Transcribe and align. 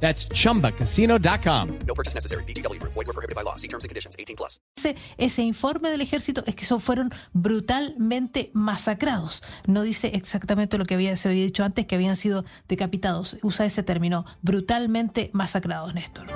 That's 0.00 0.28
chumbacasino.com. 0.28 1.68
No 1.86 1.94
purchase 1.94 2.14
necessary. 2.14 2.44
BGW. 2.44 2.80
Void 2.82 2.94
were 2.94 3.12
prohibited 3.12 3.34
by 3.34 3.42
law. 3.42 3.56
See 3.56 3.68
terms 3.68 3.84
and 3.84 3.88
conditions. 3.88 4.14
18 4.18 4.36
plus. 4.36 4.60
Ese, 4.76 4.94
ese 5.16 5.42
informe 5.42 5.90
del 5.90 6.00
ejército 6.02 6.44
es 6.46 6.54
que 6.54 6.64
son, 6.64 6.80
fueron 6.80 7.10
brutalmente 7.32 8.50
masacrados. 8.52 9.42
No 9.66 9.82
dice 9.82 10.12
exactamente 10.14 10.78
lo 10.78 10.84
que 10.84 10.94
había, 10.94 11.16
se 11.16 11.28
había 11.28 11.42
dicho 11.42 11.64
antes, 11.64 11.86
que 11.86 11.94
habían 11.94 12.16
sido 12.16 12.44
decapitados. 12.68 13.38
Usa 13.42 13.66
ese 13.66 13.82
término, 13.82 14.26
brutalmente 14.42 15.30
masacrados, 15.32 15.94
Néstor. 15.94 16.26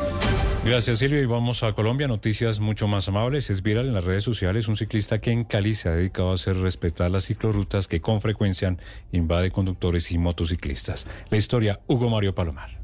Gracias 0.65 0.99
Silvia 0.99 1.23
y 1.23 1.27
vamos 1.27 1.63
a 1.63 1.73
Colombia, 1.73 2.07
noticias 2.07 2.61
mucho 2.61 2.87
más 2.87 3.09
amables. 3.09 3.49
Es 3.49 3.63
viral 3.63 3.87
en 3.87 3.95
las 3.95 4.05
redes 4.05 4.25
sociales 4.25 4.69
un 4.69 4.77
ciclista 4.77 5.19
que 5.19 5.33
en 5.33 5.45
Cali 5.45 5.75
se 5.75 5.89
ha 5.89 5.93
dedicado 5.93 6.31
a 6.31 6.35
hacer 6.35 6.57
respetar 6.59 7.11
las 7.11 7.25
ciclorrutas 7.25 7.89
que 7.89 8.01
con 8.01 8.21
frecuencia 8.21 8.77
invade 9.11 9.51
conductores 9.51 10.13
y 10.13 10.19
motociclistas. 10.19 11.07
La 11.31 11.39
historia, 11.39 11.81
Hugo 11.87 12.11
Mario 12.11 12.35
Palomar. 12.35 12.80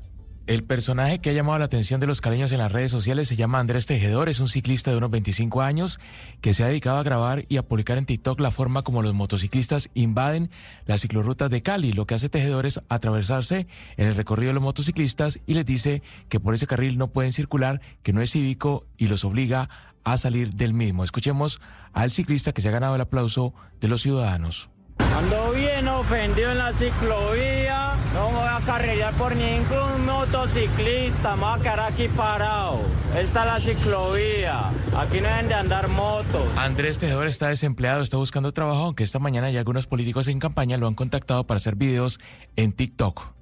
El 0.46 0.62
personaje 0.62 1.18
que 1.18 1.30
ha 1.30 1.32
llamado 1.32 1.58
la 1.58 1.64
atención 1.64 1.98
de 1.98 2.06
los 2.06 2.20
caleños 2.20 2.52
en 2.52 2.58
las 2.58 2.70
redes 2.70 2.92
sociales 2.92 3.26
se 3.26 3.34
llama 3.34 3.58
Andrés 3.58 3.86
Tejedor, 3.86 4.28
es 4.28 4.38
un 4.38 4.48
ciclista 4.48 4.92
de 4.92 4.96
unos 4.96 5.10
25 5.10 5.60
años 5.60 5.98
que 6.40 6.54
se 6.54 6.62
ha 6.62 6.68
dedicado 6.68 6.98
a 6.98 7.02
grabar 7.02 7.44
y 7.48 7.56
a 7.56 7.64
publicar 7.64 7.98
en 7.98 8.06
TikTok 8.06 8.38
la 8.38 8.52
forma 8.52 8.82
como 8.82 9.02
los 9.02 9.12
motociclistas 9.12 9.90
invaden 9.94 10.52
las 10.84 11.00
ciclorrutas 11.00 11.50
de 11.50 11.62
Cali. 11.62 11.92
Lo 11.92 12.06
que 12.06 12.14
hace 12.14 12.28
Tejedor 12.28 12.64
es 12.64 12.80
atravesarse 12.88 13.66
en 13.96 14.06
el 14.06 14.14
recorrido 14.14 14.50
de 14.50 14.54
los 14.54 14.62
motociclistas 14.62 15.40
y 15.46 15.54
les 15.54 15.66
dice 15.66 16.02
que 16.28 16.38
por 16.38 16.54
ese 16.54 16.68
carril 16.68 16.96
no 16.96 17.08
pueden 17.08 17.32
circular, 17.32 17.80
que 18.04 18.12
no 18.12 18.20
es 18.20 18.30
cívico 18.30 18.86
y 18.96 19.08
los 19.08 19.24
obliga 19.24 19.68
a 20.04 20.16
salir 20.16 20.54
del 20.54 20.74
mismo. 20.74 21.02
Escuchemos 21.02 21.60
al 21.92 22.12
ciclista 22.12 22.52
que 22.52 22.62
se 22.62 22.68
ha 22.68 22.70
ganado 22.70 22.94
el 22.94 23.00
aplauso 23.00 23.52
de 23.80 23.88
los 23.88 24.02
ciudadanos. 24.02 24.70
Ando 24.98 25.52
bien 25.52 25.88
ofendido 25.88 26.50
en 26.50 26.58
la 26.58 26.72
ciclovía, 26.72 27.94
no 28.12 28.30
me 28.30 28.36
voy 28.36 28.48
a 28.48 28.60
carrillar 28.66 29.14
por 29.14 29.34
ningún 29.34 30.04
motociclista, 30.04 31.36
me 31.36 31.42
voy 31.42 31.58
a 31.58 31.62
quedar 31.62 31.80
aquí 31.80 32.08
parado. 32.08 32.80
Esta 33.16 33.40
es 33.40 33.46
la 33.46 33.60
ciclovía, 33.60 34.70
aquí 34.96 35.20
no 35.20 35.28
deben 35.28 35.48
de 35.48 35.54
andar 35.54 35.88
motos. 35.88 36.46
Andrés 36.56 36.98
Tejedor 36.98 37.28
está 37.28 37.48
desempleado, 37.48 38.02
está 38.02 38.18
buscando 38.18 38.52
trabajo, 38.52 38.84
aunque 38.84 39.04
esta 39.04 39.18
mañana 39.18 39.50
ya 39.50 39.60
algunos 39.60 39.86
políticos 39.86 40.28
en 40.28 40.38
campaña 40.38 40.76
lo 40.76 40.86
han 40.86 40.94
contactado 40.94 41.46
para 41.46 41.56
hacer 41.56 41.76
videos 41.76 42.18
en 42.56 42.72
TikTok. 42.72 43.36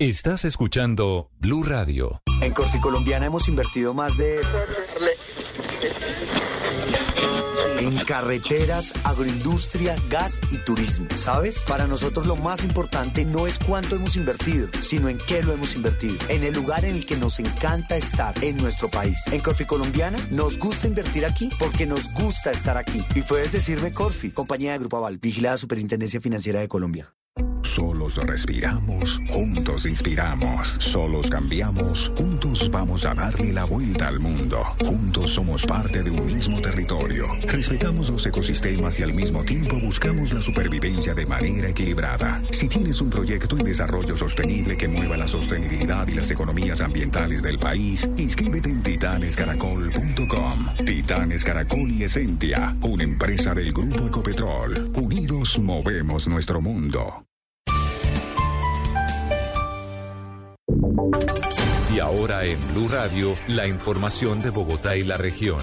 Estás 0.00 0.46
escuchando 0.46 1.30
Blue 1.40 1.62
Radio. 1.62 2.22
En 2.40 2.54
Corficolombiana 2.54 3.26
hemos 3.26 3.48
invertido 3.48 3.92
más 3.92 4.16
de... 4.16 4.40
En 7.90 8.04
carreteras, 8.04 8.92
agroindustria, 9.02 9.96
gas 10.08 10.40
y 10.52 10.58
turismo. 10.58 11.08
¿Sabes? 11.16 11.64
Para 11.66 11.88
nosotros 11.88 12.24
lo 12.24 12.36
más 12.36 12.62
importante 12.62 13.24
no 13.24 13.48
es 13.48 13.58
cuánto 13.58 13.96
hemos 13.96 14.14
invertido, 14.14 14.68
sino 14.80 15.08
en 15.08 15.18
qué 15.18 15.42
lo 15.42 15.52
hemos 15.52 15.74
invertido. 15.74 16.14
En 16.28 16.44
el 16.44 16.54
lugar 16.54 16.84
en 16.84 16.94
el 16.94 17.04
que 17.04 17.16
nos 17.16 17.40
encanta 17.40 17.96
estar, 17.96 18.32
en 18.44 18.58
nuestro 18.58 18.88
país. 18.88 19.18
En 19.32 19.40
Corfi 19.40 19.64
Colombiana 19.64 20.18
nos 20.30 20.56
gusta 20.56 20.86
invertir 20.86 21.26
aquí 21.26 21.50
porque 21.58 21.84
nos 21.84 22.12
gusta 22.12 22.52
estar 22.52 22.76
aquí. 22.76 23.04
Y 23.16 23.22
puedes 23.22 23.50
decirme 23.50 23.92
Corfi, 23.92 24.30
compañía 24.30 24.72
de 24.72 24.78
Grupo 24.78 24.98
Aval, 24.98 25.18
vigilada 25.18 25.56
Superintendencia 25.56 26.20
Financiera 26.20 26.60
de 26.60 26.68
Colombia. 26.68 27.12
Solos 27.62 28.16
respiramos, 28.16 29.20
juntos 29.28 29.86
inspiramos, 29.86 30.68
solos 30.80 31.30
cambiamos, 31.30 32.12
juntos 32.16 32.70
vamos 32.70 33.04
a 33.04 33.14
darle 33.14 33.52
la 33.52 33.64
vuelta 33.64 34.08
al 34.08 34.18
mundo. 34.18 34.62
Juntos 34.84 35.32
somos 35.32 35.66
parte 35.66 36.02
de 36.02 36.10
un 36.10 36.26
mismo 36.26 36.60
territorio. 36.60 37.26
Respetamos 37.46 38.10
los 38.10 38.26
ecosistemas 38.26 38.98
y 38.98 39.02
al 39.02 39.12
mismo 39.12 39.44
tiempo 39.44 39.78
buscamos 39.78 40.32
la 40.32 40.40
supervivencia 40.40 41.14
de 41.14 41.26
manera 41.26 41.68
equilibrada. 41.68 42.42
Si 42.50 42.68
tienes 42.68 43.00
un 43.00 43.10
proyecto 43.10 43.56
de 43.56 43.64
desarrollo 43.64 44.16
sostenible 44.16 44.76
que 44.76 44.88
mueva 44.88 45.16
la 45.16 45.28
sostenibilidad 45.28 46.06
y 46.08 46.14
las 46.14 46.30
economías 46.30 46.80
ambientales 46.80 47.42
del 47.42 47.58
país, 47.58 48.08
inscríbete 48.16 48.70
en 48.70 48.82
titanescaracol.com. 48.82 50.84
Titanes 50.84 51.44
Caracol 51.44 51.90
y 51.90 52.04
Esentia, 52.04 52.76
una 52.82 53.04
empresa 53.04 53.54
del 53.54 53.72
Grupo 53.72 54.06
Ecopetrol. 54.06 54.92
Unidos 54.96 55.58
movemos 55.58 56.28
nuestro 56.28 56.60
mundo. 56.60 57.24
Y 61.94 61.98
ahora 61.98 62.44
en 62.44 62.58
Blue 62.72 62.88
Radio, 62.88 63.34
la 63.48 63.66
información 63.66 64.40
de 64.42 64.50
Bogotá 64.50 64.96
y 64.96 65.04
la 65.04 65.16
región. 65.16 65.60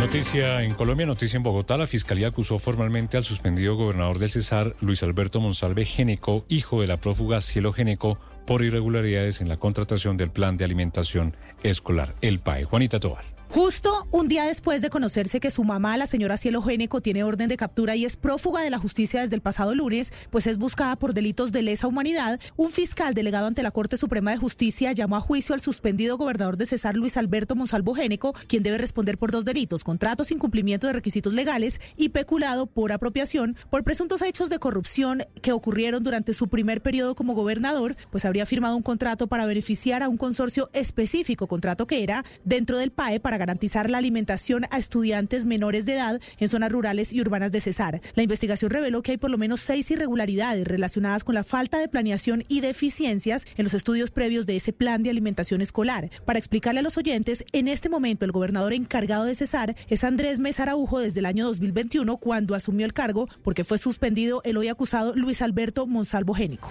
Noticia 0.00 0.62
en 0.62 0.74
Colombia, 0.74 1.06
noticia 1.06 1.36
en 1.36 1.44
Bogotá. 1.44 1.76
La 1.76 1.86
fiscalía 1.86 2.28
acusó 2.28 2.58
formalmente 2.58 3.16
al 3.16 3.22
suspendido 3.22 3.76
gobernador 3.76 4.18
del 4.18 4.32
Cesar, 4.32 4.74
Luis 4.80 5.02
Alberto 5.04 5.40
Monsalve 5.40 5.84
Géneco, 5.84 6.44
hijo 6.48 6.80
de 6.80 6.88
la 6.88 6.96
prófuga 6.96 7.40
Cielo 7.40 7.72
Géneco, 7.72 8.18
por 8.44 8.62
irregularidades 8.62 9.40
en 9.40 9.48
la 9.48 9.58
contratación 9.58 10.16
del 10.16 10.30
plan 10.30 10.56
de 10.56 10.64
alimentación 10.64 11.36
escolar, 11.62 12.16
el 12.20 12.40
PAE. 12.40 12.64
Juanita 12.64 12.98
Tobar. 12.98 13.31
Justo 13.54 14.08
un 14.10 14.28
día 14.28 14.44
después 14.44 14.80
de 14.80 14.88
conocerse 14.88 15.38
que 15.38 15.50
su 15.50 15.62
mamá, 15.62 15.98
la 15.98 16.06
señora 16.06 16.38
Cielo 16.38 16.62
Géneco, 16.62 17.02
tiene 17.02 17.22
orden 17.22 17.50
de 17.50 17.58
captura 17.58 17.94
y 17.94 18.06
es 18.06 18.16
prófuga 18.16 18.62
de 18.62 18.70
la 18.70 18.78
justicia 18.78 19.20
desde 19.20 19.36
el 19.36 19.42
pasado 19.42 19.74
lunes, 19.74 20.10
pues 20.30 20.46
es 20.46 20.56
buscada 20.56 20.96
por 20.96 21.12
delitos 21.12 21.52
de 21.52 21.60
lesa 21.60 21.86
humanidad, 21.86 22.40
un 22.56 22.70
fiscal 22.70 23.12
delegado 23.12 23.46
ante 23.46 23.62
la 23.62 23.70
Corte 23.70 23.98
Suprema 23.98 24.30
de 24.30 24.38
Justicia 24.38 24.92
llamó 24.92 25.16
a 25.16 25.20
juicio 25.20 25.54
al 25.54 25.60
suspendido 25.60 26.16
gobernador 26.16 26.56
de 26.56 26.64
Cesar, 26.64 26.96
Luis 26.96 27.18
Alberto 27.18 27.54
Monsalvo 27.54 27.94
Géneco, 27.94 28.32
quien 28.46 28.62
debe 28.62 28.78
responder 28.78 29.18
por 29.18 29.32
dos 29.32 29.44
delitos, 29.44 29.84
contratos 29.84 30.28
sin 30.28 30.38
cumplimiento 30.38 30.86
de 30.86 30.94
requisitos 30.94 31.34
legales 31.34 31.78
y 31.98 32.08
peculado 32.08 32.64
por 32.64 32.90
apropiación 32.90 33.54
por 33.68 33.84
presuntos 33.84 34.22
hechos 34.22 34.48
de 34.48 34.60
corrupción 34.60 35.24
que 35.42 35.52
ocurrieron 35.52 36.02
durante 36.02 36.32
su 36.32 36.48
primer 36.48 36.80
periodo 36.80 37.14
como 37.14 37.34
gobernador, 37.34 37.96
pues 38.10 38.24
habría 38.24 38.46
firmado 38.46 38.78
un 38.78 38.82
contrato 38.82 39.26
para 39.26 39.44
beneficiar 39.44 40.02
a 40.02 40.08
un 40.08 40.16
consorcio 40.16 40.70
específico, 40.72 41.46
contrato 41.48 41.86
que 41.86 42.02
era 42.02 42.24
dentro 42.46 42.78
del 42.78 42.92
PAE 42.92 43.20
para 43.20 43.41
garantizar 43.42 43.90
la 43.90 43.98
alimentación 43.98 44.66
a 44.70 44.78
estudiantes 44.78 45.46
menores 45.46 45.84
de 45.84 45.94
edad 45.94 46.20
en 46.38 46.48
zonas 46.48 46.70
rurales 46.70 47.12
y 47.12 47.20
urbanas 47.20 47.50
de 47.50 47.60
Cesar. 47.60 48.00
La 48.14 48.22
investigación 48.22 48.70
reveló 48.70 49.02
que 49.02 49.10
hay 49.10 49.16
por 49.16 49.30
lo 49.30 49.36
menos 49.36 49.60
seis 49.60 49.90
irregularidades 49.90 50.64
relacionadas 50.66 51.24
con 51.24 51.34
la 51.34 51.42
falta 51.42 51.78
de 51.78 51.88
planeación 51.88 52.44
y 52.46 52.60
deficiencias 52.60 53.46
en 53.56 53.64
los 53.64 53.74
estudios 53.74 54.12
previos 54.12 54.46
de 54.46 54.54
ese 54.54 54.72
plan 54.72 55.02
de 55.02 55.10
alimentación 55.10 55.60
escolar. 55.60 56.08
Para 56.24 56.38
explicarle 56.38 56.78
a 56.78 56.82
los 56.84 56.96
oyentes, 56.96 57.44
en 57.52 57.66
este 57.66 57.88
momento 57.88 58.24
el 58.24 58.30
gobernador 58.30 58.72
encargado 58.74 59.24
de 59.24 59.34
Cesar 59.34 59.74
es 59.88 60.04
Andrés 60.04 60.38
Mesaraujo 60.38 61.00
desde 61.00 61.18
el 61.18 61.26
año 61.26 61.44
2021 61.46 62.16
cuando 62.18 62.54
asumió 62.54 62.86
el 62.86 62.92
cargo 62.92 63.28
porque 63.42 63.64
fue 63.64 63.78
suspendido 63.78 64.40
el 64.44 64.56
hoy 64.56 64.68
acusado 64.68 65.16
Luis 65.16 65.42
Alberto 65.42 65.86
Monsalvo 65.88 66.34
Génico. 66.34 66.68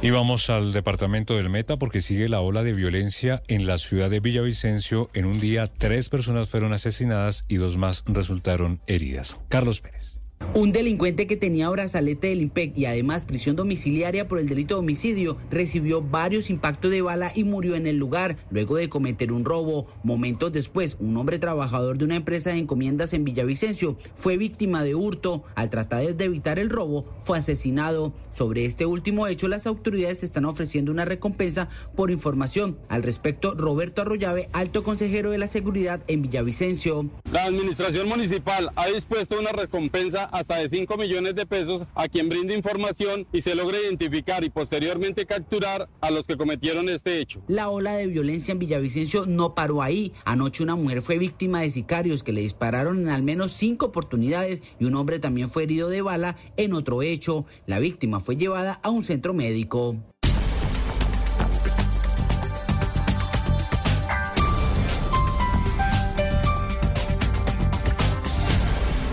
Y 0.00 0.10
vamos 0.10 0.48
al 0.48 0.72
departamento 0.72 1.36
del 1.36 1.50
Meta 1.50 1.76
porque 1.76 2.00
sigue 2.00 2.28
la 2.28 2.40
ola 2.40 2.62
de 2.62 2.72
violencia 2.72 3.42
en 3.48 3.66
la 3.66 3.78
ciudad 3.78 4.08
de 4.08 4.20
Villavicencio. 4.20 5.10
En 5.12 5.26
un 5.26 5.40
día, 5.40 5.66
tres 5.66 6.08
personas 6.08 6.48
fueron 6.48 6.72
asesinadas 6.72 7.44
y 7.48 7.56
dos 7.56 7.76
más 7.76 8.04
resultaron 8.06 8.80
heridas. 8.86 9.40
Carlos 9.48 9.80
Pérez. 9.80 10.17
Un 10.54 10.72
delincuente 10.72 11.26
que 11.26 11.36
tenía 11.36 11.68
brazalete 11.68 12.28
del 12.28 12.40
IMPEC 12.40 12.76
y 12.76 12.86
además 12.86 13.24
prisión 13.24 13.54
domiciliaria 13.54 14.26
por 14.26 14.38
el 14.38 14.48
delito 14.48 14.74
de 14.74 14.80
homicidio 14.80 15.36
recibió 15.50 16.00
varios 16.00 16.48
impactos 16.48 16.90
de 16.90 17.02
bala 17.02 17.30
y 17.34 17.44
murió 17.44 17.76
en 17.76 17.86
el 17.86 17.96
lugar 17.96 18.38
luego 18.50 18.76
de 18.76 18.88
cometer 18.88 19.30
un 19.30 19.44
robo. 19.44 19.86
Momentos 20.02 20.50
después, 20.52 20.96
un 21.00 21.16
hombre 21.16 21.38
trabajador 21.38 21.98
de 21.98 22.06
una 22.06 22.16
empresa 22.16 22.50
de 22.50 22.58
encomiendas 22.58 23.12
en 23.12 23.24
Villavicencio 23.24 23.98
fue 24.14 24.36
víctima 24.36 24.82
de 24.82 24.94
hurto. 24.94 25.44
Al 25.54 25.70
tratar 25.70 26.16
de 26.16 26.24
evitar 26.24 26.58
el 26.58 26.70
robo, 26.70 27.04
fue 27.20 27.38
asesinado. 27.38 28.14
Sobre 28.32 28.64
este 28.64 28.86
último 28.86 29.26
hecho, 29.26 29.48
las 29.48 29.66
autoridades 29.66 30.22
están 30.22 30.44
ofreciendo 30.44 30.90
una 30.90 31.04
recompensa 31.04 31.68
por 31.94 32.10
información. 32.10 32.78
Al 32.88 33.02
respecto, 33.02 33.54
Roberto 33.54 34.02
Arroyave, 34.02 34.48
alto 34.52 34.82
consejero 34.82 35.30
de 35.30 35.38
la 35.38 35.46
seguridad 35.46 36.02
en 36.08 36.22
Villavicencio. 36.22 37.10
La 37.30 37.44
administración 37.44 38.08
municipal 38.08 38.70
ha 38.76 38.86
dispuesto 38.86 39.38
una 39.38 39.52
recompensa 39.52 40.27
hasta 40.32 40.56
de 40.56 40.68
5 40.68 40.96
millones 40.96 41.34
de 41.34 41.46
pesos 41.46 41.82
a 41.94 42.08
quien 42.08 42.28
brinde 42.28 42.54
información 42.54 43.26
y 43.32 43.40
se 43.40 43.54
logre 43.54 43.82
identificar 43.82 44.44
y 44.44 44.50
posteriormente 44.50 45.26
capturar 45.26 45.88
a 46.00 46.10
los 46.10 46.26
que 46.26 46.36
cometieron 46.36 46.88
este 46.88 47.18
hecho. 47.18 47.42
La 47.48 47.68
ola 47.70 47.92
de 47.92 48.06
violencia 48.06 48.52
en 48.52 48.58
Villavicencio 48.58 49.26
no 49.26 49.54
paró 49.54 49.82
ahí. 49.82 50.12
Anoche 50.24 50.62
una 50.62 50.76
mujer 50.76 51.02
fue 51.02 51.18
víctima 51.18 51.60
de 51.60 51.70
sicarios 51.70 52.22
que 52.22 52.32
le 52.32 52.40
dispararon 52.40 53.00
en 53.00 53.08
al 53.08 53.22
menos 53.22 53.52
cinco 53.52 53.86
oportunidades 53.86 54.62
y 54.78 54.84
un 54.84 54.94
hombre 54.94 55.18
también 55.18 55.50
fue 55.50 55.64
herido 55.64 55.88
de 55.88 56.02
bala 56.02 56.36
en 56.56 56.72
otro 56.72 57.02
hecho. 57.02 57.46
La 57.66 57.78
víctima 57.78 58.20
fue 58.20 58.36
llevada 58.36 58.80
a 58.82 58.90
un 58.90 59.04
centro 59.04 59.34
médico. 59.34 59.96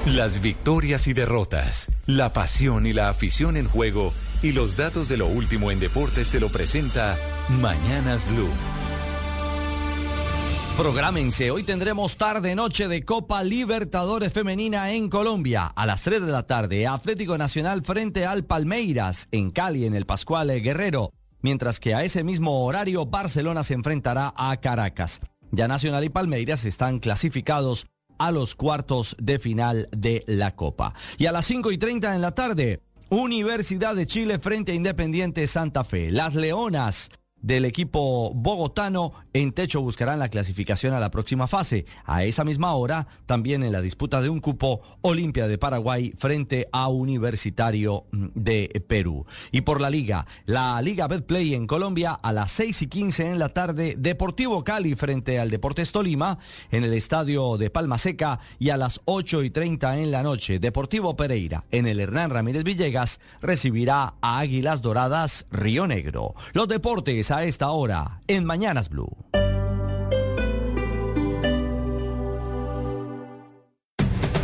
Las 0.06 0.40
victorias 0.40 1.08
y 1.08 1.14
derrotas, 1.14 1.92
la 2.06 2.32
pasión 2.32 2.86
y 2.86 2.94
la 2.94 3.10
afición 3.10 3.58
en 3.58 3.68
juego 3.68 4.14
y 4.44 4.52
los 4.52 4.78
datos 4.78 5.10
de 5.10 5.18
lo 5.18 5.26
último 5.26 5.72
en 5.72 5.80
deportes 5.80 6.28
se 6.28 6.40
lo 6.40 6.50
presenta 6.50 7.18
Mañanas 7.60 8.30
Blue. 8.30 8.48
Prográmense, 10.78 11.50
hoy 11.50 11.64
tendremos 11.64 12.18
tarde-noche 12.18 12.88
de 12.88 13.04
Copa 13.04 13.42
Libertadores 13.42 14.32
Femenina 14.32 14.92
en 14.92 15.10
Colombia. 15.10 15.74
A 15.76 15.88
las 15.88 16.04
3 16.04 16.22
de 16.24 16.32
la 16.32 16.46
tarde, 16.46 16.86
Atlético 16.86 17.40
Nacional 17.40 17.84
frente 17.84 18.28
al 18.28 18.46
Palmeiras 18.46 19.28
en 19.32 19.50
Cali, 19.50 19.88
en 19.88 19.96
el 19.96 20.06
Pascual 20.06 20.50
Guerrero. 20.62 21.14
Mientras 21.42 21.80
que 21.80 21.96
a 21.96 22.04
ese 22.04 22.24
mismo 22.24 22.64
horario, 22.64 23.08
Barcelona 23.08 23.64
se 23.64 23.74
enfrentará 23.74 24.36
a 24.38 24.56
Caracas. 24.58 25.22
Ya 25.52 25.68
Nacional 25.68 26.04
y 26.04 26.10
Palmeiras 26.10 26.64
están 26.66 27.00
clasificados 27.00 27.88
a 28.18 28.32
los 28.32 28.56
cuartos 28.56 29.16
de 29.20 29.40
final 29.40 29.90
de 29.92 30.24
la 30.28 30.56
Copa. 30.56 30.94
Y 31.18 31.26
a 31.26 31.32
las 31.32 31.46
5 31.46 31.72
y 31.72 31.78
30 31.78 32.16
en 32.16 32.22
la 32.22 32.32
tarde, 32.32 32.82
Universidad 33.10 33.96
de 33.96 34.08
Chile 34.08 34.40
frente 34.40 34.72
a 34.72 34.76
Independiente 34.76 35.46
Santa 35.48 35.84
Fe. 35.84 36.12
Las 36.12 36.36
Leonas 36.36 37.10
del 37.46 37.66
equipo 37.66 38.34
bogotano 38.34 39.14
en 39.34 39.52
techo 39.52 39.80
buscarán 39.80 40.18
la 40.18 40.30
clasificación 40.30 40.96
a 40.96 41.00
la 41.00 41.12
próxima 41.12 41.48
fase. 41.48 41.86
A 42.04 42.24
esa 42.24 42.44
misma 42.44 42.74
hora, 42.74 43.08
también 43.28 43.64
en 43.64 43.72
la 43.72 43.82
disputa 43.82 44.20
de 44.20 44.30
un 44.30 44.40
cupo, 44.40 44.82
Olimpia 45.02 45.48
de 45.48 45.60
Paraguay 45.60 46.12
frente 46.18 46.68
a 46.72 46.88
Universitario 46.88 48.06
de 48.12 48.84
Perú. 48.88 49.28
Y 49.52 49.62
por 49.62 49.80
la 49.80 49.92
liga, 49.92 50.26
la 50.46 50.82
Liga 50.82 51.08
Betplay 51.08 51.54
en 51.54 51.68
Colombia 51.68 52.14
a 52.14 52.34
las 52.34 52.52
6 52.54 52.82
y 52.82 52.88
15 52.88 53.28
en 53.34 53.38
la 53.38 53.50
tarde, 53.50 53.96
Deportivo 53.96 54.64
Cali 54.64 54.96
frente 54.96 55.38
al 55.40 55.52
Deportes 55.52 55.92
Tolima 55.92 56.40
en 56.72 56.84
el 56.84 56.94
estadio 56.94 57.58
de 57.58 57.70
Palma 57.70 58.00
Seca 58.00 58.40
y 58.58 58.70
a 58.70 58.78
las 58.78 59.02
8 59.06 59.44
y 59.44 59.52
30 59.52 60.00
en 60.00 60.10
la 60.10 60.24
noche, 60.24 60.58
Deportivo 60.58 61.16
Pereira 61.16 61.66
en 61.70 61.86
el 61.86 62.00
Hernán 62.00 62.32
Ramírez 62.32 62.64
Villegas 62.64 63.20
recibirá 63.40 64.16
a 64.22 64.40
Águilas 64.40 64.82
Doradas 64.82 65.46
Río 65.52 65.86
Negro. 65.86 66.34
Los 66.54 66.68
deportes 66.68 67.35
a 67.36 67.44
esta 67.44 67.70
hora 67.72 68.22
en 68.30 68.46
Mañanas 68.46 68.88
Blue. 68.88 69.12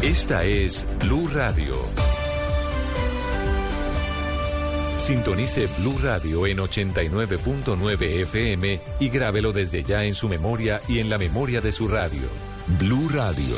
Esta 0.01 0.43
es 0.43 0.85
Blue 0.99 1.29
Radio. 1.33 1.75
Sintonice 4.97 5.67
Blue 5.79 5.97
Radio 6.03 6.45
en 6.45 6.57
89.9 6.57 8.01
FM 8.23 8.81
y 8.99 9.07
grábelo 9.07 9.53
desde 9.53 9.83
ya 9.83 10.03
en 10.03 10.13
su 10.13 10.27
memoria 10.27 10.81
y 10.89 10.99
en 10.99 11.09
la 11.09 11.17
memoria 11.17 11.61
de 11.61 11.71
su 11.71 11.87
radio. 11.87 12.27
Blue 12.77 13.07
Radio, 13.07 13.55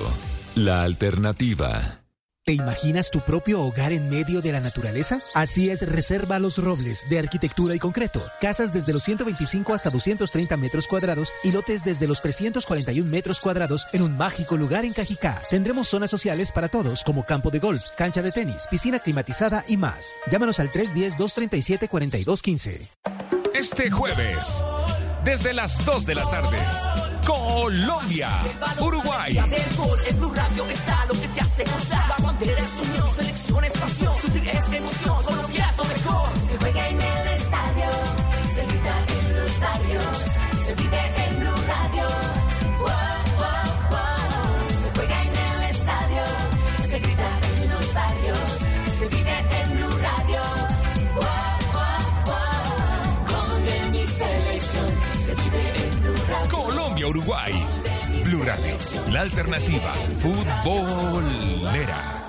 la 0.53 0.83
alternativa. 0.83 2.02
¿Te 2.45 2.51
imaginas 2.51 3.09
tu 3.09 3.21
propio 3.21 3.61
hogar 3.61 3.93
en 3.93 4.09
medio 4.09 4.41
de 4.41 4.51
la 4.51 4.59
naturaleza? 4.59 5.21
Así 5.33 5.69
es 5.69 5.87
Reserva 5.87 6.39
Los 6.39 6.57
Robles, 6.57 7.05
de 7.09 7.17
arquitectura 7.17 7.73
y 7.73 7.79
concreto. 7.79 8.21
Casas 8.41 8.73
desde 8.73 8.91
los 8.91 9.03
125 9.03 9.73
hasta 9.73 9.89
230 9.89 10.57
metros 10.57 10.85
cuadrados 10.85 11.31
y 11.45 11.53
lotes 11.53 11.85
desde 11.85 12.05
los 12.05 12.21
341 12.21 13.09
metros 13.09 13.39
cuadrados 13.39 13.87
en 13.93 14.01
un 14.01 14.17
mágico 14.17 14.57
lugar 14.57 14.83
en 14.83 14.91
Cajicá. 14.91 15.41
Tendremos 15.49 15.87
zonas 15.87 16.11
sociales 16.11 16.51
para 16.51 16.67
todos, 16.67 17.05
como 17.05 17.23
campo 17.23 17.49
de 17.49 17.59
golf, 17.59 17.81
cancha 17.95 18.21
de 18.21 18.33
tenis, 18.33 18.67
piscina 18.69 18.99
climatizada 18.99 19.63
y 19.69 19.77
más. 19.77 20.13
Llámanos 20.29 20.59
al 20.59 20.69
310-237-4215. 20.69 22.89
Este 23.53 23.89
jueves, 23.89 24.61
desde 25.23 25.53
las 25.53 25.85
2 25.85 26.05
de 26.05 26.15
la 26.15 26.29
tarde. 26.29 26.57
Colombia, 27.63 28.41
Uruguay. 28.77 29.37
En 29.37 30.19
Blue 30.19 30.33
Radio 30.33 30.65
está 30.65 31.05
lo 31.05 31.13
que 31.13 31.29
te 31.29 31.39
hace 31.39 31.63
gozar. 31.63 32.09
La 32.09 32.17
bandera 32.17 32.59
es 32.59 32.73
unión, 32.73 33.09
selección 33.09 33.63
es 33.63 33.71
pasión. 33.77 34.13
Sufrir 34.15 34.49
es 34.49 34.73
emoción, 34.73 35.23
Colombia 35.23 35.65
es 35.71 35.77
lo 35.77 35.85
mejor. 35.85 36.39
Se 36.41 36.57
juega 36.57 36.89
en 36.89 37.01
el 37.01 37.27
estadio, 37.29 37.89
se 38.53 38.65
grita 38.65 38.95
en 39.07 39.35
los 39.37 39.59
barrios, 39.61 40.25
se 40.65 40.75
vive 40.75 41.07
en 41.07 41.22
Uruguay. 57.05 57.53
Blue 58.23 58.43
la 59.11 59.21
alternativa 59.21 59.93
futbolera. 60.17 62.22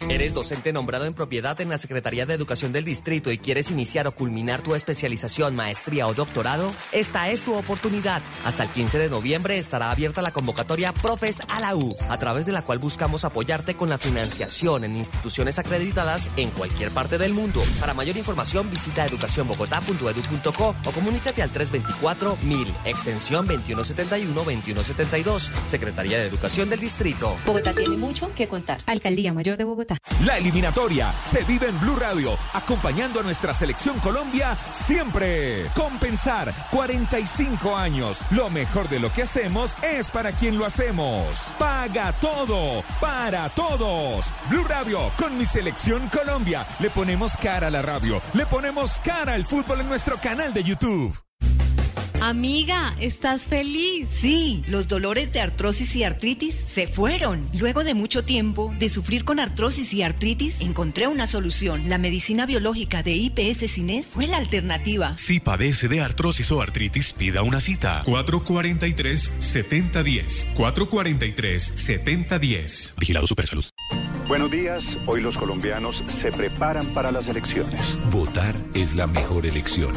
¿Eres 0.00 0.32
docente 0.32 0.72
nombrado 0.72 1.06
en 1.06 1.12
propiedad 1.12 1.60
en 1.60 1.70
la 1.70 1.76
Secretaría 1.76 2.24
de 2.24 2.32
Educación 2.32 2.72
del 2.72 2.84
Distrito 2.84 3.32
y 3.32 3.38
quieres 3.38 3.72
iniciar 3.72 4.06
o 4.06 4.12
culminar 4.12 4.62
tu 4.62 4.76
especialización, 4.76 5.56
maestría 5.56 6.06
o 6.06 6.14
doctorado? 6.14 6.72
Esta 6.92 7.30
es 7.30 7.42
tu 7.42 7.54
oportunidad. 7.54 8.22
Hasta 8.44 8.62
el 8.62 8.68
15 8.68 8.96
de 9.00 9.10
noviembre 9.10 9.58
estará 9.58 9.90
abierta 9.90 10.22
la 10.22 10.30
convocatoria 10.30 10.92
Profes 10.92 11.42
a 11.48 11.58
la 11.58 11.74
U, 11.74 11.96
a 12.08 12.16
través 12.16 12.46
de 12.46 12.52
la 12.52 12.62
cual 12.62 12.78
buscamos 12.78 13.24
apoyarte 13.24 13.74
con 13.74 13.88
la 13.88 13.98
financiación 13.98 14.84
en 14.84 14.94
instituciones 14.94 15.58
acreditadas 15.58 16.30
en 16.36 16.50
cualquier 16.50 16.92
parte 16.92 17.18
del 17.18 17.34
mundo. 17.34 17.60
Para 17.80 17.92
mayor 17.92 18.16
información 18.16 18.70
visita 18.70 19.04
educacionbogotá.edu.co 19.04 20.76
o 20.84 20.92
comunícate 20.92 21.42
al 21.42 21.52
324-1000, 21.52 22.72
extensión 22.84 23.48
2171-2172, 23.48 25.50
Secretaría 25.66 26.20
de 26.20 26.28
Educación 26.28 26.70
del 26.70 26.78
Distrito. 26.78 27.36
Bogotá 27.44 27.74
tiene 27.74 27.96
mucho 27.96 28.32
que 28.36 28.46
contar. 28.46 28.80
Alcaldía 28.86 29.32
Mayor 29.32 29.56
de 29.56 29.64
Bogotá. 29.64 29.87
La 30.24 30.38
eliminatoria 30.38 31.14
se 31.22 31.44
vive 31.44 31.68
en 31.68 31.80
Blue 31.80 31.96
Radio, 31.96 32.36
acompañando 32.52 33.20
a 33.20 33.22
nuestra 33.22 33.54
selección 33.54 33.98
Colombia 34.00 34.56
siempre. 34.70 35.66
Compensar 35.74 36.52
45 36.70 37.76
años. 37.76 38.22
Lo 38.30 38.50
mejor 38.50 38.88
de 38.88 39.00
lo 39.00 39.12
que 39.12 39.22
hacemos 39.22 39.76
es 39.82 40.10
para 40.10 40.32
quien 40.32 40.58
lo 40.58 40.66
hacemos. 40.66 41.46
Paga 41.58 42.12
todo, 42.14 42.82
para 43.00 43.48
todos. 43.50 44.32
Blue 44.48 44.64
Radio 44.64 45.12
con 45.16 45.36
mi 45.38 45.46
selección 45.46 46.08
Colombia. 46.08 46.66
Le 46.80 46.90
ponemos 46.90 47.36
cara 47.36 47.68
a 47.68 47.70
la 47.70 47.82
radio, 47.82 48.20
le 48.34 48.46
ponemos 48.46 48.98
cara 48.98 49.34
al 49.34 49.44
fútbol 49.44 49.80
en 49.80 49.88
nuestro 49.88 50.18
canal 50.18 50.52
de 50.52 50.64
YouTube. 50.64 51.16
Amiga, 52.20 52.96
¿estás 53.00 53.46
feliz? 53.46 54.08
Sí, 54.10 54.64
los 54.66 54.88
dolores 54.88 55.30
de 55.30 55.40
artrosis 55.40 55.94
y 55.94 56.02
artritis 56.02 56.56
se 56.56 56.88
fueron. 56.88 57.48
Luego 57.54 57.84
de 57.84 57.94
mucho 57.94 58.24
tiempo 58.24 58.74
de 58.76 58.88
sufrir 58.88 59.24
con 59.24 59.38
artrosis 59.38 59.94
y 59.94 60.02
artritis, 60.02 60.60
encontré 60.60 61.06
una 61.06 61.28
solución. 61.28 61.88
La 61.88 61.96
medicina 61.96 62.44
biológica 62.44 63.04
de 63.04 63.12
IPS 63.12 63.70
Cines 63.70 64.08
fue 64.08 64.26
la 64.26 64.38
alternativa. 64.38 65.16
Si 65.16 65.38
padece 65.38 65.86
de 65.86 66.00
artrosis 66.00 66.50
o 66.50 66.60
artritis, 66.60 67.12
pida 67.12 67.42
una 67.42 67.60
cita. 67.60 68.02
443-7010. 68.04 70.54
443-7010. 70.54 72.94
Vigilado 72.98 73.28
Supersalud. 73.28 73.64
Buenos 74.26 74.50
días. 74.50 74.98
Hoy 75.06 75.20
los 75.22 75.38
colombianos 75.38 76.02
se 76.08 76.32
preparan 76.32 76.92
para 76.94 77.12
las 77.12 77.28
elecciones. 77.28 77.96
Votar 78.10 78.56
es 78.74 78.96
la 78.96 79.06
mejor 79.06 79.46
elección. 79.46 79.94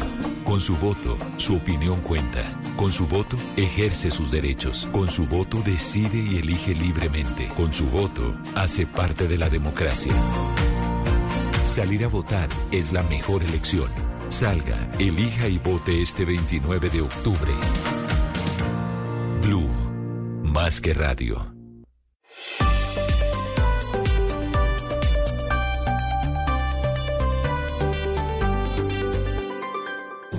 Con 0.52 0.60
su 0.60 0.76
voto, 0.76 1.16
su 1.38 1.56
opinión 1.56 2.02
cuenta. 2.02 2.44
Con 2.76 2.92
su 2.92 3.06
voto, 3.06 3.38
ejerce 3.56 4.10
sus 4.10 4.30
derechos. 4.30 4.86
Con 4.92 5.08
su 5.08 5.24
voto, 5.24 5.62
decide 5.64 6.18
y 6.18 6.36
elige 6.36 6.74
libremente. 6.74 7.48
Con 7.56 7.72
su 7.72 7.86
voto, 7.86 8.36
hace 8.54 8.86
parte 8.86 9.26
de 9.26 9.38
la 9.38 9.48
democracia. 9.48 10.12
Salir 11.64 12.04
a 12.04 12.08
votar 12.08 12.50
es 12.70 12.92
la 12.92 13.02
mejor 13.04 13.42
elección. 13.42 13.88
Salga, 14.28 14.90
elija 14.98 15.48
y 15.48 15.56
vote 15.56 16.02
este 16.02 16.26
29 16.26 16.90
de 16.90 17.00
octubre. 17.00 17.52
Blue, 19.40 19.70
más 20.44 20.82
que 20.82 20.92
radio. 20.92 21.61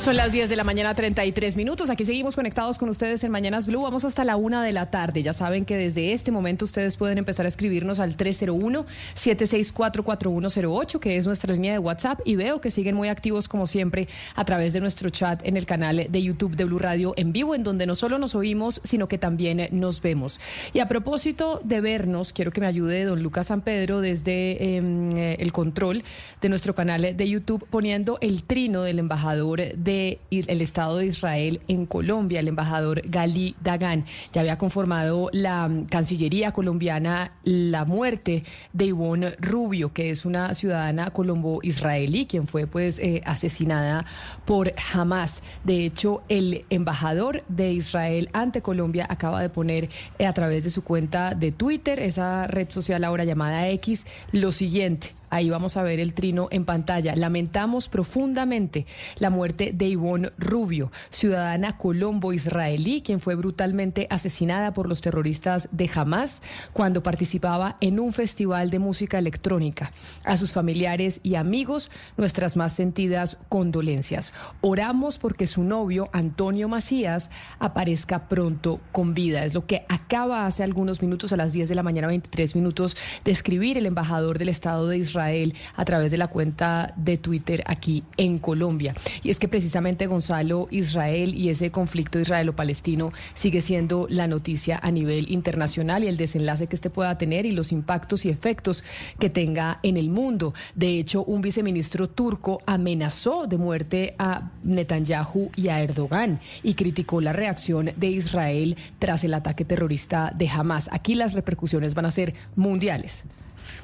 Son 0.00 0.16
las 0.16 0.32
10 0.32 0.48
de 0.48 0.56
la 0.56 0.64
mañana, 0.64 0.94
33 0.94 1.58
minutos. 1.58 1.90
Aquí 1.90 2.06
seguimos 2.06 2.34
conectados 2.34 2.78
con 2.78 2.88
ustedes 2.88 3.22
en 3.22 3.30
Mañanas 3.30 3.66
Blue. 3.66 3.82
Vamos 3.82 4.06
hasta 4.06 4.24
la 4.24 4.36
una 4.36 4.64
de 4.64 4.72
la 4.72 4.90
tarde. 4.90 5.22
Ya 5.22 5.34
saben 5.34 5.66
que 5.66 5.76
desde 5.76 6.14
este 6.14 6.32
momento 6.32 6.64
ustedes 6.64 6.96
pueden 6.96 7.18
empezar 7.18 7.44
a 7.44 7.50
escribirnos 7.50 8.00
al 8.00 8.16
301-764-4108, 8.16 11.00
que 11.00 11.18
es 11.18 11.26
nuestra 11.26 11.52
línea 11.52 11.74
de 11.74 11.78
WhatsApp. 11.78 12.18
Y 12.24 12.36
veo 12.36 12.62
que 12.62 12.70
siguen 12.70 12.96
muy 12.96 13.08
activos, 13.08 13.46
como 13.46 13.66
siempre, 13.66 14.08
a 14.36 14.46
través 14.46 14.72
de 14.72 14.80
nuestro 14.80 15.10
chat 15.10 15.46
en 15.46 15.58
el 15.58 15.66
canal 15.66 16.06
de 16.08 16.22
YouTube 16.22 16.56
de 16.56 16.64
Blue 16.64 16.78
Radio 16.78 17.12
en 17.18 17.34
vivo, 17.34 17.54
en 17.54 17.62
donde 17.62 17.84
no 17.84 17.94
solo 17.94 18.16
nos 18.16 18.34
oímos, 18.34 18.80
sino 18.82 19.06
que 19.06 19.18
también 19.18 19.68
nos 19.70 20.00
vemos. 20.00 20.40
Y 20.72 20.78
a 20.78 20.88
propósito 20.88 21.60
de 21.62 21.82
vernos, 21.82 22.32
quiero 22.32 22.52
que 22.52 22.62
me 22.62 22.68
ayude 22.68 23.04
don 23.04 23.22
Lucas 23.22 23.48
San 23.48 23.60
Pedro 23.60 24.00
desde 24.00 24.76
em, 24.76 25.14
el 25.14 25.52
control 25.52 26.04
de 26.40 26.48
nuestro 26.48 26.74
canal 26.74 27.14
de 27.14 27.28
YouTube, 27.28 27.66
poniendo 27.68 28.16
el 28.22 28.44
trino 28.44 28.82
del 28.82 28.98
embajador 28.98 29.74
de 29.76 29.89
el 29.90 30.60
Estado 30.60 30.98
de 30.98 31.06
Israel 31.06 31.60
en 31.68 31.86
Colombia, 31.86 32.40
el 32.40 32.48
embajador 32.48 33.02
Gali 33.08 33.56
Dagan. 33.62 34.04
Ya 34.32 34.40
había 34.40 34.58
conformado 34.58 35.28
la 35.32 35.68
mm, 35.68 35.86
Cancillería 35.86 36.52
colombiana 36.52 37.32
la 37.44 37.84
muerte 37.84 38.44
de 38.72 38.86
Ivonne 38.86 39.36
Rubio, 39.38 39.92
que 39.92 40.10
es 40.10 40.24
una 40.24 40.54
ciudadana 40.54 41.10
colombo-israelí, 41.10 42.26
quien 42.26 42.46
fue 42.46 42.66
pues 42.66 42.98
eh, 42.98 43.22
asesinada 43.24 44.04
por 44.44 44.72
Hamas. 44.92 45.42
De 45.64 45.84
hecho, 45.84 46.22
el 46.28 46.64
embajador 46.70 47.42
de 47.48 47.72
Israel 47.72 48.28
ante 48.32 48.62
Colombia 48.62 49.06
acaba 49.08 49.40
de 49.40 49.48
poner 49.48 49.88
eh, 50.18 50.26
a 50.26 50.34
través 50.34 50.64
de 50.64 50.70
su 50.70 50.82
cuenta 50.84 51.34
de 51.34 51.52
Twitter, 51.52 52.00
esa 52.00 52.46
red 52.46 52.70
social 52.70 53.04
ahora 53.04 53.24
llamada 53.24 53.68
X, 53.68 54.06
lo 54.32 54.52
siguiente. 54.52 55.19
Ahí 55.30 55.48
vamos 55.48 55.76
a 55.76 55.84
ver 55.84 56.00
el 56.00 56.12
trino 56.12 56.48
en 56.50 56.64
pantalla. 56.64 57.14
Lamentamos 57.14 57.88
profundamente 57.88 58.84
la 59.18 59.30
muerte 59.30 59.70
de 59.72 59.86
Ivonne 59.86 60.32
Rubio, 60.38 60.90
ciudadana 61.10 61.78
colombo-israelí, 61.78 63.02
quien 63.02 63.20
fue 63.20 63.36
brutalmente 63.36 64.08
asesinada 64.10 64.74
por 64.74 64.88
los 64.88 65.02
terroristas 65.02 65.68
de 65.70 65.88
Hamas 65.94 66.42
cuando 66.72 67.04
participaba 67.04 67.76
en 67.80 68.00
un 68.00 68.12
festival 68.12 68.70
de 68.70 68.80
música 68.80 69.18
electrónica. 69.20 69.92
A 70.24 70.36
sus 70.36 70.52
familiares 70.52 71.20
y 71.22 71.36
amigos, 71.36 71.92
nuestras 72.16 72.56
más 72.56 72.72
sentidas 72.72 73.38
condolencias. 73.48 74.34
Oramos 74.60 75.18
porque 75.18 75.46
su 75.46 75.62
novio, 75.62 76.08
Antonio 76.12 76.68
Macías, 76.68 77.30
aparezca 77.60 78.28
pronto 78.28 78.80
con 78.90 79.14
vida. 79.14 79.44
Es 79.44 79.54
lo 79.54 79.64
que 79.64 79.84
acaba 79.88 80.46
hace 80.46 80.64
algunos 80.64 81.02
minutos, 81.02 81.32
a 81.32 81.36
las 81.36 81.52
10 81.52 81.68
de 81.68 81.76
la 81.76 81.84
mañana, 81.84 82.08
23 82.08 82.56
minutos, 82.56 82.96
de 83.24 83.30
escribir 83.30 83.78
el 83.78 83.86
embajador 83.86 84.36
del 84.36 84.48
Estado 84.48 84.88
de 84.88 84.98
Israel 84.98 85.19
a 85.20 85.84
través 85.84 86.10
de 86.10 86.18
la 86.18 86.28
cuenta 86.28 86.94
de 86.96 87.18
Twitter 87.18 87.62
aquí 87.66 88.04
en 88.16 88.38
Colombia. 88.38 88.94
Y 89.22 89.30
es 89.30 89.38
que 89.38 89.48
precisamente 89.48 90.06
Gonzalo, 90.06 90.68
Israel 90.70 91.34
y 91.34 91.50
ese 91.50 91.70
conflicto 91.70 92.18
israelo-palestino 92.18 93.12
sigue 93.34 93.60
siendo 93.60 94.06
la 94.08 94.26
noticia 94.26 94.80
a 94.82 94.90
nivel 94.90 95.30
internacional 95.30 96.04
y 96.04 96.08
el 96.08 96.16
desenlace 96.16 96.66
que 96.66 96.76
este 96.76 96.90
pueda 96.90 97.18
tener 97.18 97.46
y 97.46 97.52
los 97.52 97.72
impactos 97.72 98.24
y 98.24 98.30
efectos 98.30 98.84
que 99.18 99.30
tenga 99.30 99.78
en 99.82 99.96
el 99.96 100.10
mundo. 100.10 100.54
De 100.74 100.98
hecho, 100.98 101.24
un 101.24 101.42
viceministro 101.42 102.08
turco 102.08 102.60
amenazó 102.66 103.46
de 103.46 103.58
muerte 103.58 104.14
a 104.18 104.50
Netanyahu 104.62 105.50
y 105.56 105.68
a 105.68 105.80
Erdogan 105.80 106.40
y 106.62 106.74
criticó 106.74 107.20
la 107.20 107.32
reacción 107.32 107.92
de 107.96 108.06
Israel 108.08 108.76
tras 108.98 109.24
el 109.24 109.34
ataque 109.34 109.64
terrorista 109.64 110.32
de 110.36 110.48
Hamas. 110.48 110.88
Aquí 110.92 111.14
las 111.14 111.34
repercusiones 111.34 111.94
van 111.94 112.06
a 112.06 112.10
ser 112.10 112.34
mundiales. 112.56 113.24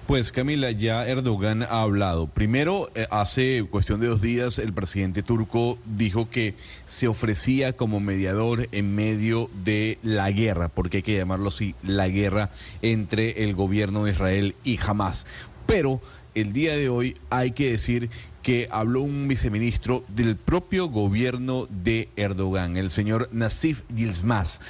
Pues 0.06 0.30
Camila, 0.30 0.70
ya 0.70 1.06
Erdogan 1.06 1.62
ha 1.64 1.82
hablado. 1.82 2.28
Primero, 2.28 2.90
eh, 2.94 3.06
hace 3.10 3.66
cuestión 3.68 4.00
de 4.00 4.06
dos 4.06 4.20
días, 4.20 4.58
el 4.58 4.72
presidente 4.72 5.22
turco 5.22 5.78
dijo 5.84 6.30
que 6.30 6.54
se 6.84 7.08
ofrecía 7.08 7.72
como 7.72 7.98
mediador 7.98 8.68
en 8.70 8.94
medio 8.94 9.50
de 9.64 9.98
la 10.02 10.30
guerra, 10.30 10.68
porque 10.68 10.98
hay 10.98 11.02
que 11.02 11.16
llamarlo 11.16 11.48
así, 11.48 11.74
la 11.82 12.08
guerra 12.08 12.50
entre 12.82 13.44
el 13.44 13.54
gobierno 13.54 14.04
de 14.04 14.12
Israel 14.12 14.54
y 14.62 14.78
Hamas. 14.78 15.26
Pero 15.66 16.00
el 16.36 16.52
día 16.52 16.76
de 16.76 16.88
hoy 16.88 17.16
hay 17.30 17.50
que 17.50 17.72
decir 17.72 18.10
que 18.42 18.68
habló 18.70 19.00
un 19.00 19.26
viceministro 19.26 20.04
del 20.06 20.36
propio 20.36 20.88
gobierno 20.88 21.66
de 21.68 22.10
Erdogan, 22.14 22.76
el 22.76 22.90
señor 22.90 23.28
Nasif 23.32 23.82
Yilmaz. 23.92 24.60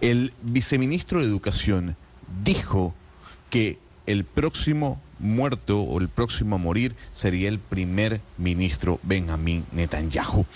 El 0.00 0.32
viceministro 0.40 1.20
de 1.20 1.26
Educación 1.26 1.96
dijo 2.42 2.94
que 3.50 3.78
el 4.10 4.24
próximo 4.24 5.00
muerto 5.18 5.82
o 5.82 6.00
el 6.00 6.08
próximo 6.08 6.56
a 6.56 6.58
morir 6.58 6.94
sería 7.12 7.48
el 7.48 7.58
primer 7.58 8.20
ministro 8.38 8.98
Benjamín 9.02 9.64
Netanyahu. 9.72 10.46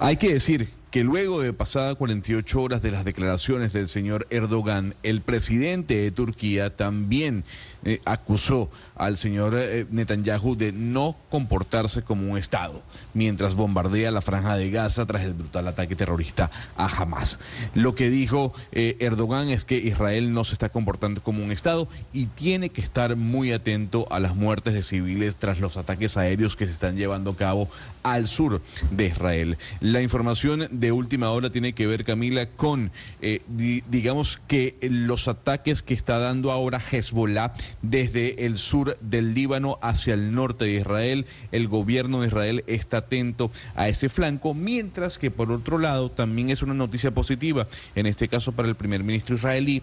Hay 0.00 0.16
que 0.16 0.32
decir 0.32 0.70
que 0.90 1.04
luego 1.04 1.40
de 1.40 1.52
pasadas 1.52 1.96
48 1.96 2.60
horas 2.60 2.82
de 2.82 2.90
las 2.90 3.04
declaraciones 3.04 3.72
del 3.72 3.88
señor 3.88 4.26
Erdogan, 4.30 4.94
el 5.02 5.22
presidente 5.22 5.94
de 5.94 6.10
Turquía 6.10 6.76
también 6.76 7.44
eh, 7.84 8.00
acusó 8.04 8.70
al 8.96 9.16
señor 9.16 9.54
eh, 9.56 9.86
Netanyahu 9.90 10.56
de 10.56 10.72
no 10.72 11.16
comportarse 11.30 12.02
como 12.02 12.30
un 12.30 12.38
Estado, 12.38 12.82
mientras 13.14 13.54
bombardea 13.54 14.10
la 14.10 14.20
franja 14.20 14.56
de 14.56 14.70
Gaza 14.70 15.06
tras 15.06 15.24
el 15.24 15.34
brutal 15.34 15.66
ataque 15.68 15.96
terrorista 15.96 16.50
a 16.76 16.86
Hamas. 16.86 17.40
Lo 17.74 17.94
que 17.94 18.10
dijo 18.10 18.52
eh, 18.72 18.96
Erdogan 19.00 19.48
es 19.48 19.64
que 19.64 19.76
Israel 19.76 20.32
no 20.32 20.44
se 20.44 20.54
está 20.54 20.68
comportando 20.68 21.22
como 21.22 21.42
un 21.42 21.52
Estado 21.52 21.88
y 22.12 22.26
tiene 22.26 22.70
que 22.70 22.80
estar 22.80 23.16
muy 23.16 23.52
atento 23.52 24.06
a 24.10 24.20
las 24.20 24.36
muertes 24.36 24.74
de 24.74 24.82
civiles 24.82 25.36
tras 25.36 25.60
los 25.60 25.76
ataques 25.76 26.16
aéreos 26.16 26.56
que 26.56 26.66
se 26.66 26.72
están 26.72 26.96
llevando 26.96 27.32
a 27.32 27.36
cabo 27.36 27.68
al 28.02 28.28
sur 28.28 28.62
de 28.90 29.06
Israel. 29.06 29.58
La 29.80 30.02
información 30.02 30.68
de 30.70 30.92
última 30.92 31.30
hora 31.30 31.50
tiene 31.50 31.72
que 31.72 31.86
ver, 31.86 32.04
Camila, 32.04 32.46
con, 32.46 32.92
eh, 33.20 33.42
digamos 33.88 34.40
que 34.46 34.76
los 34.80 35.28
ataques 35.28 35.82
que 35.82 35.94
está 35.94 36.18
dando 36.18 36.52
ahora 36.52 36.80
Hezbollah 36.80 37.52
desde 37.80 38.44
el 38.46 38.58
sur 38.58 38.98
del 39.00 39.34
Líbano 39.34 39.78
hacia 39.82 40.14
el 40.14 40.32
norte 40.32 40.64
de 40.66 40.74
Israel. 40.74 41.26
El 41.52 41.68
gobierno 41.68 42.20
de 42.20 42.28
Israel 42.28 42.64
está 42.66 42.98
atento 42.98 43.50
a 43.74 43.88
ese 43.88 44.08
flanco, 44.08 44.54
mientras 44.54 45.18
que 45.18 45.30
por 45.30 45.50
otro 45.50 45.78
lado 45.78 46.10
también 46.10 46.50
es 46.50 46.62
una 46.62 46.74
noticia 46.74 47.10
positiva, 47.10 47.66
en 47.94 48.06
este 48.06 48.28
caso 48.28 48.52
para 48.52 48.68
el 48.68 48.74
primer 48.74 49.02
ministro 49.02 49.36
israelí 49.36 49.82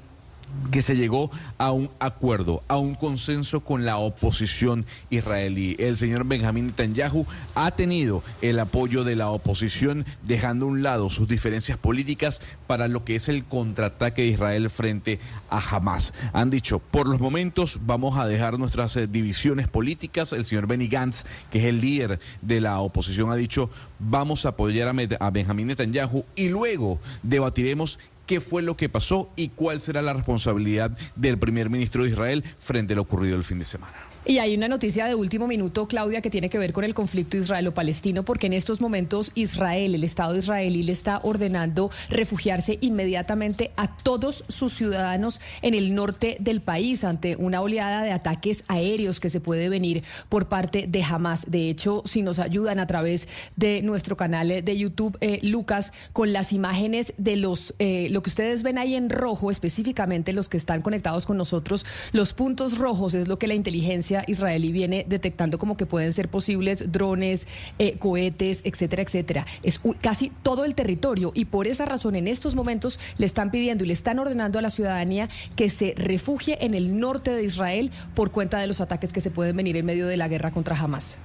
que 0.72 0.82
se 0.82 0.96
llegó 0.96 1.32
a 1.58 1.72
un 1.72 1.90
acuerdo, 2.00 2.64
a 2.68 2.78
un 2.78 2.96
consenso 2.96 3.62
con 3.62 3.86
la 3.86 3.98
oposición 3.98 4.86
israelí. 5.10 5.76
El 5.80 5.98
señor 5.98 6.26
Benjamín 6.26 6.68
Netanyahu 6.68 7.26
ha 7.56 7.72
tenido 7.72 8.24
el 8.42 8.60
apoyo 8.60 9.04
de 9.04 9.16
la 9.16 9.30
oposición, 9.30 10.06
dejando 10.24 10.66
a 10.66 10.70
un 10.70 10.84
lado 10.84 11.10
sus 11.10 11.28
diferencias 11.28 11.78
políticas 11.78 12.42
para 12.68 12.88
lo 12.88 13.04
que 13.04 13.16
es 13.16 13.30
el 13.30 13.46
contraataque 13.46 14.24
de 14.24 14.28
Israel 14.30 14.70
frente 14.70 15.20
a 15.50 15.60
Hamas. 15.60 16.14
Han 16.34 16.50
dicho, 16.50 16.80
por 16.80 17.08
los 17.08 17.20
momentos 17.20 17.80
vamos 17.86 18.18
a 18.18 18.28
dejar 18.28 18.60
nuestras 18.60 18.96
eh, 18.96 19.08
divisiones 19.08 19.68
políticas. 19.68 20.34
El 20.34 20.46
señor 20.46 20.68
Benny 20.68 20.88
Gantz, 20.88 21.24
que 21.52 21.60
es 21.60 21.66
el 21.66 21.82
líder 21.82 22.20
de 22.42 22.62
la 22.62 22.80
oposición, 22.80 23.32
ha 23.32 23.36
dicho, 23.36 23.70
vamos 23.98 24.46
a 24.46 24.50
apoyar 24.50 24.94
a, 25.20 25.30
Benjamín 25.30 25.68
Netanyahu 25.68 26.26
y 26.36 26.50
luego 26.50 27.00
debatiremos 27.24 28.00
qué 28.30 28.42
fue 28.42 28.62
lo 28.62 28.78
que 28.78 28.90
pasó 28.90 29.32
y 29.36 29.50
cuál 29.50 29.80
será 29.80 30.04
la 30.04 30.14
responsabilidad 30.14 30.96
del 31.16 31.40
primer 31.40 31.72
ministro 31.72 32.04
de 32.04 32.12
Israel 32.12 32.44
frente 32.60 32.94
a 32.94 32.98
lo 32.98 33.02
ocurrido 33.02 33.36
el 33.36 33.44
fin 33.44 33.58
de 33.58 33.66
semana. 33.66 34.09
Y 34.30 34.38
hay 34.38 34.56
una 34.56 34.68
noticia 34.68 35.08
de 35.08 35.16
último 35.16 35.48
minuto, 35.48 35.88
Claudia, 35.88 36.22
que 36.22 36.30
tiene 36.30 36.52
que 36.52 36.60
ver 36.60 36.72
con 36.72 36.84
el 36.84 36.94
conflicto 36.94 37.36
israelo-palestino, 37.36 38.24
porque 38.24 38.46
en 38.46 38.54
estos 38.54 38.80
momentos 38.80 39.32
Israel, 39.34 39.96
el 39.96 40.04
Estado 40.04 40.38
israelí, 40.38 40.84
le 40.84 40.92
está 40.92 41.20
ordenando 41.24 41.90
refugiarse 42.10 42.78
inmediatamente 42.80 43.72
a 43.76 43.98
todos 43.98 44.46
sus 44.48 44.76
ciudadanos 44.76 45.42
en 45.64 45.74
el 45.74 45.96
norte 45.96 46.38
del 46.42 46.62
país 46.62 47.04
ante 47.04 47.38
una 47.38 47.62
oleada 47.62 48.04
de 48.04 48.12
ataques 48.12 48.64
aéreos 48.68 49.20
que 49.20 49.32
se 49.32 49.42
puede 49.42 49.68
venir 49.68 50.04
por 50.30 50.48
parte 50.48 50.86
de 50.88 51.02
Hamas. 51.02 51.50
De 51.50 51.68
hecho, 51.68 52.04
si 52.06 52.22
nos 52.22 52.38
ayudan 52.38 52.78
a 52.78 52.86
través 52.86 53.28
de 53.56 53.82
nuestro 53.82 54.16
canal 54.16 54.64
de 54.64 54.78
YouTube, 54.78 55.18
eh, 55.22 55.40
Lucas, 55.42 55.92
con 56.14 56.34
las 56.34 56.54
imágenes 56.54 57.16
de 57.18 57.36
los, 57.36 57.74
eh, 57.80 58.10
lo 58.12 58.22
que 58.22 58.30
ustedes 58.30 58.62
ven 58.62 58.78
ahí 58.78 58.94
en 58.94 59.10
rojo, 59.10 59.50
específicamente 59.50 60.34
los 60.34 60.50
que 60.50 60.58
están 60.58 60.82
conectados 60.82 61.26
con 61.26 61.36
nosotros, 61.36 61.84
los 62.12 62.34
puntos 62.34 62.78
rojos 62.78 63.16
es 63.16 63.28
lo 63.28 63.40
que 63.40 63.48
la 63.48 63.56
inteligencia 63.56 64.19
israelí 64.28 64.72
viene 64.72 65.06
detectando 65.08 65.58
como 65.58 65.78
que 65.78 65.86
pueden 65.86 66.14
ser 66.14 66.30
posibles 66.30 66.92
drones, 66.92 67.48
eh, 67.78 67.98
cohetes, 67.98 68.62
etcétera, 68.66 69.04
etcétera. 69.04 69.46
Es 69.64 69.80
casi 70.02 70.32
todo 70.44 70.66
el 70.66 70.76
territorio 70.76 71.32
y 71.36 71.46
por 71.46 71.68
esa 71.68 71.86
razón 71.86 72.16
en 72.16 72.28
estos 72.28 72.56
momentos 72.56 73.00
le 73.18 73.26
están 73.26 73.52
pidiendo 73.52 73.84
y 73.84 73.88
le 73.88 73.94
están 73.94 74.20
ordenando 74.20 74.60
a 74.60 74.62
la 74.62 74.70
ciudadanía 74.70 75.30
que 75.56 75.70
se 75.70 75.94
refugie 75.96 76.64
en 76.66 76.74
el 76.74 77.00
norte 77.00 77.32
de 77.32 77.44
Israel 77.44 77.92
por 78.16 78.32
cuenta 78.32 78.60
de 78.60 78.68
los 78.68 78.82
ataques 78.82 79.14
que 79.14 79.22
se 79.22 79.32
pueden 79.32 79.56
venir 79.56 79.78
en 79.78 79.86
medio 79.86 80.08
de 80.08 80.18
la 80.18 80.28
guerra 80.28 80.52
contra 80.52 80.78
Hamas. 80.78 81.18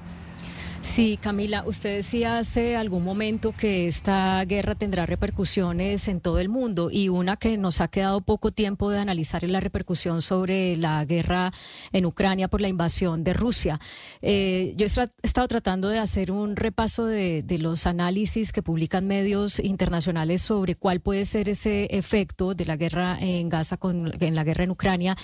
Sí, 0.84 1.18
Camila, 1.20 1.64
usted 1.66 1.96
decía 1.96 2.38
hace 2.38 2.76
algún 2.76 3.02
momento 3.02 3.52
que 3.52 3.88
esta 3.88 4.44
guerra 4.44 4.76
tendrá 4.76 5.06
repercusiones 5.06 6.06
en 6.06 6.20
todo 6.20 6.38
el 6.38 6.48
mundo 6.48 6.88
y 6.92 7.08
una 7.08 7.36
que 7.36 7.56
nos 7.56 7.80
ha 7.80 7.88
quedado 7.88 8.20
poco 8.20 8.52
tiempo 8.52 8.90
de 8.90 8.98
analizar 8.98 9.44
es 9.44 9.50
la 9.50 9.60
repercusión 9.60 10.22
sobre 10.22 10.76
la 10.76 11.04
guerra 11.04 11.52
en 11.90 12.04
Ucrania 12.06 12.48
por 12.48 12.60
la 12.60 12.68
invasión 12.68 13.24
de 13.24 13.32
Rusia. 13.32 13.80
Eh, 14.22 14.74
yo 14.76 14.86
he 14.86 15.08
estado 15.22 15.48
tratando 15.48 15.88
de 15.88 15.98
hacer 15.98 16.30
un 16.30 16.54
repaso 16.54 17.06
de, 17.06 17.42
de, 17.42 17.58
los 17.58 17.86
análisis 17.86 18.52
que 18.52 18.62
publican 18.62 19.06
medios 19.06 19.58
internacionales 19.58 20.42
sobre 20.42 20.76
cuál 20.76 21.00
puede 21.00 21.24
ser 21.24 21.48
ese 21.48 21.86
efecto 21.90 22.54
de 22.54 22.66
la 22.66 22.76
guerra 22.76 23.16
en 23.20 23.48
Gaza 23.48 23.78
con 23.78 24.12
en 24.20 24.34
la 24.36 24.44
guerra 24.44 24.64
en 24.64 24.70
Ucrania 24.70 25.16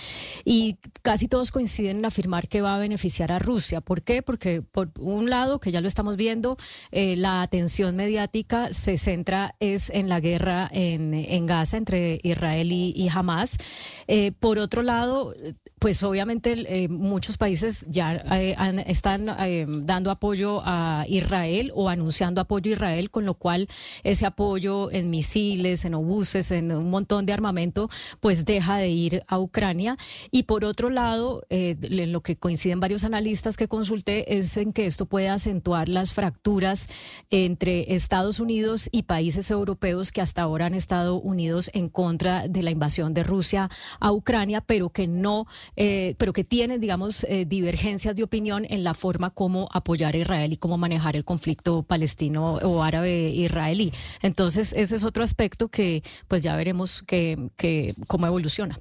y 0.43 0.79
casi 1.01 1.27
todos 1.27 1.51
coinciden 1.51 1.99
en 1.99 2.05
afirmar 2.05 2.49
que 2.49 2.61
va 2.61 2.75
a 2.75 2.79
beneficiar 2.79 3.31
a 3.31 3.39
Rusia. 3.39 3.79
¿Por 3.79 4.01
qué? 4.01 4.21
Porque 4.21 4.63
por 4.63 4.89
un 4.99 5.29
lado 5.29 5.50
que 5.59 5.71
ya 5.71 5.81
lo 5.81 5.87
estamos 5.87 6.17
viendo, 6.17 6.57
eh, 6.91 7.15
la 7.15 7.41
atención 7.41 7.95
mediática 7.95 8.73
se 8.73 8.97
centra 8.97 9.55
es 9.59 9.89
en 9.89 10.09
la 10.09 10.19
guerra 10.19 10.69
en, 10.71 11.13
en 11.13 11.45
Gaza 11.45 11.77
entre 11.77 12.19
Israel 12.23 12.71
y, 12.71 13.09
Hamas. 13.13 13.57
Eh, 14.07 14.31
por 14.31 14.57
otro 14.57 14.83
lado, 14.83 15.33
pues 15.79 16.01
obviamente 16.03 16.53
eh, 16.83 16.87
muchos 16.87 17.37
países 17.37 17.85
ya 17.89 18.13
están 18.85 19.25
dando 19.85 20.11
apoyo 20.11 20.61
a 20.63 21.05
Israel 21.07 21.71
o 21.75 21.89
anunciando 21.89 22.39
apoyo 22.39 22.71
a 22.71 22.75
Israel, 22.75 23.11
con 23.11 23.25
lo 23.25 23.33
cual 23.33 23.67
ese 24.03 24.25
apoyo 24.25 24.91
en 24.91 25.09
misiles, 25.09 25.83
en 25.83 25.95
obuses, 25.95 26.51
en 26.51 26.71
un 26.71 26.89
montón 26.89 27.25
de 27.25 27.33
armamento, 27.33 27.89
pues 28.19 28.45
deja 28.45 28.77
de 28.77 28.89
ir 28.89 29.23
a 29.27 29.39
Ucrania. 29.39 29.97
Y 30.29 30.43
por 30.43 30.63
otro 30.63 30.89
lado, 30.89 31.43
en 31.49 32.11
lo 32.11 32.21
que 32.21 32.37
coinciden 32.37 32.79
varios 32.79 33.03
analistas 33.03 33.57
que 33.57 33.67
consulté 33.67 34.37
es 34.37 34.55
en 34.57 34.73
que 34.73 34.85
esto 34.85 35.05
puede 35.05 35.29
acentuar 35.41 35.89
las 35.89 36.13
fracturas 36.13 36.87
entre 37.31 37.95
Estados 37.95 38.39
Unidos 38.39 38.89
y 38.91 39.03
países 39.03 39.49
europeos 39.49 40.11
que 40.11 40.21
hasta 40.21 40.43
ahora 40.43 40.67
han 40.67 40.75
estado 40.75 41.15
unidos 41.15 41.71
en 41.73 41.89
contra 41.89 42.47
de 42.47 42.61
la 42.61 42.69
invasión 42.69 43.15
de 43.15 43.23
Rusia 43.23 43.69
a 43.99 44.11
Ucrania, 44.11 44.61
pero 44.61 44.89
que 44.89 45.07
no 45.07 45.47
eh, 45.75 46.15
pero 46.17 46.33
que 46.33 46.43
tienen, 46.43 46.79
digamos, 46.79 47.23
eh, 47.23 47.45
divergencias 47.45 48.15
de 48.15 48.23
opinión 48.23 48.65
en 48.69 48.83
la 48.83 48.93
forma 48.93 49.31
como 49.31 49.67
apoyar 49.73 50.13
a 50.13 50.17
Israel 50.19 50.53
y 50.53 50.57
cómo 50.57 50.77
manejar 50.77 51.15
el 51.15 51.25
conflicto 51.25 51.83
palestino 51.83 52.55
o 52.55 52.83
árabe 52.83 53.29
israelí. 53.29 53.91
Entonces, 54.21 54.73
ese 54.73 54.95
es 54.95 55.03
otro 55.03 55.23
aspecto 55.23 55.69
que 55.69 56.03
pues 56.27 56.41
ya 56.43 56.55
veremos 56.55 57.01
que, 57.01 57.49
que 57.57 57.95
cómo 58.07 58.27
evoluciona. 58.27 58.79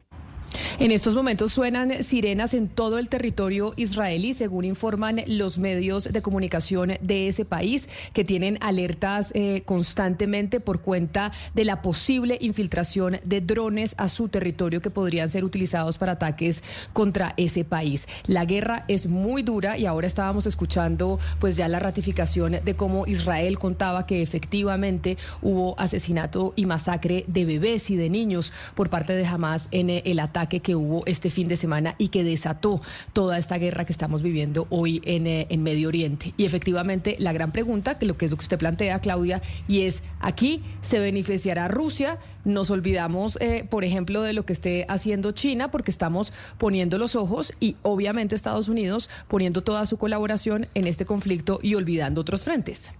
En 0.78 0.90
estos 0.90 1.14
momentos 1.14 1.52
suenan 1.52 2.02
sirenas 2.02 2.54
en 2.54 2.68
todo 2.68 2.98
el 2.98 3.08
territorio 3.08 3.72
israelí, 3.76 4.34
según 4.34 4.64
informan 4.64 5.22
los 5.26 5.58
medios 5.58 6.04
de 6.04 6.22
comunicación 6.22 6.92
de 7.00 7.28
ese 7.28 7.44
país, 7.44 7.88
que 8.12 8.24
tienen 8.24 8.58
alertas 8.60 9.32
eh, 9.34 9.62
constantemente 9.64 10.60
por 10.60 10.80
cuenta 10.80 11.32
de 11.54 11.64
la 11.64 11.82
posible 11.82 12.38
infiltración 12.40 13.20
de 13.24 13.40
drones 13.40 13.94
a 13.98 14.08
su 14.08 14.28
territorio 14.28 14.82
que 14.82 14.90
podrían 14.90 15.28
ser 15.28 15.44
utilizados 15.44 15.98
para 15.98 16.12
ataques 16.12 16.62
contra 16.92 17.34
ese 17.36 17.64
país. 17.64 18.08
La 18.26 18.44
guerra 18.44 18.84
es 18.88 19.06
muy 19.06 19.42
dura 19.42 19.78
y 19.78 19.86
ahora 19.86 20.06
estábamos 20.06 20.46
escuchando 20.46 21.18
pues 21.38 21.56
ya 21.56 21.68
la 21.68 21.78
ratificación 21.78 22.58
de 22.64 22.74
cómo 22.74 23.06
Israel 23.06 23.58
contaba 23.58 24.06
que 24.06 24.22
efectivamente 24.22 25.16
hubo 25.42 25.78
asesinato 25.78 26.52
y 26.56 26.66
masacre 26.66 27.24
de 27.26 27.44
bebés 27.44 27.90
y 27.90 27.96
de 27.96 28.10
niños 28.10 28.52
por 28.74 28.90
parte 28.90 29.14
de 29.14 29.26
Hamas 29.26 29.68
en 29.70 29.90
el 29.90 30.18
ataque 30.18 30.39
que 30.46 30.74
hubo 30.74 31.04
este 31.06 31.30
fin 31.30 31.48
de 31.48 31.56
semana 31.56 31.94
y 31.98 32.08
que 32.08 32.24
desató 32.24 32.80
toda 33.12 33.38
esta 33.38 33.58
guerra 33.58 33.84
que 33.84 33.92
estamos 33.92 34.22
viviendo 34.22 34.66
hoy 34.70 35.00
en, 35.04 35.26
eh, 35.26 35.46
en 35.50 35.62
Medio 35.62 35.88
Oriente. 35.88 36.34
Y 36.36 36.44
efectivamente, 36.44 37.16
la 37.18 37.32
gran 37.32 37.52
pregunta, 37.52 37.98
que 37.98 38.06
lo 38.06 38.16
que 38.16 38.24
es 38.24 38.30
lo 38.30 38.36
que 38.36 38.42
usted 38.42 38.58
plantea, 38.58 38.98
Claudia, 39.00 39.42
y 39.68 39.82
es, 39.82 40.02
aquí 40.20 40.62
se 40.82 40.98
beneficiará 40.98 41.68
Rusia, 41.68 42.18
nos 42.44 42.70
olvidamos, 42.70 43.38
eh, 43.40 43.66
por 43.68 43.84
ejemplo, 43.84 44.22
de 44.22 44.32
lo 44.32 44.44
que 44.44 44.52
esté 44.52 44.86
haciendo 44.88 45.32
China, 45.32 45.70
porque 45.70 45.90
estamos 45.90 46.32
poniendo 46.58 46.98
los 46.98 47.14
ojos 47.16 47.52
y 47.60 47.76
obviamente 47.82 48.34
Estados 48.34 48.68
Unidos 48.68 49.10
poniendo 49.28 49.62
toda 49.62 49.86
su 49.86 49.96
colaboración 49.96 50.66
en 50.74 50.86
este 50.86 51.04
conflicto 51.04 51.60
y 51.62 51.74
olvidando 51.74 52.20
otros 52.20 52.44
frentes. 52.44 52.92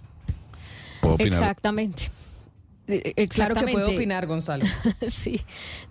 Exactamente. 1.17 2.09
Claro 3.29 3.55
que 3.55 3.67
puedo 3.71 3.91
opinar, 3.91 4.27
Gonzalo. 4.27 4.65
sí. 5.07 5.41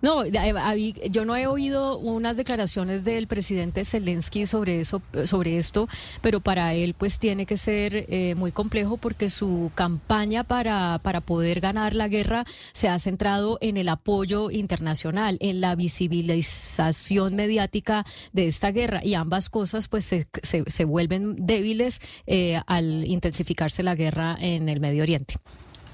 No, 0.01 0.23
yo 0.25 1.25
no 1.25 1.35
he 1.35 1.47
oído 1.47 1.97
unas 1.97 2.37
declaraciones 2.37 3.03
del 3.03 3.27
presidente 3.27 3.85
Zelensky 3.85 4.45
sobre 4.45 4.81
eso, 4.81 5.01
sobre 5.25 5.57
esto, 5.57 5.87
pero 6.21 6.41
para 6.41 6.73
él 6.73 6.93
pues 6.93 7.17
tiene 7.19 7.45
que 7.45 7.57
ser 7.57 8.05
eh, 8.09 8.35
muy 8.35 8.51
complejo 8.51 8.97
porque 8.97 9.29
su 9.29 9.71
campaña 9.75 10.43
para, 10.43 10.99
para 11.01 11.21
poder 11.21 11.59
ganar 11.59 11.95
la 11.95 12.07
guerra 12.07 12.45
se 12.73 12.89
ha 12.89 12.99
centrado 12.99 13.57
en 13.61 13.77
el 13.77 13.89
apoyo 13.89 14.51
internacional, 14.51 15.37
en 15.39 15.61
la 15.61 15.75
visibilización 15.75 17.35
mediática 17.35 18.05
de 18.33 18.47
esta 18.47 18.71
guerra 18.71 19.01
y 19.03 19.13
ambas 19.13 19.49
cosas 19.49 19.87
pues 19.87 20.05
se, 20.05 20.27
se, 20.43 20.85
vuelven 20.85 21.35
débiles 21.45 21.99
eh, 22.27 22.59
al 22.67 23.05
intensificarse 23.05 23.83
la 23.83 23.95
guerra 23.95 24.37
en 24.39 24.69
el 24.69 24.79
Medio 24.79 25.03
Oriente. 25.03 25.35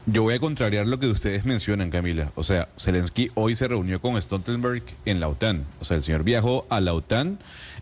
Yo 0.10 0.24
voy 0.24 0.36
a 0.36 0.40
contrariar 0.40 0.88
lo 0.88 1.02
que 1.02 1.08
ustedes 1.08 1.44
mencionan, 1.44 1.90
Camila. 1.90 2.32
O 2.36 2.44
sea, 2.46 2.70
Zelensky 2.80 3.30
hoy 3.34 3.56
se 3.56 3.68
reunió 3.68 4.00
con 4.00 4.20
Stoltenberg 4.22 4.84
en 5.04 5.20
la 5.20 5.28
OTAN. 5.28 5.66
O 5.82 5.86
sea, 5.86 5.98
el 5.98 6.04
señor 6.04 6.24
viajó 6.24 6.66
a 6.70 6.80
la 6.80 6.94
OTAN 6.94 7.40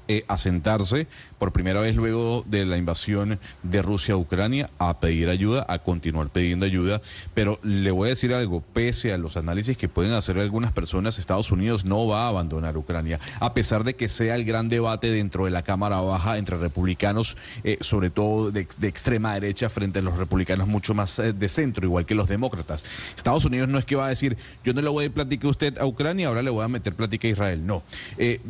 eh, 0.08 0.24
a 0.28 0.38
sentarse 0.38 1.08
por 1.40 1.52
primera 1.52 1.80
vez 1.80 1.96
luego 1.96 2.44
de 2.48 2.66
la 2.66 2.78
invasión 2.78 3.40
de 3.64 3.82
Rusia 3.82 4.14
a 4.14 4.18
Ucrania 4.18 4.70
a 4.78 5.00
pedir 5.00 5.30
ayuda, 5.30 5.66
a 5.68 5.80
continuar 5.80 6.30
pidiendo 6.30 6.66
ayuda. 6.66 7.02
Pero 7.34 7.60
le 7.64 7.92
voy 7.92 8.08
a 8.08 8.10
decir 8.10 8.34
algo, 8.34 8.62
pese 8.62 9.14
a 9.14 9.18
los 9.18 9.36
análisis 9.36 9.78
que 9.78 9.90
pueden 9.90 10.14
hacer 10.14 10.38
algunas 10.40 10.72
personas, 10.72 11.18
Estados 11.18 11.52
Unidos 11.52 11.86
no 11.86 12.08
va 12.08 12.26
a 12.26 12.28
abandonar 12.30 12.78
Ucrania, 12.78 13.20
a 13.40 13.54
pesar 13.54 13.84
de 13.84 13.96
que 13.96 14.10
sea 14.10 14.36
el 14.36 14.46
gran 14.46 14.70
debate 14.70 15.12
dentro 15.12 15.46
de 15.46 15.52
la 15.52 15.64
Cámara 15.64 16.02
Baja 16.02 16.38
entre 16.38 16.58
republicanos, 16.58 17.36
eh, 17.64 17.78
sobre 17.82 18.10
todo 18.10 18.52
de, 18.52 18.68
extrema 18.84 19.34
derecha, 19.34 19.70
frente 19.70 20.00
a 20.00 20.02
los 20.02 20.18
republicanos 20.18 20.68
mucho 20.68 20.94
más 20.94 21.20
eh, 21.20 21.34
de 21.34 21.50
centro, 21.50 21.86
igual 21.86 22.06
que 22.06 22.16
los 22.16 22.28
demócratas. 22.28 22.84
Estados 23.16 23.46
Unidos 23.46 23.70
no 23.70 23.80
es 23.80 23.86
que 23.86 23.96
va 23.96 24.06
a 24.06 24.10
decir, 24.10 24.38
yo 24.64 24.74
no 24.74 24.82
le 24.82 24.90
voy 24.90 25.06
a 25.06 25.10
platicar 25.10 25.48
a 25.48 25.50
usted 25.50 25.78
a 25.80 25.86
Ucrania, 25.86 26.28
ahora 26.28 26.42
le 26.42 26.50
voy 26.50 26.64
a 26.64 26.68
meter 26.68 26.94
plática 26.94 27.28
a 27.28 27.32
Israel. 27.32 27.66
No. 27.66 27.84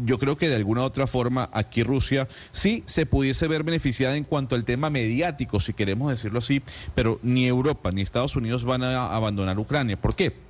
yo 0.05 0.19
creo 0.19 0.37
que 0.37 0.49
de 0.49 0.55
alguna 0.55 0.81
u 0.81 0.83
otra 0.83 1.07
forma 1.07 1.44
aquí 1.51 1.84
Rusia 1.84 2.27
sí 2.51 2.84
se 2.86 3.05
pudiese 3.05 3.47
ver 3.47 3.63
beneficiada 3.63 4.15
en 4.15 4.23
cuanto 4.23 4.55
al 4.55 4.65
tema 4.65 4.89
mediático, 4.89 5.60
si 5.60 5.73
queremos 5.73 6.10
decirlo 6.10 6.39
así, 6.39 6.62
pero 6.93 7.19
ni 7.23 7.47
Europa 7.47 7.91
ni 7.91 8.01
Estados 8.01 8.36
Unidos 8.36 8.63
van 8.63 8.84
a 8.84 9.15
abandonar 9.15 9.58
Ucrania. 9.60 9.97
¿Por 9.97 10.15
qué? 10.15 10.44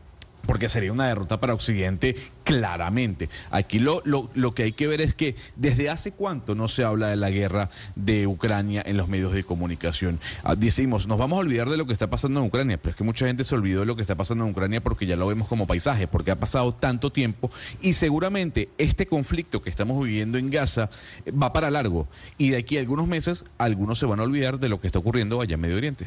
Porque 0.45 0.69
sería 0.69 0.91
una 0.91 1.07
derrota 1.07 1.39
para 1.39 1.53
Occidente 1.53 2.15
claramente. 2.43 3.29
Aquí 3.51 3.79
lo, 3.79 4.01
lo, 4.05 4.29
lo, 4.33 4.53
que 4.53 4.63
hay 4.63 4.71
que 4.71 4.87
ver 4.87 5.01
es 5.01 5.15
que 5.15 5.35
desde 5.55 5.89
hace 5.89 6.11
cuánto 6.11 6.55
no 6.55 6.67
se 6.67 6.83
habla 6.83 7.09
de 7.09 7.15
la 7.15 7.29
guerra 7.29 7.69
de 7.95 8.27
Ucrania 8.27 8.83
en 8.85 8.97
los 8.97 9.07
medios 9.07 9.33
de 9.33 9.43
comunicación. 9.43 10.19
Ah, 10.43 10.55
decimos, 10.55 11.07
nos 11.07 11.17
vamos 11.17 11.37
a 11.37 11.41
olvidar 11.41 11.69
de 11.69 11.77
lo 11.77 11.85
que 11.85 11.93
está 11.93 12.09
pasando 12.09 12.39
en 12.39 12.47
Ucrania, 12.47 12.77
pero 12.77 12.91
es 12.91 12.95
que 12.95 13.03
mucha 13.03 13.25
gente 13.25 13.43
se 13.43 13.55
olvidó 13.55 13.81
de 13.81 13.85
lo 13.85 13.95
que 13.95 14.01
está 14.01 14.15
pasando 14.15 14.45
en 14.45 14.51
Ucrania 14.51 14.81
porque 14.81 15.05
ya 15.05 15.15
lo 15.15 15.27
vemos 15.27 15.47
como 15.47 15.67
paisaje, 15.67 16.07
porque 16.07 16.31
ha 16.31 16.39
pasado 16.39 16.71
tanto 16.71 17.11
tiempo 17.11 17.51
y 17.81 17.93
seguramente 17.93 18.69
este 18.77 19.07
conflicto 19.07 19.61
que 19.61 19.69
estamos 19.69 20.03
viviendo 20.03 20.37
en 20.37 20.49
Gaza 20.49 20.89
va 21.31 21.53
para 21.53 21.71
largo 21.71 22.07
y 22.37 22.49
de 22.49 22.57
aquí 22.57 22.77
a 22.77 22.79
algunos 22.79 23.07
meses 23.07 23.45
algunos 23.57 23.99
se 23.99 24.05
van 24.05 24.19
a 24.19 24.23
olvidar 24.23 24.59
de 24.59 24.69
lo 24.69 24.79
que 24.79 24.87
está 24.87 24.99
ocurriendo 24.99 25.41
allá 25.41 25.55
en 25.55 25.61
Medio 25.61 25.77
Oriente. 25.77 26.05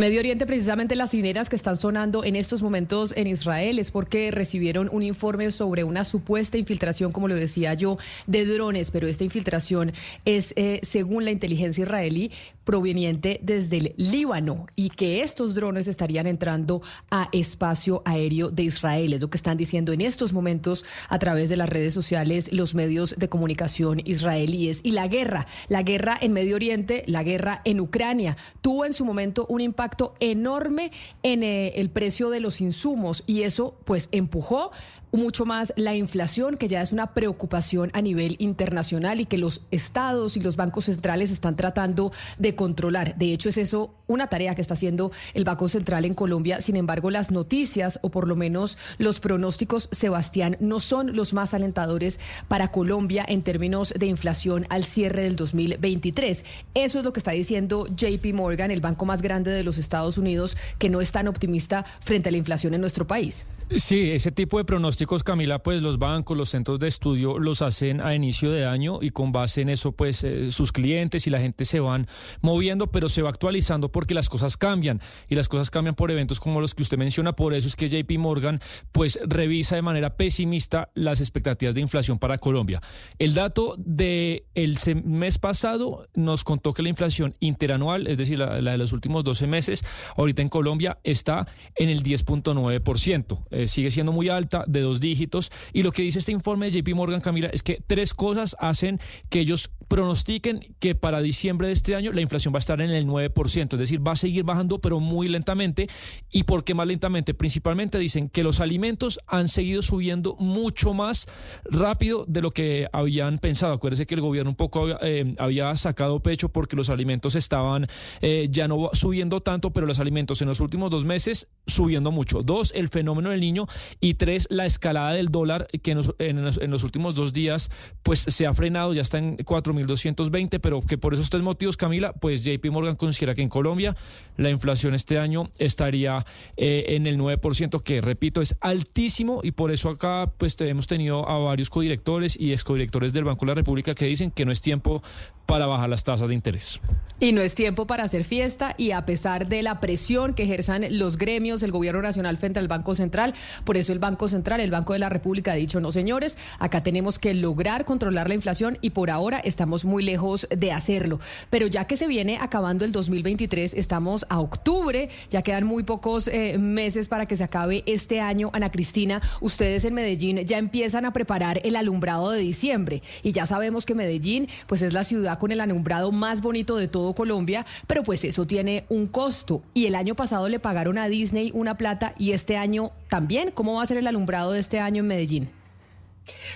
Medio 0.00 0.20
Oriente, 0.20 0.46
precisamente 0.46 0.96
las 0.96 1.10
cineras 1.10 1.50
que 1.50 1.56
están 1.56 1.76
sonando 1.76 2.24
en 2.24 2.34
estos 2.34 2.62
momentos 2.62 3.12
en 3.18 3.26
Israel 3.26 3.78
es 3.78 3.90
porque 3.90 4.30
recibieron 4.30 4.88
un 4.90 5.02
informe 5.02 5.52
sobre 5.52 5.84
una 5.84 6.04
supuesta 6.04 6.56
infiltración, 6.56 7.12
como 7.12 7.28
lo 7.28 7.34
decía 7.34 7.74
yo, 7.74 7.98
de 8.26 8.46
drones, 8.46 8.92
pero 8.92 9.08
esta 9.08 9.24
infiltración 9.24 9.92
es, 10.24 10.54
eh, 10.56 10.80
según 10.84 11.26
la 11.26 11.32
inteligencia 11.32 11.82
israelí, 11.82 12.32
proveniente 12.70 13.40
desde 13.42 13.78
el 13.78 13.94
Líbano 13.96 14.68
y 14.76 14.90
que 14.90 15.22
estos 15.22 15.56
drones 15.56 15.88
estarían 15.88 16.28
entrando 16.28 16.82
a 17.10 17.28
espacio 17.32 18.00
aéreo 18.04 18.48
de 18.52 18.62
Israel. 18.62 19.12
Es 19.12 19.20
lo 19.20 19.28
que 19.28 19.38
están 19.38 19.56
diciendo 19.56 19.92
en 19.92 20.00
estos 20.00 20.32
momentos 20.32 20.84
a 21.08 21.18
través 21.18 21.50
de 21.50 21.56
las 21.56 21.68
redes 21.68 21.92
sociales 21.92 22.52
los 22.52 22.76
medios 22.76 23.16
de 23.18 23.28
comunicación 23.28 24.02
israelíes. 24.04 24.82
Y 24.84 24.92
la 24.92 25.08
guerra, 25.08 25.48
la 25.66 25.82
guerra 25.82 26.16
en 26.20 26.32
Medio 26.32 26.54
Oriente, 26.54 27.02
la 27.08 27.24
guerra 27.24 27.60
en 27.64 27.80
Ucrania, 27.80 28.36
tuvo 28.60 28.84
en 28.84 28.92
su 28.92 29.04
momento 29.04 29.46
un 29.48 29.62
impacto 29.62 30.14
enorme 30.20 30.92
en 31.24 31.42
eh, 31.42 31.72
el 31.74 31.90
precio 31.90 32.30
de 32.30 32.38
los 32.38 32.60
insumos 32.60 33.24
y 33.26 33.42
eso 33.42 33.80
pues 33.84 34.08
empujó 34.12 34.70
mucho 35.12 35.44
más 35.44 35.72
la 35.76 35.94
inflación, 35.94 36.56
que 36.56 36.68
ya 36.68 36.82
es 36.82 36.92
una 36.92 37.14
preocupación 37.14 37.90
a 37.94 38.02
nivel 38.02 38.36
internacional 38.38 39.20
y 39.20 39.26
que 39.26 39.38
los 39.38 39.62
estados 39.70 40.36
y 40.36 40.40
los 40.40 40.56
bancos 40.56 40.84
centrales 40.86 41.30
están 41.30 41.56
tratando 41.56 42.12
de 42.38 42.54
controlar. 42.54 43.16
De 43.16 43.32
hecho, 43.32 43.48
es 43.48 43.58
eso 43.58 43.94
una 44.06 44.26
tarea 44.26 44.54
que 44.54 44.62
está 44.62 44.74
haciendo 44.74 45.12
el 45.34 45.44
Banco 45.44 45.68
Central 45.68 46.04
en 46.04 46.14
Colombia. 46.14 46.60
Sin 46.60 46.76
embargo, 46.76 47.10
las 47.10 47.30
noticias 47.30 47.98
o 48.02 48.10
por 48.10 48.26
lo 48.26 48.36
menos 48.36 48.76
los 48.98 49.20
pronósticos, 49.20 49.88
Sebastián, 49.92 50.56
no 50.60 50.80
son 50.80 51.14
los 51.16 51.32
más 51.32 51.54
alentadores 51.54 52.18
para 52.48 52.68
Colombia 52.68 53.24
en 53.26 53.42
términos 53.42 53.94
de 53.96 54.06
inflación 54.06 54.66
al 54.68 54.84
cierre 54.84 55.22
del 55.22 55.36
2023. 55.36 56.44
Eso 56.74 56.98
es 56.98 57.04
lo 57.04 57.12
que 57.12 57.20
está 57.20 57.32
diciendo 57.32 57.86
JP 57.86 58.34
Morgan, 58.34 58.70
el 58.70 58.80
banco 58.80 59.06
más 59.06 59.22
grande 59.22 59.50
de 59.50 59.64
los 59.64 59.78
Estados 59.78 60.18
Unidos, 60.18 60.56
que 60.78 60.88
no 60.88 61.00
es 61.00 61.12
tan 61.12 61.28
optimista 61.28 61.84
frente 62.00 62.28
a 62.28 62.32
la 62.32 62.38
inflación 62.38 62.74
en 62.74 62.80
nuestro 62.80 63.06
país. 63.06 63.46
Sí, 63.76 64.10
ese 64.10 64.32
tipo 64.32 64.58
de 64.58 64.64
pronósticos, 64.64 64.99
Camila, 65.06 65.62
pues 65.62 65.82
los 65.82 65.98
bancos, 65.98 66.36
los 66.36 66.50
centros 66.50 66.78
de 66.78 66.88
estudio 66.88 67.38
los 67.38 67.62
hacen 67.62 68.00
a 68.00 68.14
inicio 68.14 68.50
de 68.50 68.66
año 68.66 68.98
y 69.00 69.10
con 69.10 69.32
base 69.32 69.62
en 69.62 69.68
eso, 69.68 69.92
pues 69.92 70.22
eh, 70.24 70.50
sus 70.50 70.72
clientes 70.72 71.26
y 71.26 71.30
la 71.30 71.40
gente 71.40 71.64
se 71.64 71.80
van 71.80 72.06
moviendo, 72.40 72.88
pero 72.88 73.08
se 73.08 73.22
va 73.22 73.30
actualizando 73.30 73.90
porque 73.90 74.14
las 74.14 74.28
cosas 74.28 74.56
cambian 74.56 75.00
y 75.28 75.34
las 75.34 75.48
cosas 75.48 75.70
cambian 75.70 75.94
por 75.94 76.10
eventos 76.10 76.38
como 76.38 76.60
los 76.60 76.74
que 76.74 76.82
usted 76.82 76.98
menciona. 76.98 77.34
Por 77.34 77.54
eso 77.54 77.66
es 77.68 77.76
que 77.76 77.88
JP 77.88 78.18
Morgan, 78.18 78.60
pues 78.92 79.18
revisa 79.26 79.74
de 79.74 79.82
manera 79.82 80.16
pesimista 80.16 80.90
las 80.94 81.20
expectativas 81.20 81.74
de 81.74 81.80
inflación 81.80 82.18
para 82.18 82.38
Colombia. 82.38 82.80
El 83.18 83.34
dato 83.34 83.74
del 83.78 84.44
el 84.54 84.78
mes 85.04 85.38
pasado 85.38 86.06
nos 86.14 86.44
contó 86.44 86.74
que 86.74 86.82
la 86.82 86.88
inflación 86.90 87.36
interanual, 87.40 88.06
es 88.06 88.18
decir, 88.18 88.38
la, 88.38 88.60
la 88.60 88.72
de 88.72 88.78
los 88.78 88.92
últimos 88.92 89.24
12 89.24 89.46
meses, 89.46 89.84
ahorita 90.16 90.42
en 90.42 90.48
Colombia 90.48 90.98
está 91.04 91.46
en 91.76 91.88
el 91.88 92.02
10.9%. 92.02 93.46
Eh, 93.50 93.68
sigue 93.68 93.90
siendo 93.90 94.12
muy 94.12 94.28
alta, 94.28 94.64
de 94.66 94.80
dos 94.90 95.00
dígitos. 95.00 95.50
Y 95.72 95.82
lo 95.82 95.92
que 95.92 96.02
dice 96.02 96.18
este 96.18 96.32
informe 96.32 96.70
de 96.70 96.82
JP 96.82 96.94
Morgan, 96.94 97.20
Camila, 97.20 97.48
es 97.52 97.62
que 97.62 97.82
tres 97.86 98.14
cosas 98.14 98.56
hacen 98.58 99.00
que 99.28 99.40
ellos 99.40 99.70
pronostiquen 99.88 100.74
que 100.78 100.94
para 100.94 101.20
diciembre 101.20 101.66
de 101.66 101.72
este 101.72 101.96
año 101.96 102.12
la 102.12 102.20
inflación 102.20 102.54
va 102.54 102.58
a 102.58 102.60
estar 102.60 102.80
en 102.80 102.90
el 102.90 103.06
9%, 103.06 103.72
es 103.72 103.78
decir, 103.78 104.06
va 104.06 104.12
a 104.12 104.16
seguir 104.16 104.44
bajando, 104.44 104.80
pero 104.80 105.00
muy 105.00 105.28
lentamente. 105.28 105.88
¿Y 106.30 106.44
por 106.44 106.62
qué 106.62 106.74
más 106.74 106.86
lentamente? 106.86 107.34
Principalmente 107.34 107.98
dicen 107.98 108.28
que 108.28 108.44
los 108.44 108.60
alimentos 108.60 109.18
han 109.26 109.48
seguido 109.48 109.82
subiendo 109.82 110.36
mucho 110.38 110.94
más 110.94 111.26
rápido 111.64 112.24
de 112.28 112.40
lo 112.40 112.50
que 112.52 112.88
habían 112.92 113.38
pensado. 113.38 113.72
Acuérdense 113.72 114.06
que 114.06 114.14
el 114.14 114.20
gobierno 114.20 114.50
un 114.50 114.56
poco 114.56 114.88
eh, 115.02 115.34
había 115.38 115.74
sacado 115.76 116.20
pecho 116.20 116.50
porque 116.50 116.76
los 116.76 116.88
alimentos 116.88 117.34
estaban 117.34 117.88
eh, 118.20 118.48
ya 118.50 118.68
no 118.68 118.90
subiendo 118.92 119.40
tanto, 119.40 119.72
pero 119.72 119.86
los 119.86 119.98
alimentos 119.98 120.40
en 120.40 120.48
los 120.48 120.60
últimos 120.60 120.90
dos 120.90 121.04
meses 121.04 121.48
subiendo 121.66 122.12
mucho. 122.12 122.42
Dos, 122.42 122.72
el 122.76 122.88
fenómeno 122.88 123.30
del 123.30 123.40
niño 123.40 123.66
y 124.00 124.14
tres, 124.14 124.46
la 124.50 124.66
escalada 124.80 125.12
del 125.12 125.28
dólar 125.28 125.68
que 125.82 125.90
en 125.90 126.70
los, 126.70 126.84
últimos 126.84 127.14
dos 127.14 127.34
días 127.34 127.70
pues 128.02 128.20
se 128.20 128.46
ha 128.46 128.54
frenado, 128.54 128.94
ya 128.94 129.02
está 129.02 129.18
en 129.18 129.36
4.220, 129.36 130.58
pero 130.58 130.80
que 130.80 130.96
por 130.96 131.12
esos 131.12 131.28
tres 131.28 131.42
motivos, 131.42 131.76
Camila, 131.76 132.14
pues 132.14 132.42
JP 132.44 132.64
Morgan 132.70 132.96
considera 132.96 133.34
que 133.34 133.42
en 133.42 133.50
Colombia 133.50 133.94
la 134.38 134.48
inflación 134.48 134.94
este 134.94 135.18
año 135.18 135.50
estaría 135.58 136.24
eh, 136.56 136.86
en 136.88 137.06
el 137.06 137.18
9%, 137.18 137.82
que 137.82 138.00
repito, 138.00 138.40
es 138.40 138.56
altísimo 138.60 139.40
y 139.42 139.50
por 139.52 139.70
eso 139.70 139.90
acá 139.90 140.32
pues 140.38 140.58
hemos 140.60 140.86
tenido 140.86 141.28
a 141.28 141.38
varios 141.38 141.68
codirectores 141.68 142.40
y 142.40 142.54
excodirectores 142.54 143.12
del 143.12 143.24
Banco 143.24 143.44
de 143.44 143.50
la 143.50 143.54
República 143.56 143.94
que 143.94 144.06
dicen 144.06 144.30
que 144.30 144.46
no 144.46 144.52
es 144.52 144.62
tiempo 144.62 145.02
para 145.50 145.66
bajar 145.66 145.88
las 145.88 146.04
tasas 146.04 146.28
de 146.28 146.34
interés. 146.34 146.80
Y 147.22 147.32
no 147.32 147.42
es 147.42 147.54
tiempo 147.54 147.86
para 147.86 148.04
hacer 148.04 148.24
fiesta 148.24 148.74
y 148.78 148.92
a 148.92 149.04
pesar 149.04 149.46
de 149.46 149.62
la 149.62 149.78
presión 149.78 150.32
que 150.32 150.44
ejerzan 150.44 150.86
los 150.98 151.18
gremios, 151.18 151.62
el 151.62 151.70
gobierno 151.70 152.00
nacional 152.00 152.38
frente 152.38 152.58
al 152.60 152.66
Banco 152.66 152.94
Central, 152.94 153.34
por 153.64 153.76
eso 153.76 153.92
el 153.92 153.98
Banco 153.98 154.26
Central, 154.26 154.60
el 154.60 154.70
Banco 154.70 154.94
de 154.94 155.00
la 155.00 155.10
República 155.10 155.52
ha 155.52 155.56
dicho, 155.56 155.80
no 155.80 155.92
señores, 155.92 156.38
acá 156.58 156.82
tenemos 156.82 157.18
que 157.18 157.34
lograr 157.34 157.84
controlar 157.84 158.28
la 158.28 158.34
inflación 158.34 158.78
y 158.80 158.90
por 158.90 159.10
ahora 159.10 159.38
estamos 159.38 159.84
muy 159.84 160.02
lejos 160.02 160.46
de 160.48 160.72
hacerlo. 160.72 161.20
Pero 161.50 161.66
ya 161.66 161.84
que 161.86 161.98
se 161.98 162.06
viene 162.06 162.38
acabando 162.40 162.86
el 162.86 162.92
2023, 162.92 163.74
estamos 163.74 164.24
a 164.30 164.40
octubre, 164.40 165.10
ya 165.28 165.42
quedan 165.42 165.64
muy 165.64 165.82
pocos 165.82 166.26
eh, 166.26 166.56
meses 166.56 167.08
para 167.08 167.26
que 167.26 167.36
se 167.36 167.44
acabe 167.44 167.82
este 167.84 168.20
año. 168.20 168.48
Ana 168.54 168.70
Cristina, 168.70 169.20
ustedes 169.42 169.84
en 169.84 169.92
Medellín 169.92 170.38
ya 170.46 170.56
empiezan 170.56 171.04
a 171.04 171.12
preparar 171.12 171.60
el 171.64 171.76
alumbrado 171.76 172.30
de 172.30 172.38
diciembre 172.38 173.02
y 173.22 173.32
ya 173.32 173.44
sabemos 173.44 173.84
que 173.84 173.94
Medellín 173.94 174.48
pues 174.66 174.80
es 174.80 174.94
la 174.94 175.04
ciudad 175.04 175.39
con 175.40 175.50
el 175.50 175.60
alumbrado 175.60 176.12
más 176.12 176.42
bonito 176.42 176.76
de 176.76 176.86
todo 176.86 177.12
Colombia, 177.14 177.66
pero 177.88 178.04
pues 178.04 178.22
eso 178.22 178.46
tiene 178.46 178.84
un 178.88 179.08
costo. 179.08 179.62
Y 179.74 179.86
el 179.86 179.96
año 179.96 180.14
pasado 180.14 180.48
le 180.48 180.60
pagaron 180.60 180.98
a 180.98 181.08
Disney 181.08 181.50
una 181.52 181.76
plata 181.76 182.14
y 182.16 182.30
este 182.30 182.56
año 182.56 182.92
también. 183.08 183.50
¿Cómo 183.50 183.74
va 183.74 183.82
a 183.82 183.86
ser 183.86 183.96
el 183.96 184.06
alumbrado 184.06 184.52
de 184.52 184.60
este 184.60 184.78
año 184.78 185.00
en 185.00 185.08
Medellín? 185.08 185.48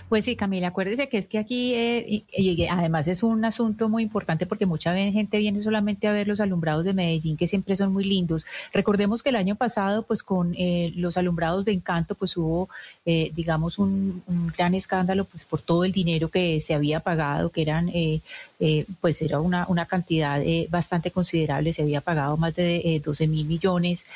Pues 0.09 0.25
sí, 0.25 0.37
Camila, 0.37 0.69
acuérdese 0.69 1.09
que 1.09 1.19
es 1.19 1.29
que 1.29 1.39
aquí, 1.39 1.75
eh, 1.75 2.25
y, 2.31 2.67
además 2.67 3.09
es 3.09 3.23
un 3.23 3.45
asunto 3.45 3.89
muy 3.89 4.03
importante 4.03 4.47
porque 4.47 4.67
mucha 4.67 4.95
gente 4.95 5.39
viene 5.39 5.63
solamente 5.63 6.07
a 6.07 6.13
ver 6.13 6.29
los 6.29 6.41
alumbrados 6.41 6.85
de 6.85 6.93
Medellín, 6.93 7.37
que 7.37 7.47
siempre 7.47 7.75
son 7.77 7.93
muy 7.93 8.05
lindos. 8.05 8.47
Recordemos 8.73 9.23
que 9.23 9.31
el 9.31 9.37
año 9.37 9.57
pasado, 9.57 10.03
pues 10.03 10.23
con 10.23 10.55
eh, 10.57 10.93
los 10.97 11.17
alumbrados 11.17 11.65
de 11.65 11.73
Encanto, 11.73 12.15
pues 12.15 12.37
hubo, 12.37 12.69
eh, 13.07 13.33
digamos, 13.35 13.79
un, 13.79 14.23
gran 14.57 14.75
escándalo, 14.75 15.25
pues 15.25 15.45
por 15.45 15.61
todo 15.61 15.85
el 15.85 15.93
dinero 15.93 16.29
que 16.29 16.61
se 16.61 16.75
había 16.75 17.01
pagado, 17.01 17.51
que 17.51 17.63
eran, 17.63 17.91
pues 19.01 19.21
era 19.23 19.41
una, 19.41 19.67
una 19.69 19.87
cantidad 19.87 20.41
bastante 20.69 21.11
considerable, 21.11 21.73
se 21.73 21.83
había 21.83 22.01
pagado 22.01 22.37
más 22.37 22.55
de 22.55 23.01
12 23.05 23.27
mil 23.27 23.47
millones, 23.47 24.07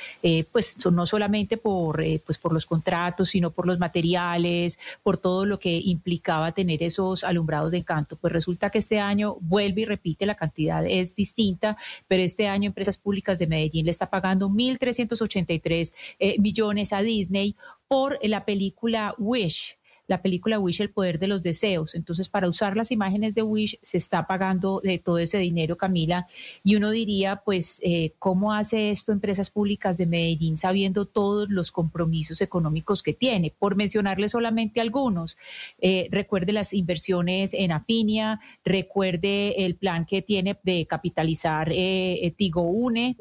pues 0.53 0.77
no 0.90 1.07
solamente 1.07 1.57
por, 1.57 2.03
pues 2.24 2.38
por 2.38 2.53
los 2.53 2.66
contratos, 2.66 3.31
sino 3.31 3.51
por 3.51 3.66
los 3.66 3.79
materiales, 3.79 4.79
por 5.03 5.18
todo 5.18 5.44
lo 5.44 5.59
que 5.59 5.77
implicaba 5.77 6.53
tener 6.53 6.83
esos 6.83 7.24
alumbrados 7.24 7.72
de 7.72 7.79
encanto. 7.79 8.16
Pues 8.16 8.33
resulta 8.33 8.70
que 8.70 8.79
este 8.79 9.01
año 9.01 9.37
vuelve 9.40 9.83
y 9.83 9.85
repite, 9.85 10.27
la 10.27 10.35
cantidad 10.35 10.85
es 10.87 11.14
distinta, 11.14 11.77
pero 12.07 12.22
este 12.22 12.48
año 12.48 12.68
Empresas 12.68 12.96
Públicas 12.96 13.38
de 13.38 13.46
Medellín 13.46 13.87
le 13.87 13.90
está 13.90 14.07
pagando 14.07 14.48
1.383 14.48 15.92
eh, 16.18 16.37
millones 16.38 16.92
a 16.92 17.03
Disney 17.03 17.57
por 17.87 18.18
la 18.22 18.44
película 18.44 19.14
Wish 19.18 19.77
la 20.08 20.22
película 20.22 20.58
Wish, 20.58 20.80
El 20.80 20.90
Poder 20.90 21.18
de 21.20 21.28
los 21.28 21.42
Deseos. 21.42 21.94
Entonces, 21.94 22.28
para 22.28 22.48
usar 22.48 22.76
las 22.76 22.90
imágenes 22.90 23.34
de 23.34 23.42
Wish 23.42 23.78
se 23.82 23.98
está 23.98 24.26
pagando 24.26 24.80
de 24.82 24.98
todo 24.98 25.18
ese 25.18 25.38
dinero, 25.38 25.76
Camila. 25.76 26.26
Y 26.64 26.74
uno 26.74 26.90
diría, 26.90 27.42
pues, 27.44 27.80
eh, 27.84 28.12
¿cómo 28.18 28.52
hace 28.52 28.90
esto 28.90 29.12
Empresas 29.12 29.50
Públicas 29.50 29.98
de 29.98 30.06
Medellín 30.06 30.56
sabiendo 30.56 31.04
todos 31.04 31.50
los 31.50 31.70
compromisos 31.70 32.40
económicos 32.40 33.02
que 33.02 33.12
tiene? 33.12 33.52
Por 33.56 33.76
mencionarle 33.76 34.28
solamente 34.28 34.80
algunos. 34.80 35.36
Eh, 35.78 36.08
recuerde 36.10 36.52
las 36.52 36.72
inversiones 36.72 37.52
en 37.52 37.70
Afinia, 37.70 38.40
recuerde 38.64 39.66
el 39.66 39.76
plan 39.76 40.06
que 40.06 40.22
tiene 40.22 40.56
de 40.62 40.86
capitalizar 40.86 41.68
eh, 41.70 42.32
Tigo 42.36 42.62
Une 42.62 43.16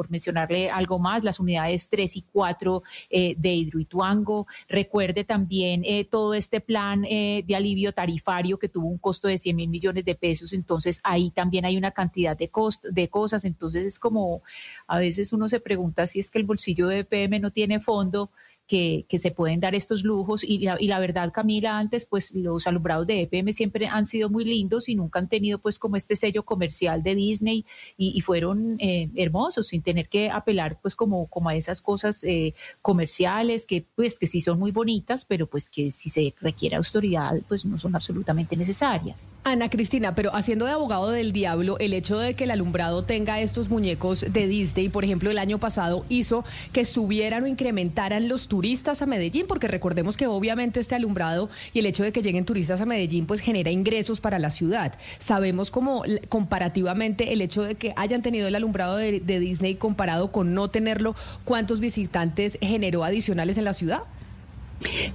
por 0.00 0.10
mencionarle 0.10 0.70
algo 0.70 0.98
más, 0.98 1.24
las 1.24 1.40
unidades 1.40 1.90
3 1.90 2.16
y 2.16 2.22
4 2.32 2.82
eh, 3.10 3.34
de 3.36 3.52
Hidroituango. 3.52 4.46
Recuerde 4.66 5.24
también 5.24 5.82
eh, 5.84 6.06
todo 6.06 6.32
este 6.32 6.62
plan 6.62 7.04
eh, 7.04 7.44
de 7.46 7.54
alivio 7.54 7.92
tarifario 7.92 8.58
que 8.58 8.70
tuvo 8.70 8.86
un 8.86 8.96
costo 8.96 9.28
de 9.28 9.36
100 9.36 9.54
mil 9.54 9.68
millones 9.68 10.06
de 10.06 10.14
pesos. 10.14 10.54
Entonces, 10.54 11.02
ahí 11.04 11.30
también 11.30 11.66
hay 11.66 11.76
una 11.76 11.90
cantidad 11.90 12.34
de, 12.34 12.48
cost 12.48 12.82
de 12.86 13.08
cosas. 13.08 13.44
Entonces, 13.44 13.84
es 13.84 13.98
como 13.98 14.40
a 14.86 14.98
veces 14.98 15.34
uno 15.34 15.50
se 15.50 15.60
pregunta 15.60 16.06
si 16.06 16.18
es 16.18 16.30
que 16.30 16.38
el 16.38 16.46
bolsillo 16.46 16.88
de 16.88 17.00
EPM 17.00 17.38
no 17.38 17.50
tiene 17.50 17.78
fondo 17.78 18.30
que, 18.70 19.18
se 19.18 19.32
pueden 19.32 19.58
dar 19.58 19.74
estos 19.74 20.04
lujos. 20.04 20.44
Y 20.44 20.58
la, 20.58 20.76
y 20.78 20.86
la 20.86 21.00
verdad, 21.00 21.32
Camila, 21.32 21.76
antes, 21.76 22.04
pues 22.04 22.32
los 22.34 22.68
alumbrados 22.68 23.04
de 23.04 23.22
EPM 23.22 23.52
siempre 23.52 23.88
han 23.88 24.06
sido 24.06 24.30
muy 24.30 24.44
lindos 24.44 24.88
y 24.88 24.94
nunca 24.94 25.18
han 25.18 25.28
tenido 25.28 25.58
pues 25.58 25.78
como 25.78 25.96
este 25.96 26.14
sello 26.14 26.44
comercial 26.44 27.02
de 27.02 27.16
Disney 27.16 27.64
y, 27.96 28.20
fueron 28.20 28.76
eh, 28.78 29.08
hermosos 29.16 29.68
sin 29.68 29.82
tener 29.82 30.08
que 30.08 30.30
apelar 30.30 30.78
pues 30.80 30.94
como, 30.94 31.26
como 31.26 31.48
a 31.48 31.56
esas 31.56 31.80
cosas 31.80 32.22
eh, 32.22 32.54
comerciales 32.82 33.64
que 33.64 33.82
pues 33.96 34.18
que 34.18 34.26
sí 34.26 34.40
son 34.40 34.58
muy 34.58 34.70
bonitas, 34.70 35.24
pero 35.24 35.46
pues 35.46 35.68
que 35.70 35.90
si 35.90 36.10
se 36.10 36.32
requiere 36.40 36.76
autoridad 36.76 37.40
pues 37.48 37.64
no 37.64 37.78
son 37.78 37.96
absolutamente 37.96 38.56
necesarias. 38.56 39.28
Ana 39.42 39.68
Cristina, 39.70 40.14
pero 40.14 40.34
haciendo 40.34 40.66
de 40.66 40.72
abogado 40.72 41.10
del 41.10 41.32
diablo, 41.32 41.78
el 41.78 41.94
hecho 41.94 42.18
de 42.18 42.34
que 42.34 42.44
el 42.44 42.50
alumbrado 42.50 43.02
tenga 43.02 43.40
estos 43.40 43.68
muñecos 43.70 44.20
de 44.28 44.46
Disney, 44.46 44.90
por 44.90 45.04
ejemplo, 45.04 45.30
el 45.30 45.38
año 45.38 45.58
pasado 45.58 46.04
hizo 46.08 46.44
que 46.72 46.84
subieran 46.84 47.44
o 47.44 47.46
incrementaran 47.46 48.28
los 48.28 48.46
turistas 48.46 48.59
turistas 48.60 49.00
a 49.00 49.06
Medellín, 49.06 49.46
porque 49.46 49.68
recordemos 49.68 50.18
que 50.18 50.26
obviamente 50.26 50.80
este 50.80 50.94
alumbrado 50.94 51.48
y 51.72 51.78
el 51.78 51.86
hecho 51.86 52.02
de 52.02 52.12
que 52.12 52.20
lleguen 52.20 52.44
turistas 52.44 52.82
a 52.82 52.84
Medellín 52.84 53.24
pues 53.24 53.40
genera 53.40 53.70
ingresos 53.70 54.20
para 54.20 54.38
la 54.38 54.50
ciudad. 54.50 54.92
Sabemos 55.18 55.70
como 55.70 56.04
comparativamente 56.28 57.32
el 57.32 57.40
hecho 57.40 57.62
de 57.62 57.76
que 57.76 57.94
hayan 57.96 58.20
tenido 58.20 58.46
el 58.48 58.54
alumbrado 58.54 58.98
de, 58.98 59.20
Disney 59.20 59.76
comparado 59.76 60.30
con 60.30 60.52
no 60.52 60.68
tenerlo, 60.68 61.16
¿cuántos 61.44 61.80
visitantes 61.80 62.58
generó 62.60 63.02
adicionales 63.02 63.56
en 63.56 63.64
la 63.64 63.72
ciudad? 63.72 64.02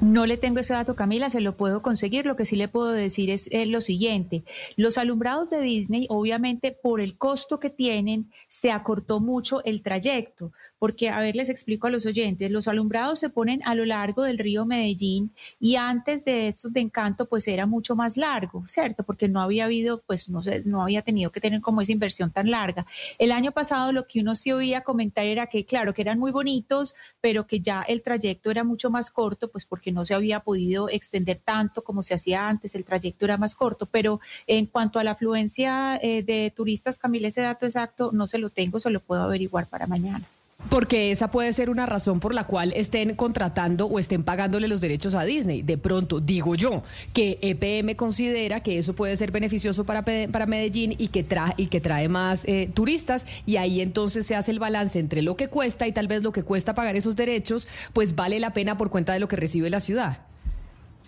No 0.01 0.25
le 0.25 0.38
tengo 0.38 0.60
ese 0.60 0.73
dato, 0.73 0.95
Camila, 0.95 1.29
se 1.29 1.39
lo 1.39 1.55
puedo 1.55 1.84
conseguir. 1.84 2.25
Lo 2.25 2.36
que 2.36 2.47
sí 2.47 2.55
le 2.55 2.67
puedo 2.67 2.91
decir 2.91 3.29
es, 3.29 3.47
lo 3.51 3.81
siguiente. 3.81 4.43
Los 4.75 4.97
alumbrados 4.97 5.51
de 5.51 5.62
Disney, 5.62 6.08
obviamente, 6.10 6.71
por 6.71 6.99
el 6.99 7.15
costo 7.15 7.60
que 7.60 7.69
tienen, 7.69 8.31
se 8.49 8.71
acortó 8.71 9.19
mucho 9.19 9.63
el 9.65 9.84
trayecto 9.84 10.51
porque, 10.86 11.10
a 11.10 11.19
ver, 11.19 11.36
les 11.36 11.50
explico 11.50 11.88
a 11.88 11.89
los 11.89 12.06
oyentes, 12.06 12.52
los 12.52 12.67
alumbrados 12.67 13.17
se 13.17 13.32
ponen 13.32 13.60
a 13.65 13.74
lo 13.74 13.86
largo 13.86 14.21
del 14.21 14.38
río 14.38 14.67
Medellín 14.67 15.32
y 15.60 15.78
antes 15.78 16.26
de 16.26 16.48
estos 16.48 16.74
de 16.74 16.80
encanto, 16.80 17.26
pues 17.26 17.48
era 17.48 17.65
mucho 17.65 17.95
más 17.95 18.17
largo, 18.17 18.63
¿cierto? 18.67 19.02
Porque 19.02 19.28
no 19.28 19.41
había 19.41 19.65
habido, 19.65 20.04
pues 20.06 20.30
no 20.30 20.43
sé, 20.43 20.62
no 20.63 20.84
había 20.84 21.02
tenido 21.02 21.32
que 21.32 21.41
tener 21.41 21.60
como 21.62 21.82
esa 21.82 21.91
inversión 21.91 22.30
tan 22.30 22.52
larga. 22.52 22.86
El 23.17 23.32
año 23.32 23.52
pasado 23.52 23.91
lo 23.93 24.06
que 24.06 24.19
uno 24.19 24.36
sí 24.36 24.52
oía 24.52 24.82
comentar 24.82 25.26
era 25.26 25.48
que, 25.48 25.65
claro, 25.65 25.91
que 25.91 26.04
eran 26.04 26.19
muy 26.19 26.30
bonitos, 26.30 26.93
pero 27.19 27.48
que 27.48 27.62
ya 27.62 27.82
el 27.82 28.04
trayecto 28.04 28.52
era 28.52 28.63
mucho 28.63 28.91
más 28.91 29.10
corto, 29.10 29.48
pues 29.48 29.65
porque 29.65 29.91
no 29.91 30.06
se 30.06 30.13
había 30.13 30.41
podido 30.41 30.88
extender 30.88 31.39
tanto 31.43 31.84
como 31.84 32.04
se 32.04 32.13
hacía 32.13 32.48
antes, 32.48 32.76
el 32.76 32.86
trayecto 32.86 33.26
era 33.26 33.38
más 33.38 33.56
corto. 33.56 33.88
Pero 33.88 34.19
en 34.45 34.67
cuanto 34.67 35.00
a 35.00 35.04
la 35.04 35.13
afluencia 35.13 36.00
eh, 36.00 36.21
de 36.21 36.54
turistas, 36.56 37.00
Camila, 37.00 37.30
ese 37.30 37.41
dato 37.41 37.65
exacto 37.65 38.12
no 38.13 38.28
se 38.28 38.38
lo 38.38 38.52
tengo, 38.52 38.80
se 38.80 38.91
lo 38.91 39.00
puedo 39.00 39.24
averiguar 39.24 39.65
para 39.65 39.88
mañana. 39.88 40.28
Porque 40.69 41.12
esa 41.12 41.30
puede 41.30 41.54
ser 41.54 41.69
una 41.69 41.86
razón 41.86 42.19
por 42.19 42.34
la 42.34 42.45
cual 42.45 42.73
estén 42.75 43.15
contratando 43.15 43.86
o 43.86 43.99
estén 43.99 44.23
pagándole 44.23 44.67
los 44.67 44.82
derechos 44.82 45.15
a 45.15 45.23
Disney. 45.23 45.62
De 45.62 45.78
pronto, 45.78 46.19
digo 46.19 46.56
yo, 46.56 46.84
que 47.13 47.39
EPM 47.41 47.95
considera 47.95 48.62
que 48.62 48.78
eso 48.78 48.93
puede 48.93 49.15
ser 49.17 49.32
beneficioso 49.32 49.86
para, 49.86 50.04
para 50.04 50.45
Medellín 50.45 50.95
y 50.97 51.10
que, 51.10 51.23
trae, 51.23 51.54
y 51.58 51.67
que 51.67 51.82
trae 51.82 52.10
más 52.10 52.45
eh, 52.45 52.69
turistas 52.73 53.25
y 53.45 53.58
ahí 53.58 53.82
entonces 53.82 54.25
se 54.25 54.36
hace 54.36 54.51
el 54.51 54.60
balance 54.60 54.99
entre 54.99 55.21
lo 55.21 55.36
que 55.36 55.47
cuesta 55.47 55.88
y 55.88 55.91
tal 55.91 56.08
vez 56.08 56.23
lo 56.23 56.32
que 56.32 56.43
cuesta 56.43 56.75
pagar 56.75 56.95
esos 56.95 57.15
derechos, 57.15 57.67
pues 57.93 58.15
vale 58.15 58.39
la 58.39 58.54
pena 58.54 58.78
por 58.78 58.89
cuenta 58.89 59.13
de 59.13 59.19
lo 59.19 59.28
que 59.28 59.36
recibe 59.36 59.69
la 59.69 59.80
ciudad. 59.80 60.19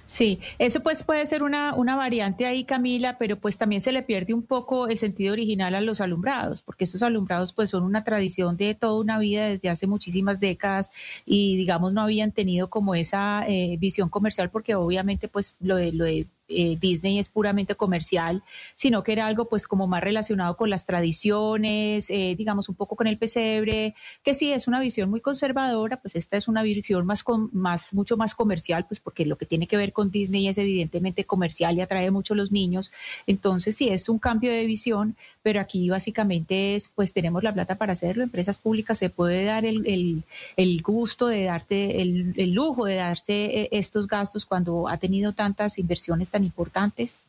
Sí, 0.08 0.40
eso 0.58 0.80
pues 0.82 1.04
puede 1.04 1.26
ser 1.26 1.44
una, 1.44 1.74
una 1.76 1.98
variante 1.98 2.46
ahí, 2.46 2.64
Camila, 2.64 3.18
pero 3.18 3.36
pues 3.36 3.58
también 3.58 3.82
se 3.82 3.92
le 3.92 4.04
pierde 4.04 4.34
un 4.34 4.42
poco 4.42 4.88
el 4.88 4.98
sentido 4.98 5.34
original 5.34 5.76
a 5.76 5.82
los 5.82 6.00
alumbrados, 6.00 6.62
porque 6.62 6.86
estos 6.86 7.04
alumbrados 7.04 7.52
pues 7.52 7.72
son 7.72 7.84
una 7.84 8.06
tradición 8.06 8.56
de 8.56 8.74
toda 8.74 9.02
una 9.02 9.20
vida 9.20 9.48
desde 9.48 9.68
hace 9.68 9.86
muchísimas 9.86 10.40
décadas 10.40 10.92
y 11.26 11.58
digamos 11.58 11.92
no 11.92 12.02
habían 12.02 12.32
tenido 12.32 12.70
como 12.70 12.96
esa 12.96 13.44
eh, 13.50 13.76
visión 13.80 14.08
comercial 14.08 14.50
porque 14.50 14.76
obviamente 14.76 15.28
pues 15.28 15.58
lo 15.60 15.76
de, 15.76 15.92
lo 15.92 16.06
de 16.06 16.26
eh, 16.50 16.78
Disney 16.80 17.20
es 17.20 17.30
puramente 17.30 17.76
comercial, 17.76 18.42
sino 18.76 19.04
que 19.04 19.12
era 19.12 19.28
algo 19.28 19.46
pues 19.46 19.68
como 19.68 19.88
más 19.88 20.04
relacionado 20.04 20.56
con 20.56 20.70
las 20.70 20.86
tradiciones, 20.86 22.10
eh, 22.10 22.36
digamos 22.38 22.70
un 22.70 22.76
poco 22.76 22.96
con 22.96 23.08
el 23.08 23.18
pesebre, 23.18 23.96
que 24.24 24.34
sí 24.34 24.54
es 24.54 24.68
una 24.68 24.80
visión 24.80 25.10
muy 25.10 25.22
conservadora, 25.22 25.98
pues 25.98 26.16
esta 26.16 26.38
es 26.38 26.48
una 26.48 26.64
visión 26.64 27.06
más, 27.06 27.24
con, 27.24 27.50
más 27.54 27.94
mucho 27.94 28.18
más 28.18 28.36
comercial, 28.36 28.86
pues 28.88 29.00
porque 29.00 29.26
lo 29.26 29.36
que 29.36 29.46
tiene 29.46 29.68
que 29.68 29.78
ver 29.78 29.92
con 29.92 30.10
Disney 30.10 30.48
es 30.48 30.58
evidentemente 30.58 31.26
comercial 31.26 31.78
y 31.78 31.82
atrae 31.82 32.12
mucho 32.12 32.34
a 32.34 32.38
los 32.38 32.52
niños, 32.52 32.92
entonces 33.26 33.76
sí 33.76 33.90
es 33.90 34.08
un 34.10 34.20
cambio 34.20 34.52
de 34.52 34.66
visión, 34.66 35.16
pero 35.44 35.60
aquí 35.62 35.90
básicamente 35.90 36.76
es 36.76 36.90
pues 36.90 37.14
tenemos 37.14 37.44
la 37.44 37.54
plata 37.54 37.76
para 37.76 37.94
hacerlo, 37.94 38.24
empresas 38.24 38.58
públicas 38.58 38.98
se 39.00 39.10
puede 39.10 39.46
dar 39.46 39.66
el, 39.66 40.24
el, 40.56 40.82
gusto 40.82 41.28
de 41.28 41.44
darte, 41.44 42.02
el, 42.02 42.34
el 42.38 42.52
lujo 42.52 42.86
de 42.86 42.96
darse 42.96 43.46
eh, 43.46 43.70
estos 43.72 44.08
gastos 44.08 44.46
cuando 44.46 44.88
ha 44.88 44.98
tenido 44.98 45.34
tantas 45.34 45.78
inversiones 45.78 46.32
importantes. 46.44 47.22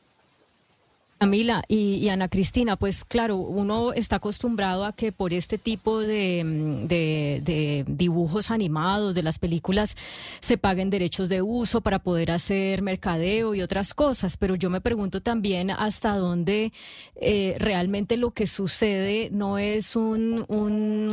Camila 1.18 1.64
y, 1.66 2.08
Ana 2.10 2.28
Cristina, 2.28 2.76
pues 2.76 3.04
claro, 3.04 3.38
uno 3.38 3.92
está 3.92 4.16
acostumbrado 4.16 4.84
a 4.84 4.92
que 4.92 5.10
por 5.10 5.32
este 5.32 5.58
tipo 5.58 5.98
de, 5.98 7.84
dibujos 7.88 8.52
animados 8.52 9.16
de 9.16 9.24
las 9.24 9.40
películas 9.40 9.96
se 10.40 10.58
paguen 10.58 10.90
derechos 10.90 11.28
de 11.28 11.42
uso 11.42 11.80
para 11.80 11.98
poder 11.98 12.30
hacer 12.30 12.82
mercadeo 12.82 13.56
y 13.56 13.62
otras 13.62 13.94
cosas, 13.94 14.36
pero 14.36 14.54
yo 14.54 14.70
me 14.70 14.80
pregunto 14.80 15.20
también 15.20 15.72
hasta 15.72 16.14
dónde 16.16 16.72
eh, 17.16 17.56
realmente 17.58 18.16
lo 18.16 18.30
que 18.30 18.46
sucede 18.46 19.28
no 19.32 19.58
es 19.58 19.96
un, 19.96 20.44
un 20.46 21.12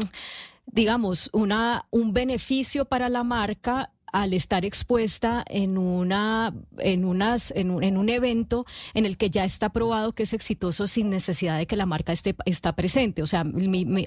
digamos, 0.67 1.31
una, 1.33 1.85
un 1.89 2.13
beneficio 2.13 2.85
para 2.85 3.09
la 3.09 3.23
marca 3.23 3.89
al 4.15 4.33
estar 4.33 4.63
expuesta 4.63 5.43
en 5.49 5.77
una 5.77 6.53
en 6.77 7.03
unas 7.03 7.51
en 7.51 7.69
un, 7.69 7.83
en 7.83 7.97
un, 7.97 8.07
evento 8.07 8.65
en 8.93 9.05
el 9.05 9.17
que 9.17 9.29
ya 9.29 9.43
está 9.43 9.73
probado 9.73 10.13
que 10.13 10.23
es 10.23 10.31
exitoso 10.31 10.87
sin 10.87 11.09
necesidad 11.09 11.57
de 11.57 11.67
que 11.67 11.75
la 11.75 11.85
marca 11.85 12.13
esté 12.13 12.33
está 12.45 12.73
presente. 12.77 13.21
O 13.21 13.27
sea 13.27 13.43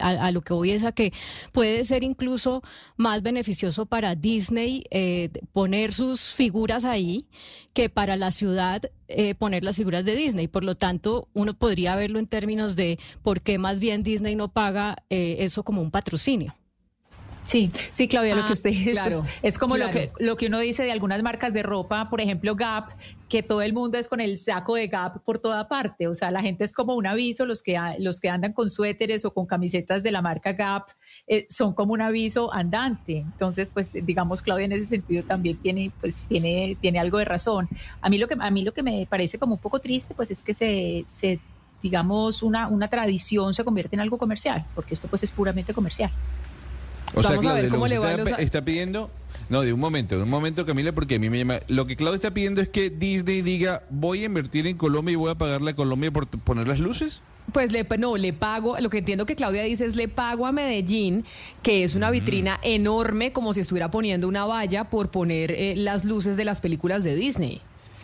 a, 0.01 0.31
lo 0.31 0.40
que 0.40 0.55
voy 0.55 0.71
es 0.71 0.85
a 0.85 0.92
que 0.92 1.12
puede 1.53 1.85
ser 1.85 2.03
incluso 2.03 2.62
más 2.97 3.23
beneficioso 3.23 3.85
para 3.85 4.14
Disney 4.14 4.85
eh, 4.90 5.29
poner 5.53 5.92
sus 5.92 6.33
figuras 6.33 6.87
ahí 6.87 7.27
que 7.75 7.90
para 7.90 8.16
la 8.16 8.31
ciudad 8.31 8.90
eh, 9.09 9.35
poner 9.35 9.62
las 9.62 9.77
figuras 9.77 10.07
de 10.07 10.16
Disney. 10.16 10.49
Por 10.49 10.64
lo 10.64 10.75
tanto 10.75 11.29
uno 11.35 11.53
podría 11.53 11.97
verlo 11.97 12.18
en 12.18 12.29
términos 12.29 12.77
de 12.77 12.99
por 13.23 13.42
qué 13.42 13.59
más 13.59 13.79
bien 13.79 14.03
Disney 14.03 14.37
no 14.37 14.49
paga 14.55 14.97
eh, 15.11 15.37
eso 15.40 15.64
como 15.64 15.83
un 15.83 15.90
patrocinio 15.90 16.55
Sí, 17.49 17.71
sí, 17.93 18.09
Claudia, 18.09 18.35
lo 18.35 18.43
que 18.43 18.51
ah, 18.51 18.53
usted 18.53 18.69
dice 18.69 18.91
claro, 18.91 19.25
es 19.43 19.57
como 19.57 19.79
lo, 19.79 19.91
que, 19.91 20.13
lo 20.19 20.37
que 20.37 20.49
uno 20.49 20.59
dice 20.59 20.83
de 20.83 20.93
algunas 20.93 21.23
marcas 21.23 21.55
de 21.55 21.63
ropa, 21.63 22.11
por 22.11 22.21
ejemplo 22.21 22.55
Gap, 22.55 22.91
que 23.27 23.43
todo 23.43 23.63
el 23.63 23.73
mundo 23.73 23.97
es 23.97 24.07
con 24.07 24.21
el 24.21 24.37
saco 24.37 24.75
de 24.75 24.87
Gap 24.87 25.25
por 25.25 25.39
toda 25.39 25.67
parte. 25.67 26.09
O 26.09 26.15
sea, 26.15 26.31
la 26.31 26.43
gente 26.43 26.65
es 26.65 26.73
como 26.73 26.95
un 26.95 27.07
aviso, 27.07 27.47
los 27.47 27.63
que, 27.63 27.81
los 28.01 28.21
que 28.21 28.29
andan 28.29 28.53
con 28.53 28.69
suéteres 28.69 29.25
o 29.25 29.33
con 29.33 29.47
camisetas 29.47 30.03
de 30.03 30.11
la 30.11 30.21
marca 30.21 30.53
Gap 30.53 30.89
eh, 31.27 31.47
son 31.49 31.73
como 31.73 31.95
un 31.95 32.03
aviso 32.03 32.53
andante. 32.53 33.17
Entonces, 33.17 33.71
pues 33.73 33.93
digamos, 33.95 34.43
Claudia 34.43 34.67
en 34.67 34.73
ese 34.73 34.87
sentido 34.87 35.25
también 35.25 35.57
tiene, 35.57 35.91
pues, 36.03 36.27
tiene, 36.29 36.77
tiene 36.83 36.99
algo 36.99 37.17
de 37.17 37.25
razón. 37.25 37.67
A 38.03 38.11
mí 38.11 38.19
lo 38.19 38.29
que, 38.29 38.37
a 38.39 38.51
mí 38.51 38.63
lo 38.63 38.75
que 38.75 38.83
me 38.83 39.07
parece 39.09 39.39
como 39.39 39.55
un 39.55 39.61
poco 39.61 39.79
triste, 39.79 40.13
pues 40.13 40.31
es 40.31 40.43
que 40.43 40.53
se, 40.53 41.07
se 41.09 41.41
digamos, 41.83 42.43
una, 42.43 42.69
una 42.69 42.89
tradición 42.89 43.55
se 43.55 43.65
convierte 43.65 43.97
en 43.97 44.01
algo 44.01 44.19
comercial, 44.19 44.67
porque 44.75 44.93
esto 44.93 45.09
pues 45.09 45.23
es 45.23 45.33
puramente 45.33 45.73
comercial. 45.73 46.11
O 47.14 47.23
sea, 47.23 47.38
Claudia, 47.38 47.62
lo 47.62 47.85
que 48.25 48.42
está, 48.42 48.64
pidiendo, 48.64 49.11
no, 49.49 49.62
de 49.62 49.73
un 49.73 49.81
momento, 49.81 50.16
de 50.16 50.23
un 50.23 50.31
momento, 50.31 50.66
Camila, 50.66 50.92
porque 50.92 51.16
a 51.16 51.18
mí 51.18 51.31
me 51.31 51.38
llama. 51.38 51.61
Lo 51.68 51.87
que 51.87 51.97
Claudia 51.97 52.16
está 52.16 52.33
pidiendo 52.33 52.61
es 52.61 52.68
que 52.68 52.90
Disney 52.90 53.42
diga, 53.42 53.83
voy 53.90 54.23
a 54.23 54.27
invertir 54.27 54.66
en 54.66 54.77
Colombia 54.77 55.12
y 55.12 55.16
voy 55.16 55.31
a 55.31 55.35
pagarle 55.37 55.71
a 55.71 55.75
Colombia 55.75 56.11
por 56.11 56.27
poner 56.27 56.68
las 56.68 56.81
luces. 56.81 57.23
Pues 57.53 57.73
le, 57.73 57.87
no, 57.99 58.16
le 58.18 58.35
pago, 58.35 58.77
lo 58.79 58.90
que 58.90 58.99
entiendo 58.99 59.25
que 59.25 59.35
Claudia 59.35 59.62
dice 59.62 59.87
es 59.87 59.97
le 59.97 60.09
pago 60.09 60.47
a 60.47 60.53
Medellín, 60.53 61.25
que 61.62 61.83
es 61.83 61.94
una 61.94 62.11
vitrina 62.11 62.61
enorme, 62.62 63.33
como 63.33 63.55
si 63.55 63.61
estuviera 63.61 63.90
poniendo 63.90 64.29
una 64.29 64.44
valla 64.44 64.85
por 64.90 65.11
poner 65.11 65.53
eh, 65.53 65.75
las 65.75 66.05
luces 66.05 66.37
de 66.37 66.44
las 66.44 66.61
películas 66.61 67.05
de 67.05 67.14
Disney. 67.14 67.62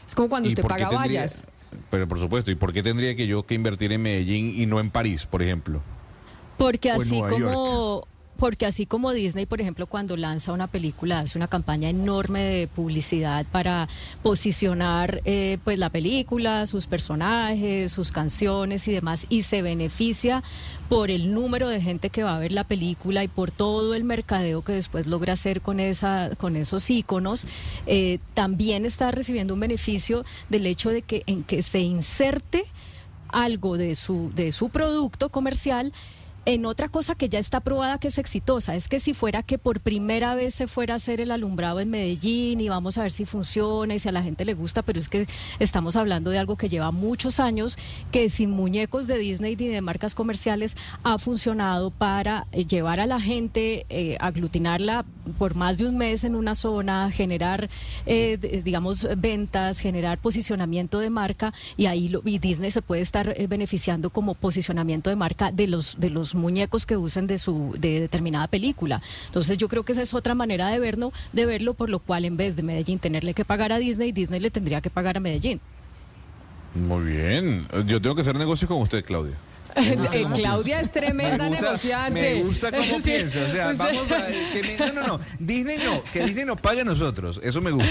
Es 0.09 0.14
como 0.14 0.31
cuando 0.31 0.49
usted 0.49 0.62
paga 0.62 0.88
vallas. 0.88 1.47
Pero 1.90 2.09
por 2.09 2.19
supuesto, 2.19 2.51
¿y 2.51 2.55
por 2.55 2.73
qué 2.73 2.83
tendría 2.83 3.14
que 3.17 3.27
yo 3.27 3.45
que 3.45 3.55
invertir 3.55 3.93
en 3.93 4.03
Medellín 4.03 4.55
y 4.57 4.64
no 4.64 4.81
en 4.81 4.90
París, 4.90 5.27
por 5.27 5.43
ejemplo? 5.43 5.83
Porque 6.57 6.90
así 6.90 7.21
como 7.29 8.07
porque 8.38 8.66
así 8.66 8.87
como 8.87 9.12
Disney, 9.12 9.47
por 9.47 9.61
ejemplo, 9.61 9.87
cuando 9.87 10.16
lanza 10.16 10.53
una 10.53 10.66
película, 10.66 11.20
hace 11.20 11.38
una 11.38 11.49
campaña 11.49 11.88
enorme 11.88 12.42
de 12.42 12.66
publicidad 12.66 13.47
para 13.51 13.88
posicionar 14.23 15.23
eh, 15.25 15.59
pues 15.64 15.79
la 15.79 15.90
película, 15.90 16.66
sus 16.66 16.87
personajes, 16.87 17.92
sus 17.92 18.12
canciones 18.12 18.88
y 18.88 18.92
demás, 18.92 19.27
y 19.29 19.42
se 19.42 19.62
beneficia 19.62 20.42
por 20.88 21.11
el 21.11 21.33
número 21.33 21.68
de 21.68 21.81
gente 21.81 22.11
que 22.11 22.23
va 22.23 22.37
a 22.37 22.38
ver 22.38 22.53
la 22.53 22.64
película 22.64 23.25
y 23.25 23.29
por 23.29 23.51
todo 23.51 23.94
el 23.94 24.05
mercadeo 24.05 24.62
que 24.62 24.73
después 24.73 25.07
logra 25.07 25.35
hacer 25.35 25.61
con 25.61 25.81
esa, 25.81 26.31
con 26.37 26.57
esos 26.57 26.90
iconos, 26.90 27.47
eh, 27.87 28.18
también 28.35 28.87
está 28.87 29.11
recibiendo 29.11 29.55
un 29.55 29.61
beneficio 29.61 30.25
del 30.49 30.66
hecho 30.66 30.90
de 30.90 31.03
que 31.03 31.23
en 31.27 31.44
que 31.44 31.62
se 31.62 31.81
inserte 31.81 32.64
algo 33.29 33.77
de 33.77 33.94
su, 33.94 34.31
de 34.35 34.53
su 34.53 34.68
producto 34.68 35.29
comercial 35.29 35.92
en 36.47 36.67
otra 36.67 36.89
cosa 36.89 37.15
que 37.15 37.29
ya 37.29 37.39
está 37.39 37.61
probada 37.61 37.99
que 37.99 38.09
es 38.09 38.19
exitosa, 38.19 38.75
es 38.75 38.89
que 38.89 39.01
si 39.01 39.15
fuera 39.15 39.43
que 39.43 39.59
por 39.59 39.81
primera 39.81 40.35
vez 40.35 40.55
se 40.55 40.67
fuera 40.67 40.95
a 40.95 40.97
hacer 40.97 41.21
el 41.21 41.31
alumbrado 41.31 41.81
en 41.81 41.91
Medellín 41.91 42.61
y 42.61 42.69
vamos 42.69 42.99
a 42.99 43.03
ver 43.03 43.13
si 43.13 43.25
funciona 43.25 43.95
y 43.95 43.99
si 43.99 44.09
a 44.09 44.13
la 44.13 44.23
gente 44.23 44.45
le 44.45 44.55
gusta, 44.55 44.83
pero 44.83 44.99
es 44.99 45.09
que 45.09 45.27
estamos 45.59 45.97
hablando 45.97 46.31
de 46.31 46.39
algo 46.39 46.57
que 46.57 46.69
lleva 46.69 46.91
muchos 46.91 47.41
años, 47.41 47.79
que 48.11 48.29
sin 48.29 48.51
muñecos 48.51 49.07
de 49.07 49.19
Disney 49.19 49.57
ni 49.57 49.69
de 49.69 49.81
marcas 49.81 50.15
comerciales 50.15 50.77
ha 51.03 51.19
funcionado 51.19 51.91
para 51.91 52.47
eh, 52.53 52.67
llevar 52.67 53.01
a 53.01 53.07
la 53.07 53.21
gente, 53.21 53.87
eh, 53.89 54.17
aglutinarla 54.21 55.05
por 55.39 55.55
más 55.55 55.79
de 55.79 55.87
un 55.87 55.97
mes 55.97 56.25
en 56.25 56.35
una 56.35 56.55
zona, 56.55 57.11
generar, 57.11 57.71
eh, 58.05 58.63
digamos, 58.65 59.07
ventas, 59.17 59.79
generar 59.79 60.19
posicionamiento 60.19 60.99
de 60.99 61.09
marca 61.09 61.55
y 61.79 61.87
ahí 61.87 62.09
lo, 62.09 62.21
y 62.25 62.39
Disney 62.39 62.71
se 62.71 62.83
puede 62.83 63.01
estar 63.01 63.35
beneficiando 63.49 64.11
como 64.11 64.35
posicionamiento 64.35 65.09
de 65.09 65.17
marca 65.17 65.51
de 65.51 65.67
los 65.67 65.99
de 65.99 66.11
los 66.11 66.34
muñecos 66.35 66.87
que 66.87 66.97
usen 66.97 67.27
de 67.27 67.38
su 67.38 67.75
de 67.79 68.01
determinada 68.01 68.47
película. 68.47 69.03
Entonces 69.27 69.59
yo 69.59 69.68
creo 69.68 69.83
que 69.83 69.92
esa 69.92 70.03
es 70.03 70.14
otra 70.14 70.35
manera 70.35 70.68
de 70.68 70.79
verlo, 70.79 71.12
de 71.33 71.47
verlo 71.47 71.75
por 71.75 71.90
lo 71.90 71.99
cual 71.99 72.25
en 72.25 72.37
vez 72.37 72.57
de 72.57 72.62
Medellín 72.62 72.99
tenerle 72.99 73.35
que 73.35 73.44
pagar 73.44 73.73
a 73.73 73.79
Disney, 73.79 74.12
Disney 74.12 74.40
le 74.40 74.51
tendría 74.51 74.81
que 74.81 74.90
pagar 74.90 75.16
a 75.16 75.20
Medellín. 75.20 75.61
Muy 76.75 77.05
bien. 77.05 77.66
Yo 77.87 78.03
tengo 78.03 78.16
que 78.16 78.23
hacer 78.23 78.37
negocio 78.37 78.66
con 78.66 78.83
usted, 78.83 79.05
Claudia. 79.05 79.37
Eh, 79.77 80.25
Claudia 80.35 80.81
es 80.81 80.93
tremenda 80.93 81.45
Me 81.45 81.51
gusta- 81.51 81.65
negociante. 81.67 82.21
Me 82.35 82.43
gusta 82.43 82.71
cómo 82.71 82.83
Sí. 82.97 83.03
piensa. 83.03 83.41
O 83.45 83.49
sea, 83.49 83.71
Usted- 83.73 83.85
vamos 83.85 84.13
a. 84.13 84.27
que 84.27 84.77
no, 84.79 84.93
no, 84.93 85.07
no. 85.07 85.21
Disney 85.39 85.79
no. 85.79 86.03
Que 86.13 86.25
Disney 86.25 86.45
nos 86.45 86.61
pague 86.61 86.83
a 86.83 86.85
nosotros. 86.85 87.41
Eso 87.43 87.61
me 87.61 87.71
gusta. 87.71 87.91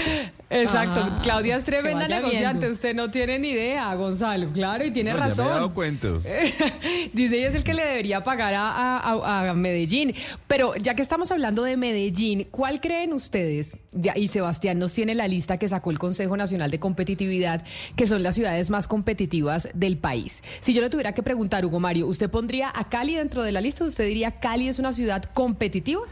Exacto, 0.50 1.00
Ah, 1.02 1.20
Claudia 1.22 1.56
es 1.56 1.64
tremenda 1.64 2.06
negociante. 2.08 2.58
viendo. 2.60 2.72
Usted 2.72 2.94
no 2.94 3.10
tiene 3.10 3.38
ni 3.38 3.50
idea, 3.50 3.92
Gonzalo. 3.94 4.50
Claro, 4.52 4.84
y 4.84 4.90
tiene 4.92 5.10
No, 5.12 5.16
ya 5.18 5.20
me 5.24 5.26
he 5.26 5.30
razón. 5.30 5.46
dado 5.48 5.74
cuenta. 5.74 6.08
Dice 7.12 7.36
ella 7.38 7.48
es 7.48 7.54
el 7.54 7.64
que 7.64 7.74
le 7.74 7.84
debería 7.84 8.22
pagar 8.22 8.54
a, 8.54 8.98
a- 8.98 9.50
a 9.50 9.54
Medellín. 9.54 10.14
Pero 10.46 10.74
ya 10.76 10.94
que 10.94 11.02
estamos 11.02 11.30
hablando 11.30 11.62
de 11.64 11.76
Medellín, 11.76 12.46
¿cuál 12.50 12.80
creen 12.80 13.12
ustedes? 13.12 13.76
Ya, 13.92 14.16
y 14.16 14.28
Sebastián 14.28 14.78
nos 14.78 14.92
tiene 14.92 15.14
la 15.14 15.28
lista 15.28 15.58
que 15.58 15.68
sacó 15.68 15.90
el 15.90 15.98
Consejo 15.98 16.36
Nacional 16.36 16.70
de 16.70 16.78
Competitividad, 16.80 17.64
que 17.96 18.06
son 18.06 18.22
las 18.22 18.34
ciudades 18.34 18.70
más 18.70 18.86
competitivas 18.88 19.68
del 19.74 19.98
país. 19.98 20.42
Si 20.60 20.74
yo 20.74 20.80
le 20.82 20.90
tuviera 20.90 21.12
que 21.12 21.22
preguntar, 21.22 21.64
Hugo 21.64 21.73
Mario, 21.80 22.06
¿usted 22.06 22.30
pondría 22.30 22.72
a 22.74 22.88
Cali 22.88 23.16
dentro 23.16 23.42
de 23.42 23.52
la 23.52 23.60
lista? 23.60 23.84
¿Usted 23.84 24.06
diría 24.06 24.40
Cali 24.40 24.68
es 24.68 24.78
una 24.78 24.92
ciudad 24.92 25.24
competitiva? 25.24 26.02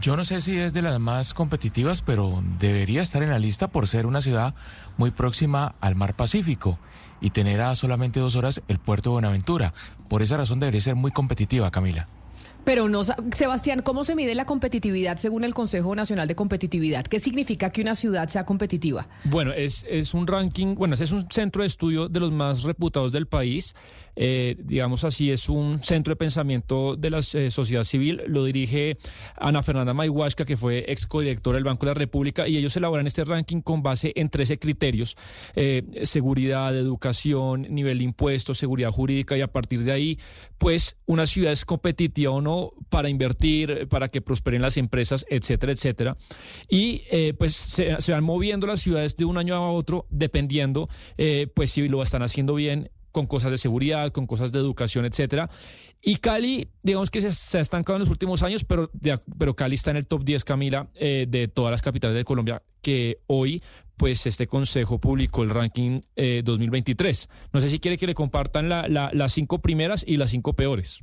Yo 0.00 0.16
no 0.16 0.24
sé 0.24 0.40
si 0.40 0.58
es 0.58 0.72
de 0.72 0.82
las 0.82 0.98
más 0.98 1.32
competitivas, 1.32 2.02
pero 2.02 2.42
debería 2.58 3.02
estar 3.02 3.22
en 3.22 3.30
la 3.30 3.38
lista 3.38 3.68
por 3.68 3.86
ser 3.86 4.06
una 4.06 4.20
ciudad 4.20 4.54
muy 4.96 5.12
próxima 5.12 5.76
al 5.80 5.94
mar 5.94 6.14
Pacífico 6.14 6.78
y 7.20 7.30
tener 7.30 7.60
a 7.60 7.74
solamente 7.74 8.18
dos 8.18 8.34
horas 8.34 8.60
el 8.66 8.78
puerto 8.78 9.10
de 9.10 9.14
Buenaventura. 9.14 9.72
Por 10.08 10.22
esa 10.22 10.36
razón 10.36 10.58
debería 10.58 10.80
ser 10.80 10.96
muy 10.96 11.12
competitiva, 11.12 11.70
Camila. 11.70 12.08
Pero 12.66 12.88
no, 12.88 13.02
Sebastián, 13.04 13.80
¿cómo 13.82 14.02
se 14.02 14.16
mide 14.16 14.34
la 14.34 14.44
competitividad 14.44 15.18
según 15.18 15.44
el 15.44 15.54
Consejo 15.54 15.94
Nacional 15.94 16.26
de 16.26 16.34
Competitividad? 16.34 17.06
¿Qué 17.06 17.20
significa 17.20 17.70
que 17.70 17.80
una 17.80 17.94
ciudad 17.94 18.28
sea 18.28 18.44
competitiva? 18.44 19.06
Bueno, 19.22 19.52
es, 19.52 19.86
es 19.88 20.14
un 20.14 20.26
ranking, 20.26 20.74
bueno, 20.74 20.94
ese 20.94 21.04
es 21.04 21.12
un 21.12 21.30
centro 21.30 21.62
de 21.62 21.68
estudio 21.68 22.08
de 22.08 22.18
los 22.18 22.32
más 22.32 22.64
reputados 22.64 23.12
del 23.12 23.28
país. 23.28 23.76
Eh, 24.16 24.56
digamos 24.58 25.04
así, 25.04 25.30
es 25.30 25.48
un 25.48 25.82
centro 25.82 26.12
de 26.12 26.16
pensamiento 26.16 26.96
de 26.96 27.10
la 27.10 27.18
eh, 27.18 27.50
sociedad 27.50 27.84
civil. 27.84 28.22
Lo 28.26 28.44
dirige 28.44 28.96
Ana 29.36 29.62
Fernanda 29.62 29.92
Mayhuasca, 29.92 30.44
que 30.44 30.56
fue 30.56 30.86
ex 30.88 31.06
codirectora 31.06 31.56
del 31.56 31.64
Banco 31.64 31.84
de 31.84 31.90
la 31.90 31.98
República, 31.98 32.48
y 32.48 32.56
ellos 32.56 32.76
elaboran 32.76 33.06
este 33.06 33.24
ranking 33.24 33.60
con 33.60 33.82
base 33.82 34.12
en 34.16 34.30
13 34.30 34.58
criterios: 34.58 35.16
eh, 35.54 35.84
seguridad, 36.04 36.76
educación, 36.76 37.66
nivel 37.68 37.98
de 37.98 38.04
impuestos, 38.04 38.58
seguridad 38.58 38.90
jurídica, 38.90 39.36
y 39.36 39.42
a 39.42 39.52
partir 39.52 39.84
de 39.84 39.92
ahí, 39.92 40.18
pues, 40.58 40.96
una 41.04 41.26
ciudad 41.26 41.52
es 41.52 41.64
competitiva 41.64 42.32
o 42.32 42.40
no 42.40 42.72
para 42.88 43.10
invertir, 43.10 43.86
para 43.88 44.08
que 44.08 44.22
prosperen 44.22 44.62
las 44.62 44.78
empresas, 44.78 45.26
etcétera, 45.28 45.72
etcétera. 45.72 46.16
Y 46.68 47.02
eh, 47.10 47.34
pues 47.36 47.54
se, 47.54 48.00
se 48.00 48.12
van 48.12 48.24
moviendo 48.24 48.66
las 48.66 48.80
ciudades 48.80 49.16
de 49.16 49.26
un 49.26 49.36
año 49.36 49.54
a 49.54 49.70
otro, 49.70 50.06
dependiendo, 50.08 50.88
pues, 51.54 51.70
si 51.70 51.88
lo 51.88 52.02
están 52.02 52.22
haciendo 52.22 52.54
bien 52.54 52.90
con 53.16 53.26
cosas 53.26 53.50
de 53.50 53.56
seguridad, 53.56 54.12
con 54.12 54.26
cosas 54.26 54.52
de 54.52 54.58
educación, 54.58 55.06
etcétera. 55.06 55.48
Y 56.02 56.16
Cali, 56.16 56.68
digamos 56.82 57.10
que 57.10 57.22
se, 57.32 57.56
ha 57.56 57.60
estancado 57.62 57.96
en 57.96 58.00
los 58.00 58.10
últimos 58.10 58.42
años, 58.42 58.62
pero, 58.64 58.90
pero 59.38 59.54
Cali 59.56 59.74
está 59.76 59.90
en 59.90 59.96
el 59.96 60.06
top 60.06 60.22
10, 60.22 60.44
Camila, 60.44 60.88
eh, 60.96 61.24
de 61.26 61.48
todas 61.48 61.70
las 61.70 61.80
capitales 61.80 62.14
de 62.14 62.24
Colombia, 62.24 62.62
que 62.82 63.20
hoy, 63.26 63.62
pues 63.96 64.26
este 64.26 64.46
consejo 64.46 64.98
publicó 65.00 65.44
el 65.44 65.48
ranking 65.48 66.00
eh, 66.14 66.42
2023. 66.44 67.30
No 67.54 67.60
sé 67.62 67.70
si 67.70 67.78
quiere 67.80 67.96
que 67.96 68.06
le 68.06 68.12
compartan 68.12 68.68
la- 68.68 68.86
la- 68.86 69.10
las 69.14 69.32
cinco 69.32 69.60
primeras 69.62 70.04
y 70.06 70.18
las 70.18 70.30
cinco 70.30 70.52
peores. 70.52 71.02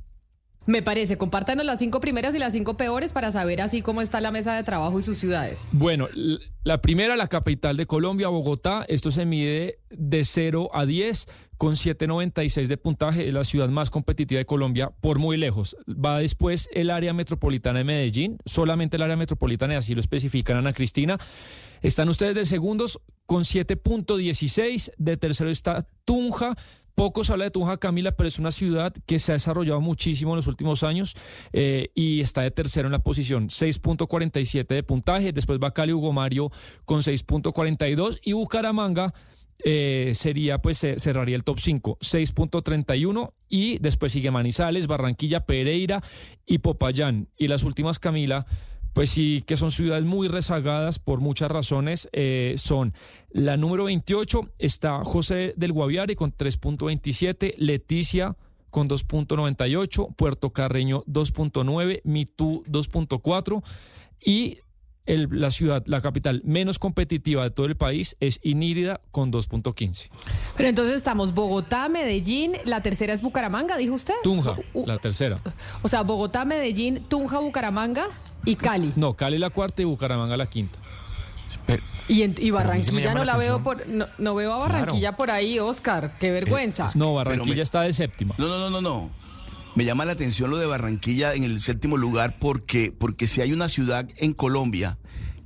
Me 0.65 0.81
parece, 0.81 1.17
compártanos 1.17 1.65
las 1.65 1.79
cinco 1.79 1.99
primeras 1.99 2.33
y 2.35 2.39
las 2.39 2.53
cinco 2.53 2.77
peores 2.77 3.11
para 3.11 3.31
saber 3.31 3.61
así 3.61 3.81
cómo 3.81 4.01
está 4.01 4.21
la 4.21 4.31
mesa 4.31 4.55
de 4.55 4.63
trabajo 4.63 4.97
y 4.97 5.03
sus 5.03 5.17
ciudades. 5.17 5.67
Bueno, 5.73 6.07
la 6.63 6.81
primera, 6.81 7.17
la 7.17 7.27
capital 7.27 7.75
de 7.75 7.85
Colombia, 7.85 8.29
Bogotá. 8.29 8.85
Esto 8.87 9.11
se 9.11 9.25
mide 9.25 9.79
de 9.89 10.23
0 10.23 10.69
a 10.73 10.85
10 10.85 11.27
con 11.57 11.73
7.96 11.73 12.67
de 12.67 12.77
puntaje. 12.77 13.27
Es 13.27 13.33
la 13.33 13.43
ciudad 13.43 13.67
más 13.67 13.89
competitiva 13.89 14.39
de 14.39 14.45
Colombia 14.45 14.91
por 15.01 15.19
muy 15.19 15.35
lejos. 15.35 15.75
Va 15.87 16.19
después 16.19 16.69
el 16.73 16.91
área 16.91 17.13
metropolitana 17.13 17.79
de 17.79 17.85
Medellín, 17.85 18.37
solamente 18.45 18.95
el 18.95 19.03
área 19.03 19.17
metropolitana, 19.17 19.73
y 19.73 19.77
así 19.77 19.95
lo 19.95 20.01
especifican 20.01 20.57
Ana 20.57 20.71
Cristina. 20.71 21.17
Están 21.81 22.07
ustedes 22.07 22.35
de 22.35 22.45
segundos 22.45 23.01
con 23.25 23.43
7.16. 23.43 24.91
De 24.97 25.17
tercero 25.17 25.49
está 25.49 25.85
Tunja. 26.05 26.55
Poco 26.95 27.23
se 27.23 27.31
habla 27.31 27.45
de 27.45 27.51
Tunja, 27.51 27.77
Camila, 27.77 28.11
pero 28.11 28.27
es 28.27 28.39
una 28.39 28.51
ciudad 28.51 28.93
que 29.05 29.19
se 29.19 29.31
ha 29.31 29.33
desarrollado 29.33 29.81
muchísimo 29.81 30.33
en 30.33 30.37
los 30.37 30.47
últimos 30.47 30.83
años 30.83 31.15
eh, 31.51 31.89
y 31.95 32.21
está 32.21 32.41
de 32.41 32.51
tercero 32.51 32.87
en 32.87 32.91
la 32.91 32.99
posición, 32.99 33.49
6.47 33.49 34.67
de 34.67 34.83
puntaje. 34.83 35.33
Después 35.33 35.59
va 35.61 35.73
Cali 35.73 35.93
Hugo 35.93 36.13
Mario 36.13 36.51
con 36.85 36.99
6.42 36.99 38.19
y 38.23 38.33
Bucaramanga 38.33 39.13
eh, 39.65 40.11
sería, 40.15 40.59
pues, 40.59 40.79
cerraría 40.79 41.35
el 41.35 41.43
top 41.43 41.59
5, 41.59 41.97
6.31 42.01 43.33
y 43.49 43.79
después 43.79 44.11
sigue 44.11 44.29
Manizales, 44.29 44.87
Barranquilla, 44.87 45.45
Pereira 45.45 46.03
y 46.45 46.59
Popayán. 46.59 47.29
Y 47.37 47.47
las 47.47 47.63
últimas, 47.63 47.99
Camila, 47.99 48.45
pues 48.93 49.09
sí, 49.09 49.43
que 49.45 49.57
son 49.57 49.71
ciudades 49.71 50.05
muy 50.05 50.27
rezagadas 50.27 50.99
por 50.99 51.19
muchas 51.19 51.49
razones. 51.51 52.09
eh, 52.13 52.55
son 52.57 52.93
la 53.31 53.57
número 53.57 53.85
28, 53.85 54.49
está 54.59 55.03
José 55.03 55.53
del 55.57 55.71
Guaviare 55.73 56.15
con 56.15 56.31
3.27, 56.31 57.55
Leticia 57.57 58.35
con 58.69 58.87
2.98, 58.89 60.15
Puerto 60.15 60.51
Carreño 60.51 61.03
2.9, 61.07 62.01
Mitú 62.03 62.63
2.4 62.67 63.63
y 64.23 64.59
el- 65.05 65.27
la 65.31 65.49
ciudad, 65.51 65.83
la 65.85 65.99
capital 66.01 66.41
menos 66.45 66.79
competitiva 66.79 67.43
de 67.43 67.51
todo 67.51 67.65
el 67.65 67.75
país 67.75 68.15
es 68.21 68.39
Inírida 68.41 69.01
con 69.11 69.31
2.15. 69.31 70.09
Pero 70.55 70.69
entonces 70.69 70.95
estamos 70.95 71.33
Bogotá, 71.33 71.89
Medellín, 71.89 72.53
la 72.65 72.81
tercera 72.81 73.13
es 73.13 73.21
Bucaramanga, 73.21 73.75
dijo 73.77 73.95
usted. 73.95 74.13
Tunja, 74.23 74.55
Uh, 74.73 74.85
la 74.87 74.97
tercera. 74.99 75.39
O 75.81 75.87
sea, 75.89 76.03
Bogotá, 76.03 76.45
Medellín, 76.45 77.03
Tunja, 77.09 77.39
Bucaramanga 77.39 78.05
y 78.45 78.55
Cali. 78.55 78.93
No, 78.95 79.13
Cali 79.15 79.37
la 79.37 79.49
cuarta 79.49 79.81
y 79.81 79.85
Bucaramanga 79.85 80.37
la 80.37 80.47
quinta. 80.47 80.79
Y, 82.07 82.23
en- 82.23 82.35
Barranquilla 82.51 83.13
no 83.13 83.19
la 83.23 83.33
la 83.33 83.37
veo 83.37 83.63
por 83.63 83.87
no, 83.87 84.07
no 84.17 84.35
veo 84.35 84.53
a 84.53 84.57
Barranquilla 84.57 85.15
por 85.15 85.31
ahí, 85.31 85.59
Oscar. 85.59 86.17
Qué 86.19 86.31
vergüenza. 86.31 86.87
No, 86.95 87.13
Barranquilla 87.13 87.63
está 87.63 87.81
de 87.81 87.93
séptima. 87.93 88.35
No, 88.37 88.47
no, 88.47 88.57
no, 88.57 88.69
no, 88.69 88.81
no. 88.81 89.09
Me 89.75 89.85
llama 89.85 90.05
la 90.05 90.11
atención 90.11 90.49
lo 90.51 90.57
de 90.57 90.65
Barranquilla 90.65 91.33
en 91.33 91.43
el 91.43 91.59
séptimo 91.61 91.97
lugar 91.97 92.37
porque, 92.39 92.91
porque 92.95 93.25
si 93.25 93.41
hay 93.41 93.53
una 93.53 93.69
ciudad 93.69 94.07
en 94.17 94.33
Colombia 94.33 94.97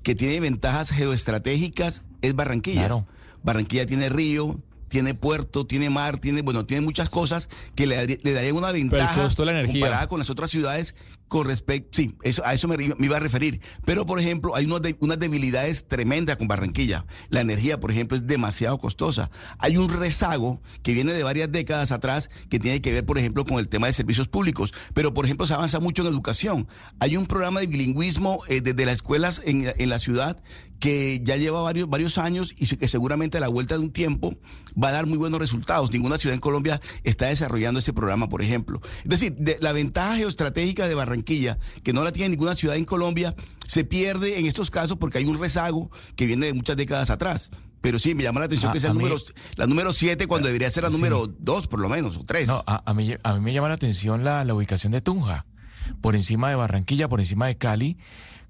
que 0.03 0.15
tiene 0.15 0.39
ventajas 0.39 0.89
geoestratégicas, 0.91 2.03
es 2.21 2.36
Barranquilla. 2.36 3.05
Barranquilla 3.43 3.86
tiene 3.86 4.10
río, 4.10 4.60
tiene 4.89 5.13
puerto, 5.13 5.65
tiene 5.65 5.89
mar, 5.89 6.17
tiene, 6.19 6.41
bueno, 6.41 6.65
tiene 6.65 6.82
muchas 6.82 7.10
cosas 7.10 7.50
que 7.76 7.88
le, 7.88 8.06
le 8.23 8.34
darían 8.34 8.56
una 8.56 8.71
ventaja 8.71 9.23
costo 9.23 9.43
de 9.43 9.47
la 9.47 9.60
energía. 9.60 9.82
comparada 9.82 10.08
con 10.08 10.19
las 10.19 10.30
otras 10.30 10.52
ciudades 10.52 10.95
con 11.28 11.45
respecto, 11.45 11.89
sí, 11.91 12.15
eso, 12.23 12.41
a 12.45 12.54
eso 12.54 12.69
me, 12.69 12.78
me 12.78 12.95
iba 13.06 13.17
a 13.17 13.19
referir. 13.19 13.60
Pero, 13.84 14.06
por 14.06 14.17
ejemplo, 14.17 14.56
hay 14.56 14.63
unos 14.63 14.82
de- 14.82 14.95
unas 15.02 15.19
debilidades 15.19 15.86
tremendas 15.86 16.38
con 16.38 16.47
Barranquilla. 16.47 17.06
La 17.30 17.41
energía, 17.41 17.82
por 17.82 17.91
ejemplo, 17.91 18.15
es 18.15 18.26
demasiado 18.26 18.78
costosa. 18.78 19.30
Hay 19.60 19.76
un 19.76 19.89
rezago 19.89 20.62
que 20.84 20.93
viene 20.93 21.12
de 21.12 21.23
varias 21.23 21.52
décadas 21.52 21.91
atrás 21.91 22.30
que 22.50 22.60
tiene 22.60 22.82
que 22.82 22.93
ver, 22.93 23.06
por 23.06 23.17
ejemplo, 23.17 23.43
con 23.43 23.60
el 23.60 23.67
tema 23.67 23.88
de 23.88 23.93
servicios 23.93 24.30
públicos. 24.30 24.73
Pero, 24.93 25.13
por 25.13 25.26
ejemplo, 25.26 25.45
se 25.45 25.54
avanza 25.54 25.82
mucho 25.82 26.02
en 26.04 26.08
educación. 26.13 26.69
Hay 27.02 27.17
un 27.17 27.26
programa 27.26 27.60
de 27.60 27.67
bilingüismo 27.67 28.39
eh, 28.47 28.62
desde 28.62 28.86
las 28.86 28.95
escuelas 28.95 29.41
en, 29.43 29.73
en 29.78 29.89
la 29.89 30.00
ciudad 30.00 30.41
que 30.79 31.21
ya 31.23 31.35
lleva 31.37 31.61
varios, 31.61 31.89
varios 31.89 32.17
años 32.17 32.53
y 32.57 32.67
que 32.77 32.87
seguramente 32.87 33.37
a 33.37 33.41
la 33.41 33.47
vuelta 33.47 33.75
de 33.75 33.81
un 33.81 33.91
tiempo 33.91 34.35
va 34.81 34.89
a 34.89 34.91
dar 34.91 35.07
muy 35.07 35.17
buenos 35.17 35.39
resultados. 35.39 35.91
Ninguna 35.91 36.17
ciudad 36.17 36.33
en 36.35 36.39
Colombia 36.39 36.79
está 37.03 37.27
desarrollando 37.27 37.79
ese 37.79 37.93
programa, 37.93 38.29
por 38.29 38.41
ejemplo. 38.41 38.79
Es 39.03 39.09
decir, 39.09 39.35
de- 39.37 39.57
la 39.59 39.71
ventaja 39.71 40.17
geoestratégica 40.17 40.87
de 40.87 40.95
Barranquilla, 40.95 41.57
que 41.83 41.93
no 41.93 42.03
la 42.03 42.11
tiene 42.11 42.29
ninguna 42.29 42.53
ciudad 42.55 42.75
en 42.75 42.85
Colombia, 42.85 43.35
se 43.67 43.83
pierde 43.85 44.39
en 44.39 44.45
estos 44.45 44.69
casos 44.69 44.97
porque 44.97 45.17
hay 45.17 45.25
un 45.25 45.39
rezago 45.39 45.89
que 46.15 46.25
viene 46.25 46.45
de 46.47 46.53
muchas 46.53 46.77
décadas 46.77 47.09
atrás. 47.09 47.49
Pero 47.81 47.99
sí, 47.99 48.15
me 48.15 48.23
llama 48.23 48.39
la 48.39 48.47
atención 48.47 48.71
Ah, 48.71 48.73
que 48.73 48.79
sea 48.79 48.91
mí- 48.93 48.99
número, 48.99 49.17
la 49.55 49.67
número 49.67 49.93
7 49.93 50.25
cuando 50.27 50.47
debería 50.47 50.69
ser 50.71 50.83
la 50.83 50.89
Sí. 50.89 50.95
número 50.97 51.27
2 51.39 51.67
por 51.67 51.79
lo 51.79 51.89
menos, 51.89 52.17
o 52.17 52.23
3. 52.25 52.47
No, 52.47 52.63
a, 52.67 52.81
a 52.89 52.93
mí, 52.93 53.13
a 53.21 53.33
mí 53.35 53.39
me 53.39 53.53
llama 53.53 53.67
la 53.67 53.75
atención 53.75 54.23
la, 54.23 54.43
la 54.43 54.53
ubicación 54.55 54.91
de 54.93 55.01
Tunja, 55.01 55.45
por 56.01 56.15
encima 56.15 56.49
de 56.49 56.55
Barranquilla, 56.55 57.07
por 57.07 57.19
encima 57.19 57.45
de 57.47 57.55
Cali, 57.57 57.97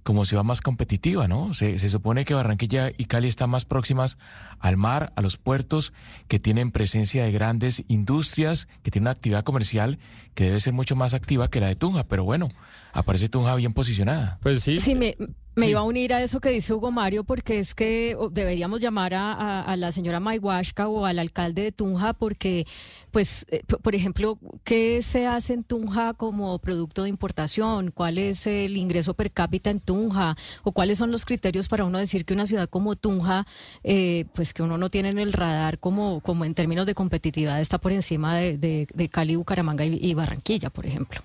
como 0.08 0.24
ciudad 0.24 0.46
más 0.46 0.62
competitiva, 0.62 1.28
¿no? 1.28 1.54
Se, 1.54 1.80
se 1.80 1.90
supone 1.90 2.24
que 2.24 2.34
Barranquilla 2.34 2.92
y 2.98 3.08
Cali 3.08 3.28
están 3.28 3.50
más 3.50 3.66
próximas 3.66 4.18
al 4.58 4.78
mar, 4.78 5.12
a 5.18 5.22
los 5.22 5.36
puertos, 5.36 5.92
que 6.30 6.40
tienen 6.40 6.72
presencia 6.72 7.26
de 7.26 7.32
grandes 7.34 7.84
industrias, 7.90 8.70
que 8.84 8.90
tienen 8.90 9.04
una 9.04 9.12
actividad 9.12 9.44
comercial 9.44 10.00
que 10.34 10.46
debe 10.46 10.62
ser 10.62 10.72
mucho 10.72 10.96
más 10.96 11.14
activa 11.14 11.50
que 11.50 11.60
la 11.60 11.68
de 11.68 11.76
Tunja, 11.76 12.06
pero 12.06 12.24
bueno, 12.24 12.48
aparece 12.98 13.30
Tunja 13.30 13.56
bien 13.56 13.74
posicionada. 13.74 14.40
Pues 14.42 14.62
sí. 14.64 14.80
Sí, 14.80 14.96
me, 14.96 15.16
Me 15.58 15.64
Sí. 15.66 15.70
iba 15.72 15.80
a 15.80 15.84
unir 15.84 16.14
a 16.14 16.22
eso 16.22 16.40
que 16.40 16.50
dice 16.52 16.72
Hugo 16.72 16.92
Mario 16.92 17.24
porque 17.24 17.58
es 17.58 17.74
que 17.74 18.16
deberíamos 18.32 18.80
llamar 18.80 19.16
a, 19.16 19.34
a- 19.34 19.62
a 19.64 19.76
la 19.76 19.92
señora 19.92 20.20
Maiwashka 20.20 20.88
o 20.88 21.04
al 21.08 21.18
alcalde 21.18 21.64
de 21.64 21.72
Tunja 21.72 22.14
porque, 22.14 22.68
pues, 23.10 23.44
eh, 23.50 23.64
por 23.82 23.96
ejemplo, 23.96 24.38
¿qué 24.64 25.02
se 25.02 25.26
hace 25.26 25.54
en 25.54 25.64
Tunja 25.64 26.14
como 26.14 26.60
producto 26.60 27.02
de 27.02 27.10
importación? 27.10 27.90
¿Cuál 27.90 28.20
es 28.20 28.46
el 28.46 28.78
ingreso 28.78 29.16
per 29.16 29.32
cápita 29.32 29.72
en 29.72 29.80
Tunja? 29.80 30.36
¿O 30.62 30.74
cuáles 30.74 31.00
son 31.00 31.10
los 31.12 31.26
criterios 31.26 31.68
para 31.68 31.86
uno 31.86 31.98
decir 31.98 32.24
que 32.26 32.36
una 32.36 32.46
ciudad 32.46 32.70
como 32.70 32.96
Tunja, 32.96 33.48
eh, 33.84 34.26
pues 34.36 34.54
que 34.54 34.62
uno 34.62 34.78
no 34.78 34.92
tiene 34.92 35.10
en 35.10 35.18
el 35.18 35.34
radar 35.34 35.80
como, 35.80 36.22
como 36.22 36.46
en 36.46 36.54
términos 36.54 36.86
de 36.86 36.94
competitividad 36.94 37.60
está 37.62 37.80
por 37.80 37.94
encima 37.94 38.36
de, 38.38 38.60
de- 38.60 38.88
de 38.94 39.10
Cali, 39.10 39.36
Bucaramanga 39.36 39.86
y- 39.86 39.98
y 40.00 40.14
Barranquilla, 40.14 40.70
por 40.70 40.86
ejemplo? 40.86 41.22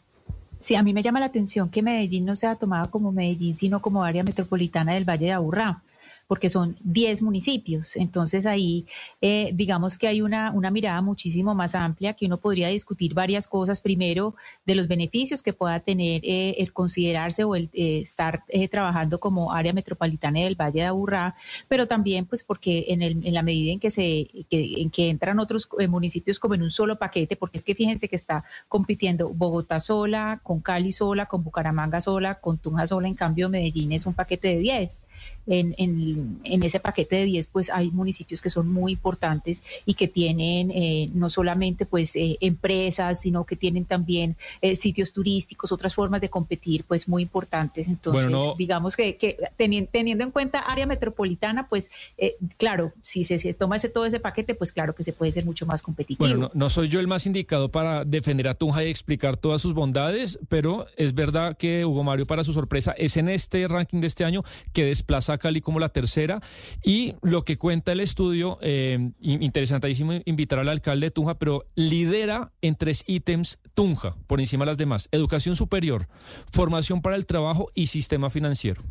Sí, 0.62 0.76
a 0.76 0.82
mí 0.84 0.94
me 0.94 1.02
llama 1.02 1.18
la 1.18 1.26
atención 1.26 1.68
que 1.70 1.82
Medellín 1.82 2.24
no 2.24 2.36
sea 2.36 2.54
tomada 2.54 2.86
como 2.86 3.10
Medellín, 3.10 3.56
sino 3.56 3.82
como 3.82 4.04
área 4.04 4.22
metropolitana 4.22 4.92
del 4.92 5.04
Valle 5.04 5.26
de 5.26 5.32
Aburrá, 5.32 5.82
porque 6.26 6.48
son 6.48 6.76
10 6.84 7.22
municipios. 7.22 7.96
Entonces 7.96 8.46
ahí, 8.46 8.86
eh, 9.20 9.50
digamos 9.54 9.98
que 9.98 10.08
hay 10.08 10.22
una, 10.22 10.50
una 10.52 10.70
mirada 10.70 11.00
muchísimo 11.02 11.54
más 11.54 11.74
amplia, 11.74 12.14
que 12.14 12.26
uno 12.26 12.36
podría 12.36 12.68
discutir 12.68 13.14
varias 13.14 13.46
cosas. 13.46 13.80
Primero, 13.80 14.34
de 14.64 14.74
los 14.74 14.88
beneficios 14.88 15.42
que 15.42 15.52
pueda 15.52 15.80
tener 15.80 16.20
eh, 16.24 16.56
el 16.58 16.72
considerarse 16.72 17.44
o 17.44 17.54
el 17.54 17.68
eh, 17.72 18.00
estar 18.00 18.42
eh, 18.48 18.68
trabajando 18.68 19.18
como 19.18 19.52
área 19.52 19.72
metropolitana 19.72 20.40
del 20.40 20.54
Valle 20.54 20.80
de 20.80 20.86
Aburrá, 20.86 21.34
pero 21.68 21.86
también 21.86 22.26
pues 22.26 22.42
porque 22.42 22.86
en, 22.88 23.02
el, 23.02 23.26
en 23.26 23.34
la 23.34 23.42
medida 23.42 23.72
en 23.72 23.80
que, 23.80 23.90
se, 23.90 24.28
que, 24.50 24.80
en 24.80 24.90
que 24.90 25.10
entran 25.10 25.38
otros 25.38 25.68
eh, 25.78 25.88
municipios 25.88 26.38
como 26.38 26.54
en 26.54 26.62
un 26.62 26.70
solo 26.70 26.96
paquete, 26.96 27.36
porque 27.36 27.58
es 27.58 27.64
que 27.64 27.74
fíjense 27.74 28.08
que 28.08 28.16
está 28.16 28.44
compitiendo 28.68 29.30
Bogotá 29.30 29.80
sola, 29.80 30.40
con 30.42 30.60
Cali 30.60 30.92
sola, 30.92 31.26
con 31.26 31.44
Bucaramanga 31.44 32.00
sola, 32.00 32.36
con 32.36 32.58
Tunja 32.58 32.86
sola, 32.86 33.08
en 33.08 33.14
cambio 33.14 33.48
Medellín 33.48 33.92
es 33.92 34.06
un 34.06 34.14
paquete 34.14 34.48
de 34.48 34.58
10. 34.58 35.00
En, 35.46 35.74
en, 35.78 36.38
en 36.44 36.62
ese 36.62 36.78
paquete 36.78 37.16
de 37.16 37.24
10 37.24 37.46
pues 37.48 37.68
hay 37.70 37.90
municipios 37.90 38.40
que 38.40 38.48
son 38.50 38.72
muy 38.72 38.92
importantes 38.92 39.64
y 39.86 39.94
que 39.94 40.06
tienen 40.06 40.70
eh, 40.70 41.10
no 41.14 41.30
solamente 41.30 41.84
pues 41.84 42.14
eh, 42.16 42.38
empresas, 42.40 43.20
sino 43.20 43.44
que 43.44 43.56
tienen 43.56 43.84
también 43.84 44.36
eh, 44.60 44.76
sitios 44.76 45.12
turísticos, 45.12 45.72
otras 45.72 45.94
formas 45.94 46.20
de 46.20 46.28
competir 46.28 46.84
pues 46.84 47.08
muy 47.08 47.22
importantes. 47.22 47.88
Entonces, 47.88 48.24
Bueno, 48.26 48.46
no- 48.50 48.54
digamos 48.56 48.96
que, 48.96 49.16
que 49.16 49.36
teni- 49.58 49.88
teniendo 49.90 50.22
en 50.24 50.30
cuenta 50.30 50.60
área 50.60 50.86
metropolitana, 50.86 51.66
pues 51.68 51.90
eh, 52.18 52.36
claro, 52.56 52.92
si 53.02 53.24
se, 53.24 53.38
se 53.38 53.52
toma 53.54 53.76
ese, 53.76 53.88
todo 53.88 54.06
ese 54.06 54.20
paquete, 54.20 54.54
pues 54.54 54.70
claro 54.72 54.94
que 54.94 55.02
se 55.02 55.12
puede 55.12 55.32
ser 55.32 55.44
mucho 55.44 55.66
más 55.66 55.82
competitivo. 55.82 56.24
Bueno, 56.28 56.38
no, 56.38 56.50
no 56.54 56.70
soy 56.70 56.88
yo 56.88 57.00
el 57.00 57.06
más 57.08 57.26
indicado 57.26 57.68
para 57.68 58.04
defender 58.04 58.46
a 58.48 58.54
Tunja 58.54 58.84
y 58.84 58.88
explicar 58.90 59.36
todas 59.36 59.60
sus 59.60 59.74
bondades, 59.74 60.38
pero 60.48 60.86
es 60.96 61.14
verdad 61.14 61.56
que 61.56 61.84
Hugo 61.84 62.04
Mario, 62.04 62.26
para 62.26 62.44
su 62.44 62.52
sorpresa, 62.52 62.92
es 62.92 63.16
en 63.16 63.28
este 63.28 63.66
ranking 63.66 64.00
de 64.00 64.06
este 64.06 64.24
año 64.24 64.44
que 64.72 64.84
desplaza 64.84 65.31
Cali 65.38 65.60
como 65.60 65.78
la 65.80 65.88
tercera. 65.90 66.40
Y 66.84 67.14
lo 67.22 67.44
que 67.44 67.56
cuenta 67.56 67.92
el 67.92 68.00
estudio, 68.00 68.58
eh, 68.62 69.10
in- 69.20 69.42
interesantísimo 69.42 70.12
invitar 70.24 70.58
al 70.58 70.68
alcalde 70.68 71.06
de 71.06 71.10
Tunja, 71.10 71.34
pero 71.38 71.64
lidera 71.74 72.52
en 72.62 72.74
tres 72.76 73.04
ítems 73.06 73.58
Tunja, 73.74 74.16
por 74.26 74.40
encima 74.40 74.64
de 74.64 74.70
las 74.72 74.78
demás. 74.78 75.08
Educación 75.12 75.56
superior, 75.56 76.08
formación 76.50 77.02
para 77.02 77.16
el 77.16 77.26
trabajo 77.26 77.68
y 77.74 77.86
sistema 77.86 78.30
financiero. 78.30 78.82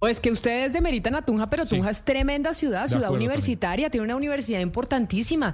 Pues 0.00 0.18
que 0.18 0.30
ustedes 0.30 0.72
demeritan 0.72 1.14
a 1.14 1.20
Tunja, 1.20 1.50
pero 1.50 1.66
Tunja 1.66 1.90
es 1.90 2.02
tremenda 2.02 2.54
ciudad, 2.54 2.84
De 2.84 2.88
ciudad 2.88 3.04
acuerdo 3.08 3.22
universitaria, 3.22 3.90
tiene 3.90 4.06
una 4.06 4.16
universidad 4.16 4.60
importantísima. 4.60 5.52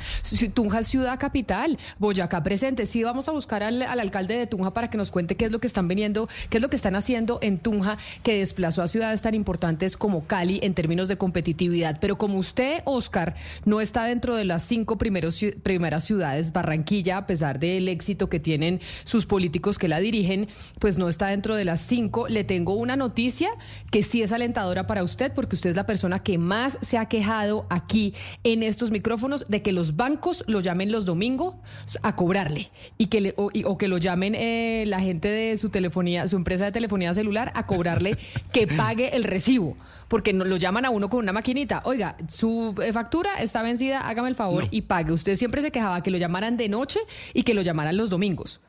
Tunja 0.55 0.79
es 0.79 0.87
ciudad 0.87 1.19
capital, 1.19 1.77
Boyacá 1.99 2.45
presente. 2.45 2.87
Sí, 2.87 3.03
vamos 3.03 3.27
a 3.27 3.33
buscar 3.33 3.65
al, 3.65 3.83
al 3.83 3.99
alcalde 3.99 4.37
de 4.37 4.47
Tunja 4.47 4.73
para 4.73 4.89
que 4.89 4.99
nos 4.99 5.11
cuente 5.11 5.37
qué 5.37 5.47
es 5.47 5.51
lo 5.51 5.59
que 5.59 5.67
están 5.67 5.89
viniendo, 5.89 6.29
qué 6.49 6.59
es 6.59 6.63
lo 6.63 6.71
que 6.71 6.77
están 6.77 6.95
haciendo 6.95 7.41
en 7.43 7.59
Tunja, 7.59 7.99
que 8.23 8.39
desplazó 8.39 8.83
a 8.83 8.87
ciudades 8.87 9.21
tan 9.21 9.35
importantes 9.35 9.97
como 9.97 10.29
Cali 10.29 10.61
en 10.63 10.75
términos 10.75 11.09
de 11.09 11.19
competitividad. 11.19 11.99
Pero 12.01 12.17
como 12.17 12.39
usted, 12.39 12.83
Oscar, 12.85 13.35
no 13.65 13.81
está 13.81 14.05
dentro 14.05 14.37
de 14.37 14.45
las 14.45 14.63
cinco 14.63 14.97
primeros, 14.97 15.41
primeras 15.65 16.05
ciudades, 16.05 16.53
Barranquilla, 16.53 17.17
a 17.17 17.27
pesar 17.27 17.59
del 17.59 17.89
éxito 17.89 18.29
que 18.29 18.39
tienen 18.39 18.81
sus 19.03 19.27
políticos 19.27 19.77
que 19.77 19.89
la 19.89 19.99
dirigen, 19.99 20.47
pues 20.79 20.99
no 20.99 21.09
está 21.09 21.27
dentro 21.27 21.57
de 21.57 21.65
las 21.65 21.81
cinco. 21.81 22.29
Le 22.29 22.45
tengo 22.45 22.75
una 22.75 22.95
noticia 22.95 23.51
que 23.91 24.05
sí 24.05 24.23
es 24.23 24.36
alentadora 24.37 24.87
para 24.87 25.03
usted, 25.03 25.32
porque 25.34 25.57
usted 25.57 25.70
es 25.70 25.76
la 25.76 25.84
persona 25.87 26.22
que 26.22 26.39
más 26.39 26.78
se 26.80 26.97
ha 26.99 27.07
quejado 27.07 27.66
aquí 27.68 28.14
en 28.45 28.62
estos 28.62 28.91
micrófonos 28.91 29.47
de 29.49 29.62
que 29.62 29.72
los 29.72 29.97
bancos 29.97 30.45
lo 30.47 30.61
llamen 30.61 30.93
los 30.93 31.05
domingos 31.05 31.55
a 32.03 32.14
cobrarle 32.16 32.70
y 32.99 33.07
que 33.07 33.20
le, 33.20 33.34
o, 33.37 33.51
y- 33.53 33.64
o 33.64 33.76
que 33.76 33.89
lo 33.89 33.99
llamen 33.99 34.34
eh, 34.37 34.84
la 34.87 35.01
gente 35.01 35.28
de 35.28 35.59
su 35.59 35.68
telefonía, 35.70 36.28
su 36.28 36.37
empresa 36.37 36.64
de 36.66 36.72
telefonía 36.72 37.12
celular 37.14 37.51
a 37.55 37.66
cobrarle 37.66 38.16
que 38.53 38.66
pague 38.66 39.16
el 39.16 39.24
recibo. 39.24 39.76
Porque 40.09 40.32
no, 40.32 40.45
lo 40.45 40.57
llaman 40.57 40.84
a 40.84 40.91
uno 40.91 41.11
con 41.11 41.18
una 41.18 41.32
maquinita. 41.32 41.82
Oiga, 41.84 42.16
su 42.28 42.76
eh, 42.80 42.93
factura 42.93 43.30
está 43.41 43.62
vencida, 43.62 44.07
hágame 44.09 44.28
el 44.28 44.37
favor 44.37 44.64
y 44.70 44.82
pague. 44.82 45.12
Usted 45.12 45.34
siempre 45.34 45.62
se 45.62 45.72
quejaba 45.72 46.01
que 46.05 46.12
lo 46.12 46.18
llamaran 46.18 46.57
de 46.57 46.68
noche 46.68 47.01
y 47.34 47.43
que 47.43 47.55
lo 47.55 47.62
llamaran 47.62 47.97
los 47.97 48.09
domingos. 48.09 48.61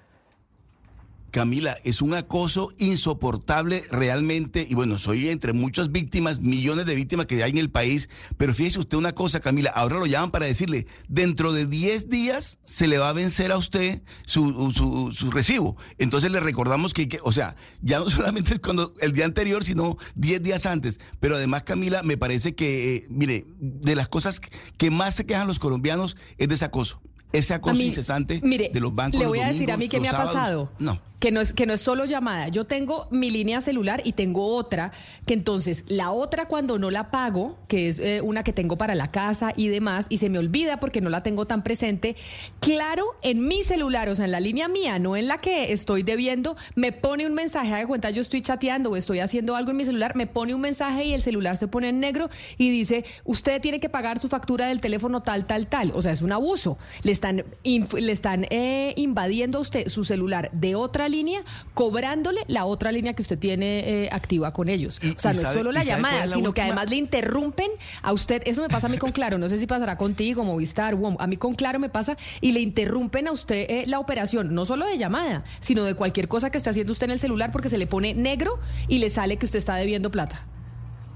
Camila, 1.32 1.78
es 1.84 2.02
un 2.02 2.14
acoso 2.14 2.72
insoportable 2.78 3.84
realmente, 3.92 4.66
y 4.70 4.76
bueno, 4.76 4.98
soy 4.98 5.30
entre 5.30 5.54
muchas 5.54 5.92
víctimas, 5.92 6.40
millones 6.40 6.86
de 6.86 6.96
víctimas 6.96 7.26
que 7.26 7.44
hay 7.44 7.52
en 7.52 7.58
el 7.58 7.70
país, 7.70 8.10
pero 8.38 8.54
fíjese 8.54 8.80
usted 8.80 8.98
una 8.98 9.14
cosa, 9.14 9.40
Camila, 9.40 9.72
ahora 9.72 10.00
lo 10.00 10.06
llaman 10.06 10.32
para 10.32 10.46
decirle, 10.46 10.88
dentro 11.08 11.54
de 11.54 11.66
10 11.66 12.10
días 12.10 12.60
se 12.64 12.88
le 12.88 12.98
va 12.98 13.10
a 13.10 13.14
vencer 13.14 13.52
a 13.52 13.58
usted 13.58 14.02
su, 14.26 14.72
su, 14.72 15.12
su 15.14 15.30
recibo. 15.32 15.78
Entonces 15.98 16.32
le 16.32 16.40
recordamos 16.40 16.94
que, 16.94 17.08
que- 17.08 17.20
o 17.24 17.32
sea, 17.32 17.56
ya 17.82 18.00
no 18.00 18.10
solamente 18.10 18.54
es 18.54 18.60
cuando 18.60 18.94
el 19.02 19.14
día 19.14 19.26
anterior, 19.26 19.64
sino 19.64 19.98
10 20.16 20.42
días 20.44 20.66
antes. 20.66 21.00
Pero 21.20 21.36
además, 21.36 21.64
Camila, 21.64 22.04
me 22.04 22.18
parece 22.18 22.56
que, 22.56 22.96
eh, 22.96 23.06
mire, 23.10 23.46
de 23.60 23.96
las 23.96 24.08
cosas 24.08 24.40
que 24.78 24.90
más 24.92 25.16
se 25.16 25.26
quejan 25.26 25.48
los 25.48 25.60
colombianos 25.60 26.16
es 26.38 26.48
de 26.50 26.56
ese 26.56 26.66
acoso. 26.66 27.02
Ese 27.34 27.54
acoso 27.54 27.76
mí, 27.76 27.84
incesante 27.88 28.40
mire, 28.42 28.72
de 28.74 28.80
los 28.80 28.96
bancos. 28.96 29.20
Le 29.20 29.26
los 29.26 29.32
voy 29.32 29.40
a 29.42 29.50
decir 29.50 29.70
a 29.70 29.76
mí 29.76 29.90
qué 29.90 29.98
los 29.98 30.04
me 30.04 30.10
ha 30.10 30.24
pasado. 30.24 30.72
No. 30.80 31.02
Que 31.20 31.32
no, 31.32 31.42
es, 31.42 31.52
que 31.52 31.66
no 31.66 31.74
es 31.74 31.82
solo 31.82 32.06
llamada. 32.06 32.48
Yo 32.50 32.66
tengo 32.66 33.08
mi 33.10 33.32
línea 33.32 33.62
celular 33.62 34.02
y 34.04 34.14
tengo 34.14 34.54
otra, 34.54 34.92
que 35.26 35.34
entonces 35.34 35.84
la 35.88 36.12
otra 36.12 36.48
cuando 36.48 36.78
no 36.78 36.92
la 36.92 37.10
pago, 37.10 37.58
que 37.68 37.90
es 37.90 38.00
eh, 38.00 38.22
una 38.22 38.44
que 38.44 38.54
tengo 38.54 38.78
para 38.78 38.94
la 38.94 39.10
casa 39.12 39.52
y 39.56 39.70
demás, 39.70 40.08
y 40.10 40.20
se 40.20 40.30
me 40.30 40.38
olvida 40.38 40.80
porque 40.80 41.02
no 41.02 41.10
la 41.10 41.24
tengo 41.24 41.48
tan 41.48 41.64
presente, 41.64 42.16
claro, 42.60 43.16
en 43.24 43.48
mi 43.48 43.64
celular, 43.64 44.10
o 44.10 44.16
sea, 44.16 44.26
en 44.26 44.32
la 44.32 44.40
línea 44.40 44.68
mía, 44.68 45.00
no 45.00 45.16
en 45.16 45.28
la 45.28 45.40
que 45.40 45.72
estoy 45.74 46.04
debiendo, 46.04 46.56
me 46.76 46.92
pone 46.92 47.26
un 47.26 47.34
mensaje, 47.34 47.74
de 47.76 47.88
cuenta 47.88 48.12
yo 48.12 48.22
estoy 48.22 48.42
chateando 48.42 48.92
o 48.92 48.96
estoy 48.96 49.20
haciendo 49.20 49.56
algo 49.56 49.72
en 49.72 49.78
mi 49.78 49.86
celular, 49.86 50.16
me 50.16 50.28
pone 50.28 50.54
un 50.54 50.62
mensaje 50.62 51.06
y 51.06 51.14
el 51.14 51.22
celular 51.22 51.58
se 51.58 51.68
pone 51.68 51.90
en 51.90 52.00
negro 52.00 52.30
y 52.58 52.70
dice, 52.70 53.06
usted 53.26 53.62
tiene 53.62 53.80
que 53.80 53.90
pagar 53.90 54.20
su 54.20 54.28
factura 54.28 54.68
del 54.68 54.80
teléfono 54.80 55.22
tal, 55.22 55.46
tal, 55.46 55.68
tal. 55.68 55.92
O 55.96 56.02
sea, 56.02 56.12
es 56.12 56.22
un 56.22 56.32
abuso. 56.32 56.78
Le 57.04 57.12
están, 57.12 57.46
le 57.64 58.12
están 58.12 58.46
eh, 58.50 58.94
invadiendo 58.98 59.60
usted 59.60 59.88
su 59.88 60.04
celular 60.04 60.50
de 60.54 60.76
otra 60.76 61.07
línea, 61.10 61.44
cobrándole 61.74 62.42
la 62.48 62.66
otra 62.66 62.92
línea 62.92 63.14
que 63.14 63.22
usted 63.22 63.38
tiene 63.38 63.80
eh, 63.80 64.10
activa 64.12 64.54
con 64.54 64.70
ellos. 64.70 65.00
O 65.18 65.20
sea, 65.20 65.34
no 65.34 65.42
es 65.42 65.48
solo 65.50 65.72
la 65.72 65.84
llamada, 65.84 66.26
la 66.26 66.36
sino 66.36 66.54
que 66.54 66.62
además 66.62 66.90
le 66.90 66.96
interrumpen 66.98 67.70
a 68.02 68.14
usted. 68.14 68.42
Eso 68.46 68.62
me 68.62 68.70
pasa 68.70 68.88
a 68.88 68.90
mí 68.90 68.98
con 68.98 69.12
Claro. 69.12 69.38
No 69.38 69.50
sé 69.50 69.58
si 69.58 69.68
pasará 69.68 69.98
contigo, 69.98 70.44
Movistar, 70.44 70.96
WOM. 70.96 71.16
A 71.20 71.28
mí 71.28 71.38
con 71.38 71.56
Claro 71.56 71.80
me 71.80 71.90
pasa 71.90 72.18
y 72.42 72.52
le 72.52 72.60
interrumpen 72.60 73.28
a 73.28 73.32
usted 73.32 73.66
eh, 73.70 73.86
la 73.88 74.00
operación, 74.00 74.54
no 74.54 74.66
solo 74.66 74.86
de 74.86 74.98
llamada, 74.98 75.44
sino 75.60 75.84
de 75.84 75.96
cualquier 75.96 76.28
cosa 76.28 76.50
que 76.50 76.58
esté 76.58 76.70
haciendo 76.70 76.94
usted 76.94 77.06
en 77.06 77.12
el 77.12 77.20
celular 77.20 77.52
porque 77.52 77.70
se 77.70 77.78
le 77.78 77.88
pone 77.88 78.14
negro 78.14 78.60
y 78.88 79.00
le 79.00 79.10
sale 79.10 79.38
que 79.38 79.46
usted 79.46 79.60
está 79.60 79.76
debiendo 79.76 80.12
plata. 80.12 80.46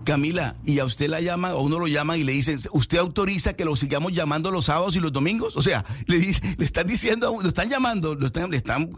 Camila, 0.04 0.56
y 0.66 0.80
a 0.80 0.86
usted 0.86 1.10
la 1.10 1.22
llaman, 1.22 1.54
o 1.54 1.62
uno 1.62 1.80
lo 1.80 1.88
llaman 1.88 2.20
y 2.20 2.24
le 2.24 2.32
dicen, 2.34 2.60
¿usted 2.72 2.98
autoriza 2.98 3.54
que 3.54 3.66
lo 3.66 3.76
sigamos 3.76 4.14
llamando 4.14 4.52
los 4.52 4.66
sábados 4.66 4.96
y 4.96 5.00
los 5.00 5.12
domingos? 5.14 5.56
O 5.56 5.62
sea, 5.62 5.86
le, 6.08 6.20
dice- 6.20 6.42
le 6.58 6.66
están 6.66 6.88
diciendo, 6.88 7.38
lo 7.42 7.48
están 7.48 7.70
llamando, 7.70 8.16
lo 8.16 8.26
están, 8.28 8.50
le 8.52 8.58
están 8.58 8.92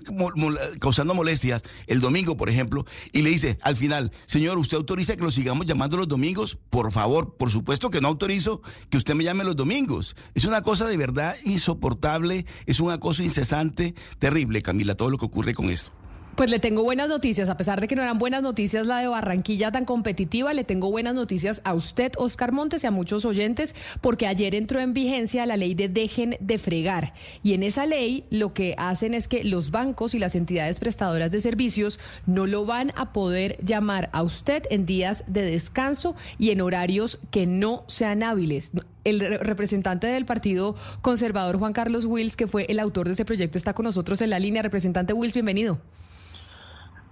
causando 0.80 1.14
molestias 1.14 1.64
el 1.88 2.00
domingo, 2.02 2.38
por 2.38 2.50
ejemplo, 2.50 2.86
y 3.12 3.22
le 3.22 3.30
dice 3.30 3.58
al 3.62 3.76
final, 3.76 4.12
señor, 4.26 4.58
¿usted 4.58 4.78
autoriza 4.78 5.16
que 5.16 5.24
lo 5.24 5.32
sigamos 5.32 5.66
llamando 5.66 5.98
los 5.98 6.08
domingos? 6.08 6.58
Por 6.70 6.92
favor, 6.92 7.36
por 7.38 7.50
supuesto 7.52 7.90
que 7.90 8.02
no 8.02 8.08
autorizo 8.08 8.62
que 8.90 8.98
usted 8.98 9.16
me 9.16 9.24
llame 9.24 9.44
los 9.44 9.56
domingos. 9.56 10.16
Es 10.36 10.46
una 10.46 10.62
cosa 10.62 10.86
de 10.86 10.98
verdad 10.98 11.36
insoportable, 11.46 12.46
es 12.66 12.80
un 12.80 12.92
acoso 12.92 13.24
incesante, 13.24 13.96
terrible, 14.20 14.62
Camila, 14.62 14.96
todo 14.96 15.10
lo 15.10 15.18
que 15.18 15.26
ocurre 15.26 15.54
con 15.54 15.70
esto. 15.70 15.92
Pues 16.36 16.50
le 16.50 16.58
tengo 16.58 16.82
buenas 16.84 17.10
noticias, 17.10 17.48
a 17.48 17.58
pesar 17.58 17.80
de 17.80 17.88
que 17.88 17.96
no 17.96 18.02
eran 18.02 18.18
buenas 18.18 18.42
noticias 18.42 18.88
la 18.88 18.98
de 18.98 19.08
Barranquilla 19.08 19.72
tan 19.72 19.86
competitiva, 19.86 20.52
le 20.56 20.64
tengo 20.64 20.90
buenas 20.90 21.14
noticias 21.14 21.62
a 21.64 21.76
usted, 21.76 22.12
Oscar 22.18 22.52
Montes, 22.52 22.84
y 22.84 22.88
a 22.88 22.92
muchos 22.92 23.24
oyentes, 23.24 23.76
porque 24.02 24.26
ayer 24.26 24.56
entró 24.56 24.80
en 24.80 24.96
vigencia 24.96 25.46
la 25.46 25.58
ley 25.58 25.76
de 25.76 25.90
dejen 25.90 26.36
de 26.40 26.58
fregar. 26.58 27.14
Y 27.44 27.54
en 27.54 27.62
esa 27.62 27.86
ley 27.86 28.26
lo 28.32 28.52
que 28.52 28.74
hacen 28.80 29.14
es 29.14 29.28
que 29.28 29.44
los 29.44 29.70
bancos 29.70 30.16
y 30.16 30.20
las 30.20 30.34
entidades 30.34 30.80
prestadoras 30.80 31.30
de 31.30 31.40
servicios 31.40 32.00
no 32.26 32.48
lo 32.48 32.66
van 32.66 32.92
a 32.96 33.14
poder 33.14 33.58
llamar 33.64 34.10
a 34.12 34.24
usted 34.24 34.64
en 34.72 34.88
días 34.88 35.26
de 35.28 35.44
descanso 35.44 36.16
y 36.40 36.50
en 36.50 36.62
horarios 36.62 37.20
que 37.30 37.46
no 37.46 37.84
sean 37.88 38.24
hábiles. 38.24 38.72
El 39.04 39.20
re- 39.20 39.38
representante 39.38 40.08
del 40.08 40.26
Partido 40.26 40.76
Conservador, 41.04 41.60
Juan 41.60 41.74
Carlos 41.74 42.06
Wills, 42.06 42.36
que 42.36 42.48
fue 42.48 42.66
el 42.70 42.80
autor 42.80 43.06
de 43.06 43.14
ese 43.14 43.24
proyecto, 43.24 43.60
está 43.60 43.74
con 43.74 43.84
nosotros 43.84 44.20
en 44.22 44.32
la 44.32 44.40
línea. 44.40 44.64
Representante 44.64 45.14
Wills, 45.14 45.36
bienvenido. 45.36 45.80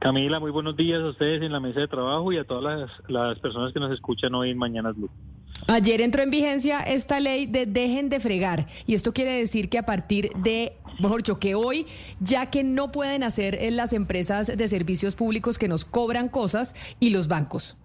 Camila, 0.02 0.40
muy 0.40 0.50
buenos 0.50 0.76
días 0.76 1.00
a 1.00 1.10
ustedes 1.10 1.44
en 1.44 1.52
la 1.52 1.60
mesa 1.60 1.80
de 1.80 1.88
trabajo 1.88 2.34
y 2.34 2.38
a 2.38 2.44
todas 2.44 2.64
las, 2.64 3.08
las 3.08 3.38
personas 3.38 3.72
que 3.72 3.80
nos 3.80 3.92
escuchan 3.92 4.34
hoy 4.34 4.50
en 4.50 4.58
Mañanas 4.58 4.96
Blue. 4.96 5.12
Ayer 5.68 6.02
entró 6.02 6.24
en 6.24 6.32
vigencia 6.32 6.80
esta 6.80 7.20
ley 7.20 7.46
de 7.46 7.68
dejen 7.68 8.10
de 8.10 8.20
fregar 8.20 8.66
y 8.88 8.96
esto 8.96 9.14
quiere 9.14 9.34
decir 9.34 9.70
que 9.70 9.78
a 9.78 9.86
partir 9.86 10.32
de, 10.38 10.74
mejor 11.00 11.18
dicho, 11.18 11.40
que 11.40 11.54
hoy, 11.54 11.86
ya 12.20 12.50
que 12.50 12.64
no 12.64 12.92
pueden 12.92 13.22
hacer 13.22 13.54
en 13.62 13.76
las 13.76 13.94
empresas 13.94 14.58
de 14.58 14.68
servicios 14.68 15.16
públicos 15.16 15.60
que 15.60 15.68
nos 15.68 15.86
cobran 15.86 16.30
cosas 16.30 16.74
y 17.00 17.12
los 17.12 17.28
bancos. 17.28 17.78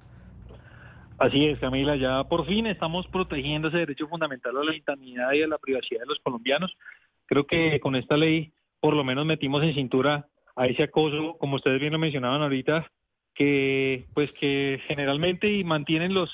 Así 1.19 1.45
es, 1.45 1.59
Camila, 1.59 1.97
ya 1.97 2.25
por 2.25 2.47
fin 2.47 2.67
estamos 2.67 3.07
protegiendo 3.09 3.69
ese 3.69 3.77
derecho 3.77 4.09
fundamental 4.09 4.57
a 4.57 4.65
la 4.65 4.75
intimidad 4.75 5.35
y 5.35 5.43
a 5.43 5.49
la 5.49 5.59
privacidad 5.59 6.01
de 6.01 6.07
los 6.07 6.21
colombianos. 6.21 6.79
Creo 7.27 7.47
que 7.47 7.79
con 7.79 7.95
esta 7.95 8.17
ley 8.17 8.55
por 8.81 8.95
lo 8.95 9.05
menos 9.05 9.27
metimos 9.27 9.63
en 9.63 9.75
cintura 9.75 10.29
a 10.57 10.67
ese 10.67 10.85
acoso, 10.85 11.37
como 11.39 11.57
ustedes 11.57 11.81
bien 11.81 11.93
lo 11.93 11.99
mencionaban 11.99 12.43
ahorita, 12.43 12.91
que 13.35 14.07
pues 14.15 14.33
que 14.33 14.81
generalmente 14.89 15.53
y 15.53 15.63
mantienen 15.63 16.15
los 16.15 16.31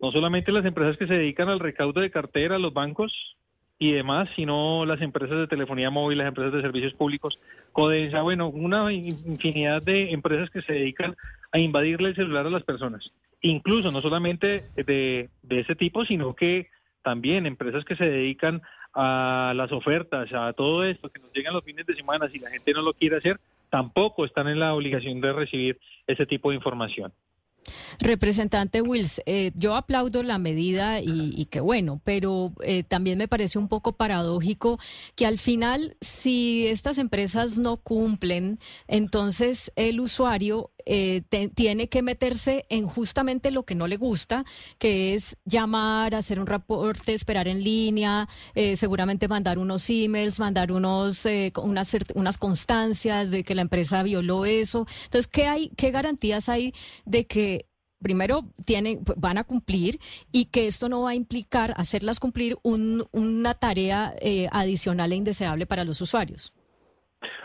no 0.00 0.12
solamente 0.12 0.52
las 0.52 0.64
empresas 0.64 0.96
que 0.96 1.06
se 1.06 1.14
dedican 1.14 1.48
al 1.48 1.60
recaudo 1.60 2.00
de 2.00 2.10
cartera, 2.10 2.58
los 2.58 2.74
bancos 2.74 3.36
y 3.78 3.92
demás, 3.92 4.28
sino 4.36 4.84
las 4.84 5.00
empresas 5.00 5.38
de 5.38 5.46
telefonía 5.46 5.90
móvil, 5.90 6.18
las 6.18 6.28
empresas 6.28 6.52
de 6.52 6.60
servicios 6.60 6.92
públicos, 6.94 7.38
Codensa, 7.72 8.22
bueno, 8.22 8.48
una 8.48 8.92
infinidad 8.92 9.80
de 9.82 10.10
empresas 10.10 10.50
que 10.50 10.62
se 10.62 10.74
dedican 10.74 11.16
a 11.52 11.58
invadirle 11.58 12.10
el 12.10 12.14
celular 12.14 12.46
a 12.46 12.50
las 12.50 12.64
personas. 12.64 13.12
Incluso 13.40 13.90
no 13.90 14.02
solamente 14.02 14.62
de, 14.76 15.30
de 15.42 15.60
ese 15.60 15.74
tipo, 15.74 16.04
sino 16.04 16.34
que 16.34 16.68
también 17.02 17.46
empresas 17.46 17.84
que 17.84 17.96
se 17.96 18.08
dedican 18.08 18.62
a 18.94 19.52
las 19.56 19.72
ofertas, 19.72 20.32
a 20.32 20.52
todo 20.52 20.84
esto 20.84 21.10
que 21.10 21.20
nos 21.20 21.32
llegan 21.32 21.54
los 21.54 21.64
fines 21.64 21.86
de 21.86 21.94
semana, 21.94 22.28
si 22.28 22.38
la 22.38 22.50
gente 22.50 22.72
no 22.72 22.82
lo 22.82 22.92
quiere 22.92 23.16
hacer, 23.16 23.40
tampoco 23.72 24.26
están 24.26 24.48
en 24.48 24.60
la 24.60 24.74
obligación 24.74 25.22
de 25.22 25.32
recibir 25.32 25.80
ese 26.06 26.26
tipo 26.26 26.50
de 26.50 26.56
información. 26.56 27.10
Representante 28.00 28.82
Wills, 28.82 29.22
eh, 29.24 29.52
yo 29.54 29.76
aplaudo 29.76 30.22
la 30.22 30.36
medida 30.36 31.00
y, 31.00 31.46
qué 31.46 31.60
bueno, 31.60 32.00
pero 32.04 32.52
eh, 32.62 32.82
también 32.82 33.16
me 33.16 33.28
parece 33.28 33.58
un 33.58 33.68
poco 33.68 33.92
paradójico 33.92 34.78
que 35.14 35.26
al 35.26 35.38
final, 35.38 35.96
si 36.00 36.66
estas 36.66 36.98
empresas 36.98 37.58
no 37.58 37.78
cumplen, 37.78 38.58
entonces 38.88 39.72
el 39.76 40.00
usuario 40.00 40.70
eh, 40.86 41.22
tiene 41.54 41.88
que 41.88 42.02
meterse 42.02 42.66
en 42.68 42.86
justamente 42.86 43.50
lo 43.50 43.64
que 43.64 43.74
no 43.74 43.86
le 43.86 43.96
gusta, 43.96 44.44
que 44.78 45.14
es 45.14 45.36
llamar, 45.44 46.14
hacer 46.14 46.40
un 46.40 46.46
reporte, 46.46 47.14
esperar 47.14 47.48
en 47.48 47.62
línea, 47.62 48.28
seguramente 48.76 49.28
mandar 49.28 49.58
unos 49.58 49.88
emails, 49.88 50.38
mandar 50.38 50.72
unos 50.72 51.26
unas, 51.56 51.96
unas 52.14 52.38
constancias 52.38 53.30
de 53.30 53.44
que 53.44 53.54
la 53.54 53.62
empresa 53.62 54.02
violó 54.02 54.44
eso. 54.44 54.86
Entonces, 55.04 55.28
¿qué 55.28 55.46
hay, 55.46 55.70
qué 55.76 55.90
garantías 55.90 56.48
hay 56.48 56.72
de 57.04 57.26
que 57.26 57.66
primero 58.02 58.44
tienen, 58.64 59.02
van 59.16 59.38
a 59.38 59.44
cumplir 59.44 59.98
y 60.32 60.46
que 60.46 60.66
esto 60.66 60.88
no 60.88 61.02
va 61.02 61.10
a 61.10 61.14
implicar 61.14 61.72
hacerlas 61.76 62.20
cumplir 62.20 62.58
una 62.62 63.54
tarea 63.54 64.14
eh, 64.20 64.48
adicional 64.50 65.12
e 65.12 65.16
indeseable 65.16 65.66
para 65.66 65.84
los 65.84 66.00
usuarios. 66.00 66.52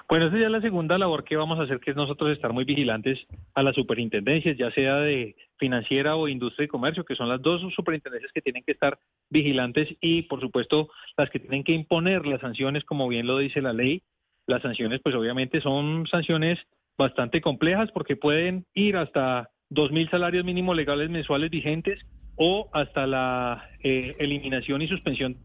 Bueno, 0.09 0.28
esa 0.28 0.38
ya 0.38 0.45
es 0.45 0.51
la 0.51 0.61
segunda 0.61 0.97
labor 0.97 1.23
que 1.23 1.38
vamos 1.38 1.59
a 1.59 1.63
hacer, 1.63 1.80
que 1.80 1.91
es 1.91 1.97
nosotros 1.97 2.32
estar 2.32 2.53
muy 2.53 2.65
vigilantes 2.65 3.25
a 3.53 3.63
las 3.63 3.75
superintendencias, 3.75 4.57
ya 4.57 4.71
sea 4.71 4.97
de 4.97 5.36
financiera 5.57 6.15
o 6.15 6.28
industria 6.28 6.65
y 6.65 6.69
comercio, 6.69 7.05
que 7.05 7.15
son 7.15 7.30
las 7.30 7.41
dos 7.41 7.61
superintendencias 7.73 8.32
que 8.32 8.41
tienen 8.41 8.63
que 8.63 8.71
estar 8.71 8.99
vigilantes 9.30 9.89
y, 10.01 10.23
por 10.23 10.39
supuesto, 10.39 10.89
las 11.17 11.30
que 11.30 11.39
tienen 11.39 11.63
que 11.63 11.73
imponer 11.73 12.25
las 12.25 12.41
sanciones, 12.41 12.84
como 12.84 13.07
bien 13.07 13.28
lo 13.28 13.38
dice 13.38 13.61
la 13.61 13.73
ley. 13.73 14.03
Las 14.45 14.61
sanciones, 14.61 15.01
pues 15.03 15.13
obviamente 15.13 15.59
son 15.59 16.07
sanciones 16.07 16.59
bastante 16.97 17.41
complejas 17.41 17.91
porque 17.91 18.15
pueden 18.15 18.65
ir 18.73 18.95
hasta 18.95 19.49
dos 19.69 19.91
mil 19.91 20.09
salarios 20.09 20.45
mínimos 20.45 20.75
legales 20.75 21.09
mensuales 21.09 21.49
vigentes 21.49 22.05
o 22.38 22.70
hasta 22.72 23.06
la 23.06 23.70
eh, 23.84 24.16
eliminación 24.20 24.82
y 24.82 24.88
suspensión 24.88 25.38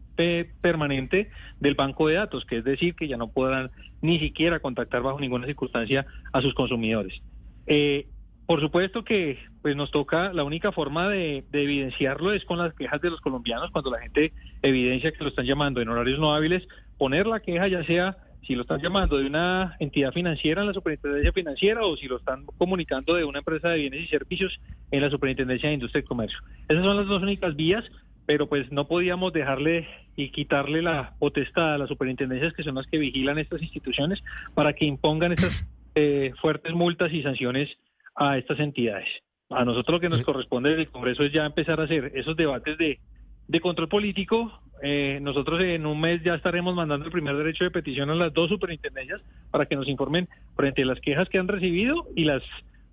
permanente 0.61 1.31
del 1.59 1.73
banco 1.73 2.07
de 2.07 2.15
datos, 2.15 2.45
que 2.45 2.57
es 2.57 2.63
decir, 2.63 2.95
que 2.95 3.07
ya 3.07 3.17
no 3.17 3.29
podrán 3.29 3.71
ni 4.01 4.19
siquiera 4.19 4.59
contactar 4.59 5.01
bajo 5.01 5.19
ninguna 5.19 5.47
circunstancia 5.47 6.05
a 6.31 6.41
sus 6.41 6.53
consumidores. 6.53 7.21
Eh, 7.65 8.07
por 8.45 8.61
supuesto 8.61 9.03
que 9.03 9.39
pues 9.61 9.75
nos 9.75 9.89
toca, 9.89 10.33
la 10.33 10.43
única 10.43 10.71
forma 10.71 11.09
de, 11.09 11.45
de, 11.51 11.63
evidenciarlo 11.63 12.33
es 12.33 12.45
con 12.45 12.59
las 12.59 12.73
quejas 12.73 13.01
de 13.01 13.09
los 13.09 13.21
colombianos, 13.21 13.71
cuando 13.71 13.89
la 13.89 13.99
gente 13.99 14.33
evidencia 14.61 15.11
que 15.11 15.23
lo 15.23 15.29
están 15.29 15.45
llamando 15.45 15.81
en 15.81 15.89
horarios 15.89 16.19
no 16.19 16.33
hábiles, 16.33 16.67
poner 16.97 17.25
la 17.25 17.39
queja 17.39 17.67
ya 17.67 17.83
sea 17.85 18.17
si 18.45 18.55
lo 18.55 18.63
están 18.63 18.81
llamando 18.81 19.17
de 19.17 19.25
una 19.25 19.75
entidad 19.79 20.11
financiera 20.11 20.61
en 20.61 20.67
la 20.67 20.73
superintendencia 20.73 21.31
financiera 21.31 21.85
o 21.85 21.95
si 21.95 22.07
lo 22.07 22.17
están 22.17 22.45
comunicando 22.57 23.15
de 23.15 23.23
una 23.23 23.39
empresa 23.39 23.69
de 23.69 23.79
bienes 23.79 24.01
y 24.03 24.07
servicios 24.07 24.59
en 24.91 25.01
la 25.01 25.09
superintendencia 25.09 25.69
de 25.69 25.75
industria 25.75 26.01
y 26.01 26.05
comercio. 26.05 26.39
Esas 26.67 26.83
son 26.83 26.97
las 26.97 27.07
dos 27.07 27.21
únicas 27.21 27.55
vías, 27.55 27.85
pero 28.25 28.47
pues 28.47 28.71
no 28.71 28.87
podíamos 28.87 29.33
dejarle 29.33 29.87
y 30.15 30.29
quitarle 30.29 30.81
la 30.81 31.15
potestad 31.19 31.73
a 31.73 31.77
las 31.77 31.89
superintendencias 31.89 32.53
que 32.53 32.63
son 32.63 32.75
las 32.75 32.87
que 32.87 32.97
vigilan 32.97 33.39
estas 33.39 33.61
instituciones 33.61 34.23
para 34.53 34.73
que 34.73 34.85
impongan 34.85 35.31
estas 35.31 35.65
eh, 35.95 36.33
fuertes 36.41 36.73
multas 36.73 37.11
y 37.13 37.23
sanciones 37.23 37.77
a 38.15 38.37
estas 38.37 38.59
entidades. 38.59 39.09
A 39.49 39.65
nosotros 39.65 39.95
lo 39.95 39.99
que 39.99 40.09
nos 40.09 40.23
corresponde 40.23 40.69
desde 40.69 40.83
el 40.83 40.89
Congreso 40.89 41.23
es 41.23 41.31
ya 41.31 41.45
empezar 41.45 41.79
a 41.79 41.83
hacer 41.83 42.11
esos 42.15 42.35
debates 42.35 42.77
de, 42.77 42.99
de 43.47 43.59
control 43.59 43.89
político 43.89 44.63
eh, 44.85 45.19
nosotros 45.21 45.61
en 45.61 45.85
un 45.85 46.01
mes 46.01 46.21
ya 46.23 46.35
estaremos 46.35 46.75
mandando 46.75 47.05
el 47.05 47.11
primer 47.11 47.37
derecho 47.37 47.63
de 47.63 47.71
petición 47.71 48.09
a 48.09 48.15
las 48.15 48.33
dos 48.33 48.49
superintendencias 48.49 49.21
para 49.49 49.65
que 49.65 49.77
nos 49.77 49.87
informen 49.87 50.27
frente 50.57 50.81
a 50.81 50.85
las 50.85 50.99
quejas 50.99 51.29
que 51.29 51.39
han 51.39 51.47
recibido 51.47 52.05
y 52.17 52.25
las 52.25 52.43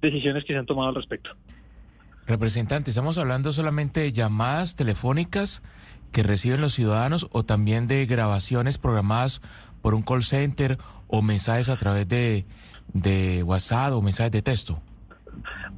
decisiones 0.01 0.45
que 0.45 0.53
se 0.53 0.59
han 0.61 0.67
tomado 0.67 0.91
al 0.91 0.95
respecto. 0.95 1.31
Representante, 2.29 2.91
¿estamos 2.91 3.19
hablando 3.19 3.53
solamente 3.53 3.99
de 3.99 4.13
llamadas 4.13 4.77
telefónicas 4.77 5.63
que 6.13 6.23
reciben 6.23 6.61
los 6.61 6.75
ciudadanos 6.75 7.27
o 7.33 7.43
también 7.43 7.89
de 7.89 8.07
grabaciones 8.07 8.79
programadas 8.79 9.43
por 9.83 9.95
un 9.95 10.03
call 10.03 10.23
center 10.23 10.79
o 11.09 11.23
mensajes 11.23 11.69
a 11.69 11.77
través 11.77 12.07
de, 12.09 12.47
de 12.93 13.43
WhatsApp 13.43 13.95
o 13.95 14.01
mensajes 14.01 14.31
de 14.31 14.43
texto? 14.43 14.81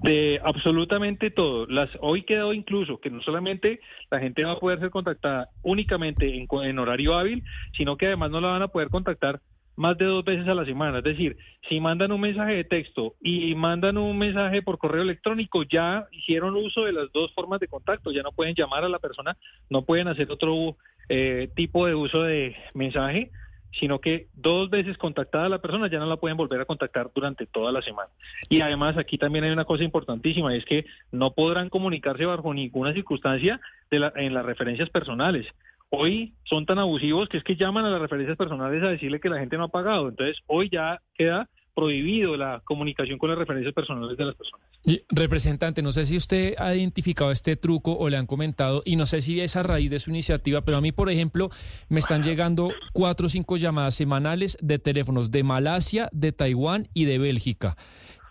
De 0.02 0.40
absolutamente 0.44 1.30
todo. 1.30 1.66
Las, 1.66 1.90
hoy 2.00 2.22
quedó 2.22 2.52
incluso 2.52 3.00
que 3.00 3.10
no 3.10 3.20
solamente 3.22 3.80
la 4.10 4.18
gente 4.20 4.44
va 4.44 4.52
a 4.52 4.58
poder 4.58 4.80
ser 4.80 4.90
contactada 4.90 5.48
únicamente 5.62 6.36
en, 6.36 6.46
en, 6.62 6.78
horario 6.78 7.14
hábil, 7.14 7.42
sino 7.76 7.96
que 7.96 8.06
además 8.06 8.30
no 8.30 8.40
la 8.40 8.48
van 8.48 8.62
a 8.62 8.68
poder 8.68 8.88
contactar 8.88 9.40
más 9.76 9.96
de 9.96 10.04
dos 10.04 10.24
veces 10.24 10.46
a 10.48 10.54
la 10.54 10.64
semana. 10.64 10.98
Es 10.98 11.04
decir, 11.04 11.36
si 11.68 11.80
mandan 11.80 12.12
un 12.12 12.20
mensaje 12.20 12.54
de 12.54 12.64
texto 12.64 13.14
y 13.20 13.54
mandan 13.54 13.96
un 13.96 14.18
mensaje 14.18 14.62
por 14.62 14.78
correo 14.78 15.02
electrónico, 15.02 15.62
ya 15.62 16.06
hicieron 16.12 16.56
uso 16.56 16.84
de 16.84 16.92
las 16.92 17.10
dos 17.12 17.32
formas 17.32 17.60
de 17.60 17.68
contacto, 17.68 18.10
ya 18.10 18.22
no 18.22 18.32
pueden 18.32 18.54
llamar 18.54 18.84
a 18.84 18.88
la 18.88 18.98
persona, 18.98 19.36
no 19.70 19.82
pueden 19.82 20.08
hacer 20.08 20.30
otro 20.30 20.76
eh, 21.08 21.48
tipo 21.54 21.86
de 21.86 21.94
uso 21.94 22.22
de 22.22 22.56
mensaje 22.74 23.30
sino 23.72 24.00
que 24.00 24.28
dos 24.34 24.70
veces 24.70 24.98
contactada 24.98 25.48
la 25.48 25.60
persona 25.60 25.88
ya 25.88 25.98
no 25.98 26.06
la 26.06 26.16
pueden 26.16 26.36
volver 26.36 26.60
a 26.60 26.64
contactar 26.64 27.10
durante 27.14 27.46
toda 27.46 27.72
la 27.72 27.82
semana. 27.82 28.10
Y 28.48 28.60
además 28.60 28.96
aquí 28.96 29.18
también 29.18 29.44
hay 29.44 29.50
una 29.50 29.64
cosa 29.64 29.84
importantísima, 29.84 30.54
es 30.54 30.64
que 30.64 30.84
no 31.10 31.32
podrán 31.32 31.68
comunicarse 31.68 32.26
bajo 32.26 32.52
ninguna 32.52 32.92
circunstancia 32.92 33.60
de 33.90 34.10
en 34.16 34.34
las 34.34 34.44
referencias 34.44 34.90
personales. 34.90 35.46
Hoy 35.90 36.32
son 36.44 36.64
tan 36.64 36.78
abusivos 36.78 37.28
que 37.28 37.36
es 37.36 37.44
que 37.44 37.56
llaman 37.56 37.84
a 37.84 37.90
las 37.90 38.00
referencias 38.00 38.38
personales 38.38 38.82
a 38.82 38.88
decirle 38.88 39.20
que 39.20 39.28
la 39.28 39.38
gente 39.38 39.58
no 39.58 39.64
ha 39.64 39.68
pagado. 39.68 40.08
Entonces 40.08 40.42
hoy 40.46 40.70
ya 40.70 41.00
queda 41.14 41.48
prohibido 41.74 42.36
la 42.36 42.60
comunicación 42.64 43.18
con 43.18 43.30
las 43.30 43.38
referencias 43.38 43.72
personales 43.72 44.16
de 44.16 44.24
las 44.24 44.34
personas. 44.34 44.66
Representante, 45.10 45.82
no 45.82 45.92
sé 45.92 46.06
si 46.06 46.16
usted 46.16 46.54
ha 46.58 46.74
identificado 46.74 47.30
este 47.30 47.56
truco 47.56 47.96
o 47.96 48.08
le 48.08 48.16
han 48.16 48.26
comentado, 48.26 48.82
y 48.84 48.96
no 48.96 49.06
sé 49.06 49.22
si 49.22 49.40
es 49.40 49.56
a 49.56 49.62
raíz 49.62 49.90
de 49.90 49.98
su 49.98 50.10
iniciativa, 50.10 50.62
pero 50.62 50.78
a 50.78 50.80
mí, 50.80 50.92
por 50.92 51.08
ejemplo, 51.10 51.50
me 51.88 52.00
están 52.00 52.22
llegando 52.22 52.72
cuatro 52.92 53.26
o 53.26 53.28
cinco 53.28 53.56
llamadas 53.56 53.94
semanales 53.94 54.58
de 54.60 54.78
teléfonos 54.78 55.30
de 55.30 55.42
Malasia, 55.44 56.08
de 56.12 56.32
Taiwán 56.32 56.88
y 56.94 57.04
de 57.04 57.18
Bélgica. 57.18 57.76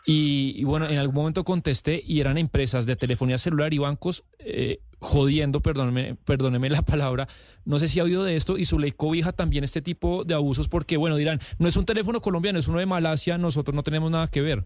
Y, 0.06 0.64
bueno, 0.64 0.90
en 0.90 0.98
algún 0.98 1.16
momento 1.16 1.44
contesté 1.44 2.02
y 2.06 2.20
eran 2.20 2.38
empresas 2.38 2.86
de 2.86 2.96
telefonía 2.96 3.38
celular 3.38 3.74
y 3.74 3.78
bancos 3.78 4.24
eh, 4.40 4.80
jodiendo, 5.02 5.60
perdóneme, 5.60 6.16
perdóneme 6.26 6.70
la 6.70 6.84
palabra. 6.84 7.28
No 7.66 7.80
sé 7.80 7.88
si 7.88 8.00
ha 8.00 8.04
oído 8.04 8.24
de 8.24 8.36
esto 8.36 8.58
y 8.58 8.66
su 8.66 8.80
ley 8.80 8.92
cobija 8.92 9.34
también 9.34 9.64
este 9.64 9.82
tipo 9.82 10.24
de 10.24 10.36
abusos 10.36 10.70
porque, 10.70 10.96
bueno, 10.96 11.18
dirán, 11.18 11.40
no 11.60 11.68
es 11.68 11.76
un 11.76 11.86
teléfono 11.86 12.22
colombiano, 12.22 12.60
es 12.60 12.68
uno 12.68 12.80
de 12.80 12.86
Malasia, 12.86 13.38
nosotros 13.38 13.76
no 13.76 13.84
tenemos 13.84 14.12
nada 14.12 14.28
que 14.28 14.42
ver. 14.42 14.64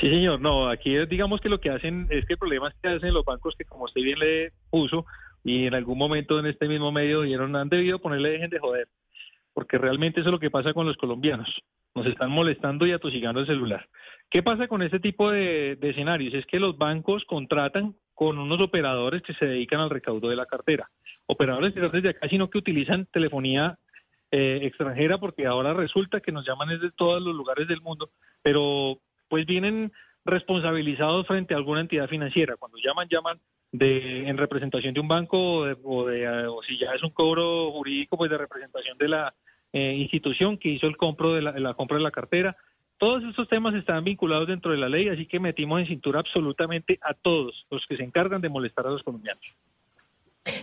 Sí, 0.00 0.08
señor. 0.08 0.40
No, 0.40 0.68
aquí 0.68 0.96
digamos 1.06 1.40
que 1.40 1.48
lo 1.48 1.60
que 1.60 1.70
hacen 1.70 2.08
es 2.10 2.24
que 2.26 2.32
el 2.32 2.38
problema 2.38 2.68
es 2.68 2.74
que 2.82 2.88
hacen 2.88 3.14
los 3.14 3.24
bancos 3.24 3.54
que, 3.56 3.64
como 3.64 3.84
usted 3.84 4.02
bien 4.02 4.18
le 4.18 4.52
puso, 4.70 5.06
y 5.44 5.66
en 5.66 5.74
algún 5.74 5.98
momento 5.98 6.38
en 6.40 6.46
este 6.46 6.66
mismo 6.66 6.90
medio 6.90 7.22
dijeron, 7.22 7.54
han 7.54 7.68
debido 7.68 8.00
ponerle 8.00 8.30
dejen 8.30 8.50
de 8.50 8.58
joder, 8.58 8.88
porque 9.52 9.78
realmente 9.78 10.20
eso 10.20 10.30
es 10.30 10.32
lo 10.32 10.40
que 10.40 10.50
pasa 10.50 10.72
con 10.72 10.86
los 10.86 10.96
colombianos 10.96 11.62
nos 11.94 12.06
están 12.06 12.30
molestando 12.30 12.86
y 12.86 12.92
atosigando 12.92 13.40
el 13.40 13.46
celular. 13.46 13.88
¿Qué 14.30 14.42
pasa 14.42 14.66
con 14.66 14.82
este 14.82 14.98
tipo 14.98 15.30
de, 15.30 15.78
escenarios? 15.80 16.34
Es 16.34 16.46
que 16.46 16.58
los 16.58 16.76
bancos 16.76 17.24
contratan 17.24 17.94
con 18.14 18.38
unos 18.38 18.60
operadores 18.60 19.22
que 19.22 19.34
se 19.34 19.46
dedican 19.46 19.80
al 19.80 19.90
recaudo 19.90 20.28
de 20.28 20.36
la 20.36 20.46
cartera. 20.46 20.88
Operadores 21.26 21.72
que 21.72 21.80
desde 21.80 22.10
acá, 22.10 22.28
sino 22.28 22.48
que 22.48 22.58
utilizan 22.58 23.06
telefonía 23.06 23.78
eh, 24.30 24.60
extranjera, 24.62 25.18
porque 25.18 25.46
ahora 25.46 25.74
resulta 25.74 26.20
que 26.20 26.32
nos 26.32 26.46
llaman 26.46 26.68
desde 26.68 26.90
todos 26.92 27.22
los 27.22 27.34
lugares 27.34 27.66
del 27.68 27.80
mundo, 27.80 28.10
pero 28.42 28.98
después 29.18 29.46
vienen 29.46 29.92
responsabilizados 30.24 31.26
frente 31.26 31.54
a 31.54 31.56
alguna 31.56 31.80
entidad 31.80 32.08
financiera. 32.08 32.56
Cuando 32.56 32.78
llaman, 32.78 33.08
llaman 33.08 33.40
de 33.72 34.28
en 34.28 34.36
representación 34.36 34.94
de 34.94 35.00
un 35.00 35.08
banco 35.08 35.38
o, 35.58 35.64
de- 35.64 35.76
o 35.82 36.06
de, 36.06 36.46
o 36.46 36.62
si 36.62 36.78
ya 36.78 36.92
es 36.94 37.02
un 37.02 37.10
cobro 37.10 37.70
jurídico, 37.72 38.16
pues 38.16 38.30
de 38.30 38.38
representación 38.38 38.96
de 38.98 39.08
la 39.08 39.34
eh, 39.72 39.94
institución 39.96 40.58
que 40.58 40.68
hizo 40.68 40.86
el 40.86 40.96
compro 40.96 41.32
de 41.34 41.42
la 41.42 41.74
compra 41.74 41.96
de 41.96 42.02
la 42.04 42.10
cartera. 42.12 42.56
Todos 42.98 43.24
estos 43.24 43.48
temas 43.48 43.74
están 43.74 44.04
vinculados 44.04 44.46
dentro 44.46 44.70
de 44.70 44.78
la 44.78 44.88
ley, 44.88 45.08
así 45.08 45.26
que 45.26 45.40
metimos 45.40 45.80
en 45.80 45.86
cintura 45.86 46.20
absolutamente 46.20 46.98
a 47.02 47.14
todos 47.14 47.66
los 47.70 47.86
que 47.86 47.96
se 47.96 48.04
encargan 48.04 48.40
de 48.40 48.48
molestar 48.48 48.86
a 48.86 48.90
los 48.90 49.02
colombianos. 49.02 49.56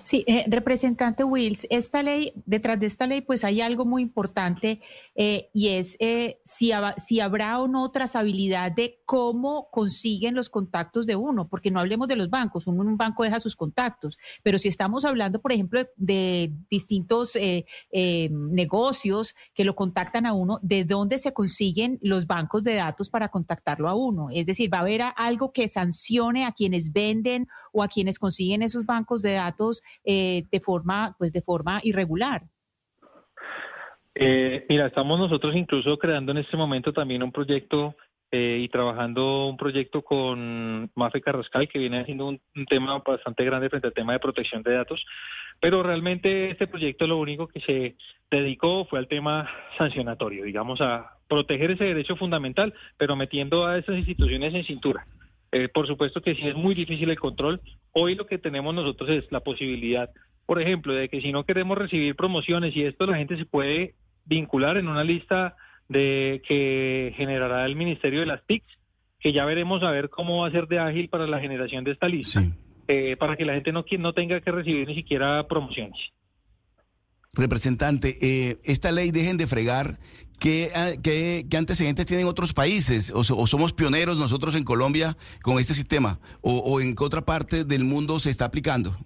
Sí, 0.04 0.24
eh, 0.28 0.46
representante 0.48 1.24
Wills, 1.24 1.66
esta 1.72 2.04
ley, 2.04 2.34
detrás 2.46 2.80
de 2.80 2.86
esta 2.86 3.08
ley, 3.08 3.22
pues 3.22 3.44
hay 3.44 3.62
algo 3.62 3.84
muy 3.84 4.04
importante 4.04 4.80
eh, 5.16 5.50
y 5.56 5.70
es 5.70 5.98
eh, 6.00 6.40
si, 6.46 6.70
hab- 6.70 7.00
si 7.00 7.20
habrá 7.20 7.60
o 7.60 7.68
no 7.68 7.90
trazabilidad 7.90 8.72
de 8.72 9.02
cómo 9.06 9.70
consiguen 9.72 10.36
los 10.36 10.50
contactos 10.52 11.08
de 11.08 11.16
uno, 11.16 11.48
porque 11.48 11.72
no 11.72 11.80
hablemos 11.80 12.08
de 12.08 12.16
los 12.16 12.30
bancos, 12.30 12.68
uno 12.68 12.82
un 12.84 12.96
banco 12.96 13.24
deja 13.24 13.40
sus 13.40 13.56
contactos, 13.56 14.20
pero 14.44 14.60
si 14.60 14.68
estamos 14.68 15.04
hablando, 15.04 15.42
por 15.42 15.52
ejemplo, 15.52 15.80
de, 15.80 15.90
de 15.98 16.54
distintos 16.70 17.36
eh, 17.36 17.66
eh, 17.92 18.30
negocios 18.32 19.34
que 19.56 19.66
lo 19.66 19.76
contactan 19.76 20.28
a 20.28 20.34
uno, 20.34 20.60
¿de 20.62 20.86
dónde 20.86 21.18
se 21.18 21.34
consiguen 21.34 21.98
los 22.04 22.28
bancos 22.28 22.64
de 22.64 22.76
datos 22.76 23.10
para 23.10 23.30
contactarlo 23.30 23.90
a 23.90 23.96
uno? 23.96 24.28
Es 24.32 24.46
decir, 24.46 24.72
¿va 24.72 24.78
a 24.78 24.82
haber 24.82 25.02
algo 25.16 25.52
que 25.52 25.68
sancione 25.70 26.46
a 26.46 26.52
quienes 26.52 26.94
venden 26.94 27.48
o 27.72 27.82
a 27.82 27.88
quienes 27.88 28.20
consiguen 28.20 28.62
esos 28.62 28.86
bancos 28.86 29.22
de 29.22 29.34
datos 29.34 29.71
eh, 30.04 30.44
de 30.52 30.60
forma, 30.60 31.16
pues 31.18 31.32
de 31.32 31.42
forma 31.42 31.80
irregular? 31.84 32.44
Eh, 34.14 34.66
mira, 34.68 34.88
estamos 34.88 35.20
nosotros 35.20 35.56
incluso 35.56 35.98
creando 35.98 36.32
en 36.32 36.40
este 36.40 36.58
momento 36.58 36.92
también 36.92 37.24
un 37.24 37.32
proyecto 37.32 37.96
eh, 38.30 38.60
y 38.62 38.70
trabajando 38.70 39.48
un 39.48 39.58
proyecto 39.58 40.02
con 40.02 40.90
Mafe 40.96 41.22
Carrascal, 41.22 41.68
que 41.68 41.80
viene 41.80 42.00
haciendo 42.00 42.28
un, 42.28 42.42
un 42.56 42.66
tema 42.66 42.98
bastante 43.00 43.44
grande 43.44 43.70
frente 43.70 43.88
al 43.88 43.94
tema 43.94 44.14
de 44.14 44.20
protección 44.20 44.64
de 44.64 44.74
datos. 44.74 45.06
Pero 45.60 45.84
realmente 45.84 46.50
este 46.50 46.68
proyecto 46.68 47.06
lo 47.08 47.18
único 47.18 47.48
que 47.48 47.62
se 47.62 47.96
dedicó 48.32 48.86
fue 48.86 49.00
al 49.00 49.08
tema 49.08 49.50
sancionatorio, 49.78 50.44
digamos, 50.44 50.82
a 50.82 51.18
proteger 51.28 51.72
ese 51.72 51.86
derecho 51.86 52.16
fundamental, 52.16 52.74
pero 52.98 53.16
metiendo 53.16 53.66
a 53.66 53.78
esas 53.78 53.98
instituciones 53.98 54.54
en 54.54 54.64
cintura. 54.64 55.06
Eh, 55.52 55.68
por 55.68 55.88
supuesto 55.88 56.22
que 56.22 56.36
sí 56.36 56.48
es 56.48 56.56
muy 56.56 56.74
difícil 56.76 57.10
el 57.10 57.20
control. 57.20 57.62
Hoy 57.92 58.16
lo 58.16 58.26
que 58.26 58.38
tenemos 58.38 58.74
nosotros 58.74 59.10
es 59.10 59.26
la 59.32 59.42
posibilidad, 59.42 60.10
por 60.46 60.62
ejemplo, 60.62 60.94
de 60.94 61.10
que 61.10 61.22
si 61.22 61.32
no 61.32 61.46
queremos 61.46 61.78
recibir 61.78 62.16
promociones 62.16 62.76
y 62.76 62.84
esto 62.84 63.06
la 63.06 63.18
gente 63.18 63.38
se 63.38 63.46
puede 63.46 63.96
vincular 64.26 64.78
en 64.78 64.88
una 64.88 65.04
lista 65.04 65.56
de 65.90 66.42
que 66.48 67.14
generará 67.18 67.66
el 67.66 67.76
Ministerio 67.76 68.22
de 68.22 68.26
las 68.26 68.46
TICs, 68.46 68.78
que 69.20 69.34
ya 69.34 69.46
veremos 69.46 69.84
a 69.84 69.92
ver 69.92 70.10
cómo 70.10 70.42
va 70.42 70.48
a 70.48 70.52
ser 70.52 70.68
de 70.68 70.80
ágil 70.80 71.10
para 71.10 71.28
la 71.28 71.40
generación 71.40 71.84
de 71.84 71.92
esta 71.92 72.08
lista, 72.08 72.44
eh, 72.88 73.18
para 73.18 73.36
que 73.36 73.46
la 73.46 73.54
gente 73.54 73.72
no, 73.72 73.84
no 74.00 74.14
tenga 74.14 74.40
que 74.40 74.52
recibir 74.52 74.88
ni 74.88 74.96
siquiera 74.96 75.46
promociones. 75.48 76.00
Representante, 77.34 78.18
eh, 78.22 78.58
esta 78.64 78.92
ley 78.92 79.12
dejen 79.12 79.38
de 79.38 79.48
fregar. 79.48 80.00
¿Qué, 80.42 80.72
ah, 80.76 80.94
qué- 81.04 81.46
antecedentes 81.56 82.08
tienen 82.08 82.26
otros 82.26 82.52
países? 82.52 83.12
O, 83.14 83.24
so- 83.24 83.38
o 83.38 83.46
somos 83.46 83.74
pioneros 83.74 84.18
nosotros 84.18 84.56
en 84.56 84.64
Colombia 84.64 85.16
con 85.44 85.60
este 85.60 85.76
sistema? 85.76 86.20
¿O, 86.42 86.58
o 86.58 86.82
en 86.82 86.96
qué 86.96 87.04
otra 87.04 87.22
parte 87.22 87.64
del 87.64 87.84
mundo 87.84 88.18
se 88.18 88.32
está 88.32 88.46
aplicando? 88.46 88.98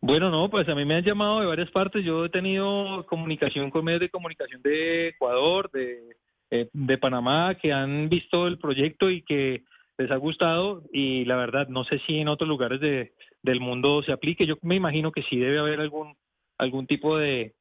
Bueno, 0.00 0.30
no, 0.30 0.50
pues 0.50 0.68
a 0.68 0.74
mí 0.74 0.84
me 0.84 0.96
han 0.96 1.04
llamado 1.04 1.38
de 1.40 1.46
varias 1.46 1.70
partes. 1.70 2.04
Yo 2.04 2.24
he 2.24 2.28
tenido 2.28 3.06
comunicación 3.06 3.70
con 3.70 3.84
medios 3.84 4.00
de 4.00 4.10
comunicación 4.10 4.60
de 4.62 5.08
Ecuador, 5.10 5.70
de, 5.72 6.16
eh, 6.50 6.68
de 6.72 6.98
Panamá, 6.98 7.54
que 7.54 7.72
han 7.72 8.08
visto 8.08 8.48
el 8.48 8.58
proyecto 8.58 9.08
y 9.10 9.22
que 9.22 9.62
les 9.96 10.10
ha 10.10 10.16
gustado. 10.16 10.82
Y 10.92 11.24
la 11.24 11.36
verdad, 11.36 11.68
no 11.68 11.84
sé 11.84 12.00
si 12.04 12.18
en 12.18 12.26
otros 12.26 12.48
lugares 12.48 12.80
de, 12.80 13.14
del 13.44 13.60
mundo 13.60 14.02
se 14.02 14.10
aplique. 14.10 14.44
Yo 14.44 14.56
me 14.62 14.74
imagino 14.74 15.12
que 15.12 15.22
sí 15.22 15.36
debe 15.38 15.60
haber 15.60 15.78
algún, 15.78 16.16
algún 16.58 16.88
tipo 16.88 17.16
de, 17.16 17.54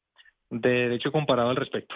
de 0.50 0.70
derecho 0.70 1.12
comparado 1.12 1.52
al 1.52 1.56
respecto. 1.58 1.94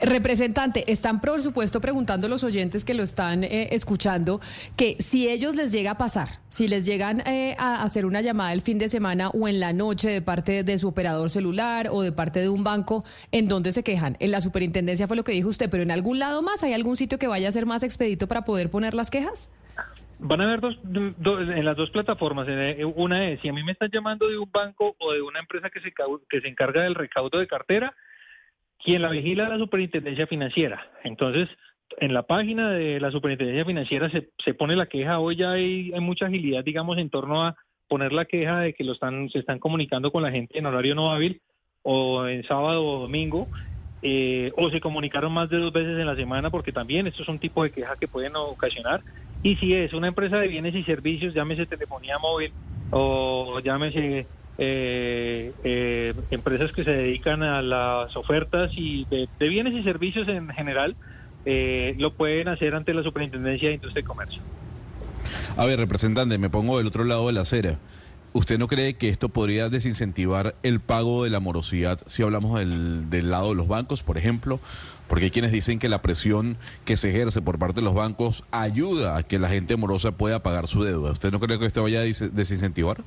Representante, 0.00 0.90
están 0.90 1.20
por 1.20 1.42
supuesto 1.42 1.80
preguntando 1.80 2.26
los 2.28 2.42
oyentes 2.42 2.84
que 2.84 2.94
lo 2.94 3.02
están 3.02 3.44
eh, 3.44 3.68
escuchando 3.72 4.40
que 4.76 4.96
si 4.98 5.28
ellos 5.28 5.54
les 5.54 5.72
llega 5.72 5.90
a 5.92 5.98
pasar, 5.98 6.28
si 6.48 6.68
les 6.68 6.86
llegan 6.86 7.20
eh, 7.26 7.54
a 7.58 7.82
hacer 7.82 8.06
una 8.06 8.22
llamada 8.22 8.52
el 8.54 8.62
fin 8.62 8.78
de 8.78 8.88
semana 8.88 9.28
o 9.28 9.46
en 9.46 9.60
la 9.60 9.72
noche 9.74 10.08
de 10.08 10.22
parte 10.22 10.64
de 10.64 10.78
su 10.78 10.88
operador 10.88 11.28
celular 11.28 11.88
o 11.90 12.00
de 12.00 12.12
parte 12.12 12.40
de 12.40 12.48
un 12.48 12.64
banco, 12.64 13.04
¿en 13.30 13.46
dónde 13.48 13.72
se 13.72 13.82
quejan? 13.82 14.16
En 14.20 14.30
la 14.30 14.40
superintendencia 14.40 15.06
fue 15.06 15.16
lo 15.16 15.24
que 15.24 15.32
dijo 15.32 15.48
usted, 15.50 15.68
pero 15.68 15.82
en 15.82 15.90
algún 15.90 16.18
lado 16.18 16.40
más, 16.40 16.62
¿hay 16.62 16.72
algún 16.72 16.96
sitio 16.96 17.18
que 17.18 17.26
vaya 17.26 17.48
a 17.48 17.52
ser 17.52 17.66
más 17.66 17.82
expedito 17.82 18.26
para 18.26 18.44
poder 18.46 18.70
poner 18.70 18.94
las 18.94 19.10
quejas? 19.10 19.50
Van 20.18 20.40
a 20.40 20.44
haber 20.44 20.60
dos, 20.60 20.78
do- 20.82 21.40
en 21.40 21.64
las 21.64 21.76
dos 21.76 21.90
plataformas. 21.90 22.46
Eh, 22.48 22.84
Una 22.96 23.28
es, 23.28 23.40
si 23.40 23.48
a 23.48 23.52
mí 23.52 23.62
me 23.64 23.72
están 23.72 23.90
llamando 23.90 24.28
de 24.28 24.38
un 24.38 24.50
banco 24.50 24.94
o 24.98 25.12
de 25.12 25.22
una 25.22 25.40
empresa 25.40 25.70
que 25.70 25.80
se, 25.80 25.92
que 26.28 26.40
se 26.40 26.48
encarga 26.48 26.82
del 26.82 26.94
recaudo 26.94 27.38
de 27.38 27.46
cartera, 27.46 27.94
quien 28.82 29.02
la 29.02 29.10
vigila 29.10 29.44
es 29.44 29.50
la 29.50 29.58
superintendencia 29.58 30.26
financiera. 30.26 30.90
Entonces, 31.04 31.48
en 31.98 32.14
la 32.14 32.22
página 32.22 32.70
de 32.70 33.00
la 33.00 33.10
superintendencia 33.10 33.64
financiera 33.64 34.08
se, 34.10 34.30
se 34.44 34.54
pone 34.54 34.76
la 34.76 34.86
queja. 34.86 35.18
Hoy 35.18 35.36
ya 35.36 35.52
hay, 35.52 35.92
hay 35.92 36.00
mucha 36.00 36.26
agilidad, 36.26 36.64
digamos, 36.64 36.98
en 36.98 37.10
torno 37.10 37.42
a 37.42 37.56
poner 37.88 38.12
la 38.12 38.24
queja 38.24 38.60
de 38.60 38.72
que 38.72 38.84
lo 38.84 38.92
están, 38.92 39.28
se 39.30 39.40
están 39.40 39.58
comunicando 39.58 40.12
con 40.12 40.22
la 40.22 40.30
gente 40.30 40.58
en 40.58 40.66
horario 40.66 40.94
no 40.94 41.10
hábil 41.10 41.40
o 41.82 42.26
en 42.26 42.44
sábado 42.44 42.86
o 42.86 43.00
domingo. 43.00 43.48
eh, 44.02 44.52
o 44.56 44.70
se 44.70 44.80
comunicaron 44.80 45.32
más 45.32 45.50
de 45.50 45.58
dos 45.58 45.72
veces 45.72 45.98
en 45.98 46.06
la 46.06 46.16
semana, 46.16 46.50
porque 46.50 46.72
también 46.72 47.06
esto 47.06 47.22
es 47.22 47.28
un 47.28 47.38
tipo 47.38 47.62
de 47.62 47.70
queja 47.70 47.96
que 47.96 48.08
pueden 48.08 48.34
ocasionar. 48.36 49.00
Y 49.42 49.56
si 49.56 49.74
es 49.74 49.92
una 49.92 50.08
empresa 50.08 50.38
de 50.38 50.48
bienes 50.48 50.74
y 50.74 50.82
servicios, 50.84 51.34
llámese 51.34 51.66
telefonía 51.66 52.18
móvil 52.18 52.52
o 52.90 53.60
llámese 53.60 54.26
eh, 54.62 55.54
eh, 55.64 56.12
empresas 56.30 56.70
que 56.72 56.84
se 56.84 56.90
dedican 56.90 57.42
a 57.42 57.62
las 57.62 58.14
ofertas 58.14 58.70
y 58.74 59.06
de, 59.06 59.26
bienes 59.48 59.72
y 59.72 59.82
servicios 59.82 60.28
en 60.28 60.50
general, 60.50 60.96
eh, 61.46 61.94
lo 61.98 62.12
pueden 62.12 62.48
hacer 62.48 62.74
ante 62.74 62.92
la 62.92 63.02
Superintendencia 63.02 63.70
de 63.70 63.76
Industria 63.76 64.02
y 64.02 64.04
Comercio. 64.04 64.42
A 65.56 65.64
ver, 65.64 65.78
representante, 65.78 66.36
me 66.36 66.50
pongo 66.50 66.76
del 66.76 66.86
otro 66.86 67.04
lado 67.04 67.26
de 67.28 67.32
la 67.32 67.40
acera. 67.40 67.78
¿Usted 68.34 68.58
no 68.58 68.68
cree 68.68 68.94
que 68.94 69.08
esto 69.08 69.30
podría 69.30 69.70
desincentivar 69.70 70.54
el 70.62 70.80
pago 70.80 71.24
de 71.24 71.30
la 71.30 71.40
morosidad 71.40 71.98
si 72.04 72.22
hablamos 72.22 72.58
del, 72.58 73.08
del 73.08 73.30
lado 73.30 73.48
de 73.48 73.54
los 73.54 73.66
bancos, 73.66 74.02
por 74.02 74.18
ejemplo? 74.18 74.60
Porque 75.08 75.24
hay 75.24 75.30
quienes 75.30 75.52
dicen 75.52 75.78
que 75.78 75.88
la 75.88 76.02
presión 76.02 76.58
que 76.84 76.98
se 76.98 77.08
ejerce 77.08 77.40
por 77.40 77.58
parte 77.58 77.80
de 77.80 77.84
los 77.86 77.94
bancos 77.94 78.44
ayuda 78.50 79.16
a 79.16 79.22
que 79.22 79.38
la 79.38 79.48
gente 79.48 79.76
morosa 79.76 80.12
pueda 80.12 80.42
pagar 80.42 80.66
su 80.66 80.84
deuda. 80.84 81.12
¿Usted 81.12 81.32
no 81.32 81.40
cree 81.40 81.58
que 81.58 81.64
esto 81.64 81.82
vaya 81.82 82.00
a 82.00 82.04
desincentivar? 82.04 83.02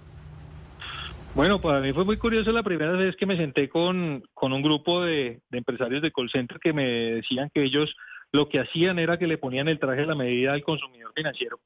Bueno, 1.36 1.60
para 1.60 1.80
mí 1.80 1.92
fue 1.94 2.06
muy 2.06 2.18
curioso 2.18 2.52
la 2.52 2.62
primera 2.62 2.92
vez 2.92 3.16
que 3.16 3.26
me 3.26 3.36
senté 3.36 3.68
con, 3.68 4.22
con 4.36 4.54
un 4.54 4.62
grupo 4.62 5.02
de, 5.02 5.42
empresarios 5.52 6.04
de 6.04 6.12
call 6.12 6.30
center 6.30 6.60
que 6.60 6.74
me 6.74 6.86
decían 6.86 7.50
que 7.52 7.64
ellos 7.64 7.96
lo 8.32 8.50
que 8.50 8.60
hacían 8.60 9.00
era 9.00 9.18
que 9.18 9.26
le 9.26 9.40
ponían 9.40 9.68
el 9.68 9.80
traje 9.80 10.04
a 10.04 10.06
la 10.06 10.14
medida 10.14 10.54
al 10.54 10.62
consumidor 10.62 11.12
financiero. 11.16 11.60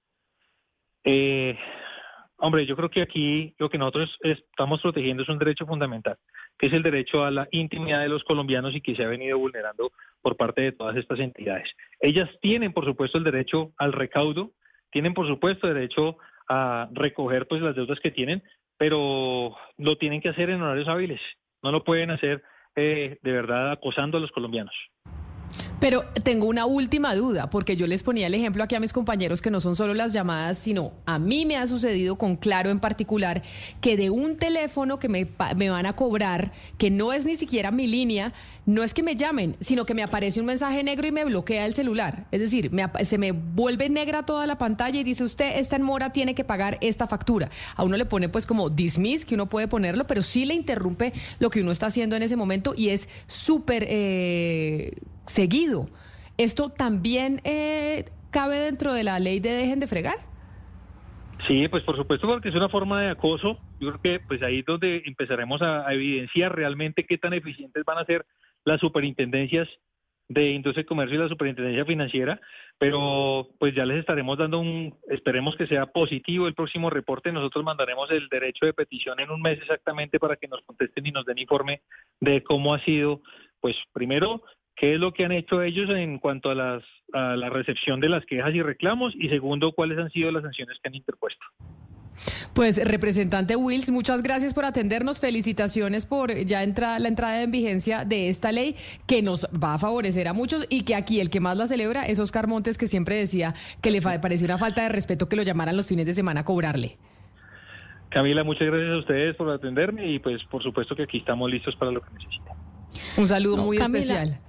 Eh, 1.03 1.57
hombre, 2.38 2.65
yo 2.65 2.78
creo 2.78 2.89
que 2.89 3.01
aquí 3.01 3.55
lo 3.57 3.70
que 3.70 3.78
nosotros 3.78 4.18
estamos 4.22 4.82
protegiendo 4.82 5.24
es 5.24 5.30
un 5.30 5.38
derecho 5.38 5.65
fundamental, 5.65 6.15
que 6.57 6.68
es 6.68 6.74
el 6.74 6.82
derecho 6.84 7.26
a 7.26 7.32
la 7.32 7.49
intimidad 7.51 7.99
de 7.99 8.09
los 8.09 8.24
colombianos 8.24 8.74
y 8.74 8.80
que 8.80 8.95
se 8.95 9.03
ha 9.03 9.09
venido 9.09 9.38
vulnerando 9.38 9.91
por 10.22 10.38
parte 10.38 10.61
de 10.61 10.72
todas 10.72 10.95
estas 10.95 11.20
entidades. 11.20 11.70
Ellas 11.99 12.30
tienen, 12.41 12.72
por 12.72 12.86
supuesto, 12.86 13.18
el 13.18 13.26
derecho 13.26 13.74
al 13.78 13.91
recaudo, 13.91 14.53
tienen, 14.91 15.13
por 15.13 15.28
supuesto, 15.28 15.68
derecho 15.68 16.18
a 16.47 16.88
recoger 16.93 17.47
pues 17.47 17.61
las 17.61 17.76
deudas 17.76 17.99
que 17.99 18.11
tienen, 18.11 18.41
pero 18.78 19.55
lo 19.78 19.97
tienen 19.97 20.21
que 20.21 20.30
hacer 20.30 20.49
en 20.49 20.61
horarios 20.61 20.88
hábiles. 20.88 21.21
No 21.63 21.71
lo 21.71 21.84
pueden 21.84 22.11
hacer 22.11 22.43
eh, 22.75 23.17
de 23.21 23.32
verdad 23.32 23.71
acosando 23.71 24.17
a 24.17 24.21
los 24.21 24.32
colombianos. 24.32 24.75
Pero 25.80 26.05
tengo 26.23 26.47
una 26.47 26.65
última 26.65 27.13
duda, 27.13 27.51
porque 27.51 27.75
yo 27.75 27.86
les 27.86 28.01
ponía 28.01 28.25
el 28.25 28.34
ejemplo 28.34 28.63
aquí 28.63 28.73
a 28.73 28.80
mis 28.80 28.93
compañeros 28.93 29.43
que 29.43 29.51
no 29.51 29.59
son 29.59 29.75
solo 29.75 29.93
las 29.93 30.11
llamadas, 30.11 30.57
sino 30.57 30.91
a 31.05 31.19
mí 31.19 31.45
me 31.45 31.55
ha 31.55 31.67
sucedido 31.67 32.17
con 32.17 32.36
Claro 32.36 32.71
en 32.71 32.80
particular, 32.80 33.43
que 33.80 33.95
de 33.95 34.09
un 34.09 34.38
teléfono 34.38 34.97
que 34.97 35.07
me, 35.07 35.28
me 35.55 35.69
van 35.69 35.86
a 35.86 35.95
cobrar, 35.95 36.51
que 36.80 36.89
no 36.89 37.13
es 37.13 37.28
ni 37.28 37.36
siquiera 37.36 37.69
mi 37.69 37.86
línea, 37.86 38.34
no 38.65 38.84
es 38.84 38.95
que 38.95 39.03
me 39.03 39.15
llamen, 39.15 39.55
sino 39.59 39.86
que 39.86 39.93
me 39.93 40.01
aparece 40.01 40.39
un 40.39 40.47
mensaje 40.47 40.84
negro 40.84 41.07
y 41.07 41.11
me 41.11 41.23
bloquea 41.25 41.67
el 41.67 41.75
celular. 41.75 42.25
Es 42.32 42.41
decir, 42.41 42.71
me 42.71 42.86
se 43.03 43.19
me 43.19 43.32
vuelve 43.32 43.88
negra 43.88 44.23
toda 44.23 44.47
la 44.47 44.57
pantalla 44.57 44.99
y 44.99 45.03
dice 45.03 45.23
usted, 45.23 45.59
está 45.59 45.75
en 45.75 45.84
mora, 45.84 46.11
tiene 46.11 46.34
que 46.34 46.43
pagar 46.43 46.80
esta 46.82 47.05
factura. 47.05 47.51
A 47.75 47.84
uno 47.84 47.97
le 47.97 48.05
pone 48.05 48.30
pues 48.30 48.47
como 48.47 48.71
dismiss, 48.71 49.25
que 49.25 49.36
uno 49.36 49.45
puede 49.47 49.67
ponerlo, 49.67 50.07
pero 50.07 50.23
sí 50.23 50.43
le 50.45 50.55
interrumpe 50.55 51.13
lo 51.38 51.51
que 51.51 51.61
uno 51.61 51.71
está 51.71 51.86
haciendo 51.86 52.15
en 52.15 52.23
ese 52.23 52.36
momento 52.36 52.73
y 52.75 52.89
es 52.89 53.07
súper... 53.28 53.86
eh, 53.88 54.91
seguido. 55.28 55.89
¿Esto 56.38 56.69
también 56.69 57.41
eh, 57.43 58.05
cabe 58.32 58.57
dentro 58.57 58.93
de 58.93 59.03
la 59.03 59.19
ley 59.19 59.39
de 59.39 59.51
dejen 59.51 59.80
de 59.80 59.88
fregar? 59.88 60.17
Sí, 61.47 61.67
pues 61.67 61.84
por 61.84 61.95
supuesto 61.95 62.28
porque 62.28 62.49
es 62.49 62.55
una 62.55 62.69
forma 62.69 63.01
de 63.01 63.09
acoso. 63.09 63.59
Yo 63.80 63.89
creo 63.89 64.01
que 64.01 64.25
pues 64.25 64.41
ahí 64.41 64.59
es 64.59 64.65
donde 64.65 65.03
empezaremos 65.05 65.61
a, 65.61 65.88
a 65.88 65.93
evidenciar 65.93 66.55
realmente 66.55 67.05
qué 67.05 67.17
tan 67.17 67.34
eficientes 67.34 67.84
van 67.86 67.99
a 67.99 68.05
ser 68.05 68.25
las 68.65 68.80
superintendencias 68.80 69.67
de 70.30 70.51
Industria 70.51 70.82
y 70.82 70.86
Comercio 70.86 71.17
y 71.17 71.21
la 71.21 71.30
Superintendencia 71.30 71.86
Financiera, 71.86 72.41
pero 72.78 73.47
pues 73.59 73.73
ya 73.73 73.86
les 73.86 73.99
estaremos 73.99 74.38
dando 74.38 74.59
un, 74.59 74.97
esperemos 75.09 75.55
que 75.55 75.67
sea 75.67 75.86
positivo 75.86 76.47
el 76.47 76.53
próximo 76.53 76.89
reporte. 76.89 77.32
Nosotros 77.32 77.63
mandaremos 77.63 78.11
el 78.11 78.28
derecho 78.28 78.65
de 78.65 78.73
petición 78.73 79.19
en 79.19 79.32
un 79.32 79.41
mes 79.41 79.59
exactamente 79.59 80.19
para 80.19 80.36
que 80.36 80.47
nos 80.47 80.61
contesten 80.63 81.05
y 81.07 81.11
nos 81.11 81.25
den 81.25 81.38
informe 81.38 81.82
de 82.19 82.43
cómo 82.43 82.73
ha 82.73 82.80
sido, 82.80 83.21
pues 83.61 83.78
primero, 83.93 84.43
qué 84.78 84.93
es 84.93 84.99
lo 84.99 85.13
que 85.13 85.25
han 85.25 85.32
hecho 85.32 85.61
ellos 85.61 85.89
en 85.89 86.19
cuanto 86.19 86.49
a, 86.51 86.55
las, 86.55 86.84
a 87.11 87.36
la 87.36 87.49
recepción 87.49 87.99
de 87.99 88.09
las 88.09 88.25
quejas 88.25 88.53
y 88.53 88.61
reclamos 88.61 89.13
y 89.15 89.28
segundo, 89.28 89.73
cuáles 89.73 89.97
han 89.97 90.09
sido 90.11 90.32
las 90.32 90.43
sanciones 90.43 90.78
que 90.82 90.88
han 90.88 90.95
interpuesto. 90.95 91.45
Pues, 92.53 92.84
representante 92.84 93.55
Wills, 93.55 93.91
muchas 93.91 94.23
gracias 94.23 94.53
por 94.53 94.65
atendernos. 94.65 95.19
Felicitaciones 95.19 96.05
por 96.05 96.34
ya 96.34 96.63
entra, 96.63 96.97
la 96.97 97.07
entrada 97.07 97.43
en 97.43 97.51
vigencia 97.51 98.05
de 98.05 98.30
esta 98.30 98.51
ley 98.51 98.75
que 99.05 99.21
nos 99.21 99.45
va 99.45 99.75
a 99.75 99.78
favorecer 99.78 100.28
a 100.28 100.34
muchos 100.34 100.65
y 100.69 100.84
que 100.84 100.95
aquí 100.95 101.19
el 101.19 101.30
que 101.30 101.39
más 101.39 101.57
la 101.57 101.67
celebra 101.67 102.07
es 102.07 102.19
Oscar 102.19 102.47
Montes, 102.47 102.78
que 102.78 102.88
siempre 102.88 103.15
decía 103.15 103.53
que 103.82 103.91
le 103.91 104.01
parecía 104.01 104.45
una 104.45 104.57
falta 104.57 104.82
de 104.82 104.89
respeto 104.89 105.30
que 105.30 105.36
lo 105.36 105.43
llamaran 105.43 105.78
los 105.78 105.88
fines 105.88 106.07
de 106.07 106.13
semana 106.15 106.39
a 106.41 106.45
cobrarle. 106.45 106.97
Camila, 108.09 108.43
muchas 108.43 108.67
gracias 108.67 108.91
a 108.91 108.97
ustedes 108.97 109.36
por 109.36 109.49
atenderme 109.49 110.09
y 110.09 110.17
pues 110.19 110.43
por 110.45 110.63
supuesto 110.63 110.95
que 110.95 111.03
aquí 111.03 111.17
estamos 111.19 111.51
listos 111.51 111.75
para 111.75 111.91
lo 111.91 112.01
que 112.01 112.09
necesiten. 112.13 112.53
Un 113.17 113.28
saludo 113.28 113.57
muy 113.57 113.78
especial. 113.78 114.39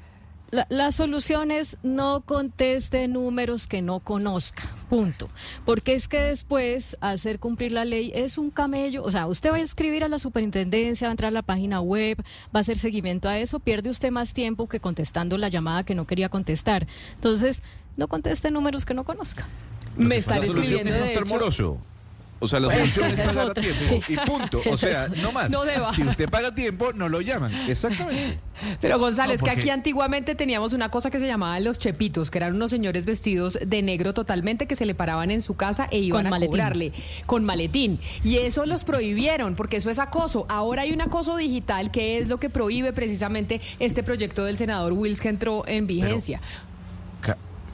La, 0.51 0.66
la, 0.70 0.92
solución 0.92 1.51
es 1.51 1.76
no 1.82 2.22
conteste 2.22 3.07
números 3.07 3.66
que 3.66 3.82
no 3.82 4.01
conozca, 4.01 4.62
punto. 4.88 5.28
Porque 5.66 5.92
es 5.92 6.09
que 6.09 6.20
después 6.20 6.96
hacer 7.03 7.38
cumplir 7.38 7.72
la 7.72 7.84
ley 7.84 8.12
es 8.14 8.38
un 8.38 8.51
camello. 8.51 9.03
O 9.05 9.11
sea, 9.11 9.26
usted 9.26 9.53
va 9.53 9.57
a 9.57 9.61
escribir 9.61 10.05
a 10.05 10.09
la 10.09 10.18
superintendencia, 10.18 11.09
va 11.09 11.11
a 11.11 11.12
entrar 11.12 11.28
a 11.28 11.32
la 11.32 11.42
página 11.42 11.82
web, 11.82 12.18
va 12.46 12.61
a 12.61 12.61
hacer 12.61 12.78
seguimiento 12.78 13.28
a 13.28 13.38
eso, 13.38 13.61
pierde 13.61 13.90
usted 13.90 14.11
más 14.11 14.32
tiempo 14.32 14.68
que 14.68 14.80
contestando 14.80 15.36
la 15.36 15.49
llamada 15.49 15.84
que 15.84 15.94
no 15.94 16.07
quería 16.07 16.30
contestar. 16.30 16.86
Entonces, 17.14 17.62
no 17.99 18.09
conteste 18.09 18.51
números 18.51 18.86
que 18.86 18.94
no 18.94 19.05
conozca. 19.05 19.46
Me 19.99 20.16
están 20.16 20.42
escribiendo 20.42 20.92
de 20.92 21.12
hecho, 21.12 21.78
o 22.41 22.47
sea, 22.47 22.61
la 22.61 22.70
solución 22.70 23.11
es 23.11 23.20
pagar 23.20 23.51
a 23.51 23.55
tiempo 23.55 24.01
y 24.09 24.16
punto. 24.16 24.61
O 24.70 24.76
sea, 24.76 25.09
no 25.09 25.32
más. 25.32 25.51
si 25.95 26.03
usted 26.03 26.28
paga 26.28 26.49
a 26.49 26.55
tiempo, 26.55 26.93
no 26.93 27.09
lo 27.09 27.20
llaman. 27.20 27.53
Exactamente. 27.68 28.39
Pero 28.80 28.99
González, 28.99 29.43
que 29.43 29.51
aquí 29.51 29.70
antiguamente 29.70 30.34
teníamos 30.34 30.72
una 30.72 30.91
cosa 30.91 31.11
que 31.11 31.20
se 31.20 31.26
llamaba 31.26 31.59
los 31.61 31.78
chepitos, 31.78 32.30
que 32.30 32.39
eran 32.39 32.55
unos 32.55 32.70
señores 32.70 33.07
vestidos 33.07 33.59
de 33.64 33.82
negro 33.82 34.14
totalmente 34.14 34.66
que 34.66 34.76
se 34.76 34.86
le 34.86 34.95
paraban 34.95 35.30
en 35.30 35.43
su 35.43 35.57
casa 35.57 35.89
e 35.91 35.99
iban 35.99 36.26
a 36.26 36.41
cobrarle 36.41 36.93
con 37.26 37.45
maletín. 37.45 38.01
Y 38.24 38.36
eso 38.36 38.66
los 38.66 38.84
prohibieron, 38.84 39.55
porque 39.55 39.76
eso 39.76 39.91
es 39.91 39.99
acoso. 39.99 40.47
Ahora 40.49 40.82
hay 40.82 40.93
un 40.93 41.01
acoso 41.01 41.36
digital 41.36 41.91
que 41.91 42.18
es 42.18 42.28
lo 42.28 42.39
que 42.39 42.51
prohíbe 42.51 42.93
precisamente 42.93 43.61
este 43.78 44.03
proyecto 44.03 44.45
del 44.45 44.57
senador 44.57 44.93
Wills 44.93 45.20
que 45.20 45.28
entró 45.28 45.66
en 45.66 45.86
vigencia. 45.86 46.41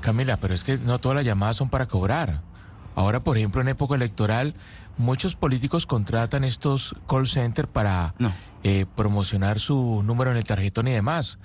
Camila, 0.00 0.36
pero 0.36 0.52
es 0.52 0.64
que 0.64 0.76
no 0.76 0.98
todas 0.98 1.16
las 1.16 1.24
llamadas 1.24 1.56
son 1.56 1.70
para 1.70 1.86
cobrar. 1.86 2.42
Ahora, 2.94 3.24
por 3.24 3.36
ejemplo, 3.36 3.60
en 3.60 3.68
época 3.68 3.94
electoral, 3.94 4.54
muchos 4.96 5.34
políticos 5.34 5.86
contratan 5.86 6.44
estos 6.44 6.94
call 7.08 7.28
centers 7.28 7.68
para 7.68 8.14
eh, 8.62 8.86
promocionar 8.94 9.58
su 9.58 10.02
número 10.04 10.30
en 10.30 10.36
el 10.36 10.44
tarjetón 10.44 10.88
y 10.88 10.92
demás. 10.92 11.38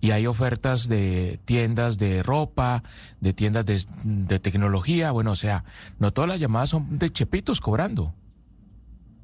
Y 0.00 0.10
hay 0.10 0.26
ofertas 0.26 0.88
de 0.88 1.40
tiendas 1.44 1.96
de 1.98 2.22
ropa, 2.22 2.82
de 3.20 3.32
tiendas 3.32 3.64
de, 3.64 3.82
de 4.04 4.38
tecnología. 4.38 5.10
Bueno, 5.12 5.32
o 5.32 5.36
sea, 5.36 5.64
no 5.98 6.10
todas 6.12 6.28
las 6.28 6.40
llamadas 6.40 6.70
son 6.70 6.98
de 6.98 7.10
chepitos 7.10 7.60
cobrando. 7.60 8.14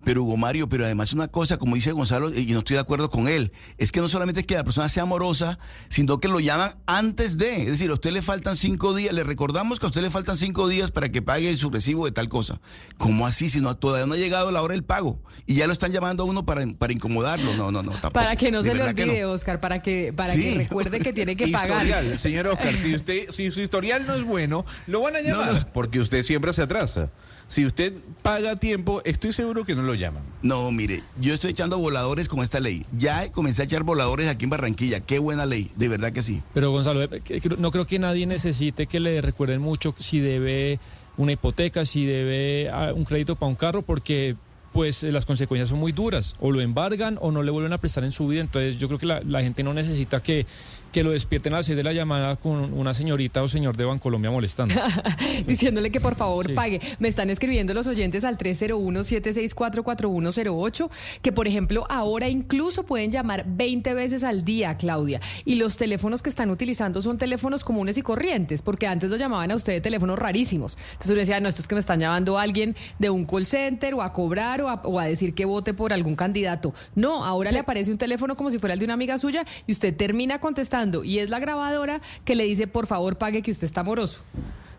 Pero 0.05 0.25
Hugo 0.25 0.37
Mario, 0.37 0.69
pero 0.69 0.85
además 0.85 1.13
una 1.13 1.29
cosa, 1.29 1.59
como 1.59 1.75
dice 1.75 1.93
Gonzalo, 1.93 2.35
y 2.35 2.47
no 2.47 2.61
estoy 2.61 2.75
de 2.75 2.81
acuerdo 2.81 3.11
con 3.11 3.29
él, 3.29 3.53
es 3.77 3.93
que 3.93 4.01
no 4.01 4.09
solamente 4.09 4.45
que 4.45 4.55
la 4.55 4.65
persona 4.65 4.89
sea 4.89 5.03
amorosa, 5.03 5.59
sino 5.89 6.21
que 6.21 6.29
lo 6.29 6.41
llaman 6.41 6.77
antes 6.87 7.37
de. 7.37 7.63
Es 7.63 7.67
decir, 7.67 7.91
a 7.91 7.95
usted 7.95 8.11
le 8.11 8.23
faltan 8.23 8.57
cinco 8.57 8.95
días, 8.95 9.13
le 9.13 9.25
recordamos 9.25 9.79
que 9.79 9.87
a 9.87 9.89
usted 9.89 10.01
le 10.01 10.11
faltan 10.11 10.37
cinco 10.37 10.69
días 10.69 10.91
para 10.91 11.11
que 11.11 11.21
pague 11.21 11.55
su 11.57 11.71
recibo 11.71 12.07
de 12.07 12.13
tal 12.13 12.29
cosa. 12.29 12.61
¿Cómo 12.97 13.27
así? 13.27 13.51
Si 13.51 13.61
no, 13.61 13.77
todavía 13.77 14.07
no 14.07 14.15
ha 14.15 14.17
llegado 14.17 14.51
la 14.51 14.63
hora 14.63 14.73
del 14.73 14.85
pago. 14.85 15.21
Y 15.47 15.57
ya 15.57 15.67
lo 15.67 15.73
están 15.73 15.93
llamando 15.93 16.23
a 16.23 16.27
uno 16.27 16.47
para, 16.47 16.67
para 16.79 16.93
incomodarlo. 16.93 17.55
No, 17.55 17.71
no, 17.71 17.83
no. 17.83 17.93
Tampoco. 17.93 18.13
Para 18.13 18.37
que 18.37 18.51
no 18.51 18.63
se 18.63 18.75
le 18.75 18.83
olvide, 18.83 19.25
Oscar, 19.25 19.61
para 19.61 19.83
que, 19.83 20.13
para 20.15 20.35
que 20.35 20.55
recuerde 20.55 21.01
que 21.01 21.13
tiene 21.13 21.37
que 21.37 21.49
pagar. 21.53 21.85
Historial, 21.85 22.19
señor 22.19 22.47
Oscar, 22.47 22.77
si 22.77 22.95
usted, 23.01 23.31
si 23.31 23.51
su 23.51 23.61
historial 23.61 24.07
no 24.07 24.15
es 24.15 24.25
bueno, 24.25 24.65
lo 24.87 25.03
van 25.03 25.17
a 25.17 25.21
llamar, 25.21 25.73
porque 25.73 26.01
usted 26.01 26.23
siempre 26.23 26.53
se 26.53 26.63
atrasa. 26.63 27.11
Si 27.51 27.67
usted 27.67 28.01
paga 28.23 28.53
a 28.53 28.57
tiempo, 28.57 29.03
estoy 29.05 29.33
seguro 29.33 29.65
que 29.65 29.75
no 29.75 29.83
lo 29.83 29.95
llaman. 29.95 30.23
No, 30.41 30.71
mire, 30.71 31.03
yo 31.19 31.35
estoy 31.35 31.51
echando 31.51 31.79
voladores 31.79 32.29
con 32.29 32.45
esta 32.45 32.61
ley. 32.61 32.87
Ya 32.97 33.33
comencé 33.33 33.63
a 33.63 33.65
echar 33.65 33.83
voladores 33.83 34.29
aquí 34.29 34.45
en 34.45 34.51
Barranquilla. 34.51 35.01
Qué 35.01 35.19
buena 35.19 35.47
ley, 35.47 35.69
de 35.75 35.89
verdad 35.89 36.13
que 36.13 36.23
sí. 36.23 36.43
Pero 36.55 36.71
Gonzalo, 36.71 37.03
eh, 37.03 37.41
no 37.59 37.73
creo 37.73 37.87
que 37.87 37.99
nadie 37.99 38.25
necesite 38.29 38.87
que 38.87 39.01
le 39.01 39.21
recuerden 39.21 39.61
mucho 39.61 39.97
si 39.99 40.21
debe 40.21 40.79
una 41.17 41.33
hipoteca, 41.33 41.85
si 41.85 42.07
debe 42.07 42.71
ah, 42.71 42.93
un 42.95 43.05
crédito 43.05 43.35
para 43.35 43.51
un 43.51 43.57
carro, 43.57 43.83
porque 43.83 44.37
pues 44.73 45.03
las 45.03 45.27
consecuencias 45.27 45.71
son 45.71 45.81
muy 45.81 45.91
duras. 45.91 46.37
O 46.39 46.53
lo 46.53 46.61
embargan 46.61 47.19
o 47.21 47.33
no 47.33 47.43
le 47.43 47.51
vuelven 47.51 47.73
a 47.73 47.79
prestar 47.79 48.05
en 48.05 48.13
su 48.13 48.29
vida. 48.29 48.43
Entonces 48.43 48.79
yo 48.79 48.87
creo 48.87 49.01
que 49.01 49.07
la, 49.07 49.23
la 49.27 49.43
gente 49.43 49.65
no 49.65 49.75
necesita 49.75 50.23
que 50.23 50.47
que 50.93 51.03
lo 51.05 51.11
despierten 51.11 51.53
a 51.55 51.57
las 51.59 51.67
6 51.67 51.77
de 51.77 51.83
la 51.83 51.93
llamada 51.93 52.37
con 52.37 52.73
una 52.73 52.95
señorita 52.95 53.43
o 53.43 53.49
señor 53.49 53.77
de 53.77 53.85
Bancolombia 53.85 54.31
molestando. 54.31 54.75
Diciéndole 55.47 55.91
que 55.91 56.01
por 56.01 56.15
favor 56.17 56.55
pague. 56.55 56.81
Me 56.99 57.09
están 57.09 57.29
escribiendo 57.31 57.73
los 57.75 57.87
oyentes 57.87 58.25
al 58.25 58.39
301-764-4108 58.39 60.91
que, 61.23 61.31
por 61.33 61.47
ejemplo, 61.47 61.87
ahora 61.89 62.29
incluso 62.29 62.83
pueden 62.85 63.13
llamar 63.13 63.45
20 63.47 63.95
veces 63.95 64.25
al 64.25 64.45
día, 64.45 64.77
Claudia. 64.77 65.21
Y 65.45 65.55
los 65.57 65.77
teléfonos 65.77 66.23
que 66.23 66.31
están 66.31 66.51
utilizando 66.51 67.03
son 67.03 67.19
teléfonos 67.19 67.63
comunes 67.63 67.97
y 67.99 68.03
corrientes, 68.03 68.63
porque 68.63 68.89
antes 68.89 69.11
lo 69.11 69.17
llamaban 69.17 69.53
a 69.53 69.57
usted 69.57 69.75
de 69.75 69.81
teléfonos 69.81 70.19
rarísimos. 70.19 70.77
Entonces 70.93 71.11
uno 71.11 71.21
decía, 71.21 71.39
no, 71.41 71.49
esto 71.49 71.63
es 71.63 71.69
que 71.69 71.77
me 71.77 71.81
están 71.81 72.01
llamando 72.01 72.37
a 72.39 72.43
alguien 72.43 72.75
de 72.99 73.11
un 73.11 73.27
call 73.27 73.47
center 73.47 73.95
o 73.95 74.03
a 74.03 74.13
cobrar 74.13 74.61
o 74.63 74.69
a, 74.69 74.81
o 74.85 74.99
a 74.99 75.05
decir 75.05 75.35
que 75.35 75.45
vote 75.45 75.73
por 75.75 75.93
algún 75.93 76.17
candidato. 76.17 76.75
No, 76.97 77.25
ahora 77.25 77.53
le 77.53 77.61
aparece 77.61 77.93
un 77.93 77.99
teléfono 77.99 78.37
como 78.37 78.51
si 78.51 78.59
fuera 78.59 78.75
el 78.75 78.81
de 78.81 78.87
una 78.87 78.95
amiga 78.95 79.19
suya 79.19 79.45
y 79.67 79.73
usted 79.73 79.95
termina 79.97 80.41
contestando 80.41 80.80
y 81.05 81.19
es 81.19 81.31
la 81.31 81.39
grabadora 81.39 82.01
que 82.25 82.35
le 82.35 82.45
dice, 82.45 82.67
por 82.67 82.87
favor, 82.87 83.17
pague 83.17 83.43
que 83.43 83.51
usted 83.51 83.67
está 83.67 83.83
moroso. 83.83 84.21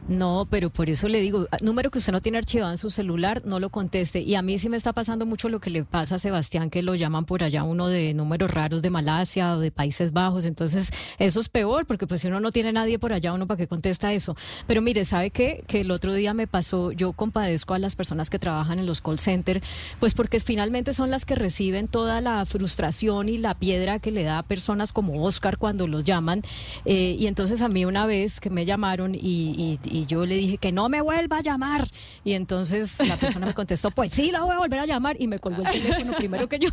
No, 0.07 0.47
pero 0.49 0.69
por 0.69 0.89
eso 0.89 1.07
le 1.07 1.21
digo, 1.21 1.47
ah, 1.51 1.57
número 1.61 1.91
que 1.91 1.99
usted 1.99 2.11
no 2.11 2.21
tiene 2.21 2.39
archivado 2.39 2.71
en 2.71 2.77
su 2.77 2.89
celular, 2.89 3.43
no 3.45 3.59
lo 3.59 3.69
conteste. 3.69 4.21
Y 4.21 4.35
a 4.35 4.41
mí 4.41 4.57
sí 4.57 4.67
me 4.67 4.75
está 4.75 4.93
pasando 4.93 5.25
mucho 5.25 5.47
lo 5.47 5.59
que 5.59 5.69
le 5.69 5.83
pasa 5.85 6.15
a 6.15 6.19
Sebastián, 6.19 6.69
que 6.69 6.81
lo 6.81 6.95
llaman 6.95 7.25
por 7.25 7.43
allá 7.43 7.63
uno 7.63 7.87
de 7.87 8.13
números 8.13 8.51
raros 8.51 8.81
de 8.81 8.89
Malasia 8.89 9.53
o 9.53 9.59
de 9.59 9.71
Países 9.71 10.11
Bajos. 10.11 10.45
Entonces, 10.45 10.91
eso 11.19 11.39
es 11.39 11.49
peor, 11.49 11.85
porque 11.85 12.07
pues 12.07 12.21
si 12.21 12.27
uno 12.27 12.39
no 12.39 12.51
tiene 12.51 12.73
nadie 12.73 12.99
por 12.99 13.13
allá, 13.13 13.31
uno 13.31 13.47
para 13.47 13.59
qué 13.59 13.67
contesta 13.67 14.11
eso. 14.11 14.35
Pero 14.67 14.81
mire, 14.81 15.05
¿sabe 15.05 15.29
qué? 15.29 15.63
Que 15.67 15.81
el 15.81 15.91
otro 15.91 16.13
día 16.13 16.33
me 16.33 16.47
pasó, 16.47 16.91
yo 16.91 17.13
compadezco 17.13 17.73
a 17.73 17.79
las 17.79 17.95
personas 17.95 18.29
que 18.29 18.39
trabajan 18.39 18.79
en 18.79 18.87
los 18.87 19.01
call 19.01 19.19
centers, 19.19 19.61
pues 19.99 20.13
porque 20.13 20.39
finalmente 20.39 20.93
son 20.93 21.11
las 21.11 21.25
que 21.25 21.35
reciben 21.35 21.87
toda 21.87 22.21
la 22.21 22.43
frustración 22.45 23.29
y 23.29 23.37
la 23.37 23.53
piedra 23.53 23.99
que 23.99 24.11
le 24.11 24.23
da 24.23 24.39
a 24.39 24.43
personas 24.43 24.91
como 24.91 25.23
Oscar 25.23 25.57
cuando 25.57 25.87
los 25.87 26.03
llaman. 26.03 26.41
Eh, 26.85 27.15
y 27.19 27.27
entonces 27.27 27.61
a 27.61 27.67
mí 27.67 27.85
una 27.85 28.05
vez 28.05 28.39
que 28.39 28.49
me 28.49 28.65
llamaron 28.65 29.15
y 29.15 29.79
yo 30.05 30.25
le 30.25 30.35
dije 30.35 30.57
que 30.57 30.71
no 30.71 30.89
me 30.89 31.01
vuelva 31.01 31.37
a 31.37 31.41
llamar. 31.41 31.87
Y 32.23 32.33
entonces 32.33 32.99
la 33.07 33.17
persona 33.17 33.45
me 33.45 33.53
contestó, 33.53 33.91
pues 33.91 34.13
sí, 34.13 34.31
la 34.31 34.41
voy 34.41 34.55
a 34.55 34.59
volver 34.59 34.79
a 34.79 34.85
llamar 34.85 35.15
y 35.19 35.27
me 35.27 35.39
colgó 35.39 35.63
el 35.63 35.71
teléfono 35.71 36.13
primero 36.17 36.47
que 36.47 36.59
yo. 36.59 36.69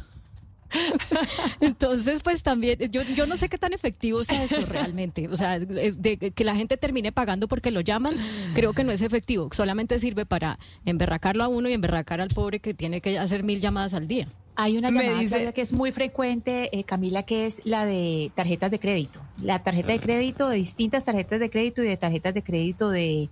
Entonces, 1.60 2.20
pues 2.22 2.42
también, 2.42 2.78
yo, 2.90 3.02
yo 3.02 3.26
no 3.26 3.36
sé 3.36 3.48
qué 3.48 3.58
tan 3.58 3.72
efectivo 3.72 4.24
sea 4.24 4.44
eso 4.44 4.60
realmente. 4.66 5.28
O 5.28 5.36
sea, 5.36 5.58
de, 5.58 6.18
que 6.18 6.44
la 6.44 6.54
gente 6.54 6.76
termine 6.76 7.12
pagando 7.12 7.48
porque 7.48 7.70
lo 7.70 7.80
llaman, 7.80 8.16
creo 8.54 8.72
que 8.72 8.84
no 8.84 8.92
es 8.92 9.02
efectivo. 9.02 9.48
Solamente 9.52 9.98
sirve 9.98 10.26
para 10.26 10.58
emberracarlo 10.84 11.44
a 11.44 11.48
uno 11.48 11.68
y 11.68 11.72
emberracar 11.72 12.20
al 12.20 12.28
pobre 12.28 12.60
que 12.60 12.74
tiene 12.74 13.00
que 13.00 13.18
hacer 13.18 13.44
mil 13.44 13.60
llamadas 13.60 13.94
al 13.94 14.08
día. 14.08 14.28
Hay 14.60 14.76
una 14.76 14.90
llamada 14.90 15.52
que 15.52 15.60
es 15.60 15.72
muy 15.72 15.92
frecuente, 15.92 16.76
eh, 16.76 16.82
Camila, 16.82 17.22
que 17.22 17.46
es 17.46 17.62
la 17.64 17.86
de 17.86 18.32
tarjetas 18.34 18.72
de 18.72 18.80
crédito. 18.80 19.20
La 19.40 19.60
tarjeta 19.60 19.92
de 19.92 20.00
crédito, 20.00 20.48
de 20.48 20.56
distintas 20.56 21.04
tarjetas 21.04 21.38
de 21.38 21.48
crédito 21.48 21.84
y 21.84 21.86
de 21.86 21.96
tarjetas 21.96 22.34
de 22.34 22.42
crédito 22.42 22.90
de 22.90 23.28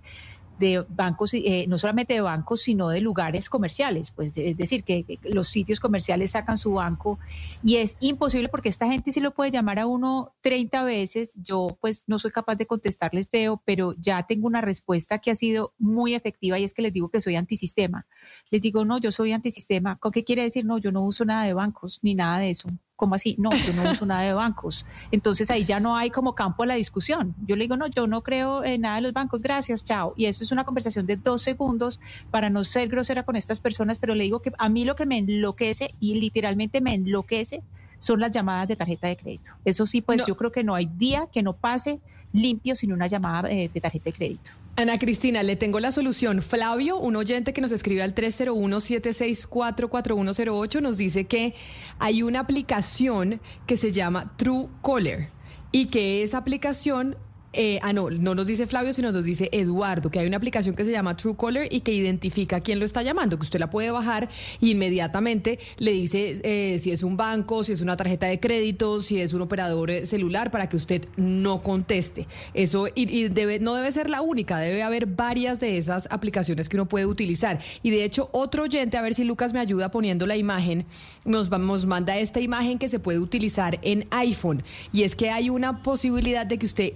de 0.59 0.85
bancos, 0.89 1.33
eh, 1.33 1.65
no 1.67 1.77
solamente 1.77 2.13
de 2.13 2.21
bancos, 2.21 2.61
sino 2.61 2.89
de 2.89 3.01
lugares 3.01 3.49
comerciales. 3.49 4.11
Pues 4.11 4.37
es 4.37 4.57
decir, 4.57 4.83
que, 4.83 5.19
los 5.23 5.47
sitios 5.47 5.79
comerciales 5.79 6.31
sacan 6.31 6.57
su 6.57 6.73
banco 6.73 7.19
y 7.63 7.77
es 7.77 7.95
imposible 7.99 8.49
porque 8.49 8.69
esta 8.69 8.87
gente 8.87 9.11
sí 9.11 9.19
lo 9.19 9.33
puede 9.33 9.51
llamar 9.51 9.79
a 9.79 9.85
uno 9.85 10.33
30 10.41 10.83
veces. 10.83 11.35
Yo 11.41 11.77
pues 11.79 12.03
no 12.07 12.19
soy 12.19 12.31
capaz 12.31 12.55
de 12.55 12.65
contestarles 12.65 13.27
feo, 13.29 13.61
pero 13.65 13.93
ya 13.99 14.23
tengo 14.23 14.47
una 14.47 14.61
respuesta 14.61 15.19
que 15.19 15.31
ha 15.31 15.35
sido 15.35 15.73
muy 15.77 16.13
efectiva 16.13 16.59
y 16.59 16.63
es 16.63 16.73
que 16.73 16.81
les 16.81 16.93
digo 16.93 17.09
que 17.09 17.21
soy 17.21 17.35
antisistema. 17.35 18.07
Les 18.49 18.61
digo, 18.61 18.85
no, 18.85 18.97
yo 18.99 19.11
soy 19.11 19.31
antisistema. 19.31 19.97
¿Con 19.97 20.11
qué 20.11 20.23
quiere 20.23 20.43
decir? 20.43 20.65
No, 20.65 20.77
yo 20.77 20.91
no 20.91 21.05
uso 21.05 21.25
nada 21.25 21.43
de 21.43 21.53
bancos 21.53 21.99
ni 22.01 22.15
nada 22.15 22.39
de 22.39 22.49
eso. 22.49 22.69
¿Cómo 22.97 23.13
así? 23.13 23.35
No, 23.37 23.51
yo 23.51 23.73
no 23.73 23.91
uso 23.91 24.07
nada 24.07 24.21
de 24.21 24.33
bancos. 24.33 24.83
Entonces 25.11 25.51
ahí 25.51 25.63
ya 25.63 25.79
no 25.79 25.95
hay 25.95 26.09
como 26.09 26.33
campo 26.33 26.63
a 26.63 26.65
la 26.65 26.73
discusión. 26.73 27.35
Yo 27.45 27.55
le 27.55 27.65
digo, 27.65 27.77
no, 27.77 27.85
yo 27.85 28.07
no 28.07 28.23
creo 28.23 28.63
en 28.63 28.81
nada 28.81 28.95
de 28.95 29.03
los 29.03 29.13
bancos, 29.13 29.39
gracias, 29.41 29.85
chao. 29.85 30.15
Y 30.17 30.25
eso 30.25 30.43
es 30.43 30.51
una 30.51 30.63
conversación 30.63 31.05
de 31.05 31.15
dos 31.15 31.43
segundos 31.43 31.99
para 32.31 32.49
no 32.49 32.63
ser 32.63 32.89
grosera 32.89 33.21
con 33.21 33.35
estas 33.35 33.59
personas, 33.59 33.99
pero 33.99 34.15
le 34.15 34.23
digo 34.23 34.41
que 34.41 34.51
a 34.57 34.67
mí 34.67 34.83
lo 34.83 34.95
que 34.95 35.05
me 35.05 35.19
enloquece 35.19 35.93
y 35.99 36.15
literalmente 36.19 36.81
me 36.81 36.95
enloquece 36.95 37.61
son 37.99 38.19
las 38.19 38.31
llamadas 38.31 38.67
de 38.67 38.75
tarjeta 38.75 39.07
de 39.07 39.15
crédito. 39.15 39.51
Eso 39.63 39.85
sí, 39.85 40.01
pues 40.01 40.25
yo 40.25 40.35
creo 40.35 40.51
que 40.51 40.63
no 40.63 40.73
hay 40.73 40.87
día 40.87 41.27
que 41.31 41.43
no 41.43 41.53
pase 41.53 41.99
limpio 42.33 42.75
sin 42.75 42.91
una 42.93 43.05
llamada 43.05 43.49
eh, 43.51 43.69
de 43.71 43.79
tarjeta 43.79 44.05
de 44.05 44.13
crédito. 44.13 44.51
Ana 44.79 44.99
Cristina, 44.99 45.41
le 45.41 45.55
tengo 45.55 45.79
la 45.79 45.91
solución. 45.91 46.43
Flavio, 46.43 46.99
un 46.99 47.15
oyente 47.15 47.51
que 47.51 47.61
nos 47.61 47.71
escribe 47.71 48.03
al 48.03 48.13
301-764-4108, 48.13 50.81
nos 50.81 50.97
dice 50.97 51.25
que 51.25 51.55
hay 51.97 52.21
una 52.21 52.41
aplicación 52.41 53.41
que 53.65 53.75
se 53.75 53.91
llama 53.91 54.33
True 54.37 54.67
Caller 54.83 55.31
y 55.71 55.87
que 55.87 56.21
esa 56.21 56.37
aplicación 56.37 57.17
eh, 57.57 57.79
ah, 57.81 57.91
no, 57.91 58.09
no 58.09 58.35
nos 58.35 58.47
dice 58.47 58.67
Flavio, 58.67 58.93
sino 58.93 59.11
nos 59.11 59.25
dice 59.25 59.49
Eduardo, 59.51 60.09
que 60.09 60.19
hay 60.19 60.27
una 60.27 60.37
aplicación 60.37 60.75
que 60.75 60.85
se 60.85 60.91
llama 60.91 61.17
Truecaller 61.17 61.67
y 61.71 61.81
que 61.81 61.91
identifica 61.91 62.57
a 62.57 62.61
quién 62.61 62.79
lo 62.79 62.85
está 62.85 63.01
llamando, 63.01 63.37
que 63.37 63.43
usted 63.43 63.59
la 63.59 63.69
puede 63.69 63.91
bajar 63.91 64.29
inmediatamente 64.61 65.59
le 65.77 65.91
dice 65.91 66.39
eh, 66.43 66.79
si 66.79 66.91
es 66.91 67.03
un 67.03 67.17
banco, 67.17 67.63
si 67.63 67.73
es 67.73 67.81
una 67.81 67.97
tarjeta 67.97 68.27
de 68.27 68.39
crédito, 68.39 69.01
si 69.01 69.19
es 69.19 69.33
un 69.33 69.41
operador 69.41 69.89
eh, 69.89 70.05
celular, 70.05 70.51
para 70.51 70.69
que 70.69 70.77
usted 70.77 71.07
no 71.15 71.61
conteste. 71.61 72.27
Eso 72.53 72.87
y, 72.93 73.29
no 73.61 73.75
debe 73.75 73.91
ser 73.91 74.09
la 74.09 74.21
única, 74.21 74.59
debe 74.59 74.83
haber 74.83 75.05
varias 75.05 75.59
de 75.59 75.77
esas 75.77 76.07
aplicaciones 76.11 76.69
que 76.69 76.77
uno 76.77 76.87
puede 76.87 77.05
utilizar. 77.05 77.59
Y 77.83 77.89
de 77.89 78.03
hecho, 78.03 78.29
otro 78.31 78.63
oyente, 78.63 78.97
a 78.97 79.01
ver 79.01 79.13
si 79.13 79.23
Lucas 79.23 79.53
me 79.53 79.59
ayuda 79.59 79.91
poniendo 79.91 80.27
la 80.27 80.37
imagen, 80.37 80.85
nos, 81.25 81.49
nos 81.49 81.85
manda 81.85 82.17
esta 82.17 82.39
imagen 82.39 82.77
que 82.77 82.89
se 82.89 82.99
puede 82.99 83.19
utilizar 83.19 83.79
en 83.81 84.07
iPhone. 84.11 84.63
Y 84.93 85.03
es 85.03 85.15
que 85.15 85.29
hay 85.29 85.49
una 85.49 85.83
posibilidad 85.83 86.45
de 86.45 86.57
que 86.57 86.65
usted 86.65 86.93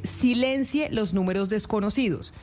los 0.91 1.13
números 1.13 1.49
desconocidos. 1.49 2.33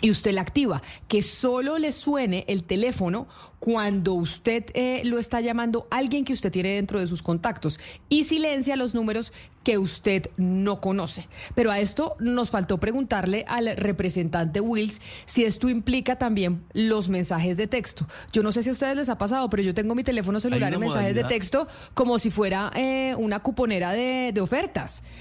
Y 0.00 0.10
usted 0.10 0.32
la 0.32 0.40
activa, 0.40 0.82
que 1.08 1.22
solo 1.22 1.78
le 1.78 1.92
suene 1.92 2.44
el 2.48 2.64
teléfono 2.64 3.28
cuando 3.62 4.14
usted 4.14 4.64
eh, 4.74 5.02
lo 5.04 5.20
está 5.20 5.40
llamando 5.40 5.86
alguien 5.88 6.24
que 6.24 6.32
usted 6.32 6.50
tiene 6.50 6.70
dentro 6.70 6.98
de 6.98 7.06
sus 7.06 7.22
contactos 7.22 7.78
y 8.08 8.24
silencia 8.24 8.74
los 8.74 8.92
números 8.92 9.32
que 9.62 9.78
usted 9.78 10.30
no 10.36 10.80
conoce. 10.80 11.28
Pero 11.54 11.70
a 11.70 11.78
esto 11.78 12.16
nos 12.18 12.50
faltó 12.50 12.78
preguntarle 12.78 13.44
al 13.46 13.76
representante 13.76 14.60
Wills 14.60 15.00
si 15.26 15.44
esto 15.44 15.68
implica 15.68 16.16
también 16.16 16.64
los 16.72 17.08
mensajes 17.08 17.56
de 17.56 17.68
texto. 17.68 18.06
Yo 18.32 18.42
no 18.42 18.50
sé 18.50 18.64
si 18.64 18.70
a 18.70 18.72
ustedes 18.72 18.96
les 18.96 19.08
ha 19.08 19.18
pasado, 19.18 19.48
pero 19.48 19.62
yo 19.62 19.74
tengo 19.74 19.94
mi 19.94 20.02
teléfono 20.02 20.40
celular 20.40 20.72
en 20.74 20.80
mensajes 20.80 21.14
de 21.14 21.22
texto 21.22 21.68
como 21.94 22.18
si 22.18 22.30
fuera 22.30 22.72
eh, 22.74 23.14
una 23.16 23.40
cuponera 23.40 23.92
de, 23.92 24.32
de, 24.32 24.40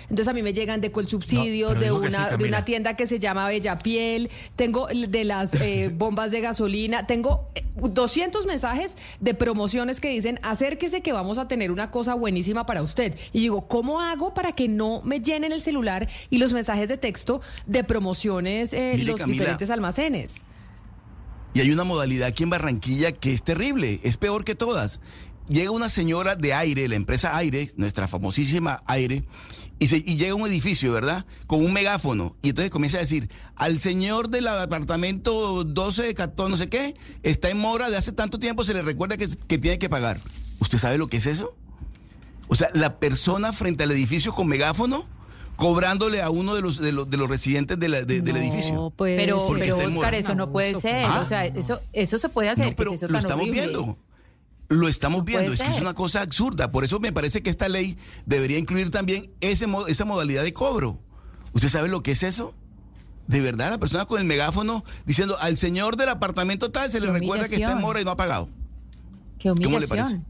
Entonces 0.10 0.28
a 0.28 0.34
mí 0.34 0.42
me 0.42 0.54
llegan 0.54 0.82
de 0.82 0.92
Colsubsidio, 0.92 1.76
de, 1.76 1.92
una, 1.92 2.38
de 2.38 2.44
una 2.44 2.66
tienda 2.66 2.96
que 2.96 3.06
se 3.06 3.20
llama 3.20 3.48
Bella 3.48 3.78
Piel, 3.78 4.30
tengo 4.56 4.88
de 4.88 5.24
las 5.26 5.54
eh, 5.56 5.92
bombas 5.96 6.32
de 6.32 6.42
gasolina, 6.42 7.06
tengo 7.06 7.50
200 7.76 8.31
mensajes 8.46 8.98
de 9.20 9.34
promociones 9.34 10.00
que 10.00 10.10
dicen 10.10 10.40
acérquese 10.42 11.02
que 11.02 11.14
vamos 11.14 11.38
a 11.38 11.48
tener 11.48 11.72
una 11.72 11.92
cosa 11.92 12.14
buenísima 12.14 12.66
para 12.66 12.82
usted. 12.82 13.16
Y 13.34 13.42
digo, 13.42 13.68
¿cómo 13.68 14.02
hago 14.02 14.34
para 14.34 14.52
que 14.52 14.68
no 14.68 15.02
me 15.04 15.22
llenen 15.22 15.52
el 15.52 15.62
celular 15.62 16.08
y 16.30 16.38
los 16.38 16.54
mensajes 16.54 16.90
de 16.90 16.98
texto 16.98 17.42
de 17.66 17.84
promociones 17.84 18.74
en 18.74 19.00
eh, 19.00 19.04
los 19.04 19.26
diferentes 19.26 19.70
almacenes? 19.70 20.42
Y 21.54 21.60
hay 21.60 21.72
una 21.72 21.84
modalidad 21.84 22.28
aquí 22.30 22.44
en 22.44 22.50
Barranquilla 22.50 23.12
que 23.12 23.34
es 23.34 23.44
terrible, 23.44 24.00
es 24.04 24.18
peor 24.18 24.46
que 24.46 24.56
todas. 24.56 25.02
Llega 25.50 25.72
una 25.72 25.90
señora 25.90 26.36
de 26.36 26.54
aire, 26.54 26.88
la 26.88 26.96
empresa 26.96 27.36
Aire, 27.36 27.72
nuestra 27.76 28.08
famosísima 28.08 28.82
Aire, 28.86 29.24
y, 29.82 29.88
se, 29.88 30.02
llega 30.04 30.34
a 30.34 30.36
un 30.36 30.46
edificio, 30.46 30.94
¿verdad? 30.94 31.26
Con 31.48 31.66
un 31.66 31.74
megáfono. 31.74 32.36
Y 32.44 32.50
entonces 32.50 32.70
comienza 32.70 32.98
a 32.98 33.00
decir, 33.00 33.32
al 33.56 33.80
señor 33.80 34.30
del 34.30 34.48
apartamento 34.48 35.64
12, 35.64 36.14
14, 36.14 36.52
no 36.52 36.56
sé 36.56 36.70
qué, 36.70 36.94
está 37.24 37.50
en 37.50 37.58
mora 37.58 37.90
de 37.90 37.98
hace 37.98 38.12
tanto 38.12 38.38
tiempo, 38.38 38.64
se 38.64 38.76
le 38.76 38.84
recuerda 38.84 39.18
que, 39.18 39.28
que 39.48 39.58
tiene 39.58 39.80
que 39.80 39.90
pagar. 39.90 40.20
¿Usted 40.60 40.78
sabe 40.78 41.00
lo 41.00 41.08
que 41.08 41.18
es 41.18 41.26
eso? 41.26 41.56
O 42.48 42.54
sea, 42.54 42.70
la 42.74 43.00
persona 43.00 43.54
frente 43.54 43.84
al 43.84 43.90
edificio 43.90 44.34
con 44.34 44.48
megáfono 44.48 45.08
cobrándole 45.56 46.22
a 46.22 46.30
uno 46.30 46.54
de 46.54 46.62
los 46.62 46.78
de 46.78 46.92
los, 46.92 47.10
de 47.10 47.18
los 47.18 47.28
residentes 47.28 47.80
del 47.80 47.96
edificio. 47.96 48.94
pero, 48.98 49.48
pero 49.58 49.78
Oscar, 49.78 50.14
eso 50.14 50.36
no 50.36 50.52
puede 50.52 50.80
ser. 50.80 51.08
O 51.08 51.26
sea, 51.26 51.48
eso, 51.48 51.80
eso 51.92 52.20
se 52.20 52.30
puede 52.30 52.50
hacer. 52.50 52.76
pero 52.76 52.94
lo 53.10 53.18
estamos 53.18 53.50
viendo. 53.50 53.98
Lo 54.72 54.88
estamos 54.88 55.26
viendo, 55.26 55.52
es 55.52 55.62
que 55.62 55.70
es 55.70 55.82
una 55.82 55.94
cosa 55.94 56.22
absurda. 56.22 56.72
Por 56.72 56.86
eso 56.86 57.00
me 57.02 57.12
parece 57.12 57.44
que 57.44 57.50
esta 57.50 57.68
ley 57.68 57.98
debería 58.26 58.58
incluir 58.58 58.90
también 58.90 59.30
ese, 59.42 59.68
esa 59.90 60.06
modalidad 60.06 60.44
de 60.44 60.54
cobro. 60.54 60.98
¿Usted 61.52 61.68
sabe 61.68 61.90
lo 61.90 62.02
que 62.04 62.12
es 62.14 62.24
eso? 62.24 62.54
De 63.28 63.42
verdad, 63.42 63.70
la 63.70 63.80
persona 63.80 64.06
con 64.06 64.20
el 64.20 64.26
megáfono 64.26 64.86
diciendo 65.06 65.38
al 65.40 65.58
señor 65.58 65.98
del 65.98 66.08
apartamento 66.08 66.72
tal 66.72 66.90
se 66.90 67.02
le 67.02 67.12
recuerda 67.12 67.50
que 67.50 67.56
está 67.56 67.74
en 67.74 67.82
mora 67.82 68.00
y 68.00 68.06
no 68.06 68.12
ha 68.12 68.16
pagado. 68.16 68.48
Qué 69.40 69.52
humillación. 69.52 69.74
¿Cómo 69.74 69.80
le 69.80 69.88
parece? 69.88 70.22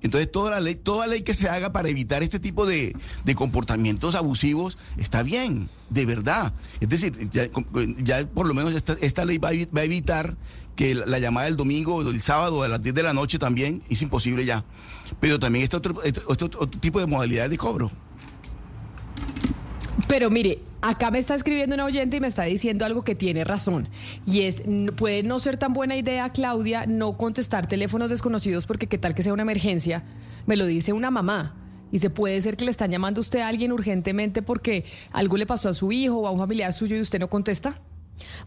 Entonces 0.00 0.30
toda 0.30 0.50
la 0.52 0.60
ley, 0.60 0.76
toda 0.76 1.06
ley 1.06 1.22
que 1.22 1.34
se 1.34 1.48
haga 1.48 1.72
para 1.72 1.88
evitar 1.88 2.22
este 2.22 2.38
tipo 2.38 2.66
de, 2.66 2.94
comportamientos 3.34 4.14
abusivos 4.14 4.78
está 4.96 5.22
bien, 5.22 5.68
de 5.90 6.06
verdad. 6.06 6.52
Es 6.80 6.88
decir, 6.88 7.30
ya, 7.30 8.26
por 8.26 8.46
lo 8.46 8.54
menos 8.54 8.74
esta, 8.74 8.96
esta 9.00 9.24
ley 9.24 9.38
va 9.38 9.48
a, 9.48 9.84
evitar 9.84 10.36
que 10.78 10.94
la 10.94 11.18
llamada 11.18 11.46
del 11.46 11.56
domingo 11.56 12.04
del 12.04 12.22
sábado 12.22 12.62
a 12.62 12.68
las 12.68 12.80
10 12.80 12.94
de 12.94 13.02
la 13.02 13.12
noche 13.12 13.36
también 13.36 13.82
es 13.90 14.00
imposible 14.00 14.44
ya. 14.44 14.64
Pero 15.18 15.40
también 15.40 15.64
está 15.64 15.78
otro, 15.78 16.00
otro, 16.28 16.68
tipo 16.68 17.00
de 17.00 17.06
modalidades 17.06 17.50
de 17.50 17.58
cobro. 17.58 17.90
Pero 20.06 20.30
mire, 20.30 20.60
acá 20.80 21.10
me 21.10 21.18
está 21.18 21.34
escribiendo 21.34 21.74
una 21.74 21.84
oyente 21.84 22.18
y 22.18 22.20
me 22.20 22.28
está 22.28 22.44
diciendo 22.44 22.84
algo 22.84 23.02
que 23.02 23.16
tiene 23.16 23.42
razón. 23.42 23.88
Y 24.24 24.42
es, 24.42 24.62
puede 24.96 25.24
no 25.24 25.40
ser 25.40 25.56
tan 25.56 25.72
buena 25.72 25.96
idea, 25.96 26.30
Claudia, 26.30 26.86
no 26.86 27.16
contestar 27.16 27.66
teléfonos 27.66 28.08
desconocidos 28.08 28.64
porque 28.66 28.86
qué 28.86 28.98
tal 28.98 29.16
que 29.16 29.24
sea 29.24 29.32
una 29.32 29.42
emergencia. 29.42 30.04
Me 30.46 30.54
lo 30.54 30.64
dice 30.64 30.92
una 30.92 31.10
mamá. 31.10 31.56
Y 31.90 31.98
se 31.98 32.08
puede 32.08 32.40
ser 32.40 32.56
que 32.56 32.64
le 32.64 32.70
están 32.70 32.92
llamando 32.92 33.18
a 33.18 33.22
usted 33.22 33.40
a 33.40 33.48
alguien 33.48 33.72
urgentemente 33.72 34.42
porque 34.42 34.84
algo 35.10 35.38
le 35.38 35.46
pasó 35.46 35.70
a 35.70 35.74
su 35.74 35.90
hijo 35.90 36.18
o 36.18 36.28
a 36.28 36.30
un 36.30 36.38
familiar 36.38 36.72
suyo 36.72 36.94
y 36.94 37.00
usted 37.00 37.18
no 37.18 37.28
contesta. 37.28 37.80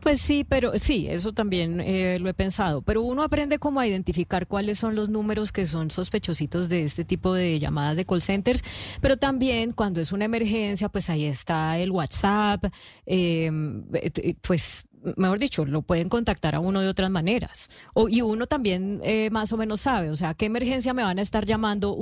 Pues 0.01 0.21
sí, 0.21 0.45
pero 0.47 0.77
sí, 0.77 1.07
eso 1.09 1.33
también 1.33 1.79
eh, 1.81 2.17
lo 2.19 2.29
he 2.29 2.33
pensado. 2.33 2.81
Pero 2.81 3.01
uno 3.01 3.23
aprende 3.23 3.59
como 3.59 3.79
a 3.79 3.87
identificar 3.87 4.47
cuáles 4.47 4.79
son 4.79 4.95
los 4.95 5.09
números 5.09 5.51
que 5.51 5.65
son 5.65 5.91
sospechositos 5.91 6.69
de 6.69 6.83
este 6.83 7.05
tipo 7.05 7.33
de 7.33 7.59
llamadas 7.59 7.97
de 7.97 8.05
call 8.05 8.21
centers. 8.21 8.63
Pero 9.01 9.17
también 9.17 9.71
cuando 9.71 10.01
es 10.01 10.11
una 10.11 10.25
emergencia, 10.25 10.89
pues 10.89 11.09
ahí 11.09 11.25
está 11.25 11.77
el 11.77 11.91
WhatsApp, 11.91 12.65
em, 13.05 13.83
eh, 13.93 14.35
pues 14.41 14.85
mejor 15.17 15.39
dicho, 15.39 15.65
lo 15.65 15.81
pueden 15.81 16.09
contactar 16.09 16.55
a 16.55 16.59
uno 16.59 16.81
de 16.81 16.87
otras 16.87 17.09
maneras. 17.09 17.69
O, 17.93 18.09
y 18.09 18.21
uno 18.21 18.47
también 18.47 19.01
eh, 19.03 19.29
más 19.31 19.51
o 19.51 19.57
menos 19.57 19.81
sabe, 19.81 20.09
o 20.09 20.15
sea, 20.15 20.33
¿qué 20.33 20.45
emergencia 20.45 20.93
me 20.93 21.03
van 21.03 21.19
a 21.19 21.21
estar 21.21 21.45
llamando 21.45 21.97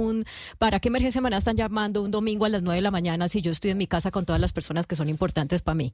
para 0.57 0.79
qué 0.79 0.89
emergencia 0.89 1.21
me 1.21 1.25
van 1.25 1.33
a 1.35 1.37
estar 1.37 1.55
llamando 1.55 2.01
un 2.01 2.11
domingo 2.11 2.45
a 2.45 2.49
las 2.49 2.63
nueve 2.63 2.77
de 2.77 2.81
la 2.81 2.91
mañana 2.91 3.27
si 3.27 3.41
yo 3.41 3.51
estoy 3.51 3.71
en 3.71 3.77
mi 3.77 3.87
casa 3.87 4.11
con 4.11 4.25
todas 4.25 4.41
las 4.41 4.53
personas 4.53 4.87
que 4.87 4.95
son 4.95 5.09
importantes 5.09 5.61
para 5.61 5.75
mí? 5.75 5.93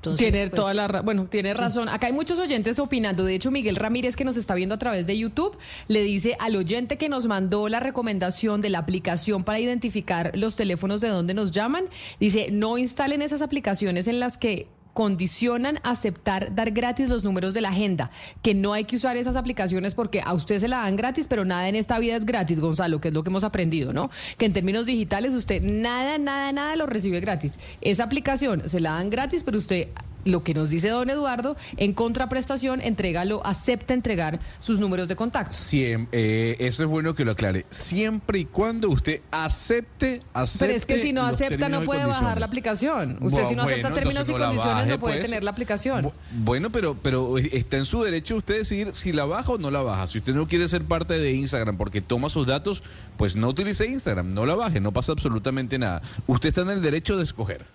Tiene 0.00 0.48
pues, 0.48 0.52
toda 0.52 0.74
la 0.74 1.02
bueno, 1.02 1.26
tiene 1.26 1.54
razón. 1.54 1.88
Acá 1.88 2.06
hay 2.06 2.12
muchos 2.12 2.38
oyentes 2.38 2.78
opinando. 2.78 3.24
De 3.24 3.34
hecho, 3.34 3.50
Miguel 3.50 3.76
Ramírez, 3.76 4.16
que 4.16 4.24
nos 4.24 4.36
está 4.36 4.54
viendo 4.54 4.74
a 4.74 4.78
través 4.78 5.06
de 5.06 5.18
YouTube, 5.18 5.56
le 5.88 6.02
dice 6.02 6.36
al 6.38 6.56
oyente 6.56 6.98
que 6.98 7.08
nos 7.08 7.26
mandó 7.26 7.68
la 7.68 7.80
recomendación 7.80 8.60
de 8.60 8.70
la 8.70 8.78
aplicación 8.78 9.44
para 9.44 9.58
identificar 9.60 10.32
los 10.34 10.56
teléfonos 10.56 11.00
de 11.00 11.08
donde 11.08 11.34
nos 11.34 11.52
llaman, 11.52 11.86
dice, 12.20 12.48
no 12.50 12.78
instalen 12.78 13.22
esas 13.22 13.42
aplicaciones 13.42 14.08
en 14.08 14.20
las 14.20 14.38
que 14.38 14.68
condicionan 14.98 15.78
aceptar 15.84 16.56
dar 16.56 16.72
gratis 16.72 17.08
los 17.08 17.22
números 17.22 17.54
de 17.54 17.60
la 17.60 17.68
agenda, 17.68 18.10
que 18.42 18.52
no 18.52 18.72
hay 18.72 18.82
que 18.82 18.96
usar 18.96 19.16
esas 19.16 19.36
aplicaciones 19.36 19.94
porque 19.94 20.20
a 20.20 20.34
usted 20.34 20.58
se 20.58 20.66
la 20.66 20.78
dan 20.78 20.96
gratis, 20.96 21.28
pero 21.28 21.44
nada 21.44 21.68
en 21.68 21.76
esta 21.76 22.00
vida 22.00 22.16
es 22.16 22.26
gratis, 22.26 22.58
Gonzalo, 22.58 23.00
que 23.00 23.06
es 23.06 23.14
lo 23.14 23.22
que 23.22 23.30
hemos 23.30 23.44
aprendido, 23.44 23.92
¿no? 23.92 24.10
Que 24.38 24.46
en 24.46 24.52
términos 24.52 24.86
digitales 24.86 25.34
usted 25.34 25.62
nada, 25.62 26.18
nada, 26.18 26.50
nada 26.50 26.74
lo 26.74 26.86
recibe 26.86 27.20
gratis. 27.20 27.60
Esa 27.80 28.02
aplicación 28.02 28.68
se 28.68 28.80
la 28.80 28.90
dan 28.94 29.08
gratis, 29.08 29.44
pero 29.44 29.58
usted 29.58 29.86
lo 30.28 30.42
que 30.42 30.54
nos 30.54 30.70
dice 30.70 30.88
don 30.88 31.10
Eduardo, 31.10 31.56
en 31.76 31.92
contraprestación, 31.92 32.80
entrégalo, 32.80 33.44
acepta 33.44 33.94
entregar 33.94 34.40
sus 34.60 34.80
números 34.80 35.08
de 35.08 35.16
contacto. 35.16 35.56
Eh, 35.72 36.56
eso 36.58 36.82
es 36.82 36.88
bueno 36.88 37.14
que 37.14 37.24
lo 37.24 37.32
aclare. 37.32 37.66
Siempre 37.70 38.40
y 38.40 38.44
cuando 38.44 38.90
usted 38.90 39.22
acepte, 39.30 40.20
acepte. 40.32 40.66
Pero 40.66 40.78
es 40.78 40.86
que 40.86 41.02
si 41.02 41.12
no 41.12 41.22
acepta, 41.22 41.68
no 41.68 41.82
puede 41.82 42.06
bajar 42.06 42.38
la 42.38 42.46
aplicación. 42.46 43.18
Usted, 43.20 43.48
si 43.48 43.54
no 43.54 43.62
acepta 43.62 43.92
términos 43.92 44.28
y 44.28 44.32
condiciones, 44.32 44.86
no 44.86 45.00
puede 45.00 45.16
pues. 45.16 45.26
tener 45.26 45.42
la 45.42 45.50
aplicación. 45.50 46.12
Bueno, 46.32 46.70
pero, 46.70 46.94
pero 46.94 47.38
está 47.38 47.78
en 47.78 47.84
su 47.84 48.02
derecho 48.02 48.36
usted 48.36 48.56
decidir 48.58 48.92
si 48.92 49.12
la 49.12 49.24
baja 49.24 49.52
o 49.52 49.58
no 49.58 49.70
la 49.70 49.82
baja. 49.82 50.06
Si 50.06 50.18
usted 50.18 50.34
no 50.34 50.46
quiere 50.46 50.68
ser 50.68 50.84
parte 50.84 51.18
de 51.18 51.32
Instagram 51.32 51.76
porque 51.76 52.00
toma 52.00 52.28
sus 52.28 52.46
datos, 52.46 52.82
pues 53.16 53.36
no 53.36 53.48
utilice 53.48 53.86
Instagram, 53.86 54.34
no 54.34 54.46
la 54.46 54.54
baje, 54.54 54.80
no 54.80 54.92
pasa 54.92 55.12
absolutamente 55.12 55.78
nada. 55.78 56.02
Usted 56.26 56.50
está 56.50 56.62
en 56.62 56.70
el 56.70 56.82
derecho 56.82 57.16
de 57.16 57.22
escoger. 57.22 57.66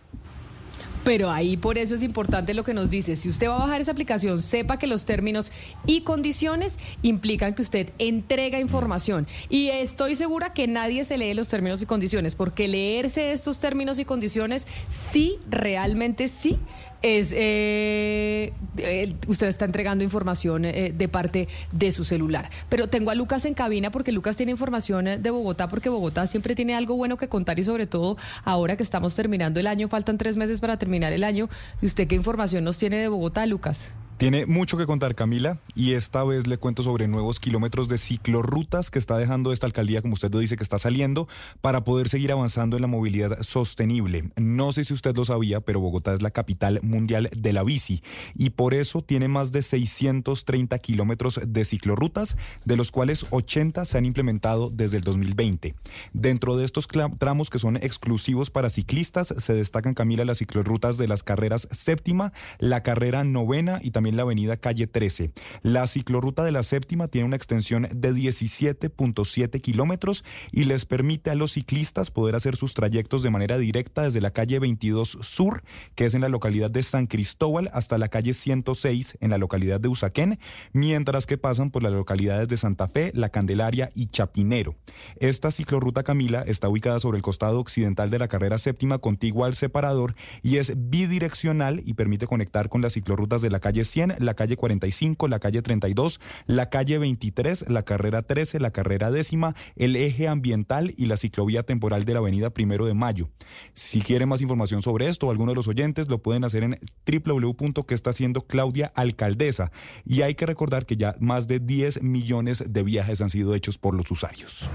Pero 1.04 1.30
ahí 1.30 1.58
por 1.58 1.78
eso 1.78 1.96
es 1.96 2.04
importante 2.04 2.54
lo 2.54 2.64
que 2.64 2.74
nos 2.74 2.90
dice. 2.90 3.16
Si 3.16 3.28
usted 3.28 3.50
va 3.50 3.58
a 3.58 3.60
bajar 3.60 3.82
esa 3.82 3.92
aplicación, 3.92 4.42
sepa 4.42 4.80
que 4.80 4.88
los 4.88 5.04
términos 5.06 5.52
y 5.86 6.02
condiciones 6.02 6.80
implican 7.02 7.54
que 7.54 7.62
usted 7.62 7.90
entrega 8.00 8.60
información. 8.60 9.28
Y 9.50 9.68
estoy 9.70 10.16
segura 10.16 10.54
que 10.54 10.68
nadie 10.68 11.04
se 11.04 11.18
lee 11.18 11.34
los 11.34 11.50
términos 11.50 11.82
y 11.82 11.86
condiciones, 11.86 12.36
porque 12.36 12.68
leerse 12.68 13.34
estos 13.34 13.60
términos 13.60 14.00
y 14.00 14.06
condiciones 14.06 14.68
sí, 14.88 15.40
realmente 15.50 16.30
sí, 16.30 16.58
es 17.04 17.34
eh, 17.36 18.54
eh, 18.78 19.16
usted 19.28 19.48
está 19.48 19.66
entregando 19.66 20.04
información 20.04 20.66
eh, 20.66 20.94
de 20.96 21.08
parte 21.08 21.48
de 21.72 21.92
su 21.92 22.06
celular. 22.06 22.50
Pero 22.70 22.88
tengo 22.88 23.12
a 23.12 23.16
Lucas 23.16 23.46
en 23.46 23.54
cabina 23.54 23.92
porque 23.92 24.12
Lucas 24.12 24.36
tiene 24.36 24.52
información 24.52 25.08
eh, 25.08 25.18
de 25.18 25.30
Bogotá, 25.30 25.70
porque 25.70 25.90
Bogotá 25.90 26.26
siempre 26.28 26.56
tiene 26.56 26.76
algo 26.76 26.96
bueno 26.96 27.18
que 27.18 27.28
contar 27.28 27.60
y 27.60 27.64
sobre 27.64 27.86
todo 27.86 28.18
ahora 28.44 28.78
que 28.78 28.84
estamos 28.84 29.16
terminando 29.16 29.60
el 29.60 29.68
año, 29.68 29.88
faltan 29.88 30.18
tres 30.18 30.38
meses 30.38 30.62
para 30.62 30.78
terminar 30.78 31.14
el 31.14 31.24
año. 31.24 31.50
¿Y 31.82 31.86
usted 31.86 32.08
qué 32.08 32.16
información 32.16 32.64
nos 32.64 32.78
tiene 32.78 32.98
de 32.98 33.08
Bogotá, 33.08 33.46
Lucas? 33.46 33.92
Tiene 34.24 34.46
mucho 34.46 34.78
que 34.78 34.86
contar 34.86 35.16
Camila 35.16 35.60
y 35.76 35.96
esta 35.96 36.24
vez 36.24 36.48
le 36.48 36.58
cuento 36.58 36.82
sobre 36.82 37.10
nuevos 37.10 37.42
kilómetros 37.42 37.90
de 37.90 37.98
ciclorrutas 37.98 38.90
que 38.90 38.98
está 38.98 39.18
dejando 39.18 39.52
esta 39.52 39.66
alcaldía, 39.66 40.02
como 40.02 40.14
usted 40.14 40.32
lo 40.32 40.40
dice, 40.40 40.56
que 40.56 40.64
está 40.64 40.80
saliendo 40.80 41.28
para 41.60 41.84
poder 41.84 42.08
seguir 42.08 42.32
avanzando 42.32 42.78
en 42.78 42.84
la 42.84 42.88
movilidad 42.88 43.42
sostenible. 43.42 44.32
No 44.38 44.72
sé 44.72 44.86
si 44.86 44.94
usted 44.94 45.14
lo 45.14 45.26
sabía, 45.26 45.60
pero 45.60 45.82
Bogotá 45.82 46.14
es 46.14 46.22
la 46.22 46.32
capital 46.32 46.80
mundial 46.84 47.30
de 47.36 47.52
la 47.52 47.66
bici 47.66 48.02
y 48.34 48.52
por 48.52 48.74
eso 48.74 49.02
tiene 49.02 49.28
más 49.28 49.52
de 49.52 49.62
630 49.62 50.80
kilómetros 50.80 51.42
de 51.46 51.66
ciclorrutas, 51.66 52.38
de 52.64 52.78
los 52.78 52.92
cuales 52.92 53.26
80 53.30 53.84
se 53.84 53.98
han 53.98 54.06
implementado 54.06 54.70
desde 54.70 54.96
el 54.96 55.04
2020. 55.04 55.76
Dentro 56.14 56.56
de 56.56 56.64
estos 56.64 56.88
tramos 57.20 57.50
que 57.50 57.60
son 57.60 57.76
exclusivos 57.76 58.50
para 58.50 58.70
ciclistas, 58.70 59.34
se 59.38 59.54
destacan, 59.54 59.94
Camila, 59.94 60.24
las 60.24 60.38
ciclorrutas 60.38 60.96
de 60.96 61.10
las 61.10 61.24
carreras 61.24 61.68
séptima, 61.72 62.32
la 62.60 62.84
carrera 62.84 63.26
novena 63.26 63.82
y 63.84 63.92
también 63.92 64.13
la 64.18 64.24
avenida 64.24 64.58
calle 64.58 64.88
13. 64.88 65.32
La 65.62 65.88
ciclorruta 65.88 66.44
de 66.44 66.52
la 66.52 66.64
séptima 66.64 67.08
tiene 67.08 67.28
una 67.28 67.36
extensión 67.36 67.88
de 67.94 68.14
17.7 68.14 69.62
kilómetros 69.62 70.24
y 70.52 70.66
les 70.66 70.86
permite 70.86 71.30
a 71.30 71.36
los 71.36 71.54
ciclistas 71.54 72.12
poder 72.12 72.36
hacer 72.36 72.56
sus 72.56 72.74
trayectos 72.74 73.24
de 73.24 73.30
manera 73.30 73.58
directa 73.58 74.04
desde 74.04 74.22
la 74.22 74.32
calle 74.32 74.60
22 74.60 75.18
Sur, 75.22 75.64
que 75.96 76.06
es 76.06 76.14
en 76.14 76.22
la 76.22 76.30
localidad 76.30 76.72
de 76.72 76.84
San 76.84 77.08
Cristóbal, 77.08 77.70
hasta 77.74 77.98
la 77.98 78.08
calle 78.08 78.34
106 78.34 79.18
en 79.20 79.30
la 79.30 79.38
localidad 79.38 79.80
de 79.80 79.88
Usaquén, 79.88 80.40
mientras 80.72 81.26
que 81.26 81.38
pasan 81.38 81.72
por 81.72 81.84
las 81.84 81.92
localidades 81.92 82.48
de 82.48 82.58
Santa 82.58 82.88
Fe, 82.88 83.12
La 83.14 83.30
Candelaria 83.30 83.90
y 83.94 84.08
Chapinero. 84.08 84.76
Esta 85.18 85.52
ciclorruta 85.52 86.04
Camila 86.04 86.44
está 86.46 86.70
ubicada 86.70 87.00
sobre 87.00 87.18
el 87.18 87.24
costado 87.24 87.60
occidental 87.60 88.10
de 88.10 88.20
la 88.20 88.28
carrera 88.28 88.58
séptima 88.58 89.00
contigua 89.00 89.48
al 89.48 89.56
separador 89.56 90.16
y 90.42 90.58
es 90.58 90.74
bidireccional 90.76 91.82
y 91.86 91.94
permite 91.94 92.28
conectar 92.28 92.70
con 92.70 92.82
las 92.82 92.94
ciclorrutas 92.94 93.42
de 93.42 93.50
la 93.50 93.60
calle 93.60 93.86
100, 93.94 94.16
la 94.20 94.34
calle 94.34 94.58
45, 94.58 95.28
la 95.28 95.40
calle 95.40 95.62
32, 95.62 96.20
la 96.48 96.70
calle 96.70 96.98
23, 96.98 97.70
la 97.70 97.84
carrera 97.84 98.24
13, 98.24 98.60
la 98.60 98.72
carrera 98.72 99.12
décima, 99.12 99.56
el 99.76 99.96
eje 99.96 100.28
ambiental 100.28 100.94
y 100.98 101.06
la 101.06 101.18
ciclovía 101.18 101.64
temporal 101.64 102.06
de 102.06 102.14
la 102.14 102.20
avenida 102.20 102.50
Primero 102.50 102.86
de 102.86 102.94
Mayo. 102.94 103.30
Si 103.74 104.02
quieren 104.02 104.30
más 104.30 104.42
información 104.42 104.82
sobre 104.82 105.08
esto 105.08 105.28
o 105.28 105.32
alguno 105.32 105.52
de 105.52 105.56
los 105.56 105.68
oyentes, 105.68 106.10
lo 106.10 106.22
pueden 106.22 106.44
hacer 106.44 106.64
en 106.64 106.80
www.que 107.06 107.96
está 107.96 108.10
haciendo 108.10 108.42
Claudia 108.48 108.92
Alcaldesa. 108.96 109.72
Y 110.06 110.22
hay 110.22 110.36
que 110.36 110.46
recordar 110.46 110.86
que 110.86 110.98
ya 110.98 111.16
más 111.20 111.48
de 111.48 111.60
10 111.60 112.02
millones 112.02 112.64
de 112.68 112.84
viajes 112.84 113.22
han 113.22 113.30
sido 113.30 113.54
hechos 113.54 113.78
por 113.78 113.94
los 113.96 114.10
usuarios. 114.10 114.70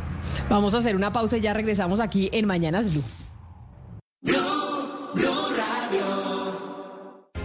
Vamos 0.49 0.75
a 0.75 0.79
hacer 0.79 0.97
una 0.97 1.12
pausa 1.12 1.37
y 1.37 1.41
ya 1.41 1.55
regresamos 1.55 2.01
aquí 2.01 2.31
en 2.33 2.47
Mañanas 2.47 2.91
Blue. 2.91 3.05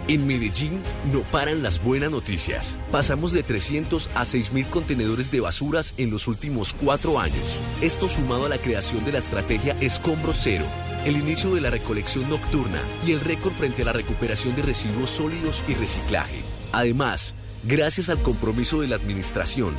En 0.06 0.26
Medellín 0.26 0.82
no 1.10 1.22
paran 1.22 1.62
las 1.62 1.82
buenas 1.82 2.10
noticias. 2.10 2.78
Pasamos 2.92 3.32
de 3.32 3.42
300 3.42 4.10
a 4.14 4.24
6.000 4.24 4.68
contenedores 4.68 5.30
de 5.30 5.40
basuras 5.40 5.94
en 5.96 6.10
los 6.10 6.28
últimos 6.28 6.74
cuatro 6.74 7.18
años. 7.18 7.58
Esto 7.80 8.10
sumado 8.10 8.44
a 8.44 8.50
la 8.50 8.58
creación 8.58 9.02
de 9.06 9.12
la 9.12 9.18
estrategia 9.18 9.74
Escombro 9.80 10.34
Cero, 10.34 10.66
el 11.06 11.16
inicio 11.16 11.54
de 11.54 11.62
la 11.62 11.70
recolección 11.70 12.28
nocturna 12.28 12.78
y 13.06 13.12
el 13.12 13.20
récord 13.20 13.54
frente 13.54 13.80
a 13.80 13.86
la 13.86 13.92
recuperación 13.94 14.54
de 14.54 14.62
residuos 14.62 15.08
sólidos 15.08 15.62
y 15.68 15.74
reciclaje. 15.74 16.42
Además, 16.72 17.34
gracias 17.62 18.10
al 18.10 18.20
compromiso 18.20 18.82
de 18.82 18.88
la 18.88 18.96
administración, 18.96 19.74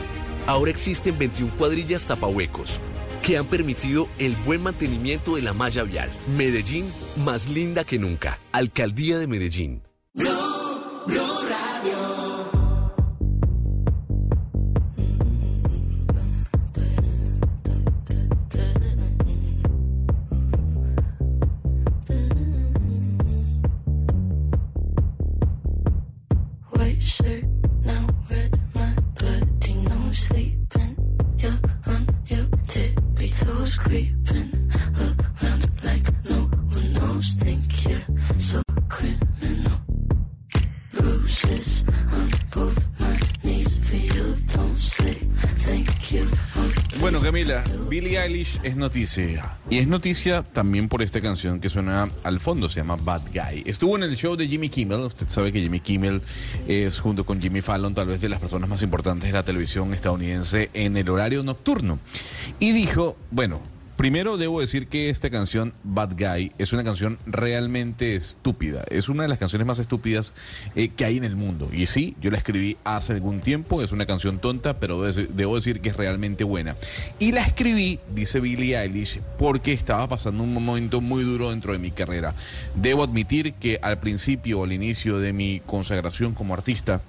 ahora 0.47 0.71
existen 0.71 1.19
21 1.19 1.55
cuadrillas 1.55 2.05
tapahuecos 2.05 2.81
que 3.21 3.37
han 3.37 3.45
permitido 3.45 4.07
el 4.19 4.35
buen 4.37 4.61
mantenimiento 4.61 5.35
de 5.35 5.41
la 5.43 5.53
malla 5.53 5.83
vial. 5.83 6.11
Medellín, 6.35 6.91
más 7.15 7.47
linda 7.47 7.83
que 7.83 7.97
nunca. 7.97 8.39
Alcaldía 8.51 9.17
de 9.17 9.25
Medellín. 9.25 9.84
Blue, 10.15 11.03
blue. 11.07 11.44
Es 48.63 48.75
noticia. 48.75 49.57
Y 49.69 49.79
es 49.79 49.87
noticia 49.87 50.43
también 50.43 50.87
por 50.87 51.01
esta 51.01 51.21
canción 51.21 51.59
que 51.59 51.69
suena 51.69 52.09
al 52.23 52.39
fondo, 52.39 52.69
se 52.69 52.79
llama 52.79 52.95
Bad 52.95 53.23
Guy. 53.33 53.63
Estuvo 53.65 53.95
en 53.95 54.03
el 54.03 54.15
show 54.15 54.35
de 54.35 54.47
Jimmy 54.47 54.69
Kimmel. 54.69 54.99
Usted 55.01 55.27
sabe 55.29 55.51
que 55.51 55.61
Jimmy 55.61 55.79
Kimmel 55.79 56.21
es, 56.67 56.99
junto 56.99 57.23
con 57.23 57.41
Jimmy 57.41 57.61
Fallon, 57.61 57.93
tal 57.93 58.07
vez 58.07 58.21
de 58.21 58.29
las 58.29 58.39
personas 58.39 58.69
más 58.69 58.81
importantes 58.81 59.29
de 59.29 59.33
la 59.33 59.43
televisión 59.43 59.93
estadounidense 59.93 60.69
en 60.73 60.97
el 60.97 61.09
horario 61.09 61.43
nocturno. 61.43 61.99
Y 62.59 62.71
dijo, 62.71 63.17
bueno, 63.31 63.61
Primero 63.97 64.35
debo 64.35 64.59
decir 64.59 64.87
que 64.87 65.09
esta 65.09 65.29
canción, 65.29 65.73
Bad 65.83 66.15
Guy, 66.17 66.51
es 66.57 66.73
una 66.73 66.83
canción 66.83 67.17
realmente 67.25 68.15
estúpida. 68.15 68.83
Es 68.89 69.07
una 69.07 69.23
de 69.23 69.29
las 69.29 69.39
canciones 69.39 69.65
más 69.65 69.79
estúpidas 69.79 70.33
eh, 70.75 70.89
que 70.89 71.05
hay 71.05 71.15
en 71.15 71.23
el 71.23 71.37
mundo. 71.37 71.69
Y 71.71 71.85
sí, 71.85 72.15
yo 72.19 72.29
la 72.29 72.37
escribí 72.37 72.75
hace 72.83 73.13
algún 73.13 73.39
tiempo, 73.39 73.81
es 73.81 73.93
una 73.93 74.05
canción 74.05 74.39
tonta, 74.39 74.79
pero 74.79 75.01
debo- 75.01 75.55
decir 75.55 75.79
que 75.79 75.89
es 75.89 75.95
realmente 75.95 76.43
buena. 76.43 76.75
Y 77.19 77.31
la 77.31 77.41
escribí, 77.43 77.99
dice 78.13 78.41
Billie 78.41 78.77
Eilish, 78.77 79.21
porque 79.39 79.71
estaba 79.71 80.07
pasando 80.09 80.43
un 80.43 80.53
momento 80.53 80.99
muy 80.99 81.23
duro 81.23 81.51
dentro 81.51 81.71
de 81.71 81.79
mi 81.79 81.91
carrera. 81.91 82.33
Debo 82.75 83.01
admitir 83.03 83.53
que 83.53 83.79
al 83.81 83.99
principio, 83.99 84.63
al 84.65 84.73
inicio 84.73 85.19
de 85.19 85.31
mi 85.31 85.61
consagración 85.65 86.33
como 86.33 86.53
artista, 86.53 87.01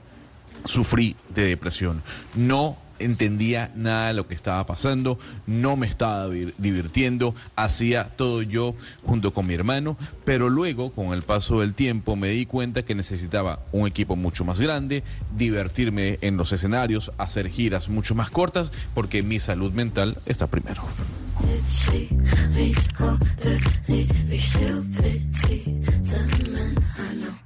sufrí 0.64 1.16
de 1.34 1.44
depresión. 1.46 2.02
No 2.34 2.76
entendía 2.98 3.72
nada 3.74 4.08
de 4.08 4.14
lo 4.14 4.26
que 4.26 4.34
estaba 4.34 4.64
pasando, 4.66 5.18
no 5.46 5.76
me 5.76 5.86
estaba 5.86 6.28
divir- 6.28 6.54
divirtiendo, 6.58 7.34
hacía 7.56 8.08
todo 8.16 8.42
yo 8.42 8.74
junto 9.04 9.32
con 9.32 9.46
mi 9.46 9.54
hermano, 9.54 9.96
pero 10.24 10.48
luego 10.48 10.90
con 10.92 11.12
el 11.12 11.22
paso 11.22 11.60
del 11.60 11.74
tiempo 11.74 12.16
me 12.16 12.28
di 12.28 12.46
cuenta 12.46 12.82
que 12.82 12.94
necesitaba 12.94 13.60
un 13.72 13.86
equipo 13.86 14.16
mucho 14.16 14.44
más 14.44 14.60
grande, 14.60 15.02
divertirme 15.36 16.18
en 16.20 16.36
los 16.36 16.52
escenarios, 16.52 17.12
hacer 17.18 17.48
giras 17.48 17.88
mucho 17.88 18.14
más 18.14 18.30
cortas, 18.30 18.72
porque 18.94 19.22
mi 19.22 19.40
salud 19.40 19.72
mental 19.72 20.18
está 20.26 20.46
primero. 20.46 20.82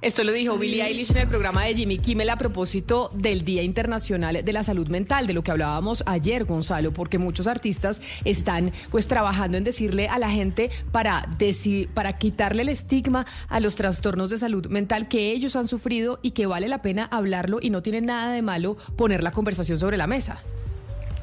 Esto 0.01 0.23
lo 0.23 0.31
dijo 0.31 0.57
Billie 0.57 0.83
Eilish 0.83 1.11
en 1.11 1.17
el 1.17 1.27
programa 1.27 1.63
de 1.65 1.75
Jimmy 1.75 1.99
Kimmel 1.99 2.29
a 2.31 2.35
propósito 2.37 3.11
del 3.13 3.45
Día 3.45 3.61
Internacional 3.61 4.43
de 4.43 4.53
la 4.53 4.63
Salud 4.63 4.87
Mental, 4.87 5.27
de 5.27 5.33
lo 5.33 5.43
que 5.43 5.51
hablábamos 5.51 6.03
ayer, 6.07 6.45
Gonzalo, 6.45 6.91
porque 6.91 7.19
muchos 7.19 7.45
artistas 7.45 8.01
están 8.25 8.71
pues 8.89 9.07
trabajando 9.07 9.57
en 9.57 9.63
decirle 9.63 10.07
a 10.07 10.17
la 10.17 10.31
gente 10.31 10.71
para, 10.91 11.23
deci- 11.37 11.87
para 11.87 12.17
quitarle 12.17 12.63
el 12.63 12.69
estigma 12.69 13.27
a 13.47 13.59
los 13.59 13.75
trastornos 13.75 14.31
de 14.31 14.39
salud 14.39 14.65
mental 14.67 15.07
que 15.07 15.31
ellos 15.31 15.55
han 15.55 15.67
sufrido 15.67 16.19
y 16.23 16.31
que 16.31 16.47
vale 16.47 16.67
la 16.67 16.81
pena 16.81 17.05
hablarlo 17.05 17.59
y 17.61 17.69
no 17.69 17.83
tiene 17.83 18.01
nada 18.01 18.33
de 18.33 18.41
malo 18.41 18.77
poner 18.95 19.21
la 19.21 19.31
conversación 19.31 19.77
sobre 19.77 19.97
la 19.97 20.07
mesa. 20.07 20.41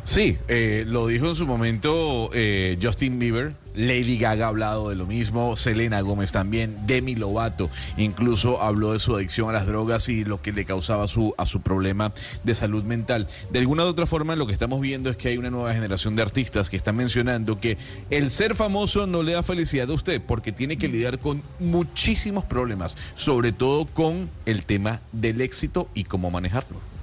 Sí, 0.09 0.39
eh, 0.49 0.85
lo 0.87 1.07
dijo 1.07 1.29
en 1.29 1.35
su 1.35 1.47
momento 1.47 2.31
eh, 2.33 2.79
Justin 2.83 3.19
Bieber, 3.19 3.53
Lady 3.75 4.17
Gaga 4.17 4.47
ha 4.47 4.49
hablado 4.49 4.89
de 4.89 4.97
lo 4.97 5.05
mismo, 5.05 5.55
Selena 5.55 6.01
Gómez 6.01 6.33
también, 6.33 6.75
Demi 6.87 7.15
Lovato 7.15 7.69
incluso 7.99 8.63
habló 8.63 8.95
de 8.95 9.01
su 9.01 9.15
adicción 9.15 9.51
a 9.51 9.53
las 9.53 9.67
drogas 9.67 10.09
y 10.09 10.25
lo 10.25 10.41
que 10.41 10.53
le 10.53 10.65
causaba 10.65 11.07
su, 11.09 11.35
a 11.37 11.45
su 11.45 11.61
problema 11.61 12.15
de 12.43 12.55
salud 12.55 12.85
mental. 12.85 13.27
De 13.51 13.59
alguna 13.59 13.85
u 13.85 13.89
otra 13.89 14.07
forma 14.07 14.35
lo 14.35 14.47
que 14.47 14.55
estamos 14.55 14.81
viendo 14.81 15.11
es 15.11 15.19
que 15.19 15.29
hay 15.29 15.37
una 15.37 15.51
nueva 15.51 15.75
generación 15.75 16.17
de 16.17 16.23
artistas 16.23 16.71
que 16.71 16.79
están 16.79 16.97
mencionando 16.97 17.61
que 17.61 17.77
el 18.09 18.31
ser 18.31 18.55
famoso 18.55 19.07
no 19.07 19.23
le 19.23 19.33
da 19.33 19.43
felicidad 19.43 19.91
a 19.91 19.93
usted 19.93 20.23
porque 20.27 20.53
tiene 20.53 20.79
que 20.79 20.89
lidiar 20.89 21.19
con 21.19 21.43
muchísimos 21.61 22.47
problemas, 22.47 22.97
sobre 23.15 23.53
todo 23.53 23.85
con 23.85 24.31
el 24.47 24.65
tema 24.65 25.03
del 25.13 25.43
éxito 25.43 25.91
y 25.93 26.05
cómo 26.05 26.31
manejarlo. 26.31 26.98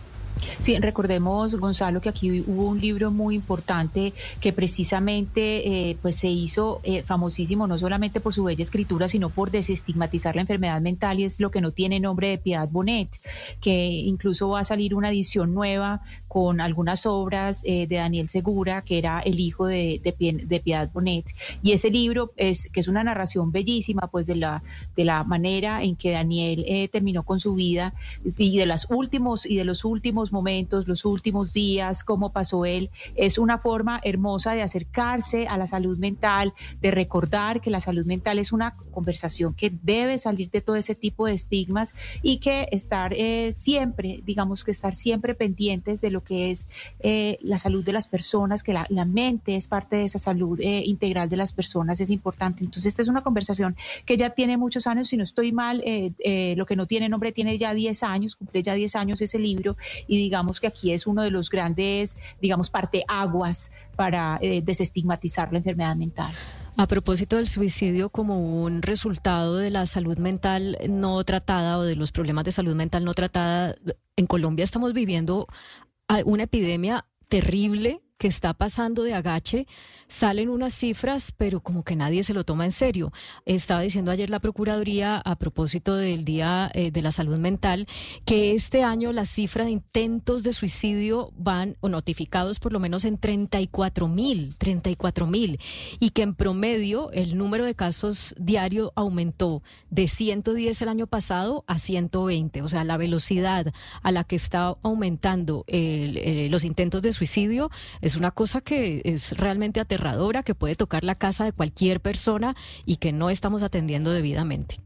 Sí, 0.59 0.77
recordemos, 0.79 1.55
Gonzalo, 1.55 2.01
que 2.01 2.09
aquí 2.09 2.41
hubo 2.41 2.67
un 2.67 2.81
libro 2.81 3.11
muy 3.11 3.35
importante 3.35 4.13
que 4.39 4.53
precisamente 4.53 5.89
eh, 5.89 5.97
pues 6.01 6.17
se 6.17 6.27
hizo 6.27 6.81
eh, 6.83 7.03
famosísimo 7.03 7.67
no 7.67 7.77
solamente 7.77 8.19
por 8.19 8.33
su 8.33 8.43
bella 8.43 8.61
escritura, 8.61 9.07
sino 9.07 9.29
por 9.29 9.51
desestigmatizar 9.51 10.35
la 10.35 10.41
enfermedad 10.41 10.81
mental 10.81 11.19
y 11.19 11.23
es 11.23 11.39
lo 11.39 11.51
que 11.51 11.61
no 11.61 11.71
tiene 11.71 11.99
nombre 11.99 12.29
de 12.29 12.37
Piedad 12.37 12.69
Bonet, 12.69 13.09
que 13.61 13.85
incluso 13.87 14.49
va 14.49 14.61
a 14.61 14.63
salir 14.63 14.95
una 14.95 15.09
edición 15.09 15.53
nueva 15.53 16.01
con 16.27 16.59
algunas 16.59 17.05
obras 17.05 17.61
eh, 17.63 17.87
de 17.87 17.95
Daniel 17.95 18.27
Segura, 18.27 18.81
que 18.81 18.97
era 18.97 19.19
el 19.19 19.39
hijo 19.39 19.67
de, 19.67 20.01
de, 20.03 20.33
de 20.45 20.59
Piedad 20.59 20.89
Bonet. 20.91 21.25
Y 21.63 21.71
ese 21.71 21.89
libro 21.89 22.33
es 22.35 22.69
que 22.73 22.81
es 22.81 22.87
una 22.87 23.03
narración 23.03 23.51
bellísima, 23.51 24.07
pues 24.07 24.25
de 24.25 24.35
la 24.35 24.63
de 24.95 25.05
la 25.05 25.23
manera 25.23 25.83
en 25.83 25.95
que 25.95 26.11
Daniel 26.11 26.63
eh, 26.67 26.87
terminó 26.87 27.23
con 27.23 27.39
su 27.39 27.55
vida 27.55 27.93
y 28.37 28.57
de 28.57 28.65
los 28.65 28.87
últimos 28.89 29.45
y 29.45 29.57
de 29.57 29.65
los 29.65 29.85
últimos 29.85 30.24
momentos, 30.31 30.87
los 30.87 31.05
últimos 31.05 31.53
días, 31.53 32.03
cómo 32.03 32.31
pasó 32.31 32.65
él. 32.65 32.89
Es 33.15 33.37
una 33.37 33.57
forma 33.57 33.99
hermosa 34.03 34.53
de 34.53 34.61
acercarse 34.61 35.47
a 35.47 35.57
la 35.57 35.67
salud 35.67 35.97
mental, 35.97 36.53
de 36.81 36.91
recordar 36.91 37.61
que 37.61 37.69
la 37.69 37.81
salud 37.81 38.05
mental 38.05 38.39
es 38.39 38.51
una 38.51 38.75
conversación 38.91 39.53
que 39.53 39.69
debe 39.69 40.17
salir 40.17 40.49
de 40.49 40.61
todo 40.61 40.75
ese 40.75 40.95
tipo 40.95 41.25
de 41.25 41.33
estigmas 41.33 41.93
y 42.21 42.37
que 42.37 42.67
estar 42.71 43.13
eh, 43.13 43.53
siempre, 43.53 44.21
digamos 44.25 44.63
que 44.63 44.71
estar 44.71 44.95
siempre 44.95 45.35
pendientes 45.35 46.01
de 46.01 46.09
lo 46.09 46.23
que 46.23 46.51
es 46.51 46.67
eh, 46.99 47.37
la 47.41 47.57
salud 47.57 47.83
de 47.83 47.93
las 47.93 48.07
personas, 48.07 48.63
que 48.63 48.73
la, 48.73 49.05
mente 49.05 49.55
es 49.55 49.67
parte 49.67 49.97
de 49.97 50.05
esa 50.05 50.17
salud 50.17 50.59
eh, 50.59 50.81
integral 50.83 51.29
de 51.29 51.37
las 51.37 51.51
personas, 51.51 51.99
es 52.01 52.09
importante. 52.09 52.63
Entonces, 52.63 52.87
esta 52.87 53.03
es 53.03 53.07
una 53.07 53.21
conversación 53.21 53.75
que 54.05 54.17
ya 54.17 54.31
tiene 54.31 54.57
muchos 54.57 54.87
años, 54.87 55.09
si 55.09 55.17
no 55.17 55.23
estoy 55.23 55.51
mal, 55.51 55.77
lo 55.77 56.65
que 56.65 56.75
no 56.75 56.87
tiene 56.87 57.07
nombre 57.07 57.31
tiene 57.31 57.57
ya 57.57 57.73
10 57.73 58.03
años, 58.03 58.35
cumple 58.35 58.63
ya 58.63 58.73
10 58.73 58.95
años 58.95 59.21
ese 59.21 59.37
libro 59.37 59.77
y 60.07 60.14
digamos 60.17 60.59
que 60.59 60.67
aquí 60.67 60.91
es 60.91 61.07
uno 61.07 61.23
de 61.23 61.31
los 61.31 61.49
grandes, 61.49 62.17
digamos, 62.41 62.69
parteaguas 62.69 63.71
para 63.95 64.37
eh, 64.41 64.61
desestigmatizar 64.63 65.51
la 65.51 65.59
enfermedad 65.59 65.95
mental. 65.95 66.33
A 66.77 66.87
propósito 66.87 67.37
del 67.37 67.47
suicidio 67.47 68.09
como 68.09 68.63
un 68.63 68.81
resultado 68.81 69.55
de 69.57 69.69
la 69.69 69.85
salud 69.85 70.17
mental 70.17 70.77
no 70.89 71.23
tratada 71.23 71.77
o 71.77 71.83
de 71.83 71.95
los 71.95 72.11
problemas 72.11 72.43
de 72.43 72.51
salud 72.51 72.75
mental 72.75 73.05
no 73.05 73.13
tratada, 73.13 73.75
en 74.17 74.27
Colombia 74.27 74.65
estamos 74.65 74.93
viviendo 74.93 75.47
una 76.25 76.43
epidemia 76.43 77.05
terrible 77.29 78.01
que 78.17 78.27
está 78.27 78.53
pasando 78.53 79.03
de 79.03 79.13
agache, 79.13 79.67
salen 80.07 80.49
unas 80.49 80.73
cifras, 80.73 81.33
pero 81.35 81.59
como 81.59 81.83
que 81.83 81.95
nadie 81.95 82.23
se 82.23 82.33
lo 82.33 82.45
toma 82.45 82.65
en 82.65 82.71
serio. 82.71 83.11
Estaba 83.45 83.81
diciendo 83.81 84.11
ayer 84.11 84.29
la 84.29 84.39
Procuraduría 84.39 85.17
a 85.17 85.35
propósito 85.35 85.95
del 85.95 86.23
Día 86.23 86.71
eh, 86.73 86.91
de 86.91 87.01
la 87.01 87.11
Salud 87.11 87.37
Mental 87.37 87.87
que 88.25 88.53
este 88.53 88.83
año 88.83 89.11
la 89.11 89.25
cifra 89.25 89.65
de 89.65 89.71
intentos 89.71 90.43
de 90.43 90.53
suicidio 90.53 91.33
van, 91.35 91.75
o 91.81 91.89
notificados 91.89 92.59
por 92.59 92.71
lo 92.71 92.79
menos 92.79 93.03
en 93.03 93.17
34 93.17 94.07
mil, 94.07 94.55
34 94.57 95.27
mil, 95.27 95.59
y 95.99 96.11
que 96.11 96.21
en 96.21 96.35
promedio 96.35 97.11
el 97.11 97.37
número 97.37 97.65
de 97.65 97.75
casos 97.75 98.33
diario 98.37 98.93
aumentó 98.95 99.61
de 99.89 100.07
110 100.07 100.81
el 100.81 100.89
año 100.89 101.07
pasado 101.07 101.65
a 101.67 101.79
120. 101.79 102.61
O 102.61 102.67
sea, 102.69 102.85
la 102.85 102.95
velocidad 102.95 103.73
a 104.03 104.11
la 104.11 104.23
que 104.23 104.37
está 104.37 104.77
aumentando 104.83 105.65
eh, 105.67 106.47
los 106.49 106.63
intentos 106.63 107.01
de 107.01 107.11
suicidio 107.11 107.69
es 108.05 108.15
una 108.15 108.29
cosa 108.29 108.61
que 108.61 109.01
es 109.03 109.35
realmente 109.35 109.79
aterradora, 109.79 110.43
que 110.43 110.53
puede 110.53 110.75
tocar 110.75 111.03
la 111.03 111.15
casa 111.15 111.43
de 111.43 111.53
cualquier 111.53 112.01
persona 112.01 112.55
y 112.85 112.97
que 112.97 113.11
no 113.11 113.31
estamos 113.31 113.63
atendiendo 113.63 114.11
debidamente. 114.11 114.79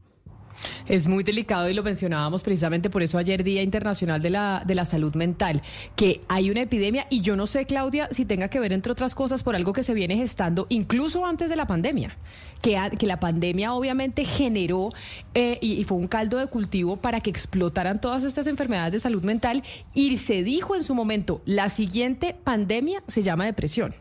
Es 0.86 1.06
muy 1.06 1.22
delicado 1.22 1.68
y 1.68 1.74
lo 1.74 1.82
mencionábamos 1.82 2.42
precisamente 2.42 2.90
por 2.90 3.02
eso 3.02 3.18
ayer 3.18 3.44
Día 3.44 3.62
Internacional 3.62 4.20
de 4.20 4.30
la, 4.30 4.62
de 4.66 4.74
la 4.74 4.84
Salud 4.84 5.14
Mental, 5.14 5.62
que 5.96 6.22
hay 6.28 6.50
una 6.50 6.62
epidemia 6.62 7.06
y 7.10 7.20
yo 7.20 7.36
no 7.36 7.46
sé, 7.46 7.66
Claudia, 7.66 8.08
si 8.10 8.24
tenga 8.24 8.48
que 8.48 8.60
ver, 8.60 8.72
entre 8.72 8.92
otras 8.92 9.14
cosas, 9.14 9.42
por 9.42 9.56
algo 9.56 9.72
que 9.72 9.82
se 9.82 9.94
viene 9.94 10.16
gestando 10.16 10.66
incluso 10.68 11.26
antes 11.26 11.48
de 11.48 11.56
la 11.56 11.66
pandemia, 11.66 12.16
que, 12.62 12.78
que 12.98 13.06
la 13.06 13.20
pandemia 13.20 13.72
obviamente 13.72 14.24
generó 14.24 14.90
eh, 15.34 15.58
y 15.60 15.84
fue 15.84 15.98
un 15.98 16.08
caldo 16.08 16.38
de 16.38 16.46
cultivo 16.46 16.96
para 16.96 17.20
que 17.20 17.30
explotaran 17.30 18.00
todas 18.00 18.24
estas 18.24 18.46
enfermedades 18.46 18.92
de 18.92 19.00
salud 19.00 19.22
mental 19.22 19.62
y 19.94 20.16
se 20.16 20.42
dijo 20.42 20.74
en 20.74 20.82
su 20.82 20.94
momento, 20.94 21.42
la 21.44 21.68
siguiente 21.68 22.34
pandemia 22.44 23.02
se 23.06 23.22
llama 23.22 23.44
depresión. 23.44 23.94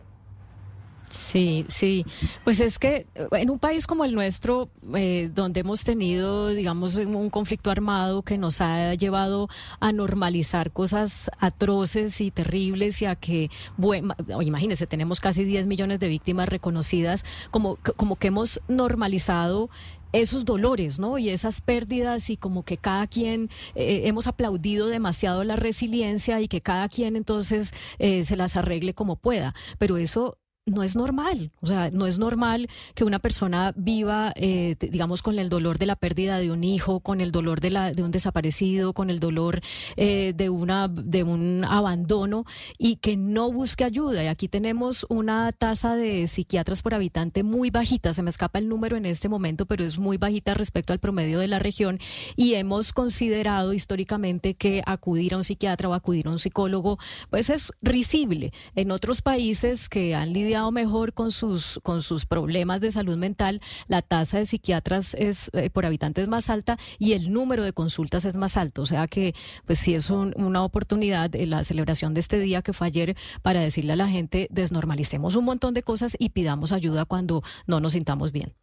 Sí, 1.10 1.66
sí. 1.70 2.05
Pues 2.43 2.60
es 2.60 2.78
que 2.78 3.07
eh, 3.16 3.28
en 3.34 3.49
un 3.49 3.60
país 3.60 3.88
como 3.88 4.05
el 4.05 4.14
nuestro, 4.14 4.70
eh, 4.95 5.30
donde 5.34 5.62
hemos 5.62 5.84
tenido, 5.84 6.49
digamos, 6.49 6.95
un 6.95 7.30
conflicto 7.30 7.72
armado 7.72 8.22
que 8.22 8.38
nos 8.38 8.62
ha 8.62 8.93
llevado 8.93 9.49
a 9.80 9.91
normalizar 9.91 10.72
cosas 10.72 11.32
atroces 11.39 12.22
y 12.22 12.32
terribles 12.32 13.01
y 13.01 13.05
a 13.05 13.16
que, 13.16 13.49
bueno, 13.78 14.14
imagínense, 14.41 14.88
tenemos 14.88 15.20
casi 15.20 15.43
10 15.43 15.68
millones 15.68 15.99
de 15.99 16.07
víctimas 16.07 16.47
reconocidas, 16.49 17.26
como, 17.51 17.78
como 17.97 18.16
que 18.16 18.28
hemos 18.28 18.62
normalizado 18.68 19.70
esos 20.12 20.45
dolores, 20.45 20.99
¿no? 20.99 21.18
Y 21.18 21.30
esas 21.30 21.62
pérdidas 21.62 22.30
y 22.30 22.38
como 22.38 22.64
que 22.64 22.78
cada 22.78 23.07
quien 23.07 23.49
eh, 23.76 24.03
hemos 24.05 24.28
aplaudido 24.28 24.88
demasiado 24.88 25.43
la 25.43 25.55
resiliencia 25.55 26.41
y 26.41 26.47
que 26.47 26.62
cada 26.62 26.89
quien 26.89 27.16
entonces 27.16 27.74
eh, 27.99 28.24
se 28.24 28.36
las 28.36 28.55
arregle 28.55 28.93
como 28.93 29.16
pueda. 29.16 29.53
Pero 29.78 29.97
eso 29.97 30.38
no 30.70 30.84
es 30.84 30.95
normal, 30.95 31.51
o 31.61 31.67
sea, 31.67 31.89
no 31.91 32.07
es 32.07 32.17
normal 32.17 32.67
que 32.95 33.03
una 33.03 33.20
persona 33.20 33.74
viva, 33.76 34.34
eh, 34.36 34.76
digamos, 34.80 35.22
con 35.22 35.39
el 35.39 35.49
dolor 35.49 35.78
de 35.78 35.86
la 35.86 35.95
pérdida 35.95 36.38
de 36.38 36.51
un 36.51 36.63
hijo, 36.63 36.99
con 36.99 37.22
el 37.22 37.32
dolor 37.32 37.61
de, 37.61 37.70
la, 37.70 37.93
de 37.93 38.03
un 38.03 38.11
desaparecido, 38.11 38.93
con 38.93 39.09
el 39.09 39.20
dolor 39.20 39.61
eh, 39.97 40.34
de, 40.36 40.49
una, 40.49 40.88
de 40.88 41.24
un 41.24 41.65
abandono 41.65 42.45
y 42.78 42.97
que 42.97 43.17
no 43.17 43.51
busque 43.51 43.84
ayuda. 43.84 44.24
Y 44.24 44.28
aquí 44.28 44.47
tenemos 44.47 45.05
una 45.09 45.51
tasa 45.51 45.95
de 45.95 46.28
psiquiatras 46.28 46.82
por 46.82 46.93
habitante 46.93 47.43
muy 47.43 47.70
bajita, 47.70 48.13
se 48.13 48.22
me 48.22 48.30
escapa 48.30 48.59
el 48.59 48.67
número 48.67 48.97
en 48.97 49.05
este 49.05 49.30
momento, 49.30 49.65
pero 49.65 49.84
es 49.84 49.97
muy 49.97 50.17
bajita 50.17 50.53
respecto 50.53 50.93
al 50.93 50.99
promedio 50.99 51.39
de 51.39 51.47
la 51.47 51.59
región 51.59 51.99
y 52.36 52.55
hemos 52.55 52.93
considerado 52.93 53.74
históricamente 53.74 54.53
que 54.53 54.84
acudir 54.86 55.34
a 55.34 55.38
un 55.38 55.43
psiquiatra 55.43 55.89
o 55.89 55.93
acudir 55.93 56.28
a 56.28 56.32
un 56.32 56.39
psicólogo, 56.39 56.99
pues 57.30 57.49
es 57.49 57.72
risible. 57.82 58.53
En 58.76 58.91
otros 58.91 59.22
países 59.22 59.89
que 59.89 60.15
han 60.15 60.34
lidiado 60.34 60.59
mejor 60.72 61.14
con 61.14 61.32
sus, 61.32 61.80
con 61.84 62.01
sus 62.01 62.26
problemas 62.26 62.82
de 62.82 62.91
salud 62.91 63.18
mental, 63.18 63.62
la 63.88 64.01
tasa 64.01 64.38
de 64.38 64.45
psiquiatras 64.45 65.14
es, 65.16 65.49
eh, 65.53 65.70
por 65.70 65.86
habitante 65.86 66.22
es 66.22 66.28
más 66.28 66.49
alta 66.49 66.78
y 66.99 67.14
el 67.14 67.32
número 67.34 67.64
de 67.64 67.74
consultas 67.74 68.26
es 68.26 68.36
más 68.36 68.57
alto. 68.57 68.82
O 68.84 68.86
sea 68.86 69.07
que, 69.07 69.34
pues 69.66 69.80
sí 69.80 69.95
es 69.95 70.10
un- 70.10 70.34
una 70.38 70.64
oportunidad 70.64 71.34
eh, 71.36 71.45
la 71.45 71.64
celebración 71.64 72.14
de 72.14 72.20
este 72.20 72.39
día 72.39 72.62
que 72.62 72.74
fue 72.74 72.88
ayer 72.88 73.16
para 73.41 73.62
decirle 73.62 73.93
a 73.93 73.95
la 73.95 74.07
gente 74.07 74.47
desnormalicemos 74.51 75.36
un 75.36 75.45
montón 75.45 75.74
de 75.74 75.84
cosas 75.84 76.16
y 76.20 76.30
pidamos 76.30 76.72
ayuda 76.72 77.05
cuando 77.05 77.41
no 77.68 77.80
nos 77.80 77.93
sintamos 77.93 78.32
bien. 78.32 78.53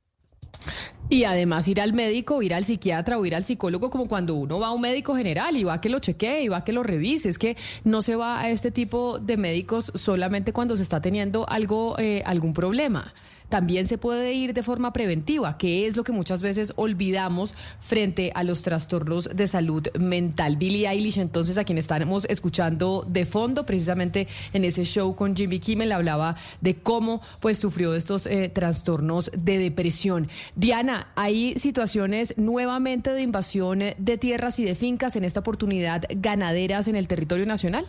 Y 1.08 1.24
además 1.24 1.68
ir 1.68 1.80
al 1.80 1.92
médico, 1.92 2.42
ir 2.42 2.52
al 2.52 2.64
psiquiatra 2.64 3.16
o 3.16 3.24
ir 3.24 3.34
al 3.34 3.44
psicólogo 3.44 3.90
como 3.90 4.08
cuando 4.08 4.34
uno 4.34 4.58
va 4.58 4.68
a 4.68 4.72
un 4.72 4.80
médico 4.80 5.14
general 5.14 5.56
y 5.56 5.62
va 5.62 5.74
a 5.74 5.80
que 5.80 5.88
lo 5.88 6.00
chequee 6.00 6.42
y 6.42 6.48
va 6.48 6.58
a 6.58 6.64
que 6.64 6.72
lo 6.72 6.82
revise. 6.82 7.28
Es 7.28 7.38
que 7.38 7.56
no 7.84 8.02
se 8.02 8.16
va 8.16 8.40
a 8.40 8.50
este 8.50 8.72
tipo 8.72 9.18
de 9.20 9.36
médicos 9.36 9.92
solamente 9.94 10.52
cuando 10.52 10.76
se 10.76 10.82
está 10.82 11.00
teniendo 11.00 11.48
algo, 11.48 11.96
eh, 11.98 12.22
algún 12.26 12.54
problema. 12.54 13.14
También 13.48 13.86
se 13.86 13.98
puede 13.98 14.32
ir 14.32 14.54
de 14.54 14.62
forma 14.62 14.92
preventiva, 14.92 15.56
que 15.58 15.86
es 15.86 15.96
lo 15.96 16.04
que 16.04 16.12
muchas 16.12 16.42
veces 16.42 16.72
olvidamos 16.76 17.54
frente 17.80 18.32
a 18.34 18.42
los 18.42 18.62
trastornos 18.62 19.30
de 19.34 19.46
salud 19.46 19.86
mental. 19.98 20.56
Billie 20.56 20.88
Eilish, 20.88 21.18
entonces, 21.18 21.56
a 21.56 21.64
quien 21.64 21.78
estamos 21.78 22.24
escuchando 22.26 23.06
de 23.08 23.24
fondo, 23.24 23.64
precisamente 23.64 24.26
en 24.52 24.64
ese 24.64 24.84
show 24.84 25.14
con 25.14 25.36
Jimmy 25.36 25.60
Kimmel, 25.60 25.92
hablaba 25.92 26.36
de 26.60 26.74
cómo 26.76 27.22
pues 27.40 27.58
sufrió 27.58 27.94
estos 27.94 28.26
eh, 28.26 28.48
trastornos 28.48 29.30
de 29.36 29.58
depresión. 29.58 30.28
Diana, 30.54 31.08
hay 31.14 31.58
situaciones 31.58 32.34
nuevamente 32.36 33.12
de 33.12 33.22
invasión 33.22 33.80
de 33.96 34.18
tierras 34.18 34.58
y 34.58 34.64
de 34.64 34.74
fincas, 34.74 35.16
en 35.16 35.24
esta 35.24 35.40
oportunidad 35.40 36.04
ganaderas 36.16 36.88
en 36.88 36.96
el 36.96 37.08
territorio 37.08 37.46
nacional. 37.46 37.86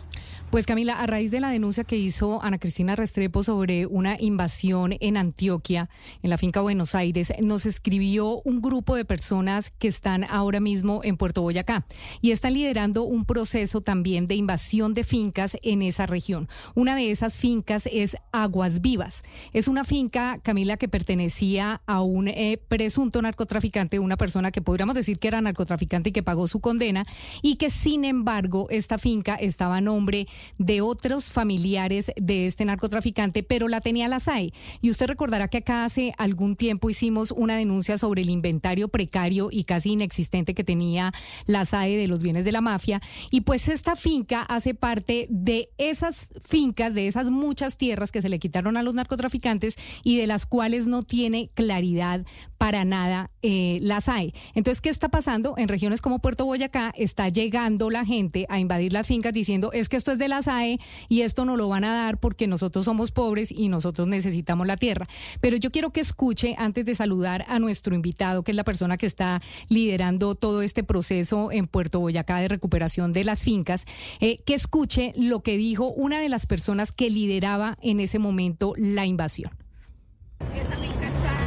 Pues 0.50 0.64
Camila, 0.64 0.98
a 0.98 1.06
raíz 1.06 1.30
de 1.30 1.40
la 1.40 1.50
denuncia 1.50 1.84
que 1.84 1.98
hizo 1.98 2.42
Ana 2.42 2.56
Cristina 2.56 2.96
Restrepo 2.96 3.42
sobre 3.42 3.84
una 3.84 4.16
invasión 4.18 4.94
en 4.98 5.18
Antioquia, 5.18 5.90
en 6.22 6.30
la 6.30 6.38
finca 6.38 6.62
Buenos 6.62 6.94
Aires, 6.94 7.34
nos 7.42 7.66
escribió 7.66 8.40
un 8.46 8.62
grupo 8.62 8.96
de 8.96 9.04
personas 9.04 9.68
que 9.78 9.88
están 9.88 10.24
ahora 10.24 10.58
mismo 10.58 11.02
en 11.04 11.18
Puerto 11.18 11.42
Boyacá 11.42 11.84
y 12.22 12.30
están 12.30 12.54
liderando 12.54 13.02
un 13.02 13.26
proceso 13.26 13.82
también 13.82 14.26
de 14.26 14.36
invasión 14.36 14.94
de 14.94 15.04
fincas 15.04 15.58
en 15.62 15.82
esa 15.82 16.06
región. 16.06 16.48
Una 16.74 16.96
de 16.96 17.10
esas 17.10 17.36
fincas 17.36 17.86
es 17.92 18.16
Aguas 18.32 18.80
Vivas. 18.80 19.24
Es 19.52 19.68
una 19.68 19.84
finca, 19.84 20.38
Camila, 20.42 20.78
que 20.78 20.88
pertenecía 20.88 21.82
a 21.84 22.00
un 22.00 22.26
eh, 22.26 22.58
presunto 22.68 23.20
narcotraficante, 23.20 23.98
una 23.98 24.16
persona 24.16 24.50
que 24.50 24.62
podríamos 24.62 24.94
decir 24.94 25.18
que 25.18 25.28
era 25.28 25.42
narcotraficante 25.42 26.08
y 26.08 26.12
que 26.12 26.22
pagó 26.22 26.48
su 26.48 26.60
condena, 26.60 27.04
y 27.42 27.56
que 27.56 27.68
sin 27.68 28.06
embargo 28.06 28.66
esta 28.70 28.96
finca 28.96 29.34
estaba 29.34 29.76
a 29.76 29.82
nombre 29.82 30.26
de 30.58 30.80
otros 30.80 31.30
familiares 31.30 32.12
de 32.16 32.46
este 32.46 32.64
narcotraficante, 32.64 33.42
pero 33.42 33.68
la 33.68 33.80
tenía 33.80 34.08
la 34.08 34.20
SAE. 34.20 34.52
Y 34.80 34.90
usted 34.90 35.06
recordará 35.06 35.48
que 35.48 35.58
acá 35.58 35.84
hace 35.84 36.12
algún 36.18 36.56
tiempo 36.56 36.90
hicimos 36.90 37.30
una 37.30 37.56
denuncia 37.56 37.98
sobre 37.98 38.22
el 38.22 38.30
inventario 38.30 38.88
precario 38.88 39.48
y 39.50 39.64
casi 39.64 39.92
inexistente 39.92 40.54
que 40.54 40.64
tenía 40.64 41.12
la 41.46 41.64
SAE 41.64 41.96
de 41.96 42.08
los 42.08 42.22
bienes 42.22 42.44
de 42.44 42.52
la 42.52 42.60
mafia. 42.60 43.00
Y 43.30 43.42
pues 43.42 43.68
esta 43.68 43.96
finca 43.96 44.42
hace 44.42 44.74
parte 44.74 45.26
de 45.30 45.70
esas 45.78 46.30
fincas, 46.46 46.94
de 46.94 47.06
esas 47.06 47.30
muchas 47.30 47.76
tierras 47.76 48.12
que 48.12 48.22
se 48.22 48.28
le 48.28 48.38
quitaron 48.38 48.76
a 48.76 48.82
los 48.82 48.94
narcotraficantes 48.94 49.76
y 50.02 50.16
de 50.16 50.26
las 50.26 50.46
cuales 50.46 50.86
no 50.86 51.02
tiene 51.02 51.50
claridad 51.54 52.24
para 52.58 52.84
nada 52.84 53.30
eh, 53.42 53.78
la 53.82 54.00
SAE. 54.00 54.34
Entonces, 54.54 54.80
¿qué 54.80 54.90
está 54.90 55.08
pasando? 55.08 55.54
En 55.56 55.68
regiones 55.68 56.00
como 56.00 56.20
Puerto 56.20 56.44
Boyacá 56.44 56.92
está 56.96 57.28
llegando 57.28 57.90
la 57.90 58.04
gente 58.04 58.46
a 58.48 58.58
invadir 58.58 58.92
las 58.92 59.06
fincas 59.06 59.32
diciendo 59.32 59.70
es 59.72 59.88
que 59.88 59.96
esto 59.96 60.12
es 60.12 60.18
de 60.18 60.27
la 60.28 60.42
SAE 60.42 60.78
y 61.08 61.22
esto 61.22 61.44
no 61.44 61.56
lo 61.56 61.68
van 61.68 61.84
a 61.84 61.94
dar 61.94 62.18
porque 62.18 62.46
nosotros 62.46 62.84
somos 62.84 63.10
pobres 63.10 63.50
y 63.50 63.68
nosotros 63.68 64.06
necesitamos 64.06 64.66
la 64.66 64.76
tierra. 64.76 65.06
Pero 65.40 65.56
yo 65.56 65.70
quiero 65.70 65.90
que 65.90 66.00
escuche, 66.00 66.54
antes 66.58 66.84
de 66.84 66.94
saludar 66.94 67.44
a 67.48 67.58
nuestro 67.58 67.94
invitado, 67.94 68.42
que 68.42 68.52
es 68.52 68.56
la 68.56 68.64
persona 68.64 68.96
que 68.96 69.06
está 69.06 69.42
liderando 69.68 70.34
todo 70.34 70.62
este 70.62 70.84
proceso 70.84 71.50
en 71.52 71.66
Puerto 71.66 72.00
Boyacá 72.00 72.38
de 72.38 72.48
recuperación 72.48 73.12
de 73.12 73.24
las 73.24 73.42
fincas, 73.42 73.86
eh, 74.20 74.42
que 74.44 74.54
escuche 74.54 75.12
lo 75.16 75.42
que 75.42 75.56
dijo 75.56 75.88
una 75.88 76.20
de 76.20 76.28
las 76.28 76.46
personas 76.46 76.92
que 76.92 77.10
lideraba 77.10 77.78
en 77.80 78.00
ese 78.00 78.18
momento 78.18 78.74
la 78.76 79.06
invasión. 79.06 79.52
Esa 80.54 80.76
finca 80.76 81.08
está 81.08 81.38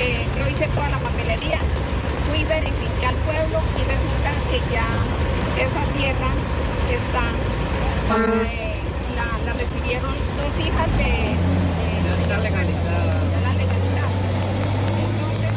eh, 0.00 0.26
yo 0.36 0.48
hice 0.48 0.66
toda 0.74 0.88
la 0.90 0.98
papelería, 0.98 1.60
fui 2.26 2.44
verifiqué 2.44 3.06
al 3.06 3.14
pueblo 3.16 3.60
y 3.78 3.82
resulta 3.84 4.32
que 4.50 4.74
ya 4.74 4.86
esa 5.58 5.84
tierra 5.96 6.30
está, 6.90 7.24
eh, 8.44 8.80
la, 9.16 9.52
recibieron 9.52 10.14
dos 10.36 10.66
hijas 10.66 10.88
de... 10.96 11.36
de 12.28 12.42
legalizada. 12.42 13.14
Ya 13.30 13.40
la 13.40 13.52
legalizaron. 13.54 14.12
Entonces, 14.98 15.52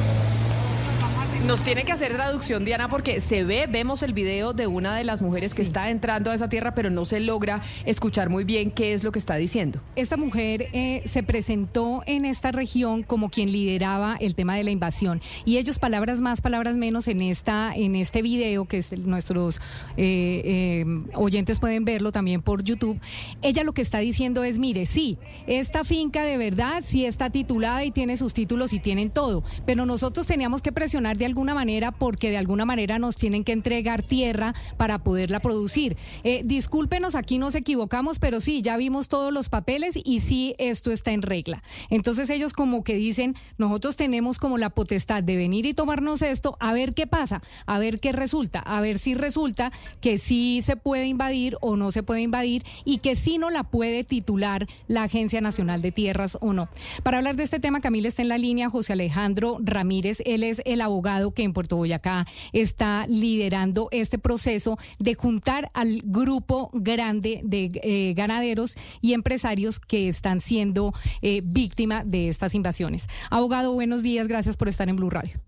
nosotros 0.54 0.96
vamos 1.02 1.18
a 1.18 1.24
hacer 1.24 1.35
Nos 1.48 1.62
tiene 1.62 1.84
que 1.84 1.92
hacer 1.92 2.12
traducción, 2.14 2.66
Diana, 2.66 2.90
porque 2.90 3.22
se 3.22 3.44
ve, 3.44 3.68
vemos 3.70 4.02
el 4.02 4.14
video 4.14 4.54
de 4.54 4.66
una 4.66 4.96
de 4.96 5.04
las 5.04 5.22
mujeres 5.22 5.54
que 5.54 5.62
está 5.62 5.92
entrando 5.92 6.32
a 6.32 6.36
esa 6.36 6.50
tierra, 6.50 6.74
pero 6.74 6.90
no 6.90 7.06
se 7.06 7.20
logra 7.20 7.62
escuchar 7.86 8.30
muy 8.30 8.44
bien 8.46 8.72
qué 8.72 8.94
es 8.94 9.04
lo 9.04 9.12
que 9.12 9.20
está 9.20 9.36
diciendo. 9.36 9.80
Esta 9.96 10.18
mujer 10.18 10.70
eh, 10.74 11.04
se 11.06 11.22
presentó 11.22 12.02
en 12.08 12.26
esta 12.26 12.52
región 12.52 13.04
como 13.04 13.30
quien 13.30 13.52
lideraba 13.52 14.18
el 14.20 14.34
tema 14.34 14.56
de 14.56 14.64
la 14.64 14.72
invasión 14.72 15.22
y 15.46 15.58
ellos 15.58 15.78
palabras 15.78 16.20
más, 16.20 16.42
palabras 16.42 16.76
menos 16.76 17.08
en 17.08 17.22
esta 17.22 17.76
en 17.76 17.96
este 17.96 18.24
video 18.24 18.66
que 18.66 18.80
es 18.80 18.92
el- 18.92 19.08
nuestros 19.08 19.58
eh, 19.98 20.42
eh, 20.46 20.86
oyentes 21.14 21.60
pueden 21.60 21.86
verlo 21.86 22.12
también 22.12 22.42
por 22.42 22.64
YouTube. 22.64 23.00
Ella 23.44 23.64
lo 23.64 23.74
que 23.74 23.84
está 23.84 24.00
diciendo 24.00 24.44
es, 24.44 24.58
mire, 24.58 24.88
sí, 24.88 25.20
esta 25.46 25.84
finca 25.84 26.24
de 26.24 26.38
verdad 26.38 26.82
sí 26.82 27.06
está 27.06 27.30
titulada 27.30 27.86
y 27.86 27.92
tiene 27.92 28.18
sus 28.18 28.34
títulos 28.34 28.74
y 28.74 28.80
tienen 28.80 29.12
todo, 29.12 29.44
pero 29.68 29.86
nosotros 29.86 30.26
teníamos 30.26 30.64
que 30.64 30.72
presionar 30.72 31.18
de 31.18 31.26
alguna 31.26 31.35
manera 31.44 31.92
porque 31.92 32.30
de 32.30 32.38
alguna 32.38 32.66
manera 32.66 33.00
nos 33.00 33.16
tienen 33.16 33.44
que 33.44 33.52
entregar 33.52 34.04
tierra 34.04 34.54
para 34.78 35.00
poderla 35.00 35.40
producir. 35.40 35.98
Eh, 36.24 36.42
discúlpenos, 36.46 37.16
aquí 37.16 37.38
nos 37.38 37.56
equivocamos, 37.56 38.20
pero 38.20 38.40
sí, 38.40 38.62
ya 38.62 38.78
vimos 38.78 39.08
todos 39.08 39.34
los 39.34 39.50
papeles 39.50 39.98
y 40.04 40.20
sí, 40.20 40.56
esto 40.58 40.92
está 40.92 41.12
en 41.12 41.22
regla. 41.22 41.64
Entonces 41.90 42.30
ellos 42.30 42.54
como 42.54 42.84
que 42.84 42.96
dicen, 42.96 43.36
nosotros 43.58 43.96
tenemos 43.96 44.40
como 44.40 44.58
la 44.58 44.70
potestad 44.70 45.24
de 45.24 45.36
venir 45.36 45.66
y 45.66 45.74
tomarnos 45.74 46.22
esto, 46.22 46.58
a 46.60 46.74
ver 46.74 46.94
qué 46.94 47.08
pasa, 47.08 47.42
a 47.66 47.80
ver 47.80 48.00
qué 48.00 48.12
resulta, 48.12 48.60
a 48.60 48.82
ver 48.82 49.00
si 49.00 49.16
resulta 49.16 49.72
que 50.02 50.18
sí 50.18 50.62
se 50.64 50.76
puede 50.76 51.06
invadir 51.08 51.58
o 51.62 51.76
no 51.76 51.92
se 51.92 52.04
puede 52.04 52.22
invadir 52.22 52.64
y 52.84 53.00
que 53.00 53.16
sí 53.16 53.38
no 53.38 53.50
la 53.50 53.64
puede 53.64 54.04
titular 54.04 54.68
la 54.88 55.04
Agencia 55.04 55.42
Nacional 55.42 55.82
de 55.82 55.92
Tierras 55.92 56.38
o 56.42 56.54
no. 56.54 56.70
Para 57.04 57.18
hablar 57.18 57.36
de 57.36 57.44
este 57.44 57.60
tema, 57.60 57.82
Camila 57.82 58.08
está 58.08 58.22
en 58.22 58.30
la 58.30 58.38
línea, 58.38 58.70
José 58.70 58.94
Alejandro 58.94 59.58
Ramírez, 59.62 60.22
él 60.26 60.44
es 60.44 60.62
el 60.66 60.82
abogado 60.82 61.15
que 61.34 61.44
en 61.44 61.54
Puerto 61.54 61.78
Boyacá 61.78 62.26
está 62.52 63.06
liderando 63.08 63.88
este 63.92 64.18
proceso 64.18 64.78
de 65.00 65.16
juntar 65.16 65.72
al 65.74 66.02
grupo 66.04 66.70
grande 66.74 67.42
de 67.44 67.70
eh, 67.84 68.14
ganaderos 68.16 68.76
y 69.02 69.14
empresarios 69.14 69.80
que 69.80 70.10
están 70.10 70.42
siendo 70.42 70.94
eh, 71.22 71.42
víctima 71.44 72.04
de 72.04 72.30
estas 72.30 72.54
invasiones. 72.54 73.08
Abogado, 73.30 73.74
buenos 73.74 74.04
días, 74.04 74.28
gracias 74.28 74.58
por 74.58 74.68
estar 74.68 74.90
en 74.90 74.98
Blue 74.98 75.10
Radio. 75.10 75.40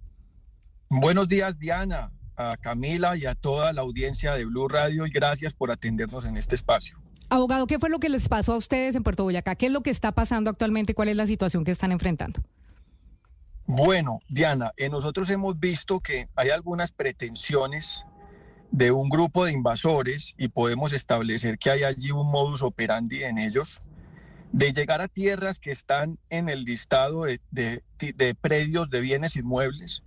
Buenos 0.90 1.28
días, 1.28 1.60
Diana, 1.60 2.12
a 2.38 2.56
Camila 2.58 3.18
y 3.18 3.26
a 3.26 3.36
toda 3.36 3.74
la 3.74 3.82
audiencia 3.82 4.36
de 4.36 4.46
Blue 4.46 4.70
Radio 4.70 5.06
y 5.06 5.10
gracias 5.10 5.54
por 5.54 5.70
atendernos 5.70 6.24
en 6.26 6.38
este 6.38 6.56
espacio. 6.56 6.98
Abogado, 7.30 7.68
¿qué 7.68 7.78
fue 7.78 7.90
lo 7.90 8.00
que 8.00 8.08
les 8.08 8.30
pasó 8.30 8.54
a 8.54 8.58
ustedes 8.58 8.96
en 8.96 9.04
Puerto 9.04 9.24
Boyacá? 9.24 9.56
¿Qué 9.56 9.66
es 9.66 9.72
lo 9.72 9.82
que 9.82 9.90
está 9.90 10.14
pasando 10.14 10.50
actualmente? 10.50 10.94
¿Cuál 10.94 11.10
es 11.10 11.18
la 11.18 11.28
situación 11.28 11.66
que 11.66 11.72
están 11.72 11.92
enfrentando? 11.92 12.42
Bueno, 13.68 14.20
Diana, 14.30 14.72
eh, 14.78 14.90
nosotros 14.90 15.30
hemos 15.30 15.60
visto 15.60 16.00
que 16.00 16.30
hay 16.36 16.50
algunas 16.52 16.92
pretensiones 16.92 18.02
de 18.72 18.92
un 18.92 19.10
grupo 19.10 19.44
de 19.44 19.52
invasores 19.52 20.34
y 20.38 20.48
podemos 20.48 20.94
establecer 20.94 21.58
que 21.60 21.72
hay 21.72 21.84
allí 21.84 22.12
un 22.12 22.32
modus 22.32 22.62
operandi 22.62 23.24
en 23.24 23.38
ellos 23.38 23.82
de 24.54 24.72
llegar 24.72 25.02
a 25.02 25.10
tierras 25.10 25.60
que 25.60 25.72
están 25.72 26.18
en 26.30 26.48
el 26.48 26.64
listado 26.64 27.24
de, 27.24 27.42
de- 27.52 28.36
predios 28.40 28.90
de 28.90 29.02
bienes 29.02 29.36
inmuebles 29.36 30.02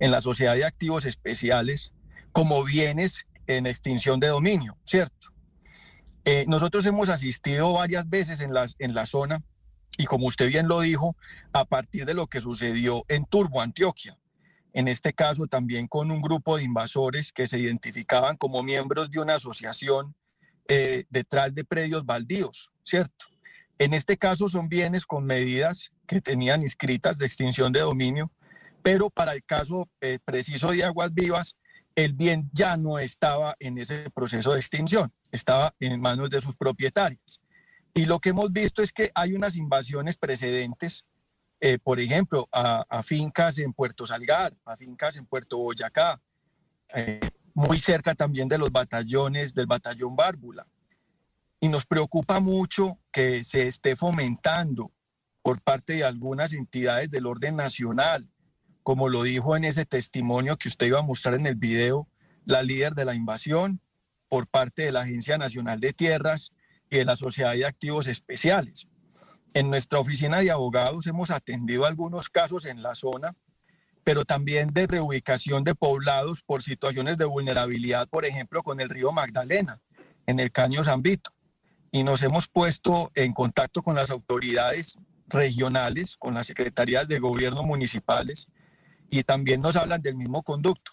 en 0.00 0.10
la 0.10 0.20
sociedad 0.20 0.56
de 0.56 0.64
activos 0.64 1.04
especiales 1.04 1.92
como 2.32 2.64
bienes 2.64 3.26
en 3.46 3.66
extinción 3.66 4.18
de 4.18 4.26
dominio, 4.26 4.76
¿cierto? 4.84 5.28
Eh, 6.24 6.46
nosotros 6.48 6.84
hemos 6.86 7.08
asistido 7.10 7.74
varias 7.74 8.08
veces 8.08 8.40
en 8.40 8.52
la, 8.52 8.66
en 8.80 8.92
la 8.92 9.06
zona 9.06 9.40
y 9.96 10.04
como 10.04 10.26
usted 10.26 10.48
bien 10.48 10.68
lo 10.68 10.80
dijo, 10.80 11.16
a 11.52 11.64
partir 11.64 12.04
de 12.04 12.14
lo 12.14 12.26
que 12.26 12.40
sucedió 12.40 13.04
en 13.08 13.24
Turbo, 13.26 13.60
Antioquia. 13.60 14.18
En 14.72 14.88
este 14.88 15.12
caso 15.12 15.46
también 15.46 15.86
con 15.86 16.10
un 16.10 16.20
grupo 16.20 16.56
de 16.56 16.64
invasores 16.64 17.32
que 17.32 17.46
se 17.46 17.58
identificaban 17.58 18.36
como 18.36 18.62
miembros 18.62 19.10
de 19.10 19.20
una 19.20 19.36
asociación 19.36 20.14
eh, 20.66 21.04
detrás 21.10 21.54
de 21.54 21.64
predios 21.64 22.04
baldíos, 22.04 22.70
¿cierto? 22.82 23.26
En 23.78 23.94
este 23.94 24.16
caso 24.16 24.48
son 24.48 24.68
bienes 24.68 25.06
con 25.06 25.24
medidas 25.24 25.92
que 26.06 26.20
tenían 26.20 26.62
inscritas 26.62 27.18
de 27.18 27.26
extinción 27.26 27.72
de 27.72 27.80
dominio, 27.80 28.30
pero 28.82 29.10
para 29.10 29.32
el 29.32 29.44
caso 29.44 29.88
eh, 30.00 30.18
preciso 30.24 30.72
de 30.72 30.84
Aguas 30.84 31.12
Vivas, 31.14 31.56
el 31.94 32.12
bien 32.12 32.50
ya 32.52 32.76
no 32.76 32.98
estaba 32.98 33.54
en 33.60 33.78
ese 33.78 34.10
proceso 34.10 34.52
de 34.52 34.60
extinción, 34.60 35.12
estaba 35.30 35.74
en 35.78 36.00
manos 36.00 36.30
de 36.30 36.40
sus 36.40 36.56
propietarios. 36.56 37.40
Y 37.94 38.06
lo 38.06 38.18
que 38.18 38.30
hemos 38.30 38.52
visto 38.52 38.82
es 38.82 38.92
que 38.92 39.12
hay 39.14 39.34
unas 39.34 39.54
invasiones 39.56 40.16
precedentes, 40.16 41.04
eh, 41.60 41.78
por 41.78 42.00
ejemplo, 42.00 42.48
a, 42.50 42.84
a 42.88 43.02
fincas 43.04 43.56
en 43.58 43.72
Puerto 43.72 44.04
Salgar, 44.04 44.52
a 44.64 44.76
fincas 44.76 45.14
en 45.14 45.26
Puerto 45.26 45.58
Boyacá, 45.58 46.20
eh, 46.92 47.20
muy 47.54 47.78
cerca 47.78 48.16
también 48.16 48.48
de 48.48 48.58
los 48.58 48.72
batallones 48.72 49.54
del 49.54 49.66
batallón 49.66 50.16
Bárbula. 50.16 50.66
Y 51.60 51.68
nos 51.68 51.86
preocupa 51.86 52.40
mucho 52.40 52.98
que 53.12 53.44
se 53.44 53.68
esté 53.68 53.94
fomentando 53.94 54.92
por 55.40 55.62
parte 55.62 55.94
de 55.94 56.04
algunas 56.04 56.52
entidades 56.52 57.10
del 57.10 57.26
orden 57.26 57.54
nacional, 57.54 58.28
como 58.82 59.08
lo 59.08 59.22
dijo 59.22 59.56
en 59.56 59.64
ese 59.64 59.86
testimonio 59.86 60.56
que 60.56 60.68
usted 60.68 60.88
iba 60.88 60.98
a 60.98 61.02
mostrar 61.02 61.34
en 61.36 61.46
el 61.46 61.54
video, 61.54 62.08
la 62.44 62.62
líder 62.62 62.94
de 62.94 63.04
la 63.04 63.14
invasión 63.14 63.80
por 64.28 64.48
parte 64.48 64.82
de 64.82 64.92
la 64.92 65.02
Agencia 65.02 65.38
Nacional 65.38 65.80
de 65.80 65.92
Tierras 65.92 66.52
de 66.98 67.04
la 67.04 67.16
Sociedad 67.16 67.52
de 67.52 67.66
Activos 67.66 68.06
Especiales. 68.06 68.86
En 69.52 69.70
nuestra 69.70 70.00
oficina 70.00 70.40
de 70.40 70.50
abogados 70.50 71.06
hemos 71.06 71.30
atendido 71.30 71.86
algunos 71.86 72.28
casos 72.28 72.64
en 72.64 72.82
la 72.82 72.94
zona, 72.94 73.36
pero 74.02 74.24
también 74.24 74.68
de 74.68 74.86
reubicación 74.86 75.64
de 75.64 75.74
poblados 75.74 76.42
por 76.42 76.62
situaciones 76.62 77.16
de 77.16 77.24
vulnerabilidad, 77.24 78.08
por 78.08 78.24
ejemplo, 78.24 78.62
con 78.62 78.80
el 78.80 78.88
río 78.88 79.12
Magdalena, 79.12 79.80
en 80.26 80.40
el 80.40 80.50
Caño 80.50 80.84
Zambito. 80.84 81.30
Y 81.92 82.02
nos 82.02 82.22
hemos 82.22 82.48
puesto 82.48 83.12
en 83.14 83.32
contacto 83.32 83.82
con 83.82 83.94
las 83.94 84.10
autoridades 84.10 84.96
regionales, 85.28 86.16
con 86.16 86.34
las 86.34 86.48
secretarías 86.48 87.08
de 87.08 87.20
gobierno 87.20 87.62
municipales, 87.62 88.48
y 89.10 89.22
también 89.22 89.60
nos 89.60 89.76
hablan 89.76 90.02
del 90.02 90.16
mismo 90.16 90.42
conducto. 90.42 90.92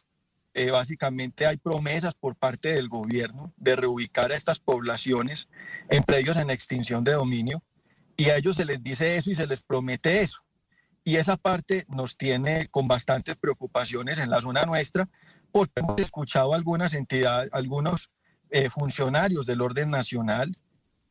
Eh, 0.54 0.70
básicamente 0.70 1.46
hay 1.46 1.58
promesas 1.58 2.14
por 2.14 2.36
parte 2.36 2.74
del 2.74 2.90
gobierno 2.90 3.54
de 3.56 3.76
reubicar 3.76 4.32
a 4.32 4.36
estas 4.36 4.60
poblaciones 4.60 5.48
en 5.90 6.04
predios 6.04 6.36
en 6.36 6.50
extinción 6.50 7.06
de 7.06 7.14
dominio 7.14 7.64
y 8.18 8.30
a 8.30 8.38
ellos 8.38 8.58
se 8.58 8.66
les 8.66 8.84
dice 8.84 9.16
eso 9.16 9.32
y 9.32 9.36
se 9.36 9.48
les 9.48 9.62
promete 9.62 10.22
eso. 10.22 10.44
Y 11.04 11.16
esa 11.16 11.38
parte 11.38 11.86
nos 11.88 12.18
tiene 12.18 12.68
con 12.68 12.88
bastantes 12.88 13.38
preocupaciones 13.38 14.18
en 14.18 14.30
la 14.30 14.42
zona 14.42 14.66
nuestra 14.66 15.10
porque 15.52 15.80
hemos 15.80 16.00
escuchado 16.00 16.54
algunas 16.54 16.94
entidades, 16.94 17.50
algunos 17.54 18.12
eh, 18.50 18.70
funcionarios 18.70 19.46
del 19.46 19.62
orden 19.62 19.90
nacional 19.90 20.58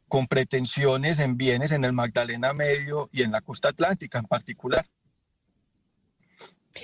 con 0.06 0.26
pretensiones 0.26 1.18
en 1.18 1.36
bienes 1.36 1.72
en 1.72 1.84
el 1.84 1.92
Magdalena 1.92 2.52
Medio 2.52 3.08
y 3.12 3.22
en 3.22 3.32
la 3.32 3.40
costa 3.40 3.70
atlántica 3.70 4.18
en 4.18 4.26
particular. 4.26 4.86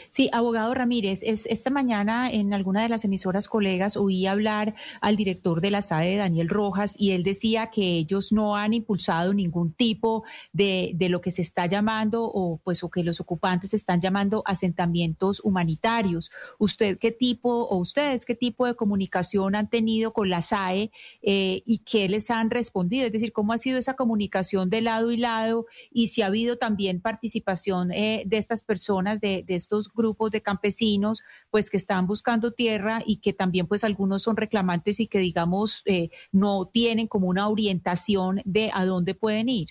Sí, 0.09 0.29
abogado 0.33 0.75
Ramírez, 0.75 1.21
es, 1.23 1.47
esta 1.47 1.71
mañana 1.71 2.29
en 2.31 2.53
alguna 2.53 2.83
de 2.83 2.89
las 2.89 3.05
emisoras 3.05 3.47
colegas 3.47 3.97
oí 3.97 4.27
hablar 4.27 4.75
al 5.01 5.17
director 5.17 5.61
de 5.61 5.71
la 5.71 5.81
SAE, 5.81 6.17
Daniel 6.17 6.49
Rojas, 6.49 6.97
y 6.99 7.13
él 7.13 7.23
decía 7.23 7.69
que 7.69 7.83
ellos 7.83 8.33
no 8.33 8.57
han 8.57 8.73
impulsado 8.75 9.33
ningún 9.33 9.73
tipo 9.73 10.25
de, 10.53 10.93
de, 10.95 11.09
lo 11.09 11.21
que 11.21 11.31
se 11.31 11.43
está 11.43 11.67
llamando 11.67 12.25
o 12.25 12.59
pues 12.65 12.83
o 12.83 12.91
que 12.91 13.05
los 13.05 13.21
ocupantes 13.21 13.75
están 13.75 14.01
llamando 14.01 14.43
asentamientos 14.45 15.41
humanitarios. 15.45 16.33
¿Usted 16.59 16.99
qué 16.99 17.13
tipo 17.13 17.51
o 17.51 17.77
ustedes 17.77 18.27
qué 18.27 18.35
tipo 18.35 18.67
de 18.67 18.75
comunicación 18.75 19.55
han 19.55 19.71
tenido 19.71 20.13
con 20.13 20.31
la 20.31 20.43
SAE 20.43 20.91
eh, 21.23 21.63
y 21.65 21.79
qué 21.79 22.09
les 22.09 22.31
han 22.31 22.51
respondido? 22.51 23.07
Es 23.07 23.13
decir, 23.13 23.33
¿cómo 23.33 23.53
ha 23.53 23.59
sido 23.59 23.79
esa 23.79 23.95
comunicación 23.95 24.69
de 24.69 24.81
lado 24.81 25.13
y 25.13 25.17
lado 25.17 25.67
y 25.93 26.09
si 26.09 26.23
ha 26.23 26.27
habido 26.27 26.59
también 26.59 27.01
participación 27.01 27.93
eh, 27.93 28.25
de 28.27 28.37
estas 28.37 28.65
personas, 28.65 29.21
de, 29.21 29.45
de 29.47 29.55
estos 29.55 29.76
grupos 29.95 30.31
de 30.31 30.43
campesinos 30.43 31.23
pues 31.51 31.71
que 31.71 31.77
están 31.77 32.07
buscando 32.07 32.53
tierra 32.53 33.01
y 33.05 33.19
que 33.19 33.33
también 33.33 33.67
pues 33.67 33.85
algunos 33.85 34.23
son 34.23 34.37
reclamantes 34.37 35.01
y 35.01 35.07
que 35.07 35.19
digamos 35.19 35.83
eh, 35.85 36.11
no 36.33 36.67
tienen 36.67 37.07
como 37.07 37.29
una 37.29 37.49
orientación 37.49 38.43
de 38.45 38.71
a 38.73 38.85
dónde 38.85 39.15
pueden 39.15 39.49
ir? 39.49 39.69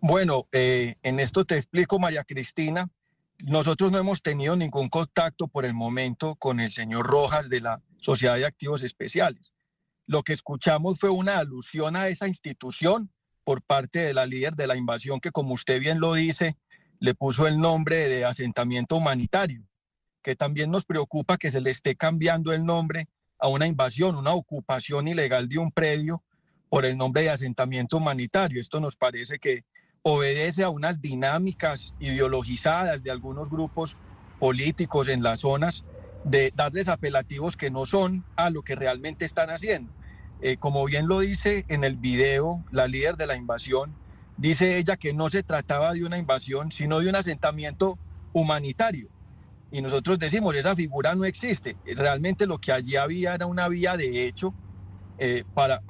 Bueno, 0.00 0.48
eh, 0.52 0.96
en 1.02 1.20
esto 1.20 1.44
te 1.44 1.56
explico, 1.56 1.98
María 1.98 2.24
Cristina. 2.24 2.88
Nosotros 3.38 3.92
no 3.92 3.98
hemos 3.98 4.22
tenido 4.22 4.56
ningún 4.56 4.88
contacto 4.88 5.48
por 5.48 5.66
el 5.66 5.74
momento 5.74 6.36
con 6.36 6.60
el 6.60 6.72
señor 6.72 7.06
Rojas 7.06 7.50
de 7.50 7.60
la 7.60 7.82
Sociedad 7.98 8.36
de 8.36 8.46
Activos 8.46 8.82
Especiales. 8.82 9.52
Lo 10.06 10.22
que 10.22 10.32
escuchamos 10.32 10.98
fue 10.98 11.10
una 11.10 11.38
alusión 11.38 11.96
a 11.96 12.08
esa 12.08 12.28
institución 12.28 13.10
por 13.44 13.62
parte 13.62 14.00
de 14.00 14.14
la 14.14 14.26
líder 14.26 14.54
de 14.54 14.66
la 14.66 14.76
invasión 14.76 15.20
que, 15.20 15.30
como 15.30 15.54
usted 15.54 15.80
bien 15.80 16.00
lo 16.00 16.14
dice, 16.14 16.56
le 17.00 17.14
puso 17.14 17.46
el 17.46 17.58
nombre 17.58 18.08
de 18.08 18.24
asentamiento 18.24 18.96
humanitario, 18.96 19.62
que 20.22 20.36
también 20.36 20.70
nos 20.70 20.84
preocupa 20.84 21.36
que 21.36 21.50
se 21.50 21.60
le 21.60 21.70
esté 21.70 21.96
cambiando 21.96 22.52
el 22.52 22.64
nombre 22.64 23.08
a 23.38 23.48
una 23.48 23.66
invasión, 23.66 24.16
una 24.16 24.32
ocupación 24.32 25.08
ilegal 25.08 25.48
de 25.48 25.58
un 25.58 25.70
predio 25.70 26.22
por 26.68 26.84
el 26.84 26.96
nombre 26.96 27.22
de 27.22 27.30
asentamiento 27.30 27.98
humanitario. 27.98 28.60
Esto 28.60 28.80
nos 28.80 28.96
parece 28.96 29.38
que 29.38 29.64
obedece 30.02 30.62
a 30.62 30.70
unas 30.70 31.00
dinámicas 31.00 31.94
ideologizadas 32.00 33.02
de 33.02 33.10
algunos 33.10 33.50
grupos 33.50 33.96
políticos 34.38 35.08
en 35.08 35.22
las 35.22 35.40
zonas 35.40 35.84
de 36.24 36.52
darles 36.54 36.88
apelativos 36.88 37.56
que 37.56 37.70
no 37.70 37.86
son 37.86 38.24
a 38.36 38.50
lo 38.50 38.62
que 38.62 38.74
realmente 38.74 39.24
están 39.24 39.50
haciendo. 39.50 39.92
Eh, 40.42 40.56
como 40.58 40.84
bien 40.84 41.08
lo 41.08 41.20
dice 41.20 41.64
en 41.68 41.84
el 41.84 41.96
video 41.96 42.64
la 42.70 42.88
líder 42.88 43.16
de 43.16 43.26
la 43.26 43.36
invasión, 43.36 43.94
Dice 44.36 44.76
ella 44.76 44.96
que 44.96 45.14
no 45.14 45.30
se 45.30 45.42
trataba 45.42 45.94
de 45.94 46.04
una 46.04 46.18
invasión, 46.18 46.70
sino 46.70 47.00
de 47.00 47.08
un 47.08 47.16
asentamiento 47.16 47.98
humanitario. 48.32 49.08
Y 49.72 49.80
nosotros 49.80 50.18
decimos, 50.18 50.54
esa 50.54 50.76
figura 50.76 51.14
no 51.14 51.24
existe. 51.24 51.76
Realmente 51.86 52.46
lo 52.46 52.58
que 52.58 52.72
allí 52.72 52.96
había 52.96 53.34
era 53.34 53.46
una 53.46 53.68
vía 53.68 53.96
de 53.96 54.26
hecho 54.26 54.54
eh, 55.18 55.44
para, 55.54 55.82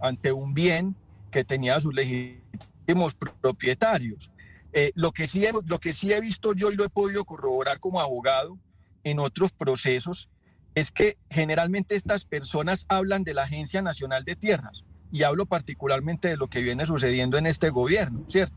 ante 0.00 0.32
un 0.32 0.54
bien 0.54 0.94
que 1.30 1.44
tenía 1.44 1.80
sus 1.80 1.92
legítimos 1.92 3.14
propietarios. 3.40 4.30
Eh, 4.72 4.92
lo, 4.94 5.10
que 5.10 5.26
sí 5.26 5.44
he, 5.44 5.52
lo 5.66 5.78
que 5.78 5.92
sí 5.92 6.12
he 6.12 6.20
visto 6.20 6.54
yo 6.54 6.70
y 6.70 6.76
lo 6.76 6.84
he 6.84 6.88
podido 6.88 7.24
corroborar 7.24 7.80
como 7.80 8.00
abogado 8.00 8.56
en 9.02 9.18
otros 9.18 9.50
procesos 9.50 10.28
es 10.76 10.92
que 10.92 11.18
generalmente 11.28 11.96
estas 11.96 12.24
personas 12.24 12.86
hablan 12.88 13.24
de 13.24 13.34
la 13.34 13.42
Agencia 13.42 13.82
Nacional 13.82 14.24
de 14.24 14.36
Tierras 14.36 14.84
y 15.12 15.22
hablo 15.22 15.46
particularmente 15.46 16.28
de 16.28 16.36
lo 16.36 16.48
que 16.48 16.62
viene 16.62 16.86
sucediendo 16.86 17.38
en 17.38 17.46
este 17.46 17.70
gobierno, 17.70 18.24
¿cierto? 18.28 18.56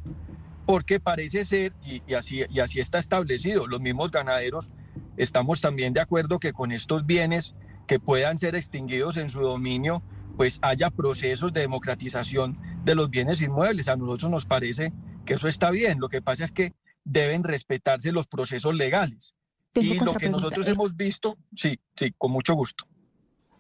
Porque 0.66 1.00
parece 1.00 1.46
ser, 1.46 1.74
y, 1.84 2.14
así, 2.14 2.44
y 2.50 2.60
así 2.60 2.80
está 2.80 3.00
establecido, 3.00 3.68
los 3.68 3.82
mismos 3.82 4.12
ganaderos 4.12 4.70
estamos 5.18 5.62
también 5.62 5.94
de 5.94 6.02
acuerdo 6.02 6.40
que 6.40 6.54
con 6.54 6.72
estos 6.72 7.06
bienes 7.06 7.56
que 7.88 8.00
puedan 8.00 8.40
ser 8.40 8.56
extinguidos 8.56 9.18
en 9.18 9.30
su 9.30 9.42
dominio, 9.42 10.04
pues 10.38 10.60
haya 10.62 10.90
procesos 10.90 11.54
de 11.54 11.62
democratización 11.62 12.58
de 12.84 12.96
los 12.96 13.10
bienes 13.10 13.42
inmuebles. 13.42 13.88
A 13.88 13.96
nosotros 13.96 14.32
nos 14.32 14.46
parece 14.46 14.94
que 15.26 15.36
eso 15.36 15.48
está 15.48 15.70
bien. 15.70 16.00
Lo 16.00 16.10
que 16.10 16.22
pasa 16.22 16.46
es 16.46 16.52
que 16.52 16.74
deben 17.04 17.44
respetarse 17.44 18.12
los 18.12 18.28
procesos 18.28 18.76
legales. 18.76 19.34
Y 19.76 20.00
lo 20.00 20.14
que 20.14 20.30
nosotros 20.30 20.68
hemos 20.68 20.96
visto, 20.96 21.38
sí, 21.56 21.80
sí, 21.96 22.14
con 22.18 22.32
mucho 22.32 22.54
gusto. 22.54 22.86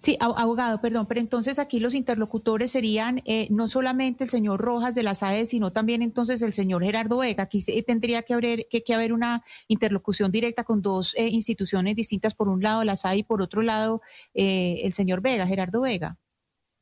Sí, 0.04 0.18
abogado, 0.20 0.82
perdón, 0.82 1.06
pero 1.08 1.22
entonces 1.22 1.60
aquí 1.60 1.80
los 1.80 1.94
interlocutores 1.94 2.70
serían 2.72 3.22
eh, 3.24 3.48
no 3.50 3.70
solamente 3.70 4.26
el 4.26 4.30
señor 4.30 4.60
Rojas 4.60 4.94
de 4.96 5.02
la 5.02 5.16
SAE, 5.16 5.46
sino 5.46 5.72
también 5.72 6.02
entonces 6.02 6.42
el 6.42 6.52
señor 6.52 6.84
Gerardo 6.84 7.20
Vega. 7.20 7.44
Aquí 7.44 7.62
tendría 7.84 8.24
que 8.24 8.34
haber, 8.34 8.68
que, 8.70 8.84
que 8.84 8.94
haber 8.94 9.14
una 9.14 9.46
interlocución 9.70 10.30
directa 10.30 10.66
con 10.66 10.82
dos 10.82 11.14
eh, 11.16 11.30
instituciones 11.30 11.96
distintas, 11.96 12.36
por 12.36 12.50
un 12.50 12.62
lado 12.62 12.84
la 12.84 12.98
SAE 12.98 13.20
y 13.20 13.24
por 13.24 13.42
otro 13.42 13.62
lado 13.62 14.02
eh, 14.34 14.82
el 14.84 14.94
señor 14.94 15.22
Vega, 15.22 15.48
Gerardo 15.48 15.80
Vega. 15.80 16.18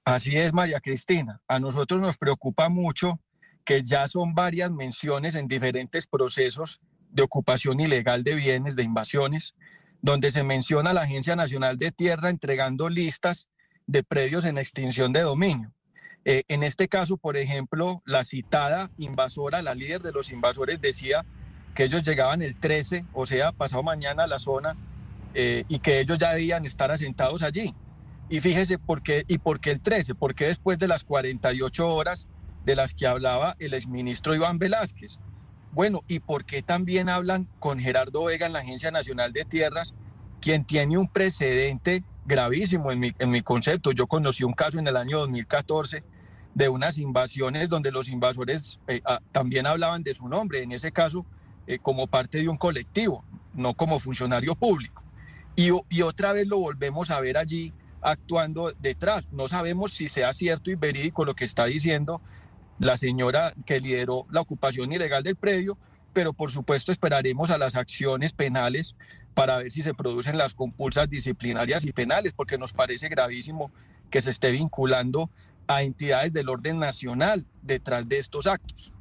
Así 0.04 0.36
es, 0.36 0.52
María 0.52 0.80
Cristina. 0.80 1.40
A 1.48 1.60
nosotros 1.60 2.02
nos 2.02 2.18
preocupa 2.18 2.70
mucho 2.70 3.20
que 3.64 3.84
ya 3.84 4.08
son 4.08 4.34
varias 4.34 4.72
menciones 4.72 5.36
en 5.36 5.48
diferentes 5.48 6.08
procesos 6.08 6.80
de 7.12 7.22
ocupación 7.22 7.82
ilegal 7.82 8.24
de 8.24 8.34
bienes, 8.34 8.76
de 8.76 8.82
invasiones, 8.82 9.54
donde 10.02 10.32
se 10.32 10.44
menciona 10.44 10.94
la 10.94 11.02
Agencia 11.02 11.36
Nacional 11.36 11.78
de 11.78 11.92
Tierra 11.92 12.30
entregando 12.30 12.90
listas 12.90 13.48
de 13.88 14.04
predios 14.04 14.46
en 14.46 14.58
extinción 14.58 15.14
de 15.14 15.22
dominio. 15.22 15.72
Eh, 16.24 16.44
en 16.48 16.64
este 16.64 16.88
caso, 16.88 17.18
por 17.18 17.38
ejemplo, 17.38 18.02
la 18.06 18.24
citada 18.24 18.92
invasora, 18.98 19.62
la 19.62 19.74
líder 19.76 20.02
de 20.02 20.12
los 20.12 20.32
invasores, 20.32 20.80
decía 20.80 21.26
que 21.74 21.86
ellos 21.86 22.04
llegaban 22.04 22.42
el 22.42 22.60
13, 22.60 23.06
o 23.14 23.26
sea, 23.26 23.52
pasado 23.52 23.82
mañana 23.82 24.24
a 24.24 24.28
la 24.28 24.40
zona, 24.40 24.76
eh, 25.34 25.64
y 25.68 25.80
que 25.80 26.00
ellos 26.00 26.18
ya 26.18 26.34
debían 26.34 26.66
estar 26.66 26.92
asentados 26.92 27.42
allí. 27.42 27.74
Y 28.30 28.40
fíjese 28.40 28.78
por 28.78 29.02
qué, 29.02 29.24
y 29.28 29.40
por 29.40 29.60
qué 29.60 29.72
el 29.72 29.82
13, 29.82 30.16
porque 30.16 30.46
después 30.46 30.78
de 30.78 30.88
las 30.88 31.04
48 31.04 31.88
horas 31.88 32.28
de 32.66 32.76
las 32.76 32.94
que 32.94 33.08
hablaba 33.08 33.56
el 33.60 33.74
exministro 33.74 34.36
Iván 34.36 34.60
Velázquez. 34.60 35.20
Bueno, 35.74 36.04
¿y 36.08 36.20
por 36.20 36.44
qué 36.44 36.62
también 36.62 37.08
hablan 37.08 37.48
con 37.60 37.80
Gerardo 37.80 38.26
Vega 38.26 38.46
en 38.46 38.54
la 38.54 38.60
Agencia 38.60 38.92
Nacional 38.92 39.32
de 39.32 39.46
Tierras, 39.46 39.94
quien 40.42 40.66
tiene 40.66 40.98
un 40.98 41.08
precedente 41.08 42.04
gravísimo 42.26 42.92
en 42.92 43.00
mi, 43.00 43.14
en 43.20 43.32
mi 43.32 43.42
concepto? 43.42 43.94
Yo 43.94 44.08
conocí 44.08 44.44
un 44.44 44.54
caso 44.54 44.80
en 44.80 44.88
el 44.88 44.98
año 44.98 45.20
2014 45.20 46.04
de 46.56 46.70
unas 46.70 46.98
invasiones 46.98 47.70
donde 47.70 47.92
los 47.92 48.10
invasores 48.10 48.80
eh, 48.88 49.00
ah, 49.06 49.22
también 49.32 49.66
hablaban 49.66 50.04
de 50.04 50.14
su 50.14 50.28
nombre, 50.28 50.62
en 50.62 50.74
ese 50.74 50.92
caso 50.92 51.26
eh, 51.68 51.80
como 51.80 52.08
parte 52.08 52.40
de 52.40 52.50
un 52.50 52.58
colectivo, 52.58 53.24
no 53.54 53.74
como 53.74 54.00
funcionario 54.00 54.56
público. 54.56 55.04
Y, 55.56 55.70
y 55.90 56.02
otra 56.02 56.34
vez 56.34 56.48
lo 56.48 56.60
volvemos 56.60 57.10
a 57.12 57.22
ver 57.22 57.38
allí 57.38 57.74
actuando 58.02 58.74
detrás. 58.80 59.24
No 59.32 59.48
sabemos 59.48 59.94
si 59.94 60.10
sea 60.10 60.34
cierto 60.34 60.70
y 60.70 60.76
verídico 60.76 61.24
lo 61.24 61.34
que 61.34 61.46
está 61.46 61.66
diciendo 61.66 62.22
la 62.82 62.98
señora 62.98 63.54
que 63.66 63.80
lideró 63.80 64.26
la 64.32 64.42
ocupación 64.42 64.92
ilegal 64.92 65.22
del 65.22 65.36
predio, 65.36 65.78
pero 66.14 66.34
por 66.34 66.52
supuesto 66.52 66.92
esperaremos 66.92 67.52
a 67.52 67.60
las 67.60 67.76
acciones 67.76 68.34
penales 68.34 68.96
para 69.36 69.58
ver 69.58 69.72
si 69.72 69.84
se 69.84 69.94
producen 69.94 70.36
las 70.36 70.56
compulsas 70.56 71.08
disciplinarias 71.08 71.86
y 71.86 71.94
penales, 71.94 72.34
porque 72.34 72.58
nos 72.58 72.74
parece 72.74 73.08
gravísimo 73.08 73.72
que 74.10 74.22
se 74.22 74.32
esté 74.32 74.52
vinculando 74.52 75.30
a 75.68 75.84
entidades 75.84 76.34
del 76.34 76.50
orden 76.50 76.80
nacional 76.80 77.46
detrás 77.62 78.10
de 78.10 78.18
estos 78.18 78.48
actos. 78.48 78.92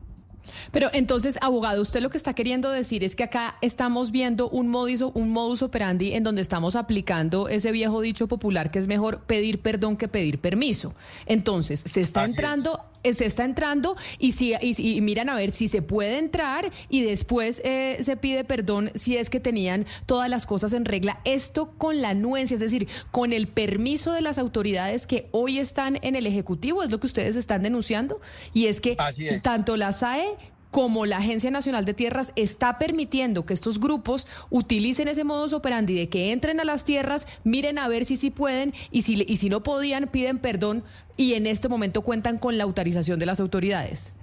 Pero 0.73 0.91
entonces, 0.93 1.39
abogado, 1.41 1.81
usted 1.81 2.01
lo 2.01 2.11
que 2.11 2.19
está 2.19 2.35
queriendo 2.35 2.71
decir 2.71 3.03
es 3.03 3.17
que 3.17 3.23
acá 3.25 3.57
estamos 3.63 4.11
viendo 4.11 4.49
un 4.51 4.69
modus, 4.69 5.01
un 5.15 5.31
modus 5.31 5.63
operandi 5.63 6.13
en 6.13 6.23
donde 6.23 6.43
estamos 6.43 6.77
aplicando 6.77 7.49
ese 7.49 7.73
viejo 7.73 8.01
dicho 8.01 8.27
popular 8.27 8.71
que 8.71 8.79
es 8.79 8.89
mejor 8.89 9.23
pedir 9.23 9.61
perdón 9.61 9.97
que 9.97 10.09
pedir 10.09 10.39
permiso. 10.39 10.95
Entonces, 11.27 11.83
se 11.87 12.01
está 12.01 12.25
entrando 12.25 12.90
se 13.05 13.27
está 13.27 13.45
entrando 13.45 13.97
y, 14.19 14.33
si, 14.33 14.55
y, 14.61 15.01
miran 15.01 15.29
a 15.29 15.35
ver 15.35 15.53
si 15.53 15.69
se 15.69 15.83
puede 15.83 16.19
entrar 16.19 16.71
y 16.89 17.03
después 17.03 17.61
eh, 17.65 17.99
se 18.03 18.17
pide 18.17 18.45
perdón 18.45 18.91
si 18.95 19.17
es 19.17 19.31
que 19.31 19.41
tenían 19.41 19.87
todas 20.07 20.29
las 20.29 20.47
cosas 20.47 20.73
en 20.73 20.85
regla. 20.85 21.21
Esto 21.25 21.73
con 21.79 22.03
la 22.03 22.11
anuencia, 22.11 22.55
es 22.55 22.61
decir, 22.61 22.89
con 23.11 23.33
el 23.33 23.49
permiso 23.49 24.13
de 24.13 24.21
las 24.21 24.39
autoridades 24.39 25.07
que 25.07 25.29
hoy 25.33 25.59
están 25.59 25.99
en 26.03 26.17
el 26.17 26.27
Ejecutivo, 26.27 26.83
es 26.83 26.91
lo 26.91 27.01
que 27.01 27.07
ustedes 27.07 27.37
están 27.37 27.63
denunciando. 27.63 28.21
Y 28.53 28.67
es 28.67 28.81
que 28.81 28.97
tanto 29.43 29.77
la 29.77 29.93
SAE 29.93 30.37
como 30.71 31.07
la 31.07 31.19
Agencia 31.19 31.51
Nacional 31.51 31.85
de 31.85 31.95
Tierras 31.95 32.33
está 32.37 32.79
permitiendo 32.79 33.45
que 33.45 33.55
estos 33.55 33.81
grupos 33.81 34.27
utilicen 34.51 35.09
ese 35.09 35.25
modus 35.25 35.53
operandi 35.53 35.95
de 35.95 36.09
que 36.09 36.33
entren 36.33 36.61
a 36.61 36.65
las 36.65 36.85
tierras, 36.85 37.27
miren 37.45 37.79
a 37.79 37.89
ver 37.89 38.05
si 38.05 38.17
sí 38.17 38.31
pueden 38.31 38.73
y 38.91 39.03
si, 39.03 39.49
no 39.49 39.63
podían, 39.63 40.09
piden 40.09 40.39
perdón 40.39 40.85
y 41.17 41.35
en 41.35 41.47
este 41.47 41.69
momento 41.69 42.03
cuentan 42.03 42.39
con 42.39 42.57
la 42.57 42.65
autorización 42.65 43.19
de 43.19 43.27
las 43.27 43.41
autoridades. 43.41 44.15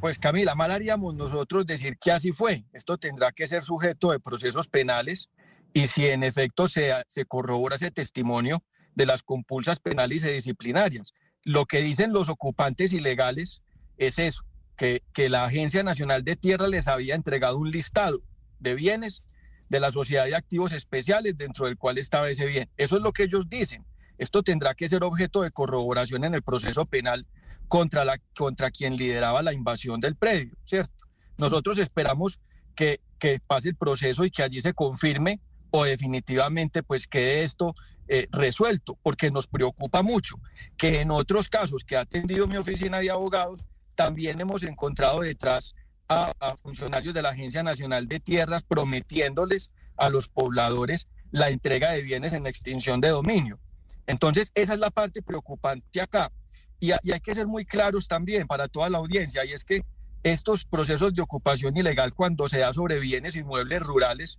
Pues 0.00 0.18
Camila, 0.18 0.54
mal 0.54 0.70
haríamos 0.70 1.14
nosotros 1.14 1.66
decir 1.66 1.98
que 1.98 2.10
así 2.10 2.32
fue. 2.32 2.64
Esto 2.72 2.96
tendrá 2.96 3.32
que 3.32 3.46
ser 3.46 3.62
sujeto 3.62 4.12
de 4.12 4.20
procesos 4.20 4.66
penales 4.66 5.28
y 5.74 5.86
si 5.88 6.06
en 6.06 6.22
efecto 6.22 6.68
se, 6.68 6.92
se 7.06 7.26
corrobora 7.26 7.76
ese 7.76 7.90
testimonio 7.90 8.62
de 8.94 9.04
las 9.04 9.22
compulsas 9.22 9.78
penales 9.78 10.24
y 10.24 10.28
disciplinarias. 10.28 11.12
lo 11.42 11.64
que 11.64 11.80
dicen 11.80 12.12
los 12.12 12.28
ocupantes 12.28 12.92
ilegales 12.92 13.62
es 13.96 14.18
eso, 14.18 14.42
que, 14.80 15.02
que 15.12 15.28
la 15.28 15.44
Agencia 15.44 15.82
Nacional 15.82 16.24
de 16.24 16.36
Tierra 16.36 16.66
les 16.66 16.88
había 16.88 17.14
entregado 17.14 17.58
un 17.58 17.70
listado 17.70 18.18
de 18.60 18.74
bienes 18.74 19.22
de 19.68 19.78
la 19.78 19.92
Sociedad 19.92 20.24
de 20.24 20.34
Activos 20.34 20.72
Especiales 20.72 21.36
dentro 21.36 21.66
del 21.66 21.76
cual 21.76 21.98
estaba 21.98 22.30
ese 22.30 22.46
bien. 22.46 22.70
Eso 22.78 22.96
es 22.96 23.02
lo 23.02 23.12
que 23.12 23.24
ellos 23.24 23.46
dicen. 23.50 23.84
Esto 24.16 24.42
tendrá 24.42 24.72
que 24.72 24.88
ser 24.88 25.04
objeto 25.04 25.42
de 25.42 25.50
corroboración 25.50 26.24
en 26.24 26.34
el 26.34 26.40
proceso 26.40 26.86
penal 26.86 27.26
contra, 27.68 28.06
la, 28.06 28.16
contra 28.34 28.70
quien 28.70 28.96
lideraba 28.96 29.42
la 29.42 29.52
invasión 29.52 30.00
del 30.00 30.16
predio, 30.16 30.56
¿cierto? 30.64 30.94
Nosotros 31.36 31.76
esperamos 31.76 32.40
que, 32.74 33.02
que 33.18 33.38
pase 33.46 33.68
el 33.68 33.76
proceso 33.76 34.24
y 34.24 34.30
que 34.30 34.42
allí 34.42 34.62
se 34.62 34.72
confirme 34.72 35.40
o 35.72 35.84
definitivamente 35.84 36.82
pues 36.82 37.06
quede 37.06 37.44
esto 37.44 37.74
eh, 38.08 38.28
resuelto, 38.32 38.96
porque 39.02 39.30
nos 39.30 39.46
preocupa 39.46 40.02
mucho 40.02 40.36
que 40.78 41.02
en 41.02 41.10
otros 41.10 41.50
casos 41.50 41.84
que 41.84 41.98
ha 41.98 42.00
atendido 42.00 42.46
mi 42.46 42.56
oficina 42.56 43.00
de 43.00 43.10
abogados, 43.10 43.60
también 44.00 44.40
hemos 44.40 44.62
encontrado 44.62 45.20
detrás 45.20 45.74
a, 46.08 46.32
a 46.40 46.56
funcionarios 46.56 47.12
de 47.12 47.20
la 47.20 47.28
Agencia 47.28 47.62
Nacional 47.62 48.08
de 48.08 48.18
Tierras 48.18 48.62
prometiéndoles 48.62 49.70
a 49.98 50.08
los 50.08 50.26
pobladores 50.26 51.06
la 51.32 51.50
entrega 51.50 51.90
de 51.90 52.00
bienes 52.00 52.32
en 52.32 52.46
extinción 52.46 53.02
de 53.02 53.10
dominio. 53.10 53.60
Entonces, 54.06 54.52
esa 54.54 54.72
es 54.72 54.78
la 54.78 54.88
parte 54.88 55.20
preocupante 55.20 56.00
acá. 56.00 56.32
Y, 56.80 56.92
y, 57.02 57.12
hay 57.12 57.20
que 57.20 57.34
ser 57.34 57.46
muy 57.46 57.66
claros 57.66 58.08
también 58.08 58.46
para 58.46 58.68
toda 58.68 58.88
la 58.88 58.96
audiencia, 58.96 59.44
y 59.44 59.52
es 59.52 59.64
que 59.64 59.82
estos 60.22 60.64
procesos 60.64 61.12
de 61.12 61.20
ocupación 61.20 61.76
ilegal 61.76 62.14
cuando 62.14 62.48
se 62.48 62.60
da 62.60 62.72
sobre 62.72 63.00
bienes 63.00 63.36
inmuebles 63.36 63.80
rurales 63.80 64.38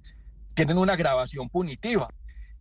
tienen 0.55 0.79
una 0.79 0.95
grabación 0.95 1.49
punitiva 1.49 2.09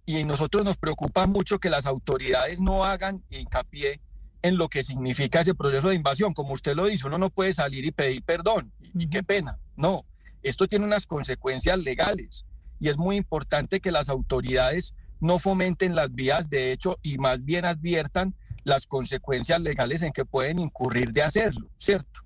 y 0.05 0.25
nosotros 0.25 0.65
nos 0.65 0.77
preocupa 0.77 1.27
mucho 1.27 1.59
que 1.59 1.71
las 1.71 1.87
autoridades 1.87 2.61
no 2.61 2.85
hagan 2.85 3.25
hincapié 3.31 4.01
en 4.43 4.57
lo 4.57 4.69
que 4.69 4.85
significa 4.85 5.41
ese 5.41 5.55
proceso 5.55 5.89
de 5.89 5.97
invasión. 5.97 6.35
Como 6.35 6.53
usted 6.53 6.75
lo 6.75 6.87
dice, 6.87 7.07
uno 7.07 7.19
no 7.19 7.31
puede 7.31 7.55
salir 7.55 7.85
y 7.85 7.91
pedir 7.91 8.23
perdón, 8.23 8.73
y, 8.81 9.05
y 9.05 9.09
qué 9.09 9.23
pena. 9.23 9.59
No, 9.77 10.05
esto 10.43 10.67
tiene 10.67 10.85
unas 10.85 11.07
consecuencias 11.07 11.79
legales 11.79 12.45
y 12.79 12.89
es 12.89 12.97
muy 12.97 13.17
importante 13.17 13.81
que 13.81 13.93
las 13.93 14.09
autoridades 14.09 14.95
no 15.21 15.39
fomenten 15.39 15.95
las 15.95 16.15
vías 16.15 16.49
de 16.49 16.73
hecho 16.73 16.99
y 17.03 17.19
más 17.19 17.45
bien 17.45 17.67
adviertan 17.67 18.35
las 18.65 18.87
consecuencias 18.87 19.61
legales 19.61 20.03
en 20.03 20.13
que 20.13 20.25
pueden 20.25 20.59
incurrir 20.59 21.13
de 21.13 21.23
hacerlo, 21.23 21.71
¿cierto? 21.79 22.21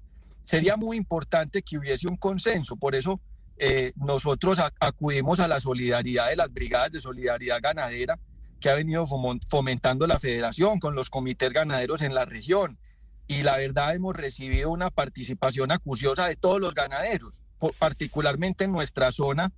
Sería 0.44 0.76
muy 0.76 0.96
importante 0.96 1.62
que 1.62 1.78
hubiese 1.78 2.06
un 2.08 2.16
consenso, 2.16 2.76
por 2.76 2.94
eso 2.94 3.20
eh, 3.56 3.92
nosotros 3.96 4.58
acudimos 4.80 5.40
a 5.40 5.48
la 5.48 5.60
solidaridad 5.60 6.28
de 6.28 6.36
las 6.36 6.52
brigadas 6.52 6.92
de 6.92 7.00
solidaridad 7.00 7.60
ganadera 7.62 8.18
que 8.64 8.70
ha 8.70 8.74
venido 8.76 9.06
fomentando 9.50 10.06
la 10.06 10.18
federación 10.18 10.80
con 10.80 10.94
los 10.94 11.10
comités 11.10 11.52
ganaderos 11.52 12.00
en 12.00 12.14
la 12.14 12.24
región. 12.24 12.78
Y 13.26 13.42
la 13.42 13.58
verdad 13.58 13.94
hemos 13.94 14.16
recibido 14.16 14.70
una 14.70 14.88
participación 14.88 15.70
acuciosa 15.70 16.28
de 16.28 16.36
todos 16.36 16.62
los 16.62 16.72
ganaderos, 16.72 17.42
particularmente 17.78 18.64
en 18.64 18.72
nuestra 18.72 19.12
zona, 19.12 19.52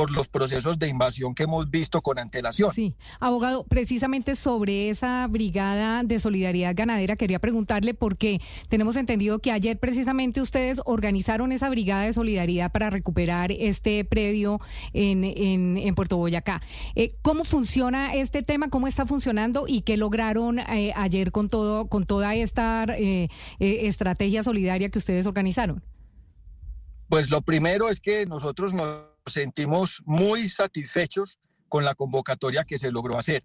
por 0.00 0.12
los 0.12 0.28
procesos 0.28 0.78
de 0.78 0.88
invasión 0.88 1.34
que 1.34 1.42
hemos 1.42 1.70
visto 1.70 2.00
con 2.00 2.18
antelación. 2.18 2.72
Sí, 2.72 2.94
abogado, 3.18 3.64
precisamente 3.64 4.34
sobre 4.34 4.88
esa 4.88 5.26
brigada 5.26 6.02
de 6.04 6.18
solidaridad 6.18 6.74
ganadera 6.74 7.16
quería 7.16 7.38
preguntarle 7.38 7.92
por 7.92 8.16
qué 8.16 8.40
tenemos 8.70 8.96
entendido 8.96 9.40
que 9.40 9.52
ayer 9.52 9.78
precisamente 9.78 10.40
ustedes 10.40 10.80
organizaron 10.86 11.52
esa 11.52 11.68
brigada 11.68 12.04
de 12.04 12.14
solidaridad 12.14 12.72
para 12.72 12.88
recuperar 12.88 13.52
este 13.52 14.02
predio 14.06 14.58
en, 14.94 15.22
en, 15.22 15.76
en 15.76 15.94
Puerto 15.94 16.16
Boyacá. 16.16 16.62
Eh, 16.94 17.14
¿Cómo 17.20 17.44
funciona 17.44 18.14
este 18.14 18.42
tema? 18.42 18.70
¿Cómo 18.70 18.86
está 18.86 19.04
funcionando 19.04 19.66
y 19.68 19.82
qué 19.82 19.98
lograron 19.98 20.60
eh, 20.60 20.94
ayer 20.96 21.30
con 21.30 21.48
todo 21.48 21.88
con 21.88 22.06
toda 22.06 22.34
esta 22.34 22.86
eh, 22.96 23.28
estrategia 23.58 24.42
solidaria 24.42 24.88
que 24.88 24.98
ustedes 24.98 25.26
organizaron? 25.26 25.82
Pues 27.10 27.28
lo 27.28 27.42
primero 27.42 27.90
es 27.90 28.00
que 28.00 28.24
nosotros 28.24 28.72
nos 28.72 29.09
sentimos 29.32 30.02
muy 30.04 30.48
satisfechos 30.48 31.38
con 31.68 31.84
la 31.84 31.94
convocatoria 31.94 32.64
que 32.64 32.78
se 32.78 32.90
logró 32.90 33.18
hacer. 33.18 33.44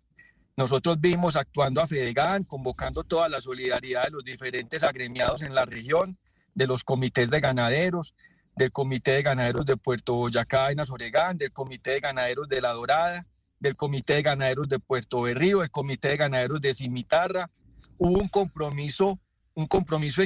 Nosotros 0.58 1.00
vimos 1.00 1.36
actuando 1.36 1.82
a 1.82 1.88
Fedegan, 1.88 2.44
convocando 2.44 3.04
toda 3.04 3.28
la 3.30 3.42
solidaridad 3.42 4.06
de 4.06 4.12
los 4.12 4.24
diferentes 4.24 4.84
agremiados 4.84 5.42
en 5.42 5.54
la 5.54 5.66
región, 5.66 6.18
de 6.54 6.68
los 6.68 6.84
comités 6.84 7.30
de 7.30 7.42
ganaderos, 7.42 8.14
del 8.56 8.72
Comité 8.72 9.12
de 9.12 9.22
Ganaderos 9.22 9.66
de 9.66 9.76
Puerto 9.76 10.14
Boyacá 10.14 10.72
en 10.72 10.80
Azoregán, 10.80 11.38
del 11.38 11.52
Comité 11.52 11.92
de 11.92 12.00
Ganaderos 12.00 12.48
de 12.48 12.62
La 12.62 12.72
Dorada, 12.72 13.26
del 13.60 13.76
Comité 13.76 14.14
de 14.14 14.22
Ganaderos 14.22 14.70
de 14.70 14.80
Puerto 14.80 15.22
Berrío, 15.24 15.60
del 15.60 15.72
Comité 15.72 16.10
de 16.10 16.18
Ganaderos 16.18 16.62
de 16.62 16.74
Cimitarra. 16.74 17.52
Hubo 17.98 18.20
un 18.20 18.30
compromiso, 18.30 19.20
un 19.54 19.68
compromiso 19.68 20.22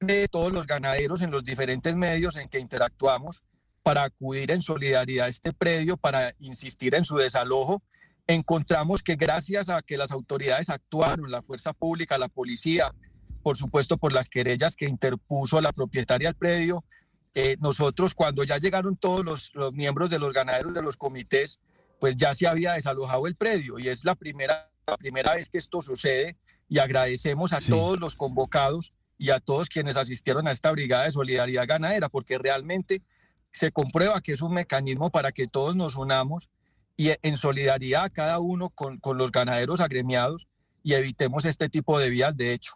de 0.00 0.28
todos 0.28 0.52
los 0.52 0.66
ganaderos 0.66 1.22
en 1.22 1.30
los 1.30 1.44
diferentes 1.44 1.94
medios 1.94 2.36
en 2.36 2.48
que 2.48 2.60
interactuamos 2.60 3.42
para 3.86 4.02
acudir 4.02 4.50
en 4.50 4.62
solidaridad 4.62 5.26
a 5.26 5.28
este 5.28 5.52
predio, 5.52 5.96
para 5.96 6.34
insistir 6.40 6.96
en 6.96 7.04
su 7.04 7.18
desalojo. 7.18 7.84
Encontramos 8.26 9.00
que 9.00 9.14
gracias 9.14 9.68
a 9.68 9.80
que 9.80 9.96
las 9.96 10.10
autoridades 10.10 10.70
actuaron, 10.70 11.30
la 11.30 11.40
fuerza 11.40 11.72
pública, 11.72 12.18
la 12.18 12.26
policía, 12.26 12.92
por 13.44 13.56
supuesto 13.56 13.96
por 13.96 14.12
las 14.12 14.28
querellas 14.28 14.74
que 14.74 14.88
interpuso 14.88 15.60
la 15.60 15.72
propietaria 15.72 16.30
del 16.30 16.34
predio, 16.34 16.82
eh, 17.36 17.56
nosotros 17.60 18.12
cuando 18.12 18.42
ya 18.42 18.58
llegaron 18.58 18.96
todos 18.96 19.24
los, 19.24 19.54
los 19.54 19.72
miembros 19.72 20.10
de 20.10 20.18
los 20.18 20.32
ganaderos 20.32 20.74
de 20.74 20.82
los 20.82 20.96
comités, 20.96 21.60
pues 22.00 22.16
ya 22.16 22.34
se 22.34 22.48
había 22.48 22.72
desalojado 22.72 23.28
el 23.28 23.36
predio 23.36 23.78
y 23.78 23.86
es 23.86 24.04
la 24.04 24.16
primera, 24.16 24.68
la 24.84 24.96
primera 24.96 25.36
vez 25.36 25.48
que 25.48 25.58
esto 25.58 25.80
sucede 25.80 26.36
y 26.68 26.80
agradecemos 26.80 27.52
a 27.52 27.60
sí. 27.60 27.70
todos 27.70 28.00
los 28.00 28.16
convocados 28.16 28.92
y 29.16 29.30
a 29.30 29.38
todos 29.38 29.68
quienes 29.68 29.96
asistieron 29.96 30.48
a 30.48 30.50
esta 30.50 30.72
brigada 30.72 31.04
de 31.04 31.12
solidaridad 31.12 31.68
ganadera, 31.68 32.08
porque 32.08 32.36
realmente 32.36 33.00
se 33.56 33.72
comprueba 33.72 34.20
que 34.20 34.32
es 34.32 34.42
un 34.42 34.52
mecanismo 34.52 35.08
para 35.08 35.32
que 35.32 35.46
todos 35.46 35.74
nos 35.74 35.96
unamos 35.96 36.50
y 36.94 37.12
en 37.22 37.36
solidaridad 37.38 38.12
cada 38.12 38.38
uno 38.38 38.68
con, 38.68 38.98
con 38.98 39.16
los 39.16 39.32
ganaderos 39.32 39.80
agremiados 39.80 40.46
y 40.82 40.92
evitemos 40.92 41.46
este 41.46 41.70
tipo 41.70 41.98
de 41.98 42.10
vías 42.10 42.36
de 42.36 42.52
hecho. 42.52 42.74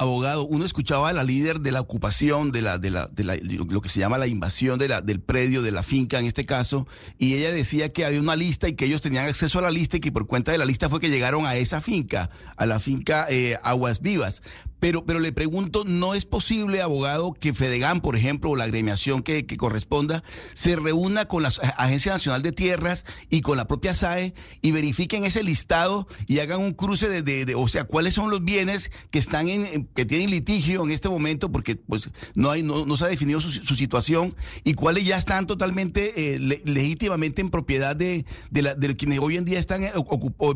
Abogado, 0.00 0.44
uno 0.44 0.64
escuchaba 0.64 1.08
a 1.08 1.12
la 1.12 1.24
líder 1.24 1.58
de 1.58 1.72
la 1.72 1.80
ocupación, 1.80 2.52
de 2.52 2.62
la, 2.62 2.78
de 2.78 2.90
la, 2.90 3.08
de 3.08 3.24
la, 3.24 3.36
lo 3.36 3.80
que 3.80 3.88
se 3.88 3.98
llama 3.98 4.16
la 4.16 4.28
invasión 4.28 4.78
de 4.78 4.86
la, 4.86 5.00
del 5.00 5.20
predio, 5.20 5.60
de 5.60 5.72
la 5.72 5.82
finca 5.82 6.20
en 6.20 6.26
este 6.26 6.46
caso, 6.46 6.86
y 7.18 7.34
ella 7.34 7.50
decía 7.50 7.88
que 7.88 8.04
había 8.04 8.20
una 8.20 8.36
lista 8.36 8.68
y 8.68 8.74
que 8.74 8.84
ellos 8.84 9.02
tenían 9.02 9.26
acceso 9.26 9.58
a 9.58 9.62
la 9.62 9.72
lista 9.72 9.96
y 9.96 10.00
que 10.00 10.12
por 10.12 10.28
cuenta 10.28 10.52
de 10.52 10.58
la 10.58 10.66
lista 10.66 10.88
fue 10.88 11.00
que 11.00 11.10
llegaron 11.10 11.46
a 11.46 11.56
esa 11.56 11.80
finca, 11.80 12.30
a 12.56 12.66
la 12.66 12.78
finca 12.78 13.26
eh, 13.28 13.58
Aguas 13.64 14.00
Vivas. 14.00 14.42
Pero, 14.80 15.04
pero 15.04 15.18
le 15.18 15.32
pregunto, 15.32 15.84
¿no 15.84 16.14
es 16.14 16.24
posible, 16.24 16.82
abogado, 16.82 17.34
que 17.34 17.52
Fedegan, 17.52 18.00
por 18.00 18.16
ejemplo, 18.16 18.50
o 18.50 18.56
la 18.56 18.64
agremiación 18.64 19.22
que, 19.22 19.46
corresponda, 19.56 20.22
se 20.54 20.76
reúna 20.76 21.26
con 21.26 21.42
la 21.42 21.48
Agencia 21.76 22.12
Nacional 22.12 22.42
de 22.42 22.52
Tierras 22.52 23.04
y 23.28 23.40
con 23.40 23.56
la 23.56 23.66
propia 23.66 23.94
SAE 23.94 24.34
y 24.62 24.70
verifiquen 24.70 25.24
ese 25.24 25.42
listado 25.42 26.06
y 26.26 26.38
hagan 26.38 26.60
un 26.60 26.74
cruce 26.74 27.08
de, 27.08 27.54
o 27.54 27.66
sea, 27.68 27.84
cuáles 27.84 28.14
son 28.14 28.30
los 28.30 28.44
bienes 28.44 28.92
que 29.10 29.18
están 29.18 29.48
en, 29.48 29.86
que 29.94 30.04
tienen 30.04 30.30
litigio 30.30 30.84
en 30.84 30.90
este 30.90 31.08
momento, 31.08 31.50
porque 31.50 31.76
pues 31.76 32.10
no 32.34 32.50
hay, 32.50 32.62
no, 32.62 32.86
no 32.86 32.96
se 32.96 33.04
ha 33.04 33.08
definido 33.08 33.40
su, 33.40 33.50
su, 33.50 33.74
situación, 33.74 34.34
y 34.64 34.74
cuáles 34.74 35.04
ya 35.04 35.16
están 35.16 35.46
totalmente 35.46 36.34
eh, 36.34 36.38
le, 36.38 36.62
legítimamente 36.64 37.40
en 37.40 37.50
propiedad 37.50 37.96
de, 37.96 38.24
de, 38.50 38.62
la, 38.62 38.74
de 38.74 38.96
quienes 38.96 39.18
hoy 39.20 39.36
en 39.36 39.44
día 39.44 39.58
están 39.58 39.82
eh, 39.82 39.92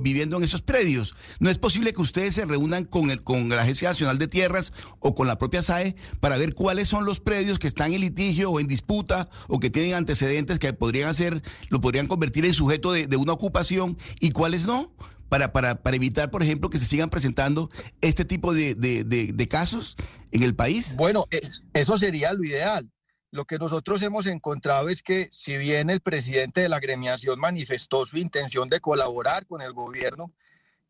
viviendo 0.00 0.36
en 0.36 0.44
esos 0.44 0.62
predios. 0.62 1.14
No 1.40 1.50
es 1.50 1.58
posible 1.58 1.92
que 1.92 2.02
ustedes 2.02 2.34
se 2.34 2.44
reúnan 2.44 2.84
con 2.84 3.10
el, 3.10 3.22
con 3.22 3.48
la 3.48 3.62
Agencia 3.62 3.88
Nacional 3.88 4.11
de 4.18 4.28
Tierras 4.28 4.72
o 5.00 5.14
con 5.14 5.26
la 5.26 5.38
propia 5.38 5.62
SAE 5.62 5.96
para 6.20 6.36
ver 6.36 6.54
cuáles 6.54 6.88
son 6.88 7.04
los 7.04 7.20
predios 7.20 7.58
que 7.58 7.68
están 7.68 7.92
en 7.92 8.00
litigio 8.00 8.50
o 8.50 8.60
en 8.60 8.68
disputa 8.68 9.28
o 9.48 9.58
que 9.58 9.70
tienen 9.70 9.94
antecedentes 9.94 10.58
que 10.58 10.72
podrían 10.72 11.08
hacer, 11.08 11.42
lo 11.68 11.80
podrían 11.80 12.06
convertir 12.06 12.44
en 12.44 12.54
sujeto 12.54 12.92
de, 12.92 13.16
una 13.16 13.32
ocupación 13.32 13.98
y 14.20 14.32
cuáles 14.32 14.66
no. 14.66 14.92
Para, 15.28 15.50
para, 15.50 15.82
para, 15.82 15.96
evitar, 15.96 16.30
por 16.30 16.42
ejemplo, 16.42 16.68
que 16.68 16.76
se 16.76 16.84
sigan 16.84 17.08
presentando 17.08 17.70
este 18.02 18.26
tipo 18.26 18.52
de, 18.52 18.74
de, 18.74 19.02
de, 19.02 19.48
casos 19.48 19.96
en 20.30 20.42
el 20.42 20.54
país? 20.54 20.94
Bueno, 20.94 21.24
es, 21.30 21.62
eso 21.72 21.96
sería 21.96 22.34
lo 22.34 22.44
ideal. 22.44 22.90
Lo 23.30 23.46
que 23.46 23.56
nosotros 23.56 24.02
hemos 24.02 24.26
encontrado 24.26 24.90
es 24.90 25.02
que 25.02 25.28
si 25.30 25.56
bien 25.56 25.88
el 25.88 26.02
presidente 26.02 26.60
de 26.60 26.68
la 26.68 26.80
gremiación 26.80 27.40
manifestó 27.40 28.04
su 28.04 28.18
intención 28.18 28.68
de 28.68 28.80
colaborar 28.80 29.46
con 29.46 29.62
el 29.62 29.72
gobierno, 29.72 30.34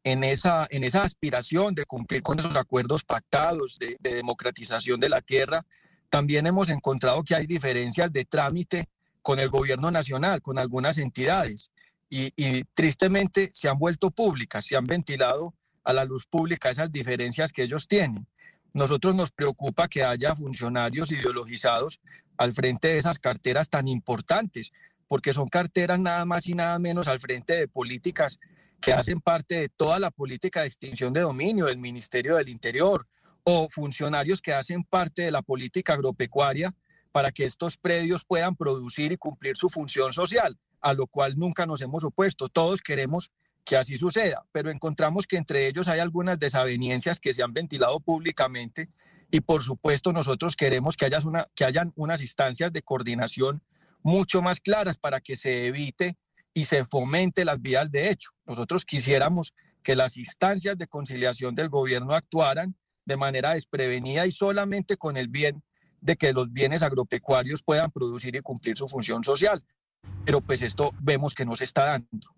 en 0.05 0.25
esa, 0.25 0.67
en 0.71 0.85
esa 0.85 1.05
aspiración 1.05 1.75
de 1.75 1.85
cumplir 1.85 2.23
con 2.23 2.39
esos 2.39 2.57
acuerdos 2.57 3.05
pactados 3.05 3.79
de, 3.79 3.97
de, 4.01 4.15
democratización 4.15 4.99
de 5.01 5.09
la 5.09 5.21
tierra, 5.21 5.65
también 6.11 6.47
hemos 6.47 6.69
encontrado 6.69 7.23
que 7.23 7.35
hay 7.35 7.47
diferencias 7.47 8.13
de 8.13 8.25
trámite 8.25 8.89
con 9.23 9.39
el 9.39 9.49
gobierno 9.49 9.91
nacional, 9.91 10.43
con 10.43 10.59
algunas 10.59 10.99
entidades, 10.99 11.71
y 12.15 12.65
tristemente 12.75 13.51
se 13.55 13.71
han 13.71 13.79
vuelto 13.79 14.11
públicas, 14.11 14.67
se 14.67 14.77
han 14.77 14.85
ventilado 14.85 15.55
a 15.85 15.93
la 15.93 16.05
luz 16.05 16.27
pública 16.27 16.71
esas 16.71 16.93
diferencias 16.93 17.53
que 17.53 17.63
ellos 17.63 17.89
tienen. 17.89 18.27
Nosotros 18.73 19.15
nos 19.15 19.31
preocupa 19.31 19.89
que 19.89 20.05
haya 20.05 20.35
funcionarios 20.35 21.11
ideologizados 21.11 22.01
al 22.37 22.55
frente 22.55 22.89
de 22.89 22.99
esas 22.99 23.19
carteras 23.19 23.69
tan 23.69 23.89
importantes, 23.89 24.73
porque 25.07 25.35
son 25.35 25.49
carteras 25.49 26.01
nada 26.01 26.25
más 26.25 26.47
y 26.47 26.55
nada 26.55 26.79
menos 26.79 27.07
al 27.07 27.21
frente 27.21 27.55
de 27.55 27.69
políticas 27.69 28.39
que 28.83 28.93
hacen 28.93 29.21
parte 29.21 29.55
de 29.55 29.69
toda 29.71 29.99
la 29.99 30.11
política 30.11 30.61
de 30.61 30.67
extinción 30.67 31.13
de 31.13 31.21
dominio 31.21 31.67
del 31.67 31.79
Ministerio 31.79 32.37
del 32.37 32.49
Interior 32.49 33.07
o 33.45 33.69
funcionarios 33.71 34.43
que 34.43 34.53
hacen 34.53 34.85
parte 34.85 35.23
de 35.23 35.31
la 35.31 35.41
política 35.41 35.95
agropecuaria 35.95 36.75
para 37.13 37.31
que 37.31 37.45
estos 37.45 37.77
predios 37.77 38.25
puedan 38.25 38.57
producir 38.57 39.13
y 39.13 39.17
cumplir 39.17 39.57
su 39.57 39.69
función 39.69 40.13
social, 40.13 40.59
a 40.81 40.95
lo 40.95 41.07
cual 41.07 41.39
nunca 41.39 41.65
nos 41.65 41.81
hemos 41.81 42.05
opuesto. 42.05 42.49
Todos 42.49 42.81
queremos 42.81 43.31
que 43.65 43.77
así 43.77 43.97
suceda, 43.97 44.45
pero 44.51 44.71
encontramos 44.71 45.27
que 45.27 45.37
entre 45.37 45.69
ellos 45.69 45.87
hay 45.87 46.01
algunas 46.01 46.39
desavenencias 46.39 47.21
que 47.21 47.33
se 47.33 47.43
han 47.43 47.53
ventilado 47.53 48.01
públicamente 48.01 48.89
y 49.31 49.41
por 49.41 49.63
supuesto 49.63 50.13
nosotros 50.13 50.57
queremos 50.57 50.97
que, 50.97 51.05
haya 51.05 51.21
una, 51.21 51.49
que 51.55 51.65
hayan 51.65 51.93
unas 51.95 52.21
instancias 52.21 52.73
de 52.73 52.83
coordinación 52.83 53.63
mucho 54.03 54.43
más 54.43 54.61
claras 54.61 54.99
para 54.99 55.21
que 55.21 55.37
se 55.37 55.69
evite 55.69 56.17
y 56.55 56.65
se 56.65 56.85
fomente 56.85 57.45
las 57.45 57.61
vías 57.61 57.91
de 57.91 58.11
hecho. 58.11 58.31
Nosotros 58.47 58.85
quisiéramos 58.85 59.55
que 59.83 59.97
las 59.97 60.17
instancias 60.17 60.79
de 60.79 60.87
conciliación 60.87 61.55
del 61.55 61.69
gobierno 61.69 62.15
actuaran 62.15 62.77
de 63.05 63.17
manera 63.17 63.55
desprevenida 63.55 64.27
y 64.27 64.33
solamente 64.33 64.97
con 64.97 65.17
el 65.17 65.29
bien 65.29 65.63
de 66.01 66.17
que 66.17 66.33
los 66.33 66.53
bienes 66.53 66.83
agropecuarios 66.83 67.63
puedan 67.63 67.91
producir 67.91 68.35
y 68.37 68.41
cumplir 68.41 68.77
su 68.77 68.89
función 68.89 69.25
social. 69.25 69.63
Pero 70.25 70.41
pues 70.41 70.63
esto 70.63 70.93
vemos 71.01 71.35
que 71.35 71.45
no 71.45 71.57
se 71.57 71.65
está 71.65 71.87
dando. 71.87 72.35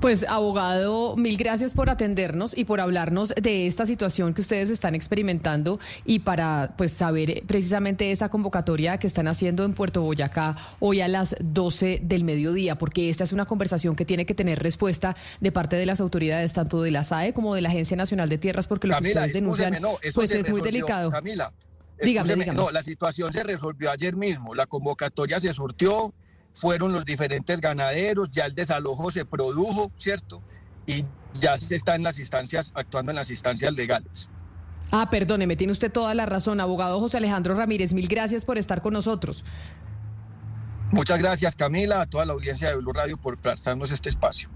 Pues 0.00 0.24
abogado, 0.28 1.16
mil 1.16 1.36
gracias 1.36 1.74
por 1.74 1.90
atendernos 1.90 2.56
y 2.56 2.64
por 2.64 2.80
hablarnos 2.80 3.30
de 3.30 3.66
esta 3.66 3.86
situación 3.86 4.34
que 4.34 4.40
ustedes 4.40 4.70
están 4.70 4.94
experimentando 4.94 5.78
y 6.04 6.20
para 6.20 6.74
pues 6.76 6.92
saber 6.92 7.42
precisamente 7.46 8.12
esa 8.12 8.28
convocatoria 8.28 8.98
que 8.98 9.06
están 9.06 9.28
haciendo 9.28 9.64
en 9.64 9.74
Puerto 9.74 10.02
Boyacá 10.02 10.56
hoy 10.80 11.00
a 11.00 11.08
las 11.08 11.34
12 11.40 12.00
del 12.02 12.24
mediodía, 12.24 12.76
porque 12.76 13.10
esta 13.10 13.24
es 13.24 13.32
una 13.32 13.46
conversación 13.46 13.96
que 13.96 14.04
tiene 14.04 14.26
que 14.26 14.34
tener 14.34 14.62
respuesta 14.62 15.16
de 15.40 15.52
parte 15.52 15.76
de 15.76 15.86
las 15.86 16.00
autoridades 16.00 16.52
tanto 16.52 16.82
de 16.82 16.90
la 16.90 17.04
SAE 17.04 17.32
como 17.32 17.54
de 17.54 17.62
la 17.62 17.68
Agencia 17.68 17.96
Nacional 17.96 18.28
de 18.28 18.38
Tierras, 18.38 18.66
porque 18.66 18.86
lo 18.88 18.98
que 18.98 19.08
ustedes 19.08 19.32
denuncian 19.32 19.80
no, 19.80 19.98
pues 20.14 20.32
es 20.34 20.48
muy 20.48 20.60
delicado. 20.60 21.10
Camila, 21.10 21.52
Dígame, 22.02 22.34
dígame. 22.34 22.56
No, 22.56 22.70
la 22.70 22.82
situación 22.82 23.32
se 23.32 23.44
resolvió 23.44 23.90
ayer 23.90 24.16
mismo. 24.16 24.54
La 24.54 24.66
convocatoria 24.66 25.40
se 25.40 25.52
surtió, 25.52 26.12
fueron 26.54 26.92
los 26.92 27.04
diferentes 27.04 27.60
ganaderos, 27.60 28.30
ya 28.30 28.46
el 28.46 28.54
desalojo 28.54 29.10
se 29.10 29.24
produjo, 29.24 29.90
¿cierto? 29.98 30.42
Y 30.86 31.04
ya 31.40 31.58
se 31.58 31.74
está 31.74 31.94
en 31.94 32.02
las 32.02 32.18
instancias, 32.18 32.72
actuando 32.74 33.12
en 33.12 33.16
las 33.16 33.30
instancias 33.30 33.72
legales. 33.72 34.28
Ah, 34.90 35.08
perdóneme, 35.10 35.56
tiene 35.56 35.72
usted 35.72 35.90
toda 35.90 36.14
la 36.14 36.26
razón, 36.26 36.60
abogado 36.60 37.00
José 37.00 37.16
Alejandro 37.16 37.54
Ramírez, 37.54 37.94
mil 37.94 38.08
gracias 38.08 38.44
por 38.44 38.58
estar 38.58 38.82
con 38.82 38.92
nosotros. 38.92 39.44
Muchas 40.90 41.18
gracias, 41.18 41.56
Camila, 41.56 42.02
a 42.02 42.06
toda 42.06 42.26
la 42.26 42.34
audiencia 42.34 42.68
de 42.68 42.76
Blue 42.76 42.92
Radio 42.92 43.16
por 43.16 43.38
prestarnos 43.38 43.90
este 43.90 44.10
espacio. 44.10 44.50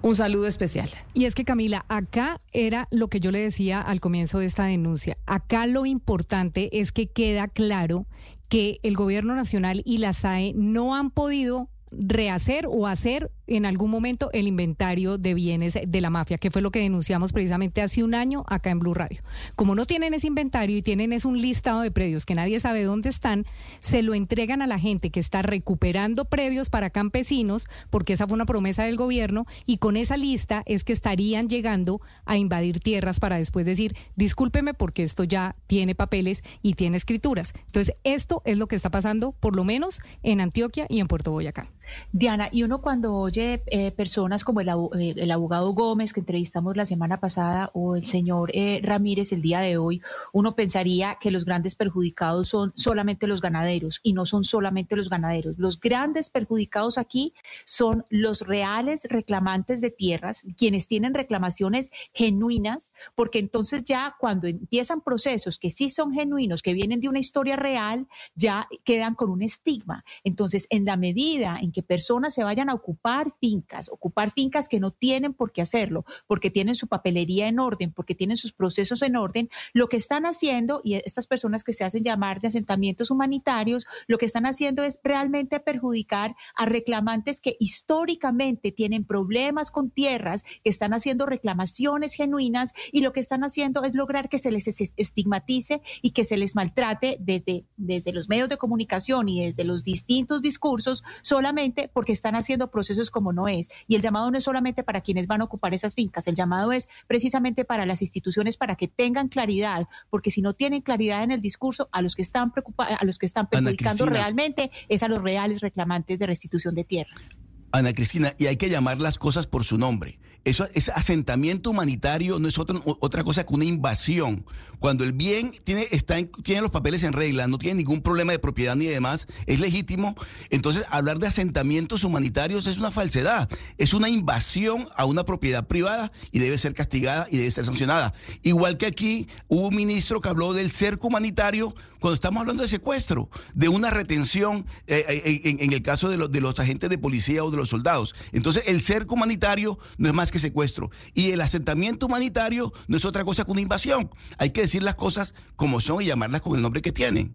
Un 0.00 0.16
saludo 0.16 0.48
especial. 0.48 0.90
Y 1.14 1.26
es 1.26 1.34
que 1.36 1.44
Camila, 1.44 1.84
acá 1.88 2.40
era 2.52 2.88
lo 2.90 3.06
que 3.08 3.20
yo 3.20 3.30
le 3.30 3.38
decía 3.38 3.80
al 3.80 4.00
comienzo 4.00 4.40
de 4.40 4.46
esta 4.46 4.64
denuncia. 4.64 5.16
Acá 5.26 5.66
lo 5.66 5.86
importante 5.86 6.80
es 6.80 6.90
que 6.90 7.06
queda 7.06 7.46
claro 7.46 8.06
que 8.52 8.80
el 8.82 8.96
gobierno 8.96 9.34
nacional 9.34 9.80
y 9.86 9.96
la 9.96 10.12
SAE 10.12 10.52
no 10.54 10.94
han 10.94 11.10
podido 11.10 11.70
rehacer 11.90 12.66
o 12.68 12.86
hacer 12.86 13.30
en 13.46 13.66
algún 13.66 13.90
momento 13.90 14.30
el 14.32 14.46
inventario 14.46 15.18
de 15.18 15.34
bienes 15.34 15.78
de 15.86 16.00
la 16.00 16.10
mafia, 16.10 16.38
que 16.38 16.50
fue 16.50 16.62
lo 16.62 16.70
que 16.70 16.80
denunciamos 16.80 17.32
precisamente 17.32 17.82
hace 17.82 18.02
un 18.02 18.14
año 18.14 18.44
acá 18.46 18.70
en 18.70 18.78
Blue 18.78 18.94
Radio. 18.94 19.20
Como 19.56 19.74
no 19.74 19.86
tienen 19.86 20.14
ese 20.14 20.26
inventario 20.26 20.76
y 20.76 20.82
tienen 20.82 21.12
es 21.12 21.24
un 21.24 21.40
listado 21.40 21.80
de 21.80 21.90
predios 21.90 22.26
que 22.26 22.34
nadie 22.34 22.60
sabe 22.60 22.84
dónde 22.84 23.08
están, 23.08 23.44
se 23.80 24.02
lo 24.02 24.14
entregan 24.14 24.62
a 24.62 24.66
la 24.66 24.78
gente 24.78 25.10
que 25.10 25.20
está 25.20 25.42
recuperando 25.42 26.24
predios 26.24 26.70
para 26.70 26.90
campesinos, 26.90 27.66
porque 27.90 28.14
esa 28.14 28.26
fue 28.26 28.34
una 28.34 28.46
promesa 28.46 28.84
del 28.84 28.96
gobierno, 28.96 29.46
y 29.66 29.78
con 29.78 29.96
esa 29.96 30.16
lista 30.16 30.62
es 30.66 30.84
que 30.84 30.92
estarían 30.92 31.48
llegando 31.48 32.00
a 32.24 32.36
invadir 32.36 32.80
tierras 32.80 33.20
para 33.20 33.36
después 33.36 33.66
decir, 33.66 33.94
discúlpeme 34.16 34.74
porque 34.74 35.02
esto 35.02 35.24
ya 35.24 35.56
tiene 35.66 35.94
papeles 35.94 36.42
y 36.62 36.74
tiene 36.74 36.96
escrituras. 36.96 37.52
Entonces, 37.66 37.94
esto 38.04 38.42
es 38.44 38.58
lo 38.58 38.66
que 38.66 38.76
está 38.76 38.90
pasando, 38.90 39.32
por 39.32 39.56
lo 39.56 39.64
menos 39.64 40.00
en 40.22 40.40
Antioquia 40.40 40.86
y 40.88 41.00
en 41.00 41.08
Puerto 41.08 41.30
Boyacá. 41.30 41.70
Diana, 42.12 42.48
y 42.52 42.62
uno 42.62 42.80
cuando 42.80 43.28
eh, 43.36 43.92
personas 43.92 44.44
como 44.44 44.60
el, 44.60 44.68
eh, 44.68 45.14
el 45.16 45.30
abogado 45.30 45.72
Gómez 45.72 46.12
que 46.12 46.20
entrevistamos 46.20 46.76
la 46.76 46.84
semana 46.84 47.20
pasada 47.20 47.70
o 47.72 47.96
el 47.96 48.04
señor 48.04 48.50
eh, 48.54 48.80
Ramírez 48.82 49.32
el 49.32 49.42
día 49.42 49.60
de 49.60 49.78
hoy, 49.78 50.02
uno 50.32 50.54
pensaría 50.54 51.16
que 51.20 51.30
los 51.30 51.44
grandes 51.44 51.74
perjudicados 51.74 52.48
son 52.48 52.72
solamente 52.74 53.26
los 53.26 53.40
ganaderos 53.40 54.00
y 54.02 54.12
no 54.12 54.26
son 54.26 54.44
solamente 54.44 54.96
los 54.96 55.08
ganaderos. 55.08 55.58
Los 55.58 55.80
grandes 55.80 56.30
perjudicados 56.30 56.98
aquí 56.98 57.32
son 57.64 58.04
los 58.10 58.42
reales 58.42 59.06
reclamantes 59.08 59.80
de 59.80 59.90
tierras, 59.90 60.44
quienes 60.56 60.86
tienen 60.86 61.14
reclamaciones 61.14 61.90
genuinas, 62.12 62.92
porque 63.14 63.38
entonces 63.38 63.84
ya 63.84 64.16
cuando 64.18 64.46
empiezan 64.46 65.00
procesos 65.00 65.58
que 65.58 65.70
sí 65.70 65.88
son 65.88 66.12
genuinos, 66.12 66.62
que 66.62 66.74
vienen 66.74 67.00
de 67.00 67.08
una 67.08 67.18
historia 67.18 67.56
real, 67.56 68.06
ya 68.34 68.68
quedan 68.84 69.14
con 69.14 69.30
un 69.30 69.42
estigma. 69.42 70.04
Entonces, 70.24 70.66
en 70.70 70.84
la 70.84 70.96
medida 70.96 71.58
en 71.60 71.72
que 71.72 71.82
personas 71.82 72.34
se 72.34 72.44
vayan 72.44 72.68
a 72.68 72.74
ocupar 72.74 73.21
fincas, 73.40 73.88
ocupar 73.90 74.32
fincas 74.32 74.68
que 74.68 74.80
no 74.80 74.90
tienen 74.90 75.34
por 75.34 75.52
qué 75.52 75.62
hacerlo, 75.62 76.04
porque 76.26 76.50
tienen 76.50 76.74
su 76.74 76.86
papelería 76.88 77.48
en 77.48 77.58
orden, 77.60 77.92
porque 77.92 78.14
tienen 78.14 78.36
sus 78.36 78.52
procesos 78.52 79.02
en 79.02 79.16
orden, 79.16 79.48
lo 79.72 79.88
que 79.88 79.96
están 79.96 80.26
haciendo, 80.26 80.80
y 80.82 80.94
estas 80.94 81.26
personas 81.26 81.64
que 81.64 81.72
se 81.72 81.84
hacen 81.84 82.02
llamar 82.02 82.40
de 82.40 82.48
asentamientos 82.48 83.10
humanitarios, 83.10 83.86
lo 84.06 84.18
que 84.18 84.26
están 84.26 84.46
haciendo 84.46 84.82
es 84.82 84.98
realmente 85.04 85.60
perjudicar 85.60 86.34
a 86.56 86.66
reclamantes 86.66 87.40
que 87.40 87.56
históricamente 87.60 88.72
tienen 88.72 89.04
problemas 89.04 89.70
con 89.70 89.90
tierras, 89.90 90.44
que 90.64 90.70
están 90.70 90.92
haciendo 90.94 91.26
reclamaciones 91.26 92.14
genuinas 92.14 92.72
y 92.90 93.00
lo 93.00 93.12
que 93.12 93.20
están 93.20 93.44
haciendo 93.44 93.84
es 93.84 93.94
lograr 93.94 94.28
que 94.28 94.38
se 94.38 94.50
les 94.50 94.66
es- 94.66 94.92
estigmatice 94.96 95.82
y 96.00 96.10
que 96.10 96.24
se 96.24 96.36
les 96.36 96.56
maltrate 96.56 97.16
desde, 97.20 97.64
desde 97.76 98.12
los 98.12 98.28
medios 98.28 98.48
de 98.48 98.56
comunicación 98.56 99.28
y 99.28 99.44
desde 99.44 99.64
los 99.64 99.84
distintos 99.84 100.42
discursos 100.42 101.04
solamente 101.22 101.88
porque 101.92 102.12
están 102.12 102.34
haciendo 102.34 102.70
procesos 102.70 103.10
como 103.12 103.32
no 103.32 103.46
es. 103.46 103.70
Y 103.86 103.94
el 103.94 104.02
llamado 104.02 104.28
no 104.32 104.38
es 104.38 104.42
solamente 104.42 104.82
para 104.82 105.02
quienes 105.02 105.28
van 105.28 105.40
a 105.40 105.44
ocupar 105.44 105.72
esas 105.74 105.94
fincas, 105.94 106.26
el 106.26 106.34
llamado 106.34 106.72
es 106.72 106.88
precisamente 107.06 107.64
para 107.64 107.86
las 107.86 108.02
instituciones 108.02 108.56
para 108.56 108.74
que 108.74 108.88
tengan 108.88 109.28
claridad, 109.28 109.86
porque 110.10 110.32
si 110.32 110.42
no 110.42 110.54
tienen 110.54 110.80
claridad 110.82 111.22
en 111.22 111.30
el 111.30 111.40
discurso, 111.40 111.88
a 111.92 112.02
los 112.02 112.16
que 112.16 112.22
están 112.22 112.50
preocupa- 112.50 112.86
a 112.86 113.04
los 113.04 113.18
que 113.20 113.26
están 113.26 113.46
perjudicando 113.46 114.06
realmente 114.06 114.72
es 114.88 115.04
a 115.04 115.08
los 115.08 115.20
reales 115.22 115.60
reclamantes 115.60 116.18
de 116.18 116.26
restitución 116.26 116.74
de 116.74 116.82
tierras. 116.82 117.36
Ana 117.70 117.92
Cristina, 117.94 118.34
y 118.38 118.46
hay 118.46 118.56
que 118.56 118.68
llamar 118.68 118.98
las 118.98 119.18
cosas 119.18 119.46
por 119.46 119.64
su 119.64 119.78
nombre. 119.78 120.18
Eso, 120.44 120.66
ese 120.74 120.90
asentamiento 120.92 121.70
humanitario 121.70 122.38
no 122.38 122.48
es 122.48 122.58
otra, 122.58 122.80
otra 122.84 123.22
cosa 123.22 123.44
que 123.44 123.54
una 123.54 123.64
invasión. 123.64 124.44
Cuando 124.80 125.04
el 125.04 125.12
bien 125.12 125.52
tiene, 125.62 125.86
está 125.92 126.18
en- 126.18 126.32
tiene 126.42 126.62
los 126.62 126.70
papeles 126.72 127.04
en 127.04 127.12
regla, 127.12 127.46
no 127.46 127.58
tiene 127.58 127.76
ningún 127.76 128.02
problema 128.02 128.32
de 128.32 128.40
propiedad 128.40 128.74
ni 128.74 128.86
demás, 128.86 129.28
es 129.46 129.60
legítimo. 129.60 130.16
Entonces, 130.50 130.84
hablar 130.90 131.20
de 131.20 131.28
asentamientos 131.28 132.02
humanitarios 132.02 132.66
es 132.66 132.78
una 132.78 132.90
falsedad. 132.90 133.48
Es 133.78 133.94
una 133.94 134.08
invasión 134.08 134.88
a 134.96 135.04
una 135.04 135.24
propiedad 135.24 135.66
privada 135.68 136.10
y 136.32 136.40
debe 136.40 136.58
ser 136.58 136.74
castigada 136.74 137.28
y 137.30 137.36
debe 137.36 137.50
ser 137.52 137.64
sancionada. 137.64 138.12
Igual 138.42 138.78
que 138.78 138.86
aquí 138.86 139.28
hubo 139.46 139.68
un 139.68 139.76
ministro 139.76 140.20
que 140.20 140.28
habló 140.28 140.52
del 140.52 140.72
cerco 140.72 141.06
humanitario 141.06 141.74
cuando 142.02 142.14
estamos 142.14 142.40
hablando 142.42 142.62
de 142.62 142.68
secuestro, 142.68 143.30
de 143.54 143.68
una 143.68 143.88
retención 143.90 144.66
eh, 144.86 145.04
eh, 145.08 145.40
en, 145.44 145.72
el 145.72 145.82
caso 145.82 146.10
de, 146.10 146.18
los- 146.18 146.30
de 146.30 146.40
los 146.42 146.58
agentes 146.60 146.90
de 146.90 146.98
policía 146.98 147.42
o 147.44 147.50
de 147.50 147.56
los 147.56 147.70
soldados. 147.70 148.14
Entonces, 148.32 148.64
el 148.66 148.82
cerco 148.82 149.14
humanitario 149.14 149.78
no 149.96 150.08
es 150.08 150.14
más 150.14 150.30
que 150.30 150.38
secuestro. 150.38 150.90
Y 151.14 151.30
el 151.30 151.40
asentamiento 151.40 152.06
humanitario 152.06 152.72
no 152.88 152.96
es 152.98 153.04
otra 153.06 153.24
cosa 153.24 153.44
que 153.44 153.52
una 153.52 153.60
invasión. 153.62 154.10
Hay 154.36 154.50
que 154.50 154.62
decir 154.62 154.82
las 154.82 154.96
cosas 154.96 155.34
como 155.56 155.80
son 155.80 156.02
y 156.02 156.06
llamarlas 156.06 156.42
con 156.42 156.56
el 156.56 156.60
nombre 156.62 156.82
que 156.82 156.92
tienen. 156.92 157.34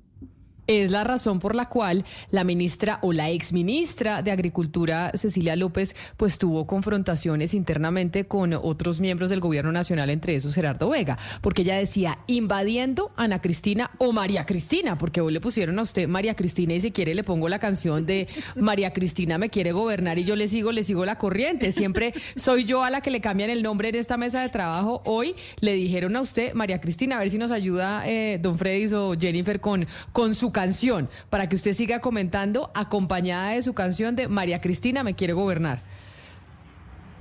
Es 0.67 0.91
la 0.91 1.05
razón 1.05 1.39
por 1.39 1.55
la 1.55 1.69
cual 1.69 2.03
la 2.29 2.43
ministra 2.43 2.99
o 3.01 3.13
la 3.13 3.29
exministra 3.29 4.21
de 4.21 4.31
Agricultura, 4.31 5.11
Cecilia 5.15 5.55
López, 5.55 5.95
pues 6.17 6.37
tuvo 6.37 6.67
confrontaciones 6.67 7.53
internamente 7.53 8.25
con 8.25 8.51
otros 8.53 8.99
miembros 8.99 9.29
del 9.29 9.39
gobierno 9.39 9.71
nacional, 9.71 10.09
entre 10.09 10.35
esos 10.35 10.53
Gerardo 10.53 10.89
Vega, 10.89 11.17
porque 11.41 11.61
ella 11.61 11.77
decía 11.77 12.19
invadiendo 12.27 13.13
Ana 13.15 13.39
Cristina 13.39 13.91
o 13.97 14.11
María 14.11 14.45
Cristina, 14.45 14.97
porque 14.97 15.21
hoy 15.21 15.31
le 15.31 15.39
pusieron 15.39 15.79
a 15.79 15.83
usted 15.83 16.07
María 16.07 16.35
Cristina 16.35 16.73
y 16.73 16.81
si 16.81 16.91
quiere 16.91 17.15
le 17.15 17.23
pongo 17.23 17.47
la 17.47 17.59
canción 17.59 18.05
de 18.05 18.27
María 18.55 18.91
Cristina 18.91 19.37
me 19.37 19.49
quiere 19.49 19.71
gobernar 19.71 20.17
y 20.17 20.25
yo 20.25 20.35
le 20.35 20.49
sigo, 20.49 20.73
le 20.73 20.83
sigo 20.83 21.05
la 21.05 21.17
corriente. 21.17 21.71
Siempre 21.71 22.13
soy 22.35 22.65
yo 22.65 22.83
a 22.83 22.89
la 22.89 22.99
que 22.99 23.11
le 23.11 23.21
cambian 23.21 23.49
el 23.49 23.63
nombre 23.63 23.87
en 23.87 23.95
esta 23.95 24.17
mesa 24.17 24.41
de 24.41 24.49
trabajo. 24.49 25.01
Hoy 25.05 25.35
le 25.61 25.73
dijeron 25.73 26.15
a 26.17 26.21
usted, 26.21 26.53
María 26.53 26.81
Cristina, 26.81 27.15
a 27.15 27.19
ver 27.19 27.29
si 27.29 27.37
nos 27.37 27.51
ayuda 27.51 28.03
eh, 28.05 28.37
don 28.41 28.57
Freddy 28.57 28.93
o 28.93 29.15
Jennifer 29.17 29.61
con, 29.61 29.87
con 30.11 30.35
su 30.35 30.51
canción, 30.57 31.07
para 31.29 31.47
que 31.47 31.55
usted 31.55 31.73
siga 31.73 31.99
comentando 31.99 32.71
acompañada 32.73 33.51
de 33.51 33.61
su 33.61 33.75
canción 33.75 34.15
de 34.15 34.27
María 34.27 34.59
Cristina 34.59 35.03
me 35.03 35.13
quiere 35.13 35.33
gobernar. 35.33 35.83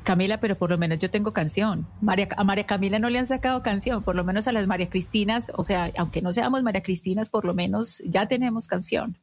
Camila, 0.04 0.40
pero 0.40 0.56
por 0.56 0.70
lo 0.70 0.78
menos 0.78 1.00
yo 1.00 1.10
tengo 1.10 1.34
canción. 1.34 1.86
María, 2.00 2.28
a 2.34 2.44
María 2.44 2.64
Camila 2.64 2.98
no 2.98 3.10
le 3.10 3.18
han 3.18 3.26
sacado 3.26 3.62
canción, 3.62 4.02
por 4.02 4.16
lo 4.16 4.24
menos 4.24 4.48
a 4.48 4.52
las 4.52 4.66
María 4.66 4.88
Cristinas, 4.88 5.52
o 5.54 5.64
sea, 5.64 5.92
aunque 5.98 6.22
no 6.22 6.32
seamos 6.32 6.62
María 6.62 6.82
Cristinas, 6.82 7.28
por 7.28 7.44
lo 7.44 7.52
menos 7.52 8.02
ya 8.06 8.26
tenemos 8.26 8.66
canción. 8.68 9.18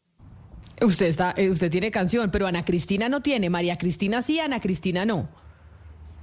Usted 0.79 1.07
está, 1.07 1.33
eh, 1.35 1.49
usted 1.49 1.71
tiene 1.71 1.89
canción, 1.89 2.29
pero 2.29 2.45
Ana 2.45 2.63
Cristina 2.63 3.09
no 3.09 3.21
tiene. 3.21 3.49
María 3.49 3.79
Cristina 3.79 4.21
sí, 4.21 4.39
Ana 4.39 4.59
Cristina 4.59 5.05
no. 5.05 5.27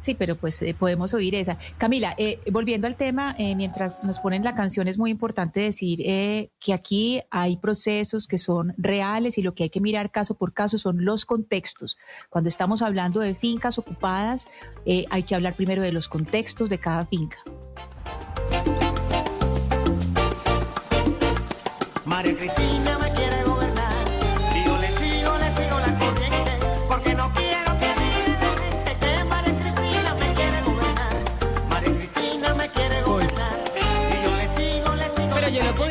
Sí, 0.01 0.15
pero 0.15 0.37
pues 0.37 0.61
eh, 0.63 0.75
podemos 0.79 1.13
oír 1.13 1.35
esa. 1.35 1.59
Camila, 1.77 2.15
eh, 2.17 2.41
volviendo 2.51 2.87
al 2.87 2.97
tema, 2.97 3.35
eh, 3.39 3.55
mientras 3.55 4.03
nos 4.03 4.19
ponen 4.19 4.43
la 4.45 4.55
canción, 4.55 4.89
es 4.89 4.99
muy 4.99 5.11
importante 5.11 5.61
decir 5.61 5.99
que 6.01 6.73
aquí 6.73 7.21
hay 7.31 7.57
procesos 7.57 8.27
que 8.27 8.39
son 8.39 8.75
reales 8.79 9.37
y 9.39 9.43
lo 9.43 9.55
que 9.55 9.65
hay 9.65 9.71
que 9.71 9.81
mirar 9.81 10.11
caso 10.11 10.35
por 10.35 10.53
caso 10.53 10.79
son 10.79 11.05
los 11.05 11.25
contextos. 11.27 11.99
Cuando 12.31 12.49
estamos 12.49 12.83
hablando 12.83 13.21
de 13.21 13.35
fincas 13.35 13.79
ocupadas, 13.79 14.49
hay 14.87 15.23
que 15.23 15.35
hablar 15.35 15.55
primero 15.55 15.83
de 15.83 15.93
los 15.93 16.09
contextos 16.09 16.71
de 16.71 16.79
cada 16.79 17.05
finca. 17.07 17.39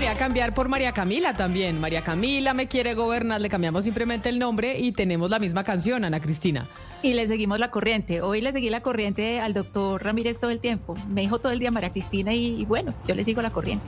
Podría 0.09 0.25
cambiar 0.25 0.53
por 0.55 0.69
María 0.69 0.91
Camila 0.91 1.35
también. 1.35 1.79
María 1.79 2.01
Camila 2.03 2.55
me 2.55 2.67
quiere 2.67 2.95
gobernar, 2.95 3.41
le 3.41 3.49
cambiamos 3.49 3.83
simplemente 3.83 4.29
el 4.29 4.39
nombre 4.39 4.79
y 4.79 4.91
tenemos 4.91 5.29
la 5.29 5.37
misma 5.37 5.63
canción, 5.63 6.03
Ana 6.03 6.19
Cristina. 6.19 6.67
Y 7.01 7.13
le 7.13 7.27
seguimos 7.27 7.59
la 7.59 7.71
corriente. 7.71 8.21
Hoy 8.21 8.41
le 8.41 8.51
seguí 8.51 8.69
la 8.69 8.81
corriente 8.81 9.39
al 9.39 9.53
doctor 9.53 10.03
Ramírez 10.03 10.37
todo 10.39 10.51
el 10.51 10.59
tiempo. 10.59 10.97
Me 11.07 11.21
dijo 11.21 11.39
todo 11.39 11.53
el 11.53 11.59
día 11.59 11.71
María 11.71 11.91
Cristina 11.91 12.33
y, 12.33 12.59
y, 12.61 12.65
bueno, 12.65 12.93
yo 13.07 13.15
le 13.15 13.23
sigo 13.23 13.41
la 13.41 13.51
corriente. 13.51 13.85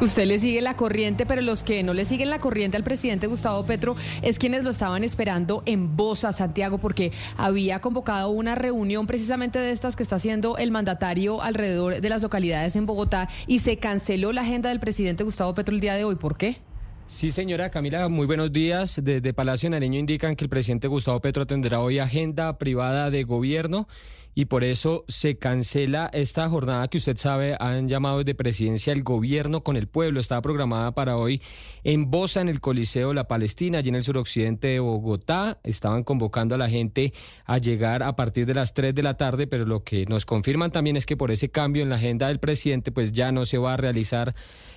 Usted 0.00 0.26
le 0.26 0.38
sigue 0.38 0.60
la 0.60 0.76
corriente, 0.76 1.26
pero 1.26 1.42
los 1.42 1.64
que 1.64 1.82
no 1.82 1.92
le 1.92 2.04
siguen 2.04 2.30
la 2.30 2.38
corriente 2.38 2.76
al 2.76 2.84
presidente 2.84 3.26
Gustavo 3.26 3.66
Petro 3.66 3.96
es 4.20 4.38
quienes 4.38 4.62
lo 4.62 4.70
estaban 4.70 5.02
esperando 5.02 5.64
en 5.66 5.96
Bosa, 5.96 6.32
Santiago, 6.32 6.78
porque 6.78 7.10
había 7.36 7.80
convocado 7.80 8.30
una 8.30 8.54
reunión 8.54 9.08
precisamente 9.08 9.58
de 9.58 9.72
estas 9.72 9.96
que 9.96 10.04
está 10.04 10.16
haciendo 10.16 10.56
el 10.56 10.70
mandatario 10.70 11.42
alrededor 11.42 12.00
de 12.00 12.08
las 12.08 12.22
localidades 12.22 12.76
en 12.76 12.86
Bogotá 12.86 13.28
y 13.48 13.58
se 13.58 13.78
canceló 13.78 14.32
la 14.32 14.42
agenda 14.42 14.68
del 14.68 14.78
presidente 14.78 15.24
Gustavo 15.24 15.52
Petro 15.54 15.61
el 15.70 15.80
día 15.80 15.94
de 15.94 16.04
hoy. 16.04 16.16
¿Por 16.16 16.36
qué? 16.36 16.58
Sí, 17.06 17.30
señora 17.30 17.70
Camila, 17.70 18.08
muy 18.08 18.26
buenos 18.26 18.52
días. 18.52 19.00
Desde 19.02 19.34
Palacio 19.34 19.68
Nareño 19.68 19.98
indican 19.98 20.34
que 20.34 20.44
el 20.44 20.50
presidente 20.50 20.88
Gustavo 20.88 21.20
Petro 21.20 21.46
tendrá 21.46 21.80
hoy 21.80 21.98
agenda 21.98 22.58
privada 22.58 23.10
de 23.10 23.24
gobierno 23.24 23.86
y 24.34 24.46
por 24.46 24.64
eso 24.64 25.04
se 25.08 25.36
cancela 25.36 26.08
esta 26.12 26.48
jornada 26.48 26.88
que 26.88 26.96
usted 26.96 27.16
sabe 27.18 27.54
han 27.60 27.86
llamado 27.86 28.24
de 28.24 28.34
presidencia 28.34 28.92
el 28.92 29.02
gobierno 29.02 29.62
con 29.62 29.76
el 29.76 29.88
pueblo. 29.88 30.20
Estaba 30.20 30.40
programada 30.40 30.92
para 30.92 31.18
hoy 31.18 31.42
en 31.84 32.10
Bosa, 32.10 32.40
en 32.40 32.48
el 32.48 32.60
Coliseo 32.60 33.12
La 33.12 33.28
Palestina, 33.28 33.78
allí 33.78 33.90
en 33.90 33.96
el 33.96 34.02
suroccidente 34.02 34.68
de 34.68 34.80
Bogotá. 34.80 35.58
Estaban 35.64 36.04
convocando 36.04 36.54
a 36.54 36.58
la 36.58 36.70
gente 36.70 37.12
a 37.44 37.58
llegar 37.58 38.02
a 38.02 38.16
partir 38.16 38.46
de 38.46 38.54
las 38.54 38.72
3 38.72 38.94
de 38.94 39.02
la 39.02 39.18
tarde, 39.18 39.46
pero 39.46 39.66
lo 39.66 39.84
que 39.84 40.06
nos 40.06 40.24
confirman 40.24 40.70
también 40.70 40.96
es 40.96 41.04
que 41.04 41.16
por 41.16 41.30
ese 41.30 41.50
cambio 41.50 41.82
en 41.82 41.90
la 41.90 41.96
agenda 41.96 42.28
del 42.28 42.40
presidente, 42.40 42.90
pues 42.90 43.12
ya 43.12 43.32
no 43.32 43.44
se 43.44 43.58
va 43.58 43.74
a 43.74 43.76
realizar 43.76 44.34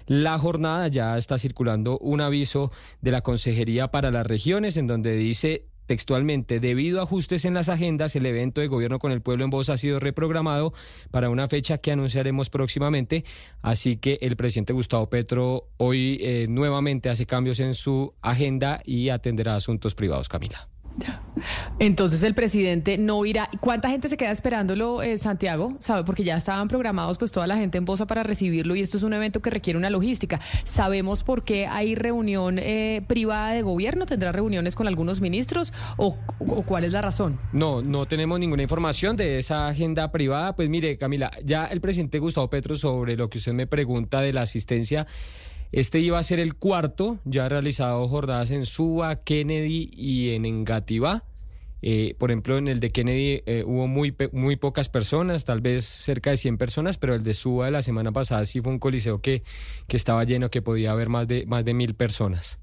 la 0.08 0.38
jornada. 0.38 0.88
Ya 0.88 1.18
está 1.18 1.38
circulando 1.38 1.98
un 2.00 2.22
aviso 2.22 2.72
de 3.02 3.12
la 3.12 3.22
Consejería 3.22 3.90
para 3.90 4.12
las 4.12 4.26
Regiones 4.26 4.78
en 4.78 4.88
donde 4.88 5.16
dice 5.16 5.66
textualmente, 5.86 6.60
debido 6.60 7.00
a 7.00 7.04
ajustes 7.04 7.46
en 7.46 7.54
las 7.54 7.70
agendas, 7.70 8.16
el 8.16 8.26
evento 8.26 8.62
de 8.62 8.68
gobierno 8.68 9.00
con 9.00 9.12
el 9.12 9.22
pueblo 9.22 9.44
en 9.44 9.50
voz 9.50 9.70
ha 9.70 9.78
sido 9.78 10.00
reprogramado 10.00 10.74
para 11.12 11.30
una 11.30 11.48
fecha 11.48 11.78
que 11.78 11.92
anunciaremos 11.92 12.50
próximamente. 12.50 13.24
Así 13.62 13.98
que 13.98 14.18
el 14.22 14.36
presidente 14.36 14.74
Gustavo 14.74 15.10
Petro 15.10 15.70
hoy 15.78 16.18
eh, 16.22 16.48
nuevamente 16.50 17.10
hace 17.10 17.26
cambios 17.26 17.60
en 17.60 17.76
su 17.76 18.14
agenda 18.22 18.82
y 18.84 19.10
atenderá 19.10 19.56
asuntos 19.56 19.96
privados, 19.96 20.30
Camila. 20.30 20.70
Entonces 21.80 22.24
el 22.24 22.34
presidente 22.34 22.98
no 22.98 23.26
irá. 23.26 23.50
¿Cuánta 23.60 23.90
gente 23.90 24.10
se 24.10 24.18
queda 24.18 24.32
esperándolo, 24.32 25.02
eh, 25.02 25.18
Santiago? 25.18 25.76
¿Sabe? 25.80 26.04
Porque 26.04 26.24
ya 26.24 26.38
estaban 26.38 26.68
programados 26.68 27.18
pues 27.18 27.32
toda 27.32 27.48
la 27.48 27.58
gente 27.58 27.78
en 27.78 27.86
Bosa 27.86 28.06
para 28.06 28.24
recibirlo 28.24 28.76
y 28.76 28.82
esto 28.82 28.98
es 28.98 29.04
un 29.04 29.14
evento 29.14 29.42
que 29.42 29.50
requiere 29.50 29.78
una 29.78 29.90
logística. 29.90 30.40
¿Sabemos 30.64 31.24
por 31.24 31.44
qué 31.44 31.68
hay 31.68 31.96
reunión 31.96 32.60
eh, 32.60 33.04
privada 33.08 33.52
de 33.52 33.62
gobierno? 33.62 34.06
¿Tendrá 34.06 34.32
reuniones 34.32 34.76
con 34.76 34.88
algunos 34.88 35.22
ministros 35.22 35.74
o, 35.98 36.18
o, 36.40 36.64
cuál 36.64 36.86
es 36.86 36.94
la 36.94 37.02
razón? 37.02 37.40
No, 37.52 37.82
no 37.82 38.06
tenemos 38.06 38.40
ninguna 38.40 38.64
información 38.64 39.18
de 39.18 39.40
esa 39.40 39.68
agenda 39.68 40.12
privada. 40.12 40.56
Pues 40.56 40.70
mire, 40.70 40.98
Camila, 40.98 41.32
ya 41.44 41.66
el 41.66 41.82
presidente 41.82 42.20
Gustavo 42.20 42.50
Petro 42.50 42.78
sobre 42.78 43.18
lo 43.18 43.30
que 43.30 43.40
usted 43.40 43.54
me 43.54 43.68
pregunta 43.68 44.22
de 44.22 44.34
la 44.34 44.44
asistencia. 44.44 45.06
Este 45.72 46.00
iba 46.00 46.20
a 46.20 46.24
ser 46.24 46.40
el 46.40 46.56
cuarto, 46.56 47.20
ya 47.26 47.46
ha 47.46 47.50
realizado 47.50 48.08
jornadas 48.08 48.52
en 48.52 48.66
Suba, 48.66 49.24
Kennedy 49.24 49.90
y 49.94 50.32
en 50.32 50.46
Engativá. 50.46 51.24
Eh, 51.82 52.16
por 52.18 52.32
ejemplo, 52.32 52.58
en 52.58 52.68
el 52.68 52.80
de 52.80 52.92
Kennedy 52.92 53.44
eh, 53.46 53.64
hubo 53.66 53.86
muy, 53.88 54.16
muy 54.32 54.56
pocas 54.56 54.90
personas, 54.90 55.46
tal 55.46 55.62
vez 55.62 55.86
cerca 55.86 56.32
de 56.32 56.38
100 56.38 56.58
personas, 56.58 56.98
pero 56.98 57.14
el 57.14 57.24
de 57.24 57.34
Suba 57.34 57.66
de 57.66 57.72
la 57.72 57.82
semana 57.82 58.12
pasada 58.12 58.46
sí 58.46 58.62
fue 58.62 58.72
un 58.74 58.80
coliseo 58.80 59.22
que, 59.22 59.44
que 59.88 59.98
estaba 59.98 60.24
lleno, 60.24 60.50
que 60.50 60.62
podía 60.62 60.92
haber 60.92 61.10
más 61.10 61.28
de, 61.28 61.46
más 61.46 61.64
de 61.64 61.74
mil 61.74 61.94
personas. 61.94 62.58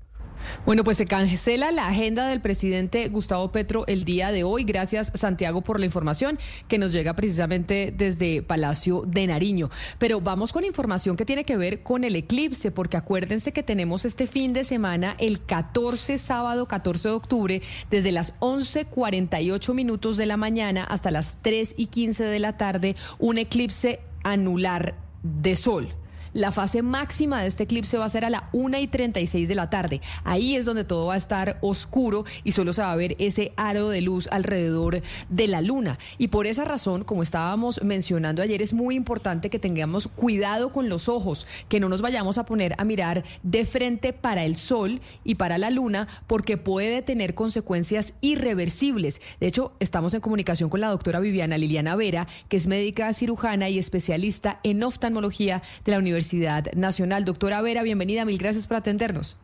Bueno, 0.67 0.85
pues 0.85 0.97
se 0.97 1.07
cancela 1.07 1.71
la 1.73 1.89
agenda 1.89 2.27
del 2.29 2.41
presidente 2.41 3.09
Gustavo 3.09 3.53
Petro 3.53 3.85
el 3.87 4.05
día 4.05 4.33
de 4.33 4.45
hoy. 4.45 4.65
Gracias, 4.65 5.13
Santiago, 5.15 5.63
por 5.63 5.81
la 5.81 5.87
información 5.87 6.39
que 6.69 6.79
nos 6.79 6.93
llega 6.93 7.15
precisamente 7.15 7.93
desde 7.97 8.43
Palacio 8.43 9.03
de 9.07 9.27
Nariño. 9.27 9.71
Pero 9.99 10.21
vamos 10.21 10.53
con 10.53 10.65
información 10.65 11.17
que 11.17 11.25
tiene 11.25 11.45
que 11.45 11.57
ver 11.57 11.83
con 11.83 12.05
el 12.05 12.17
eclipse, 12.17 12.71
porque 12.71 12.97
acuérdense 12.97 13.53
que 13.53 13.63
tenemos 13.63 14.05
este 14.05 14.27
fin 14.27 14.53
de 14.53 14.65
semana, 14.65 15.17
el 15.19 15.45
14, 15.45 16.19
sábado 16.19 16.67
14 16.67 17.09
de 17.09 17.15
octubre, 17.15 17.63
desde 17.91 18.13
las 18.13 18.39
11.48 18.41 19.75
minutos 19.75 20.17
de 20.17 20.27
la 20.27 20.37
mañana 20.37 20.85
hasta 20.85 21.11
las 21.11 21.39
3 21.43 21.75
y 21.77 21.87
15 21.87 22.25
de 22.25 22.39
la 22.39 22.57
tarde, 22.57 22.97
un 23.19 23.39
eclipse 23.39 24.01
anular 24.23 24.95
de 25.23 25.57
sol. 25.57 25.95
La 26.35 26.51
fase 26.51 26.81
máxima 26.81 27.43
de 27.43 27.49
este 27.49 27.65
eclipse 27.65 27.99
va 27.99 28.07
a 28.07 28.09
ser 28.09 28.25
a 28.25 28.31
la 28.31 28.49
1 28.53 28.79
y 28.79 28.87
36 28.87 29.49
de 29.49 29.55
la 29.55 29.69
tarde. 29.69 30.01
Ahí 30.25 30.57
es 30.57 30.65
donde 30.65 30.85
todo 30.85 31.07
va 31.07 31.15
a 31.15 31.19
estar 31.19 31.59
oscuro 31.61 32.25
y 32.43 32.53
solo 32.53 32.73
se 32.73 32.81
va 32.81 32.91
a 32.91 32.97
ver 32.97 33.17
ese 33.19 33.53
aro 33.57 33.91
de 33.91 34.01
luz 34.01 34.29
alrededor 34.33 35.03
de 35.29 35.47
la 35.47 35.61
luna. 35.61 35.99
Y 36.17 36.29
por 36.29 36.47
esa 36.47 36.65
razón, 36.65 37.05
como 37.05 37.23
estábamos 37.23 37.83
mencionando 37.83 38.41
ayer, 38.41 38.63
es 38.63 38.73
muy 38.73 38.97
importante 38.97 39.51
que 39.51 39.59
tengamos 39.59 40.09
cuidado 40.09 40.73
con 40.73 40.89
los 40.89 41.11
ojos, 41.11 41.47
que 41.69 41.81
no 41.81 41.91
nos 41.91 42.01
vayamos 42.01 42.39
a 42.39 42.47
poner 42.47 42.77
a 42.79 42.85
mirar 42.85 43.25
de 43.43 43.67
frente 43.67 44.15
para 44.15 44.47
el 44.47 44.57
sol 44.57 45.03
y 45.25 45.35
para 45.35 45.59
la 45.59 45.69
luna, 45.69 46.09
porque 46.27 46.57
puede 46.57 47.03
tener 47.03 47.35
consecuencias 47.35 48.15
irreversibles. 48.23 49.21
De 49.39 49.49
hecho, 49.49 49.73
estamos 49.81 50.15
en 50.15 50.23
comunicación 50.23 50.71
con 50.71 50.81
la 50.81 50.89
doctora 50.89 51.21
Viviana 51.21 51.59
Liliana 51.59 51.95
Vera, 51.95 52.27
que 52.49 52.57
es 52.57 52.67
médica 52.67 53.13
cirujana 53.13 53.69
y 53.69 53.79
especialista 53.79 54.61
en 54.63 54.83
oftalmología 54.83 55.63
de 55.85 55.93
la 55.93 55.99
Universidad 55.99 56.22
Universidad 56.23 56.73
Nacional. 56.75 57.25
Doctora 57.25 57.61
Vera, 57.63 57.83
bienvenida, 57.83 58.25
mil 58.25 58.39
gracias 58.39 58.67
por 58.69 58.77
atendernos. 58.77 59.37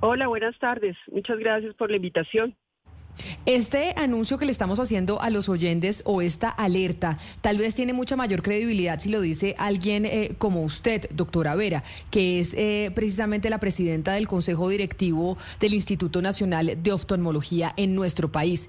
Hola, 0.00 0.26
buenas 0.26 0.58
tardes. 0.58 0.96
Muchas 1.12 1.38
gracias 1.38 1.74
por 1.74 1.90
la 1.90 1.96
invitación. 1.96 2.56
Este 3.46 3.94
anuncio 3.96 4.38
que 4.38 4.44
le 4.44 4.52
estamos 4.52 4.78
haciendo 4.78 5.20
a 5.20 5.30
los 5.30 5.48
oyentes 5.48 6.02
o 6.06 6.22
esta 6.22 6.50
alerta 6.50 7.18
tal 7.40 7.58
vez 7.58 7.74
tiene 7.74 7.92
mucha 7.92 8.14
mayor 8.14 8.42
credibilidad 8.42 9.00
si 9.00 9.08
lo 9.08 9.20
dice 9.20 9.56
alguien 9.58 10.06
eh, 10.06 10.34
como 10.38 10.62
usted, 10.62 11.08
doctora 11.10 11.56
Vera, 11.56 11.82
que 12.12 12.38
es 12.38 12.54
eh, 12.54 12.92
precisamente 12.94 13.50
la 13.50 13.58
presidenta 13.58 14.12
del 14.14 14.28
Consejo 14.28 14.68
Directivo 14.68 15.36
del 15.58 15.74
Instituto 15.74 16.22
Nacional 16.22 16.80
de 16.80 16.92
Oftalmología 16.92 17.72
en 17.76 17.94
nuestro 17.96 18.30
país. 18.30 18.68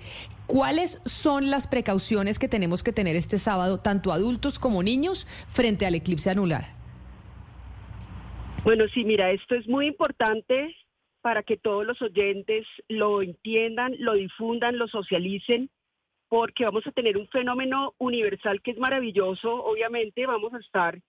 ¿Cuáles 0.50 1.00
son 1.06 1.52
las 1.52 1.68
precauciones 1.68 2.40
que 2.40 2.48
tenemos 2.48 2.82
que 2.82 2.92
tener 2.92 3.16
este 3.16 3.38
sábado, 3.38 3.82
tanto 3.82 4.12
adultos 4.12 4.58
como 4.58 4.82
niños, 4.82 5.28
frente 5.48 5.86
al 5.86 5.94
eclipse 5.94 6.32
anular? 6.32 6.64
Bueno, 8.64 8.86
sí, 8.92 9.04
mira, 9.04 9.30
esto 9.30 9.54
es 9.54 9.68
muy 9.68 9.86
importante 9.86 10.76
para 11.22 11.44
que 11.44 11.56
todos 11.56 11.86
los 11.86 12.02
oyentes 12.02 12.66
lo 12.88 13.22
entiendan, 13.22 13.94
lo 14.00 14.14
difundan, 14.14 14.80
lo 14.80 14.88
socialicen, 14.88 15.70
porque 16.30 16.66
vamos 16.66 16.88
a 16.88 16.94
tener 16.94 17.16
un 17.18 17.28
fenómeno 17.28 17.94
universal 18.00 18.60
que 18.64 18.72
es 18.72 18.80
maravilloso. 18.80 19.54
Obviamente 19.54 20.26
vamos 20.26 20.52
a 20.56 20.58
estar 20.58 21.00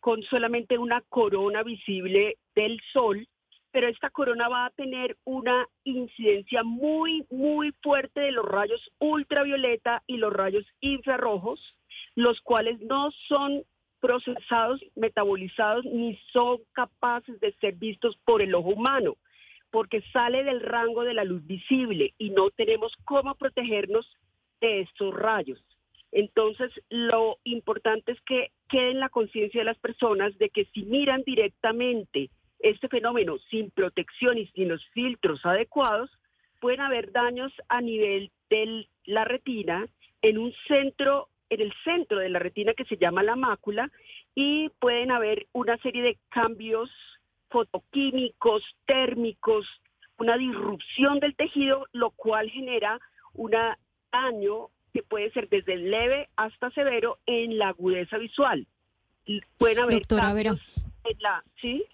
con 0.00 0.24
solamente 0.24 0.76
una 0.76 1.02
corona 1.02 1.62
visible 1.62 2.36
del 2.56 2.80
sol, 2.92 3.28
pero 3.70 3.88
esta 3.88 4.10
corona 4.10 4.48
va 4.48 4.66
a 4.66 4.70
tener 4.70 5.16
una 5.24 5.66
incidencia 5.84 6.62
muy, 6.62 7.26
muy 7.30 7.72
fuerte 7.82 8.20
de 8.20 8.32
los 8.32 8.44
rayos 8.44 8.90
ultravioleta 8.98 10.02
y 10.06 10.16
los 10.16 10.32
rayos 10.32 10.64
infrarrojos, 10.80 11.76
los 12.14 12.40
cuales 12.40 12.80
no 12.80 13.10
son 13.28 13.62
procesados, 14.00 14.80
metabolizados, 14.94 15.84
ni 15.84 16.16
son 16.32 16.58
capaces 16.72 17.38
de 17.40 17.52
ser 17.60 17.74
vistos 17.74 18.16
por 18.24 18.42
el 18.42 18.54
ojo 18.54 18.70
humano 18.70 19.16
porque 19.70 20.02
sale 20.12 20.44
del 20.44 20.60
rango 20.60 21.04
de 21.04 21.14
la 21.14 21.24
luz 21.24 21.46
visible 21.46 22.14
y 22.18 22.30
no 22.30 22.50
tenemos 22.50 22.96
cómo 23.04 23.34
protegernos 23.34 24.10
de 24.60 24.80
estos 24.80 25.14
rayos. 25.14 25.62
Entonces, 26.10 26.72
lo 26.88 27.38
importante 27.44 28.12
es 28.12 28.20
que 28.22 28.50
quede 28.68 28.92
en 28.92 29.00
la 29.00 29.10
conciencia 29.10 29.60
de 29.60 29.66
las 29.66 29.78
personas 29.78 30.36
de 30.38 30.48
que 30.48 30.64
si 30.72 30.84
miran 30.84 31.22
directamente 31.24 32.30
este 32.60 32.88
fenómeno 32.88 33.38
sin 33.50 33.70
protección 33.70 34.38
y 34.38 34.46
sin 34.48 34.68
los 34.68 34.84
filtros 34.88 35.44
adecuados, 35.46 36.10
pueden 36.60 36.80
haber 36.80 37.12
daños 37.12 37.52
a 37.68 37.80
nivel 37.80 38.30
de 38.50 38.88
la 39.04 39.24
retina 39.24 39.86
en 40.22 40.38
un 40.38 40.52
centro, 40.66 41.28
en 41.50 41.60
el 41.60 41.72
centro 41.84 42.18
de 42.18 42.28
la 42.28 42.38
retina 42.38 42.74
que 42.74 42.84
se 42.84 42.96
llama 42.96 43.22
la 43.22 43.36
mácula 43.36 43.90
y 44.34 44.70
pueden 44.80 45.10
haber 45.10 45.46
una 45.52 45.76
serie 45.78 46.02
de 46.02 46.18
cambios 46.28 46.90
fotoquímicos, 47.50 48.62
térmicos, 48.86 49.66
una 50.18 50.36
disrupción 50.36 51.20
del 51.20 51.34
tejido, 51.36 51.86
lo 51.92 52.10
cual 52.10 52.50
genera 52.50 53.00
un 53.34 53.52
daño 54.12 54.68
que 54.92 55.02
puede 55.02 55.30
ser 55.30 55.48
desde 55.48 55.76
leve 55.76 56.28
hasta 56.36 56.70
severo 56.70 57.18
en 57.26 57.58
la 57.58 57.68
agudeza 57.68 58.18
visual. 58.18 58.66
Pueden 59.58 59.78
haber 59.78 59.94
Doctora 59.94 60.32
Vera. 60.32 60.56
en 61.04 61.18
la, 61.20 61.44
¿sí? 61.60 61.84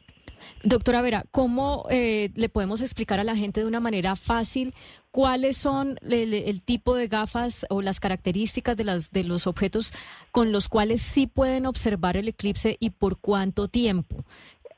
Doctora 0.62 1.03
Vera, 1.03 1.25
¿cómo 1.31 1.87
eh, 1.91 2.31
le 2.35 2.49
podemos 2.49 2.81
explicar 2.81 3.21
a 3.21 3.25
la 3.25 3.37
gente 3.37 3.61
de 3.61 3.66
una 3.66 3.81
manera 3.81 4.16
fácil 4.16 4.75
cuáles 5.11 5.57
son 5.57 5.97
el, 6.03 6.62
tipo 6.62 6.97
de 6.97 7.07
gafas 7.07 7.66
o 7.71 7.83
las 7.83 8.01
características 8.01 8.77
de, 8.77 8.85
las, 8.85 9.12
de 9.12 9.25
los 9.25 9.47
objetos 9.47 9.93
con 10.33 10.53
los 10.53 10.69
cuales 10.69 11.03
sí 11.03 11.27
pueden 11.27 11.66
observar 11.66 12.16
el 12.16 12.29
eclipse 12.29 12.77
y 12.81 12.91
por 12.91 13.21
cuánto 13.21 13.69
tiempo? 13.69 14.25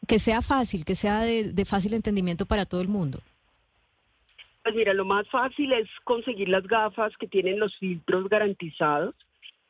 Que 0.07 0.19
sea 0.19 0.43
fácil, 0.43 0.85
que 0.85 0.95
sea 0.95 1.21
de, 1.21 1.53
de 1.53 1.65
fácil 1.65 1.95
entendimiento 1.95 2.47
para 2.47 2.67
todo 2.67 2.81
el 2.81 2.89
mundo. 2.89 3.21
Pues 4.63 4.75
mira, 4.75 4.95
lo 4.95 5.05
más 5.05 5.29
fácil 5.29 5.73
es 5.73 5.89
conseguir 6.03 6.49
las 6.49 6.67
gafas 6.67 7.17
que 7.19 7.29
tienen 7.29 7.61
los 7.61 7.77
filtros 7.77 8.29
garantizados. 8.29 9.15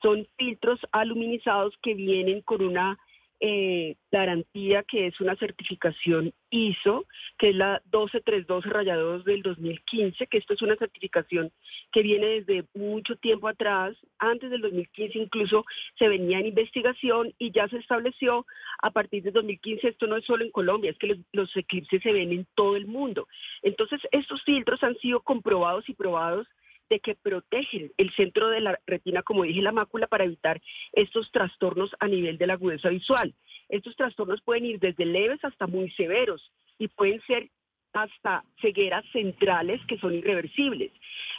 Son 0.00 0.26
filtros 0.38 0.80
aluminizados 0.90 1.74
que 1.82 1.92
vienen 1.92 2.40
con 2.40 2.62
una 2.62 2.98
eh, 3.40 3.96
garantía 4.10 4.82
que 4.82 5.06
es 5.06 5.20
una 5.20 5.36
certificación 5.36 6.32
ISO, 6.50 7.06
que 7.38 7.50
es 7.50 7.56
la 7.56 7.82
12312 7.90 8.68
rayador 8.70 9.24
del 9.24 9.42
2015, 9.42 10.26
que 10.26 10.38
esto 10.38 10.54
es 10.54 10.62
una 10.62 10.76
certificación 10.76 11.52
que 11.92 12.02
viene 12.02 12.40
desde 12.40 12.64
mucho 12.74 13.16
tiempo 13.16 13.48
atrás, 13.48 13.96
antes 14.18 14.50
del 14.50 14.62
2015 14.62 15.18
incluso 15.18 15.64
se 15.98 16.08
venía 16.08 16.38
en 16.38 16.46
investigación 16.46 17.34
y 17.38 17.50
ya 17.50 17.68
se 17.68 17.78
estableció 17.78 18.46
a 18.82 18.90
partir 18.90 19.22
del 19.22 19.34
2015, 19.34 19.88
esto 19.88 20.06
no 20.06 20.16
es 20.16 20.24
solo 20.24 20.44
en 20.44 20.50
Colombia, 20.50 20.90
es 20.90 20.98
que 20.98 21.18
los 21.32 21.54
eclipses 21.56 22.02
se 22.02 22.12
ven 22.12 22.32
en 22.32 22.46
todo 22.54 22.76
el 22.76 22.86
mundo. 22.86 23.28
Entonces, 23.62 24.00
estos 24.12 24.42
filtros 24.44 24.82
han 24.82 24.96
sido 24.98 25.20
comprobados 25.20 25.88
y 25.88 25.94
probados 25.94 26.46
de 26.88 27.00
que 27.00 27.14
protegen 27.14 27.92
el 27.96 28.12
centro 28.14 28.48
de 28.48 28.60
la 28.60 28.78
retina, 28.86 29.22
como 29.22 29.44
dije, 29.44 29.62
la 29.62 29.72
mácula, 29.72 30.06
para 30.06 30.24
evitar 30.24 30.60
estos 30.92 31.30
trastornos 31.32 31.94
a 32.00 32.06
nivel 32.06 32.38
de 32.38 32.46
la 32.46 32.54
agudeza 32.54 32.88
visual. 32.88 33.34
Estos 33.68 33.96
trastornos 33.96 34.42
pueden 34.42 34.66
ir 34.66 34.78
desde 34.78 35.04
leves 35.04 35.44
hasta 35.44 35.66
muy 35.66 35.90
severos 35.92 36.52
y 36.78 36.88
pueden 36.88 37.20
ser 37.22 37.50
hasta 37.92 38.44
cegueras 38.60 39.04
centrales 39.12 39.80
que 39.86 39.98
son 39.98 40.14
irreversibles. 40.14 40.92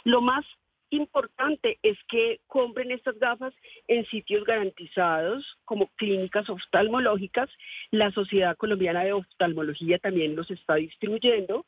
Lo 0.04 0.20
más 0.20 0.44
importante 0.90 1.78
es 1.82 1.98
que 2.08 2.40
compren 2.46 2.90
estas 2.90 3.18
gafas 3.18 3.54
en 3.86 4.06
sitios 4.06 4.44
garantizados 4.44 5.58
como 5.64 5.88
clínicas 5.96 6.48
oftalmológicas. 6.48 7.48
La 7.90 8.10
Sociedad 8.10 8.56
Colombiana 8.56 9.04
de 9.04 9.12
Oftalmología 9.12 9.98
también 9.98 10.36
los 10.36 10.50
está 10.50 10.76
distribuyendo 10.76 11.66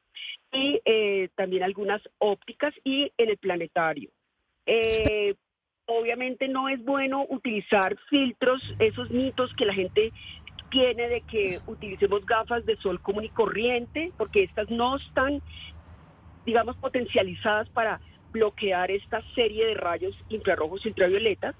y 0.52 0.80
eh, 0.84 1.28
también 1.34 1.62
algunas 1.62 2.02
ópticas 2.18 2.74
y 2.84 3.12
en 3.18 3.30
el 3.30 3.36
planetario. 3.36 4.10
Eh, 4.66 5.34
obviamente 5.86 6.48
no 6.48 6.68
es 6.68 6.82
bueno 6.84 7.26
utilizar 7.28 7.96
filtros, 8.08 8.62
esos 8.78 9.10
mitos 9.10 9.54
que 9.54 9.64
la 9.64 9.74
gente 9.74 10.12
tiene 10.70 11.08
de 11.08 11.20
que 11.22 11.60
utilicemos 11.66 12.24
gafas 12.24 12.64
de 12.64 12.76
sol 12.76 13.00
común 13.00 13.24
y 13.24 13.28
corriente, 13.28 14.12
porque 14.16 14.44
estas 14.44 14.70
no 14.70 14.96
están, 14.96 15.42
digamos, 16.46 16.76
potencializadas 16.76 17.68
para 17.70 18.00
bloquear 18.32 18.90
esta 18.90 19.22
serie 19.34 19.66
de 19.66 19.74
rayos 19.74 20.16
infrarrojos 20.28 20.84
y 20.84 20.88
ultravioletas. 20.88 21.54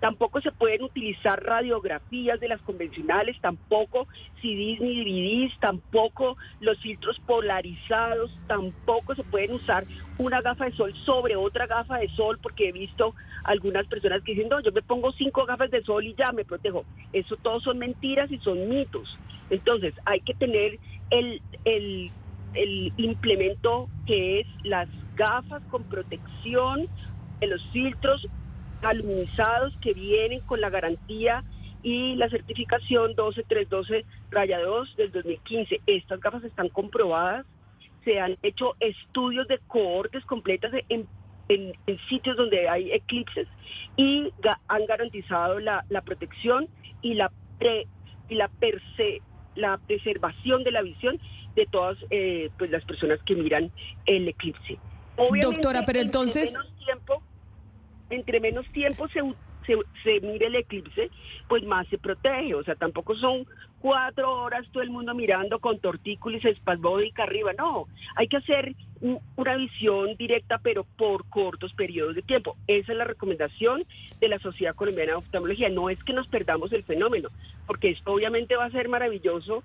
Tampoco 0.00 0.40
se 0.40 0.50
pueden 0.50 0.82
utilizar 0.82 1.40
radiografías 1.44 2.40
de 2.40 2.48
las 2.48 2.60
convencionales, 2.62 3.40
tampoco 3.40 4.08
CDs 4.40 4.80
ni 4.80 4.96
DVDs, 4.98 5.56
tampoco 5.60 6.36
los 6.58 6.76
filtros 6.80 7.20
polarizados, 7.20 8.36
tampoco 8.48 9.14
se 9.14 9.22
pueden 9.22 9.52
usar 9.52 9.84
una 10.18 10.40
gafa 10.40 10.64
de 10.64 10.72
sol 10.72 10.92
sobre 11.04 11.36
otra 11.36 11.68
gafa 11.68 11.98
de 11.98 12.08
sol, 12.08 12.36
porque 12.42 12.70
he 12.70 12.72
visto 12.72 13.14
algunas 13.44 13.86
personas 13.86 14.22
que 14.24 14.34
dicen, 14.34 14.48
no, 14.48 14.58
yo 14.58 14.72
me 14.72 14.82
pongo 14.82 15.12
cinco 15.12 15.46
gafas 15.46 15.70
de 15.70 15.84
sol 15.84 16.04
y 16.04 16.14
ya 16.14 16.32
me 16.32 16.44
protejo. 16.44 16.84
Eso 17.12 17.36
todo 17.36 17.60
son 17.60 17.78
mentiras 17.78 18.28
y 18.32 18.38
son 18.38 18.68
mitos. 18.68 19.16
Entonces 19.50 19.94
hay 20.04 20.18
que 20.20 20.34
tener 20.34 20.80
el, 21.10 21.40
el, 21.64 22.10
el 22.54 22.92
implemento 22.96 23.88
que 24.04 24.40
es 24.40 24.46
las 24.64 24.88
gafas 25.16 25.62
con 25.70 25.84
protección, 25.84 26.86
en 27.40 27.50
los 27.50 27.62
filtros 27.70 28.26
aluminizados 28.82 29.76
que 29.80 29.92
vienen 29.94 30.40
con 30.40 30.60
la 30.60 30.70
garantía 30.70 31.44
y 31.82 32.14
la 32.16 32.28
certificación 32.28 33.14
12312 33.14 34.04
raya 34.30 34.60
2 34.60 34.96
del 34.96 35.10
2015. 35.10 35.80
Estas 35.86 36.20
gafas 36.20 36.44
están 36.44 36.68
comprobadas, 36.68 37.44
se 38.04 38.20
han 38.20 38.36
hecho 38.42 38.74
estudios 38.80 39.46
de 39.48 39.58
cohortes 39.66 40.24
completas 40.24 40.72
en, 40.88 41.08
sitios 42.08 42.36
donde 42.36 42.68
hay 42.68 42.90
eclipses 42.92 43.46
y 43.96 44.32
han 44.68 44.86
garantizado 44.86 45.58
la, 45.60 45.84
la 45.90 46.00
protección 46.00 46.66
y 47.02 47.14
la 47.14 47.30
pre- 47.58 47.86
y 48.28 48.36
la 48.36 48.50
perse- 48.60 49.20
la 49.54 49.76
preservación 49.78 50.64
de 50.64 50.70
la 50.70 50.80
visión 50.82 51.18
de 51.54 51.66
todas 51.66 51.98
eh, 52.08 52.48
pues 52.56 52.70
las 52.70 52.84
personas 52.84 53.22
que 53.24 53.34
miran 53.34 53.70
el 54.06 54.28
eclipse. 54.28 54.78
Doctora, 55.16 55.84
pero 55.84 56.00
entre 56.00 56.02
entonces- 56.02 56.52
menos 56.52 56.76
tiempo, 56.84 57.22
entre 58.10 58.40
menos 58.40 58.66
tiempo 58.72 59.08
se, 59.08 59.20
se, 59.66 59.76
se 60.02 60.20
mire 60.26 60.46
el 60.46 60.56
eclipse, 60.56 61.10
pues 61.48 61.62
más 61.64 61.86
se 61.88 61.98
protege. 61.98 62.54
O 62.54 62.62
sea, 62.64 62.74
tampoco 62.74 63.14
son 63.16 63.46
cuatro 63.80 64.30
horas 64.42 64.66
todo 64.72 64.82
el 64.82 64.90
mundo 64.90 65.14
mirando 65.14 65.58
con 65.58 65.78
tortícolis 65.78 66.44
espasmódica 66.44 67.24
arriba. 67.24 67.52
No, 67.52 67.86
hay 68.16 68.28
que 68.28 68.36
hacer 68.38 68.74
un- 69.00 69.18
una 69.36 69.56
visión 69.56 70.16
directa, 70.16 70.58
pero 70.58 70.84
por 70.96 71.24
cortos 71.28 71.72
periodos 71.74 72.14
de 72.14 72.22
tiempo. 72.22 72.56
Esa 72.66 72.92
es 72.92 72.98
la 72.98 73.04
recomendación 73.04 73.84
de 74.20 74.28
la 74.28 74.38
Sociedad 74.38 74.74
Colombiana 74.74 75.12
de 75.12 75.18
Oftalmología. 75.18 75.68
No 75.68 75.90
es 75.90 76.02
que 76.04 76.12
nos 76.12 76.28
perdamos 76.28 76.72
el 76.72 76.84
fenómeno, 76.84 77.28
porque 77.66 77.90
esto 77.90 78.12
obviamente 78.12 78.56
va 78.56 78.66
a 78.66 78.70
ser 78.70 78.88
maravilloso 78.88 79.62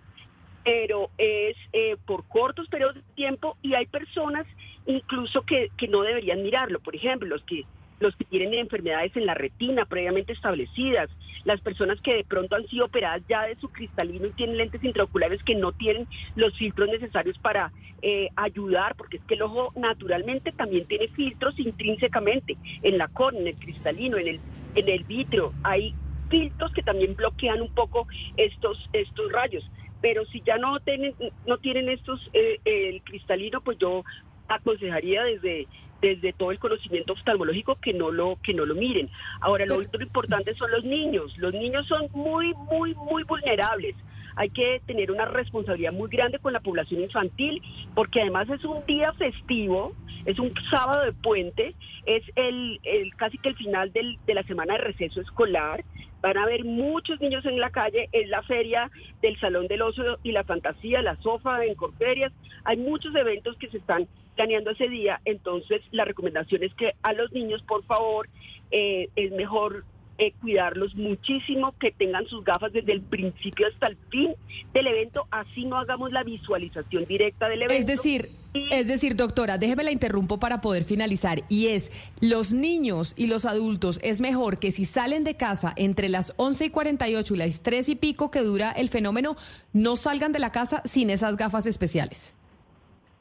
pero 0.67 1.11
es 1.17 1.55
eh, 1.71 1.95
por 2.05 2.27
cortos 2.27 2.67
periodos 2.67 2.95
de 2.95 3.01
tiempo 3.15 3.55
y 3.61 3.73
hay 3.73 3.85
personas 3.85 4.45
incluso 4.85 5.43
que, 5.43 5.69
que 5.77 5.87
no 5.87 6.01
deberían 6.01 6.43
mirarlo. 6.43 6.81
Por 6.81 6.93
ejemplo, 6.93 7.25
los 7.25 7.41
que 7.43 7.63
los 8.01 8.13
que 8.17 8.25
tienen 8.25 8.53
enfermedades 8.53 9.15
en 9.15 9.25
la 9.25 9.33
retina 9.33 9.85
previamente 9.85 10.33
establecidas, 10.33 11.09
las 11.45 11.61
personas 11.61 12.01
que 12.01 12.15
de 12.15 12.25
pronto 12.25 12.57
han 12.57 12.67
sido 12.67 12.85
operadas 12.85 13.23
ya 13.29 13.43
de 13.43 13.55
su 13.55 13.69
cristalino 13.69 14.27
y 14.27 14.31
tienen 14.31 14.57
lentes 14.57 14.83
intraoculares 14.83 15.41
que 15.41 15.55
no 15.55 15.71
tienen 15.71 16.05
los 16.35 16.53
filtros 16.57 16.89
necesarios 16.89 17.37
para 17.39 17.71
eh, 18.01 18.27
ayudar, 18.35 18.95
porque 18.95 19.17
es 19.17 19.23
que 19.23 19.35
el 19.35 19.43
ojo 19.43 19.71
naturalmente 19.77 20.51
también 20.51 20.85
tiene 20.85 21.07
filtros 21.07 21.57
intrínsecamente 21.59 22.57
en 22.83 22.97
la 22.97 23.07
córnea, 23.07 23.41
en 23.41 23.47
el 23.47 23.55
cristalino, 23.55 24.17
en 24.17 24.27
el, 24.27 24.39
en 24.75 24.89
el 24.89 25.05
vitrio. 25.05 25.53
Hay 25.63 25.95
filtros 26.29 26.73
que 26.73 26.83
también 26.83 27.15
bloquean 27.15 27.61
un 27.61 27.73
poco 27.73 28.05
estos, 28.35 28.89
estos 28.93 29.31
rayos. 29.31 29.63
Pero 30.01 30.25
si 30.25 30.41
ya 30.41 30.57
no 30.57 30.79
tienen, 30.79 31.15
no 31.45 31.57
tienen 31.57 31.89
estos, 31.89 32.29
eh, 32.33 32.59
el 32.65 33.01
cristalino, 33.01 33.61
pues 33.61 33.77
yo 33.77 34.03
aconsejaría 34.47 35.23
desde 35.23 35.67
desde 36.01 36.31
todo 36.33 36.51
el 36.51 36.59
conocimiento 36.59 37.13
oftalmológico 37.13 37.75
que 37.75 37.93
no 37.93 38.11
lo 38.11 38.37
que 38.43 38.53
no 38.53 38.65
lo 38.65 38.75
miren. 38.75 39.09
Ahora 39.41 39.65
lo 39.65 39.77
otro 39.77 40.01
importante 40.01 40.53
son 40.55 40.71
los 40.71 40.83
niños. 40.83 41.35
Los 41.37 41.53
niños 41.53 41.87
son 41.87 42.07
muy 42.13 42.53
muy 42.53 42.93
muy 42.93 43.23
vulnerables. 43.23 43.95
Hay 44.37 44.49
que 44.51 44.81
tener 44.85 45.11
una 45.11 45.25
responsabilidad 45.25 45.91
muy 45.91 46.09
grande 46.09 46.39
con 46.39 46.53
la 46.53 46.59
población 46.59 47.01
infantil 47.01 47.61
porque 47.95 48.21
además 48.21 48.47
es 48.49 48.63
un 48.63 48.85
día 48.85 49.11
festivo, 49.13 49.93
es 50.25 50.39
un 50.39 50.53
sábado 50.69 51.03
de 51.03 51.11
puente, 51.11 51.75
es 52.05 52.23
el, 52.35 52.79
casi 53.17 53.37
que 53.39 53.49
el 53.49 53.55
final 53.55 53.91
de 53.91 54.33
la 54.33 54.43
semana 54.43 54.73
de 54.73 54.79
receso 54.79 55.21
escolar. 55.21 55.83
Van 56.21 56.37
a 56.37 56.43
haber 56.43 56.65
muchos 56.65 57.21
niños 57.21 57.45
en 57.45 57.59
la 57.59 57.69
calle, 57.69 58.09
es 58.11 58.27
la 58.29 58.41
feria 58.43 58.89
del 59.21 59.39
Salón 59.39 59.67
del 59.67 59.83
Oso 59.83 60.17
y 60.23 60.31
la 60.31 60.43
Fantasía, 60.43 61.01
la 61.01 61.15
Sofa 61.17 61.63
en 61.63 61.75
Corferias. 61.75 62.33
Hay 62.63 62.77
muchos 62.77 63.13
eventos 63.15 63.55
que 63.57 63.69
se 63.69 63.77
están 63.77 64.07
planeando 64.35 64.71
ese 64.71 64.87
día, 64.87 65.19
entonces 65.25 65.81
la 65.91 66.05
recomendación 66.05 66.63
es 66.63 66.73
que 66.75 66.93
a 67.03 67.13
los 67.13 67.31
niños, 67.31 67.61
por 67.63 67.83
favor, 67.85 68.29
eh, 68.71 69.09
es 69.15 69.31
mejor 69.31 69.83
eh, 70.17 70.33
cuidarlos 70.41 70.95
muchísimo, 70.95 71.75
que 71.79 71.91
tengan 71.91 72.25
sus 72.27 72.43
gafas 72.43 72.73
desde 72.73 72.93
el 72.93 73.01
principio 73.01 73.67
hasta 73.67 73.87
el 73.87 73.97
fin 74.09 74.33
del 74.73 74.87
evento, 74.87 75.27
así 75.31 75.65
no 75.65 75.77
hagamos 75.77 76.11
la 76.11 76.23
visualización 76.23 77.05
directa 77.05 77.47
del 77.47 77.63
evento. 77.63 77.81
Es 77.81 77.85
decir, 77.85 78.29
es 78.71 78.87
decir, 78.87 79.15
doctora, 79.15 79.57
déjeme 79.57 79.83
la 79.83 79.91
interrumpo 79.91 80.39
para 80.39 80.61
poder 80.61 80.83
finalizar. 80.83 81.43
Y 81.49 81.67
es, 81.67 81.91
los 82.19 82.53
niños 82.53 83.13
y 83.15 83.27
los 83.27 83.45
adultos, 83.45 83.99
es 84.03 84.21
mejor 84.21 84.59
que 84.59 84.71
si 84.71 84.85
salen 84.85 85.23
de 85.23 85.35
casa 85.35 85.73
entre 85.75 86.09
las 86.09 86.33
11 86.37 86.65
y 86.65 86.69
48 86.69 87.35
y 87.35 87.37
las 87.37 87.61
3 87.61 87.89
y 87.89 87.95
pico 87.95 88.31
que 88.31 88.41
dura 88.41 88.71
el 88.71 88.89
fenómeno, 88.89 89.37
no 89.73 89.95
salgan 89.95 90.31
de 90.31 90.39
la 90.39 90.51
casa 90.51 90.81
sin 90.85 91.09
esas 91.09 91.37
gafas 91.37 91.65
especiales. 91.65 92.33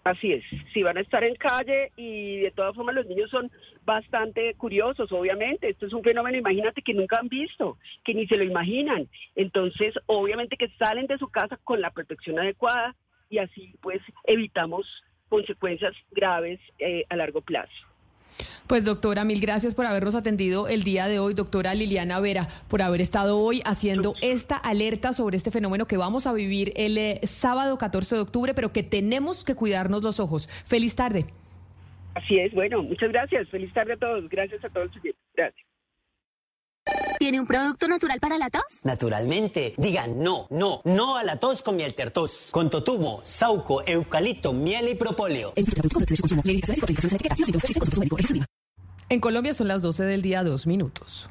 Así 0.06 0.32
es, 0.32 0.44
si 0.72 0.84
van 0.84 0.98
a 0.98 1.00
estar 1.00 1.24
en 1.24 1.34
calle 1.34 1.90
y 1.96 2.36
de 2.36 2.52
todas 2.52 2.76
formas 2.76 2.94
los 2.94 3.06
niños 3.06 3.28
son 3.28 3.50
bastante 3.84 4.54
curiosos, 4.54 5.10
obviamente. 5.10 5.68
Esto 5.68 5.86
es 5.86 5.92
un 5.92 6.04
fenómeno, 6.04 6.38
imagínate, 6.38 6.80
que 6.80 6.94
nunca 6.94 7.18
han 7.18 7.26
visto, 7.28 7.76
que 8.04 8.14
ni 8.14 8.24
se 8.28 8.36
lo 8.36 8.44
imaginan. 8.44 9.08
Entonces, 9.34 9.94
obviamente 10.06 10.56
que 10.56 10.68
salen 10.78 11.08
de 11.08 11.18
su 11.18 11.26
casa 11.26 11.58
con 11.64 11.80
la 11.80 11.90
protección 11.90 12.38
adecuada 12.38 12.94
y 13.28 13.38
así 13.38 13.74
pues 13.80 14.00
evitamos 14.22 14.86
consecuencias 15.28 15.92
graves 16.12 16.60
eh, 16.78 17.04
a 17.08 17.16
largo 17.16 17.40
plazo. 17.40 17.74
Pues 18.66 18.84
doctora, 18.84 19.24
mil 19.24 19.40
gracias 19.40 19.74
por 19.74 19.86
habernos 19.86 20.14
atendido 20.14 20.68
el 20.68 20.82
día 20.82 21.06
de 21.06 21.18
hoy, 21.18 21.34
doctora 21.34 21.74
Liliana 21.74 22.20
Vera, 22.20 22.48
por 22.68 22.82
haber 22.82 23.00
estado 23.00 23.38
hoy 23.38 23.62
haciendo 23.64 24.14
esta 24.22 24.56
alerta 24.56 25.12
sobre 25.12 25.36
este 25.36 25.50
fenómeno 25.50 25.86
que 25.86 25.96
vamos 25.96 26.26
a 26.26 26.32
vivir 26.32 26.72
el 26.76 26.98
eh, 26.98 27.20
sábado 27.24 27.78
14 27.78 28.16
de 28.16 28.20
octubre, 28.20 28.54
pero 28.54 28.72
que 28.72 28.82
tenemos 28.82 29.44
que 29.44 29.54
cuidarnos 29.54 30.02
los 30.02 30.20
ojos. 30.20 30.48
Feliz 30.64 30.96
tarde. 30.96 31.26
Así 32.14 32.38
es, 32.38 32.52
bueno, 32.54 32.82
muchas 32.82 33.10
gracias. 33.10 33.48
Feliz 33.50 33.72
tarde 33.72 33.92
a 33.92 33.96
todos. 33.98 34.28
Gracias 34.28 34.64
a 34.64 34.70
todos. 34.70 34.90
Gracias. 35.34 35.65
¿Tiene 37.18 37.40
un 37.40 37.46
producto 37.46 37.88
natural 37.88 38.20
para 38.20 38.38
la 38.38 38.50
tos? 38.50 38.80
Naturalmente. 38.84 39.74
Digan 39.76 40.22
no, 40.22 40.46
no, 40.50 40.82
no 40.84 41.16
a 41.16 41.24
la 41.24 41.38
tos 41.38 41.62
con 41.62 41.76
miel 41.76 41.94
tertos. 41.94 42.48
Con 42.50 42.70
totumo, 42.70 43.22
sauco, 43.24 43.82
eucalipto, 43.86 44.52
miel 44.52 44.88
y 44.88 44.94
propóleo. 44.94 45.52
En 49.08 49.20
Colombia 49.20 49.54
son 49.54 49.68
las 49.68 49.82
12 49.82 50.04
del 50.04 50.22
día, 50.22 50.42
dos 50.42 50.66
minutos. 50.66 51.30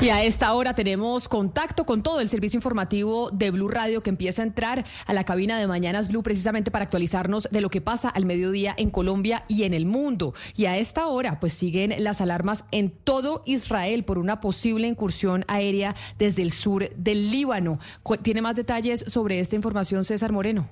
Y 0.00 0.08
a 0.08 0.24
esta 0.24 0.54
hora 0.54 0.74
tenemos 0.74 1.28
contacto 1.28 1.84
con 1.84 2.02
todo 2.02 2.20
el 2.20 2.30
servicio 2.30 2.56
informativo 2.56 3.30
de 3.32 3.50
Blue 3.50 3.68
Radio 3.68 4.02
que 4.02 4.08
empieza 4.08 4.40
a 4.40 4.46
entrar 4.46 4.86
a 5.04 5.12
la 5.12 5.24
cabina 5.24 5.58
de 5.58 5.66
Mañanas 5.66 6.08
Blue 6.08 6.22
precisamente 6.22 6.70
para 6.70 6.84
actualizarnos 6.84 7.48
de 7.50 7.60
lo 7.60 7.68
que 7.68 7.82
pasa 7.82 8.08
al 8.08 8.24
mediodía 8.24 8.74
en 8.78 8.88
Colombia 8.88 9.44
y 9.46 9.64
en 9.64 9.74
el 9.74 9.84
mundo. 9.84 10.32
Y 10.56 10.64
a 10.64 10.78
esta 10.78 11.06
hora 11.06 11.38
pues 11.38 11.52
siguen 11.52 11.94
las 12.02 12.22
alarmas 12.22 12.64
en 12.70 12.90
todo 12.90 13.42
Israel 13.44 14.04
por 14.04 14.16
una 14.16 14.40
posible 14.40 14.88
incursión 14.88 15.44
aérea 15.48 15.94
desde 16.18 16.40
el 16.40 16.52
sur 16.52 16.88
del 16.96 17.30
Líbano. 17.30 17.78
¿Tiene 18.22 18.40
más 18.40 18.56
detalles 18.56 19.04
sobre 19.06 19.38
esta 19.38 19.56
información 19.56 20.04
César 20.04 20.32
Moreno? 20.32 20.70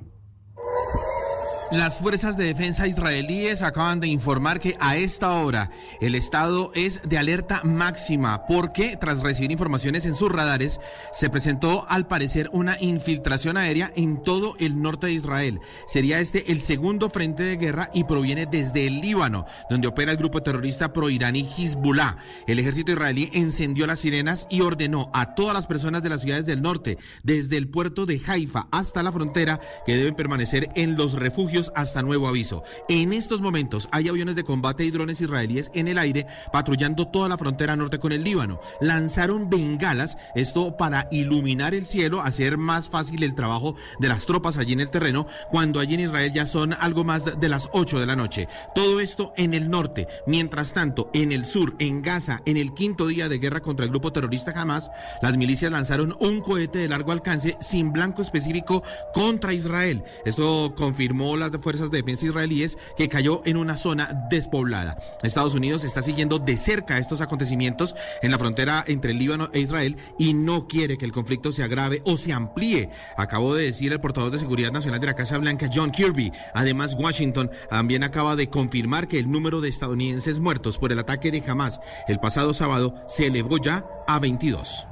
Las 1.70 1.98
fuerzas 1.98 2.38
de 2.38 2.44
defensa 2.44 2.86
israelíes 2.86 3.60
acaban 3.60 4.00
de 4.00 4.08
informar 4.08 4.58
que 4.58 4.74
a 4.80 4.96
esta 4.96 5.32
hora 5.32 5.70
el 6.00 6.14
estado 6.14 6.72
es 6.74 7.02
de 7.04 7.18
alerta 7.18 7.60
máxima 7.62 8.46
porque 8.46 8.96
tras 8.98 9.20
recibir 9.20 9.50
informaciones 9.50 10.06
en 10.06 10.14
sus 10.14 10.32
radares 10.32 10.80
se 11.12 11.28
presentó 11.28 11.84
al 11.86 12.06
parecer 12.06 12.48
una 12.54 12.80
infiltración 12.80 13.58
aérea 13.58 13.92
en 13.96 14.22
todo 14.22 14.56
el 14.58 14.80
norte 14.80 15.08
de 15.08 15.12
Israel. 15.12 15.60
Sería 15.86 16.20
este 16.20 16.50
el 16.50 16.60
segundo 16.60 17.10
frente 17.10 17.42
de 17.42 17.58
guerra 17.58 17.90
y 17.92 18.04
proviene 18.04 18.46
desde 18.46 18.86
el 18.86 19.02
Líbano, 19.02 19.44
donde 19.68 19.88
opera 19.88 20.12
el 20.12 20.16
grupo 20.16 20.42
terrorista 20.42 20.94
proiraní 20.94 21.46
Hezbollah. 21.54 22.16
El 22.46 22.60
ejército 22.60 22.92
israelí 22.92 23.28
encendió 23.34 23.86
las 23.86 23.98
sirenas 23.98 24.46
y 24.48 24.62
ordenó 24.62 25.10
a 25.12 25.34
todas 25.34 25.52
las 25.52 25.66
personas 25.66 26.02
de 26.02 26.08
las 26.08 26.22
ciudades 26.22 26.46
del 26.46 26.62
norte, 26.62 26.96
desde 27.24 27.58
el 27.58 27.68
puerto 27.68 28.06
de 28.06 28.22
Haifa 28.26 28.68
hasta 28.72 29.02
la 29.02 29.12
frontera, 29.12 29.60
que 29.84 29.96
deben 29.96 30.14
permanecer 30.14 30.70
en 30.74 30.96
los 30.96 31.12
refugios 31.12 31.57
hasta 31.74 32.02
nuevo 32.02 32.28
aviso. 32.28 32.62
En 32.89 33.12
estos 33.12 33.40
momentos 33.40 33.89
hay 33.90 34.09
aviones 34.09 34.36
de 34.36 34.44
combate 34.44 34.85
y 34.85 34.90
drones 34.90 35.20
israelíes 35.20 35.70
en 35.74 35.89
el 35.89 35.98
aire 35.98 36.26
patrullando 36.52 37.09
toda 37.09 37.28
la 37.28 37.39
frontera 37.39 37.76
norte 37.76 37.98
con 37.98 38.12
el 38.12 38.24
Líbano. 38.24 38.60
Lanzaron 38.80 39.51
bengalas, 39.51 40.16
esto 40.35 40.76
para 40.76 41.09
iluminar 41.10 41.74
el 41.74 41.86
cielo, 41.86 42.22
hacer 42.22 42.56
más 42.59 42.89
fácil 42.89 43.22
el 43.22 43.35
trabajo 43.35 43.76
de 43.98 44.09
las 44.09 44.26
tropas 44.26 44.56
allí 44.56 44.72
en 44.72 44.80
el 44.80 44.90
terreno, 44.90 45.26
cuando 45.51 45.80
allí 45.80 45.94
en 45.94 46.01
Israel 46.01 46.32
ya 46.32 46.47
son 46.47 46.72
algo 46.74 47.05
más 47.05 47.40
de 47.40 47.48
las 47.48 47.68
8 47.72 47.98
de 47.98 48.06
la 48.06 48.16
noche. 48.16 48.48
Todo 48.74 49.01
esto 49.01 49.32
en 49.36 49.55
el 49.55 49.70
norte. 49.70 50.06
Mientras 50.26 50.72
tanto, 50.72 51.10
en 51.12 51.32
el 51.32 51.44
sur, 51.44 51.74
en 51.78 52.02
Gaza, 52.02 52.43
en 52.47 52.56
el 52.56 52.74
quinto 52.74 53.06
día 53.06 53.28
de 53.28 53.39
guerra 53.39 53.60
contra 53.60 53.85
el 53.85 53.90
grupo 53.90 54.12
terrorista 54.12 54.52
Hamas, 54.59 54.90
las 55.22 55.36
milicias 55.36 55.72
lanzaron 55.72 56.16
un 56.20 56.40
cohete 56.40 56.78
de 56.78 56.89
largo 56.89 57.12
alcance 57.12 57.56
sin 57.60 57.93
blanco 57.93 58.22
específico 58.22 58.82
contra 59.12 59.52
Israel. 59.52 60.05
Esto 60.24 60.74
confirmó 60.76 61.36
las 61.52 61.62
fuerzas 61.62 61.90
de 61.90 61.98
defensa 61.98 62.26
israelíes 62.26 62.78
que 62.96 63.08
cayó 63.08 63.42
en 63.44 63.56
una 63.56 63.76
zona 63.76 64.26
despoblada. 64.30 64.98
Estados 65.22 65.54
Unidos 65.54 65.84
está 65.84 66.02
siguiendo 66.02 66.38
de 66.38 66.56
cerca 66.56 66.98
estos 66.98 67.20
acontecimientos 67.20 67.94
en 68.22 68.30
la 68.30 68.38
frontera 68.38 68.84
entre 68.86 69.14
Líbano 69.14 69.50
e 69.52 69.60
Israel 69.60 69.96
y 70.18 70.34
no 70.34 70.66
quiere 70.68 70.98
que 70.98 71.04
el 71.04 71.12
conflicto 71.12 71.52
se 71.52 71.62
agrave 71.62 72.02
o 72.04 72.16
se 72.16 72.32
amplíe. 72.32 72.90
Acabó 73.16 73.54
de 73.54 73.64
decir 73.64 73.92
el 73.92 74.00
portavoz 74.00 74.32
de 74.32 74.38
Seguridad 74.38 74.72
Nacional 74.72 75.00
de 75.00 75.06
la 75.06 75.14
Casa 75.14 75.38
Blanca, 75.38 75.70
John 75.72 75.90
Kirby. 75.90 76.32
Además, 76.54 76.96
Washington 76.98 77.50
también 77.70 78.04
acaba 78.04 78.36
de 78.36 78.48
confirmar 78.48 79.08
que 79.08 79.18
el 79.18 79.30
número 79.30 79.60
de 79.60 79.68
estadounidenses 79.68 80.40
muertos 80.40 80.78
por 80.78 80.92
el 80.92 80.98
ataque 80.98 81.30
de 81.30 81.42
Hamas 81.46 81.80
el 82.06 82.20
pasado 82.20 82.54
sábado 82.54 82.94
se 83.06 83.26
elevó 83.26 83.58
ya 83.58 83.84
a 84.06 84.18
22. 84.18 84.86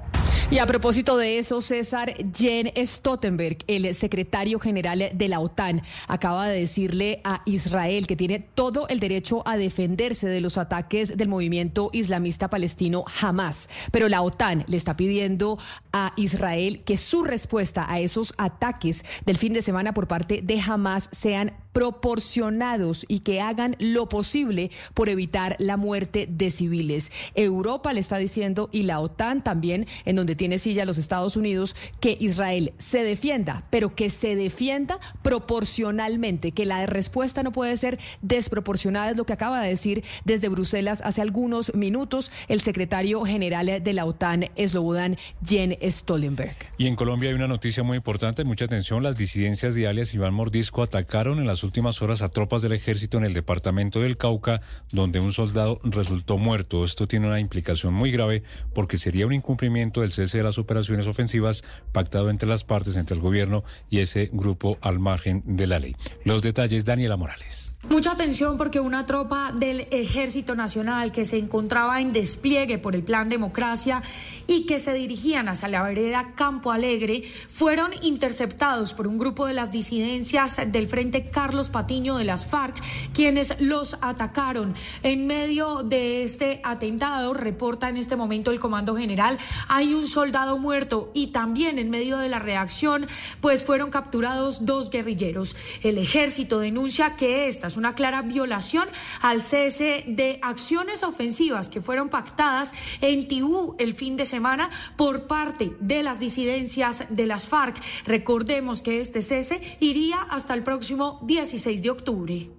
Y 0.48 0.60
a 0.60 0.66
propósito 0.66 1.16
de 1.16 1.38
eso, 1.38 1.60
César 1.60 2.14
Jen 2.32 2.72
Stoltenberg, 2.86 3.58
el 3.66 3.92
secretario 3.96 4.60
general 4.60 5.10
de 5.12 5.28
la 5.28 5.40
OTAN, 5.40 5.82
acaba 6.06 6.46
de 6.46 6.60
decirle 6.60 7.20
a 7.24 7.42
Israel 7.46 8.06
que 8.06 8.14
tiene 8.14 8.38
todo 8.38 8.86
el 8.86 9.00
derecho 9.00 9.42
a 9.44 9.56
defenderse 9.56 10.28
de 10.28 10.40
los 10.40 10.56
ataques 10.56 11.16
del 11.16 11.28
movimiento 11.28 11.90
islamista 11.92 12.48
palestino 12.48 13.04
Hamas. 13.20 13.68
Pero 13.90 14.08
la 14.08 14.22
OTAN 14.22 14.64
le 14.68 14.76
está 14.76 14.96
pidiendo 14.96 15.58
a 15.92 16.12
Israel 16.16 16.82
que 16.84 16.96
su 16.96 17.24
respuesta 17.24 17.84
a 17.88 17.98
esos 17.98 18.32
ataques 18.38 19.04
del 19.24 19.38
fin 19.38 19.52
de 19.52 19.62
semana 19.62 19.94
por 19.94 20.06
parte 20.06 20.42
de 20.42 20.60
Hamas 20.60 21.08
sean 21.10 21.54
proporcionados 21.76 23.04
y 23.06 23.20
que 23.20 23.42
hagan 23.42 23.76
lo 23.78 24.08
posible 24.08 24.70
por 24.94 25.10
evitar 25.10 25.56
la 25.58 25.76
muerte 25.76 26.26
de 26.26 26.50
civiles. 26.50 27.12
Europa 27.34 27.92
le 27.92 28.00
está 28.00 28.16
diciendo 28.16 28.70
y 28.72 28.84
la 28.84 29.00
OTAN 29.00 29.44
también, 29.44 29.86
en 30.06 30.16
donde 30.16 30.34
tiene 30.34 30.58
silla 30.58 30.86
los 30.86 30.98
Estados 30.98 31.36
Unidos, 31.36 31.76
que 32.00 32.16
Israel 32.18 32.72
se 32.78 33.02
defienda, 33.02 33.64
pero 33.70 33.94
que 33.94 34.08
se 34.08 34.36
defienda 34.36 34.98
proporcionalmente, 35.22 36.52
que 36.52 36.64
la 36.64 36.86
respuesta 36.86 37.42
no 37.42 37.52
puede 37.52 37.76
ser 37.76 37.98
desproporcionada, 38.22 39.10
es 39.10 39.16
lo 39.16 39.26
que 39.26 39.34
acaba 39.34 39.60
de 39.60 39.68
decir 39.68 40.04
desde 40.24 40.48
Bruselas 40.48 41.02
hace 41.04 41.20
algunos 41.20 41.74
minutos 41.74 42.32
el 42.48 42.60
secretario 42.60 43.22
general 43.24 43.82
de 43.82 43.92
la 43.92 44.04
OTAN, 44.04 44.46
Slobodan 44.56 45.16
Jen 45.44 45.76
Stoltenberg. 45.82 46.56
Y 46.78 46.86
en 46.86 46.96
Colombia 46.96 47.30
hay 47.30 47.34
una 47.34 47.48
noticia 47.48 47.82
muy 47.82 47.96
importante, 47.96 48.44
mucha 48.44 48.64
atención, 48.64 49.02
las 49.02 49.16
disidencias 49.16 49.74
de 49.74 49.86
alias 49.86 50.14
Iván 50.14 50.34
Mordisco 50.34 50.82
atacaron 50.82 51.38
en 51.38 51.46
las 51.46 51.64
últimas 51.64 52.00
horas 52.02 52.22
a 52.22 52.28
tropas 52.28 52.62
del 52.62 52.72
ejército 52.72 53.18
en 53.18 53.24
el 53.24 53.34
departamento 53.34 54.00
del 54.00 54.16
Cauca, 54.16 54.60
donde 54.92 55.20
un 55.20 55.32
soldado 55.32 55.80
resultó 55.82 56.38
muerto. 56.38 56.84
Esto 56.84 57.08
tiene 57.08 57.26
una 57.26 57.40
implicación 57.40 57.92
muy 57.92 58.10
grave 58.12 58.42
porque 58.74 58.98
sería 58.98 59.26
un 59.26 59.32
incumplimiento 59.32 59.85
del 59.92 60.12
cese 60.12 60.38
de 60.38 60.44
las 60.44 60.58
operaciones 60.58 61.06
ofensivas 61.06 61.62
pactado 61.92 62.30
entre 62.30 62.48
las 62.48 62.64
partes, 62.64 62.96
entre 62.96 63.16
el 63.16 63.22
gobierno 63.22 63.64
y 63.90 64.00
ese 64.00 64.30
grupo 64.32 64.78
al 64.80 64.98
margen 64.98 65.42
de 65.44 65.66
la 65.66 65.78
ley. 65.78 65.96
Los 66.24 66.42
detalles, 66.42 66.84
Daniela 66.84 67.16
Morales. 67.16 67.75
Mucha 67.88 68.10
atención 68.10 68.58
porque 68.58 68.80
una 68.80 69.06
tropa 69.06 69.52
del 69.52 69.86
Ejército 69.92 70.56
Nacional 70.56 71.12
que 71.12 71.24
se 71.24 71.38
encontraba 71.38 72.00
en 72.00 72.12
despliegue 72.12 72.78
por 72.78 72.96
el 72.96 73.04
Plan 73.04 73.28
Democracia 73.28 74.02
y 74.48 74.66
que 74.66 74.80
se 74.80 74.92
dirigían 74.92 75.48
hacia 75.48 75.68
la 75.68 75.84
vereda 75.84 76.32
Campo 76.34 76.72
Alegre 76.72 77.22
fueron 77.48 77.92
interceptados 78.02 78.92
por 78.92 79.06
un 79.06 79.18
grupo 79.18 79.46
de 79.46 79.54
las 79.54 79.70
disidencias 79.70 80.60
del 80.66 80.88
Frente 80.88 81.30
Carlos 81.30 81.70
Patiño 81.70 82.16
de 82.16 82.24
las 82.24 82.44
FARC, 82.44 82.74
quienes 83.14 83.54
los 83.60 83.96
atacaron. 84.00 84.74
En 85.04 85.28
medio 85.28 85.84
de 85.84 86.24
este 86.24 86.60
atentado, 86.64 87.34
reporta 87.34 87.88
en 87.88 87.98
este 87.98 88.16
momento 88.16 88.50
el 88.50 88.58
Comando 88.58 88.96
General, 88.96 89.38
hay 89.68 89.94
un 89.94 90.08
soldado 90.08 90.58
muerto 90.58 91.12
y 91.14 91.28
también 91.28 91.78
en 91.78 91.90
medio 91.90 92.18
de 92.18 92.28
la 92.28 92.40
reacción, 92.40 93.06
pues 93.40 93.62
fueron 93.62 93.90
capturados 93.90 94.66
dos 94.66 94.90
guerrilleros. 94.90 95.54
El 95.82 95.98
ejército 95.98 96.58
denuncia 96.58 97.14
que 97.14 97.46
estas 97.46 97.75
una 97.76 97.94
clara 97.94 98.22
violación 98.22 98.88
al 99.20 99.42
cese 99.42 100.04
de 100.06 100.38
acciones 100.42 101.02
ofensivas 101.02 101.68
que 101.68 101.80
fueron 101.80 102.08
pactadas 102.08 102.74
en 103.00 103.28
Tibú 103.28 103.76
el 103.78 103.94
fin 103.94 104.16
de 104.16 104.26
semana 104.26 104.70
por 104.96 105.26
parte 105.26 105.76
de 105.80 106.02
las 106.02 106.18
disidencias 106.18 107.06
de 107.10 107.26
las 107.26 107.48
FARC. 107.48 107.76
Recordemos 108.04 108.82
que 108.82 109.00
este 109.00 109.22
cese 109.22 109.60
iría 109.80 110.20
hasta 110.30 110.54
el 110.54 110.62
próximo 110.62 111.20
16 111.24 111.82
de 111.82 111.90
octubre. 111.90 112.50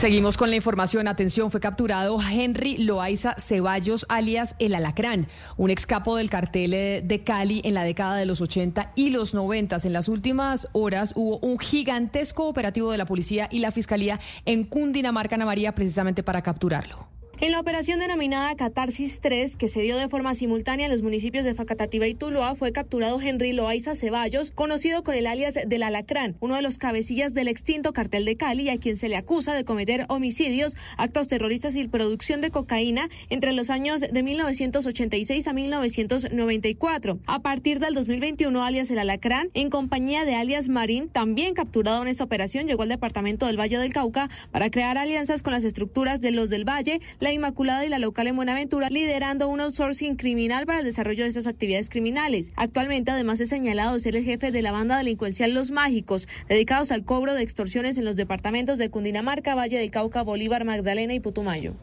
Seguimos 0.00 0.38
con 0.38 0.48
la 0.48 0.56
información. 0.56 1.08
Atención, 1.08 1.50
fue 1.50 1.60
capturado 1.60 2.18
Henry 2.22 2.78
Loaiza 2.78 3.34
Ceballos, 3.38 4.06
alias 4.08 4.56
El 4.58 4.74
Alacrán, 4.74 5.28
un 5.58 5.68
excapo 5.68 6.16
del 6.16 6.30
cartel 6.30 6.72
eh, 6.72 7.02
de 7.04 7.22
Cali 7.22 7.60
en 7.66 7.74
la 7.74 7.84
década 7.84 8.16
de 8.16 8.24
los 8.24 8.40
80 8.40 8.92
y 8.94 9.10
los 9.10 9.34
90. 9.34 9.76
En 9.84 9.92
las 9.92 10.08
últimas 10.08 10.68
horas 10.72 11.12
hubo 11.16 11.36
un 11.40 11.58
gigantesco 11.58 12.48
operativo 12.48 12.90
de 12.90 12.96
la 12.96 13.04
policía 13.04 13.46
y 13.52 13.58
la 13.58 13.72
fiscalía 13.72 14.20
en 14.46 14.64
Cundinamarca, 14.64 15.34
Ana 15.34 15.44
María, 15.44 15.74
precisamente 15.74 16.22
para 16.22 16.40
capturarlo. 16.40 17.19
En 17.42 17.52
la 17.52 17.60
operación 17.60 18.00
denominada 18.00 18.54
Catarsis 18.54 19.20
3, 19.22 19.56
que 19.56 19.68
se 19.68 19.80
dio 19.80 19.96
de 19.96 20.10
forma 20.10 20.34
simultánea 20.34 20.84
en 20.84 20.92
los 20.92 21.00
municipios 21.00 21.42
de 21.42 21.54
Facatativa 21.54 22.06
y 22.06 22.12
Tuluá, 22.12 22.54
fue 22.54 22.70
capturado 22.70 23.18
Henry 23.18 23.54
Loaiza 23.54 23.94
Ceballos, 23.94 24.50
conocido 24.50 25.02
con 25.02 25.14
el 25.14 25.26
alias 25.26 25.58
del 25.66 25.82
Alacrán, 25.82 26.36
uno 26.40 26.56
de 26.56 26.60
los 26.60 26.76
cabecillas 26.76 27.32
del 27.32 27.48
extinto 27.48 27.94
cartel 27.94 28.26
de 28.26 28.36
Cali, 28.36 28.68
a 28.68 28.76
quien 28.76 28.98
se 28.98 29.08
le 29.08 29.16
acusa 29.16 29.54
de 29.54 29.64
cometer 29.64 30.04
homicidios, 30.10 30.76
actos 30.98 31.28
terroristas 31.28 31.76
y 31.76 31.88
producción 31.88 32.42
de 32.42 32.50
cocaína 32.50 33.08
entre 33.30 33.54
los 33.54 33.70
años 33.70 34.02
de 34.02 34.22
1986 34.22 35.46
a 35.46 35.54
1994. 35.54 37.20
A 37.24 37.38
partir 37.40 37.80
del 37.80 37.94
2021, 37.94 38.62
alias 38.62 38.90
el 38.90 38.98
Alacrán, 38.98 39.48
en 39.54 39.70
compañía 39.70 40.26
de 40.26 40.34
alias 40.34 40.68
Marín, 40.68 41.08
también 41.08 41.54
capturado 41.54 42.02
en 42.02 42.08
esta 42.08 42.24
operación, 42.24 42.66
llegó 42.66 42.82
al 42.82 42.90
departamento 42.90 43.46
del 43.46 43.58
Valle 43.58 43.78
del 43.78 43.94
Cauca 43.94 44.28
para 44.50 44.70
crear 44.70 44.98
alianzas 44.98 45.42
con 45.42 45.54
las 45.54 45.64
estructuras 45.64 46.20
de 46.20 46.32
los 46.32 46.50
del 46.50 46.68
Valle, 46.68 47.00
la 47.18 47.29
Inmaculada 47.32 47.84
y 47.84 47.88
la 47.88 47.98
local 47.98 48.26
en 48.26 48.36
Buenaventura, 48.36 48.88
liderando 48.90 49.48
un 49.48 49.60
outsourcing 49.60 50.16
criminal 50.16 50.66
para 50.66 50.80
el 50.80 50.84
desarrollo 50.84 51.22
de 51.22 51.28
estas 51.28 51.46
actividades 51.46 51.90
criminales. 51.90 52.52
Actualmente, 52.56 53.10
además, 53.10 53.40
es 53.40 53.48
señalado 53.48 53.98
ser 53.98 54.16
el 54.16 54.24
jefe 54.24 54.50
de 54.50 54.62
la 54.62 54.72
banda 54.72 54.98
delincuencial 54.98 55.54
Los 55.54 55.70
Mágicos, 55.70 56.28
dedicados 56.48 56.90
al 56.92 57.04
cobro 57.04 57.34
de 57.34 57.42
extorsiones 57.42 57.98
en 57.98 58.04
los 58.04 58.16
departamentos 58.16 58.78
de 58.78 58.90
Cundinamarca, 58.90 59.54
Valle 59.54 59.78
del 59.78 59.90
Cauca, 59.90 60.22
Bolívar, 60.22 60.64
Magdalena 60.64 61.14
y 61.14 61.20
Putumayo. 61.20 61.74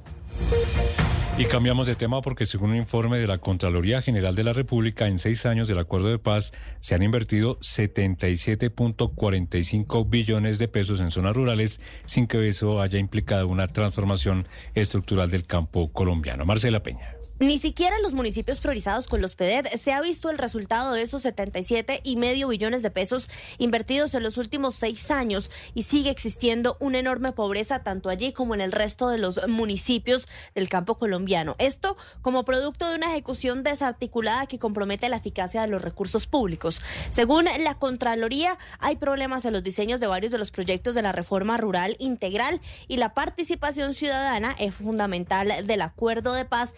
Y 1.39 1.45
cambiamos 1.45 1.85
de 1.85 1.93
tema 1.93 2.19
porque 2.21 2.47
según 2.47 2.71
un 2.71 2.77
informe 2.77 3.19
de 3.19 3.27
la 3.27 3.37
Contraloría 3.37 4.01
General 4.01 4.33
de 4.33 4.43
la 4.43 4.53
República, 4.53 5.07
en 5.07 5.19
seis 5.19 5.45
años 5.45 5.67
del 5.67 5.77
acuerdo 5.77 6.09
de 6.09 6.17
paz 6.17 6.51
se 6.79 6.95
han 6.95 7.03
invertido 7.03 7.59
77.45 7.59 10.09
billones 10.09 10.57
de 10.57 10.67
pesos 10.67 10.99
en 10.99 11.11
zonas 11.11 11.35
rurales 11.35 11.79
sin 12.07 12.25
que 12.25 12.47
eso 12.47 12.81
haya 12.81 12.97
implicado 12.97 13.47
una 13.47 13.67
transformación 13.67 14.47
estructural 14.73 15.29
del 15.29 15.45
campo 15.45 15.91
colombiano. 15.91 16.43
Marcela 16.43 16.81
Peña. 16.81 17.16
Ni 17.39 17.59
siquiera 17.59 17.95
en 17.95 18.01
los 18.01 18.15
municipios 18.15 18.59
priorizados 18.59 19.05
con 19.05 19.21
los 19.21 19.35
PEDED 19.35 19.67
se 19.79 19.93
ha 19.93 20.01
visto 20.01 20.31
el 20.31 20.39
resultado 20.39 20.93
de 20.93 21.03
esos 21.03 21.21
77 21.21 22.01
y 22.03 22.15
medio 22.15 22.47
billones 22.47 22.81
de 22.81 22.89
pesos 22.89 23.29
invertidos 23.59 24.15
en 24.15 24.23
los 24.23 24.37
últimos 24.37 24.73
seis 24.73 25.11
años 25.11 25.51
y 25.75 25.83
sigue 25.83 26.09
existiendo 26.09 26.77
una 26.79 26.97
enorme 26.97 27.33
pobreza 27.33 27.83
tanto 27.83 28.09
allí 28.09 28.33
como 28.33 28.55
en 28.55 28.61
el 28.61 28.71
resto 28.71 29.09
de 29.09 29.19
los 29.19 29.47
municipios 29.47 30.27
del 30.55 30.67
campo 30.67 30.97
colombiano. 30.97 31.55
Esto 31.59 31.95
como 32.23 32.43
producto 32.43 32.89
de 32.89 32.95
una 32.95 33.11
ejecución 33.11 33.61
desarticulada 33.61 34.47
que 34.47 34.57
compromete 34.57 35.07
la 35.07 35.17
eficacia 35.17 35.61
de 35.61 35.67
los 35.67 35.83
recursos 35.83 36.25
públicos. 36.25 36.81
Según 37.11 37.45
la 37.59 37.77
Contraloría, 37.77 38.57
hay 38.79 38.95
problemas 38.95 39.45
en 39.45 39.53
los 39.53 39.63
diseños 39.63 39.99
de 39.99 40.07
varios 40.07 40.31
de 40.31 40.39
los 40.39 40.49
proyectos 40.49 40.95
de 40.95 41.03
la 41.03 41.11
reforma 41.11 41.57
rural 41.57 41.97
integral 41.99 42.61
y 42.87 42.97
la 42.97 43.13
participación 43.13 43.93
ciudadana 43.93 44.55
es 44.57 44.73
fundamental 44.73 45.67
del 45.67 45.81
acuerdo 45.81 46.33
de 46.33 46.45
paz 46.45 46.73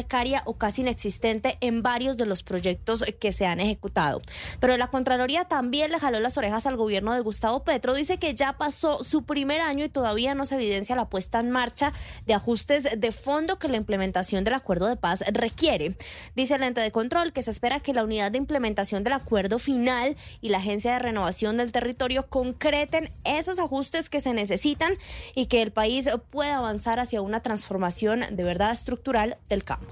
precaria 0.00 0.42
o 0.46 0.56
casi 0.56 0.80
inexistente 0.80 1.58
en 1.60 1.82
varios 1.82 2.16
de 2.16 2.24
los 2.24 2.42
proyectos 2.42 3.04
que 3.20 3.32
se 3.32 3.44
han 3.44 3.60
ejecutado. 3.60 4.22
Pero 4.58 4.78
la 4.78 4.86
Contraloría 4.86 5.44
también 5.44 5.90
le 5.90 5.98
jaló 5.98 6.20
las 6.20 6.38
orejas 6.38 6.64
al 6.64 6.78
gobierno 6.78 7.12
de 7.12 7.20
Gustavo 7.20 7.64
Petro. 7.64 7.92
Dice 7.92 8.18
que 8.18 8.34
ya 8.34 8.54
pasó 8.54 9.04
su 9.04 9.24
primer 9.24 9.60
año 9.60 9.84
y 9.84 9.90
todavía 9.90 10.34
no 10.34 10.46
se 10.46 10.54
evidencia 10.54 10.96
la 10.96 11.10
puesta 11.10 11.38
en 11.38 11.50
marcha 11.50 11.92
de 12.26 12.32
ajustes 12.32 12.98
de 12.98 13.12
fondo 13.12 13.58
que 13.58 13.68
la 13.68 13.76
implementación 13.76 14.42
del 14.42 14.54
acuerdo 14.54 14.86
de 14.86 14.96
paz 14.96 15.22
requiere. 15.32 15.96
Dice 16.34 16.54
el 16.54 16.62
ente 16.62 16.80
de 16.80 16.92
control 16.92 17.34
que 17.34 17.42
se 17.42 17.50
espera 17.50 17.80
que 17.80 17.92
la 17.92 18.02
unidad 18.02 18.32
de 18.32 18.38
implementación 18.38 19.04
del 19.04 19.12
acuerdo 19.12 19.58
final 19.58 20.16
y 20.40 20.48
la 20.48 20.58
Agencia 20.58 20.94
de 20.94 21.00
Renovación 21.00 21.58
del 21.58 21.72
Territorio 21.72 22.26
concreten 22.26 23.12
esos 23.24 23.58
ajustes 23.58 24.08
que 24.08 24.22
se 24.22 24.32
necesitan 24.32 24.94
y 25.34 25.46
que 25.46 25.60
el 25.60 25.72
país 25.72 26.08
pueda 26.30 26.56
avanzar 26.56 27.00
hacia 27.00 27.20
una 27.20 27.40
transformación 27.40 28.24
de 28.30 28.44
verdad 28.44 28.72
estructural 28.72 29.36
del 29.50 29.62
campo. 29.62 29.89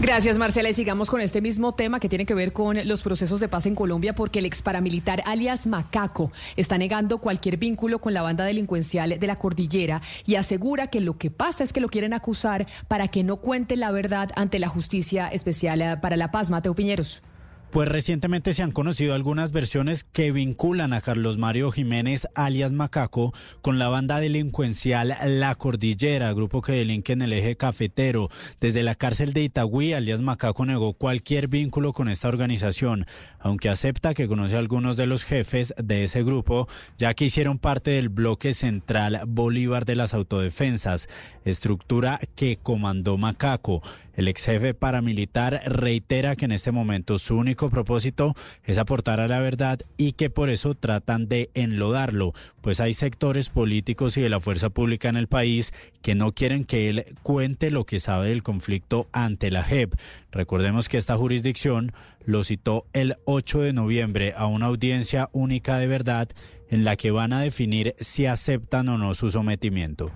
Gracias, 0.00 0.38
Marcela. 0.38 0.70
Y 0.70 0.74
sigamos 0.74 1.10
con 1.10 1.20
este 1.20 1.42
mismo 1.42 1.74
tema 1.74 2.00
que 2.00 2.08
tiene 2.08 2.24
que 2.24 2.34
ver 2.34 2.54
con 2.54 2.76
los 2.88 3.02
procesos 3.02 3.38
de 3.38 3.48
paz 3.48 3.66
en 3.66 3.74
Colombia, 3.74 4.14
porque 4.14 4.38
el 4.38 4.46
ex 4.46 4.62
paramilitar 4.62 5.22
alias 5.26 5.66
Macaco 5.66 6.32
está 6.56 6.78
negando 6.78 7.18
cualquier 7.18 7.58
vínculo 7.58 8.00
con 8.00 8.14
la 8.14 8.22
banda 8.22 8.44
delincuencial 8.44 9.18
de 9.20 9.26
la 9.26 9.36
cordillera 9.36 10.00
y 10.24 10.36
asegura 10.36 10.86
que 10.86 11.00
lo 11.00 11.18
que 11.18 11.30
pasa 11.30 11.64
es 11.64 11.72
que 11.72 11.80
lo 11.80 11.88
quieren 11.88 12.14
acusar 12.14 12.66
para 12.88 13.08
que 13.08 13.22
no 13.22 13.36
cuente 13.36 13.76
la 13.76 13.92
verdad 13.92 14.30
ante 14.36 14.58
la 14.58 14.68
Justicia 14.68 15.28
Especial 15.28 16.00
para 16.00 16.16
la 16.16 16.30
Paz. 16.30 16.50
Mateo 16.50 16.74
Piñeros. 16.74 17.22
Pues 17.70 17.88
recientemente 17.88 18.52
se 18.52 18.64
han 18.64 18.72
conocido 18.72 19.14
algunas 19.14 19.52
versiones 19.52 20.02
que 20.02 20.32
vinculan 20.32 20.92
a 20.92 21.00
Carlos 21.00 21.38
Mario 21.38 21.70
Jiménez, 21.70 22.26
alias 22.34 22.72
Macaco, 22.72 23.32
con 23.62 23.78
la 23.78 23.86
banda 23.86 24.18
delincuencial 24.18 25.14
La 25.24 25.54
Cordillera, 25.54 26.32
grupo 26.32 26.62
que 26.62 26.72
delinque 26.72 27.12
en 27.12 27.22
el 27.22 27.32
eje 27.32 27.54
cafetero. 27.54 28.28
Desde 28.60 28.82
la 28.82 28.96
cárcel 28.96 29.34
de 29.34 29.44
Itagüí, 29.44 29.92
alias 29.92 30.20
Macaco 30.20 30.66
negó 30.66 30.94
cualquier 30.94 31.46
vínculo 31.46 31.92
con 31.92 32.08
esta 32.08 32.26
organización, 32.26 33.06
aunque 33.38 33.68
acepta 33.68 34.14
que 34.14 34.26
conoce 34.26 34.56
a 34.56 34.58
algunos 34.58 34.96
de 34.96 35.06
los 35.06 35.22
jefes 35.22 35.72
de 35.80 36.02
ese 36.02 36.24
grupo, 36.24 36.66
ya 36.98 37.14
que 37.14 37.26
hicieron 37.26 37.58
parte 37.58 37.92
del 37.92 38.08
bloque 38.08 38.52
central 38.52 39.20
Bolívar 39.28 39.84
de 39.84 39.94
las 39.94 40.12
Autodefensas, 40.12 41.08
estructura 41.44 42.18
que 42.34 42.56
comandó 42.56 43.16
Macaco. 43.16 43.80
El 44.20 44.28
ex 44.28 44.44
jefe 44.44 44.74
paramilitar 44.74 45.62
reitera 45.64 46.36
que 46.36 46.44
en 46.44 46.52
este 46.52 46.72
momento 46.72 47.18
su 47.18 47.38
único 47.38 47.70
propósito 47.70 48.34
es 48.64 48.76
aportar 48.76 49.18
a 49.18 49.28
la 49.28 49.40
verdad 49.40 49.78
y 49.96 50.12
que 50.12 50.28
por 50.28 50.50
eso 50.50 50.74
tratan 50.74 51.26
de 51.26 51.48
enlodarlo, 51.54 52.34
pues 52.60 52.80
hay 52.80 52.92
sectores 52.92 53.48
políticos 53.48 54.18
y 54.18 54.20
de 54.20 54.28
la 54.28 54.38
fuerza 54.38 54.68
pública 54.68 55.08
en 55.08 55.16
el 55.16 55.26
país 55.26 55.72
que 56.02 56.14
no 56.14 56.32
quieren 56.32 56.64
que 56.64 56.90
él 56.90 57.06
cuente 57.22 57.70
lo 57.70 57.86
que 57.86 57.98
sabe 57.98 58.28
del 58.28 58.42
conflicto 58.42 59.08
ante 59.12 59.50
la 59.50 59.62
JEP. 59.62 59.94
Recordemos 60.32 60.90
que 60.90 60.98
esta 60.98 61.16
jurisdicción 61.16 61.92
lo 62.26 62.44
citó 62.44 62.84
el 62.92 63.14
8 63.24 63.62
de 63.62 63.72
noviembre 63.72 64.34
a 64.36 64.44
una 64.44 64.66
audiencia 64.66 65.30
única 65.32 65.78
de 65.78 65.86
verdad 65.86 66.28
en 66.68 66.84
la 66.84 66.96
que 66.96 67.10
van 67.10 67.32
a 67.32 67.40
definir 67.40 67.94
si 68.00 68.26
aceptan 68.26 68.90
o 68.90 68.98
no 68.98 69.14
su 69.14 69.30
sometimiento. 69.30 70.12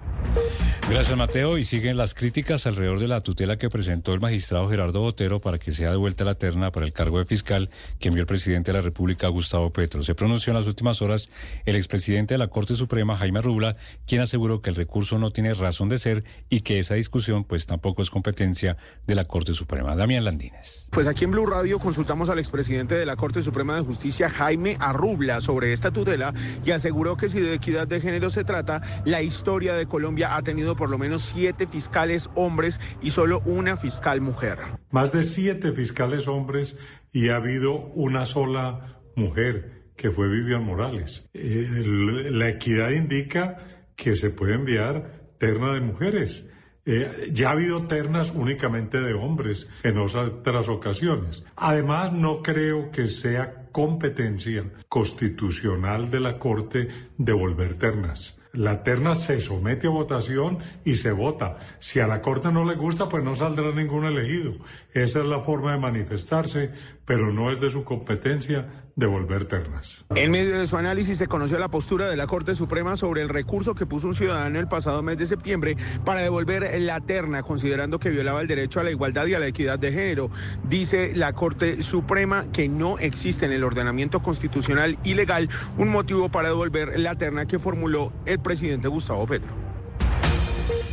Gracias, 0.91 1.17
Mateo. 1.17 1.57
Y 1.57 1.65
siguen 1.65 1.97
las 1.97 2.13
críticas 2.13 2.67
alrededor 2.67 2.99
de 2.99 3.09
la 3.09 3.23
tutela 3.23 3.57
que 3.57 3.71
presentó 3.71 4.13
el 4.13 4.21
magistrado 4.21 4.69
Gerardo 4.69 5.01
Botero 5.01 5.41
para 5.41 5.59
que 5.59 5.73
sea 5.73 5.91
devuelta 5.91 6.25
la 6.25 6.35
terna 6.35 6.71
para 6.71 6.85
el 6.85 6.93
cargo 6.93 7.19
de 7.19 7.25
fiscal 7.25 7.71
que 7.99 8.09
envió 8.09 8.21
el 8.21 8.27
presidente 8.27 8.71
de 8.71 8.79
la 8.79 8.83
República, 8.83 9.29
Gustavo 9.29 9.71
Petro. 9.71 10.03
Se 10.03 10.15
pronunció 10.15 10.51
en 10.51 10.59
las 10.59 10.67
últimas 10.67 11.01
horas 11.01 11.31
el 11.65 11.77
expresidente 11.77 12.35
de 12.35 12.39
la 12.39 12.49
Corte 12.49 12.77
Suprema, 12.77 13.17
Jaime 13.17 13.41
Rubla, 13.41 13.75
quien 14.07 14.21
aseguró 14.21 14.61
que 14.61 14.71
el 14.71 14.77
recurso 14.77 15.19
no 15.19 15.31
tiene 15.31 15.55
razón 15.55 15.89
de 15.89 15.99
ser 15.99 16.23
y 16.51 16.61
que 16.61 16.79
esa 16.79 16.95
discusión, 16.95 17.45
pues, 17.45 17.67
tampoco 17.67 18.03
es 18.03 18.11
competencia 18.11 18.77
de 19.07 19.15
la 19.15 19.25
Corte 19.25 19.55
Suprema. 19.55 19.97
Damián 19.97 20.25
Landines. 20.25 20.89
Pues 20.91 21.07
aquí 21.07 21.25
en 21.25 21.31
Blue 21.31 21.47
Radio 21.47 21.79
consultamos 21.79 22.29
al 22.29 22.39
expresidente 22.39 22.95
de 22.95 23.07
la 23.07 23.17
Corte 23.17 23.41
Suprema 23.41 23.75
de 23.75 23.81
Justicia, 23.81 24.29
Jaime 24.29 24.77
Arrubla, 24.81 25.41
sobre 25.41 25.73
esta 25.73 25.91
tutela 25.91 26.35
y 26.65 26.73
aseguró 26.73 27.17
que 27.17 27.31
si 27.31 27.41
de 27.41 27.55
equidad 27.55 27.89
de 27.89 28.01
género 28.01 28.29
se 28.29 28.45
trata, 28.45 28.83
la 29.07 29.23
historia 29.23 29.75
de 29.75 29.87
Colombia 29.87 30.37
ha 30.37 30.43
tenido 30.43 30.74
por 30.75 30.91
lo 30.91 30.99
menos 30.99 31.23
siete 31.23 31.67
fiscales 31.67 32.31
hombres 32.35 32.81
y 33.01 33.11
solo 33.11 33.41
una 33.45 33.77
fiscal 33.77 34.21
mujer. 34.21 34.59
Más 34.91 35.13
de 35.13 35.23
siete 35.23 35.73
fiscales 35.73 36.29
hombres 36.29 36.79
y 37.13 37.29
ha 37.29 37.37
habido 37.37 37.77
una 37.95 38.25
sola 38.25 39.01
mujer 39.17 39.93
que 39.97 40.11
fue 40.11 40.29
Vivian 40.29 40.65
Morales. 40.65 41.29
La 41.33 42.49
equidad 42.49 42.91
indica 42.91 43.85
que 43.97 44.15
se 44.15 44.31
puede 44.31 44.55
enviar 44.55 45.37
terna 45.39 45.75
de 45.75 45.81
mujeres. 45.81 46.51
Eh, 46.87 47.31
ya 47.33 47.49
ha 47.49 47.53
habido 47.53 47.87
ternas 47.87 48.33
únicamente 48.33 49.01
de 49.01 49.15
hombres 49.15 49.71
en 49.83 49.97
otras 49.99 50.69
ocasiones. 50.69 51.43
Además, 51.57 52.13
no 52.13 52.43
creo 52.43 52.91
que 52.91 53.09
sea 53.09 53.71
competencia 53.73 54.71
constitucional 54.89 56.11
de 56.11 56.21
la 56.21 56.39
Corte 56.39 56.89
devolver 57.17 57.79
ternas. 57.79 58.39
La 58.55 58.83
terna 58.83 59.15
se 59.17 59.41
somete 59.41 59.89
a 59.89 59.91
votación 59.91 60.59
y 60.85 60.95
se 60.95 61.11
vota. 61.11 61.59
Si 61.81 61.99
a 61.99 62.07
la 62.07 62.23
Corte 62.23 62.53
no 62.53 62.65
le 62.65 62.77
gusta, 62.77 63.09
pues 63.09 63.23
no 63.25 63.35
saldrá 63.35 63.73
ningún 63.73 64.05
elegido. 64.05 64.53
Esa 64.93 65.21
es 65.21 65.27
la 65.27 65.41
forma 65.41 65.73
de 65.73 65.81
manifestarse, 65.81 66.71
pero 67.07 67.33
no 67.33 67.51
es 67.53 67.61
de 67.61 67.71
su 67.71 67.85
competencia 67.85 68.85
devolver 68.97 69.47
ternas. 69.47 70.05
En 70.15 70.31
medio 70.31 70.59
de 70.59 70.67
su 70.67 70.77
análisis 70.77 71.19
se 71.19 71.27
conoció 71.27 71.59
la 71.59 71.69
postura 71.69 72.09
de 72.09 72.17
la 72.17 72.27
Corte 72.27 72.55
Suprema 72.55 72.97
sobre 72.97 73.23
el 73.23 73.29
recurso 73.29 73.75
que 73.75 73.87
puso 73.87 74.07
un 74.07 74.15
ciudadano 74.15 74.59
el 74.59 74.69
pasado 74.69 75.03
mes 75.03 75.19
de 75.19 75.27
septiembre 75.27 75.77
para 76.05 76.21
devolver 76.21 76.81
la 76.81 77.01
terna, 77.01 77.43
considerando 77.43 77.99
que 77.99 78.11
violaba 78.11 78.41
el 78.41 78.47
derecho 78.47 78.81
a 78.81 78.85
la 78.85 78.91
igualdad 78.91 79.27
y 79.27 79.35
a 79.35 79.41
la 79.41 79.49
equidad 79.49 79.79
de 79.79 79.93
género. 79.93 80.31
Dice 80.69 81.15
la 81.15 81.33
Corte 81.33 81.83
Suprema 81.83 82.51
que 82.53 82.69
no 82.69 82.99
existe 82.99 83.47
en 83.47 83.53
el 83.53 83.65
ordenamiento 83.65 84.21
constitucional 84.21 84.97
y 85.03 85.15
legal 85.15 85.49
un 85.77 85.89
motivo 85.89 86.29
para 86.29 86.49
devolver 86.49 86.99
la 86.99 87.17
terna 87.17 87.47
que 87.47 87.59
formuló 87.59 88.13
el 88.27 88.39
presidente 88.39 88.89
Gustavo 88.89 89.27
Petro. 89.27 89.64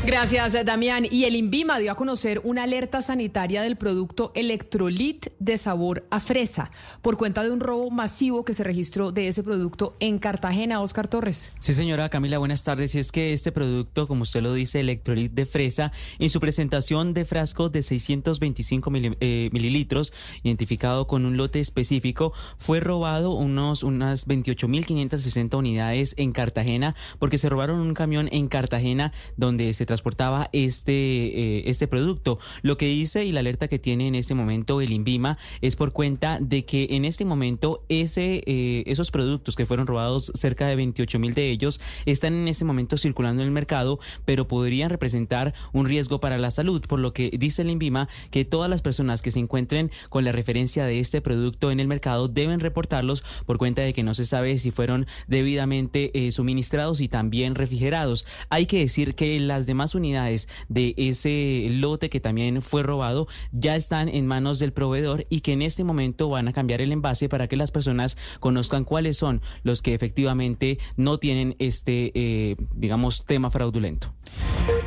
Gracias, 0.03 0.53
Damián. 0.65 1.05
Y 1.09 1.25
el 1.25 1.35
INVIMA 1.35 1.77
dio 1.77 1.91
a 1.91 1.95
conocer 1.95 2.41
una 2.43 2.63
alerta 2.63 3.03
sanitaria 3.03 3.61
del 3.61 3.75
producto 3.75 4.31
Electrolit 4.33 5.27
de 5.37 5.59
sabor 5.59 6.07
a 6.09 6.19
fresa 6.19 6.71
por 7.03 7.17
cuenta 7.17 7.43
de 7.43 7.51
un 7.51 7.59
robo 7.59 7.91
masivo 7.91 8.43
que 8.43 8.55
se 8.55 8.63
registró 8.63 9.11
de 9.11 9.27
ese 9.27 9.43
producto 9.43 9.95
en 9.99 10.17
Cartagena. 10.17 10.81
Oscar 10.81 11.07
Torres. 11.07 11.51
Sí, 11.59 11.75
señora 11.75 12.09
Camila, 12.09 12.39
buenas 12.39 12.63
tardes. 12.63 12.95
Y 12.95 12.99
es 12.99 13.11
que 13.11 13.31
este 13.31 13.51
producto, 13.51 14.07
como 14.07 14.23
usted 14.23 14.41
lo 14.41 14.55
dice, 14.55 14.79
Electrolit 14.79 15.33
de 15.33 15.45
fresa, 15.45 15.91
en 16.17 16.31
su 16.31 16.39
presentación 16.39 17.13
de 17.13 17.23
frasco 17.23 17.69
de 17.69 17.83
625 17.83 18.89
mili- 18.89 19.17
eh, 19.19 19.49
mililitros, 19.53 20.13
identificado 20.41 21.05
con 21.05 21.27
un 21.27 21.37
lote 21.37 21.59
específico, 21.59 22.33
fue 22.57 22.79
robado 22.79 23.33
unos, 23.33 23.83
unas 23.83 24.27
28.560 24.27 25.55
unidades 25.59 26.15
en 26.17 26.31
Cartagena, 26.31 26.95
porque 27.19 27.37
se 27.37 27.49
robaron 27.49 27.79
un 27.79 27.93
camión 27.93 28.29
en 28.31 28.47
Cartagena 28.47 29.13
donde 29.37 29.71
se 29.73 29.90
transportaba 29.91 30.47
este, 30.53 30.93
eh, 30.93 31.63
este 31.65 31.85
producto. 31.85 32.39
Lo 32.61 32.77
que 32.77 32.85
dice 32.85 33.25
y 33.25 33.33
la 33.33 33.41
alerta 33.41 33.67
que 33.67 33.77
tiene 33.77 34.07
en 34.07 34.15
este 34.15 34.33
momento 34.35 34.79
el 34.79 34.93
INVIMA 34.93 35.37
es 35.59 35.75
por 35.75 35.91
cuenta 35.91 36.37
de 36.39 36.63
que 36.63 36.87
en 36.91 37.03
este 37.03 37.25
momento 37.25 37.83
ese, 37.89 38.41
eh, 38.45 38.83
esos 38.85 39.11
productos 39.11 39.57
que 39.57 39.65
fueron 39.65 39.87
robados, 39.87 40.31
cerca 40.33 40.65
de 40.67 40.77
28 40.77 41.19
mil 41.19 41.33
de 41.33 41.49
ellos, 41.49 41.81
están 42.05 42.35
en 42.35 42.47
este 42.47 42.63
momento 42.63 42.95
circulando 42.95 43.41
en 43.41 43.49
el 43.49 43.53
mercado, 43.53 43.99
pero 44.23 44.47
podrían 44.47 44.89
representar 44.89 45.53
un 45.73 45.85
riesgo 45.85 46.21
para 46.21 46.37
la 46.37 46.51
salud, 46.51 46.81
por 46.87 46.99
lo 46.99 47.11
que 47.11 47.29
dice 47.37 47.63
el 47.63 47.69
INVIMA 47.69 48.07
que 48.29 48.45
todas 48.45 48.69
las 48.69 48.81
personas 48.81 49.21
que 49.21 49.31
se 49.31 49.39
encuentren 49.39 49.91
con 50.07 50.23
la 50.23 50.31
referencia 50.31 50.85
de 50.85 51.01
este 51.01 51.19
producto 51.19 51.69
en 51.69 51.81
el 51.81 51.89
mercado 51.89 52.29
deben 52.29 52.61
reportarlos 52.61 53.25
por 53.45 53.57
cuenta 53.57 53.81
de 53.81 53.91
que 53.91 54.03
no 54.03 54.13
se 54.13 54.25
sabe 54.25 54.57
si 54.57 54.71
fueron 54.71 55.05
debidamente 55.27 56.11
eh, 56.13 56.31
suministrados 56.31 57.01
y 57.01 57.09
también 57.09 57.55
refrigerados. 57.55 58.25
Hay 58.49 58.67
que 58.67 58.79
decir 58.79 59.15
que 59.15 59.37
las 59.41 59.65
demás 59.65 59.80
unidades 59.95 60.47
de 60.69 60.93
ese 60.97 61.67
lote 61.69 62.09
que 62.09 62.19
también 62.19 62.61
fue 62.61 62.83
robado 62.83 63.27
ya 63.51 63.75
están 63.75 64.07
en 64.09 64.27
manos 64.27 64.59
del 64.59 64.73
proveedor 64.73 65.25
y 65.29 65.41
que 65.41 65.53
en 65.53 65.61
este 65.61 65.83
momento 65.83 66.29
van 66.29 66.47
a 66.47 66.53
cambiar 66.53 66.81
el 66.81 66.91
envase 66.91 67.29
para 67.29 67.47
que 67.47 67.57
las 67.57 67.71
personas 67.71 68.17
conozcan 68.39 68.83
cuáles 68.83 69.17
son 69.17 69.41
los 69.63 69.81
que 69.81 69.93
efectivamente 69.93 70.79
no 70.95 71.17
tienen 71.17 71.55
este, 71.59 72.11
eh, 72.15 72.55
digamos, 72.75 73.25
tema 73.25 73.49
fraudulento. 73.49 74.13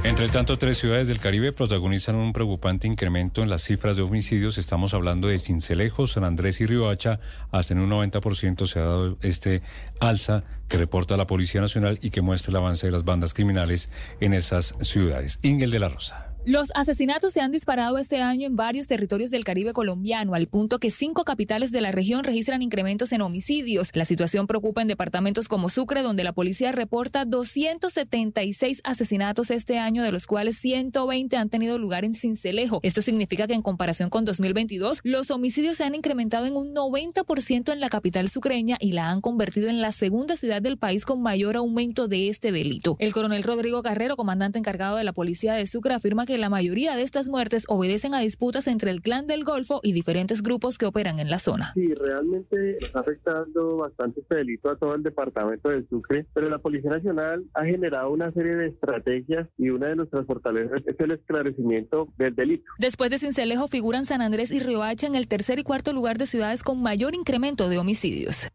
Entre 0.05 0.29
tanto, 0.29 0.59
tres 0.59 0.77
ciudades 0.77 1.09
del 1.09 1.19
Caribe 1.19 1.53
protagonizan 1.53 2.17
un 2.17 2.35
preocupante 2.35 2.87
incremento 2.87 3.43
en 3.43 3.49
las 3.49 3.63
cifras 3.63 3.97
de 3.97 4.03
homicidios. 4.03 4.59
Estamos 4.59 4.93
hablando 4.93 5.29
de 5.29 5.39
Cincelejo, 5.39 6.07
San 6.07 6.25
Andrés 6.25 6.61
y 6.61 6.67
Riohacha. 6.67 7.21
Hasta 7.51 7.73
en 7.73 7.81
un 7.81 7.89
90% 7.89 8.67
se 8.67 8.81
ha 8.81 8.83
dado 8.83 9.17
este 9.23 9.63
alza 10.01 10.45
que 10.69 10.77
reporta 10.77 11.17
la 11.17 11.27
Policía 11.27 11.63
Nacional 11.63 11.99
y 12.03 12.11
que 12.11 12.21
muestra 12.21 12.51
el 12.51 12.57
avance 12.57 12.87
de 12.87 12.93
las 12.93 13.05
bandas 13.05 13.33
criminales 13.33 13.89
en 14.21 14.35
esas 14.35 14.75
ciudades. 14.83 15.39
Ingel 15.41 15.71
de 15.71 15.79
la 15.79 15.89
Rosa. 15.89 16.24
Los 16.47 16.73
asesinatos 16.75 17.33
se 17.33 17.41
han 17.41 17.53
disparado 17.53 17.97
este 17.97 18.21
año 18.21 18.47
en 18.47 18.55
varios 18.55 18.87
territorios 18.87 19.31
del 19.31 19.45
Caribe 19.45 19.73
colombiano, 19.73 20.35
al 20.35 20.47
punto 20.47 20.79
que 20.79 20.91
cinco 20.91 21.25
capitales 21.25 21.73
de 21.73 21.81
la 21.81 21.91
región 21.91 22.23
registran 22.23 22.61
incrementos 22.61 23.13
en 23.13 23.23
homicidios. 23.23 23.89
La 23.95 24.05
situación 24.05 24.47
preocupa 24.47 24.83
en 24.83 24.89
departamentos 24.89 25.49
como 25.49 25.71
Sucre, 25.71 26.03
donde 26.03 26.23
la 26.23 26.35
policía 26.35 26.71
reporta 26.71 27.25
276 27.25 28.83
asesinatos 28.85 29.51
este 29.51 29.79
año, 29.79 30.03
de 30.03 30.13
los 30.13 30.27
cuales 30.27 30.59
120 30.59 31.35
han 31.35 31.49
tenido 31.49 31.79
lugar 31.79 32.05
en 32.05 32.13
Cincelejo. 32.13 32.81
Esto 32.83 33.01
significa 33.01 33.47
que 33.47 33.55
en 33.55 33.63
comparación 33.63 34.11
con 34.11 34.27
2022, 34.27 35.01
los 35.03 35.31
homicidios 35.31 35.79
se 35.79 35.85
han 35.85 35.95
incrementado 35.95 36.45
en 36.45 36.59
un 36.59 36.75
90% 36.75 37.73
en 37.73 37.81
la 37.81 37.89
capital 37.89 38.29
sucreña 38.29 38.77
y 38.81 38.93
la 38.93 39.09
han 39.09 39.23
convertido 39.23 39.71
en 39.71 39.81
la 39.81 39.93
segunda 39.93 40.37
ciudad 40.37 40.61
del 40.61 40.77
país 40.77 41.07
con 41.07 41.23
mayor 41.23 41.57
aumento 41.57 42.07
de 42.07 42.29
este 42.29 42.53
delito. 42.53 42.97
El 42.99 43.15
coronel 43.15 43.45
Rodrigo 43.45 43.83
Carrero, 43.83 44.15
comandante 44.17 44.59
encargado 44.59 44.99
de 44.99 45.05
la 45.05 45.15
policía 45.15 45.55
de 45.55 45.65
Sucre, 45.65 45.95
afirma 45.95 46.27
que 46.27 46.34
la 46.39 46.49
mayoría 46.49 46.97
de 46.97 47.03
estas 47.03 47.29
muertes 47.29 47.65
obedecen 47.69 48.15
a 48.15 48.21
disputas 48.21 48.67
entre 48.67 48.91
el 48.91 49.03
clan 49.03 49.27
del 49.27 49.45
Golfo 49.45 49.81
y 49.83 49.93
diferentes 49.93 50.43
grupos 50.43 50.79
que 50.79 50.87
operan 50.87 51.19
en 51.21 51.31
la 51.31 51.39
zona. 51.39 51.73
Sí, 51.75 51.93
realmente 51.95 52.79
está 52.85 53.01
afectando 53.01 53.77
bastante 53.77 54.21
este 54.21 54.37
delito 54.37 54.71
a 54.71 54.77
todo 54.77 54.95
el 54.95 55.03
departamento 55.03 55.69
del 55.69 55.89
Sucre, 55.89 56.27
pero 56.35 56.49
la 56.49 56.59
Policía 56.59 56.91
Nacional 56.91 57.45
ha 57.55 57.65
generado 57.65 58.11
una 58.11 58.33
serie 58.33 58.57
de 58.57 58.69
estrategias 58.69 59.49
y 59.59 59.71
una 59.71 59.89
de 59.89 59.97
nuestras 59.97 60.27
fortalezas 60.27 60.83
es 60.87 60.99
el 60.99 61.13
esclarecimiento 61.13 62.09
del 62.17 62.35
delito. 62.35 62.65
Después 62.79 63.11
de 63.11 63.19
Cincelejo 63.19 63.69
figuran 63.69 64.05
San 64.05 64.23
Andrés 64.23 64.51
y 64.53 64.61
Riohacha 64.61 65.07
en 65.07 65.15
el 65.15 65.29
tercer 65.29 65.59
y 65.59 65.63
cuarto 65.63 65.93
lugar 65.93 66.19
de 66.19 66.27
ciudades 66.27 66.63
con 66.63 66.83
mayor 66.83 67.15
incremento 67.15 67.69
de 67.69 67.79
homicidios. 67.79 68.49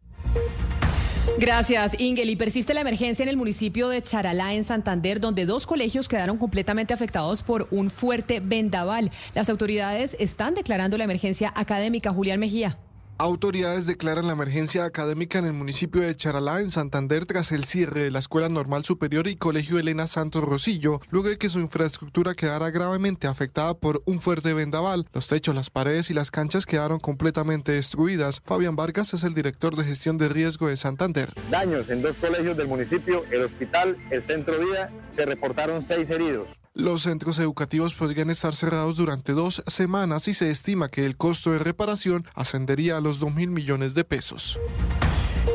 Gracias, 1.37 1.95
Ingel. 1.99 2.29
Y 2.29 2.35
persiste 2.35 2.73
la 2.73 2.81
emergencia 2.81 3.23
en 3.23 3.29
el 3.29 3.37
municipio 3.37 3.89
de 3.89 4.01
Charalá, 4.01 4.53
en 4.53 4.63
Santander, 4.63 5.19
donde 5.19 5.45
dos 5.45 5.67
colegios 5.67 6.09
quedaron 6.09 6.37
completamente 6.37 6.93
afectados 6.93 7.43
por 7.43 7.67
un 7.71 7.89
fuerte 7.89 8.39
vendaval. 8.39 9.11
Las 9.33 9.49
autoridades 9.49 10.17
están 10.19 10.55
declarando 10.55 10.97
la 10.97 11.05
emergencia 11.05 11.53
académica. 11.55 12.11
Julián 12.11 12.39
Mejía. 12.39 12.77
Autoridades 13.21 13.85
declaran 13.85 14.27
la 14.27 14.31
emergencia 14.31 14.85
académica 14.85 15.39
en 15.39 15.45
el 15.45 15.51
municipio 15.51 16.01
de 16.01 16.15
Charalá, 16.15 16.61
en 16.61 16.71
Santander, 16.71 17.25
tras 17.25 17.51
el 17.51 17.65
cierre 17.65 18.03
de 18.03 18.11
la 18.11 18.19
Escuela 18.19 18.47
Normal 18.47 18.85
Superior 18.85 19.27
y 19.27 19.35
Colegio 19.35 19.77
Elena 19.77 20.07
Santos 20.07 20.41
Rosillo, 20.41 21.01
luego 21.09 21.27
de 21.27 21.37
que 21.37 21.49
su 21.49 21.59
infraestructura 21.59 22.33
quedara 22.33 22.69
gravemente 22.71 23.27
afectada 23.27 23.73
por 23.73 24.01
un 24.05 24.21
fuerte 24.21 24.53
vendaval. 24.53 25.05
Los 25.11 25.27
techos, 25.27 25.53
las 25.53 25.69
paredes 25.69 26.09
y 26.09 26.13
las 26.13 26.31
canchas 26.31 26.65
quedaron 26.65 26.99
completamente 26.99 27.73
destruidas. 27.73 28.41
Fabián 28.45 28.77
Vargas 28.77 29.13
es 29.13 29.23
el 29.23 29.33
director 29.33 29.75
de 29.75 29.83
gestión 29.83 30.17
de 30.17 30.29
riesgo 30.29 30.69
de 30.69 30.77
Santander. 30.77 31.33
Daños 31.51 31.89
en 31.89 32.01
dos 32.01 32.15
colegios 32.15 32.55
del 32.55 32.69
municipio, 32.69 33.25
el 33.31 33.41
hospital, 33.41 33.97
el 34.11 34.23
centro 34.23 34.57
vida, 34.59 34.93
se 35.11 35.25
reportaron 35.25 35.81
seis 35.81 36.09
heridos. 36.09 36.47
Los 36.75 37.01
centros 37.01 37.39
educativos 37.39 37.95
podrían 37.95 38.29
estar 38.29 38.53
cerrados 38.53 38.95
durante 38.95 39.33
dos 39.33 39.63
semanas 39.65 40.27
y 40.27 40.33
se 40.33 40.51
estima 40.51 40.89
que 40.89 41.05
el 41.05 41.17
costo 41.17 41.51
de 41.51 41.59
reparación 41.59 42.25
ascendería 42.35 42.97
a 42.97 43.01
los 43.01 43.19
2 43.19 43.33
mil 43.33 43.49
millones 43.49 43.95
de 43.95 44.03
pesos. 44.03 44.59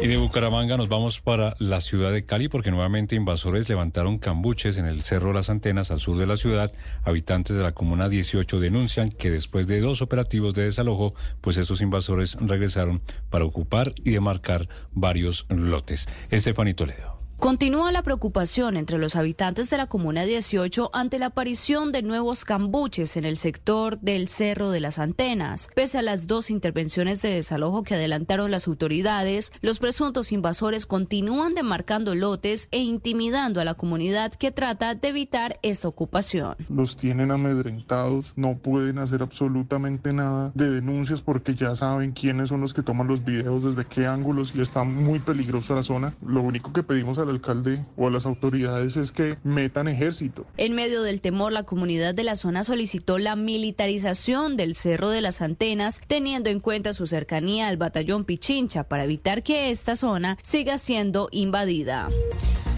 Y 0.02 0.08
de 0.08 0.16
Bucaramanga 0.16 0.76
nos 0.76 0.88
vamos 0.88 1.20
para 1.20 1.54
la 1.60 1.80
ciudad 1.80 2.12
de 2.12 2.26
Cali 2.26 2.48
porque 2.48 2.72
nuevamente 2.72 3.14
invasores 3.14 3.68
levantaron 3.68 4.18
cambuches 4.18 4.76
en 4.76 4.86
el 4.86 5.04
Cerro 5.04 5.32
las 5.32 5.50
Antenas 5.50 5.90
al 5.90 6.00
sur 6.00 6.18
de 6.18 6.26
la 6.26 6.36
ciudad. 6.36 6.72
Habitantes 7.04 7.56
de 7.56 7.62
la 7.62 7.72
Comuna 7.72 8.08
18 8.08 8.58
denuncian 8.58 9.10
que 9.10 9.30
después 9.30 9.66
de 9.68 9.80
dos 9.80 10.02
operativos 10.02 10.54
de 10.54 10.64
desalojo, 10.64 11.14
pues 11.40 11.56
esos 11.56 11.80
invasores 11.80 12.36
regresaron 12.40 13.02
para 13.30 13.44
ocupar 13.44 13.92
y 14.02 14.10
demarcar 14.10 14.68
varios 14.92 15.46
lotes. 15.48 16.08
Estefanito 16.28 16.84
Toledo. 16.84 17.13
Continúa 17.44 17.92
la 17.92 18.00
preocupación 18.02 18.78
entre 18.78 18.96
los 18.96 19.16
habitantes 19.16 19.68
de 19.68 19.76
la 19.76 19.86
Comuna 19.86 20.24
18 20.24 20.88
ante 20.94 21.18
la 21.18 21.26
aparición 21.26 21.92
de 21.92 22.00
nuevos 22.00 22.46
cambuches 22.46 23.18
en 23.18 23.26
el 23.26 23.36
sector 23.36 24.00
del 24.00 24.28
Cerro 24.28 24.70
de 24.70 24.80
las 24.80 24.98
Antenas. 24.98 25.68
Pese 25.74 25.98
a 25.98 26.02
las 26.02 26.26
dos 26.26 26.48
intervenciones 26.48 27.20
de 27.20 27.28
desalojo 27.28 27.82
que 27.82 27.96
adelantaron 27.96 28.50
las 28.50 28.66
autoridades, 28.66 29.52
los 29.60 29.78
presuntos 29.78 30.32
invasores 30.32 30.86
continúan 30.86 31.52
demarcando 31.52 32.14
lotes 32.14 32.68
e 32.70 32.78
intimidando 32.78 33.60
a 33.60 33.66
la 33.66 33.74
comunidad 33.74 34.32
que 34.32 34.50
trata 34.50 34.94
de 34.94 35.08
evitar 35.08 35.58
esta 35.60 35.86
ocupación. 35.86 36.56
Los 36.70 36.96
tienen 36.96 37.30
amedrentados, 37.30 38.32
no 38.36 38.56
pueden 38.56 38.98
hacer 38.98 39.20
absolutamente 39.20 40.14
nada 40.14 40.50
de 40.54 40.70
denuncias 40.70 41.20
porque 41.20 41.54
ya 41.54 41.74
saben 41.74 42.12
quiénes 42.12 42.48
son 42.48 42.62
los 42.62 42.72
que 42.72 42.82
toman 42.82 43.06
los 43.06 43.22
videos, 43.22 43.64
desde 43.64 43.84
qué 43.84 44.06
ángulos 44.06 44.54
y 44.56 44.62
está 44.62 44.82
muy 44.84 45.18
peligrosa 45.18 45.74
la 45.74 45.82
zona. 45.82 46.14
Lo 46.24 46.40
único 46.40 46.72
que 46.72 46.82
pedimos 46.82 47.18
a 47.18 47.26
la 47.26 47.33
alcalde 47.34 47.84
o 47.96 48.08
a 48.08 48.10
las 48.10 48.26
autoridades 48.26 48.96
es 48.96 49.12
que 49.12 49.36
metan 49.44 49.88
ejército. 49.88 50.46
En 50.56 50.74
medio 50.74 51.02
del 51.02 51.20
temor, 51.20 51.52
la 51.52 51.64
comunidad 51.64 52.14
de 52.14 52.24
la 52.24 52.36
zona 52.36 52.64
solicitó 52.64 53.18
la 53.18 53.36
militarización 53.36 54.56
del 54.56 54.74
Cerro 54.74 55.10
de 55.10 55.20
las 55.20 55.42
Antenas, 55.42 56.00
teniendo 56.06 56.50
en 56.50 56.60
cuenta 56.60 56.92
su 56.92 57.06
cercanía 57.06 57.68
al 57.68 57.76
batallón 57.76 58.24
Pichincha 58.24 58.84
para 58.84 59.04
evitar 59.04 59.42
que 59.42 59.70
esta 59.70 59.96
zona 59.96 60.38
siga 60.42 60.78
siendo 60.78 61.28
invadida. 61.32 62.08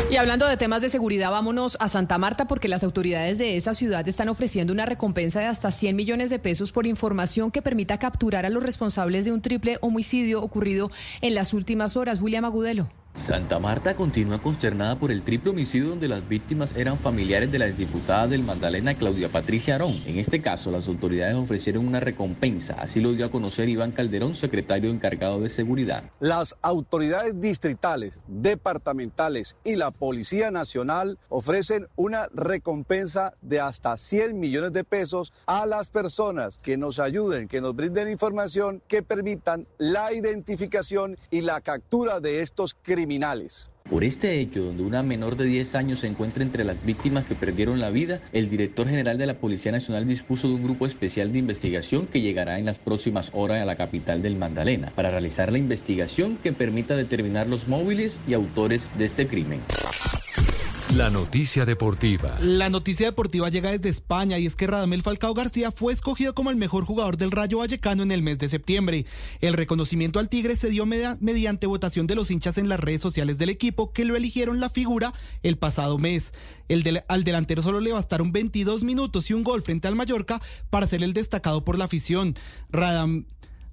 Y 0.09 0.17
hablando 0.17 0.47
de 0.47 0.57
temas 0.57 0.83
de 0.83 0.89
seguridad, 0.89 1.33
vámonos 1.33 1.77
a 1.81 1.89
Santa 1.89 2.17
Marta 2.17 2.47
porque 2.47 2.69
las 2.69 2.85
autoridades 2.85 3.39
de 3.39 3.57
esa 3.57 3.75
ciudad 3.75 4.07
están 4.07 4.29
ofreciendo 4.29 4.73
una 4.73 4.87
recompensa 4.87 5.41
de 5.41 5.47
hasta 5.47 5.73
100 5.73 5.97
millones 5.97 6.31
de 6.31 6.39
pesos 6.39 6.71
por 6.71 6.87
información 6.87 7.51
que 7.51 7.61
permita 7.61 7.99
capturar 7.99 8.47
a 8.47 8.51
los 8.51 8.63
responsables 8.63 9.25
de 9.25 9.33
un 9.33 9.43
triple 9.43 9.79
homicidio 9.81 10.43
ocurrido 10.43 10.93
en 11.23 11.35
las 11.35 11.55
últimas 11.55 11.97
horas. 11.97 12.21
William 12.23 12.45
Agudelo. 12.45 12.89
Santa 13.17 13.59
Marta 13.59 13.97
continúa 13.97 14.43
consternada 14.43 14.99
por 14.99 15.11
el 15.11 15.23
triple 15.23 15.51
homicidio 15.51 15.89
donde 15.89 16.07
las 16.07 16.29
víctimas 16.29 16.77
eran 16.77 16.99
familiares 16.99 17.51
de 17.51 17.59
la 17.59 17.67
exdiputada 17.67 18.29
del 18.29 18.43
Magdalena 18.43 18.95
Claudia 18.95 19.31
Patricia 19.31 19.77
Arón. 19.77 20.03
En 20.05 20.19
este 20.19 20.43
caso, 20.43 20.71
las 20.71 20.87
autoridades 20.87 21.35
ofrecieron 21.35 21.89
una 21.89 21.99
recompensa, 21.99 22.75
así 22.79 23.01
lo 23.01 23.15
dio 23.15 23.25
a 23.25 23.31
conocer 23.31 23.71
Iván 23.71 23.93
Calderón, 23.93 24.35
secretario 24.35 24.91
encargado 24.91 25.41
de 25.41 25.49
seguridad. 25.49 26.05
Las 26.21 26.57
autoridades 26.61 27.41
distritales, 27.41 28.21
departamentales 28.29 29.57
y 29.65 29.77
la 29.77 29.91
Policía 29.91 30.51
Nacional 30.51 31.19
ofrecen 31.31 31.89
una 31.97 32.29
recompensa 32.35 33.33
de 33.41 33.61
hasta 33.61 33.97
100 33.97 34.39
millones 34.39 34.75
de 34.75 34.85
pesos 34.85 35.33
a 35.47 35.65
las 35.65 35.89
personas 35.89 36.59
que 36.59 36.77
nos 36.77 36.99
ayuden, 36.99 37.49
que 37.49 37.63
nos 37.63 37.75
brinden 37.75 38.11
información 38.11 38.83
que 38.87 39.03
permitan 39.03 39.67
la 39.79 40.13
identificación 40.13 41.17
y 41.31 41.41
la 41.41 41.63
captura 41.63 42.21
de 42.21 42.41
estos 42.41 42.75
por 43.89 44.05
este 44.05 44.41
hecho, 44.41 44.65
donde 44.65 44.83
una 44.83 45.03
menor 45.03 45.37
de 45.37 45.45
10 45.45 45.75
años 45.77 46.01
se 46.01 46.09
encuentra 46.09 46.43
entre 46.43 46.65
las 46.65 46.85
víctimas 46.85 47.25
que 47.25 47.35
perdieron 47.35 47.79
la 47.81 47.91
vida, 47.91 48.21
el 48.33 48.51
director 48.51 48.89
general 48.89 49.17
de 49.17 49.27
la 49.27 49.39
Policía 49.39 49.73
Nacional 49.73 50.07
dispuso 50.07 50.49
de 50.49 50.55
un 50.55 50.65
grupo 50.65 50.87
especial 50.87 51.33
de 51.33 51.39
investigación 51.39 52.07
que 52.07 52.21
llegará 52.21 52.59
en 52.59 52.65
las 52.65 52.79
próximas 52.79 53.31
horas 53.33 53.63
a 53.63 53.65
la 53.65 53.77
capital 53.77 54.23
del 54.23 54.37
Magdalena 54.37 54.93
para 54.95 55.11
realizar 55.11 55.53
la 55.53 55.59
investigación 55.59 56.37
que 56.43 56.53
permita 56.53 56.97
determinar 56.97 57.47
los 57.47 57.69
móviles 57.69 58.21
y 58.27 58.35
autores 58.35 58.91
de 58.99 59.05
este 59.05 59.29
crimen. 59.29 59.61
La 60.97 61.11
noticia 61.11 61.67
deportiva. 61.67 62.39
La 62.41 62.71
noticia 62.71 63.05
deportiva 63.05 63.51
llega 63.51 63.71
desde 63.71 63.91
España 63.91 64.39
y 64.39 64.47
es 64.47 64.57
que 64.57 64.67
Radamel 64.67 65.03
Falcao 65.03 65.35
García 65.35 65.71
fue 65.71 65.93
escogido 65.93 66.35
como 66.35 66.51
el 66.51 66.57
mejor 66.57 66.87
jugador 66.87 67.19
del 67.19 67.33
Rayo 67.33 67.59
Vallecano 67.59 68.03
en 68.03 68.13
el 68.13 68.23
mes 68.23 68.39
de 68.39 68.49
septiembre. 68.49 69.05
El 69.43 69.53
reconocimiento 69.53 70.21
al 70.21 70.31
Tigre 70.31 70.57
se 70.57 70.71
dio 70.71 70.87
mediante 70.87 71.67
votación 71.67 72.07
de 72.07 72.15
los 72.15 72.31
hinchas 72.31 72.57
en 72.57 72.71
las 72.71 72.81
redes 72.81 73.03
sociales 73.03 73.37
del 73.37 73.51
equipo 73.51 73.93
que 73.93 74.07
lo 74.07 74.17
eligieron 74.17 74.59
la 74.59 74.71
figura 74.71 75.13
el 75.43 75.59
pasado 75.59 75.99
mes. 75.99 76.33
El 76.71 77.03
al 77.09 77.25
delantero 77.25 77.61
solo 77.61 77.81
le 77.81 77.93
bastaron 77.93 78.33
22 78.33 78.83
minutos 78.83 79.29
y 79.29 79.35
un 79.35 79.45
gol 79.45 79.61
frente 79.61 79.89
al 79.89 79.97
Mallorca 79.97 80.41
para 80.71 80.87
ser 80.87 81.03
el 81.03 81.13
destacado 81.13 81.63
por 81.63 81.77
la 81.77 81.85
afición. 81.85 82.37
Radam 82.71 83.27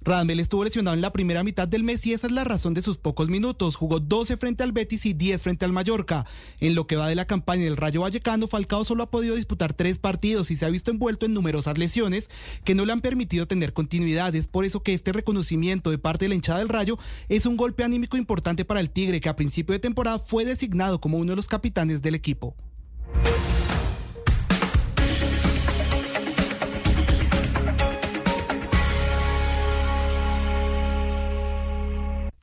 Radamel 0.04 0.38
estuvo 0.38 0.64
lesionado 0.64 0.94
en 0.94 1.00
la 1.00 1.12
primera 1.12 1.42
mitad 1.42 1.66
del 1.66 1.82
mes 1.82 2.06
y 2.06 2.12
esa 2.12 2.26
es 2.26 2.32
la 2.32 2.44
razón 2.44 2.74
de 2.74 2.82
sus 2.82 2.98
pocos 2.98 3.30
minutos. 3.30 3.74
Jugó 3.74 4.00
12 4.00 4.36
frente 4.36 4.62
al 4.62 4.72
Betis 4.72 5.06
y 5.06 5.14
10 5.14 5.42
frente 5.42 5.64
al 5.64 5.72
Mallorca. 5.72 6.26
En 6.60 6.74
lo 6.74 6.86
que 6.86 6.96
va 6.96 7.08
de 7.08 7.14
la 7.14 7.26
campaña 7.26 7.64
del 7.64 7.78
Rayo 7.78 8.02
Vallecano, 8.02 8.46
Falcao 8.46 8.84
solo 8.84 9.02
ha 9.02 9.10
podido 9.10 9.34
disputar 9.34 9.72
tres 9.72 9.98
partidos 9.98 10.50
y 10.50 10.56
se 10.56 10.66
ha 10.66 10.68
visto 10.68 10.90
envuelto 10.90 11.24
en 11.24 11.32
numerosas 11.32 11.78
lesiones 11.78 12.28
que 12.64 12.74
no 12.74 12.84
le 12.84 12.92
han 12.92 13.00
permitido 13.00 13.46
tener 13.46 13.72
continuidad. 13.72 14.34
Es 14.34 14.46
por 14.46 14.66
eso 14.66 14.82
que 14.82 14.92
este 14.92 15.10
reconocimiento 15.12 15.90
de 15.90 15.96
parte 15.96 16.26
de 16.26 16.28
la 16.28 16.34
hinchada 16.34 16.58
del 16.58 16.68
Rayo 16.68 16.98
es 17.30 17.46
un 17.46 17.56
golpe 17.56 17.82
anímico 17.82 18.18
importante 18.18 18.66
para 18.66 18.80
el 18.80 18.90
Tigre, 18.90 19.22
que 19.22 19.30
a 19.30 19.36
principio 19.36 19.72
de 19.72 19.78
temporada 19.78 20.18
fue 20.18 20.44
designado 20.44 21.00
como 21.00 21.16
uno 21.16 21.32
de 21.32 21.36
los 21.36 21.48
capitanes 21.48 22.02
del 22.02 22.14
equipo. 22.14 22.54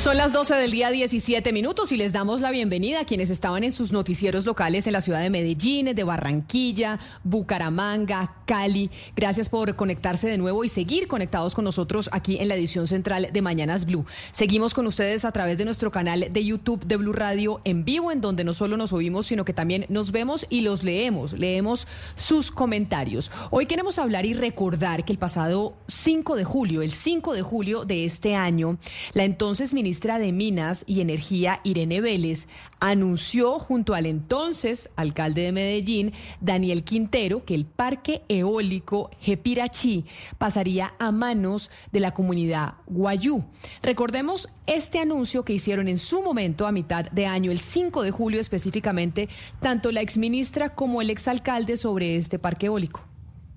Son 0.00 0.16
las 0.16 0.32
12 0.32 0.54
del 0.54 0.70
día 0.70 0.90
17 0.90 1.52
minutos 1.52 1.92
y 1.92 1.98
les 1.98 2.14
damos 2.14 2.40
la 2.40 2.50
bienvenida 2.50 3.00
a 3.00 3.04
quienes 3.04 3.28
estaban 3.28 3.64
en 3.64 3.70
sus 3.70 3.92
noticieros 3.92 4.46
locales 4.46 4.86
en 4.86 4.94
la 4.94 5.02
ciudad 5.02 5.20
de 5.20 5.28
Medellín, 5.28 5.94
de 5.94 6.04
Barranquilla, 6.04 6.98
Bucaramanga, 7.22 8.36
Cali. 8.46 8.90
Gracias 9.14 9.50
por 9.50 9.76
conectarse 9.76 10.26
de 10.26 10.38
nuevo 10.38 10.64
y 10.64 10.70
seguir 10.70 11.06
conectados 11.06 11.54
con 11.54 11.66
nosotros 11.66 12.08
aquí 12.12 12.38
en 12.40 12.48
la 12.48 12.54
edición 12.54 12.86
central 12.86 13.28
de 13.30 13.42
Mañanas 13.42 13.84
Blue. 13.84 14.06
Seguimos 14.32 14.72
con 14.72 14.86
ustedes 14.86 15.26
a 15.26 15.32
través 15.32 15.58
de 15.58 15.66
nuestro 15.66 15.90
canal 15.90 16.32
de 16.32 16.44
YouTube 16.46 16.82
de 16.86 16.96
Blue 16.96 17.12
Radio 17.12 17.60
en 17.64 17.84
vivo, 17.84 18.10
en 18.10 18.22
donde 18.22 18.42
no 18.42 18.54
solo 18.54 18.78
nos 18.78 18.94
oímos, 18.94 19.26
sino 19.26 19.44
que 19.44 19.52
también 19.52 19.84
nos 19.90 20.12
vemos 20.12 20.46
y 20.48 20.62
los 20.62 20.82
leemos. 20.82 21.34
Leemos 21.34 21.86
sus 22.14 22.50
comentarios. 22.50 23.30
Hoy 23.50 23.66
queremos 23.66 23.98
hablar 23.98 24.24
y 24.24 24.32
recordar 24.32 25.04
que 25.04 25.12
el 25.12 25.18
pasado 25.18 25.74
5 25.88 26.36
de 26.36 26.44
julio, 26.44 26.80
el 26.80 26.92
5 26.92 27.34
de 27.34 27.42
julio 27.42 27.84
de 27.84 28.06
este 28.06 28.34
año, 28.34 28.78
la 29.12 29.24
entonces 29.24 29.74
ministra 29.74 29.89
ministra 29.90 30.20
de 30.20 30.30
Minas 30.30 30.84
y 30.86 31.00
Energía, 31.00 31.58
Irene 31.64 32.00
Vélez, 32.00 32.46
anunció 32.78 33.58
junto 33.58 33.94
al 33.94 34.06
entonces 34.06 34.88
alcalde 34.94 35.42
de 35.42 35.50
Medellín, 35.50 36.12
Daniel 36.40 36.84
Quintero, 36.84 37.44
que 37.44 37.56
el 37.56 37.64
parque 37.64 38.22
eólico 38.28 39.10
Jepirachi 39.20 40.04
pasaría 40.38 40.94
a 41.00 41.10
manos 41.10 41.72
de 41.90 41.98
la 41.98 42.14
comunidad 42.14 42.74
Guayú. 42.86 43.42
Recordemos 43.82 44.48
este 44.68 45.00
anuncio 45.00 45.44
que 45.44 45.54
hicieron 45.54 45.88
en 45.88 45.98
su 45.98 46.22
momento 46.22 46.68
a 46.68 46.72
mitad 46.72 47.06
de 47.10 47.26
año, 47.26 47.50
el 47.50 47.58
5 47.58 48.04
de 48.04 48.12
julio 48.12 48.40
específicamente, 48.40 49.28
tanto 49.58 49.90
la 49.90 50.02
exministra 50.02 50.76
como 50.76 51.02
el 51.02 51.10
exalcalde 51.10 51.76
sobre 51.76 52.14
este 52.14 52.38
parque 52.38 52.66
eólico 52.66 53.10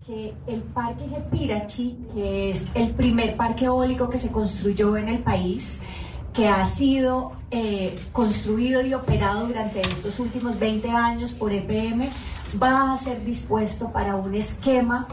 que 0.06 0.34
el 0.48 0.62
Parque 0.62 1.06
Jepirachi, 1.08 1.98
que 2.14 2.52
es 2.52 2.66
el 2.74 2.92
primer 2.92 3.38
parque 3.38 3.66
eólico 3.66 4.10
que 4.10 4.18
se 4.18 4.32
construyó 4.32 4.98
en 4.98 5.08
el 5.08 5.20
país, 5.20 5.80
que 6.34 6.48
ha 6.48 6.66
sido 6.66 7.34
eh, 7.52 7.98
construido 8.12 8.86
y 8.86 8.94
operado 8.94 9.48
durante 9.48 9.82
estos 9.82 10.20
últimos 10.20 10.60
20 10.60 10.90
años 10.90 11.34
por 11.34 11.54
EPM 11.54 12.10
va 12.62 12.94
a 12.94 12.98
ser 12.98 13.24
dispuesto 13.24 13.92
para 13.92 14.16
un 14.16 14.36
esquema 14.36 15.08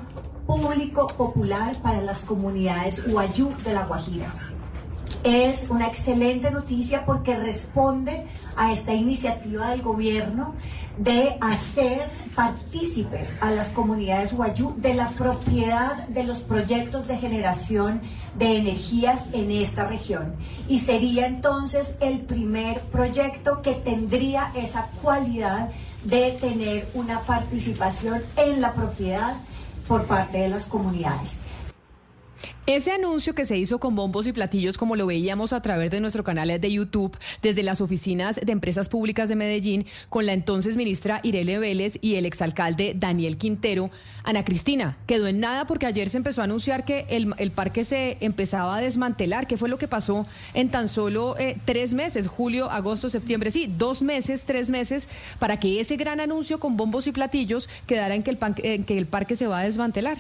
público 0.47 1.07
popular 1.07 1.77
para 1.83 2.01
las 2.01 2.25
comunidades 2.25 3.07
Huayú 3.07 3.53
de 3.65 3.73
La 3.73 3.85
Guajira. 3.85 4.50
Es 5.23 5.69
una 5.69 5.87
excelente 5.87 6.51
noticia 6.51 7.05
porque 7.05 7.37
responde 7.37 8.27
a 8.57 8.73
esta 8.73 8.95
iniciativa 8.95 9.71
del 9.71 9.83
gobierno 9.83 10.55
de 10.97 11.37
hacer 11.41 12.09
partícipes 12.35 13.37
a 13.41 13.51
las 13.51 13.71
comunidades 13.73 14.35
Guayú 14.35 14.75
de 14.79 14.95
la 14.95 15.11
propiedad 15.11 16.09
de 16.09 16.25
los 16.25 16.41
proyectos 16.41 17.07
de 17.07 17.19
generación 17.19 18.03
de 18.39 18.57
energías 18.57 19.27
en 19.33 19.51
esta 19.51 19.87
región. 19.87 20.35
Y 20.69 20.81
sería 20.81 21.27
entonces 21.27 21.97
el 22.01 22.21
primer 22.21 22.83
proyecto 22.83 23.63
que 23.63 23.73
tendría 23.75 24.53
esa 24.55 24.89
cualidad 25.03 25.71
de 26.05 26.33
tener 26.41 26.89
una 26.95 27.21
participación 27.21 28.23
en 28.37 28.61
la 28.61 28.73
propiedad 28.73 29.35
por 29.87 30.05
parte 30.05 30.39
de 30.39 30.49
las 30.49 30.67
comunidades. 30.67 31.41
Ese 32.67 32.93
anuncio 32.93 33.35
que 33.35 33.47
se 33.47 33.59
hizo 33.59 33.81
con 33.81 33.97
bombos 33.97 34.27
y 34.27 34.33
platillos, 34.33 34.79
como 34.79 34.95
lo 34.95 35.07
veíamos 35.07 35.53
a 35.53 35.61
través 35.61 35.91
de 35.91 36.01
nuestro 36.01 36.23
canal 36.23 36.61
de 36.61 36.73
YouTube, 36.73 37.19
desde 37.43 37.63
las 37.63 37.81
oficinas 37.81 38.41
de 38.41 38.53
empresas 38.53 38.89
públicas 38.89 39.29
de 39.29 39.35
Medellín, 39.35 39.87
con 40.09 40.25
la 40.25 40.35
entonces 40.35 40.77
ministra 40.77 41.21
Irene 41.23 41.59
Vélez 41.59 41.99
y 42.01 42.15
el 42.15 42.27
exalcalde 42.27 42.95
Daniel 42.97 43.39
Quintero, 43.39 43.91
Ana 44.23 44.45
Cristina, 44.45 44.97
quedó 45.07 45.27
en 45.27 45.41
nada 45.41 45.67
porque 45.67 45.87
ayer 45.87 46.11
se 46.11 46.19
empezó 46.19 46.43
a 46.43 46.45
anunciar 46.45 46.85
que 46.85 47.07
el, 47.11 47.51
parque 47.51 47.85
se 47.85 48.19
empezaba 48.21 48.77
a 48.77 48.81
desmantelar. 48.81 49.47
¿Qué 49.47 49.57
fue 49.57 49.69
lo 49.69 49.79
que 49.79 49.89
pasó 49.89 50.27
en 50.55 50.69
tan 50.69 50.89
solo 50.89 51.37
eh, 51.39 51.57
tres 51.65 51.93
meses? 51.95 52.29
Julio, 52.29 52.71
agosto, 52.71 53.11
septiembre, 53.11 53.51
sí, 53.51 53.73
dos 53.79 54.03
meses, 54.03 54.45
tres 54.45 54.71
meses, 54.71 55.09
para 55.39 55.59
que 55.59 55.81
ese 55.81 55.97
gran 55.97 56.21
anuncio 56.21 56.61
con 56.61 56.77
bombos 56.77 57.07
y 57.07 57.13
platillos 57.13 57.69
quedara 57.87 58.15
en 58.15 58.23
que 58.23 58.31
el, 58.31 58.39
en 58.63 58.85
que 58.85 58.97
el 58.97 59.07
parque 59.07 59.35
se 59.35 59.47
va 59.47 59.59
a 59.59 59.65
desmantelar. 59.65 60.19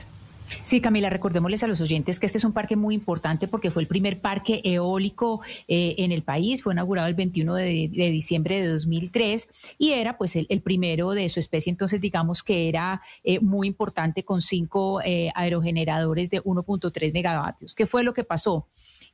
Sí, 0.62 0.80
Camila, 0.80 1.10
recordémosles 1.10 1.62
a 1.62 1.66
los 1.66 1.80
oyentes 1.80 2.18
que 2.18 2.26
este 2.26 2.38
es 2.38 2.44
un 2.44 2.52
parque 2.52 2.76
muy 2.76 2.94
importante 2.94 3.48
porque 3.48 3.70
fue 3.70 3.82
el 3.82 3.88
primer 3.88 4.20
parque 4.20 4.60
eólico 4.64 5.40
eh, 5.68 5.94
en 5.98 6.12
el 6.12 6.22
país, 6.22 6.62
fue 6.62 6.72
inaugurado 6.72 7.08
el 7.08 7.14
21 7.14 7.54
de, 7.54 7.88
diciembre 7.88 8.62
de 8.62 8.68
2003 8.68 9.48
y 9.78 9.92
era 9.92 10.16
pues 10.18 10.36
el, 10.36 10.60
primero 10.62 11.10
de 11.10 11.28
su 11.28 11.40
especie, 11.40 11.70
entonces 11.70 12.00
digamos 12.00 12.42
que 12.42 12.68
era 12.68 13.02
eh, 13.24 13.40
muy 13.40 13.66
importante 13.66 14.24
con 14.24 14.42
cinco 14.42 15.00
eh, 15.02 15.30
aerogeneradores 15.34 16.30
de 16.30 16.42
1.3 16.42 17.12
megavatios. 17.12 17.74
¿Qué 17.74 17.86
fue 17.86 18.04
lo 18.04 18.12
que 18.12 18.24
pasó? 18.24 18.66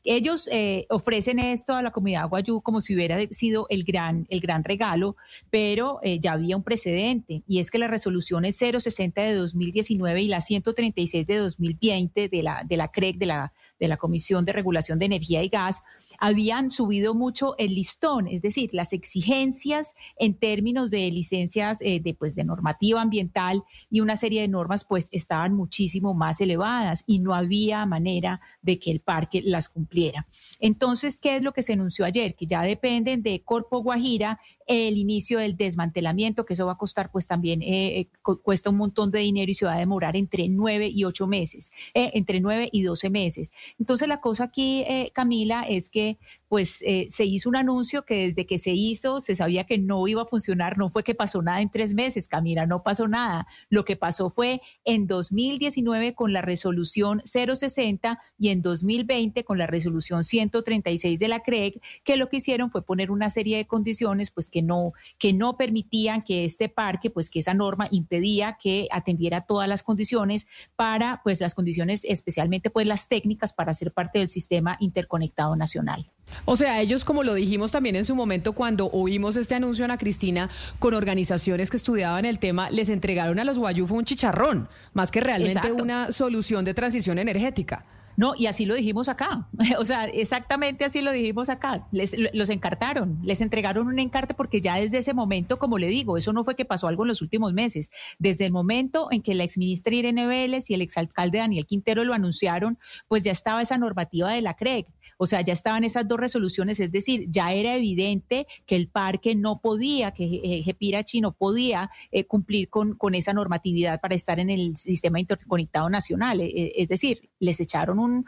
Ellos 0.06 0.48
eh, 0.52 0.86
ofrecen 0.88 1.38
esto 1.38 1.74
a 1.74 1.82
la 1.82 1.90
comunidad 1.90 2.28
guayú 2.28 2.60
como 2.60 2.80
si 2.80 2.94
hubiera 2.94 3.18
sido 3.30 3.66
el 3.68 3.84
gran, 3.84 4.26
el 4.30 4.40
gran 4.40 4.64
regalo, 4.64 5.16
pero 5.50 5.98
eh, 6.02 6.20
ya 6.20 6.32
había 6.32 6.56
un 6.56 6.62
precedente 6.62 7.42
y 7.46 7.60
es 7.60 7.70
que 7.70 7.78
las 7.78 7.90
resoluciones 7.90 8.56
060 8.56 9.20
de 9.22 9.34
2019 9.34 10.22
y 10.22 10.28
la 10.28 10.40
136 10.40 11.26
de 11.26 11.36
2020 11.36 12.28
de 12.28 12.42
la, 12.42 12.64
de 12.64 12.76
la 12.76 12.88
CREC, 12.88 13.18
de 13.18 13.26
la, 13.26 13.52
de 13.78 13.88
la 13.88 13.96
Comisión 13.96 14.44
de 14.44 14.52
Regulación 14.52 14.98
de 14.98 15.06
Energía 15.06 15.42
y 15.42 15.48
Gas, 15.48 15.82
habían 16.18 16.70
subido 16.70 17.14
mucho 17.14 17.54
el 17.58 17.74
listón, 17.74 18.28
es 18.28 18.42
decir, 18.42 18.70
las 18.72 18.92
exigencias 18.92 19.94
en 20.18 20.34
términos 20.34 20.90
de 20.90 21.10
licencias 21.10 21.78
eh, 21.80 22.00
de, 22.00 22.14
pues, 22.14 22.34
de 22.34 22.44
normativa 22.44 23.00
ambiental 23.00 23.64
y 23.90 24.00
una 24.00 24.16
serie 24.16 24.40
de 24.40 24.48
normas 24.48 24.84
pues 24.84 25.08
estaban 25.12 25.54
muchísimo 25.54 26.14
más 26.14 26.40
elevadas 26.40 27.04
y 27.06 27.18
no 27.18 27.34
había 27.34 27.84
manera 27.86 28.40
de 28.62 28.78
que 28.78 28.90
el 28.90 29.00
parque 29.00 29.42
las 29.42 29.68
cumpliera. 29.68 30.26
Entonces, 30.60 31.20
¿qué 31.20 31.36
es 31.36 31.42
lo 31.42 31.52
que 31.52 31.62
se 31.62 31.74
anunció 31.74 32.04
ayer? 32.04 32.34
Que 32.34 32.46
ya 32.46 32.62
dependen 32.62 33.22
de 33.22 33.42
Corpo 33.42 33.82
Guajira 33.82 34.40
el 34.66 34.98
inicio 34.98 35.38
del 35.38 35.56
desmantelamiento, 35.56 36.44
que 36.44 36.54
eso 36.54 36.66
va 36.66 36.72
a 36.72 36.78
costar 36.78 37.10
pues 37.10 37.26
también, 37.26 37.62
eh, 37.62 38.00
eh, 38.00 38.08
cuesta 38.42 38.70
un 38.70 38.76
montón 38.76 39.10
de 39.10 39.20
dinero 39.20 39.50
y 39.50 39.54
se 39.54 39.64
va 39.64 39.74
a 39.74 39.78
demorar 39.78 40.16
entre 40.16 40.48
nueve 40.48 40.88
y 40.88 41.04
ocho 41.04 41.26
meses, 41.26 41.72
eh, 41.94 42.10
entre 42.14 42.40
nueve 42.40 42.68
y 42.72 42.82
doce 42.82 43.08
meses. 43.08 43.52
Entonces 43.78 44.08
la 44.08 44.20
cosa 44.20 44.44
aquí, 44.44 44.84
Camila, 45.12 45.62
es 45.62 45.88
que 45.90 46.18
pues 46.48 46.82
eh, 46.86 47.06
se 47.10 47.24
hizo 47.24 47.48
un 47.48 47.56
anuncio 47.56 48.04
que 48.04 48.26
desde 48.26 48.46
que 48.46 48.58
se 48.58 48.72
hizo 48.72 49.20
se 49.20 49.34
sabía 49.34 49.64
que 49.64 49.78
no 49.78 50.06
iba 50.06 50.22
a 50.22 50.26
funcionar, 50.26 50.78
no 50.78 50.90
fue 50.90 51.02
que 51.02 51.14
pasó 51.14 51.42
nada 51.42 51.60
en 51.60 51.70
tres 51.70 51.94
meses, 51.94 52.28
Camila, 52.28 52.66
no 52.66 52.82
pasó 52.82 53.08
nada. 53.08 53.46
Lo 53.68 53.84
que 53.84 53.96
pasó 53.96 54.30
fue 54.30 54.60
en 54.84 55.06
2019 55.06 56.14
con 56.14 56.32
la 56.32 56.42
resolución 56.42 57.22
060 57.24 58.20
y 58.38 58.48
en 58.50 58.62
2020 58.62 59.44
con 59.44 59.58
la 59.58 59.66
resolución 59.66 60.24
136 60.24 61.18
de 61.18 61.28
la 61.28 61.40
CREG, 61.40 61.80
que 62.04 62.16
lo 62.16 62.28
que 62.28 62.38
hicieron 62.38 62.70
fue 62.70 62.84
poner 62.84 63.10
una 63.10 63.30
serie 63.30 63.56
de 63.56 63.66
condiciones 63.66 64.30
pues 64.30 64.50
que 64.50 64.62
no, 64.62 64.92
que 65.18 65.32
no 65.32 65.56
permitían 65.56 66.22
que 66.22 66.44
este 66.44 66.68
parque, 66.68 67.10
pues 67.10 67.30
que 67.30 67.40
esa 67.40 67.54
norma 67.54 67.88
impedía 67.90 68.56
que 68.60 68.88
atendiera 68.90 69.42
todas 69.42 69.68
las 69.68 69.82
condiciones 69.82 70.46
para 70.76 71.20
pues 71.24 71.40
las 71.40 71.54
condiciones 71.54 72.04
especialmente 72.04 72.70
pues 72.70 72.86
las 72.86 73.08
técnicas 73.08 73.52
para 73.52 73.74
ser 73.74 73.92
parte 73.92 74.18
del 74.18 74.28
sistema 74.28 74.76
interconectado 74.80 75.56
nacional. 75.56 76.10
O 76.44 76.56
sea, 76.56 76.80
ellos, 76.80 77.04
como 77.04 77.22
lo 77.22 77.34
dijimos 77.34 77.72
también 77.72 77.96
en 77.96 78.04
su 78.04 78.14
momento 78.14 78.52
cuando 78.52 78.90
oímos 78.90 79.36
este 79.36 79.54
anuncio 79.54 79.84
a 79.84 79.86
Ana 79.86 79.98
Cristina, 79.98 80.50
con 80.78 80.94
organizaciones 80.94 81.70
que 81.70 81.76
estudiaban 81.76 82.24
el 82.24 82.38
tema, 82.38 82.70
les 82.70 82.88
entregaron 82.88 83.38
a 83.38 83.44
los 83.44 83.58
guayufo 83.58 83.94
un 83.94 84.04
chicharrón, 84.04 84.68
más 84.94 85.10
que 85.10 85.20
realmente 85.20 85.72
una 85.72 86.12
solución 86.12 86.64
de 86.64 86.74
transición 86.74 87.18
energética. 87.18 87.84
No, 88.16 88.34
y 88.34 88.46
así 88.46 88.64
lo 88.64 88.74
dijimos 88.74 89.08
acá. 89.08 89.48
O 89.78 89.84
sea, 89.84 90.06
exactamente 90.06 90.84
así 90.84 91.02
lo 91.02 91.12
dijimos 91.12 91.50
acá. 91.50 91.86
Les, 91.92 92.16
los 92.32 92.48
encartaron, 92.48 93.18
les 93.22 93.40
entregaron 93.40 93.88
un 93.88 93.98
encarte 93.98 94.32
porque 94.32 94.60
ya 94.60 94.76
desde 94.76 94.98
ese 94.98 95.12
momento, 95.12 95.58
como 95.58 95.76
le 95.78 95.86
digo, 95.86 96.16
eso 96.16 96.32
no 96.32 96.44
fue 96.44 96.56
que 96.56 96.64
pasó 96.64 96.88
algo 96.88 97.04
en 97.04 97.08
los 97.08 97.20
últimos 97.20 97.52
meses. 97.52 97.90
Desde 98.18 98.46
el 98.46 98.52
momento 98.52 99.08
en 99.10 99.22
que 99.22 99.34
la 99.34 99.44
exministra 99.44 99.94
Irene 99.94 100.26
Vélez 100.26 100.70
y 100.70 100.74
el 100.74 100.80
exalcalde 100.80 101.38
Daniel 101.38 101.66
Quintero 101.66 102.04
lo 102.04 102.14
anunciaron, 102.14 102.78
pues 103.06 103.22
ya 103.22 103.32
estaba 103.32 103.60
esa 103.60 103.76
normativa 103.76 104.32
de 104.32 104.40
la 104.40 104.54
CREG. 104.54 104.86
O 105.16 105.26
sea, 105.26 105.40
ya 105.40 105.52
estaban 105.52 105.84
esas 105.84 106.06
dos 106.06 106.18
resoluciones, 106.18 106.80
es 106.80 106.92
decir, 106.92 107.26
ya 107.30 107.52
era 107.52 107.74
evidente 107.74 108.46
que 108.66 108.76
el 108.76 108.88
parque 108.88 109.34
no 109.34 109.60
podía, 109.60 110.10
que 110.12 110.62
Gepirachi 110.64 111.20
no 111.20 111.32
podía 111.32 111.90
eh, 112.10 112.24
cumplir 112.24 112.68
con, 112.68 112.94
con 112.94 113.14
esa 113.14 113.32
normatividad 113.32 114.00
para 114.00 114.14
estar 114.14 114.38
en 114.40 114.50
el 114.50 114.76
sistema 114.76 115.20
interconectado 115.20 115.88
nacional. 115.88 116.40
E, 116.40 116.46
e, 116.46 116.72
es 116.76 116.88
decir, 116.88 117.30
les 117.38 117.60
echaron 117.60 117.98
un, 117.98 118.26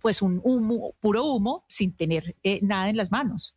pues 0.00 0.22
un 0.22 0.40
humo, 0.44 0.94
puro 1.00 1.24
humo 1.26 1.64
sin 1.68 1.92
tener 1.92 2.36
eh, 2.42 2.60
nada 2.62 2.88
en 2.88 2.96
las 2.96 3.10
manos. 3.10 3.54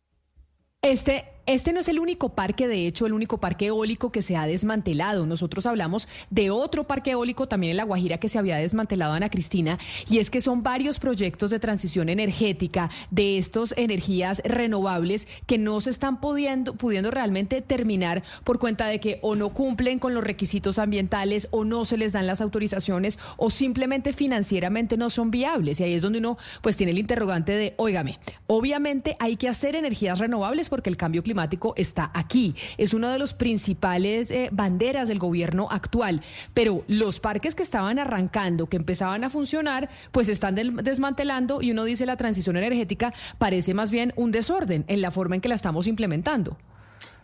Este 0.82 1.35
este 1.46 1.72
no 1.72 1.78
es 1.78 1.88
el 1.88 2.00
único 2.00 2.30
parque, 2.30 2.66
de 2.66 2.88
hecho, 2.88 3.06
el 3.06 3.12
único 3.12 3.38
parque 3.38 3.66
eólico 3.66 4.10
que 4.10 4.20
se 4.20 4.36
ha 4.36 4.48
desmantelado. 4.48 5.26
Nosotros 5.26 5.64
hablamos 5.66 6.08
de 6.28 6.50
otro 6.50 6.84
parque 6.84 7.12
eólico 7.12 7.46
también 7.46 7.70
en 7.70 7.76
La 7.76 7.84
Guajira 7.84 8.18
que 8.18 8.28
se 8.28 8.38
había 8.38 8.56
desmantelado, 8.56 9.12
Ana 9.12 9.30
Cristina, 9.30 9.78
y 10.10 10.18
es 10.18 10.28
que 10.28 10.40
son 10.40 10.64
varios 10.64 10.98
proyectos 10.98 11.50
de 11.50 11.60
transición 11.60 12.08
energética 12.08 12.90
de 13.12 13.38
estas 13.38 13.74
energías 13.76 14.42
renovables 14.44 15.28
que 15.46 15.56
no 15.56 15.80
se 15.80 15.90
están 15.90 16.20
pudiendo, 16.20 16.74
pudiendo 16.74 17.12
realmente 17.12 17.62
terminar 17.62 18.24
por 18.42 18.58
cuenta 18.58 18.88
de 18.88 18.98
que 18.98 19.20
o 19.22 19.36
no 19.36 19.50
cumplen 19.50 20.00
con 20.00 20.14
los 20.14 20.24
requisitos 20.24 20.80
ambientales 20.80 21.46
o 21.52 21.64
no 21.64 21.84
se 21.84 21.96
les 21.96 22.12
dan 22.12 22.26
las 22.26 22.40
autorizaciones 22.40 23.20
o 23.36 23.50
simplemente 23.50 24.12
financieramente 24.12 24.96
no 24.96 25.10
son 25.10 25.30
viables. 25.30 25.78
Y 25.78 25.84
ahí 25.84 25.94
es 25.94 26.02
donde 26.02 26.18
uno 26.18 26.38
pues 26.60 26.76
tiene 26.76 26.90
el 26.90 26.98
interrogante 26.98 27.52
de, 27.52 27.74
óigame, 27.76 28.18
obviamente 28.48 29.16
hay 29.20 29.36
que 29.36 29.48
hacer 29.48 29.76
energías 29.76 30.18
renovables 30.18 30.68
porque 30.68 30.90
el 30.90 30.96
cambio 30.96 31.22
climático 31.22 31.35
está 31.76 32.10
aquí. 32.14 32.54
Es 32.78 32.94
una 32.94 33.12
de 33.12 33.18
los 33.18 33.34
principales 33.34 34.30
eh, 34.30 34.48
banderas 34.52 35.08
del 35.08 35.18
gobierno 35.18 35.68
actual. 35.70 36.22
Pero 36.54 36.84
los 36.88 37.20
parques 37.20 37.54
que 37.54 37.62
estaban 37.62 37.98
arrancando, 37.98 38.66
que 38.66 38.76
empezaban 38.76 39.24
a 39.24 39.30
funcionar, 39.30 39.88
pues 40.12 40.28
están 40.28 40.54
desmantelando 40.54 41.62
y 41.62 41.70
uno 41.70 41.84
dice 41.84 42.06
la 42.06 42.16
transición 42.16 42.56
energética 42.56 43.12
parece 43.38 43.74
más 43.74 43.90
bien 43.90 44.12
un 44.16 44.30
desorden 44.30 44.84
en 44.88 45.00
la 45.00 45.10
forma 45.10 45.34
en 45.34 45.40
que 45.40 45.48
la 45.48 45.54
estamos 45.54 45.86
implementando. 45.86 46.56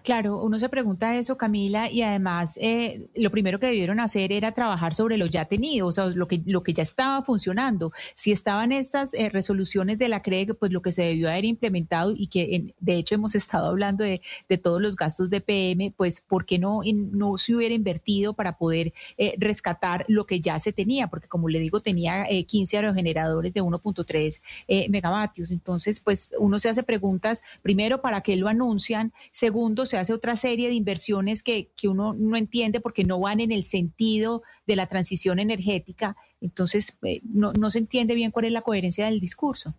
Claro, 0.03 0.43
uno 0.43 0.59
se 0.59 0.69
pregunta 0.69 1.16
eso, 1.16 1.37
Camila, 1.37 1.89
y 1.89 2.03
además 2.03 2.59
eh, 2.61 3.07
lo 3.15 3.31
primero 3.31 3.61
que 3.61 3.66
debieron 3.66 4.01
hacer 4.01 4.33
era 4.33 4.51
trabajar 4.51 4.95
sobre 4.95 5.16
lo 5.16 5.27
ya 5.27 5.45
tenido, 5.45 5.87
o 5.87 5.93
sea, 5.93 6.07
lo 6.07 6.27
que, 6.27 6.43
lo 6.45 6.65
que 6.65 6.74
ya 6.74 6.83
estaba 6.83 7.23
funcionando. 7.23 7.93
Si 8.16 8.33
estaban 8.33 8.73
estas 8.73 9.15
eh, 9.15 9.29
resoluciones 9.29 9.99
de 9.99 10.09
la 10.09 10.20
CREG, 10.20 10.57
pues 10.57 10.73
lo 10.73 10.83
que 10.83 10.91
se 10.91 11.03
debió 11.03 11.31
haber 11.31 11.45
implementado 11.45 12.15
y 12.16 12.27
que 12.27 12.74
de 12.81 12.97
hecho 12.97 13.15
hemos 13.15 13.35
estado 13.37 13.69
hablando 13.69 14.03
de, 14.03 14.20
todos 14.62 14.83
los 14.83 14.97
gastos 14.97 15.31
de 15.31 15.41
PM, 15.41 15.95
pues 15.97 16.20
¿por 16.20 16.45
qué 16.45 16.59
no, 16.59 16.81
no 16.85 17.39
se 17.39 17.55
hubiera 17.55 17.74
invertido 17.74 18.35
para 18.35 18.59
poder 18.59 18.93
eh, 19.16 19.35
rescatar 19.39 20.05
lo 20.09 20.27
que 20.27 20.41
ya 20.41 20.59
se 20.59 20.73
tenía? 20.73 21.07
Porque 21.09 21.29
como 21.29 21.49
le 21.49 21.59
digo, 21.59 21.81
tenía 21.81 22.27
15 22.47 22.77
aerogeneradores 22.77 23.55
de 23.55 23.62
1.3 23.62 24.91
megavatios. 24.91 25.51
Entonces, 25.51 26.01
pues 26.01 26.31
uno 26.39 26.59
se 26.59 26.69
hace 26.69 26.83
preguntas, 26.83 27.43
primero, 27.62 28.03
¿para 28.03 28.20
qué 28.20 28.37
lo 28.37 28.49
anuncian? 28.49 29.12
Segundo, 29.31 29.87
se 29.93 29.98
hace 29.98 30.14
otra 30.14 30.36
serie 30.36 30.69
de 30.69 30.74
inversiones 30.74 31.43
que, 31.43 31.70
que 31.77 31.86
uno 31.86 32.14
no 32.14 32.36
entiende 32.36 32.81
porque 32.81 33.05
no 33.05 33.20
van 33.20 33.40
en 33.40 33.52
el 33.52 33.64
sentido 33.66 34.43
de 34.66 34.77
la 34.77 34.86
transición 34.86 35.39
energética. 35.39 36.16
Entonces, 36.40 36.97
eh, 37.02 37.20
no, 37.24 37.52
no 37.52 37.70
se 37.70 37.78
entiende 37.78 38.14
bien 38.14 38.31
cuál 38.31 38.47
es 38.47 38.52
la 38.52 38.62
coherencia 38.62 39.05
del 39.05 39.20
discurso. 39.20 39.74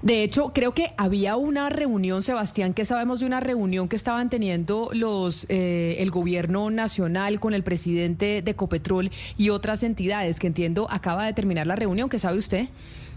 De 0.00 0.24
hecho, 0.24 0.52
creo 0.54 0.72
que 0.72 0.94
había 0.96 1.36
una 1.36 1.68
reunión, 1.68 2.22
Sebastián, 2.22 2.72
que 2.72 2.84
sabemos 2.84 3.20
de 3.20 3.26
una 3.26 3.40
reunión 3.40 3.88
que 3.88 3.94
estaban 3.94 4.30
teniendo 4.30 4.88
los 4.94 5.46
eh, 5.48 5.96
el 5.98 6.10
gobierno 6.10 6.70
nacional 6.70 7.38
con 7.38 7.52
el 7.52 7.62
presidente 7.62 8.40
de 8.42 8.56
Copetrol 8.56 9.10
y 9.36 9.50
otras 9.50 9.82
entidades, 9.82 10.40
que 10.40 10.46
entiendo 10.46 10.88
acaba 10.90 11.26
de 11.26 11.34
terminar 11.34 11.66
la 11.66 11.76
reunión, 11.76 12.08
¿qué 12.08 12.18
sabe 12.18 12.38
usted? 12.38 12.68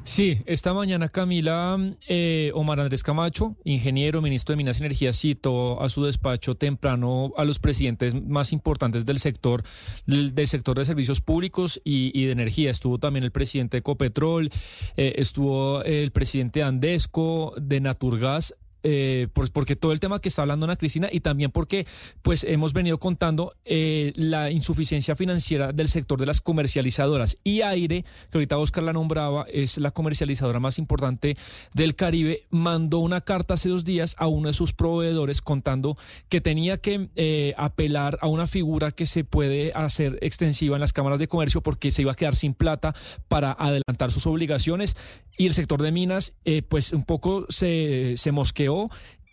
Sí, 0.06 0.38
esta 0.46 0.72
mañana 0.72 1.10
Camila 1.10 1.80
eh, 2.08 2.52
Omar 2.54 2.80
Andrés 2.80 3.02
Camacho, 3.02 3.56
ingeniero, 3.64 4.22
ministro 4.22 4.54
de 4.54 4.58
Minas 4.58 4.80
y 4.80 4.84
Energía, 4.84 5.14
citó 5.14 5.82
a 5.82 5.90
su 5.90 6.04
despacho 6.04 6.54
temprano 6.54 7.34
a 7.38 7.44
los 7.44 7.58
presidentes 7.58 8.14
más 8.14 8.54
importantes 8.54 9.08
del 9.08 9.18
sector, 9.18 9.64
del, 10.06 10.48
sector 10.48 10.78
de 10.78 10.86
servicios 10.86 11.22
públicos 11.22 11.82
y, 11.84 12.24
de 12.24 12.32
energía. 12.32 12.70
Estuvo 12.70 13.00
también 13.00 13.24
el 13.24 13.32
presidente 13.32 13.78
de 13.78 13.82
Copetrol, 13.82 14.52
eh, 14.96 15.16
estuvo 15.18 15.82
el 15.82 16.12
presidente 16.12 16.62
Andesco, 16.62 17.56
de 17.60 17.82
Naturgas, 17.82 18.54
eh, 18.88 19.30
porque 19.34 19.76
todo 19.76 19.94
el 19.94 20.00
tema 20.00 20.22
que 20.22 20.30
está 20.30 20.44
hablando 20.44 20.66
Ana 20.66 20.76
Cristina 20.76 21.10
y 21.12 21.22
también 21.22 21.50
porque 21.50 21.88
pues 22.22 22.44
hemos 22.44 22.72
venido 22.72 23.00
contando 23.00 23.56
eh, 23.66 24.14
la 24.16 24.52
insuficiencia 24.52 25.16
financiera 25.16 25.72
del 25.74 25.88
sector 25.88 26.20
de 26.20 26.28
las 26.28 26.40
comercializadoras. 26.40 27.36
Y 27.44 27.62
Aire, 27.62 28.04
que 28.30 28.38
ahorita 28.38 28.60
Oscar 28.60 28.84
la 28.84 28.94
nombraba, 28.94 29.48
es 29.52 29.80
la 29.80 29.90
comercializadora 29.90 30.60
más 30.60 30.78
importante 30.78 31.36
del 31.74 31.96
Caribe, 31.96 32.44
mandó 32.52 33.00
una 33.00 33.22
carta 33.22 33.56
hace 33.56 33.70
dos 33.70 33.86
días 33.86 34.16
a 34.20 34.28
uno 34.28 34.50
de 34.50 34.54
sus 34.54 34.72
proveedores 34.72 35.42
contando 35.42 35.98
que 36.30 36.40
tenía 36.40 36.78
que 36.78 37.10
eh, 37.16 37.56
apelar 37.58 38.20
a 38.22 38.28
una 38.28 38.46
figura 38.46 38.92
que 38.92 39.08
se 39.08 39.24
puede 39.24 39.74
hacer 39.74 40.20
extensiva 40.22 40.76
en 40.76 40.82
las 40.82 40.94
cámaras 40.94 41.18
de 41.18 41.28
comercio 41.28 41.62
porque 41.62 41.92
se 41.92 42.04
iba 42.04 42.12
a 42.12 42.16
quedar 42.16 42.36
sin 42.36 42.54
plata 42.54 42.94
para 43.28 43.52
adelantar 43.52 44.12
sus 44.12 44.28
obligaciones. 44.28 44.96
Y 45.38 45.48
el 45.48 45.54
sector 45.54 45.82
de 45.82 45.92
minas 45.92 46.34
pues 46.70 46.94
un 46.94 47.04
poco 47.04 47.46
se, 47.50 48.14
se 48.16 48.32
mosqueó 48.32 48.75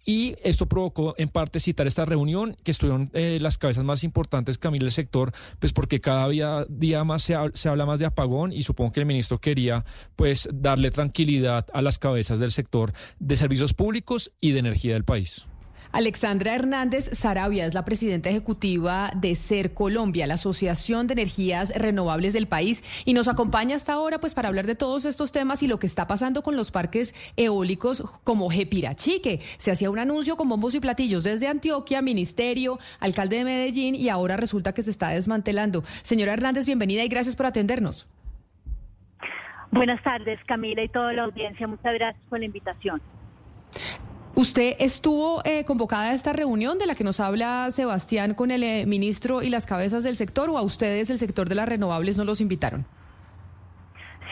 y 0.04 0.34
esto 0.42 0.66
provocó 0.66 1.14
en 1.16 1.28
parte 1.28 1.60
citar 1.60 1.86
esta 1.86 2.04
reunión 2.04 2.56
que 2.64 2.72
estuvieron 2.72 3.10
eh, 3.12 3.38
las 3.40 3.58
cabezas 3.58 3.84
más 3.84 4.02
importantes, 4.04 4.58
Camila, 4.58 4.84
del 4.84 4.92
sector, 4.92 5.32
pues 5.60 5.72
porque 5.72 6.00
cada 6.00 6.28
día, 6.28 7.04
más 7.04 7.22
se, 7.22 7.36
se, 7.54 7.68
habla 7.68 7.86
más 7.86 8.00
de 8.00 8.06
apagón 8.06 8.52
y 8.52 8.62
supongo 8.62 8.92
que 8.92 9.00
el 9.00 9.06
ministro 9.06 9.38
quería 9.38 9.84
pues 10.16 10.48
darle 10.52 10.90
tranquilidad 10.90 11.66
a 11.72 11.82
las 11.82 11.98
cabezas 11.98 12.40
del 12.40 12.50
sector 12.50 12.92
de 13.18 13.36
servicios 13.36 13.74
públicos 13.74 14.32
y 14.40 14.52
de 14.52 14.58
energía 14.58 14.94
del 14.94 15.04
país. 15.04 15.46
Alexandra 15.92 16.54
Hernández 16.54 17.10
Sarabia 17.12 17.66
es 17.66 17.74
la 17.74 17.84
presidenta 17.84 18.30
ejecutiva 18.30 19.10
de 19.14 19.34
SER 19.34 19.74
Colombia, 19.74 20.26
la 20.26 20.34
Asociación 20.34 21.06
de 21.06 21.12
Energías 21.12 21.70
Renovables 21.76 22.32
del 22.32 22.46
país, 22.46 22.82
y 23.04 23.12
nos 23.12 23.28
acompaña 23.28 23.76
hasta 23.76 23.92
ahora 23.92 24.18
pues 24.18 24.32
para 24.32 24.48
hablar 24.48 24.66
de 24.66 24.74
todos 24.74 25.04
estos 25.04 25.32
temas 25.32 25.62
y 25.62 25.68
lo 25.68 25.78
que 25.78 25.86
está 25.86 26.06
pasando 26.06 26.42
con 26.42 26.56
los 26.56 26.70
parques 26.70 27.14
eólicos 27.36 28.02
como 28.24 28.50
Jepirachi, 28.50 29.20
que 29.20 29.40
se 29.58 29.70
hacía 29.70 29.90
un 29.90 29.98
anuncio 29.98 30.36
con 30.38 30.48
bombos 30.48 30.74
y 30.74 30.80
platillos 30.80 31.24
desde 31.24 31.46
Antioquia, 31.46 32.00
Ministerio, 32.00 32.78
alcalde 32.98 33.36
de 33.36 33.44
Medellín 33.44 33.94
y 33.94 34.08
ahora 34.08 34.38
resulta 34.38 34.72
que 34.72 34.82
se 34.82 34.90
está 34.90 35.10
desmantelando. 35.10 35.82
Señora 36.02 36.32
Hernández, 36.32 36.64
bienvenida 36.64 37.04
y 37.04 37.08
gracias 37.08 37.36
por 37.36 37.44
atendernos. 37.44 38.08
Buenas 39.70 40.02
tardes, 40.02 40.38
Camila 40.46 40.82
y 40.82 40.88
toda 40.88 41.12
la 41.12 41.24
audiencia. 41.24 41.66
Muchas 41.66 41.94
gracias 41.94 42.24
por 42.30 42.38
la 42.38 42.46
invitación. 42.46 43.02
¿Usted 44.34 44.76
estuvo 44.78 45.42
eh, 45.44 45.66
convocada 45.66 46.10
a 46.10 46.14
esta 46.14 46.32
reunión 46.32 46.78
de 46.78 46.86
la 46.86 46.94
que 46.94 47.04
nos 47.04 47.20
habla 47.20 47.70
Sebastián 47.70 48.32
con 48.32 48.50
el 48.50 48.62
eh, 48.62 48.86
ministro 48.86 49.42
y 49.42 49.50
las 49.50 49.66
cabezas 49.66 50.04
del 50.04 50.16
sector 50.16 50.48
o 50.48 50.56
a 50.56 50.62
ustedes, 50.62 51.10
el 51.10 51.18
sector 51.18 51.50
de 51.50 51.54
las 51.54 51.68
renovables, 51.68 52.16
no 52.16 52.24
los 52.24 52.40
invitaron? 52.40 52.86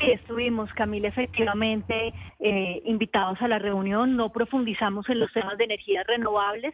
Sí, 0.00 0.10
estuvimos, 0.10 0.72
Camila, 0.72 1.08
efectivamente 1.08 2.14
eh, 2.38 2.80
invitados 2.86 3.42
a 3.42 3.48
la 3.48 3.58
reunión. 3.58 4.16
No 4.16 4.32
profundizamos 4.32 5.06
en 5.10 5.20
los 5.20 5.30
temas 5.34 5.58
de 5.58 5.64
energías 5.64 6.06
renovables. 6.06 6.72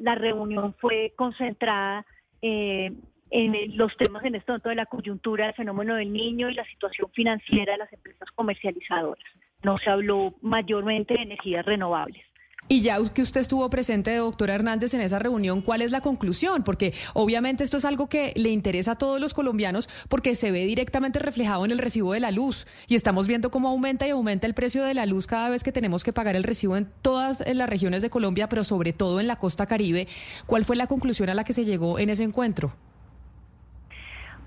la 0.00 0.16
reunión 0.16 0.74
fue 0.80 1.12
concentrada 1.14 2.04
en 2.42 3.76
los 3.76 3.96
temas 3.96 4.24
en 4.24 4.34
esto 4.34 4.58
de 4.58 4.74
la 4.74 4.86
coyuntura, 4.86 5.46
el 5.46 5.54
fenómeno 5.54 5.94
del 5.94 6.12
niño 6.12 6.50
y 6.50 6.54
la 6.54 6.64
situación 6.64 7.08
financiera 7.12 7.72
de 7.74 7.78
las 7.78 7.92
empresas 7.92 8.28
comercializadoras. 8.34 9.24
No 9.62 9.78
se 9.78 9.90
habló 9.90 10.34
mayormente 10.42 11.14
de 11.14 11.22
energías 11.22 11.64
renovables. 11.64 12.27
Y 12.70 12.82
ya 12.82 12.98
que 13.14 13.22
usted 13.22 13.40
estuvo 13.40 13.68
presente, 13.70 14.14
doctora 14.16 14.54
Hernández, 14.54 14.92
en 14.92 15.00
esa 15.00 15.18
reunión, 15.18 15.62
¿cuál 15.62 15.80
es 15.80 15.90
la 15.90 16.02
conclusión? 16.02 16.64
Porque 16.64 16.92
obviamente 17.14 17.64
esto 17.64 17.78
es 17.78 17.86
algo 17.86 18.10
que 18.10 18.34
le 18.36 18.50
interesa 18.50 18.92
a 18.92 18.98
todos 18.98 19.18
los 19.18 19.32
colombianos 19.32 19.88
porque 20.10 20.34
se 20.34 20.50
ve 20.50 20.66
directamente 20.66 21.18
reflejado 21.18 21.64
en 21.64 21.70
el 21.70 21.78
recibo 21.78 22.12
de 22.12 22.20
la 22.20 22.30
luz 22.30 22.66
y 22.86 22.94
estamos 22.94 23.26
viendo 23.26 23.50
cómo 23.50 23.68
aumenta 23.68 24.06
y 24.06 24.10
aumenta 24.10 24.46
el 24.46 24.52
precio 24.52 24.84
de 24.84 24.92
la 24.92 25.06
luz 25.06 25.26
cada 25.26 25.48
vez 25.48 25.64
que 25.64 25.72
tenemos 25.72 26.04
que 26.04 26.12
pagar 26.12 26.36
el 26.36 26.44
recibo 26.44 26.76
en 26.76 26.90
todas 27.00 27.42
las 27.54 27.68
regiones 27.70 28.02
de 28.02 28.10
Colombia, 28.10 28.50
pero 28.50 28.64
sobre 28.64 28.92
todo 28.92 29.18
en 29.18 29.28
la 29.28 29.36
costa 29.36 29.64
caribe. 29.64 30.06
¿Cuál 30.44 30.66
fue 30.66 30.76
la 30.76 30.86
conclusión 30.86 31.30
a 31.30 31.34
la 31.34 31.44
que 31.44 31.54
se 31.54 31.64
llegó 31.64 31.98
en 31.98 32.10
ese 32.10 32.24
encuentro? 32.24 32.74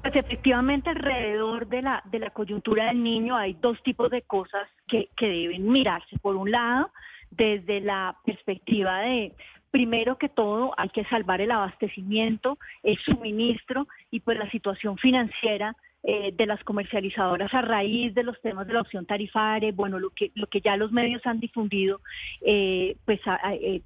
Pues 0.04 0.16
efectivamente 0.16 0.92
alrededor 0.92 1.68
de 1.68 1.82
la, 1.82 2.04
de 2.06 2.20
la 2.20 2.30
coyuntura 2.30 2.86
del 2.86 3.02
niño 3.02 3.36
hay 3.36 3.54
dos 3.54 3.82
tipos 3.84 4.12
de 4.12 4.22
cosas 4.22 4.68
que, 4.88 5.10
que 5.16 5.28
deben 5.28 5.72
mirarse. 5.72 6.18
Por 6.20 6.36
un 6.36 6.52
lado, 6.52 6.92
desde 7.32 7.82
la 7.82 8.18
perspectiva 8.26 9.00
de 9.02 9.34
primero 9.72 10.18
que 10.18 10.30
todo 10.30 10.74
hay 10.78 10.90
que 10.90 11.06
salvar 11.06 11.42
el 11.42 11.52
abastecimiento, 11.52 12.60
el 12.84 12.98
suministro 12.98 13.88
y 14.12 14.20
pues 14.20 14.38
la 14.38 14.50
situación 14.52 14.98
financiera 14.98 15.76
eh, 16.04 16.34
de 16.36 16.46
las 16.46 16.64
comercializadoras 16.64 17.54
a 17.54 17.62
raíz 17.62 18.14
de 18.14 18.24
los 18.24 18.40
temas 18.42 18.68
de 18.68 18.74
la 18.74 18.82
opción 18.82 19.06
tarifaria, 19.06 19.72
bueno, 19.72 20.00
lo 20.00 20.10
que, 20.10 20.32
lo 20.34 20.48
que 20.48 20.60
ya 20.60 20.76
los 20.76 20.92
medios 20.92 21.26
han 21.26 21.40
difundido, 21.40 22.02
eh, 22.42 22.98
pues 23.06 23.20
eh, 23.52 23.82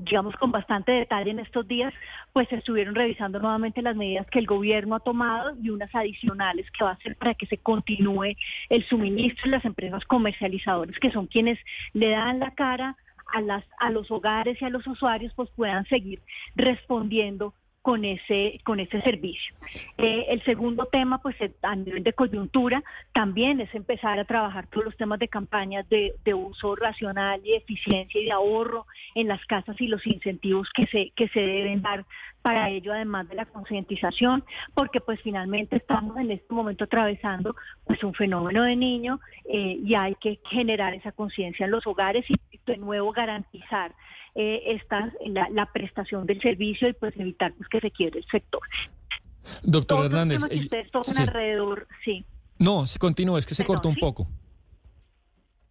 digamos 0.00 0.34
con 0.36 0.50
bastante 0.50 0.92
detalle 0.92 1.30
en 1.30 1.38
estos 1.38 1.66
días, 1.68 1.92
pues 2.32 2.50
estuvieron 2.52 2.94
revisando 2.94 3.38
nuevamente 3.38 3.82
las 3.82 3.96
medidas 3.96 4.26
que 4.30 4.38
el 4.38 4.46
gobierno 4.46 4.96
ha 4.96 5.00
tomado 5.00 5.56
y 5.62 5.70
unas 5.70 5.94
adicionales 5.94 6.70
que 6.70 6.84
va 6.84 6.90
a 6.90 6.94
hacer 6.94 7.16
para 7.16 7.34
que 7.34 7.46
se 7.46 7.58
continúe 7.58 8.36
el 8.68 8.84
suministro 8.86 9.44
de 9.44 9.56
las 9.56 9.64
empresas 9.64 10.04
comercializadoras, 10.06 10.98
que 10.98 11.10
son 11.10 11.26
quienes 11.26 11.58
le 11.92 12.10
dan 12.10 12.38
la 12.38 12.52
cara 12.52 12.96
a, 13.32 13.40
las, 13.40 13.64
a 13.78 13.90
los 13.90 14.10
hogares 14.10 14.60
y 14.60 14.64
a 14.64 14.70
los 14.70 14.86
usuarios, 14.86 15.32
pues 15.34 15.50
puedan 15.50 15.84
seguir 15.86 16.20
respondiendo 16.56 17.54
con 17.82 18.04
ese, 18.04 18.60
con 18.64 18.78
ese 18.78 19.00
servicio. 19.00 19.54
Eh, 19.96 20.26
el 20.28 20.42
segundo 20.44 20.86
tema, 20.86 21.18
pues 21.18 21.36
a 21.62 21.76
nivel 21.76 22.02
de 22.02 22.12
coyuntura, 22.12 22.82
también 23.12 23.60
es 23.60 23.74
empezar 23.74 24.18
a 24.18 24.24
trabajar 24.24 24.66
todos 24.66 24.84
los 24.84 24.96
temas 24.96 25.18
de 25.18 25.28
campañas 25.28 25.88
de, 25.88 26.14
de, 26.24 26.34
uso 26.34 26.76
racional 26.76 27.40
y 27.44 27.54
eficiencia 27.54 28.20
y 28.20 28.26
de 28.26 28.32
ahorro 28.32 28.86
en 29.14 29.28
las 29.28 29.44
casas 29.46 29.80
y 29.80 29.86
los 29.86 30.06
incentivos 30.06 30.68
que 30.74 30.86
se, 30.86 31.10
que 31.10 31.28
se 31.28 31.40
deben 31.40 31.82
dar 31.82 32.04
para 32.42 32.70
ello, 32.70 32.92
además 32.92 33.28
de 33.28 33.34
la 33.34 33.44
concientización, 33.46 34.44
porque 34.74 35.00
pues 35.00 35.20
finalmente 35.22 35.76
estamos 35.76 36.16
en 36.16 36.30
este 36.30 36.54
momento 36.54 36.84
atravesando 36.84 37.54
pues 37.86 38.02
un 38.02 38.14
fenómeno 38.14 38.62
de 38.62 38.76
niño 38.76 39.20
eh, 39.44 39.78
y 39.82 39.94
hay 39.94 40.14
que 40.14 40.40
generar 40.48 40.94
esa 40.94 41.12
conciencia 41.12 41.64
en 41.64 41.72
los 41.72 41.86
hogares 41.86 42.24
y 42.28 42.49
de 42.70 42.76
nuevo 42.78 43.12
garantizar 43.12 43.94
eh, 44.34 44.62
esta, 44.66 45.12
la, 45.26 45.66
prestación 45.72 46.26
del 46.26 46.40
servicio 46.40 46.88
y 46.88 46.92
pues 46.92 47.14
evitar 47.18 47.52
pues, 47.54 47.68
que 47.68 47.80
se 47.80 47.90
quiebre 47.90 48.20
el 48.20 48.26
sector. 48.26 48.62
Doctor 49.62 50.06
Hernández, 50.06 50.42
eh, 50.50 50.60
ustedes 50.60 51.18
alrededor, 51.18 51.88
sí. 52.04 52.24
No, 52.58 52.86
se 52.86 52.98
continúa, 52.98 53.38
es 53.38 53.46
que 53.46 53.54
se 53.54 53.64
cortó 53.64 53.88
un 53.88 53.96
poco. 53.96 54.26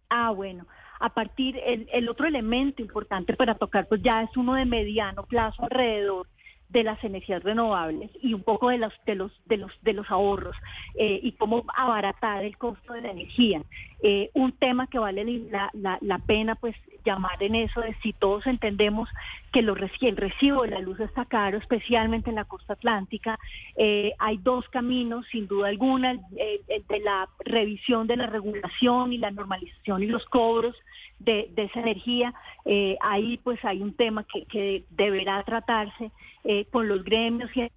Ah, 0.08 0.30
bueno. 0.30 0.66
A 0.98 1.14
partir, 1.14 1.56
el, 1.64 1.88
el 1.92 2.08
otro 2.08 2.26
elemento 2.26 2.82
importante 2.82 3.34
para 3.34 3.54
tocar, 3.54 3.88
pues 3.88 4.02
ya 4.02 4.22
es 4.22 4.36
uno 4.36 4.54
de 4.54 4.66
mediano 4.66 5.24
plazo 5.24 5.62
alrededor 5.62 6.26
de 6.70 6.84
las 6.84 7.02
energías 7.02 7.42
renovables 7.42 8.10
y 8.22 8.34
un 8.34 8.42
poco 8.42 8.70
de 8.70 8.78
los 8.78 8.92
de 9.04 9.16
los 9.16 9.32
de 9.46 9.56
los 9.56 9.72
de 9.82 9.92
los 9.92 10.10
ahorros 10.10 10.56
eh, 10.94 11.20
y 11.22 11.32
cómo 11.32 11.64
abaratar 11.76 12.44
el 12.44 12.56
costo 12.56 12.92
de 12.92 13.02
la 13.02 13.10
energía. 13.10 13.62
Eh, 14.02 14.30
un 14.34 14.52
tema 14.52 14.86
que 14.86 14.98
vale 14.98 15.24
la, 15.50 15.70
la, 15.74 15.98
la, 16.00 16.18
pena 16.18 16.54
pues 16.54 16.74
llamar 17.04 17.42
en 17.42 17.54
eso 17.54 17.82
es 17.82 17.96
si 18.02 18.12
todos 18.12 18.46
entendemos 18.46 19.08
que 19.52 19.62
lo, 19.62 19.74
el 19.76 20.16
recibo 20.16 20.62
de 20.62 20.70
la 20.70 20.80
luz 20.80 21.00
está 21.00 21.24
caro, 21.24 21.58
especialmente 21.58 22.30
en 22.30 22.36
la 22.36 22.44
costa 22.44 22.74
atlántica, 22.74 23.38
eh, 23.76 24.12
hay 24.18 24.38
dos 24.38 24.68
caminos, 24.68 25.26
sin 25.30 25.48
duda 25.48 25.68
alguna, 25.68 26.12
el, 26.12 26.86
de 26.88 27.00
la 27.00 27.28
revisión 27.40 28.06
de 28.06 28.16
la 28.16 28.26
regulación 28.26 29.12
y 29.12 29.18
la 29.18 29.30
normalización 29.30 30.02
y 30.02 30.06
los 30.06 30.24
cobros 30.26 30.76
de, 31.18 31.50
esa 31.56 31.80
energía. 31.80 32.32
Eh, 32.64 32.96
ahí 33.00 33.38
pues 33.42 33.64
hay 33.64 33.82
un 33.82 33.94
tema 33.94 34.24
que, 34.24 34.44
que 34.44 34.84
deberá 34.90 35.42
tratarse 35.42 36.10
con 36.70 36.88
los 36.88 37.04
gremios 37.04 37.50
y 37.54 37.68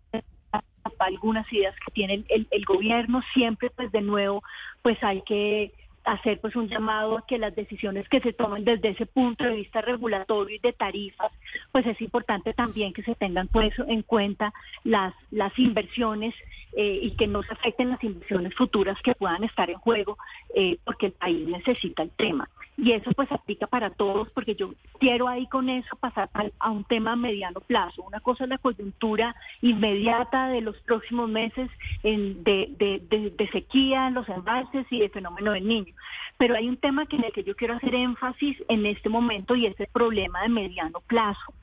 algunas 1.00 1.52
ideas 1.52 1.76
que 1.86 1.92
tiene 1.92 2.24
el, 2.30 2.48
el, 2.50 2.66
gobierno 2.66 3.22
siempre 3.34 3.70
pues 3.70 3.92
de 3.92 4.02
nuevo 4.02 4.44
pues 4.82 5.02
hay 5.04 5.22
que 5.22 5.72
hacer 6.04 6.40
pues 6.40 6.56
un 6.56 6.68
llamado 6.68 7.18
a 7.18 7.26
que 7.26 7.38
las 7.38 7.56
decisiones 7.56 8.08
que 8.10 8.20
se 8.20 8.34
tomen 8.34 8.66
desde 8.66 8.90
ese 8.90 9.06
punto 9.06 9.44
de 9.44 9.56
vista 9.56 9.82
regulatorio 9.82 10.56
y 10.56 10.60
de 10.60 10.74
tarifas, 10.74 11.32
pues 11.72 11.86
es 11.86 12.00
importante 12.02 12.54
también 12.54 12.94
que 12.94 13.04
se 13.04 13.16
tengan 13.16 13.48
pues 13.48 13.74
en 13.88 14.02
cuenta 14.02 14.54
las, 14.84 15.14
las 15.32 15.58
inversiones 15.58 16.34
eh, 16.76 17.00
y 17.04 17.12
que 17.12 17.28
no 17.28 17.44
se 17.44 17.54
afecten 17.54 17.90
las 17.90 18.04
inversiones 18.04 18.56
futuras 18.56 18.98
que 19.04 19.14
puedan 19.14 19.44
estar 19.44 19.70
en 19.70 19.78
juego, 19.78 20.18
eh, 20.56 20.78
porque 20.84 21.08
el 21.08 21.12
país 21.12 21.48
necesita 21.48 22.04
el 22.04 22.10
tema. 22.12 22.50
Y 22.76 22.94
eso 22.94 23.12
pues 23.12 23.32
aplica 23.32 23.68
para 23.68 23.92
todos, 23.92 24.32
porque 24.32 24.56
yo 24.56 24.74
quiero 25.00 25.28
ahí 25.28 25.46
con 25.46 25.70
eso 25.70 25.96
pasar 25.98 26.32
a, 26.60 26.72
un 26.72 26.84
tema 26.84 27.12
a 27.12 27.16
mediano 27.16 27.62
plazo. 27.62 28.02
Una 28.02 28.20
cosa 28.20 28.46
es 28.46 28.50
la 28.50 28.58
coyuntura 28.58 29.36
inmediata 29.62 30.48
de 30.48 30.62
los 30.62 30.76
próximos 30.78 31.30
meses 31.30 31.70
de, 32.02 32.74
de, 32.80 33.34
de 33.38 33.50
sequía 33.52 34.10
los 34.10 34.28
embalses 34.28 34.88
y 34.90 35.00
de 35.00 35.10
fenómeno 35.10 35.52
del 35.52 35.68
niño. 35.68 35.93
Pero 36.38 36.56
hay 36.56 36.68
un 36.68 36.78
tema 36.78 37.06
que 37.06 37.16
en 37.16 37.26
el 37.26 37.32
que 37.32 37.44
yo 37.44 37.56
quiero 37.56 37.76
hacer 37.76 37.96
énfasis 37.96 38.58
en 38.68 38.86
este 38.86 39.10
momento 39.10 39.56
y 39.56 39.66
es 39.66 39.80
el 39.80 39.88
problema 39.88 40.42
de 40.42 40.50
mediano 40.50 41.02
plazo, 41.02 41.54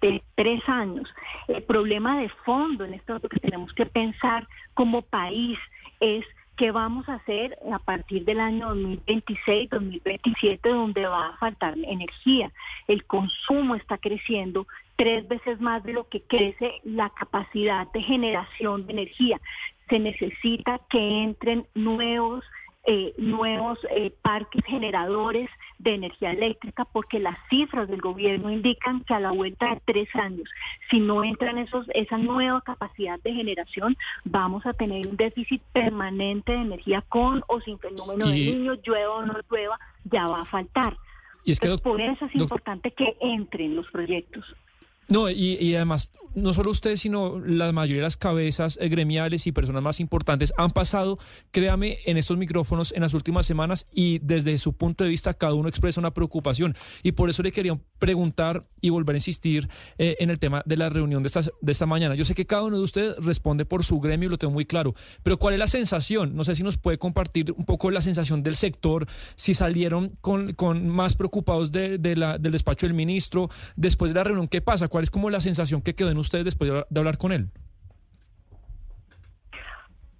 de 0.00 0.22
tres 0.34 0.62
años. 0.68 1.12
El 1.48 1.62
problema 1.62 2.18
de 2.18 2.28
fondo 2.28 2.84
en 2.84 2.94
esto 2.94 3.20
que 3.20 3.40
tenemos 3.40 3.72
que 3.72 3.86
pensar 3.86 4.46
como 4.74 5.02
país 5.02 5.58
es 6.00 6.24
qué 6.56 6.70
vamos 6.70 7.08
a 7.08 7.14
hacer 7.14 7.58
a 7.72 7.78
partir 7.78 8.24
del 8.24 8.40
año 8.40 8.68
2026, 8.68 9.70
2027, 9.70 10.68
donde 10.68 11.06
va 11.06 11.28
a 11.28 11.36
faltar 11.38 11.74
energía. 11.78 12.52
El 12.88 13.04
consumo 13.04 13.74
está 13.74 13.98
creciendo 13.98 14.66
tres 14.96 15.26
veces 15.26 15.60
más 15.60 15.82
de 15.82 15.94
lo 15.94 16.08
que 16.08 16.22
crece 16.22 16.80
la 16.84 17.10
capacidad 17.10 17.90
de 17.92 18.02
generación 18.02 18.86
de 18.86 18.92
energía. 18.92 19.40
Se 19.88 19.98
necesita 19.98 20.80
que 20.88 21.22
entren 21.22 21.66
nuevos 21.74 22.44
eh, 22.84 23.14
nuevos 23.16 23.78
eh, 23.90 24.12
parques 24.22 24.64
generadores 24.64 25.48
de 25.78 25.94
energía 25.94 26.32
eléctrica 26.32 26.84
porque 26.84 27.20
las 27.20 27.36
cifras 27.48 27.88
del 27.88 28.00
gobierno 28.00 28.50
indican 28.50 29.04
que 29.04 29.14
a 29.14 29.20
la 29.20 29.30
vuelta 29.30 29.70
de 29.70 29.80
tres 29.84 30.08
años, 30.14 30.48
si 30.90 30.98
no 30.98 31.22
entran 31.22 31.58
esos, 31.58 31.86
esa 31.94 32.18
nueva 32.18 32.60
capacidad 32.62 33.20
de 33.20 33.34
generación, 33.34 33.96
vamos 34.24 34.66
a 34.66 34.72
tener 34.72 35.06
un 35.06 35.16
déficit 35.16 35.62
permanente 35.72 36.52
de 36.52 36.62
energía 36.62 37.02
con 37.08 37.42
o 37.46 37.60
sin 37.60 37.78
fenómeno 37.78 38.28
de 38.28 38.34
niño, 38.34 38.74
llueva 38.84 39.14
o 39.14 39.26
no 39.26 39.34
llueva, 39.48 39.78
ya 40.04 40.26
va 40.26 40.42
a 40.42 40.44
faltar. 40.44 40.96
Y 41.44 41.52
es 41.52 41.60
que, 41.60 41.76
por 41.78 42.00
eso 42.00 42.24
es 42.26 42.34
importante 42.34 42.92
que 42.92 43.16
entren 43.20 43.74
los 43.76 43.88
proyectos. 43.90 44.44
No, 45.08 45.28
y, 45.30 45.74
además 45.74 46.10
no 46.34 46.52
solo 46.52 46.70
usted, 46.70 46.96
sino 46.96 47.40
la 47.40 47.72
mayoría 47.72 48.00
de 48.00 48.06
las 48.06 48.16
cabezas 48.16 48.78
eh, 48.80 48.88
gremiales 48.88 49.46
y 49.46 49.52
personas 49.52 49.82
más 49.82 50.00
importantes 50.00 50.52
han 50.56 50.70
pasado, 50.70 51.18
créame, 51.50 51.98
en 52.06 52.16
estos 52.16 52.38
micrófonos 52.38 52.92
en 52.92 53.02
las 53.02 53.14
últimas 53.14 53.46
semanas 53.46 53.86
y 53.92 54.18
desde 54.20 54.56
su 54.58 54.72
punto 54.72 55.04
de 55.04 55.10
vista 55.10 55.34
cada 55.34 55.54
uno 55.54 55.68
expresa 55.68 56.00
una 56.00 56.14
preocupación. 56.14 56.74
Y 57.02 57.12
por 57.12 57.28
eso 57.28 57.42
le 57.42 57.52
quería 57.52 57.78
preguntar 57.98 58.66
y 58.80 58.90
volver 58.90 59.14
a 59.14 59.18
insistir 59.18 59.68
eh, 59.98 60.16
en 60.20 60.30
el 60.30 60.38
tema 60.38 60.62
de 60.64 60.76
la 60.76 60.88
reunión 60.88 61.22
de 61.22 61.26
esta, 61.26 61.42
de 61.60 61.72
esta 61.72 61.86
mañana. 61.86 62.14
Yo 62.14 62.24
sé 62.24 62.34
que 62.34 62.46
cada 62.46 62.62
uno 62.62 62.78
de 62.78 62.82
ustedes 62.82 63.16
responde 63.18 63.64
por 63.64 63.84
su 63.84 64.00
gremio, 64.00 64.28
lo 64.28 64.38
tengo 64.38 64.52
muy 64.52 64.64
claro, 64.64 64.94
pero 65.22 65.38
¿cuál 65.38 65.54
es 65.54 65.60
la 65.60 65.66
sensación? 65.66 66.34
No 66.34 66.44
sé 66.44 66.54
si 66.54 66.62
nos 66.62 66.78
puede 66.78 66.98
compartir 66.98 67.52
un 67.52 67.64
poco 67.64 67.90
la 67.90 68.00
sensación 68.00 68.42
del 68.42 68.56
sector, 68.56 69.06
si 69.34 69.54
salieron 69.54 70.16
con, 70.20 70.54
con 70.54 70.88
más 70.88 71.14
preocupados 71.14 71.72
del 71.72 72.00
despacho 72.40 72.86
del 72.86 72.94
ministro 72.94 73.50
después 73.76 74.12
de 74.12 74.14
la 74.14 74.24
reunión. 74.24 74.48
¿Qué 74.48 74.60
pasa? 74.60 74.88
¿Cuál 74.92 75.04
es 75.04 75.10
como 75.10 75.30
la 75.30 75.40
sensación 75.40 75.80
que 75.80 75.94
quedó 75.94 76.10
en 76.10 76.18
ustedes 76.18 76.44
después 76.44 76.70
de 76.70 77.00
hablar 77.00 77.16
con 77.16 77.32
él? 77.32 77.48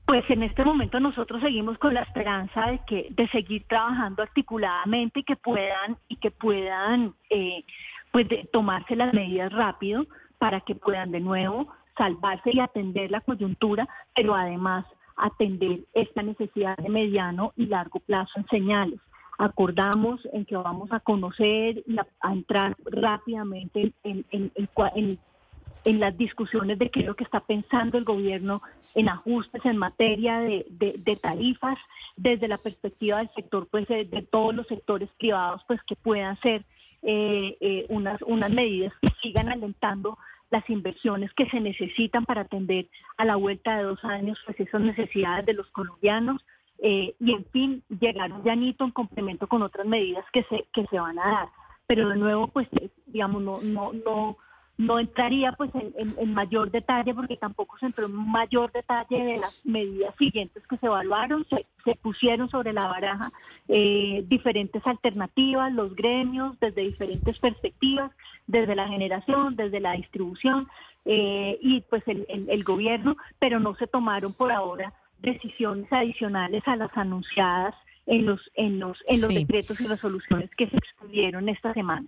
Pues 0.06 0.24
en 0.30 0.42
este 0.42 0.64
momento 0.64 0.98
nosotros 0.98 1.42
seguimos 1.42 1.76
con 1.76 1.92
la 1.92 2.00
esperanza 2.00 2.68
de 2.68 2.80
que 2.86 3.08
de 3.10 3.28
seguir 3.28 3.66
trabajando 3.68 4.22
articuladamente 4.22 5.20
y 5.20 5.24
que 5.24 5.36
puedan 5.36 5.98
y 6.08 6.16
que 6.16 6.30
puedan 6.30 7.12
eh, 7.28 7.64
pues 8.12 8.26
tomarse 8.50 8.96
las 8.96 9.12
medidas 9.12 9.52
rápido 9.52 10.06
para 10.38 10.62
que 10.62 10.74
puedan 10.74 11.10
de 11.10 11.20
nuevo 11.20 11.68
salvarse 11.98 12.48
y 12.54 12.60
atender 12.60 13.10
la 13.10 13.20
coyuntura, 13.20 13.86
pero 14.14 14.34
además 14.34 14.86
atender 15.16 15.80
esta 15.92 16.22
necesidad 16.22 16.78
de 16.78 16.88
mediano 16.88 17.52
y 17.56 17.66
largo 17.66 18.00
plazo 18.00 18.40
en 18.40 18.46
señales. 18.48 19.00
Acordamos 19.42 20.20
en 20.32 20.44
que 20.44 20.56
vamos 20.56 20.92
a 20.92 21.00
conocer 21.00 21.82
y 21.84 21.96
a, 21.98 22.32
entrar 22.32 22.76
rápidamente 22.84 23.92
en, 24.04 24.24
en, 24.30 25.98
las 25.98 26.16
discusiones 26.16 26.78
de 26.78 26.90
qué 26.90 27.00
es 27.00 27.06
lo 27.06 27.16
que 27.16 27.24
está 27.24 27.40
pensando 27.40 27.98
el 27.98 28.04
gobierno 28.04 28.62
en 28.94 29.08
ajustes 29.08 29.64
en 29.64 29.78
materia 29.78 30.38
de, 30.38 30.64
de, 30.70 31.16
tarifas, 31.16 31.76
desde 32.16 32.46
la 32.46 32.56
perspectiva 32.56 33.18
del 33.18 33.30
sector, 33.34 33.66
pues 33.68 33.88
de, 33.88 34.04
todos 34.30 34.54
los 34.54 34.68
sectores 34.68 35.08
privados, 35.18 35.60
pues 35.66 35.82
que 35.82 35.96
puedan 35.96 36.38
ser 36.40 36.64
eh, 37.02 37.56
eh, 37.60 37.86
unas, 37.88 38.22
unas 38.22 38.52
medidas 38.52 38.92
que 39.02 39.08
sigan 39.22 39.48
alentando 39.48 40.18
las 40.52 40.70
inversiones 40.70 41.32
que 41.32 41.50
se 41.50 41.58
necesitan 41.58 42.26
para 42.26 42.42
atender 42.42 42.86
a 43.16 43.24
la 43.24 43.34
vuelta 43.34 43.76
de 43.76 43.82
dos 43.82 44.04
años 44.04 44.38
pues 44.46 44.60
esas 44.60 44.82
necesidades 44.82 45.46
de 45.46 45.54
los 45.54 45.66
colombianos 45.70 46.44
eh, 46.82 47.14
y 47.18 47.32
en 47.32 47.44
fin 47.46 47.82
llegar 47.88 48.32
un 48.32 48.42
llanito 48.42 48.84
en 48.84 48.90
complemento 48.90 49.46
con 49.46 49.62
otras 49.62 49.86
medidas 49.86 50.24
que 50.32 50.42
se 50.44 50.66
que 50.72 50.84
se 50.86 50.98
van 50.98 51.18
a 51.18 51.30
dar 51.30 51.48
pero 51.86 52.08
de 52.08 52.16
nuevo 52.16 52.48
pues 52.48 52.68
digamos 53.06 53.42
no 53.42 53.60
no 53.62 53.92
no 53.92 54.36
no 54.78 54.98
entraría 54.98 55.52
pues 55.52 55.70
en, 55.74 56.34
mayor 56.34 56.70
detalle 56.70 57.14
porque 57.14 57.36
tampoco 57.36 57.78
se 57.78 57.86
entró 57.86 58.06
en 58.06 58.14
mayor 58.14 58.72
detalle 58.72 59.22
de 59.22 59.36
las 59.36 59.64
medidas 59.64 60.14
siguientes 60.18 60.66
que 60.66 60.76
se 60.78 60.86
evaluaron. 60.86 61.46
Se, 61.48 61.66
pusieron 61.96 62.48
sobre 62.48 62.72
la 62.72 62.86
baraja 62.86 63.32
eh, 63.68 64.24
diferentes 64.28 64.86
alternativas, 64.86 65.72
los 65.72 65.94
gremios 65.96 66.58
desde 66.60 66.82
diferentes 66.82 67.38
perspectivas, 67.40 68.12
desde 68.46 68.76
la 68.76 68.88
generación, 68.88 69.56
desde 69.56 69.80
la 69.80 69.92
distribución 69.92 70.68
eh, 71.04 71.58
y 71.60 71.80
pues 71.82 72.02
el, 72.06 72.24
el, 72.28 72.62
gobierno, 72.62 73.16
pero 73.40 73.58
no 73.58 73.74
se 73.74 73.88
tomaron 73.88 74.32
por 74.32 74.52
ahora 74.52 74.92
decisiones 75.22 75.90
adicionales 75.92 76.62
a 76.66 76.76
las 76.76 76.90
anunciadas 76.96 77.74
en 78.06 78.26
los 78.26 78.40
en 78.54 78.80
los 78.80 78.98
en 79.06 79.20
los 79.20 79.28
decretos 79.28 79.80
y 79.80 79.86
resoluciones 79.86 80.50
que 80.56 80.68
se 80.68 80.76
expidieron 80.76 81.48
esta 81.48 81.72
semana. 81.72 82.06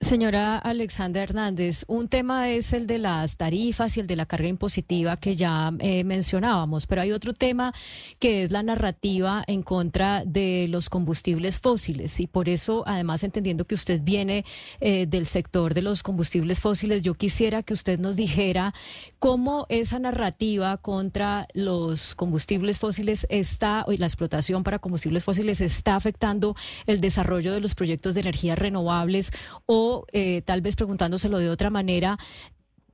Señora 0.00 0.56
Alexandra 0.56 1.22
Hernández, 1.22 1.84
un 1.86 2.08
tema 2.08 2.48
es 2.48 2.72
el 2.72 2.86
de 2.86 2.96
las 2.96 3.36
tarifas 3.36 3.96
y 3.96 4.00
el 4.00 4.06
de 4.06 4.16
la 4.16 4.24
carga 4.24 4.48
impositiva 4.48 5.18
que 5.18 5.36
ya 5.36 5.70
eh, 5.78 6.04
mencionábamos, 6.04 6.86
pero 6.86 7.02
hay 7.02 7.12
otro 7.12 7.34
tema 7.34 7.74
que 8.18 8.44
es 8.44 8.50
la 8.50 8.62
narrativa 8.62 9.44
en 9.46 9.62
contra 9.62 10.24
de 10.24 10.68
los 10.70 10.88
combustibles 10.88 11.58
fósiles. 11.58 12.18
Y 12.18 12.26
por 12.26 12.48
eso, 12.48 12.82
además, 12.86 13.24
entendiendo 13.24 13.66
que 13.66 13.74
usted 13.74 14.00
viene 14.02 14.46
eh, 14.80 15.04
del 15.06 15.26
sector 15.26 15.74
de 15.74 15.82
los 15.82 16.02
combustibles 16.02 16.60
fósiles, 16.60 17.02
yo 17.02 17.12
quisiera 17.12 17.62
que 17.62 17.74
usted 17.74 18.00
nos 18.00 18.16
dijera 18.16 18.72
cómo 19.18 19.66
esa 19.68 19.98
narrativa 19.98 20.78
contra 20.78 21.46
los 21.52 22.14
combustibles 22.14 22.78
fósiles 22.78 23.26
está, 23.28 23.84
y 23.86 23.98
la 23.98 24.06
explotación 24.06 24.64
para 24.64 24.78
combustibles 24.78 25.24
fósiles 25.24 25.60
está 25.60 25.94
afectando 25.94 26.56
el 26.86 27.02
desarrollo 27.02 27.52
de 27.52 27.60
los 27.60 27.74
proyectos 27.74 28.14
de 28.14 28.22
energías 28.22 28.58
renovables 28.58 29.30
o 29.66 29.89
eh, 30.12 30.42
tal 30.42 30.60
vez 30.62 30.76
preguntándoselo 30.76 31.38
de 31.38 31.50
otra 31.50 31.70
manera, 31.70 32.16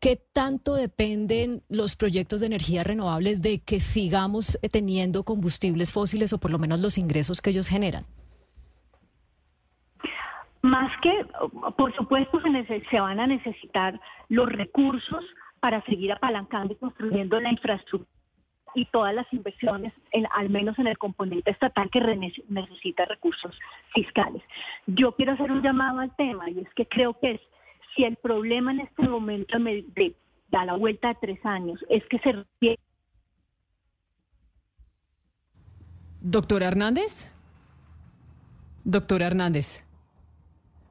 ¿Qué 0.01 0.19
tanto 0.35 0.75
dependen 0.75 1.63
los 1.69 1.97
proyectos 1.97 2.41
de 2.41 2.47
energía 2.47 2.85
renovables 2.85 3.41
de 3.41 3.63
que 3.65 3.81
sigamos 3.81 4.59
teniendo 4.71 5.25
combustibles 5.25 5.93
fósiles 5.93 6.33
o 6.33 6.39
por 6.39 6.51
lo 6.51 6.59
menos 6.59 6.81
los 6.81 6.99
ingresos 6.99 7.41
que 7.41 7.51
ellos 7.51 7.67
generan? 7.67 8.05
Más 10.61 10.93
que, 11.01 11.11
por 11.77 11.95
supuesto, 11.95 12.41
se 12.91 13.01
van 13.01 13.21
a 13.21 13.27
necesitar 13.27 13.99
los 14.29 14.49
recursos 14.49 15.25
para 15.61 15.83
seguir 15.85 16.13
apalancando 16.13 16.75
y 16.75 16.77
construyendo 16.77 17.41
la 17.41 17.51
infraestructura 17.51 18.16
y 18.77 18.85
todas 18.85 19.15
las 19.15 19.27
inversiones, 19.33 19.93
en, 20.13 20.27
al 20.33 20.51
menos 20.51 20.79
en 20.79 20.87
el 20.87 20.99
componente 20.99 21.51
estatal 21.51 21.89
que 21.91 22.01
necesita 22.49 23.07
recursos 23.07 23.59
fiscales. 23.95 24.43
Yo 24.87 25.13
quiero 25.13 25.33
hacer 25.33 25.51
un 25.51 25.63
llamado 25.63 26.01
al 26.01 26.15
tema 26.15 26.51
y 26.51 26.61
es 26.61 26.69
que 26.75 26.87
creo 26.87 27.19
que 27.19 27.33
es, 27.33 27.41
si 27.97 28.05
el 28.05 28.17
problema 28.17 28.73
en 28.73 28.81
este 28.81 29.09
momento 29.09 29.59
de, 29.59 30.15
da 30.51 30.67
la 30.67 30.75
vuelta 30.75 31.09
de 31.09 31.15
tres 31.15 31.47
años 31.47 31.83
es 31.89 32.05
que 32.05 32.19
se. 32.19 32.77
Doctora 36.21 36.69
Hernández. 36.69 37.33
Doctora 38.85 39.27
Hernández. 39.27 39.86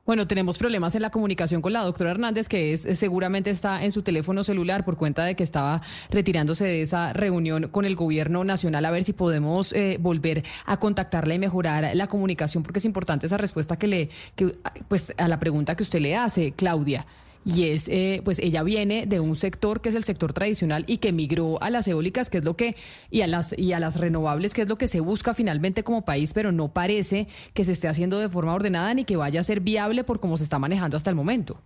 Bueno, 0.05 0.27
tenemos 0.27 0.59
problemas 0.59 0.93
en 0.93 1.01
la 1.01 1.09
comunicación 1.09 1.63
con 1.63 1.73
la 1.73 1.83
doctora 1.83 2.11
Hernández, 2.11 2.47
que 2.47 2.73
es, 2.73 2.81
seguramente 2.93 3.49
está 3.49 3.83
en 3.83 3.91
su 3.91 4.03
teléfono 4.03 4.43
celular 4.43 4.85
por 4.85 4.97
cuenta 4.97 5.25
de 5.25 5.35
que 5.35 5.43
estaba 5.43 5.81
retirándose 6.11 6.63
de 6.63 6.83
esa 6.83 7.11
reunión 7.11 7.69
con 7.69 7.85
el 7.85 7.95
gobierno 7.95 8.43
nacional. 8.43 8.85
A 8.85 8.91
ver 8.91 9.03
si 9.03 9.13
podemos 9.13 9.73
eh, 9.73 9.97
volver 9.99 10.43
a 10.67 10.77
contactarla 10.77 11.33
y 11.33 11.39
mejorar 11.39 11.95
la 11.95 12.05
comunicación, 12.05 12.61
porque 12.61 12.77
es 12.77 12.85
importante 12.85 13.25
esa 13.25 13.37
respuesta 13.37 13.79
que 13.79 13.87
le, 13.87 14.09
que, 14.35 14.55
pues, 14.87 15.11
a 15.17 15.27
la 15.27 15.39
pregunta 15.39 15.75
que 15.75 15.81
usted 15.81 15.99
le 16.01 16.15
hace, 16.15 16.51
Claudia 16.51 17.07
y 17.45 17.69
es, 17.69 17.87
eh, 17.89 18.21
pues 18.25 18.39
ella 18.39 18.63
viene 18.63 19.05
de 19.05 19.19
un 19.19 19.35
sector 19.35 19.79
que 19.79 19.89
es 19.89 19.95
el 19.95 20.03
sector 20.03 20.33
tradicional 20.33 20.83
y 20.87 20.97
que 20.97 21.11
migró 21.11 21.61
a 21.61 21.69
las 21.69 21.87
eólicas, 21.87 22.29
que 22.29 22.39
es 22.39 22.43
lo 22.43 22.57
que, 22.57 22.75
y 23.11 23.21
a 23.21 23.27
las, 23.27 23.57
y 23.57 23.73
a 23.73 23.79
las 23.79 23.99
renovables, 23.99 24.53
que 24.53 24.63
es 24.63 24.69
lo 24.69 24.77
que 24.77 24.87
se 24.87 24.99
busca 24.99 25.35
finalmente 25.35 25.83
como 25.83 26.03
país, 26.03 26.33
pero 26.33 26.51
no 26.51 26.69
parece 26.69 27.27
que 27.53 27.63
se 27.63 27.71
esté 27.71 27.87
haciendo 27.87 28.19
de 28.19 28.29
forma 28.29 28.53
ordenada 28.53 28.91
ni 28.95 29.05
que 29.05 29.15
vaya 29.15 29.39
a 29.39 29.43
ser 29.43 29.59
viable 29.59 30.03
por 30.03 30.19
cómo 30.19 30.37
se 30.37 30.43
está 30.43 30.57
manejando 30.57 30.97
hasta 30.97 31.11
el 31.11 31.15
momento. 31.15 31.61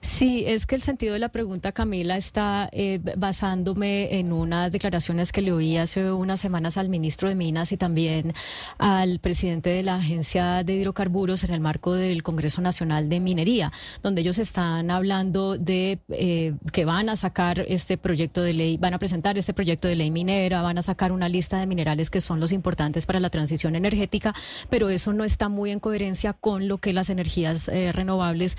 Sí, 0.00 0.44
es 0.46 0.66
que 0.66 0.74
el 0.74 0.82
sentido 0.82 1.12
de 1.12 1.18
la 1.18 1.28
pregunta, 1.28 1.72
Camila, 1.72 2.16
está 2.16 2.68
eh, 2.72 3.00
basándome 3.16 4.18
en 4.18 4.32
unas 4.32 4.72
declaraciones 4.72 5.30
que 5.30 5.42
le 5.42 5.52
oí 5.52 5.76
hace 5.76 6.10
unas 6.10 6.40
semanas 6.40 6.76
al 6.76 6.88
ministro 6.88 7.28
de 7.28 7.34
Minas 7.34 7.72
y 7.72 7.76
también 7.76 8.32
al 8.78 9.18
presidente 9.20 9.70
de 9.70 9.82
la 9.82 9.96
Agencia 9.96 10.64
de 10.64 10.74
Hidrocarburos 10.74 11.44
en 11.44 11.52
el 11.52 11.60
marco 11.60 11.94
del 11.94 12.22
Congreso 12.22 12.62
Nacional 12.62 13.08
de 13.08 13.20
Minería, 13.20 13.72
donde 14.02 14.22
ellos 14.22 14.38
están 14.38 14.90
hablando 14.90 15.58
de 15.58 15.98
eh, 16.08 16.54
que 16.72 16.84
van 16.84 17.08
a 17.08 17.16
sacar 17.16 17.64
este 17.68 17.98
proyecto 17.98 18.42
de 18.42 18.54
ley, 18.54 18.78
van 18.78 18.94
a 18.94 18.98
presentar 18.98 19.36
este 19.36 19.54
proyecto 19.54 19.86
de 19.86 19.96
ley 19.96 20.10
minera, 20.10 20.62
van 20.62 20.78
a 20.78 20.82
sacar 20.82 21.12
una 21.12 21.28
lista 21.28 21.58
de 21.58 21.66
minerales 21.66 22.10
que 22.10 22.20
son 22.20 22.40
los 22.40 22.52
importantes 22.52 23.06
para 23.06 23.20
la 23.20 23.30
transición 23.30 23.76
energética, 23.76 24.34
pero 24.70 24.88
eso 24.88 25.12
no 25.12 25.24
está 25.24 25.48
muy 25.48 25.70
en 25.70 25.80
coherencia 25.80 26.32
con 26.32 26.68
lo 26.68 26.78
que 26.78 26.92
las 26.92 27.10
energías 27.10 27.68
eh, 27.68 27.92
renovables 27.92 28.56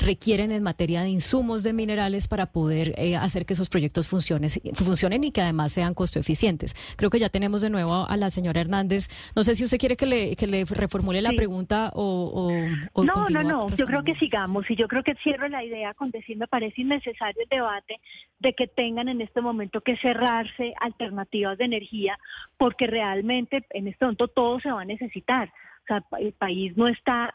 requieren 0.00 0.35
en 0.40 0.62
materia 0.62 1.02
de 1.02 1.08
insumos 1.08 1.62
de 1.62 1.72
minerales 1.72 2.28
para 2.28 2.46
poder 2.46 2.94
eh, 2.96 3.16
hacer 3.16 3.46
que 3.46 3.54
esos 3.54 3.68
proyectos 3.68 4.08
funcionen, 4.08 4.50
funcionen 4.74 5.24
y 5.24 5.32
que 5.32 5.40
además 5.40 5.72
sean 5.72 5.94
costo 5.94 6.18
eficientes. 6.18 6.74
Creo 6.96 7.10
que 7.10 7.18
ya 7.18 7.28
tenemos 7.28 7.62
de 7.62 7.70
nuevo 7.70 8.06
a 8.08 8.16
la 8.16 8.30
señora 8.30 8.60
Hernández. 8.60 9.08
No 9.34 9.44
sé 9.44 9.54
si 9.54 9.64
usted 9.64 9.78
quiere 9.78 9.96
que 9.96 10.06
le, 10.06 10.36
que 10.36 10.46
le 10.46 10.64
reformule 10.64 11.22
la 11.22 11.32
pregunta 11.32 11.90
o, 11.94 12.52
o, 12.92 13.04
No, 13.04 13.26
no, 13.30 13.42
no. 13.42 13.66
Yo 13.74 13.86
creo 13.86 14.02
que 14.02 14.14
sigamos 14.16 14.70
y 14.70 14.76
yo 14.76 14.88
creo 14.88 15.02
que 15.02 15.14
cierro 15.22 15.48
la 15.48 15.64
idea 15.64 15.94
con 15.94 16.10
decir 16.10 16.36
me 16.36 16.46
parece 16.46 16.82
innecesario 16.82 17.42
el 17.42 17.48
debate 17.48 18.00
de 18.38 18.52
que 18.54 18.66
tengan 18.66 19.08
en 19.08 19.20
este 19.20 19.40
momento 19.40 19.80
que 19.80 19.96
cerrarse 19.96 20.74
alternativas 20.80 21.58
de 21.58 21.64
energía 21.64 22.18
porque 22.56 22.86
realmente 22.86 23.64
en 23.70 23.88
este 23.88 24.04
momento 24.04 24.28
todo 24.28 24.60
se 24.60 24.70
va 24.70 24.82
a 24.82 24.84
necesitar. 24.84 25.52
O 25.82 25.86
sea, 25.86 26.04
el 26.18 26.32
país 26.32 26.76
no 26.76 26.88
está 26.88 27.34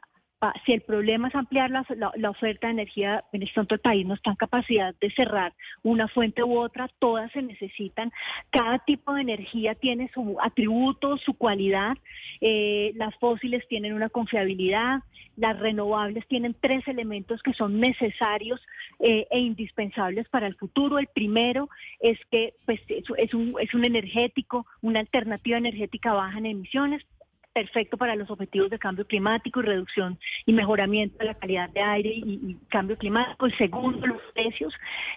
si 0.66 0.74
el 0.74 0.82
problema 0.82 1.28
es 1.28 1.36
ampliar 1.36 1.70
la, 1.70 2.30
oferta 2.30 2.68
de 2.68 2.74
energía, 2.74 3.24
en 3.32 3.44
este 3.44 3.60
momento 3.60 3.76
el 3.76 3.82
país 3.82 4.06
no 4.06 4.16
está 4.16 4.32
en 4.32 4.36
capacidad 4.38 4.96
de 5.00 5.12
cerrar 5.12 5.54
una 5.84 6.08
fuente 6.08 6.44
u 6.44 6.58
otra, 6.58 6.90
todas 7.00 7.32
se 7.32 7.42
necesitan. 7.42 8.12
Cada 8.50 8.80
tipo 8.80 9.14
de 9.14 9.22
energía 9.22 9.76
tiene 9.76 10.10
su 10.14 10.38
atributo, 10.42 11.18
su 11.18 11.36
cualidad. 11.36 11.96
Eh, 12.40 12.92
las 12.96 13.16
fósiles 13.18 13.68
tienen 13.68 13.94
una 13.94 14.10
confiabilidad, 14.10 15.02
las 15.38 15.60
renovables 15.60 16.28
tienen 16.28 16.56
tres 16.60 16.88
elementos 16.88 17.44
que 17.44 17.54
son 17.54 17.80
necesarios 17.80 18.60
eh, 19.00 19.28
e 19.30 19.40
indispensables 19.40 20.28
para 20.30 20.48
el 20.48 20.56
futuro. 20.56 20.98
El 20.98 21.08
primero 21.08 21.70
es 22.00 22.18
que 22.32 22.56
pues, 22.66 22.80
es 22.88 23.34
un 23.34 23.86
energético, 23.86 24.66
una 24.82 25.02
alternativa 25.02 25.58
energética 25.58 26.14
baja 26.14 26.40
en 26.40 26.48
emisiones 26.48 27.06
perfecto 27.54 27.98
para 27.98 28.16
los 28.16 28.30
objetivos 28.30 28.70
de 28.70 28.80
cambio 28.80 29.06
climático 29.06 29.60
y 29.60 29.64
reducción 29.64 30.20
y 30.46 30.54
mejoramiento 30.54 31.18
de 31.18 31.26
la 31.26 31.34
calidad 31.34 31.70
de 31.70 31.82
aire 31.82 32.10
y, 32.14 32.58
cambio 32.70 32.98
climático. 32.98 33.46
El 33.46 33.58
segundo, 33.58 34.08
los 34.08 34.22
precios, 34.34 34.74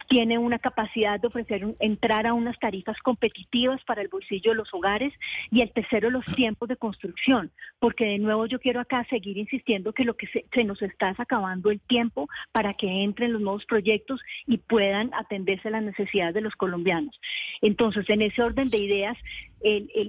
tiene 0.08 0.38
una 0.38 0.58
capacidad 0.58 1.20
de 1.20 1.28
ofrecer 1.28 1.74
entrar 1.78 2.26
a 2.26 2.34
unas 2.34 2.58
tarifas 2.58 2.98
competitivas 3.02 3.82
para 3.84 4.02
el 4.02 4.08
bolsillo 4.08 4.50
de 4.50 4.56
los 4.56 4.72
hogares. 4.74 5.12
Y 5.50 5.62
el 5.62 5.72
tercero, 5.72 6.10
los 6.10 6.24
tiempos 6.34 6.68
de 6.68 6.76
construcción, 6.76 7.50
porque 7.78 8.04
de 8.06 8.18
nuevo 8.18 8.46
yo 8.46 8.58
quiero 8.58 8.80
acá 8.80 9.06
seguir 9.08 9.38
insistiendo 9.38 9.92
que 9.92 10.04
lo 10.04 10.16
que 10.16 10.26
se, 10.28 10.44
se 10.52 10.64
nos 10.64 10.82
está 10.82 11.10
es 11.10 11.20
acabando 11.20 11.70
el 11.70 11.80
tiempo 11.80 12.28
para 12.52 12.74
que 12.74 13.04
entren 13.04 13.32
los 13.32 13.42
nuevos 13.42 13.64
proyectos 13.66 14.20
y 14.46 14.58
puedan 14.58 15.12
atenderse 15.14 15.68
a 15.68 15.72
las 15.72 15.82
necesidades 15.82 16.34
de 16.34 16.40
los 16.40 16.54
colombianos. 16.56 17.20
Entonces, 17.62 18.08
en 18.10 18.22
ese 18.22 18.42
orden 18.42 18.68
de 18.70 18.78
ideas, 18.78 19.16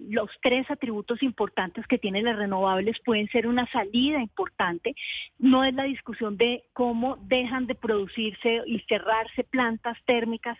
los 0.09 0.29
tres 0.41 0.69
atributos 0.69 1.23
importantes 1.23 1.87
que 1.87 1.97
tienen 1.97 2.25
las 2.25 2.35
renovables 2.35 2.99
pueden 3.05 3.27
ser 3.29 3.47
una 3.47 3.65
salida 3.71 4.21
importante. 4.21 4.95
No 5.39 5.63
es 5.63 5.73
la 5.73 5.83
discusión 5.83 6.37
de 6.37 6.65
cómo 6.73 7.17
dejan 7.27 7.65
de 7.65 7.75
producirse 7.75 8.61
y 8.65 8.79
cerrarse 8.81 9.43
plantas 9.43 9.97
térmicas. 10.05 10.57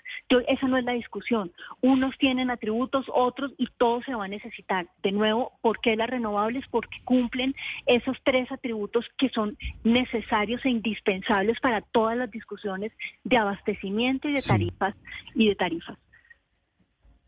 esa 0.48 0.68
no 0.68 0.78
es 0.78 0.86
la 0.86 0.94
discusión. 0.94 1.52
Unos 1.82 2.18
tienen 2.18 2.50
atributos, 2.50 3.06
otros 3.14 3.54
y 3.58 3.68
todos 3.78 4.06
se 4.06 4.16
van 4.16 4.26
a 4.26 4.36
necesitar. 4.36 4.88
De 5.04 5.12
nuevo, 5.12 5.52
¿por 5.62 5.80
qué 5.82 5.96
las 5.96 6.10
renovables? 6.10 6.66
Porque 6.72 6.98
cumplen 7.04 7.54
esos 7.86 8.18
tres 8.24 8.52
atributos 8.52 9.06
que 9.18 9.30
son 9.30 9.58
necesarios 9.84 10.64
e 10.66 10.70
indispensables 10.70 11.60
para 11.60 11.82
todas 11.82 12.18
las 12.18 12.32
discusiones 12.32 12.92
de 13.24 13.38
abastecimiento 13.38 14.30
y 14.30 14.34
de 14.34 14.42
tarifas 14.42 14.96
y 15.34 15.50
de 15.50 15.56
tarifas. 15.56 15.98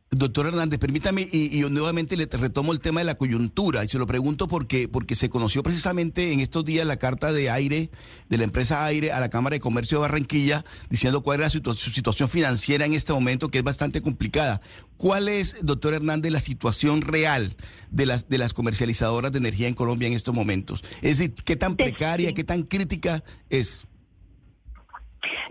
Doctor 0.10 0.48
Hernández, 0.48 0.80
permítame, 0.80 1.28
y, 1.30 1.60
nuevamente 1.70 2.16
le 2.16 2.28
retomo 2.28 2.72
el 2.72 2.80
tema 2.80 3.02
de 3.02 3.06
la 3.06 3.16
coyuntura, 3.16 3.84
y 3.84 3.90
se 3.90 3.98
lo 3.98 4.08
pregunto 4.08 4.48
porque, 4.48 4.88
porque 4.88 5.16
se 5.16 5.30
conoció 5.30 5.64
precisamente 5.64 6.32
en 6.32 6.40
estos 6.40 6.64
días 6.64 6.88
la 6.88 6.96
carta 6.96 7.34
de 7.34 7.50
aire 7.50 7.92
de 8.30 8.38
la 8.38 8.46
empresa 8.46 8.86
Aire 8.86 9.12
a 9.12 9.20
la 9.20 9.30
Cámara 9.30 9.56
de 9.56 9.60
Comercio 9.60 9.98
de 9.98 10.04
Barranquilla, 10.04 10.64
diciendo 10.90 11.24
cuál 11.24 11.42
era 11.42 11.50
su, 11.50 11.62
situación 11.74 12.30
financiera 12.30 12.86
en 12.86 12.94
este 12.94 13.12
momento, 13.12 13.50
que 13.50 13.58
es 13.58 13.64
bastante 13.66 14.02
complicada. 14.02 14.62
¿Cuál 14.96 15.28
es, 15.28 15.58
doctor 15.62 15.94
Hernández, 15.94 16.32
la 16.32 16.40
situación 16.40 17.02
real 17.02 17.58
de 17.92 18.06
las, 18.06 18.30
de 18.30 18.38
las 18.38 18.54
comercializadoras 18.54 19.34
de 19.34 19.40
energía 19.40 19.68
en 19.68 19.74
Colombia 19.74 20.08
en 20.08 20.14
estos 20.14 20.34
momentos? 20.34 20.86
Es 21.02 21.18
decir, 21.18 21.34
¿qué 21.44 21.58
tan 21.58 21.76
precaria, 21.76 22.34
qué 22.34 22.46
tan 22.46 22.64
crítica 22.64 23.26
es? 23.50 23.86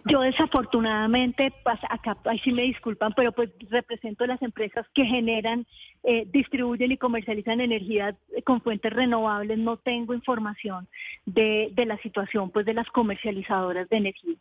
Yo 0.04 0.20
desafortunadamente, 0.20 1.52
pues, 1.64 1.78
acá 1.88 2.16
ahí 2.24 2.38
sí 2.40 2.52
me 2.52 2.62
disculpan, 2.62 3.12
pero 3.14 3.32
pues 3.32 3.50
represento 3.70 4.26
las 4.26 4.40
empresas 4.42 4.86
que 4.94 5.04
generan, 5.04 5.66
eh, 6.04 6.26
distribuyen 6.32 6.92
y 6.92 6.96
comercializan 6.96 7.60
energía 7.60 8.16
con 8.44 8.60
fuentes 8.60 8.92
renovables. 8.92 9.58
No 9.58 9.76
tengo 9.76 10.14
información 10.14 10.88
de, 11.24 11.70
de 11.72 11.86
la 11.86 11.98
situación 11.98 12.50
pues 12.50 12.66
de 12.66 12.74
las 12.74 12.88
comercializadoras 12.88 13.88
de 13.88 13.96
energía. 13.96 14.36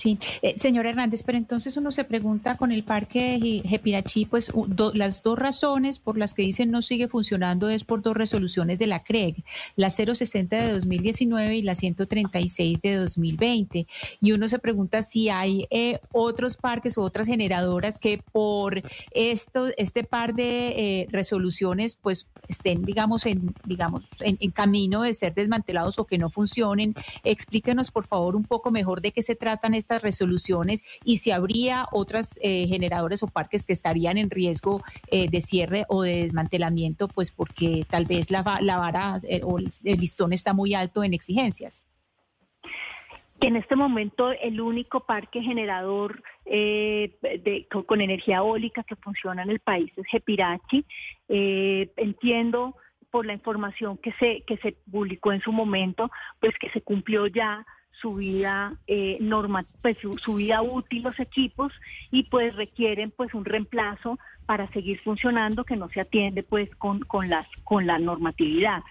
Sí, 0.00 0.18
eh, 0.40 0.56
señor 0.56 0.86
Hernández, 0.86 1.22
pero 1.22 1.36
entonces 1.36 1.76
uno 1.76 1.92
se 1.92 2.04
pregunta 2.04 2.56
con 2.56 2.72
el 2.72 2.84
parque 2.84 3.62
Jepirachi, 3.66 4.24
pues 4.24 4.50
las 4.94 5.22
dos 5.22 5.38
razones 5.38 5.98
por 5.98 6.16
las 6.16 6.32
que 6.32 6.40
dicen 6.40 6.70
no 6.70 6.80
sigue 6.80 7.06
funcionando 7.06 7.68
es 7.68 7.84
por 7.84 8.00
dos 8.00 8.16
resoluciones 8.16 8.78
de 8.78 8.86
la 8.86 9.04
CREG, 9.04 9.44
la 9.76 9.90
060 9.90 10.56
de 10.56 10.72
2019 10.72 11.54
y 11.54 11.60
la 11.60 11.74
136 11.74 12.80
de 12.80 12.94
2020. 12.94 13.86
Y 14.22 14.32
uno 14.32 14.48
se 14.48 14.58
pregunta 14.58 15.02
si 15.02 15.28
hay 15.28 15.66
eh, 15.68 15.98
otros 16.12 16.56
parques 16.56 16.96
o 16.96 17.02
otras 17.02 17.26
generadoras 17.26 17.98
que 17.98 18.22
por 18.32 18.82
esto, 19.10 19.66
este 19.76 20.02
par 20.02 20.32
de 20.32 20.68
eh, 20.68 21.08
resoluciones 21.10 21.98
pues 22.00 22.26
estén, 22.50 22.82
digamos, 22.82 23.26
en, 23.26 23.54
digamos 23.64 24.02
en, 24.20 24.50
camino 24.50 25.02
de 25.02 25.14
ser 25.14 25.34
desmantelados 25.34 25.98
o 25.98 26.06
que 26.06 26.18
no 26.18 26.30
funcionen. 26.30 26.94
Explíquenos, 27.24 27.90
por 27.90 28.06
favor, 28.06 28.36
un 28.36 28.44
poco 28.44 28.70
mejor 28.70 29.00
de 29.00 29.12
qué 29.12 29.22
se 29.22 29.36
tratan 29.36 29.74
estas 29.74 30.02
resoluciones 30.02 30.82
y 31.04 31.18
si 31.18 31.30
habría 31.30 31.86
otras 31.92 32.38
eh, 32.42 32.66
generadores 32.68 33.22
o 33.22 33.28
parques 33.28 33.64
que 33.64 33.72
estarían 33.72 34.18
en 34.18 34.30
riesgo 34.30 34.82
eh, 35.10 35.28
de 35.28 35.40
cierre 35.40 35.84
o 35.88 36.02
de 36.02 36.22
desmantelamiento, 36.22 37.08
pues 37.08 37.30
porque 37.30 37.86
tal 37.88 38.04
vez 38.04 38.30
la, 38.30 38.58
la 38.60 38.78
vara 38.78 39.18
eh, 39.28 39.40
o 39.44 39.58
el 39.58 39.70
listón 40.00 40.32
está 40.32 40.52
muy 40.52 40.74
alto 40.74 41.04
en 41.04 41.14
exigencias. 41.14 41.84
En 43.40 43.56
este 43.56 43.74
momento 43.74 44.32
el 44.32 44.60
único 44.60 45.00
parque 45.00 45.42
generador 45.42 46.22
de, 46.44 47.66
con, 47.86 48.00
energía 48.00 48.38
eólica 48.38 48.82
que 48.82 48.96
funciona 48.96 49.42
en 49.42 49.50
el 49.50 49.60
país 49.60 49.90
es 49.96 50.06
Jepirachi. 50.06 50.84
entiendo 51.28 52.76
por 53.10 53.26
la 53.26 53.32
información 53.32 53.98
que 53.98 54.12
se, 54.12 54.42
que 54.42 54.56
se 54.58 54.76
publicó 54.90 55.32
en 55.32 55.40
su 55.40 55.52
momento, 55.52 56.10
pues 56.38 56.54
que 56.58 56.70
se 56.70 56.80
cumplió 56.80 57.26
ya 57.26 57.66
su 58.00 58.14
vida 58.14 58.74
eh, 58.86 59.18
norma, 59.20 59.64
pues 59.82 59.98
su, 59.98 60.34
vida 60.34 60.62
útil 60.62 61.02
los 61.02 61.18
equipos 61.20 61.72
y 62.10 62.24
pues 62.24 62.54
requieren 62.56 63.10
pues 63.10 63.34
un 63.34 63.44
reemplazo 63.44 64.18
para 64.46 64.68
seguir 64.68 65.00
funcionando 65.00 65.64
que 65.64 65.76
no 65.76 65.88
se 65.90 66.00
atiende 66.00 66.42
pues 66.42 66.74
con, 66.76 67.00
con 67.00 67.28
las 67.28 67.46
con 67.64 67.86
la 67.86 67.98
normatividad. 67.98 68.82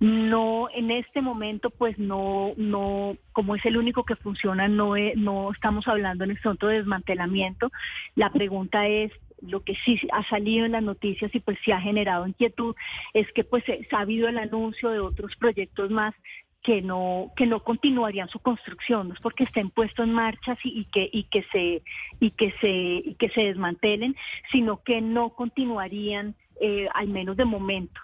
No 0.00 0.68
en 0.74 0.90
este 0.90 1.20
momento 1.20 1.68
pues 1.68 1.98
no 1.98 2.52
no 2.56 3.16
como 3.32 3.54
es 3.54 3.64
el 3.66 3.76
único 3.76 4.04
que 4.04 4.16
funciona 4.16 4.66
no 4.66 4.94
no 5.16 5.52
estamos 5.52 5.86
hablando 5.88 6.24
en 6.24 6.30
este 6.30 6.48
momento 6.48 6.68
de 6.68 6.78
desmantelamiento. 6.78 7.70
La 8.14 8.32
pregunta 8.32 8.86
es 8.88 9.12
lo 9.42 9.62
que 9.62 9.74
sí 9.84 10.00
ha 10.12 10.22
salido 10.24 10.64
en 10.64 10.72
las 10.72 10.82
noticias 10.82 11.34
y 11.34 11.40
pues 11.40 11.58
sí 11.64 11.72
ha 11.72 11.80
generado 11.80 12.26
inquietud 12.26 12.74
es 13.14 13.30
que 13.32 13.44
pues 13.44 13.64
ha 13.92 14.00
habido 14.00 14.28
el 14.28 14.38
anuncio 14.38 14.90
de 14.90 15.00
otros 15.00 15.36
proyectos 15.36 15.90
más 15.90 16.14
que 16.62 16.82
no 16.82 17.32
que 17.36 17.46
no 17.46 17.60
continuarían 17.64 18.28
su 18.28 18.38
construcción 18.38 19.08
no 19.08 19.14
es 19.14 19.20
porque 19.20 19.44
estén 19.44 19.70
puestos 19.70 20.06
en 20.06 20.12
marcha 20.12 20.58
y, 20.62 20.84
que 20.86 21.08
y 21.10 21.24
que 21.24 21.42
se 21.52 21.82
y 22.20 22.30
que 22.32 22.52
se 22.60 22.68
y 22.68 23.14
que 23.18 23.30
se 23.30 23.42
desmantelen 23.42 24.14
sino 24.52 24.82
que 24.82 25.00
no 25.00 25.30
continuarían 25.30 26.34
eh, 26.60 26.88
al 26.94 27.08
menos 27.08 27.36
de 27.36 27.44
momento. 27.44 28.00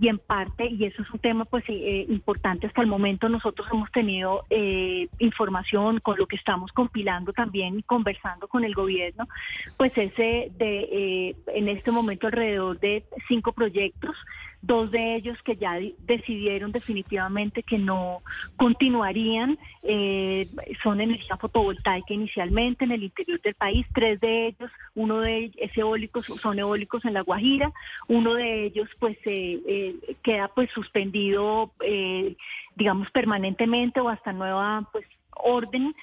Y 0.00 0.08
en 0.08 0.18
parte, 0.18 0.66
y 0.66 0.84
eso 0.84 1.02
es 1.02 1.10
un 1.10 1.20
tema 1.20 1.44
pues 1.44 1.64
eh, 1.68 2.04
importante 2.08 2.66
hasta 2.66 2.82
el 2.82 2.88
momento, 2.88 3.28
nosotros 3.28 3.68
hemos 3.72 3.90
tenido 3.92 4.44
eh, 4.50 5.08
información 5.20 6.00
con 6.00 6.18
lo 6.18 6.26
que 6.26 6.36
estamos 6.36 6.72
compilando 6.72 7.32
también 7.32 7.78
y 7.78 7.82
conversando 7.82 8.48
con 8.48 8.64
el 8.64 8.74
gobierno, 8.74 9.28
pues 9.76 9.92
ese 9.96 10.50
de 10.58 11.36
en 11.46 11.68
este 11.68 11.92
momento 11.92 12.26
alrededor 12.26 12.80
de 12.80 13.04
cinco 13.28 13.52
proyectos 13.52 14.16
dos 14.62 14.90
de 14.90 15.16
ellos 15.16 15.38
que 15.42 15.56
ya 15.56 15.78
decidieron 16.00 16.70
definitivamente 16.72 17.62
que 17.62 17.78
no 17.78 18.22
continuarían, 18.56 19.58
eh, 19.82 20.48
son 20.82 21.00
energía 21.00 21.36
fotovoltaica 21.36 22.12
inicialmente 22.12 22.84
en 22.84 22.92
el 22.92 23.04
interior 23.04 23.40
del 23.40 23.54
país, 23.54 23.86
tres 23.94 24.20
de 24.20 24.48
ellos, 24.48 24.70
uno 24.94 25.20
de 25.20 25.36
ellos 25.38 25.70
eólicos, 25.76 26.26
son 26.26 26.58
eólicos 26.58 27.04
en 27.04 27.14
La 27.14 27.22
Guajira, 27.22 27.72
uno 28.08 28.34
de 28.34 28.66
ellos 28.66 28.88
pues 28.98 29.16
eh, 29.24 29.60
eh, 29.66 30.16
queda 30.22 30.48
pues 30.48 30.70
suspendido, 30.70 31.72
digamos, 32.76 33.10
permanentemente 33.10 34.00
o 34.00 34.08
hasta 34.08 34.32
nueva 34.32 34.86
pues 34.92 35.06
orden, 35.42 35.94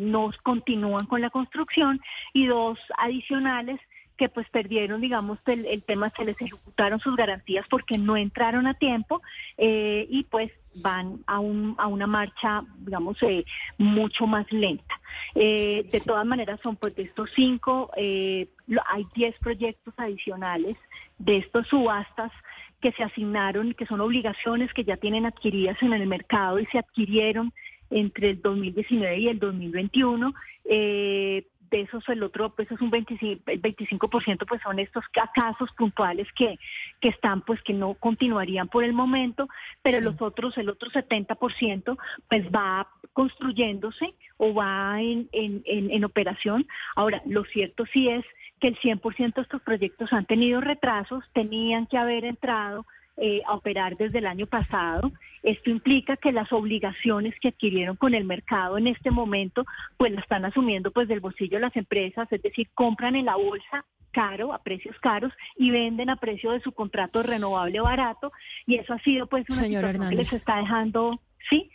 no 0.00 0.30
continúan 0.44 1.04
con 1.06 1.20
la 1.20 1.30
construcción 1.30 2.00
y 2.32 2.46
dos 2.46 2.78
adicionales 2.96 3.80
que 4.18 4.28
pues 4.28 4.48
perdieron, 4.50 5.00
digamos, 5.00 5.38
el, 5.46 5.82
tema, 5.84 6.10
se 6.10 6.24
les 6.24 6.40
ejecutaron 6.42 7.00
sus 7.00 7.16
garantías 7.16 7.64
porque 7.70 7.96
no 7.96 8.16
entraron 8.16 8.66
a 8.66 8.74
tiempo 8.74 9.22
eh, 9.56 10.06
y 10.10 10.24
pues 10.24 10.50
van 10.74 11.20
a, 11.26 11.38
un, 11.38 11.74
a 11.78 11.86
una 11.86 12.06
marcha, 12.06 12.64
digamos, 12.80 13.16
eh, 13.22 13.44
mucho 13.78 14.26
más 14.26 14.50
lenta. 14.52 15.00
Eh, 15.34 15.88
de 15.90 16.00
todas 16.00 16.26
maneras, 16.26 16.60
son 16.62 16.76
pues 16.76 16.94
de 16.96 17.04
estos 17.04 17.30
cinco, 17.34 17.90
hay 17.96 19.06
diez 19.14 19.34
proyectos 19.38 19.94
adicionales 19.96 20.76
de 21.18 21.38
estos 21.38 21.66
subastas 21.68 22.32
que 22.80 22.92
se 22.92 23.02
asignaron 23.02 23.74
que 23.74 23.86
son 23.86 24.00
obligaciones 24.00 24.72
que 24.72 24.84
ya 24.84 24.96
tienen 24.96 25.26
adquiridas 25.26 25.80
en 25.82 25.92
el 25.92 26.06
mercado 26.06 26.60
y 26.60 26.66
se 26.66 26.78
adquirieron 26.78 27.52
entre 27.90 28.30
el 28.30 28.42
2019 28.42 29.18
y 29.18 29.28
el 29.28 29.38
2021. 29.38 30.32
Eh, 30.64 31.46
de 31.70 31.82
esos 31.82 32.08
el 32.08 32.22
otro, 32.22 32.50
pues 32.54 32.70
es 32.70 32.80
un 32.80 32.90
25, 32.90 33.42
el 33.46 33.62
25% 33.62 34.46
pues 34.46 34.62
son 34.62 34.78
estos 34.78 35.04
casos 35.34 35.70
puntuales 35.72 36.26
que, 36.34 36.58
que 37.00 37.08
están, 37.08 37.42
pues 37.42 37.62
que 37.62 37.72
no 37.72 37.94
continuarían 37.94 38.68
por 38.68 38.84
el 38.84 38.92
momento, 38.92 39.48
pero 39.82 40.00
los 40.00 40.20
otros, 40.20 40.56
el 40.58 40.68
otro 40.68 40.90
70% 40.90 41.98
pues 42.28 42.46
va 42.50 42.88
construyéndose 43.12 44.14
o 44.36 44.54
va 44.54 45.00
en, 45.00 45.28
en, 45.32 45.62
en, 45.66 45.90
en 45.90 46.04
operación. 46.04 46.66
Ahora, 46.96 47.22
lo 47.26 47.44
cierto 47.44 47.84
sí 47.92 48.08
es 48.08 48.24
que 48.60 48.68
el 48.68 48.78
100% 48.78 49.34
de 49.34 49.42
estos 49.42 49.62
proyectos 49.62 50.12
han 50.12 50.26
tenido 50.26 50.60
retrasos, 50.60 51.24
tenían 51.32 51.86
que 51.86 51.98
haber 51.98 52.24
entrado 52.24 52.86
eh, 53.20 53.42
a 53.46 53.54
operar 53.54 53.96
desde 53.96 54.18
el 54.18 54.26
año 54.26 54.46
pasado. 54.46 55.12
Esto 55.42 55.70
implica 55.70 56.16
que 56.16 56.32
las 56.32 56.52
obligaciones 56.52 57.34
que 57.40 57.48
adquirieron 57.48 57.96
con 57.96 58.14
el 58.14 58.24
mercado 58.24 58.78
en 58.78 58.86
este 58.86 59.10
momento, 59.10 59.64
pues 59.96 60.12
la 60.12 60.20
están 60.20 60.44
asumiendo 60.44 60.90
pues 60.90 61.08
del 61.08 61.20
bolsillo 61.20 61.58
las 61.58 61.76
empresas, 61.76 62.30
es 62.30 62.42
decir, 62.42 62.68
compran 62.74 63.16
en 63.16 63.26
la 63.26 63.36
bolsa 63.36 63.84
caro, 64.10 64.52
a 64.52 64.62
precios 64.62 64.96
caros, 65.00 65.32
y 65.56 65.70
venden 65.70 66.10
a 66.10 66.16
precio 66.16 66.52
de 66.52 66.60
su 66.60 66.72
contrato 66.72 67.22
renovable 67.22 67.80
barato, 67.80 68.32
y 68.66 68.76
eso 68.76 68.94
ha 68.94 68.98
sido 69.00 69.26
pues 69.26 69.44
una 69.50 69.66
situación 69.66 70.08
que 70.08 70.16
les 70.16 70.32
está 70.32 70.56
dejando, 70.56 71.20
sí, 71.48 71.70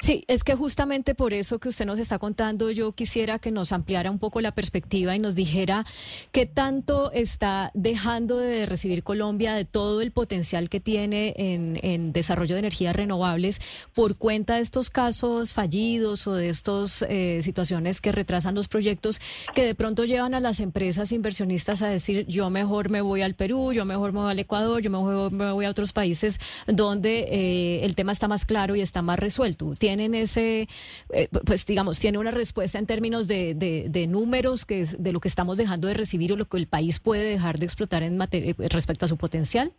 Sí, 0.00 0.24
es 0.28 0.44
que 0.44 0.54
justamente 0.54 1.14
por 1.14 1.32
eso 1.32 1.58
que 1.58 1.68
usted 1.68 1.86
nos 1.86 1.98
está 1.98 2.18
contando, 2.18 2.70
yo 2.70 2.92
quisiera 2.92 3.38
que 3.38 3.50
nos 3.50 3.72
ampliara 3.72 4.10
un 4.10 4.18
poco 4.18 4.40
la 4.40 4.52
perspectiva 4.52 5.14
y 5.16 5.18
nos 5.18 5.34
dijera 5.34 5.86
qué 6.30 6.46
tanto 6.46 7.10
está 7.12 7.70
dejando 7.74 8.38
de 8.38 8.66
recibir 8.66 9.02
Colombia 9.02 9.54
de 9.54 9.64
todo 9.64 10.02
el 10.02 10.10
potencial 10.10 10.68
que 10.68 10.80
tiene 10.80 11.34
en, 11.36 12.12
desarrollo 12.12 12.54
de 12.54 12.60
energías 12.60 12.94
renovables 12.94 13.60
por 13.94 14.16
cuenta 14.16 14.56
de 14.56 14.60
estos 14.60 14.90
casos 14.90 15.52
fallidos 15.52 16.26
o 16.26 16.34
de 16.34 16.48
estas 16.48 17.04
eh, 17.08 17.40
situaciones 17.42 18.00
que 18.00 18.12
retrasan 18.12 18.54
los 18.54 18.68
proyectos 18.68 19.20
que 19.54 19.64
de 19.64 19.74
pronto 19.74 20.04
llevan 20.04 20.34
a 20.34 20.40
las 20.40 20.60
empresas 20.60 21.12
inversionistas 21.12 21.82
a 21.82 21.88
decir 21.88 22.26
yo 22.26 22.50
mejor 22.50 22.90
me 22.90 23.00
voy 23.00 23.22
al 23.22 23.34
Perú, 23.34 23.72
yo 23.72 23.84
mejor 23.84 24.12
me 24.12 24.20
voy 24.20 24.30
al 24.30 24.38
Ecuador, 24.38 24.82
yo 24.82 24.90
mejor 24.90 25.32
me 25.32 25.50
voy 25.52 25.64
a 25.64 25.70
otros 25.70 25.92
países 25.92 26.40
donde 26.66 27.20
eh, 27.30 27.84
el 27.84 27.94
tema 27.94 28.12
está 28.12 28.28
más 28.28 28.44
claro 28.44 28.76
y 28.76 28.80
está 28.80 29.00
más 29.00 29.18
resuelto 29.18 29.63
tienen 29.78 30.14
ese, 30.14 30.68
eh, 31.12 31.28
pues 31.44 31.66
digamos, 31.66 31.98
tiene 31.98 32.18
una 32.18 32.30
respuesta 32.30 32.78
en 32.78 32.86
términos 32.86 33.28
de, 33.28 33.54
de, 33.54 34.06
números 34.06 34.64
que 34.64 34.86
de 34.86 35.12
lo 35.12 35.20
que 35.20 35.28
estamos 35.28 35.56
dejando 35.56 35.88
de 35.88 35.94
recibir 35.94 36.32
o 36.32 36.36
lo 36.36 36.46
que 36.46 36.56
el 36.56 36.66
país 36.66 37.00
puede 37.00 37.24
dejar 37.24 37.58
de 37.58 37.64
explotar 37.64 38.02
en 38.02 38.20
eh, 38.20 38.54
respecto 38.68 39.06
a 39.06 39.08
su 39.08 39.16
potencial? 39.16 39.72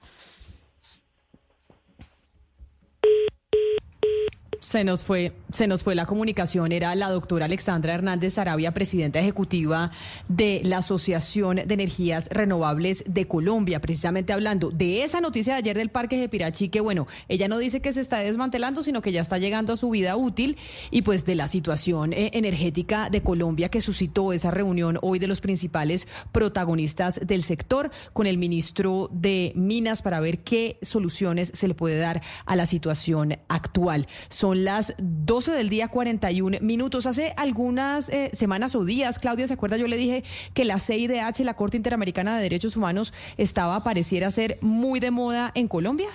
Se 4.65 4.83
nos 4.83 5.03
fue, 5.03 5.31
se 5.53 5.67
nos 5.67 5.83
fue 5.83 5.93
la 5.93 6.07
comunicación. 6.07 6.71
Era 6.71 6.95
la 6.95 7.11
doctora 7.11 7.45
Alexandra 7.45 7.93
Hernández 7.93 8.39
Arabia, 8.39 8.73
presidenta 8.73 9.19
ejecutiva 9.19 9.91
de 10.27 10.61
la 10.63 10.79
Asociación 10.79 11.57
de 11.57 11.71
Energías 11.71 12.29
Renovables 12.31 13.03
de 13.05 13.27
Colombia, 13.27 13.79
precisamente 13.79 14.33
hablando 14.33 14.71
de 14.71 15.03
esa 15.03 15.21
noticia 15.21 15.53
de 15.53 15.59
ayer 15.59 15.77
del 15.77 15.91
Parque 15.91 16.17
de 16.17 16.29
Pirachi, 16.29 16.69
que 16.69 16.81
bueno, 16.81 17.05
ella 17.29 17.47
no 17.47 17.59
dice 17.59 17.79
que 17.79 17.93
se 17.93 18.01
está 18.01 18.17
desmantelando, 18.17 18.81
sino 18.81 19.03
que 19.03 19.11
ya 19.11 19.21
está 19.21 19.37
llegando 19.37 19.71
a 19.71 19.77
su 19.77 19.91
vida 19.91 20.15
útil, 20.15 20.57
y 20.89 21.03
pues 21.03 21.25
de 21.25 21.35
la 21.35 21.47
situación 21.47 22.11
eh, 22.13 22.31
energética 22.33 23.11
de 23.11 23.21
Colombia 23.21 23.69
que 23.69 23.81
suscitó 23.81 24.33
esa 24.33 24.49
reunión 24.49 24.97
hoy 25.03 25.19
de 25.19 25.27
los 25.27 25.41
principales 25.41 26.07
protagonistas 26.31 27.19
del 27.23 27.43
sector 27.43 27.91
con 28.13 28.25
el 28.25 28.39
ministro 28.39 29.11
de 29.11 29.51
Minas 29.55 30.01
para 30.01 30.19
ver 30.19 30.39
qué 30.39 30.79
soluciones 30.81 31.51
se 31.53 31.67
le 31.67 31.75
puede 31.75 31.99
dar 31.99 32.23
a 32.47 32.55
la 32.55 32.65
situación 32.65 33.37
actual. 33.47 34.07
Son 34.29 34.54
las 34.55 34.93
12 34.97 35.51
del 35.51 35.69
día 35.69 35.87
41 35.87 36.57
minutos. 36.61 37.05
Hace 37.05 37.33
algunas 37.37 38.09
eh, 38.09 38.31
semanas 38.33 38.75
o 38.75 38.83
días, 38.85 39.19
Claudia, 39.19 39.47
¿se 39.47 39.53
acuerda? 39.53 39.77
Yo 39.77 39.87
le 39.87 39.97
dije 39.97 40.23
que 40.53 40.65
la 40.65 40.79
CIDH, 40.79 41.39
la 41.43 41.55
Corte 41.55 41.77
Interamericana 41.77 42.37
de 42.37 42.43
Derechos 42.43 42.77
Humanos, 42.77 43.13
estaba, 43.37 43.83
pareciera 43.83 44.31
ser 44.31 44.57
muy 44.61 44.99
de 44.99 45.11
moda 45.11 45.51
en 45.55 45.67
Colombia. 45.67 46.09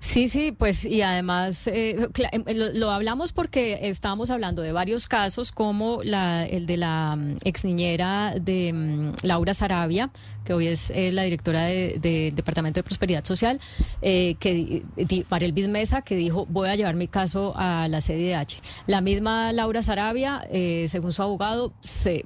Sí, 0.00 0.30
sí, 0.30 0.50
pues 0.50 0.86
y 0.86 1.02
además 1.02 1.66
eh, 1.66 2.08
em, 2.32 2.44
lo, 2.74 2.90
hablamos 2.90 3.32
porque 3.32 3.80
estábamos 3.82 4.30
hablando 4.30 4.62
de 4.62 4.72
varios 4.72 5.06
casos 5.06 5.52
como 5.52 6.00
la, 6.02 6.46
el 6.46 6.64
de 6.64 6.78
la 6.78 7.16
mm, 7.16 7.36
ex 7.44 7.64
niñera 7.64 8.34
de 8.40 8.72
mm, 8.72 9.12
Laura 9.22 9.52
Sarabia, 9.52 10.10
que 10.44 10.52
hoy 10.52 10.68
es 10.68 10.90
eh, 10.90 11.12
la 11.12 11.22
directora 11.22 11.64
del 11.64 12.00
de, 12.00 12.32
Departamento 12.34 12.78
de 12.78 12.84
Prosperidad 12.84 13.24
Social, 13.24 13.60
eh, 14.02 14.36
que 14.38 14.82
Mariel 15.30 15.52
Bismesa, 15.52 16.02
que 16.02 16.16
dijo 16.16 16.46
voy 16.48 16.68
a 16.68 16.76
llevar 16.76 16.94
mi 16.94 17.08
caso 17.08 17.52
a 17.56 17.88
la 17.88 18.00
CDH. 18.00 18.60
La 18.86 19.00
misma 19.00 19.52
Laura 19.52 19.82
Sarabia, 19.82 20.42
según 20.88 21.12
su 21.12 21.22
abogado, 21.22 21.72
se 21.80 22.24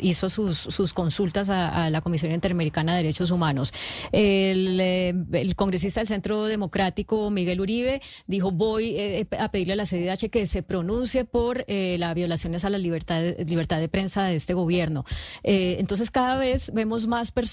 hizo 0.00 0.28
sus, 0.28 0.58
sus 0.58 0.92
consultas 0.92 1.50
a, 1.50 1.90
la 1.90 2.00
Comisión 2.00 2.32
Interamericana 2.32 2.92
de 2.92 3.02
Derechos 3.02 3.30
Humanos. 3.30 3.72
El, 4.12 4.80
el 4.80 5.56
congresista 5.56 6.00
del 6.00 6.08
Centro 6.08 6.44
Democrático 6.44 7.30
Miguel 7.30 7.60
Uribe 7.60 8.00
dijo 8.26 8.50
voy 8.50 8.96
eh, 8.96 9.26
a 9.38 9.50
pedirle 9.50 9.74
a 9.74 9.76
la 9.76 9.86
CDH 9.86 10.30
que 10.30 10.46
se 10.46 10.62
pronuncie 10.62 11.24
por 11.24 11.64
eh, 11.68 11.96
las 11.98 12.14
violaciones 12.14 12.64
a 12.64 12.70
la 12.70 12.78
libertad 12.78 13.22
libertad 13.46 13.78
de 13.78 13.88
prensa 13.88 14.24
de 14.24 14.36
este 14.36 14.54
gobierno. 14.54 15.04
Eh, 15.42 15.76
entonces 15.78 16.10
cada 16.10 16.38
vez 16.38 16.72
vemos 16.72 17.06
más 17.06 17.30
personas 17.30 17.43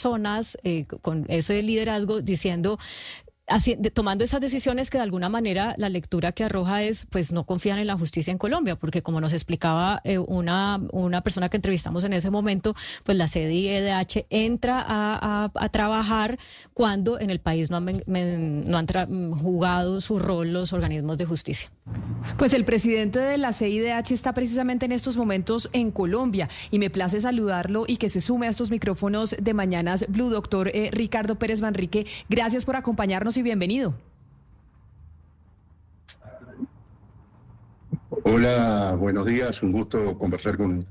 con 1.02 1.26
ese 1.30 1.62
liderazgo 1.62 2.22
diciendo 2.22 2.78
tomando 3.94 4.24
esas 4.24 4.40
decisiones 4.40 4.90
que 4.90 4.98
de 4.98 5.04
alguna 5.04 5.30
manera 5.30 5.76
la 5.78 5.90
lectura 5.90 6.32
que 6.32 6.44
arroja 6.44 6.84
es, 6.84 7.06
pues 7.06 7.32
no 7.32 7.46
confían 7.46 7.80
en 7.80 7.88
la 7.88 7.98
justicia 7.98 8.32
en 8.32 8.38
Colombia, 8.38 8.76
porque 8.76 9.02
como 9.02 9.20
nos 9.20 9.34
explicaba 9.34 10.02
eh, 10.04 10.18
una, 10.18 10.80
una 10.92 11.22
persona 11.22 11.50
que 11.50 11.58
entrevistamos 11.58 12.04
en 12.04 12.14
ese 12.14 12.30
momento, 12.30 12.76
pues 13.04 13.18
la 13.18 13.28
CDH 13.28 14.26
entra 14.30 14.86
a, 14.88 15.52
trabajar 15.72 16.38
cuando 16.74 17.20
en 17.20 17.30
el 17.30 17.40
país 17.40 17.72
no 17.72 17.78
han, 17.78 18.04
no 18.06 18.78
han 18.78 19.32
jugado 19.32 20.02
su 20.02 20.20
rol 20.20 20.52
los 20.52 20.74
organismos 20.74 21.18
de 21.18 21.26
justicia. 21.26 21.72
Pues 22.38 22.54
el 22.54 22.66
presidente 22.66 23.20
de 23.20 23.38
la 23.38 23.54
CIDH 23.54 24.12
está 24.12 24.34
precisamente 24.34 24.86
en 24.86 24.92
estos 24.92 25.18
momentos 25.18 25.70
en 25.74 25.92
Colombia 25.92 26.50
y 26.72 26.80
me 26.80 26.90
place 26.90 27.20
saludarlo 27.22 27.86
y 27.88 27.98
que 27.98 28.10
se 28.10 28.22
sume 28.22 28.48
a 28.48 28.50
estos 28.50 28.72
micrófonos 28.72 29.36
de 29.40 29.54
Mañanas 29.54 30.06
Blue, 30.08 30.30
doctor 30.30 30.70
eh, 30.70 30.90
Ricardo 30.92 31.36
Pérez 31.36 31.62
Manrique. 31.62 32.06
Gracias 32.30 32.66
por 32.66 32.76
acompañarnos 32.76 33.31
y 33.38 33.42
bienvenido. 33.44 33.94
Hola, 38.24 38.96
buenos 39.00 39.26
días, 39.26 39.64
un 39.64 39.72
gusto 39.72 40.18
conversar 40.18 40.58
con 40.58 40.86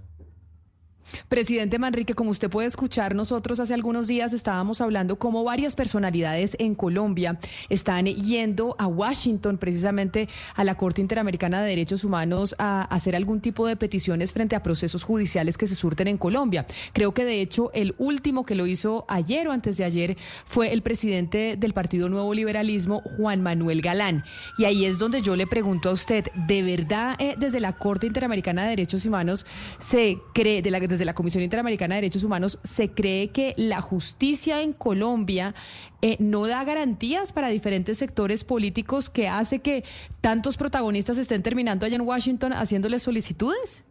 Presidente 1.29 1.79
Manrique, 1.79 2.15
como 2.15 2.31
usted 2.31 2.51
puede 2.51 2.69
escuchar, 2.69 3.15
nosotros 3.15 3.61
hace 3.61 3.75
algunos 3.75 4.07
días 4.07 4.33
estábamos 4.33 4.81
hablando 4.81 5.17
cómo 5.17 5.45
varias 5.45 5.77
personalidades 5.77 6.57
en 6.59 6.75
Colombia 6.75 7.39
están 7.69 8.07
yendo 8.07 8.77
a 8.79 8.87
Washington, 8.87 9.59
precisamente 9.59 10.29
a 10.55 10.65
la 10.65 10.77
Corte 10.77 11.01
Interamericana 11.01 11.63
de 11.63 11.71
Derechos 11.71 12.05
Humanos, 12.05 12.55
a 12.59 12.83
hacer 12.83 13.17
algún 13.17 13.41
tipo 13.41 13.67
de 13.67 13.77
peticiones 13.77 14.33
frente 14.33 14.57
a 14.57 14.63
procesos 14.63 15.05
judiciales 15.05 15.57
que 15.57 15.67
se 15.67 15.75
surten 15.75 16.09
en 16.09 16.19
Colombia. 16.19 16.67
Creo 16.93 17.13
que 17.13 17.25
de 17.25 17.41
hecho 17.41 17.71
el 17.75 17.95
último 17.99 18.45
que 18.45 18.55
lo 18.55 18.67
hizo 18.67 19.05
ayer 19.09 19.49
o 19.49 19.53
antes 19.53 19.77
de 19.77 19.85
ayer 19.85 20.17
fue 20.45 20.73
el 20.73 20.83
presidente 20.83 21.57
del 21.59 21.73
Partido 21.73 22.09
Nuevo 22.09 22.35
Liberalismo, 22.35 23.03
Juan 23.17 23.43
Manuel 23.43 23.83
Galán. 23.83 24.25
Y 24.59 24.65
ahí 24.65 24.85
es 24.85 24.99
donde 24.99 25.23
yo 25.23 25.37
le 25.37 25.47
pregunto 25.47 25.91
a 25.91 25.93
usted, 25.93 26.27
¿de 26.47 26.63
verdad 26.63 27.17
eh, 27.19 27.35
desde 27.39 27.61
la 27.61 27.73
Corte 27.75 28.07
Interamericana 28.07 28.63
de 28.65 28.71
Derechos 28.71 29.05
Humanos 29.05 29.47
se 29.79 30.19
cree, 30.35 30.63
de 30.63 30.71
la, 30.71 30.81
la 31.05 31.15
Comisión 31.15 31.43
Interamericana 31.43 31.95
de 31.95 32.03
Derechos 32.03 32.25
Humanos, 32.25 32.59
se 32.63 32.91
cree 32.91 33.29
que 33.29 33.55
la 33.57 33.81
justicia 33.81 34.63
en 34.63 34.73
Colombia 34.73 35.55
eh, 36.03 36.17
no 36.19 36.47
da 36.47 36.65
garantías 36.65 37.33
para 37.33 37.49
diferentes 37.49 37.99
sectores 37.99 38.45
políticos 38.45 39.11
que 39.11 39.29
hace 39.29 39.61
que 39.61 39.85
tantos 40.21 40.57
protagonistas 40.57 41.19
estén 41.19 41.43
terminando 41.43 41.87
allá 41.87 41.97
en 41.97 42.03
Washington 42.03 42.53
haciéndoles 42.53 43.03
solicitudes? 43.03 43.85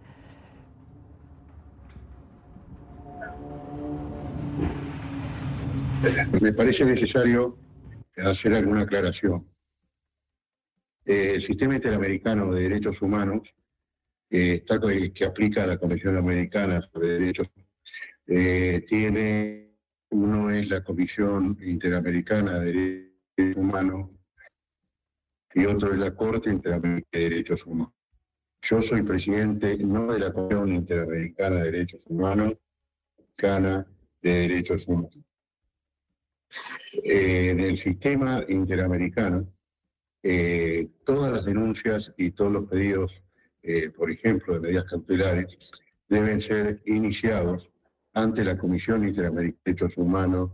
Me 6.40 6.54
parece 6.54 6.86
necesario 6.86 7.58
hacer 8.18 8.54
alguna 8.54 8.82
aclaración. 8.82 9.46
El 11.06 11.42
sistema 11.42 11.76
interamericano 11.76 12.52
de 12.54 12.64
derechos 12.64 13.02
humanos 13.02 13.54
está, 14.30 14.80
que 15.14 15.26
aplica 15.26 15.66
la 15.66 15.78
Comisión 15.78 16.18
Americana 16.18 16.82
sobre 16.92 17.10
Derechos 17.10 17.50
eh, 18.32 18.86
tiene, 18.88 19.76
uno 20.12 20.52
es 20.52 20.70
la 20.70 20.84
Comisión 20.84 21.58
Interamericana 21.62 22.60
de 22.60 23.12
Derechos 23.36 23.58
Humanos 23.58 24.12
y 25.56 25.66
otro 25.66 25.92
es 25.94 25.98
la 25.98 26.14
Corte 26.16 26.52
Interamericana 26.52 27.08
de 27.12 27.30
Derechos 27.30 27.66
Humanos. 27.66 27.94
Yo 28.62 28.82
soy 28.84 29.02
presidente 29.02 29.78
no 29.80 30.12
de 30.12 30.20
la 30.20 30.32
Comisión 30.32 30.76
Interamericana 30.76 31.56
de 31.56 31.72
Derechos 31.72 32.04
Humanos, 32.06 32.54
Cana 33.36 33.88
de 34.22 34.32
Derechos 34.32 34.88
Humanos. 34.88 35.18
En 37.04 37.60
el 37.62 37.78
sistema 37.80 38.44
interamericano, 38.48 39.52
eh, 40.22 40.88
todas 41.04 41.32
las 41.32 41.46
denuncias 41.46 42.14
y 42.16 42.30
todos 42.32 42.52
los 42.52 42.70
pedidos 42.70 43.24
eh, 43.62 43.90
por 43.90 44.10
ejemplo, 44.10 44.54
de 44.54 44.60
medidas 44.62 44.86
cautelares, 44.86 45.72
deben 46.08 46.42
ser 46.42 46.82
iniciados 46.86 47.70
ante 48.14 48.44
la 48.44 48.58
Comisión 48.58 49.08
Interamericana 49.08 49.56
de 49.64 49.72
Derechos 49.72 49.98
Humanos 49.98 50.52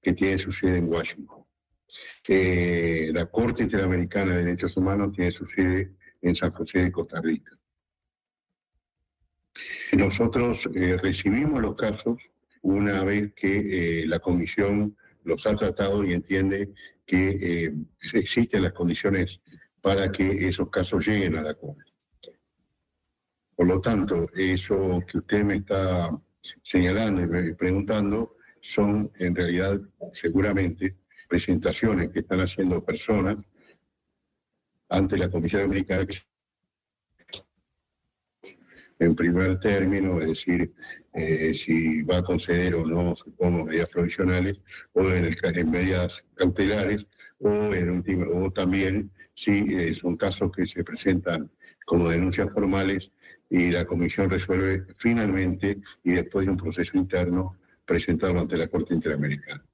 que 0.00 0.12
tiene 0.12 0.38
su 0.38 0.52
sede 0.52 0.78
en 0.78 0.88
Washington. 0.88 1.44
Eh, 2.26 3.10
la 3.12 3.26
Corte 3.26 3.62
Interamericana 3.62 4.34
de 4.34 4.44
Derechos 4.44 4.76
Humanos 4.76 5.12
tiene 5.12 5.32
su 5.32 5.46
sede 5.46 5.92
en 6.22 6.34
San 6.34 6.50
José 6.50 6.80
de 6.84 6.92
Costa 6.92 7.20
Rica. 7.20 7.56
Nosotros 9.92 10.68
eh, 10.74 10.96
recibimos 10.96 11.60
los 11.60 11.76
casos 11.76 12.18
una 12.62 13.04
vez 13.04 13.32
que 13.34 14.04
la 14.06 14.18
Comisión 14.18 14.96
los 15.24 15.46
ha 15.46 15.54
tratado 15.54 16.04
y 16.04 16.12
entiende 16.12 16.72
que 17.06 17.72
existen 18.12 18.62
las 18.62 18.72
condiciones 18.72 19.40
para 19.80 20.10
que 20.10 20.48
esos 20.48 20.68
casos 20.68 21.06
lleguen 21.06 21.36
a 21.36 21.42
la 21.42 21.54
Corte. 21.54 21.95
Por 23.56 23.66
lo 23.66 23.80
tanto, 23.80 24.28
eso 24.34 25.02
que 25.10 25.18
usted 25.18 25.42
me 25.44 25.56
está 25.56 26.10
señalando 26.62 27.22
y 27.40 27.54
preguntando 27.54 28.36
son 28.60 29.10
en 29.18 29.34
realidad 29.34 29.80
seguramente 30.12 30.96
presentaciones 31.28 32.10
que 32.10 32.20
están 32.20 32.40
haciendo 32.40 32.84
personas 32.84 33.38
ante 34.88 35.16
la 35.16 35.30
Comisión 35.30 35.62
Americana 35.62 36.06
en 38.98 39.14
primer 39.14 39.58
término, 39.60 40.20
es 40.20 40.28
decir, 40.28 40.72
eh, 41.12 41.52
si 41.54 42.02
va 42.02 42.18
a 42.18 42.22
conceder 42.22 42.74
o 42.74 42.86
no, 42.86 43.14
supongo, 43.14 43.66
medidas 43.66 43.90
provisionales 43.90 44.60
o 44.92 45.02
en, 45.02 45.26
el, 45.26 45.36
en 45.42 45.70
medidas 45.70 46.24
cautelares 46.34 47.06
o, 47.38 47.50
en 47.74 47.90
último, 47.90 48.26
o 48.32 48.50
también 48.50 49.10
si 49.34 49.94
son 49.94 50.16
casos 50.16 50.50
que 50.54 50.66
se 50.66 50.82
presentan 50.82 51.50
como 51.84 52.08
denuncias 52.08 52.50
formales 52.52 53.10
y 53.50 53.70
la 53.70 53.84
comisión 53.84 54.30
resuelve 54.30 54.86
finalmente 54.96 55.80
y 56.04 56.12
después 56.12 56.46
de 56.46 56.52
un 56.52 56.56
proceso 56.56 56.96
interno 56.96 57.56
presentarlo 57.84 58.40
ante 58.40 58.56
la 58.56 58.68
Corte 58.68 58.94
Interamericana. 58.94 59.64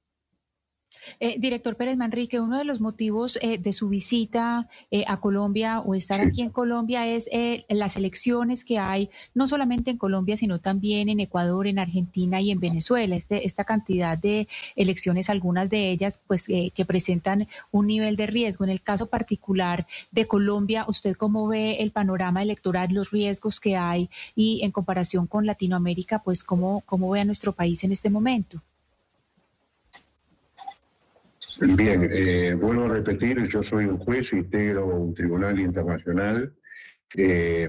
Eh, 1.20 1.36
director 1.38 1.76
Pérez 1.76 1.96
Manrique, 1.96 2.40
uno 2.40 2.58
de 2.58 2.64
los 2.64 2.80
motivos 2.80 3.38
eh, 3.42 3.58
de 3.58 3.72
su 3.72 3.88
visita 3.88 4.68
eh, 4.90 5.04
a 5.06 5.18
Colombia 5.18 5.80
o 5.80 5.94
estar 5.94 6.20
aquí 6.20 6.42
en 6.42 6.50
Colombia 6.50 7.06
es 7.06 7.28
las 7.68 7.96
elecciones 7.96 8.64
que 8.64 8.78
hay, 8.78 9.10
no 9.34 9.46
solamente 9.46 9.90
en 9.90 9.98
Colombia, 9.98 10.36
sino 10.36 10.60
también 10.60 11.08
en 11.08 11.20
Ecuador, 11.20 11.66
en 11.66 11.78
Argentina 11.78 12.40
y 12.40 12.50
en 12.50 12.60
Venezuela. 12.60 13.16
Este, 13.16 13.46
esta 13.46 13.64
cantidad 13.64 14.18
de 14.18 14.48
elecciones, 14.76 15.30
algunas 15.30 15.70
de 15.70 15.90
ellas, 15.90 16.20
pues 16.26 16.46
que 16.46 16.84
presentan 16.86 17.48
un 17.70 17.86
nivel 17.86 18.16
de 18.16 18.26
riesgo. 18.26 18.64
En 18.64 18.70
el 18.70 18.82
caso 18.82 19.06
particular 19.06 19.86
de 20.10 20.26
Colombia, 20.26 20.84
¿usted 20.88 21.16
cómo 21.16 21.46
ve 21.48 21.76
el 21.80 21.90
panorama 21.90 22.42
electoral, 22.42 22.92
los 22.92 23.10
riesgos 23.10 23.60
que 23.60 23.76
hay 23.76 24.10
y 24.34 24.62
en 24.62 24.70
comparación 24.70 25.26
con 25.26 25.46
Latinoamérica, 25.46 26.20
pues 26.20 26.44
cómo, 26.44 26.82
cómo 26.86 27.10
ve 27.10 27.20
a 27.20 27.24
nuestro 27.24 27.52
país 27.52 27.84
en 27.84 27.92
este 27.92 28.10
momento? 28.10 28.62
Bien, 31.60 32.08
eh, 32.10 32.54
vuelvo 32.54 32.84
a 32.84 32.88
repetir, 32.88 33.46
yo 33.46 33.62
soy 33.62 33.84
un 33.84 33.98
juez, 33.98 34.32
integro 34.32 34.86
un 34.86 35.12
tribunal 35.12 35.60
internacional. 35.60 36.54
Eh, 37.14 37.68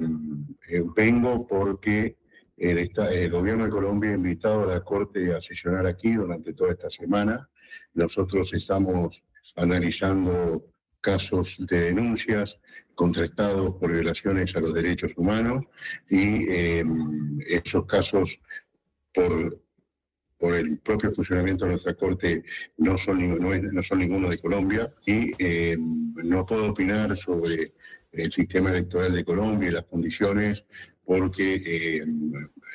eh, 0.70 0.84
vengo 0.95 1.45
porque 1.45 2.16
el, 2.56 2.78
el, 2.78 3.30
gobierno 3.30 3.66
de 3.66 3.70
Colombia 3.70 4.12
ha 4.12 4.16
invitado 4.16 4.64
a 4.64 4.76
la 4.76 4.82
Corte 4.82 5.34
a 5.34 5.42
sesionar 5.42 5.86
aquí 5.86 6.14
durante 6.14 6.53
toda 6.53 6.72
esta 6.72 6.90
semana. 6.90 7.50
Nosotros 7.94 8.53
estamos 8.53 9.22
analizando 9.58 10.66
casos 11.02 11.58
de 11.60 11.82
denuncias 11.82 12.58
contrastados 12.95 13.76
por 13.76 13.92
violaciones 13.92 14.56
a 14.56 14.62
los 14.62 14.74
derechos 14.74 15.12
humanos 15.18 15.66
y 16.10 16.48
esos 17.48 17.86
casos 17.86 18.40
por 19.14 19.62
por 20.43 20.55
el 20.55 20.77
propio 20.80 21.13
funcionamiento 21.13 21.63
de 21.63 21.72
nuestra 21.72 21.93
Corte 21.93 22.43
no 22.75 22.97
son, 22.97 23.39
no, 23.39 23.81
son 23.81 23.99
ninguno 23.99 24.30
de 24.30 24.39
Colombia. 24.39 24.93
Y 25.05 25.31
eh, 25.39 25.77
no 25.80 26.45
puedo 26.45 26.72
opinar 26.72 27.15
sobre 27.15 27.72
el 28.11 28.30
sistema 28.30 28.72
electoral 28.72 29.13
de 29.13 29.23
Colombia 29.23 29.69
y 29.69 29.72
las 29.72 29.85
condiciones 29.85 30.65
porque 31.05 32.01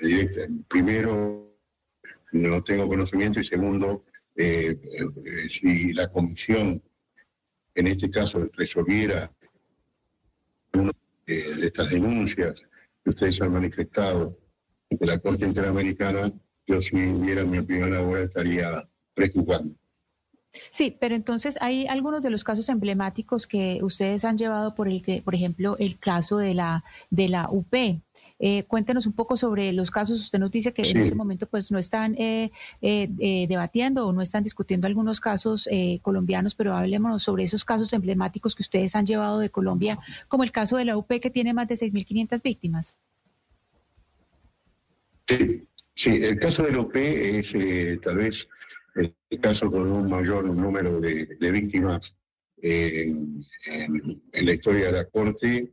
eh, 0.01 0.31
primero 0.67 1.55
no 2.33 2.65
tengo 2.65 2.89
conocimiento 2.89 3.39
y 3.41 3.45
segundo 3.45 4.07
eh, 4.35 4.79
si 5.51 5.93
la 5.93 6.09
comisión 6.09 6.83
en 7.75 7.87
este 7.87 8.09
caso 8.09 8.49
resolviera 8.55 9.31
una 10.73 10.91
de 11.27 11.67
estas 11.67 11.91
denuncias 11.91 12.63
que 13.05 13.11
ustedes 13.11 13.43
han 13.43 13.53
manifestado 13.53 14.39
ante 14.91 15.05
la 15.05 15.19
Corte 15.19 15.45
Interamericana 15.45 16.33
yo 16.69 16.81
si 16.81 16.97
diera 16.97 17.45
mi 17.45 17.59
opinión 17.59 17.95
ahora 17.95 18.23
estaría 18.25 18.87
preocupando. 19.15 19.75
Sí, 20.71 20.97
pero 20.99 21.15
entonces 21.15 21.59
hay 21.61 21.87
algunos 21.87 22.23
de 22.23 22.31
los 22.31 22.45
casos 22.45 22.69
emblemáticos 22.69 23.47
que 23.47 23.81
ustedes 23.83 24.25
han 24.25 24.39
llevado 24.39 24.75
por 24.75 24.89
el 24.89 25.03
que, 25.03 25.23
por 25.23 25.35
ejemplo, 25.35 25.77
el 25.79 25.99
caso 25.99 26.39
de 26.39 26.55
la 26.55 26.85
de 27.11 27.29
la 27.29 27.49
UP. 27.51 27.75
Eh, 28.41 28.63
cuéntenos 28.65 29.05
un 29.07 29.15
poco 29.15 29.37
sobre 29.37 29.73
los 29.73 29.91
casos. 29.91 30.21
Usted 30.21 30.39
nos 30.39 30.51
dice 30.51 30.73
que 30.73 30.83
en 30.83 30.97
este 30.99 31.15
momento 31.15 31.47
pues 31.47 31.73
no 31.73 31.79
están 31.79 32.15
eh, 32.19 32.51
eh, 32.81 33.47
debatiendo 33.49 34.07
o 34.07 34.13
no 34.13 34.23
están 34.23 34.45
discutiendo 34.45 34.87
algunos 34.87 35.21
casos 35.21 35.69
colombianos, 36.03 36.55
pero 36.55 36.77
hablemos 36.77 37.23
sobre 37.23 37.45
esos 37.45 37.65
casos 37.65 37.93
emblemáticos 37.93 38.55
que 38.55 38.63
ustedes 38.63 38.95
han 38.95 39.07
llevado 39.07 39.41
de 39.41 39.51
Colombia, 39.51 39.99
como 40.29 40.45
el 40.45 40.53
caso 40.53 40.77
de 40.77 40.85
la 40.85 40.97
UP 40.97 41.09
que 41.21 41.31
tiene 41.31 41.53
más 41.53 41.67
de 41.69 41.75
6.500 41.75 42.43
víctimas. 42.43 42.95
Sí. 45.27 45.68
Sí, 45.99 46.11
el 46.23 46.39
caso 46.39 46.63
del 46.63 46.77
OP 46.77 46.95
es 46.95 47.53
eh, 47.57 47.99
tal 48.01 48.19
vez 48.19 48.47
el 48.95 49.13
caso 49.41 49.69
con 49.69 49.91
un 49.91 50.09
mayor 50.09 50.45
número 50.45 51.01
de, 51.01 51.51
víctimas 51.51 52.15
en, 52.59 53.45
la 54.33 54.53
historia 54.53 54.87
de 54.87 54.93
la 54.93 55.05
Corte. 55.07 55.73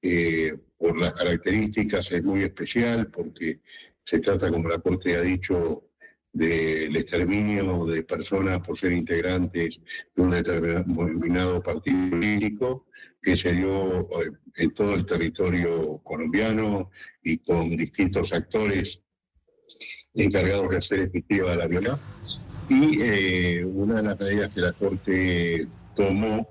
Eh, 0.00 0.56
por 0.78 0.96
las 0.96 1.14
características 1.14 2.12
es 2.12 2.22
muy 2.22 2.44
especial 2.44 3.10
porque 3.10 3.62
se 4.04 4.20
trata, 4.20 4.48
como 4.48 4.68
la 4.68 4.78
Corte 4.78 5.16
ha 5.16 5.22
dicho, 5.22 5.82
del 6.32 6.94
exterminio 6.94 7.84
de 7.84 8.04
personas 8.04 8.60
por 8.60 8.78
ser 8.78 8.92
integrantes 8.92 9.80
de 10.14 10.22
un 10.22 10.30
determinado 10.30 11.60
partido 11.60 12.10
político 12.10 12.86
que 13.20 13.36
se 13.36 13.52
dio 13.54 14.02
eh, 14.02 14.30
en 14.54 14.70
todo 14.72 14.94
el 14.94 15.04
territorio 15.04 15.98
colombiano 16.04 16.92
y 17.24 17.38
con 17.38 17.76
distintos 17.76 18.32
actores 18.32 19.00
encargados 20.14 20.70
de 20.70 20.78
hacer 20.78 21.00
efectiva 21.00 21.54
la 21.54 21.66
violencia. 21.66 21.98
Y 22.68 23.00
eh, 23.02 23.64
una 23.64 23.96
de 23.96 24.02
las 24.02 24.18
medidas 24.18 24.54
que 24.54 24.60
la 24.60 24.72
Corte 24.72 25.66
tomó 25.94 26.48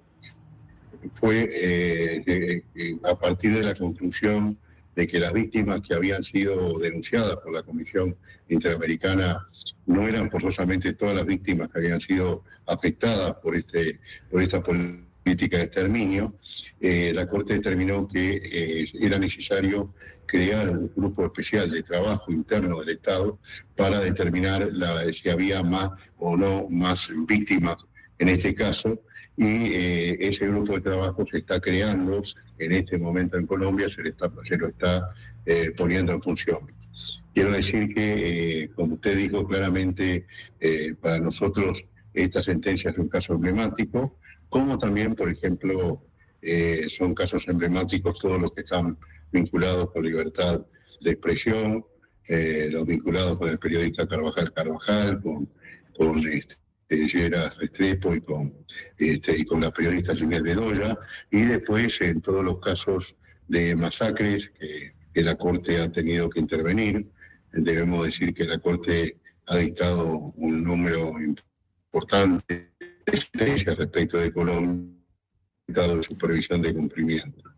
fue 1.12 1.50
eh, 1.52 2.64
a 3.04 3.16
partir 3.16 3.56
de 3.56 3.64
la 3.64 3.76
conclusión 3.76 4.58
de 4.96 5.08
que 5.08 5.20
las 5.20 5.34
víctimas 5.34 5.82
que 5.82 5.96
habían 5.96 6.24
sido 6.24 6.78
denunciadas 6.78 7.38
por 7.38 7.54
la 7.54 7.64
Comisión 7.64 8.16
Interamericana 8.48 9.48
no 9.88 10.08
eran 10.08 10.30
forzosamente 10.30 10.94
todas 10.94 11.16
las 11.16 11.26
víctimas 11.26 11.70
que 11.72 11.80
habían 11.80 12.00
sido 12.00 12.44
afectadas 12.68 13.36
por, 13.38 13.56
este, 13.56 14.00
por 14.30 14.42
esta 14.42 14.62
política 14.62 15.58
de 15.58 15.64
exterminio, 15.64 16.36
eh, 16.80 17.12
la 17.14 17.26
Corte 17.28 17.54
determinó 17.54 18.08
que 18.08 18.88
era 19.00 19.18
necesario 19.18 19.94
crear 20.26 20.70
un 20.70 20.92
grupo 20.96 21.26
especial 21.26 21.72
de 21.72 21.84
trabajo 21.84 22.32
interno 22.32 22.80
del 22.80 22.90
Estado 22.90 23.40
para 23.76 24.00
determinar 24.00 24.70
la, 24.72 25.12
si 25.14 25.30
había 25.30 25.62
más 25.64 25.92
o 26.18 26.36
no 26.38 26.68
más 26.70 27.10
víctimas 27.28 27.78
en 28.20 28.30
este 28.30 28.56
caso. 28.56 29.00
Y 29.36 29.74
eh, 29.74 30.18
ese 30.20 30.48
grupo 30.48 30.74
de 30.74 30.82
trabajo 30.82 31.26
se 31.30 31.40
está 31.40 31.60
creando 31.60 32.22
en 32.60 32.72
este 32.72 33.00
momento 33.00 33.38
en 33.38 33.48
Colombia, 33.48 33.88
se, 33.90 34.08
está, 34.08 34.32
se 34.48 34.58
lo 34.58 34.68
está 34.68 35.10
eh, 35.46 35.72
poniendo 35.76 36.14
en 36.14 36.22
función. 36.22 36.60
Quiero 37.34 37.52
decir 37.52 37.94
que, 37.96 38.64
eh, 38.64 38.70
como 38.76 38.94
usted 38.94 39.18
dijo 39.18 39.48
claramente, 39.48 40.28
para 41.02 41.20
nosotros 41.20 41.84
esta 42.14 42.44
sentencia 42.44 42.92
es 42.92 42.98
un 42.98 43.10
caso 43.10 43.34
emblemático, 43.34 44.18
como 44.50 44.78
también, 44.78 45.16
por 45.16 45.30
ejemplo, 45.30 46.04
son 46.90 47.16
casos 47.16 47.48
emblemáticos 47.48 48.20
todos 48.20 48.40
los 48.40 48.52
que 48.52 48.62
están 48.62 48.98
vinculados 49.34 49.92
con 49.92 50.06
libertad 50.06 50.66
de 51.02 51.12
expresión, 51.12 51.86
eh, 52.28 52.70
los 52.72 52.86
vinculados 52.86 53.38
con 53.38 53.50
el 53.50 53.60
periodista 53.60 54.08
Carvajal 54.08 54.54
Carvajal, 54.54 55.22
con, 55.22 55.50
con 55.98 56.26
este, 56.28 56.56
Restrepo 57.60 58.14
y 58.14 58.22
con, 58.22 58.54
este, 58.98 59.38
y 59.38 59.46
con 59.46 59.62
la 59.62 59.72
periodista 59.72 60.16
Ginés 60.16 60.44
Bedoya, 60.44 60.98
y 61.32 61.42
después 61.42 62.00
en 62.02 62.22
todos 62.22 62.44
los 62.44 62.60
casos 62.60 63.16
de 63.48 63.76
masacres 63.76 64.52
que, 64.60 64.94
la 65.22 65.36
Corte 65.36 65.80
ha 65.80 65.92
tenido 65.92 66.30
que 66.30 66.40
intervenir. 66.40 67.08
Debemos 67.52 68.08
decir 68.08 68.34
que 68.34 68.46
la 68.46 68.58
Corte 68.58 69.20
ha 69.46 69.58
dictado 69.58 70.34
un 70.36 70.64
número 70.64 71.14
importante 71.22 72.72
de 73.06 73.18
sentencias 73.18 73.78
respecto 73.78 74.18
de 74.18 74.34
Colombia, 74.34 74.92
de 75.68 76.04
supervisión 76.04 76.64
de 76.64 76.74
cumplimiento. 76.74 77.53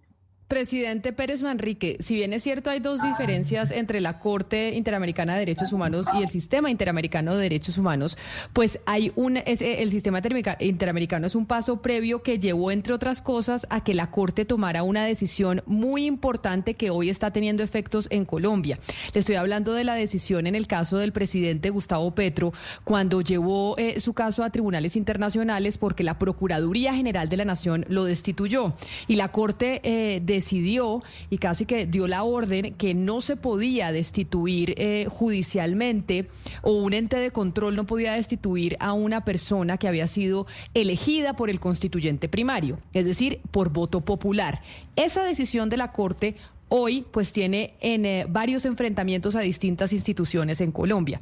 Presidente 0.47 1.11
Pérez 1.11 1.41
Manrique, 1.41 1.97
si 1.99 2.13
bien 2.13 2.31
es 2.31 2.43
cierto 2.43 2.69
hay 2.69 2.79
dos 2.79 3.01
diferencias 3.01 3.71
entre 3.71 3.99
la 3.99 4.19
Corte 4.19 4.75
Interamericana 4.75 5.33
de 5.33 5.39
Derechos 5.39 5.73
Humanos 5.73 6.05
y 6.13 6.21
el 6.21 6.29
Sistema 6.29 6.69
Interamericano 6.69 7.35
de 7.35 7.41
Derechos 7.41 7.79
Humanos, 7.79 8.15
pues 8.53 8.79
hay 8.85 9.11
un 9.15 9.37
el 9.37 9.89
sistema 9.89 10.21
interamericano 10.59 11.25
es 11.25 11.33
un 11.33 11.47
paso 11.47 11.81
previo 11.81 12.21
que 12.21 12.37
llevó 12.37 12.69
entre 12.69 12.93
otras 12.93 13.21
cosas 13.21 13.65
a 13.71 13.83
que 13.83 13.95
la 13.95 14.11
Corte 14.11 14.45
tomara 14.45 14.83
una 14.83 15.03
decisión 15.03 15.63
muy 15.65 16.05
importante 16.05 16.75
que 16.75 16.91
hoy 16.91 17.09
está 17.09 17.31
teniendo 17.31 17.63
efectos 17.63 18.07
en 18.11 18.23
Colombia. 18.23 18.77
Le 19.15 19.21
estoy 19.21 19.35
hablando 19.35 19.73
de 19.73 19.83
la 19.83 19.95
decisión 19.95 20.45
en 20.45 20.53
el 20.53 20.67
caso 20.67 20.99
del 20.99 21.11
presidente 21.11 21.71
Gustavo 21.71 22.13
Petro 22.13 22.53
cuando 22.83 23.21
llevó 23.21 23.79
eh, 23.79 23.99
su 23.99 24.13
caso 24.13 24.43
a 24.43 24.51
tribunales 24.51 24.95
internacionales 24.95 25.79
porque 25.79 26.03
la 26.03 26.19
Procuraduría 26.19 26.93
General 26.93 27.29
de 27.29 27.37
la 27.37 27.45
Nación 27.45 27.83
lo 27.89 28.03
destituyó 28.03 28.75
y 29.07 29.15
la 29.15 29.29
Corte 29.29 29.81
eh, 29.83 30.21
de 30.23 30.34
decidió 30.35 31.03
y 31.29 31.37
casi 31.37 31.65
que 31.65 31.85
dio 31.85 32.07
la 32.07 32.23
orden 32.23 32.75
que 32.75 32.93
no 32.93 33.21
se 33.21 33.35
podía 33.35 33.91
destituir 33.91 34.75
eh, 34.77 35.07
judicialmente 35.09 36.27
o 36.61 36.73
un 36.73 36.93
ente 36.93 37.17
de 37.17 37.31
control 37.31 37.75
no 37.75 37.85
podía 37.85 38.13
destituir 38.13 38.77
a 38.79 38.93
una 38.93 39.25
persona 39.25 39.77
que 39.77 39.87
había 39.87 40.07
sido 40.07 40.47
elegida 40.73 41.35
por 41.35 41.49
el 41.49 41.59
constituyente 41.59 42.29
primario, 42.29 42.79
es 42.93 43.05
decir, 43.05 43.41
por 43.51 43.69
voto 43.71 44.01
popular. 44.01 44.61
Esa 44.95 45.23
decisión 45.23 45.69
de 45.69 45.77
la 45.77 45.91
Corte 45.91 46.35
hoy 46.69 47.05
pues 47.11 47.33
tiene 47.33 47.73
en 47.79 48.05
eh, 48.05 48.25
varios 48.29 48.65
enfrentamientos 48.65 49.35
a 49.35 49.41
distintas 49.41 49.93
instituciones 49.93 50.61
en 50.61 50.71
Colombia 50.71 51.21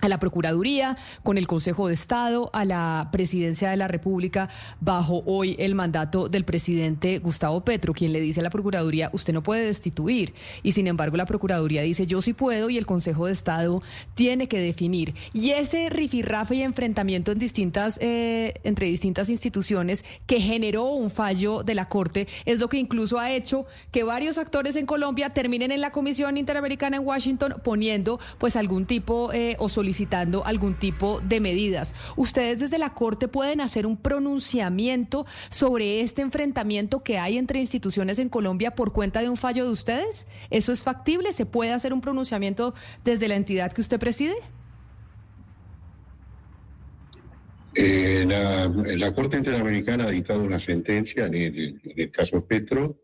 a 0.00 0.08
la 0.08 0.18
Procuraduría, 0.18 0.96
con 1.22 1.38
el 1.38 1.46
Consejo 1.46 1.88
de 1.88 1.94
Estado, 1.94 2.50
a 2.52 2.64
la 2.64 3.08
Presidencia 3.12 3.70
de 3.70 3.76
la 3.76 3.88
República, 3.88 4.48
bajo 4.80 5.22
hoy 5.26 5.56
el 5.58 5.74
mandato 5.74 6.28
del 6.28 6.44
presidente 6.44 7.18
Gustavo 7.18 7.64
Petro, 7.64 7.92
quien 7.92 8.12
le 8.12 8.20
dice 8.20 8.40
a 8.40 8.42
la 8.42 8.50
Procuraduría, 8.50 9.10
usted 9.12 9.32
no 9.32 9.42
puede 9.42 9.64
destituir. 9.64 10.34
Y 10.62 10.72
sin 10.72 10.86
embargo, 10.86 11.16
la 11.16 11.26
Procuraduría 11.26 11.82
dice, 11.82 12.06
yo 12.06 12.20
sí 12.22 12.32
puedo, 12.32 12.70
y 12.70 12.78
el 12.78 12.86
Consejo 12.86 13.26
de 13.26 13.32
Estado 13.32 13.82
tiene 14.14 14.48
que 14.48 14.60
definir. 14.60 15.14
Y 15.32 15.50
ese 15.50 15.90
rifirrafe 15.90 16.56
y 16.56 16.62
enfrentamiento 16.62 17.32
en 17.32 17.38
distintas, 17.38 17.98
eh, 18.00 18.54
entre 18.64 18.86
distintas 18.86 19.28
instituciones 19.30 20.04
que 20.26 20.40
generó 20.40 20.84
un 20.84 21.10
fallo 21.10 21.62
de 21.62 21.74
la 21.74 21.88
Corte 21.88 22.28
es 22.44 22.60
lo 22.60 22.68
que 22.68 22.78
incluso 22.78 23.18
ha 23.18 23.32
hecho 23.32 23.66
que 23.92 24.04
varios 24.04 24.38
actores 24.38 24.76
en 24.76 24.86
Colombia 24.86 25.30
terminen 25.30 25.72
en 25.72 25.80
la 25.80 25.90
Comisión 25.90 26.36
Interamericana 26.36 26.98
en 26.98 27.06
Washington 27.06 27.56
poniendo 27.62 28.18
pues 28.38 28.56
algún 28.56 28.86
tipo 28.86 29.32
eh, 29.32 29.56
o 29.58 29.68
solicitando 29.88 30.44
algún 30.44 30.74
tipo 30.74 31.20
de 31.20 31.40
medidas. 31.40 31.94
¿Ustedes 32.14 32.60
desde 32.60 32.76
la 32.76 32.92
Corte 32.92 33.26
pueden 33.26 33.62
hacer 33.62 33.86
un 33.86 33.96
pronunciamiento 33.96 35.24
sobre 35.48 36.02
este 36.02 36.20
enfrentamiento 36.20 37.02
que 37.02 37.16
hay 37.16 37.38
entre 37.38 37.58
instituciones 37.60 38.18
en 38.18 38.28
Colombia 38.28 38.74
por 38.74 38.92
cuenta 38.92 39.22
de 39.22 39.30
un 39.30 39.38
fallo 39.38 39.64
de 39.64 39.70
ustedes? 39.70 40.26
¿Eso 40.50 40.72
es 40.72 40.82
factible? 40.82 41.32
¿Se 41.32 41.46
puede 41.46 41.72
hacer 41.72 41.94
un 41.94 42.02
pronunciamiento 42.02 42.74
desde 43.02 43.28
la 43.28 43.36
entidad 43.36 43.72
que 43.72 43.80
usted 43.80 43.98
preside? 43.98 44.34
Eh, 47.74 48.26
la, 48.26 49.14
Corte 49.14 49.38
Interamericana 49.38 50.04
ha 50.04 50.10
dictado 50.10 50.42
una 50.42 50.60
sentencia 50.60 51.24
en 51.24 51.34
el, 51.34 52.10
caso 52.10 52.44
Petro. 52.44 53.00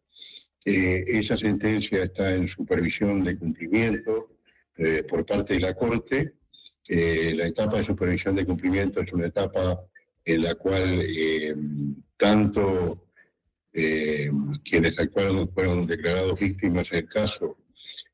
Eh, 0.66 1.02
esa 1.06 1.38
sentencia 1.38 2.02
está 2.02 2.34
en 2.34 2.46
supervisión 2.46 3.24
de 3.24 3.38
cumplimiento 3.38 4.34
eh, 4.76 5.02
por 5.08 5.24
parte 5.24 5.54
de 5.54 5.60
la 5.60 5.72
Corte 5.72 6.34
la 6.88 7.46
etapa 7.46 7.78
de 7.78 7.84
supervisión 7.84 8.34
de 8.36 8.44
cumplimiento 8.44 9.00
es 9.00 9.12
una 9.12 9.26
etapa 9.26 9.80
en 10.24 10.42
la 10.42 10.54
cual 10.54 11.02
eh, 11.02 11.54
tanto 12.16 13.08
eh, 13.72 14.30
quienes 14.64 14.98
actuaron 14.98 15.48
fueron 15.52 15.86
declarados 15.86 16.38
víctimas 16.38 16.90
en 16.92 16.98
el 16.98 17.08
caso, 17.08 17.58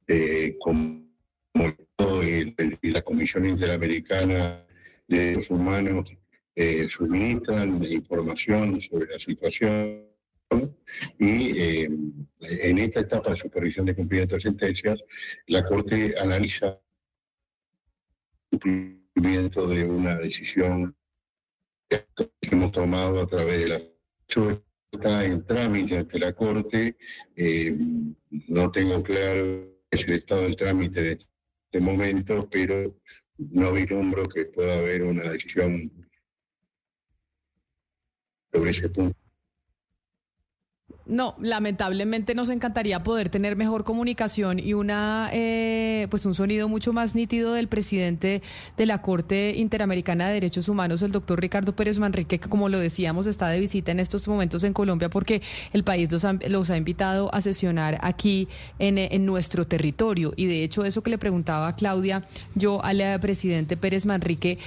eh, 0.06 0.56
como 0.58 1.08
la 2.82 3.02
Comisión 3.02 3.46
Interamericana 3.46 4.64
de 5.06 5.18
Derechos 5.18 5.50
Humanos 5.50 6.16
suministran 6.88 7.82
información 7.84 8.80
sobre 8.80 9.12
la 9.12 9.18
situación 9.18 10.06
y 11.18 11.84
en 12.40 12.78
esta 12.78 13.00
etapa 13.00 13.30
de 13.30 13.36
supervisión 13.36 13.86
de 13.86 13.94
cumplimiento 13.94 14.36
de 14.36 14.42
sentencias, 14.42 15.00
la 15.46 15.64
Corte 15.64 16.14
analiza 16.18 16.78
cumplimiento 18.50 19.66
de 19.66 19.84
una 19.84 20.16
decisión 20.16 20.96
que 21.88 22.06
hemos 22.42 22.72
tomado 22.72 23.20
a 23.20 23.26
través 23.26 23.58
de 23.60 23.68
la 23.68 23.80
está 24.92 25.24
en 25.24 25.44
trámite 25.44 25.98
ante 25.98 26.18
la 26.18 26.32
Corte. 26.32 26.96
Eh, 27.36 27.76
no 28.48 28.70
tengo 28.70 29.02
claro 29.02 29.70
el 29.90 30.12
estado 30.12 30.42
del 30.42 30.56
trámite 30.56 31.00
en 31.00 31.06
este 31.06 31.80
momento, 31.80 32.48
pero 32.50 32.96
no 33.38 33.72
vislumbro 33.72 34.24
que 34.24 34.46
pueda 34.46 34.78
haber 34.78 35.02
una 35.02 35.30
decisión 35.30 35.90
sobre 38.52 38.70
ese 38.70 38.88
punto. 38.88 39.19
No, 41.10 41.34
lamentablemente 41.40 42.36
nos 42.36 42.50
encantaría 42.50 43.02
poder 43.02 43.30
tener 43.30 43.56
mejor 43.56 43.82
comunicación 43.82 44.60
y 44.60 44.74
una, 44.74 45.28
eh, 45.32 46.06
pues 46.08 46.24
un 46.24 46.34
sonido 46.34 46.68
mucho 46.68 46.92
más 46.92 47.16
nítido 47.16 47.52
del 47.52 47.66
presidente 47.66 48.42
de 48.76 48.86
la 48.86 49.02
Corte 49.02 49.54
Interamericana 49.56 50.28
de 50.28 50.34
Derechos 50.34 50.68
Humanos, 50.68 51.02
el 51.02 51.10
doctor 51.10 51.40
Ricardo 51.40 51.74
Pérez 51.74 51.98
Manrique, 51.98 52.38
que 52.38 52.48
como 52.48 52.68
lo 52.68 52.78
decíamos 52.78 53.26
está 53.26 53.48
de 53.48 53.58
visita 53.58 53.90
en 53.90 53.98
estos 53.98 54.28
momentos 54.28 54.62
en 54.62 54.72
Colombia 54.72 55.10
porque 55.10 55.42
el 55.72 55.82
país 55.82 56.08
los 56.12 56.70
ha, 56.70 56.76
invitado 56.76 57.34
a 57.34 57.40
sesionar 57.40 57.98
aquí 58.02 58.46
en, 58.78 58.96
en 58.96 59.26
nuestro 59.26 59.66
territorio. 59.66 60.32
Y 60.36 60.46
de 60.46 60.62
hecho 60.62 60.84
eso 60.84 61.02
que 61.02 61.10
le 61.10 61.18
preguntaba 61.18 61.74
Claudia, 61.74 62.24
yo 62.54 62.84
al 62.84 63.00
presidente 63.18 63.76
Pérez 63.76 64.06
Manrique, 64.06 64.58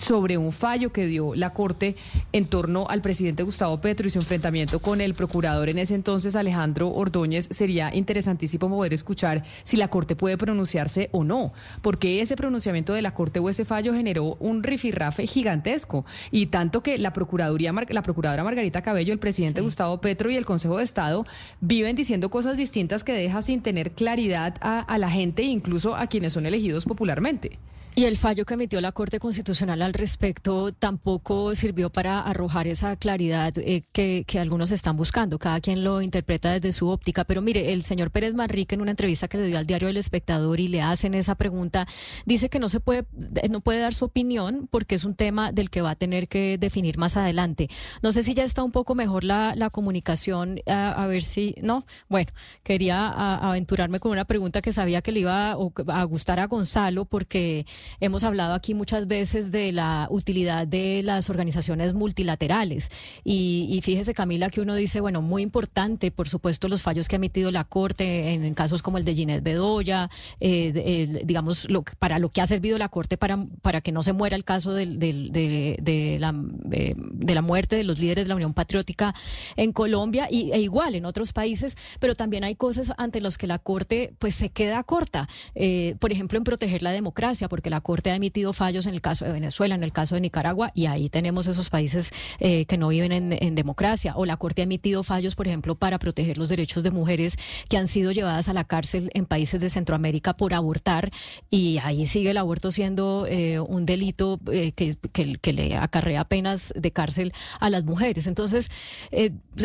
sobre 0.00 0.38
un 0.38 0.52
fallo 0.52 0.92
que 0.92 1.06
dio 1.06 1.34
la 1.34 1.50
Corte 1.50 1.96
en 2.32 2.46
torno 2.46 2.86
al 2.88 3.02
presidente 3.02 3.42
Gustavo 3.42 3.80
Petro 3.80 4.06
y 4.06 4.10
su 4.10 4.18
enfrentamiento 4.18 4.80
con 4.80 5.00
el 5.00 5.14
procurador 5.14 5.68
en 5.68 5.78
ese 5.78 5.94
entonces, 5.94 6.36
Alejandro 6.36 6.88
Ordóñez. 6.90 7.48
Sería 7.50 7.94
interesantísimo 7.94 8.68
poder 8.68 8.94
escuchar 8.94 9.44
si 9.64 9.76
la 9.76 9.88
Corte 9.88 10.16
puede 10.16 10.38
pronunciarse 10.38 11.10
o 11.12 11.22
no, 11.22 11.52
porque 11.82 12.22
ese 12.22 12.36
pronunciamiento 12.36 12.94
de 12.94 13.02
la 13.02 13.14
Corte 13.14 13.40
o 13.40 13.48
ese 13.48 13.64
fallo 13.64 13.94
generó 13.94 14.36
un 14.40 14.62
rifirrafe 14.62 15.26
gigantesco 15.26 16.04
y 16.30 16.46
tanto 16.46 16.82
que 16.82 16.98
la 16.98 17.12
Procuraduría, 17.12 17.72
la 17.88 18.02
Procuradora 18.02 18.44
Margarita 18.44 18.82
Cabello, 18.82 19.12
el 19.12 19.18
presidente 19.18 19.60
Gustavo 19.60 20.00
Petro 20.00 20.30
y 20.30 20.36
el 20.36 20.46
Consejo 20.46 20.78
de 20.78 20.84
Estado 20.84 21.26
viven 21.60 21.96
diciendo 21.96 22.30
cosas 22.30 22.56
distintas 22.56 23.04
que 23.04 23.12
deja 23.12 23.42
sin 23.42 23.60
tener 23.60 23.92
claridad 23.92 24.56
a, 24.60 24.80
a 24.80 24.98
la 24.98 25.10
gente 25.10 25.42
e 25.42 25.46
incluso 25.46 25.94
a 25.94 26.06
quienes 26.06 26.32
son 26.32 26.46
elegidos 26.46 26.84
popularmente. 26.84 27.58
Y 28.00 28.06
el 28.06 28.16
fallo 28.16 28.46
que 28.46 28.54
emitió 28.54 28.80
la 28.80 28.92
Corte 28.92 29.20
Constitucional 29.20 29.82
al 29.82 29.92
respecto 29.92 30.72
tampoco 30.72 31.54
sirvió 31.54 31.90
para 31.90 32.20
arrojar 32.20 32.66
esa 32.66 32.96
claridad 32.96 33.52
eh, 33.58 33.82
que, 33.92 34.24
algunos 34.38 34.70
están 34.70 34.96
buscando. 34.96 35.38
Cada 35.38 35.60
quien 35.60 35.84
lo 35.84 36.00
interpreta 36.00 36.50
desde 36.50 36.72
su 36.72 36.88
óptica. 36.88 37.24
Pero 37.24 37.42
mire, 37.42 37.74
el 37.74 37.82
señor 37.82 38.10
Pérez 38.10 38.32
Manrique 38.32 38.74
en 38.74 38.80
una 38.80 38.92
entrevista 38.92 39.28
que 39.28 39.36
le 39.36 39.48
dio 39.48 39.58
al 39.58 39.66
diario 39.66 39.90
El 39.90 39.98
Espectador 39.98 40.60
y 40.60 40.68
le 40.68 40.80
hacen 40.80 41.12
esa 41.12 41.34
pregunta, 41.34 41.86
dice 42.24 42.48
que 42.48 42.58
no 42.58 42.70
se 42.70 42.80
puede, 42.80 43.04
no 43.50 43.60
puede 43.60 43.80
dar 43.80 43.92
su 43.92 44.06
opinión 44.06 44.66
porque 44.70 44.94
es 44.94 45.04
un 45.04 45.14
tema 45.14 45.52
del 45.52 45.68
que 45.68 45.82
va 45.82 45.90
a 45.90 45.94
tener 45.94 46.26
que 46.26 46.56
definir 46.56 46.96
más 46.96 47.18
adelante. 47.18 47.68
No 48.00 48.12
sé 48.12 48.22
si 48.22 48.32
ya 48.32 48.44
está 48.44 48.62
un 48.62 48.72
poco 48.72 48.94
mejor 48.94 49.24
la, 49.24 49.68
comunicación, 49.70 50.60
a, 50.66 51.06
ver 51.06 51.20
si, 51.20 51.54
no. 51.60 51.84
Bueno, 52.08 52.30
quería 52.62 53.10
aventurarme 53.46 54.00
con 54.00 54.12
una 54.12 54.24
pregunta 54.24 54.62
que 54.62 54.72
sabía 54.72 55.02
que 55.02 55.12
le 55.12 55.20
iba 55.20 55.50
a 55.50 56.04
gustar 56.04 56.40
a 56.40 56.46
Gonzalo 56.46 57.04
porque 57.04 57.66
Hemos 57.98 58.24
hablado 58.24 58.54
aquí 58.54 58.74
muchas 58.74 59.06
veces 59.06 59.50
de 59.50 59.72
la 59.72 60.06
utilidad 60.10 60.66
de 60.66 61.02
las 61.02 61.30
organizaciones 61.30 61.94
multilaterales. 61.94 62.90
Y, 63.24 63.80
fíjese 63.82 64.14
Camila 64.14 64.50
que 64.50 64.60
uno 64.60 64.74
dice, 64.74 65.00
bueno, 65.00 65.22
muy 65.22 65.42
importante, 65.42 66.10
por 66.10 66.28
supuesto, 66.28 66.68
los 66.68 66.82
fallos 66.82 67.08
que 67.08 67.16
ha 67.16 67.18
emitido 67.18 67.50
la 67.50 67.64
Corte 67.64 68.32
en, 68.32 68.54
casos 68.54 68.82
como 68.82 68.98
el 68.98 69.04
de 69.04 69.14
Ginette 69.14 69.42
Bedoya, 69.42 70.10
eh, 70.40 71.20
digamos, 71.24 71.68
lo, 71.70 71.82
para 71.98 72.18
lo 72.18 72.28
que 72.28 72.40
ha 72.40 72.46
servido 72.46 72.78
la 72.78 72.88
Corte 72.88 73.16
para, 73.16 73.46
para 73.62 73.80
que 73.80 73.92
no 73.92 74.02
se 74.02 74.12
muera 74.12 74.36
el 74.36 74.44
caso 74.44 74.72
de, 74.72 74.86
la, 74.86 76.34
eh, 76.72 76.94
de 76.96 77.34
la 77.34 77.42
muerte 77.42 77.76
de 77.76 77.84
los 77.84 77.98
líderes 77.98 78.24
de 78.24 78.28
la 78.28 78.34
Unión 78.34 78.54
Patriótica 78.54 79.14
en 79.56 79.72
Colombia 79.72 80.28
y, 80.30 80.52
e 80.52 80.60
igual 80.60 80.94
en 80.94 81.04
otros 81.06 81.32
países, 81.32 81.76
pero 81.98 82.14
también 82.14 82.44
hay 82.44 82.54
cosas 82.54 82.92
ante 82.98 83.20
las 83.20 83.38
que 83.38 83.46
la 83.46 83.58
Corte 83.58 84.14
pues 84.18 84.34
se 84.34 84.50
queda 84.50 84.82
corta, 84.82 85.28
eh, 85.54 85.96
por 86.00 86.12
ejemplo, 86.12 86.38
en 86.38 86.44
proteger 86.44 86.82
la 86.82 86.92
democracia, 86.92 87.48
porque 87.48 87.69
la 87.70 87.80
Corte 87.80 88.10
ha 88.10 88.14
emitido 88.14 88.52
fallos 88.52 88.86
en 88.86 88.94
el 88.94 89.00
caso 89.00 89.24
de 89.24 89.32
Venezuela, 89.32 89.74
en 89.74 89.82
el 89.82 89.92
caso 89.92 90.14
de 90.14 90.20
Nicaragua, 90.20 90.72
y 90.74 90.86
ahí 90.86 91.08
tenemos 91.08 91.46
esos 91.46 91.70
países 91.70 92.10
eh, 92.38 92.66
que 92.66 92.76
no 92.76 92.88
viven 92.88 93.12
en, 93.12 93.54
democracia. 93.54 94.14
O 94.16 94.26
la 94.26 94.36
Corte 94.36 94.62
ha 94.62 94.64
emitido 94.64 95.02
fallos, 95.02 95.34
por 95.34 95.46
ejemplo, 95.46 95.74
para 95.74 95.98
proteger 95.98 96.38
los 96.38 96.48
derechos 96.48 96.82
de 96.82 96.90
mujeres 96.90 97.36
que 97.68 97.76
han 97.76 97.88
sido 97.88 98.12
llevadas 98.12 98.48
a 98.48 98.52
la 98.52 98.64
cárcel 98.64 99.10
en 99.14 99.26
países 99.26 99.60
de 99.60 99.70
Centroamérica 99.70 100.36
por 100.36 100.54
abortar, 100.54 101.10
y 101.50 101.78
ahí 101.82 102.06
sigue 102.06 102.30
el 102.30 102.36
aborto 102.36 102.70
siendo 102.70 103.26
eh, 103.28 103.60
un 103.60 103.86
delito 103.86 104.40
eh, 104.52 104.72
que, 104.72 104.96
que, 105.12 105.52
le 105.52 105.76
acarrea 105.76 106.24
penas 106.24 106.72
de 106.76 106.90
cárcel 106.90 107.32
a 107.60 107.70
las 107.70 107.84
mujeres. 107.84 108.26
Entonces, 108.26 108.70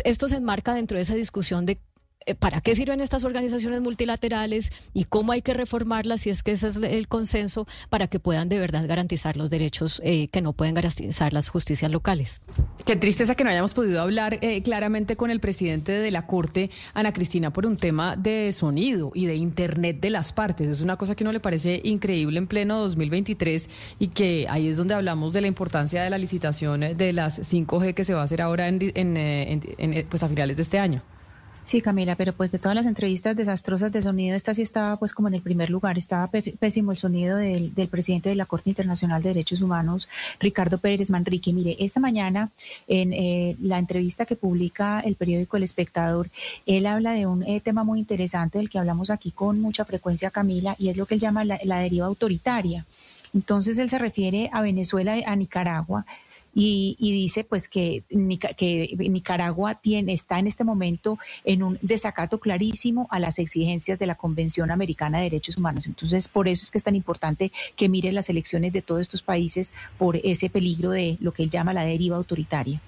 esto 0.04 0.28
se 0.28 0.36
enmarca 0.36 0.74
dentro 0.74 0.98
de 0.98 1.04
esa 1.04 1.16
discusión 1.16 1.66
de 1.66 1.80
¿para 2.40 2.62
qué 2.62 2.74
sirven 2.76 3.02
estas 3.02 3.24
organizaciones 3.24 3.82
multilaterales 3.82 4.72
y 4.94 5.04
cómo 5.04 5.32
hay 5.32 5.42
que 5.42 5.54
reformarlas 5.54 6.22
si 6.22 6.32
es 6.32 6.42
que 6.42 6.54
ese 6.54 6.68
es 6.68 6.78
el 6.78 7.08
consenso 7.08 7.68
para 7.90 8.08
que 8.08 8.20
puedan 8.20 8.50
de 8.50 8.60
verdad 8.60 8.88
garantizar 8.88 9.38
los 9.38 9.50
derechos 9.50 10.02
eh, 10.04 10.28
que 10.30 10.42
no 10.42 10.54
pueden 10.54 10.74
garantizar 10.74 11.34
las 11.34 11.50
justicias 11.50 11.92
locales? 11.92 12.42
Qué 12.86 12.96
tristeza 12.96 13.36
que 13.36 13.44
no 13.44 13.50
hayamos 13.52 13.74
podido 13.74 14.02
hablar 14.02 14.40
eh, 14.42 14.62
claramente 14.64 15.16
con 15.16 15.30
el 15.30 15.40
presidente 15.40 15.92
de 15.92 16.12
la 16.12 16.26
Corte, 16.26 16.72
Ana 16.94 17.14
Cristina, 17.14 17.54
por 17.54 17.66
un 17.66 17.78
tema 17.78 18.16
de 18.16 18.52
sonido 18.54 19.12
y 19.14 19.26
de 19.26 19.36
Internet 19.36 20.00
de 20.00 20.10
las 20.10 20.34
partes. 20.34 20.68
Es 20.68 20.82
una 20.82 20.98
cosa 20.98 21.16
que 21.16 21.24
no 21.24 21.32
le 21.32 21.40
parece 21.40 21.82
increíble 21.84 22.40
en 22.40 22.48
pleno 22.48 22.80
2023 22.80 23.70
y 24.00 24.08
que 24.10 24.48
ahí 24.50 24.68
es 24.68 24.78
donde 24.78 24.94
hablamos 24.94 25.34
de 25.34 25.42
la 25.42 25.48
importancia 25.48 26.04
de 26.04 26.10
la 26.10 26.18
licitación 26.18 26.82
de 26.82 27.14
las 27.14 27.40
5G 27.40 27.94
que 27.94 28.04
se 28.04 28.14
va 28.14 28.22
a 28.22 28.24
hacer 28.24 28.42
ahora 28.42 28.68
en, 28.68 28.80
en, 28.96 30.08
pues 30.10 30.24
a 30.24 30.30
finales 30.30 30.58
de 30.58 30.64
este 30.64 30.80
año. 30.80 31.04
Sí, 31.66 31.82
Camila, 31.82 32.16
pero 32.16 32.32
pues 32.32 32.52
de 32.52 32.60
todas 32.60 32.76
las 32.76 32.86
entrevistas 32.86 33.36
desastrosas 33.36 33.92
de 33.92 34.04
sonido, 34.04 34.36
esta 34.36 34.54
sí 34.54 34.62
estaba 34.62 34.98
pues 34.98 35.14
como 35.14 35.30
en 35.30 35.34
el 35.34 35.42
primer 35.42 35.72
lugar. 35.72 35.98
Estaba 35.98 36.28
pésimo 36.28 36.92
el 36.92 36.98
sonido 37.00 37.38
del, 37.38 37.72
presidente 37.90 38.30
de 38.30 38.36
la 38.36 38.46
Corte 38.46 38.70
Internacional 38.70 39.24
de 39.24 39.30
Derechos 39.30 39.62
Humanos, 39.62 40.08
Ricardo 40.40 40.78
Pérez 40.78 41.10
Manrique. 41.10 41.52
Mire, 41.54 41.76
esta 41.80 42.00
mañana 42.00 42.52
en 42.88 43.14
eh, 43.14 43.56
la 43.60 43.80
entrevista 43.80 44.28
que 44.28 44.36
publica 44.36 45.00
el 45.00 45.16
periódico 45.16 45.58
El 45.58 45.64
Espectador, 45.64 46.30
él 46.68 46.86
habla 46.86 47.14
de 47.14 47.26
un 47.26 47.42
eh, 47.42 47.60
tema 47.62 47.84
muy 47.84 47.98
interesante 47.98 48.60
del 48.60 48.70
que 48.70 48.78
hablamos 48.78 49.10
aquí 49.10 49.32
con 49.32 49.60
mucha 49.60 49.86
frecuencia, 49.86 50.30
Camila, 50.30 50.76
y 50.78 50.90
es 50.90 50.98
lo 50.98 51.08
que 51.08 51.16
él 51.16 51.20
llama 51.20 51.46
la 51.46 51.80
deriva 51.80 52.06
autoritaria. 52.06 52.86
Entonces 53.36 53.78
él 53.80 53.90
se 53.90 53.98
refiere 53.98 54.50
a 54.54 54.62
Venezuela, 54.62 55.16
a 55.26 55.36
Nicaragua, 55.36 56.06
y, 56.58 56.96
dice 57.00 57.44
pues 57.44 57.68
que, 57.68 58.04
Nicaragua 58.10 59.76
tiene, 59.76 60.14
está 60.14 60.40
en 60.40 60.48
este 60.48 60.64
momento 60.64 61.20
en 61.44 61.62
un 61.62 61.78
desacato 61.82 62.40
clarísimo 62.40 63.08
a 63.12 63.20
las 63.20 63.40
exigencias 63.40 64.00
de 64.00 64.08
la 64.08 64.16
Convención 64.16 64.72
Americana 64.72 65.18
de 65.18 65.26
Derechos 65.26 65.58
Humanos. 65.58 65.86
Entonces, 65.86 66.30
por 66.30 66.48
eso 66.48 66.64
es 66.64 66.72
que 66.72 66.78
es 66.78 66.84
tan 66.84 66.96
importante 66.96 67.52
que 67.76 67.90
mire 67.90 68.12
las 68.14 68.30
elecciones 68.30 68.72
de 68.72 68.82
todos 68.82 69.02
estos 69.02 69.22
países 69.22 69.74
por 69.98 70.16
ese 70.16 70.50
peligro 70.50 70.92
de 70.92 71.18
lo 71.20 71.34
que 71.34 71.44
él 71.44 71.50
llama 71.50 71.74
la 71.74 71.84
deriva 71.84 72.16
autoritaria. 72.16 72.80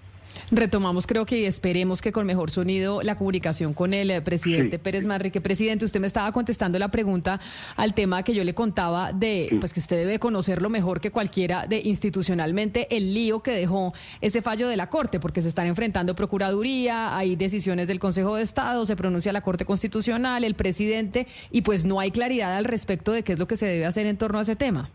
Retomamos, 0.50 1.06
creo 1.08 1.26
que 1.26 1.45
esperemos 1.45 2.01
que 2.01 2.14
con 2.14 2.26
mejor 2.26 2.51
sonido 2.51 3.01
la 3.01 3.17
comunicación 3.17 3.74
con 3.74 3.93
el 3.93 4.09
eh, 4.09 4.22
presidente 4.22 4.80
Pérez 4.80 5.06
Manrique. 5.06 5.42
Presidente, 5.42 5.84
usted 5.84 6.00
me 6.00 6.08
estaba 6.08 6.32
contestando 6.32 6.80
la 6.80 6.88
pregunta 6.88 7.42
al 7.76 7.93
tema 7.93 8.24
que 8.24 8.34
yo 8.34 8.45
le 8.45 8.53
contaba 8.53 9.11
de, 9.11 9.58
pues 9.59 9.74
que 9.74 9.82
usted 9.82 9.98
debe 9.98 10.19
conocerlo 10.19 10.69
mejor 10.69 11.01
que 11.01 11.11
cualquiera 11.11 11.67
de 11.67 11.82
institucionalmente 11.84 12.88
el 12.95 13.14
lío 13.14 13.42
que 13.43 13.51
dejó 13.51 13.93
ese 14.22 14.42
fallo 14.42 14.69
de 14.69 14.77
la 14.77 14.90
Corte, 14.90 15.19
porque 15.19 15.42
se 15.42 15.50
están 15.50 15.67
enfrentando 15.67 16.16
Procuraduría, 16.16 17.17
hay 17.17 17.35
decisiones 17.35 17.90
del 17.90 18.00
Consejo 18.00 18.38
de 18.38 18.43
Estado, 18.43 18.85
se 18.85 18.95
pronuncia 18.95 19.34
la 19.34 19.42
Corte 19.42 19.66
Constitucional, 19.66 20.45
el 20.45 20.56
presidente, 20.56 21.27
y 21.51 21.61
pues 21.64 21.84
no 21.84 22.00
hay 22.00 22.11
claridad 22.11 22.56
al 22.56 22.64
respecto 22.64 23.11
de 23.11 23.24
qué 23.24 23.34
es 23.34 23.40
lo 23.40 23.50
que 23.50 23.58
se 23.58 23.66
debe 23.66 23.85
hacer 23.85 24.06
en 24.06 24.16
torno 24.17 24.40
a 24.40 24.43
ese 24.43 24.56
tema. 24.56 24.90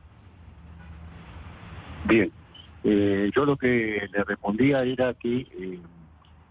Bien, 2.06 2.32
eh, 2.84 3.30
yo 3.34 3.44
lo 3.44 3.56
que 3.56 4.08
le 4.12 4.24
respondía 4.24 4.80
era 4.80 5.14
que 5.14 5.38
eh, 5.38 5.78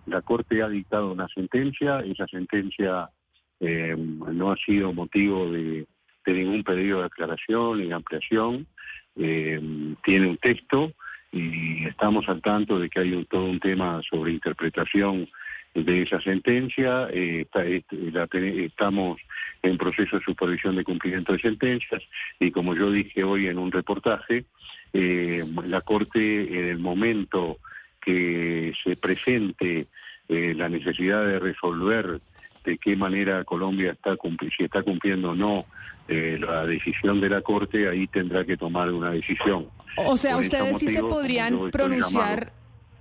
la 0.05 0.21
Corte 0.21 0.61
ha 0.61 0.69
dictado 0.69 1.11
una 1.11 1.27
sentencia, 1.27 1.99
esa 1.99 2.25
sentencia 2.27 3.09
eh, 3.59 3.95
no 3.97 4.51
ha 4.51 4.57
sido 4.57 4.93
motivo 4.93 5.51
de, 5.51 5.85
ningún 6.25 6.63
pedido 6.63 6.99
de 6.99 7.05
aclaración 7.05 7.79
ni 7.79 7.91
ampliación, 7.91 8.65
tiene 9.13 10.27
un 10.27 10.37
texto 10.37 10.93
y 11.33 11.85
estamos 11.85 12.27
al 12.29 12.41
tanto 12.41 12.79
de 12.79 12.89
que 12.89 13.01
hay 13.01 13.25
todo 13.25 13.45
un 13.45 13.59
tema 13.59 14.01
sobre 14.09 14.31
interpretación 14.31 15.27
de 15.73 16.03
esa 16.03 16.21
sentencia, 16.21 17.09
estamos 17.09 19.19
en 19.61 19.77
proceso 19.77 20.17
de 20.17 20.23
supervisión 20.23 20.77
de 20.77 20.85
cumplimiento 20.85 21.33
de 21.33 21.39
sentencias 21.39 22.01
y 22.39 22.51
como 22.51 22.75
yo 22.75 22.91
dije 22.91 23.23
hoy 23.23 23.47
en 23.47 23.57
un 23.57 23.71
reportaje, 23.71 24.45
eh, 24.93 25.45
la 25.65 25.81
Corte 25.81 26.59
en 26.59 26.65
el 26.65 26.79
momento 26.79 27.57
que 28.01 28.73
se 28.83 28.95
presente 28.95 29.87
eh, 30.27 30.53
la 30.55 30.69
necesidad 30.69 31.25
de 31.25 31.39
resolver 31.39 32.19
de 32.63 32.77
qué 32.77 32.95
manera 32.95 33.43
Colombia 33.43 33.91
está 33.91 34.15
si 34.57 34.63
está 34.63 34.83
cumpliendo 34.83 35.31
o 35.31 35.35
no 35.35 35.65
eh, 36.07 36.37
la 36.39 36.65
decisión 36.65 37.21
de 37.21 37.29
la 37.29 37.41
Corte, 37.41 37.87
ahí 37.87 38.07
tendrá 38.07 38.43
que 38.45 38.57
tomar 38.57 38.91
una 38.91 39.11
decisión. 39.11 39.67
O 39.97 40.17
sea, 40.17 40.37
ustedes 40.37 40.77
sí 40.77 40.87
se 40.87 40.99
podrían 40.99 41.71
pronunciar 41.71 42.53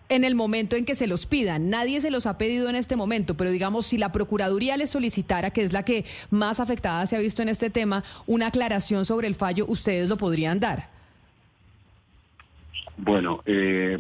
en 0.09 0.25
el 0.25 0.35
momento 0.35 0.77
en 0.77 0.85
que 0.85 0.95
se 0.95 1.07
los 1.07 1.27
pidan. 1.27 1.71
Nadie 1.71 2.01
se 2.01 2.11
los 2.11 2.27
ha 2.27 2.37
pedido 2.37 2.69
en 2.69 2.75
este 2.75 2.97
momento, 2.97 3.37
pero 3.37 3.51
digamos, 3.51 3.87
si 3.87 3.97
la 3.97 4.13
Procuraduría 4.13 4.77
les 4.77 4.91
solicitara, 4.91 5.51
que 5.51 5.63
es 5.63 5.73
la 5.73 5.85
que 5.85 6.05
más 6.31 6.61
afectada 6.61 7.07
se 7.07 7.17
ha 7.17 7.21
visto 7.21 7.43
en 7.43 7.49
este 7.49 7.71
tema, 7.71 8.03
una 8.27 8.49
aclaración 8.49 9.05
sobre 9.05 9.29
el 9.29 9.37
fallo, 9.37 9.67
¿ustedes 9.69 10.09
lo 10.09 10.17
podrían 10.17 10.59
dar? 10.59 11.00
Bueno, 13.03 13.43
eh, 13.47 13.99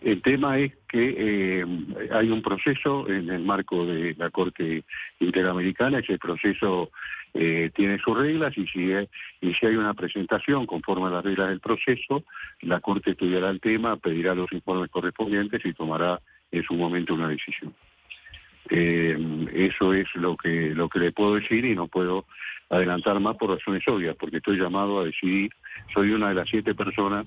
el 0.00 0.22
tema 0.22 0.58
es 0.58 0.72
que 0.88 1.14
eh, 1.18 1.66
hay 2.12 2.30
un 2.30 2.42
proceso 2.42 3.08
en 3.08 3.28
el 3.28 3.42
marco 3.42 3.84
de 3.84 4.14
la 4.16 4.30
Corte 4.30 4.84
Interamericana, 5.18 5.98
ese 5.98 6.16
proceso 6.16 6.92
eh, 7.34 7.70
tiene 7.74 7.98
sus 7.98 8.16
reglas 8.16 8.56
y 8.56 8.68
si, 8.68 8.92
y 9.40 9.54
si 9.54 9.66
hay 9.66 9.74
una 9.74 9.94
presentación 9.94 10.64
conforme 10.66 11.08
a 11.08 11.10
las 11.10 11.24
reglas 11.24 11.48
del 11.48 11.58
proceso, 11.58 12.22
la 12.60 12.78
Corte 12.78 13.10
estudiará 13.10 13.50
el 13.50 13.60
tema, 13.60 13.96
pedirá 13.96 14.32
los 14.34 14.52
informes 14.52 14.90
correspondientes 14.90 15.64
y 15.64 15.72
tomará 15.72 16.20
en 16.52 16.62
su 16.62 16.74
momento 16.74 17.14
una 17.14 17.28
decisión. 17.28 17.74
Eso 18.68 19.92
es 19.92 20.06
lo 20.14 20.36
que 20.36 20.72
lo 20.72 20.88
que 20.88 21.00
le 21.00 21.10
puedo 21.10 21.34
decir 21.34 21.64
y 21.64 21.74
no 21.74 21.88
puedo 21.88 22.26
adelantar 22.70 23.18
más 23.20 23.36
por 23.36 23.50
razones 23.50 23.86
obvias, 23.88 24.16
porque 24.16 24.38
estoy 24.38 24.58
llamado 24.58 25.00
a 25.00 25.04
decidir, 25.04 25.50
soy 25.92 26.12
una 26.12 26.28
de 26.28 26.36
las 26.36 26.48
siete 26.48 26.74
personas, 26.74 27.26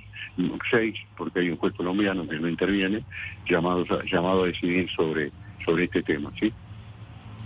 seis, 0.71 0.95
porque 1.17 1.41
hay 1.41 1.49
un 1.49 1.57
juez 1.57 1.73
colombiano 1.75 2.27
que 2.27 2.39
no 2.39 2.47
interviene, 2.47 3.05
llamados 3.47 3.87
llamado 4.09 4.43
a 4.43 4.47
decidir 4.47 4.89
sobre, 4.95 5.31
sobre 5.65 5.83
este 5.83 6.01
tema, 6.01 6.31
¿sí? 6.39 6.51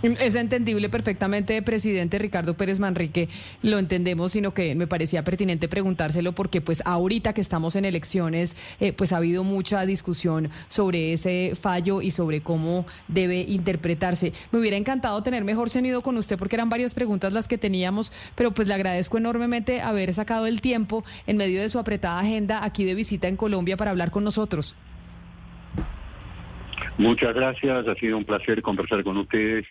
Es 0.00 0.36
entendible 0.36 0.88
perfectamente, 0.88 1.60
presidente 1.60 2.20
Ricardo 2.20 2.56
Pérez 2.56 2.78
Manrique, 2.78 3.28
lo 3.62 3.78
entendemos, 3.78 4.30
sino 4.30 4.54
que 4.54 4.76
me 4.76 4.86
parecía 4.86 5.24
pertinente 5.24 5.66
preguntárselo 5.66 6.34
porque 6.34 6.60
pues 6.60 6.84
ahorita 6.86 7.32
que 7.32 7.40
estamos 7.40 7.74
en 7.74 7.84
elecciones, 7.84 8.56
eh, 8.78 8.92
pues 8.92 9.12
ha 9.12 9.16
habido 9.16 9.42
mucha 9.42 9.84
discusión 9.86 10.50
sobre 10.68 11.14
ese 11.14 11.54
fallo 11.60 12.00
y 12.00 12.12
sobre 12.12 12.42
cómo 12.42 12.86
debe 13.08 13.40
interpretarse. 13.40 14.32
Me 14.52 14.60
hubiera 14.60 14.76
encantado 14.76 15.20
tener 15.24 15.42
mejor 15.42 15.68
sonido 15.68 16.00
con 16.00 16.16
usted 16.16 16.38
porque 16.38 16.54
eran 16.54 16.68
varias 16.68 16.94
preguntas 16.94 17.32
las 17.32 17.48
que 17.48 17.58
teníamos, 17.58 18.12
pero 18.36 18.52
pues 18.52 18.68
le 18.68 18.74
agradezco 18.74 19.18
enormemente 19.18 19.80
haber 19.80 20.14
sacado 20.14 20.46
el 20.46 20.60
tiempo 20.60 21.04
en 21.26 21.38
medio 21.38 21.60
de 21.60 21.70
su 21.70 21.80
apretada 21.80 22.20
agenda 22.20 22.64
aquí 22.64 22.84
de 22.84 22.94
visita 22.94 23.26
en 23.26 23.36
Colombia 23.36 23.76
para 23.76 23.90
hablar 23.90 24.12
con 24.12 24.22
nosotros. 24.22 24.76
Muchas 26.98 27.34
gracias, 27.34 27.88
ha 27.88 27.94
sido 27.96 28.16
un 28.16 28.24
placer 28.24 28.62
conversar 28.62 29.02
con 29.02 29.16
ustedes 29.16 29.66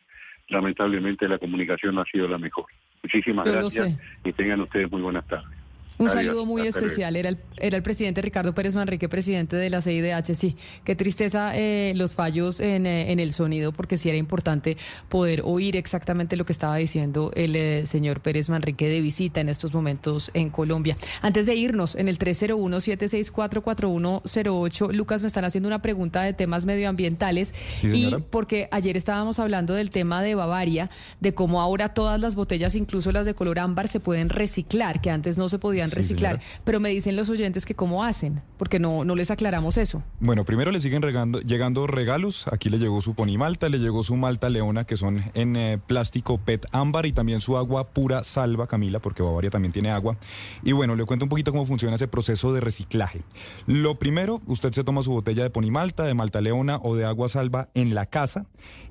lamentablemente 0.49 1.27
la 1.27 1.37
comunicación 1.37 1.95
no 1.95 2.01
ha 2.01 2.05
sido 2.05 2.27
la 2.27 2.37
mejor. 2.37 2.65
Muchísimas 3.03 3.49
gracias 3.49 3.97
y 4.23 4.33
tengan 4.33 4.61
ustedes 4.61 4.91
muy 4.91 5.01
buenas 5.01 5.25
tardes. 5.27 5.56
Un 5.99 6.09
saludo 6.09 6.45
muy 6.45 6.67
especial. 6.67 7.15
Era 7.15 7.29
el, 7.29 7.39
era 7.57 7.75
el 7.75 7.81
presidente 7.83 8.21
Ricardo 8.21 8.53
Pérez 8.53 8.75
Manrique, 8.75 9.09
presidente 9.09 9.55
de 9.55 9.71
la 9.71 9.81
CIDH. 9.81 10.35
Sí, 10.35 10.55
qué 10.83 10.95
tristeza 10.95 11.53
eh, 11.55 11.93
los 11.95 12.13
fallos 12.13 12.59
en, 12.59 12.85
eh, 12.85 13.11
en, 13.11 13.19
el 13.19 13.33
sonido, 13.33 13.71
porque 13.71 13.97
sí 13.97 14.09
era 14.09 14.17
importante 14.17 14.77
poder 15.09 15.41
oír 15.43 15.75
exactamente 15.75 16.35
lo 16.35 16.45
que 16.45 16.53
estaba 16.53 16.77
diciendo 16.77 17.31
el 17.35 17.55
eh, 17.55 17.87
señor 17.87 18.21
Pérez 18.21 18.47
Manrique 18.49 18.87
de 18.87 19.01
visita 19.01 19.41
en 19.41 19.49
estos 19.49 19.73
momentos 19.73 20.29
en 20.35 20.51
Colombia. 20.51 20.97
Antes 21.21 21.47
de 21.47 21.55
irnos, 21.55 21.95
en 21.95 22.09
el 22.09 22.19
301-764-4108, 22.19 24.93
Lucas, 24.93 25.23
me 25.23 25.27
están 25.27 25.45
haciendo 25.45 25.67
una 25.67 25.81
pregunta 25.81 26.21
de 26.21 26.33
temas 26.33 26.67
medioambientales. 26.67 27.55
y 27.81 28.13
porque 28.29 28.69
ayer 28.71 28.97
estábamos 28.97 29.39
hablando 29.39 29.73
del 29.73 29.89
tema 29.89 30.21
de 30.21 30.35
Bavaria, 30.35 30.91
de 31.21 31.33
cómo 31.33 31.59
ahora 31.61 31.95
todas 31.95 32.21
las 32.21 32.35
botellas, 32.35 32.75
incluso 32.75 33.11
las 33.11 33.25
de 33.25 33.33
color 33.33 33.57
ámbar, 33.57 33.87
se 33.87 33.99
pueden 33.99 34.29
reciclar, 34.29 35.01
que 35.01 35.09
antes 35.09 35.39
no 35.39 35.49
se 35.49 35.57
podían 35.57 35.86
reciclar. 35.91 36.41
Pero 36.63 36.79
me 36.79 36.89
dicen 36.89 37.15
los 37.15 37.29
oyentes 37.29 37.65
que 37.65 37.75
cómo 37.75 38.03
hacen, 38.03 38.41
porque 38.57 38.79
no, 38.79 39.03
no 39.03 39.15
les 39.15 39.31
aclaramos 39.31 39.77
eso. 39.77 40.03
Bueno, 40.19 40.45
primero 40.45 40.71
le 40.71 40.79
siguen 40.79 41.01
regando, 41.01 41.41
llegando 41.41 41.87
regalos. 41.87 42.47
Aquí 42.51 42.69
le 42.69 42.79
llegó 42.79 43.01
su 43.01 43.15
ponimalta, 43.15 43.69
le 43.69 43.79
llegó 43.79 44.03
su 44.03 44.15
malta 44.15 44.49
leona, 44.49 44.85
que 44.85 44.97
son 44.97 45.23
en 45.33 45.55
eh, 45.55 45.79
plástico 45.85 46.37
PET 46.37 46.65
ámbar 46.71 47.05
y 47.05 47.13
también 47.13 47.41
su 47.41 47.57
agua 47.57 47.89
pura 47.89 48.23
salva, 48.23 48.67
Camila, 48.67 48.99
porque 48.99 49.23
Bavaria 49.23 49.49
también 49.49 49.71
tiene 49.71 49.91
agua. 49.91 50.17
Y 50.63 50.71
bueno, 50.71 50.95
le 50.95 51.05
cuento 51.05 51.25
un 51.25 51.29
poquito 51.29 51.51
cómo 51.51 51.65
funciona 51.65 51.95
ese 51.95 52.07
proceso 52.07 52.53
de 52.53 52.61
reciclaje. 52.61 53.21
Lo 53.65 53.99
primero, 53.99 54.41
usted 54.47 54.71
se 54.71 54.83
toma 54.83 55.01
su 55.01 55.11
botella 55.11 55.43
de 55.43 55.49
ponimalta, 55.49 56.03
de 56.03 56.13
malta 56.13 56.41
leona 56.41 56.79
o 56.83 56.95
de 56.95 57.05
agua 57.05 57.29
salva 57.29 57.69
en 57.73 57.95
la 57.95 58.05
casa 58.05 58.47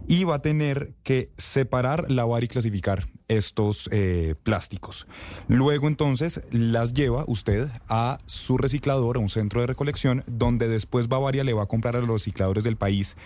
y 0.08 0.24
va 0.24 0.36
a 0.36 0.42
tener 0.42 0.92
que 1.02 1.30
separar, 1.36 2.10
lavar 2.10 2.44
y 2.44 2.48
clasificar 2.48 3.06
estos 3.28 3.88
eh, 3.92 4.34
plásticos. 4.42 5.06
Luego 5.48 5.88
entonces 5.88 6.40
las 6.50 6.94
lleva 6.94 7.24
usted 7.26 7.68
a 7.88 8.18
su 8.26 8.56
reciclador, 8.56 9.16
a 9.16 9.20
un 9.20 9.28
centro 9.28 9.60
de 9.60 9.66
recolección, 9.66 10.24
donde 10.26 10.68
después 10.68 11.08
Bavaria 11.08 11.44
le 11.44 11.52
va 11.52 11.64
a 11.64 11.66
comprar 11.66 11.96
a 11.96 12.00
los 12.00 12.08
recicladores 12.08 12.64
del 12.64 12.76
país 12.76 13.16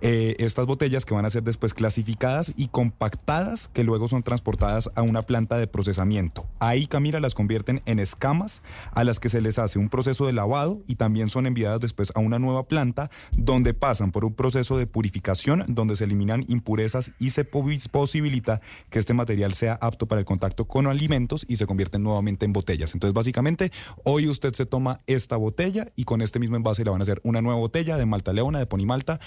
eh, 0.00 0.36
estas 0.38 0.66
botellas 0.66 1.04
que 1.04 1.14
van 1.14 1.24
a 1.24 1.30
ser 1.30 1.42
después 1.42 1.74
clasificadas 1.74 2.52
y 2.56 2.68
compactadas, 2.68 3.68
que 3.68 3.84
luego 3.84 4.08
son 4.08 4.22
transportadas 4.22 4.90
a 4.94 5.02
una 5.02 5.22
planta 5.22 5.58
de 5.58 5.66
procesamiento. 5.66 6.46
Ahí, 6.58 6.86
Camila, 6.86 7.20
las 7.20 7.34
convierten 7.34 7.82
en 7.86 7.98
escamas 7.98 8.62
a 8.92 9.04
las 9.04 9.20
que 9.20 9.28
se 9.28 9.40
les 9.40 9.58
hace 9.58 9.78
un 9.78 9.88
proceso 9.88 10.26
de 10.26 10.32
lavado 10.32 10.82
y 10.86 10.96
también 10.96 11.28
son 11.28 11.46
enviadas 11.46 11.80
después 11.80 12.12
a 12.14 12.20
una 12.20 12.38
nueva 12.38 12.66
planta 12.66 13.10
donde 13.32 13.74
pasan 13.74 14.12
por 14.12 14.24
un 14.24 14.34
proceso 14.34 14.78
de 14.78 14.86
purificación, 14.86 15.64
donde 15.68 15.96
se 15.96 16.04
eliminan 16.04 16.44
impurezas 16.48 17.12
y 17.18 17.30
se 17.30 17.44
posibilita 17.44 18.60
que 18.90 18.98
este 18.98 19.14
material 19.14 19.49
sea 19.54 19.74
apto 19.80 20.06
para 20.06 20.20
el 20.20 20.24
contacto 20.24 20.66
con 20.66 20.86
alimentos 20.86 21.44
y 21.48 21.56
se 21.56 21.66
convierten 21.66 22.02
nuevamente 22.02 22.46
en 22.46 22.52
botellas. 22.52 22.94
Entonces, 22.94 23.14
básicamente, 23.14 23.70
hoy 24.04 24.28
usted 24.28 24.52
se 24.52 24.66
toma 24.66 25.00
esta 25.06 25.36
botella 25.36 25.88
y 25.96 26.04
con 26.04 26.22
este 26.22 26.38
mismo 26.38 26.56
envase 26.56 26.84
le 26.84 26.90
van 26.90 27.00
a 27.00 27.02
hacer 27.02 27.20
una 27.24 27.42
nueva 27.42 27.58
botella 27.58 27.96
de 27.96 28.06
Malta 28.06 28.32
Leona, 28.32 28.58
de 28.58 28.66
Ponimalta, 28.66 29.20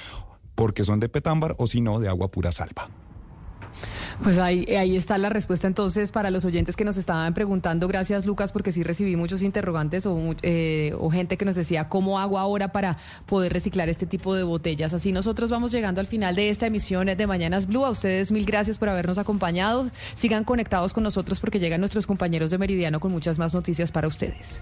porque 0.55 0.83
son 0.83 0.99
de 0.99 1.09
petámbar 1.09 1.55
o 1.57 1.67
si 1.67 1.81
no, 1.81 1.99
de 1.99 2.09
agua 2.09 2.31
pura 2.31 2.51
salva. 2.51 2.89
Pues 4.23 4.37
ahí, 4.37 4.65
ahí 4.75 4.95
está 4.95 5.17
la 5.17 5.29
respuesta 5.29 5.67
entonces 5.67 6.11
para 6.11 6.31
los 6.31 6.45
oyentes 6.45 6.75
que 6.75 6.85
nos 6.85 6.97
estaban 6.97 7.33
preguntando. 7.33 7.87
Gracias 7.87 8.25
Lucas 8.25 8.51
porque 8.51 8.71
sí 8.71 8.83
recibí 8.83 9.15
muchos 9.15 9.41
interrogantes 9.41 10.05
o, 10.05 10.35
eh, 10.41 10.93
o 10.99 11.09
gente 11.09 11.37
que 11.37 11.45
nos 11.45 11.55
decía 11.55 11.89
cómo 11.89 12.19
hago 12.19 12.39
ahora 12.39 12.71
para 12.71 12.97
poder 13.25 13.53
reciclar 13.53 13.89
este 13.89 14.05
tipo 14.05 14.35
de 14.35 14.43
botellas. 14.43 14.93
Así 14.93 15.11
nosotros 15.11 15.49
vamos 15.49 15.71
llegando 15.71 16.01
al 16.01 16.07
final 16.07 16.35
de 16.35 16.49
esta 16.49 16.67
emisión 16.67 17.07
de 17.07 17.27
Mañanas 17.27 17.67
Blue. 17.67 17.85
A 17.85 17.89
ustedes 17.89 18.31
mil 18.31 18.45
gracias 18.45 18.77
por 18.77 18.89
habernos 18.89 19.17
acompañado. 19.17 19.89
Sigan 20.15 20.43
conectados 20.43 20.93
con 20.93 21.03
nosotros 21.03 21.39
porque 21.39 21.59
llegan 21.59 21.79
nuestros 21.79 22.07
compañeros 22.07 22.51
de 22.51 22.57
Meridiano 22.57 22.99
con 22.99 23.11
muchas 23.11 23.37
más 23.39 23.53
noticias 23.53 23.91
para 23.91 24.07
ustedes. 24.07 24.61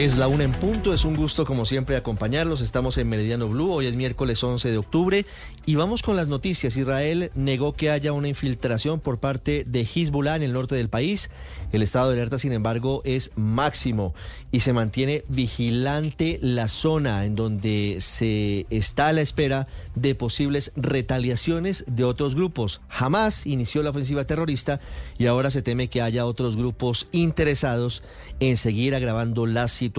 Es 0.00 0.16
la 0.16 0.28
una 0.28 0.44
en 0.44 0.52
punto, 0.52 0.94
es 0.94 1.04
un 1.04 1.14
gusto 1.14 1.44
como 1.44 1.66
siempre 1.66 1.94
acompañarlos. 1.94 2.62
Estamos 2.62 2.96
en 2.96 3.06
Meridiano 3.06 3.48
Blue, 3.48 3.70
hoy 3.70 3.84
es 3.84 3.96
miércoles 3.96 4.42
11 4.42 4.70
de 4.70 4.78
octubre 4.78 5.26
y 5.66 5.74
vamos 5.74 6.00
con 6.00 6.16
las 6.16 6.28
noticias. 6.28 6.78
Israel 6.78 7.30
negó 7.34 7.74
que 7.74 7.90
haya 7.90 8.14
una 8.14 8.28
infiltración 8.28 9.00
por 9.00 9.18
parte 9.18 9.62
de 9.66 9.82
Hezbollah 9.82 10.36
en 10.36 10.42
el 10.42 10.54
norte 10.54 10.74
del 10.74 10.88
país. 10.88 11.28
El 11.70 11.82
estado 11.82 12.08
de 12.08 12.14
alerta, 12.14 12.38
sin 12.38 12.52
embargo, 12.52 13.02
es 13.04 13.30
máximo 13.36 14.14
y 14.50 14.60
se 14.60 14.72
mantiene 14.72 15.22
vigilante 15.28 16.38
la 16.40 16.68
zona 16.68 17.26
en 17.26 17.34
donde 17.34 17.98
se 18.00 18.66
está 18.70 19.08
a 19.08 19.12
la 19.12 19.20
espera 19.20 19.68
de 19.96 20.14
posibles 20.14 20.72
retaliaciones 20.76 21.84
de 21.86 22.04
otros 22.04 22.36
grupos. 22.36 22.80
Jamás 22.88 23.46
inició 23.46 23.82
la 23.82 23.90
ofensiva 23.90 24.24
terrorista 24.24 24.80
y 25.18 25.26
ahora 25.26 25.50
se 25.50 25.60
teme 25.60 25.88
que 25.88 26.00
haya 26.00 26.24
otros 26.24 26.56
grupos 26.56 27.06
interesados 27.12 28.02
en 28.40 28.56
seguir 28.56 28.94
agravando 28.94 29.44
la 29.44 29.68
situación. 29.68 29.89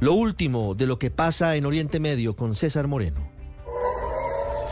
Lo 0.00 0.14
último 0.14 0.74
de 0.74 0.86
lo 0.86 0.98
que 0.98 1.10
pasa 1.10 1.56
en 1.56 1.66
Oriente 1.66 2.00
Medio 2.00 2.36
con 2.36 2.54
César 2.54 2.88
Moreno. 2.88 3.30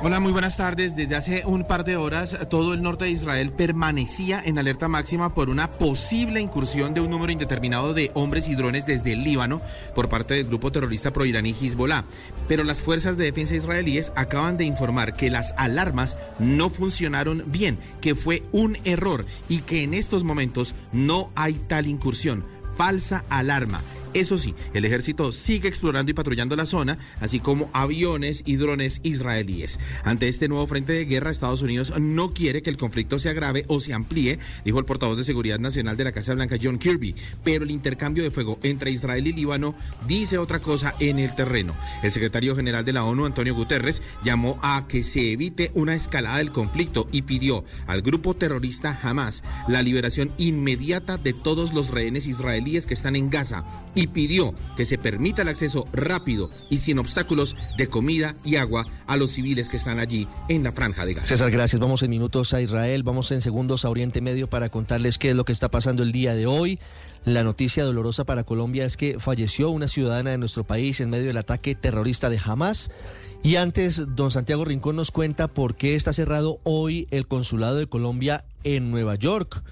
Hola, 0.00 0.20
muy 0.20 0.30
buenas 0.30 0.56
tardes. 0.56 0.94
Desde 0.94 1.16
hace 1.16 1.42
un 1.44 1.64
par 1.64 1.84
de 1.84 1.96
horas, 1.96 2.38
todo 2.48 2.72
el 2.72 2.82
norte 2.82 3.06
de 3.06 3.10
Israel 3.10 3.50
permanecía 3.50 4.40
en 4.44 4.56
alerta 4.56 4.86
máxima 4.86 5.34
por 5.34 5.50
una 5.50 5.72
posible 5.72 6.40
incursión 6.40 6.94
de 6.94 7.00
un 7.00 7.10
número 7.10 7.32
indeterminado 7.32 7.94
de 7.94 8.12
hombres 8.14 8.46
y 8.46 8.54
drones 8.54 8.86
desde 8.86 9.14
el 9.14 9.24
Líbano 9.24 9.60
por 9.96 10.08
parte 10.08 10.34
del 10.34 10.46
grupo 10.46 10.70
terrorista 10.70 11.12
proiraní 11.12 11.50
Hezbollah. 11.50 12.04
Pero 12.46 12.62
las 12.62 12.80
fuerzas 12.80 13.16
de 13.16 13.24
defensa 13.24 13.56
israelíes 13.56 14.12
acaban 14.14 14.56
de 14.56 14.66
informar 14.66 15.14
que 15.14 15.30
las 15.30 15.52
alarmas 15.56 16.16
no 16.38 16.70
funcionaron 16.70 17.42
bien, 17.46 17.76
que 18.00 18.14
fue 18.14 18.44
un 18.52 18.78
error 18.84 19.26
y 19.48 19.62
que 19.62 19.82
en 19.82 19.94
estos 19.94 20.22
momentos 20.22 20.76
no 20.92 21.32
hay 21.34 21.54
tal 21.54 21.88
incursión. 21.88 22.44
Falsa 22.76 23.24
alarma. 23.28 23.82
Eso 24.14 24.38
sí, 24.38 24.54
el 24.74 24.84
ejército 24.84 25.32
sigue 25.32 25.68
explorando 25.68 26.10
y 26.10 26.14
patrullando 26.14 26.56
la 26.56 26.66
zona, 26.66 26.98
así 27.20 27.40
como 27.40 27.70
aviones 27.72 28.42
y 28.46 28.56
drones 28.56 29.00
israelíes. 29.02 29.78
Ante 30.04 30.28
este 30.28 30.48
nuevo 30.48 30.66
frente 30.66 30.92
de 30.92 31.04
guerra, 31.04 31.30
Estados 31.30 31.62
Unidos 31.62 31.92
no 31.98 32.32
quiere 32.32 32.62
que 32.62 32.70
el 32.70 32.76
conflicto 32.76 33.18
se 33.18 33.28
agrave 33.28 33.64
o 33.68 33.80
se 33.80 33.92
amplíe, 33.92 34.38
dijo 34.64 34.78
el 34.78 34.84
portavoz 34.84 35.16
de 35.16 35.24
Seguridad 35.24 35.58
Nacional 35.58 35.96
de 35.96 36.04
la 36.04 36.12
Casa 36.12 36.34
Blanca, 36.34 36.56
John 36.60 36.78
Kirby, 36.78 37.14
pero 37.44 37.64
el 37.64 37.70
intercambio 37.70 38.22
de 38.22 38.30
fuego 38.30 38.58
entre 38.62 38.90
Israel 38.90 39.26
y 39.26 39.32
Líbano 39.32 39.74
dice 40.06 40.38
otra 40.38 40.60
cosa 40.60 40.94
en 41.00 41.18
el 41.18 41.34
terreno. 41.34 41.74
El 42.02 42.12
secretario 42.12 42.56
general 42.56 42.84
de 42.84 42.92
la 42.92 43.04
ONU, 43.04 43.26
Antonio 43.26 43.54
Guterres, 43.54 44.02
llamó 44.24 44.58
a 44.62 44.86
que 44.88 45.02
se 45.02 45.32
evite 45.32 45.70
una 45.74 45.94
escalada 45.94 46.38
del 46.38 46.52
conflicto 46.52 47.08
y 47.12 47.22
pidió 47.22 47.64
al 47.86 48.02
grupo 48.02 48.34
terrorista 48.34 48.98
Hamas 49.02 49.42
la 49.68 49.82
liberación 49.82 50.32
inmediata 50.38 51.18
de 51.18 51.32
todos 51.32 51.72
los 51.72 51.90
rehenes 51.90 52.26
israelíes 52.26 52.86
que 52.86 52.94
están 52.94 53.16
en 53.16 53.30
Gaza 53.30 53.64
y 53.94 54.07
pidió 54.08 54.54
que 54.76 54.84
se 54.84 54.98
permita 54.98 55.42
el 55.42 55.48
acceso 55.48 55.86
rápido 55.92 56.50
y 56.70 56.78
sin 56.78 56.98
obstáculos 56.98 57.56
de 57.76 57.88
comida 57.88 58.36
y 58.44 58.56
agua 58.56 58.86
a 59.06 59.16
los 59.16 59.30
civiles 59.30 59.68
que 59.68 59.76
están 59.76 59.98
allí 59.98 60.28
en 60.48 60.62
la 60.62 60.72
franja 60.72 61.06
de 61.06 61.14
Gaza. 61.14 61.26
César, 61.26 61.50
gracias. 61.50 61.80
Vamos 61.80 62.02
en 62.02 62.10
minutos 62.10 62.54
a 62.54 62.60
Israel, 62.60 63.02
vamos 63.02 63.30
en 63.32 63.40
segundos 63.40 63.84
a 63.84 63.90
Oriente 63.90 64.20
Medio 64.20 64.48
para 64.48 64.68
contarles 64.68 65.18
qué 65.18 65.30
es 65.30 65.36
lo 65.36 65.44
que 65.44 65.52
está 65.52 65.70
pasando 65.70 66.02
el 66.02 66.12
día 66.12 66.34
de 66.34 66.46
hoy. 66.46 66.78
La 67.24 67.42
noticia 67.42 67.84
dolorosa 67.84 68.24
para 68.24 68.44
Colombia 68.44 68.84
es 68.84 68.96
que 68.96 69.18
falleció 69.18 69.70
una 69.70 69.88
ciudadana 69.88 70.30
de 70.30 70.38
nuestro 70.38 70.64
país 70.64 71.00
en 71.00 71.10
medio 71.10 71.26
del 71.26 71.36
ataque 71.36 71.74
terrorista 71.74 72.30
de 72.30 72.40
Hamas. 72.42 72.90
Y 73.42 73.56
antes, 73.56 74.16
don 74.16 74.30
Santiago 74.30 74.64
Rincón 74.64 74.96
nos 74.96 75.10
cuenta 75.10 75.48
por 75.48 75.76
qué 75.76 75.94
está 75.94 76.12
cerrado 76.12 76.58
hoy 76.64 77.06
el 77.10 77.26
consulado 77.26 77.76
de 77.76 77.86
Colombia 77.86 78.44
en 78.64 78.90
Nueva 78.90 79.14
York. 79.14 79.62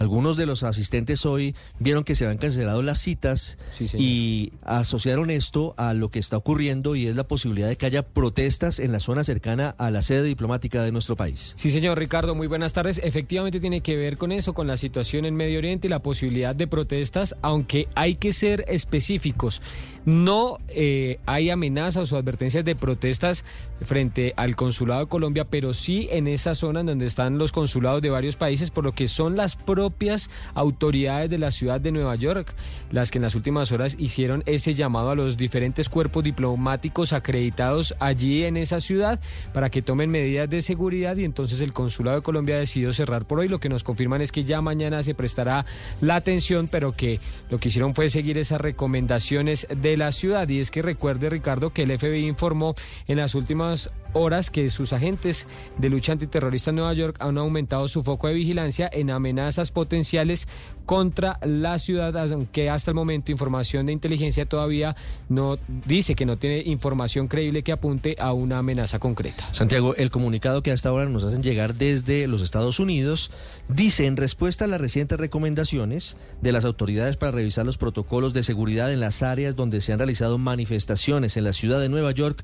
Algunos 0.00 0.38
de 0.38 0.46
los 0.46 0.62
asistentes 0.62 1.26
hoy 1.26 1.54
vieron 1.78 2.04
que 2.04 2.14
se 2.14 2.24
habían 2.24 2.38
cancelado 2.38 2.82
las 2.82 2.98
citas 3.00 3.58
y 3.92 4.50
asociaron 4.62 5.28
esto 5.28 5.74
a 5.76 5.92
lo 5.92 6.10
que 6.10 6.18
está 6.18 6.38
ocurriendo 6.38 6.96
y 6.96 7.06
es 7.06 7.16
la 7.16 7.28
posibilidad 7.28 7.68
de 7.68 7.76
que 7.76 7.84
haya 7.84 8.00
protestas 8.00 8.78
en 8.78 8.92
la 8.92 9.00
zona 9.00 9.24
cercana 9.24 9.74
a 9.76 9.90
la 9.90 10.00
sede 10.00 10.22
diplomática 10.22 10.82
de 10.82 10.90
nuestro 10.90 11.16
país. 11.16 11.52
Sí, 11.58 11.70
señor 11.70 11.98
Ricardo, 11.98 12.34
muy 12.34 12.46
buenas 12.46 12.72
tardes. 12.72 12.98
Efectivamente 13.04 13.60
tiene 13.60 13.82
que 13.82 13.94
ver 13.94 14.16
con 14.16 14.32
eso, 14.32 14.54
con 14.54 14.66
la 14.66 14.78
situación 14.78 15.26
en 15.26 15.36
Medio 15.36 15.58
Oriente 15.58 15.88
y 15.88 15.90
la 15.90 16.02
posibilidad 16.02 16.56
de 16.56 16.66
protestas, 16.66 17.36
aunque 17.42 17.86
hay 17.94 18.14
que 18.14 18.32
ser 18.32 18.64
específicos. 18.68 19.60
No 20.04 20.58
eh, 20.68 21.18
hay 21.26 21.50
amenazas 21.50 22.12
o 22.12 22.16
advertencias 22.16 22.64
de 22.64 22.74
protestas 22.74 23.44
frente 23.82 24.34
al 24.36 24.56
consulado 24.56 25.00
de 25.00 25.06
Colombia, 25.08 25.46
pero 25.48 25.72
sí 25.72 26.08
en 26.10 26.26
esa 26.28 26.54
zona 26.54 26.82
donde 26.82 27.06
están 27.06 27.38
los 27.38 27.52
consulados 27.52 28.02
de 28.02 28.10
varios 28.10 28.36
países, 28.36 28.70
por 28.70 28.84
lo 28.84 28.92
que 28.92 29.08
son 29.08 29.36
las 29.36 29.56
propias 29.56 30.30
autoridades 30.54 31.30
de 31.30 31.38
la 31.38 31.50
ciudad 31.50 31.80
de 31.80 31.92
Nueva 31.92 32.14
York 32.16 32.54
las 32.90 33.10
que 33.10 33.18
en 33.18 33.22
las 33.22 33.34
últimas 33.34 33.72
horas 33.72 33.96
hicieron 33.98 34.42
ese 34.46 34.74
llamado 34.74 35.10
a 35.10 35.14
los 35.14 35.36
diferentes 35.36 35.88
cuerpos 35.88 36.24
diplomáticos 36.24 37.12
acreditados 37.12 37.94
allí 38.00 38.44
en 38.44 38.56
esa 38.56 38.80
ciudad 38.80 39.20
para 39.52 39.70
que 39.70 39.82
tomen 39.82 40.10
medidas 40.10 40.48
de 40.48 40.62
seguridad 40.62 41.16
y 41.16 41.24
entonces 41.24 41.60
el 41.60 41.72
consulado 41.72 42.16
de 42.18 42.22
Colombia 42.22 42.56
ha 42.56 42.60
decidido 42.60 42.92
cerrar 42.92 43.26
por 43.26 43.40
hoy. 43.40 43.48
Lo 43.48 43.60
que 43.60 43.68
nos 43.68 43.84
confirman 43.84 44.22
es 44.22 44.32
que 44.32 44.44
ya 44.44 44.60
mañana 44.60 45.02
se 45.02 45.14
prestará 45.14 45.66
la 46.00 46.16
atención, 46.16 46.68
pero 46.68 46.92
que 46.92 47.20
lo 47.50 47.58
que 47.58 47.68
hicieron 47.68 47.94
fue 47.94 48.08
seguir 48.08 48.38
esas 48.38 48.60
recomendaciones 48.60 49.66
de 49.74 49.89
la 49.96 50.12
ciudad. 50.12 50.48
Y 50.48 50.60
es 50.60 50.70
que 50.70 50.82
recuerde, 50.82 51.30
Ricardo, 51.30 51.70
que 51.70 51.82
el 51.82 51.98
FBI 51.98 52.26
informó 52.26 52.74
en 53.06 53.18
las 53.18 53.34
últimas 53.34 53.90
horas 54.12 54.50
que 54.50 54.70
sus 54.70 54.92
agentes 54.92 55.46
de 55.78 55.88
lucha 55.88 56.12
antiterrorista 56.12 56.70
en 56.70 56.76
Nueva 56.76 56.92
York 56.94 57.16
han 57.20 57.38
aumentado 57.38 57.86
su 57.88 58.02
foco 58.02 58.28
de 58.28 58.34
vigilancia 58.34 58.90
en 58.92 59.10
amenazas 59.10 59.70
potenciales 59.70 60.48
contra 60.90 61.38
la 61.44 61.78
ciudad, 61.78 62.16
aunque 62.16 62.68
hasta 62.68 62.90
el 62.90 62.96
momento 62.96 63.30
información 63.30 63.86
de 63.86 63.92
inteligencia 63.92 64.44
todavía 64.44 64.96
no 65.28 65.56
dice 65.86 66.16
que 66.16 66.26
no 66.26 66.36
tiene 66.36 66.62
información 66.66 67.28
creíble 67.28 67.62
que 67.62 67.70
apunte 67.70 68.16
a 68.18 68.32
una 68.32 68.58
amenaza 68.58 68.98
concreta. 68.98 69.48
Santiago, 69.54 69.94
el 69.94 70.10
comunicado 70.10 70.64
que 70.64 70.72
hasta 70.72 70.88
ahora 70.88 71.04
nos 71.04 71.22
hacen 71.22 71.44
llegar 71.44 71.76
desde 71.76 72.26
los 72.26 72.42
Estados 72.42 72.80
Unidos 72.80 73.30
dice 73.68 74.06
en 74.06 74.16
respuesta 74.16 74.64
a 74.64 74.66
las 74.66 74.80
recientes 74.80 75.20
recomendaciones 75.20 76.16
de 76.42 76.50
las 76.50 76.64
autoridades 76.64 77.16
para 77.16 77.30
revisar 77.30 77.64
los 77.64 77.78
protocolos 77.78 78.32
de 78.32 78.42
seguridad 78.42 78.92
en 78.92 78.98
las 78.98 79.22
áreas 79.22 79.54
donde 79.54 79.82
se 79.82 79.92
han 79.92 80.00
realizado 80.00 80.38
manifestaciones 80.38 81.36
en 81.36 81.44
la 81.44 81.52
ciudad 81.52 81.78
de 81.78 81.88
Nueva 81.88 82.10
York, 82.10 82.42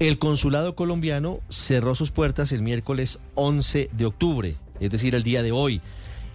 el 0.00 0.18
consulado 0.18 0.74
colombiano 0.74 1.40
cerró 1.48 1.94
sus 1.94 2.10
puertas 2.10 2.52
el 2.52 2.60
miércoles 2.60 3.20
11 3.36 3.88
de 3.90 4.04
octubre, 4.04 4.56
es 4.80 4.90
decir, 4.90 5.14
el 5.14 5.22
día 5.22 5.42
de 5.42 5.52
hoy 5.52 5.80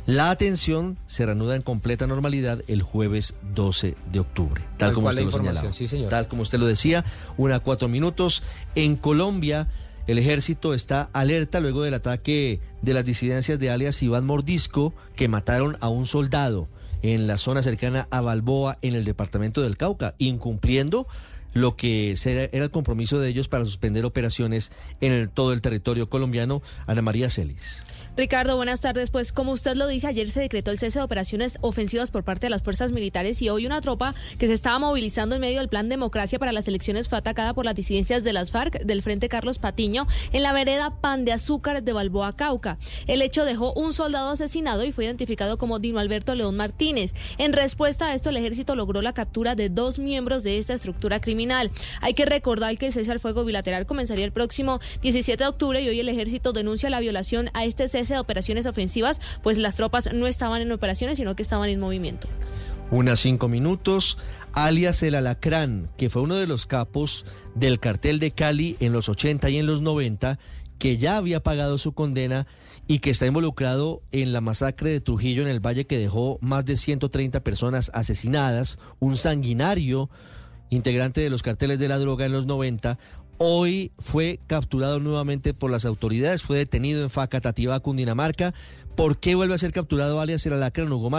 La 0.07 0.31
atención 0.31 0.97
se 1.07 1.25
reanuda 1.25 1.55
en 1.55 1.61
completa 1.61 2.07
normalidad 2.07 2.63
el 2.67 2.81
jueves 2.81 3.35
12 3.53 3.95
de 4.11 4.19
octubre, 4.19 4.61
tal, 4.77 4.89
Tal 4.89 4.93
como 4.93 5.07
usted 5.09 5.23
lo 5.25 5.31
señalaba. 5.31 5.73
sí. 5.73 5.87
Tal 6.09 6.27
como 6.27 6.41
usted 6.41 6.59
lo 6.59 6.65
decía, 6.65 7.05
una 7.37 7.57
a 7.57 7.59
cuatro 7.59 7.87
minutos. 7.87 8.41
En 8.73 8.95
Colombia, 8.95 9.67
el 10.07 10.17
ejército 10.17 10.73
está 10.73 11.09
alerta 11.13 11.59
luego 11.59 11.83
del 11.83 11.93
ataque 11.93 12.59
de 12.81 12.93
las 12.93 13.05
disidencias 13.05 13.59
de 13.59 13.69
alias 13.69 14.01
Iván 14.01 14.25
Mordisco, 14.25 14.93
que 15.15 15.27
mataron 15.27 15.77
a 15.81 15.89
un 15.89 16.07
soldado 16.07 16.67
en 17.03 17.27
la 17.27 17.37
zona 17.37 17.61
cercana 17.61 18.07
a 18.09 18.21
Balboa, 18.21 18.79
en 18.81 18.95
el 18.95 19.05
departamento 19.05 19.61
del 19.61 19.77
Cauca, 19.77 20.15
incumpliendo 20.17 21.07
lo 21.53 21.75
que 21.75 22.15
era 22.23 22.63
el 22.63 22.71
compromiso 22.71 23.19
de 23.19 23.27
ellos 23.27 23.49
para 23.49 23.65
suspender 23.65 24.05
operaciones 24.05 24.71
en 25.01 25.11
el- 25.11 25.29
todo 25.29 25.51
el 25.51 25.61
territorio 25.61 26.09
colombiano. 26.09 26.61
Ana 26.87 27.01
María 27.01 27.29
Celis. 27.29 27.83
Ricardo, 28.17 28.57
buenas 28.57 28.81
tardes. 28.81 29.09
Pues 29.09 29.31
como 29.31 29.53
usted 29.53 29.75
lo 29.75 29.87
dice, 29.87 30.05
ayer 30.05 30.29
se 30.29 30.41
decretó 30.41 30.69
el 30.69 30.77
cese 30.77 30.99
de 30.99 31.05
operaciones 31.05 31.57
ofensivas 31.61 32.11
por 32.11 32.25
parte 32.25 32.47
de 32.47 32.49
las 32.49 32.61
fuerzas 32.61 32.91
militares 32.91 33.41
y 33.41 33.47
hoy 33.47 33.65
una 33.65 33.79
tropa 33.79 34.13
que 34.37 34.47
se 34.47 34.53
estaba 34.53 34.79
movilizando 34.79 35.35
en 35.35 35.41
medio 35.41 35.59
del 35.59 35.69
plan 35.69 35.87
Democracia 35.87 36.37
para 36.37 36.51
las 36.51 36.67
elecciones 36.67 37.07
fue 37.07 37.17
atacada 37.17 37.53
por 37.53 37.63
las 37.63 37.73
disidencias 37.73 38.25
de 38.25 38.33
las 38.33 38.51
FARC 38.51 38.81
del 38.81 39.01
Frente 39.01 39.29
Carlos 39.29 39.59
Patiño 39.59 40.07
en 40.33 40.43
la 40.43 40.51
vereda 40.51 40.99
Pan 40.99 41.23
de 41.23 41.31
Azúcar 41.31 41.83
de 41.83 41.93
Balboa, 41.93 42.35
Cauca. 42.35 42.77
El 43.07 43.21
hecho 43.21 43.45
dejó 43.45 43.71
un 43.73 43.93
soldado 43.93 44.31
asesinado 44.31 44.83
y 44.83 44.91
fue 44.91 45.05
identificado 45.05 45.57
como 45.57 45.79
Dino 45.79 45.99
Alberto 45.99 46.35
León 46.35 46.57
Martínez. 46.57 47.13
En 47.37 47.53
respuesta 47.53 48.07
a 48.07 48.13
esto, 48.13 48.29
el 48.29 48.37
ejército 48.37 48.75
logró 48.75 49.01
la 49.01 49.13
captura 49.13 49.55
de 49.55 49.69
dos 49.69 49.99
miembros 49.99 50.43
de 50.43 50.57
esta 50.57 50.73
estructura 50.73 51.21
criminal. 51.21 51.71
Hay 52.01 52.13
que 52.13 52.25
recordar 52.25 52.77
que 52.77 52.87
el 52.87 52.93
cese 52.93 53.09
al 53.09 53.21
fuego 53.21 53.45
bilateral 53.45 53.85
comenzaría 53.85 54.25
el 54.25 54.33
próximo 54.33 54.81
17 55.01 55.41
de 55.41 55.49
octubre 55.49 55.81
y 55.81 55.87
hoy 55.87 56.01
el 56.01 56.09
ejército 56.09 56.51
denuncia 56.51 56.89
la 56.89 56.99
violación 56.99 57.49
a 57.53 57.63
este 57.63 57.87
cese 57.87 58.01
de 58.15 58.19
operaciones 58.19 58.65
ofensivas, 58.65 59.19
pues 59.43 59.57
las 59.57 59.75
tropas 59.75 60.13
no 60.13 60.27
estaban 60.27 60.61
en 60.61 60.71
operaciones, 60.71 61.17
sino 61.17 61.35
que 61.35 61.43
estaban 61.43 61.69
en 61.69 61.79
movimiento. 61.79 62.27
Unas 62.91 63.19
cinco 63.19 63.47
minutos, 63.47 64.17
alias 64.53 65.01
el 65.01 65.15
Alacrán, 65.15 65.89
que 65.97 66.09
fue 66.09 66.21
uno 66.21 66.35
de 66.35 66.47
los 66.47 66.65
capos 66.65 67.25
del 67.55 67.79
cartel 67.79 68.19
de 68.19 68.31
Cali 68.31 68.75
en 68.81 68.91
los 68.91 69.07
80 69.07 69.49
y 69.49 69.57
en 69.57 69.65
los 69.65 69.81
90, 69.81 70.39
que 70.77 70.97
ya 70.97 71.17
había 71.17 71.41
pagado 71.41 71.77
su 71.77 71.93
condena 71.93 72.47
y 72.87 72.99
que 72.99 73.11
está 73.11 73.27
involucrado 73.27 74.01
en 74.11 74.33
la 74.33 74.41
masacre 74.41 74.89
de 74.89 74.99
Trujillo 74.99 75.43
en 75.43 75.47
el 75.47 75.59
Valle 75.59 75.85
que 75.85 75.97
dejó 75.97 76.37
más 76.41 76.65
de 76.65 76.75
130 76.75 77.43
personas 77.43 77.91
asesinadas, 77.93 78.79
un 78.99 79.15
sanguinario 79.15 80.09
integrante 80.69 81.21
de 81.21 81.29
los 81.29 81.43
carteles 81.43 81.79
de 81.79 81.87
la 81.87 81.99
droga 81.99 82.25
en 82.25 82.31
los 82.31 82.45
90, 82.45 82.97
hoy 83.43 83.91
fue 83.97 84.39
capturado 84.45 84.99
nuevamente 84.99 85.55
por 85.55 85.71
las 85.71 85.85
autoridades, 85.85 86.43
fue 86.43 86.59
detenido 86.59 87.01
en 87.01 87.09
Facatativá, 87.09 87.79
Cundinamarca. 87.79 88.53
¿Por 88.95 89.17
qué 89.17 89.33
vuelve 89.33 89.55
a 89.55 89.57
ser 89.57 89.71
capturado 89.71 90.21
alias 90.21 90.45
el 90.45 90.53
Alacrán, 90.53 90.91
Hugo? 90.91 91.09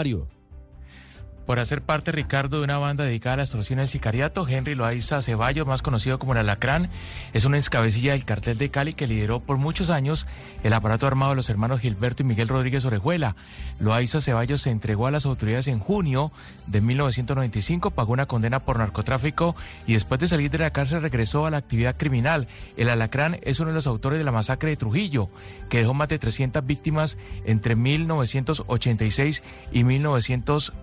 Por 1.45 1.59
hacer 1.59 1.81
parte, 1.81 2.11
Ricardo, 2.11 2.57
de 2.57 2.63
una 2.63 2.77
banda 2.77 3.03
dedicada 3.03 3.33
a 3.33 3.37
la 3.37 3.43
extorsión 3.43 3.79
y 3.79 3.81
el 3.83 3.87
sicariato. 3.87 4.47
Henry 4.47 4.75
Loaiza 4.75 5.21
Ceballos, 5.21 5.67
más 5.67 5.81
conocido 5.81 6.19
como 6.19 6.33
el 6.33 6.39
Alacrán, 6.39 6.89
es 7.33 7.45
una 7.45 7.57
excabecilla 7.57 8.13
del 8.13 8.25
cartel 8.25 8.57
de 8.57 8.71
Cali 8.71 8.93
que 8.93 9.07
lideró 9.07 9.39
por 9.41 9.57
muchos 9.57 9.89
años 9.89 10.25
el 10.63 10.73
aparato 10.73 11.07
armado 11.07 11.31
de 11.31 11.35
los 11.35 11.49
hermanos 11.49 11.81
Gilberto 11.81 12.23
y 12.23 12.25
Miguel 12.25 12.47
Rodríguez 12.47 12.85
Orejuela. 12.85 13.35
Loaiza 13.79 14.21
Ceballos 14.21 14.61
se 14.61 14.69
entregó 14.69 15.07
a 15.07 15.11
las 15.11 15.25
autoridades 15.25 15.67
en 15.67 15.79
junio 15.79 16.31
de 16.67 16.81
1995, 16.81 17.91
pagó 17.91 18.13
una 18.13 18.25
condena 18.25 18.63
por 18.63 18.77
narcotráfico 18.77 19.55
y 19.85 19.93
después 19.93 20.19
de 20.19 20.27
salir 20.27 20.49
de 20.49 20.59
la 20.59 20.71
cárcel 20.71 21.01
regresó 21.01 21.45
a 21.45 21.51
la 21.51 21.57
actividad 21.57 21.97
criminal. 21.97 22.47
El 22.77 22.89
Alacrán 22.89 23.39
es 23.43 23.59
uno 23.59 23.69
de 23.69 23.75
los 23.75 23.87
autores 23.87 24.17
de 24.17 24.25
la 24.25 24.31
masacre 24.31 24.69
de 24.69 24.77
Trujillo, 24.77 25.29
que 25.69 25.79
dejó 25.79 25.93
más 25.93 26.07
de 26.07 26.19
300 26.19 26.65
víctimas 26.65 27.17
entre 27.45 27.75
1986 27.75 29.43
y 29.71 29.83
1900 29.83 30.69
o 30.69 30.82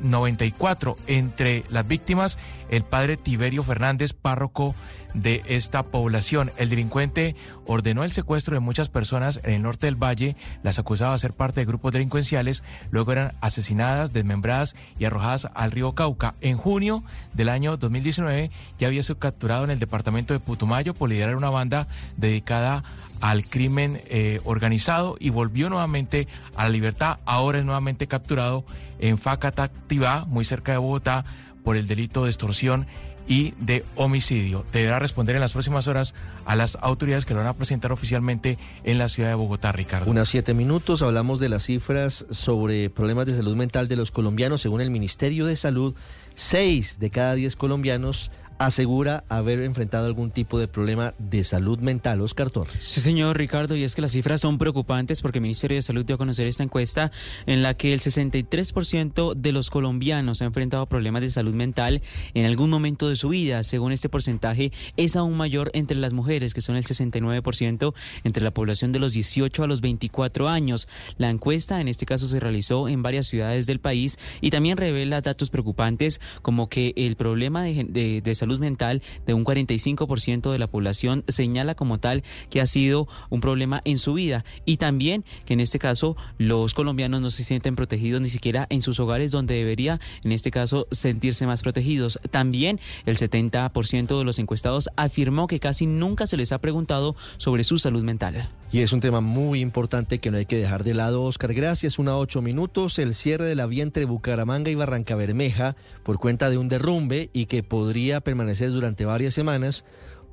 94. 0.00 0.96
Entre 1.06 1.64
las 1.70 1.86
víctimas, 1.86 2.38
el 2.70 2.84
padre 2.84 3.16
Tiberio 3.16 3.62
Fernández, 3.62 4.12
párroco 4.12 4.74
de 5.16 5.42
esta 5.46 5.82
población. 5.82 6.52
El 6.56 6.68
delincuente 6.68 7.36
ordenó 7.66 8.04
el 8.04 8.12
secuestro 8.12 8.54
de 8.54 8.60
muchas 8.60 8.88
personas 8.88 9.40
en 9.44 9.54
el 9.54 9.62
norte 9.62 9.86
del 9.86 9.96
valle, 9.96 10.36
las 10.62 10.78
acusaba 10.78 11.14
de 11.14 11.18
ser 11.18 11.32
parte 11.32 11.60
de 11.60 11.66
grupos 11.66 11.92
delincuenciales, 11.92 12.62
luego 12.90 13.12
eran 13.12 13.34
asesinadas, 13.40 14.12
desmembradas 14.12 14.76
y 14.98 15.06
arrojadas 15.06 15.48
al 15.54 15.70
río 15.70 15.94
Cauca. 15.94 16.34
En 16.40 16.56
junio 16.56 17.02
del 17.32 17.48
año 17.48 17.76
2019 17.76 18.50
ya 18.78 18.86
había 18.86 19.02
sido 19.02 19.18
capturado 19.18 19.64
en 19.64 19.70
el 19.70 19.78
departamento 19.78 20.34
de 20.34 20.40
Putumayo 20.40 20.94
por 20.94 21.08
liderar 21.08 21.36
una 21.36 21.50
banda 21.50 21.88
dedicada 22.16 22.84
al 23.20 23.46
crimen 23.46 24.00
eh, 24.06 24.40
organizado 24.44 25.16
y 25.18 25.30
volvió 25.30 25.70
nuevamente 25.70 26.28
a 26.54 26.64
la 26.64 26.68
libertad. 26.68 27.18
Ahora 27.24 27.58
es 27.58 27.64
nuevamente 27.64 28.06
capturado 28.06 28.64
en 28.98 29.18
Facatativá, 29.18 30.24
muy 30.26 30.44
cerca 30.44 30.72
de 30.72 30.78
Bogotá, 30.78 31.24
por 31.64 31.76
el 31.76 31.86
delito 31.86 32.24
de 32.24 32.30
extorsión 32.30 32.86
y 33.28 33.54
de 33.58 33.84
homicidio. 33.96 34.64
Deberá 34.72 34.98
responder 34.98 35.34
en 35.34 35.40
las 35.40 35.52
próximas 35.52 35.88
horas 35.88 36.14
a 36.44 36.54
las 36.54 36.78
autoridades 36.80 37.24
que 37.24 37.34
lo 37.34 37.40
van 37.40 37.48
a 37.48 37.54
presentar 37.54 37.92
oficialmente 37.92 38.56
en 38.84 38.98
la 38.98 39.08
ciudad 39.08 39.30
de 39.30 39.34
Bogotá, 39.34 39.72
Ricardo. 39.72 40.10
Unas 40.10 40.28
siete 40.28 40.54
minutos, 40.54 41.02
hablamos 41.02 41.40
de 41.40 41.48
las 41.48 41.64
cifras 41.64 42.26
sobre 42.30 42.88
problemas 42.88 43.26
de 43.26 43.34
salud 43.34 43.56
mental 43.56 43.88
de 43.88 43.96
los 43.96 44.12
colombianos. 44.12 44.62
Según 44.62 44.80
el 44.80 44.90
Ministerio 44.90 45.46
de 45.46 45.56
Salud, 45.56 45.94
seis 46.34 47.00
de 47.00 47.10
cada 47.10 47.34
diez 47.34 47.56
colombianos 47.56 48.30
asegura 48.58 49.24
haber 49.28 49.60
enfrentado 49.60 50.06
algún 50.06 50.30
tipo 50.30 50.58
de 50.58 50.68
problema 50.68 51.14
de 51.18 51.44
salud 51.44 51.78
mental. 51.78 52.20
Oscar 52.20 52.50
Torres. 52.50 52.82
Sí, 52.82 53.00
señor 53.00 53.36
Ricardo, 53.36 53.76
y 53.76 53.84
es 53.84 53.94
que 53.94 54.02
las 54.02 54.12
cifras 54.12 54.40
son 54.40 54.58
preocupantes 54.58 55.22
porque 55.22 55.38
el 55.38 55.42
Ministerio 55.42 55.76
de 55.76 55.82
Salud 55.82 56.04
dio 56.04 56.14
a 56.16 56.18
conocer 56.18 56.46
esta 56.46 56.62
encuesta 56.62 57.12
en 57.46 57.62
la 57.62 57.74
que 57.74 57.92
el 57.92 58.00
63% 58.00 59.34
de 59.34 59.52
los 59.52 59.70
colombianos 59.70 60.42
ha 60.42 60.44
enfrentado 60.44 60.86
problemas 60.86 61.22
de 61.22 61.30
salud 61.30 61.54
mental 61.54 62.02
en 62.34 62.46
algún 62.46 62.70
momento 62.70 63.08
de 63.08 63.16
su 63.16 63.28
vida. 63.28 63.62
Según 63.62 63.92
este 63.92 64.08
porcentaje, 64.08 64.72
es 64.96 65.16
aún 65.16 65.36
mayor 65.36 65.70
entre 65.74 65.96
las 65.96 66.12
mujeres, 66.12 66.54
que 66.54 66.60
son 66.60 66.76
el 66.76 66.84
69% 66.84 67.94
entre 68.24 68.42
la 68.42 68.50
población 68.52 68.92
de 68.92 68.98
los 68.98 69.12
18 69.12 69.64
a 69.64 69.66
los 69.66 69.80
24 69.80 70.48
años. 70.48 70.88
La 71.18 71.30
encuesta, 71.30 71.80
en 71.80 71.88
este 71.88 72.06
caso, 72.06 72.28
se 72.28 72.40
realizó 72.40 72.88
en 72.88 73.02
varias 73.02 73.26
ciudades 73.26 73.66
del 73.66 73.80
país 73.80 74.18
y 74.40 74.50
también 74.50 74.76
revela 74.76 75.20
datos 75.20 75.50
preocupantes 75.50 76.20
como 76.42 76.68
que 76.68 76.92
el 76.96 77.16
problema 77.16 77.62
de, 77.62 77.84
de, 77.88 78.20
de 78.20 78.34
salud 78.34 78.45
mental 78.58 79.02
de 79.26 79.34
un 79.34 79.44
45% 79.44 80.50
de 80.50 80.58
la 80.58 80.66
población 80.66 81.24
señala 81.28 81.74
como 81.74 81.98
tal 81.98 82.22
que 82.50 82.60
ha 82.60 82.66
sido 82.66 83.08
un 83.30 83.40
problema 83.40 83.82
en 83.84 83.98
su 83.98 84.14
vida 84.14 84.44
y 84.64 84.76
también 84.78 85.24
que 85.44 85.54
en 85.54 85.60
este 85.60 85.78
caso 85.78 86.16
los 86.38 86.74
colombianos 86.74 87.20
no 87.20 87.30
se 87.30 87.44
sienten 87.44 87.76
protegidos 87.76 88.20
ni 88.20 88.28
siquiera 88.28 88.66
en 88.70 88.80
sus 88.80 89.00
hogares 89.00 89.30
donde 89.30 89.54
debería 89.54 90.00
en 90.24 90.32
este 90.32 90.50
caso 90.50 90.86
sentirse 90.90 91.46
más 91.46 91.62
protegidos. 91.62 92.20
También 92.30 92.80
el 93.04 93.16
70% 93.16 94.18
de 94.18 94.24
los 94.24 94.38
encuestados 94.38 94.88
afirmó 94.96 95.46
que 95.46 95.60
casi 95.60 95.86
nunca 95.86 96.26
se 96.26 96.36
les 96.36 96.52
ha 96.52 96.60
preguntado 96.60 97.16
sobre 97.38 97.64
su 97.64 97.78
salud 97.78 98.02
mental. 98.02 98.48
Y 98.72 98.80
es 98.80 98.92
un 98.92 99.00
tema 99.00 99.20
muy 99.20 99.60
importante 99.60 100.18
que 100.18 100.30
no 100.30 100.38
hay 100.38 100.46
que 100.46 100.58
dejar 100.58 100.82
de 100.82 100.92
lado, 100.92 101.22
Oscar. 101.22 101.54
Gracias. 101.54 101.98
Una 101.98 102.16
ocho 102.16 102.42
minutos. 102.42 102.98
El 102.98 103.14
cierre 103.14 103.44
de 103.44 103.54
la 103.54 103.66
vía 103.66 103.84
entre 103.84 104.04
Bucaramanga 104.04 104.70
y 104.70 104.74
Barranca 104.74 105.14
Bermeja 105.14 105.76
por 106.02 106.18
cuenta 106.18 106.50
de 106.50 106.58
un 106.58 106.68
derrumbe 106.68 107.30
y 107.32 107.46
que 107.46 107.62
podría 107.62 108.20
permanecer 108.20 108.70
durante 108.70 109.04
varias 109.04 109.34
semanas 109.34 109.84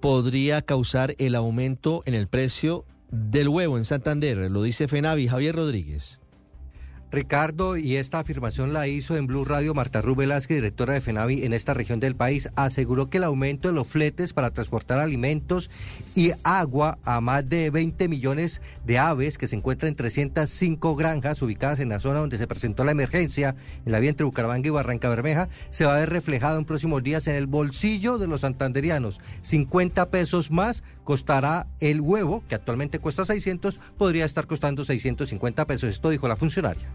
podría 0.02 0.62
causar 0.62 1.16
el 1.20 1.36
aumento 1.36 2.04
en 2.06 2.16
el 2.16 2.28
precio 2.28 2.86
del 3.10 3.48
huevo 3.48 3.78
en 3.78 3.86
Santander. 3.86 4.52
Lo 4.52 4.64
dice 4.64 4.88
Fenavi 4.88 5.28
Javier 5.28 5.56
Rodríguez. 5.56 6.20
Ricardo, 7.14 7.78
y 7.78 7.98
esta 7.98 8.18
afirmación 8.18 8.74
la 8.74 8.88
hizo 8.88 9.16
en 9.16 9.28
Blue 9.28 9.46
Radio 9.46 9.76
Marta 9.76 10.02
Rú 10.02 10.16
Velázquez, 10.16 10.58
directora 10.58 10.96
de 10.96 11.02
FENAVI 11.02 11.44
en 11.44 11.54
esta 11.54 11.76
región 11.76 12.00
del 12.00 12.16
país, 12.16 12.50
aseguró 12.56 13.12
que 13.12 13.20
el 13.20 13.24
aumento 13.24 13.68
de 13.68 13.76
los 13.76 13.86
fletes 13.86 14.34
para 14.34 14.50
transportar 14.50 14.98
alimentos 14.98 15.70
y 16.16 16.32
agua 16.42 16.98
a 17.04 17.22
más 17.22 17.48
de 17.48 17.70
20 17.70 18.08
millones 18.08 18.62
de 18.88 18.98
aves 18.98 19.38
que 19.38 19.48
se 19.48 19.56
encuentran 19.56 19.90
en 19.90 19.96
305 19.96 20.96
granjas 20.96 21.40
ubicadas 21.44 21.80
en 21.80 21.90
la 21.90 22.00
zona 22.00 22.18
donde 22.18 22.40
se 22.40 22.48
presentó 22.48 22.84
la 22.84 22.94
emergencia, 22.94 23.56
en 23.86 23.92
la 23.92 24.00
vía 24.00 24.10
entre 24.10 24.26
Bucaramanga 24.26 24.68
y 24.68 24.72
Barranca 24.72 25.08
Bermeja, 25.08 25.50
se 25.70 25.86
va 25.86 25.96
a 25.96 26.00
ver 26.00 26.10
reflejado 26.10 26.58
en 26.58 26.66
próximos 26.66 27.04
días 27.04 27.28
en 27.28 27.36
el 27.36 27.46
bolsillo 27.46 28.18
de 28.18 28.26
los 28.26 28.42
santanderianos. 28.42 29.22
50 29.44 30.10
pesos 30.10 30.50
más 30.50 30.84
costará 31.04 31.66
el 31.80 32.02
huevo, 32.02 32.44
que 32.48 32.56
actualmente 32.56 33.00
cuesta 33.00 33.26
600, 33.26 33.80
podría 33.98 34.26
estar 34.26 34.48
costando 34.48 34.84
650 34.86 35.68
pesos. 35.68 35.90
Esto 35.90 36.10
dijo 36.10 36.28
la 36.28 36.36
funcionaria. 36.36 36.88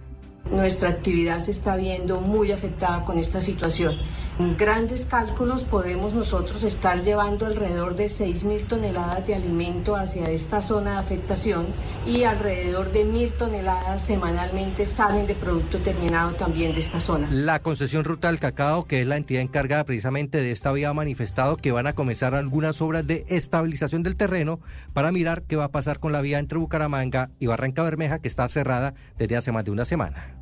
Nuestra 0.51 0.89
actividad 0.89 1.39
se 1.39 1.51
está 1.51 1.77
viendo 1.77 2.21
muy 2.21 2.53
afectada 2.53 3.05
con 3.05 3.19
esta 3.19 3.41
situación. 3.41 3.97
En 4.39 4.57
grandes 4.57 5.05
cálculos 5.07 5.65
podemos 5.65 6.15
nosotros 6.15 6.63
estar 6.63 7.03
llevando 7.03 7.45
alrededor 7.45 7.97
de 7.97 8.05
6.000 8.05 8.69
toneladas 8.69 9.27
de 9.27 9.35
alimento 9.35 9.97
hacia 9.97 10.31
esta 10.31 10.63
zona 10.63 10.93
de 10.93 10.99
afectación 10.99 11.67
y 12.07 12.23
alrededor 12.23 12.93
de 12.93 13.05
1.000 13.05 13.33
toneladas 13.37 14.01
semanalmente 14.01 14.87
salen 14.87 15.27
de 15.27 15.35
producto 15.35 15.79
terminado 15.79 16.37
también 16.37 16.73
de 16.73 16.79
esta 16.79 17.01
zona. 17.01 17.27
La 17.33 17.63
concesión 17.63 18.05
Ruta 18.05 18.29
del 18.29 18.39
Cacao, 18.39 18.87
que 18.87 19.01
es 19.01 19.09
la 19.09 19.17
entidad 19.17 19.43
encargada 19.43 19.85
precisamente 19.85 20.41
de 20.41 20.53
esta 20.53 20.71
vía, 20.71 20.91
ha 20.91 20.95
manifestado 20.95 21.57
que 21.57 21.73
van 21.73 21.89
a 21.89 21.95
comenzar 21.95 22.37
algunas 22.37 22.81
obras 22.81 23.05
de 23.09 23.25
estabilización 23.29 24.05
del 24.05 24.15
terreno 24.15 24.61
para 24.93 25.11
mirar 25.11 25.43
qué 25.43 25.57
va 25.57 25.65
a 25.65 25.73
pasar 25.73 25.99
con 25.99 26.13
la 26.13 26.21
vía 26.21 26.39
entre 26.39 26.59
Bucaramanga 26.59 27.33
y 27.41 27.49
Barranca 27.49 27.83
Bermeja, 27.83 28.21
que 28.21 28.29
está 28.29 28.49
cerrada 28.49 28.95
desde 29.19 29.37
hace 29.37 29.51
más 29.51 29.65
de 29.65 29.73
una 29.73 29.85
semana. 29.85 30.38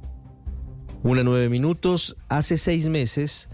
Una 1.06 1.22
nueve 1.22 1.48
minutos. 1.48 2.16
Hace 2.28 2.58
seis 2.58 2.88
meses 2.88 3.48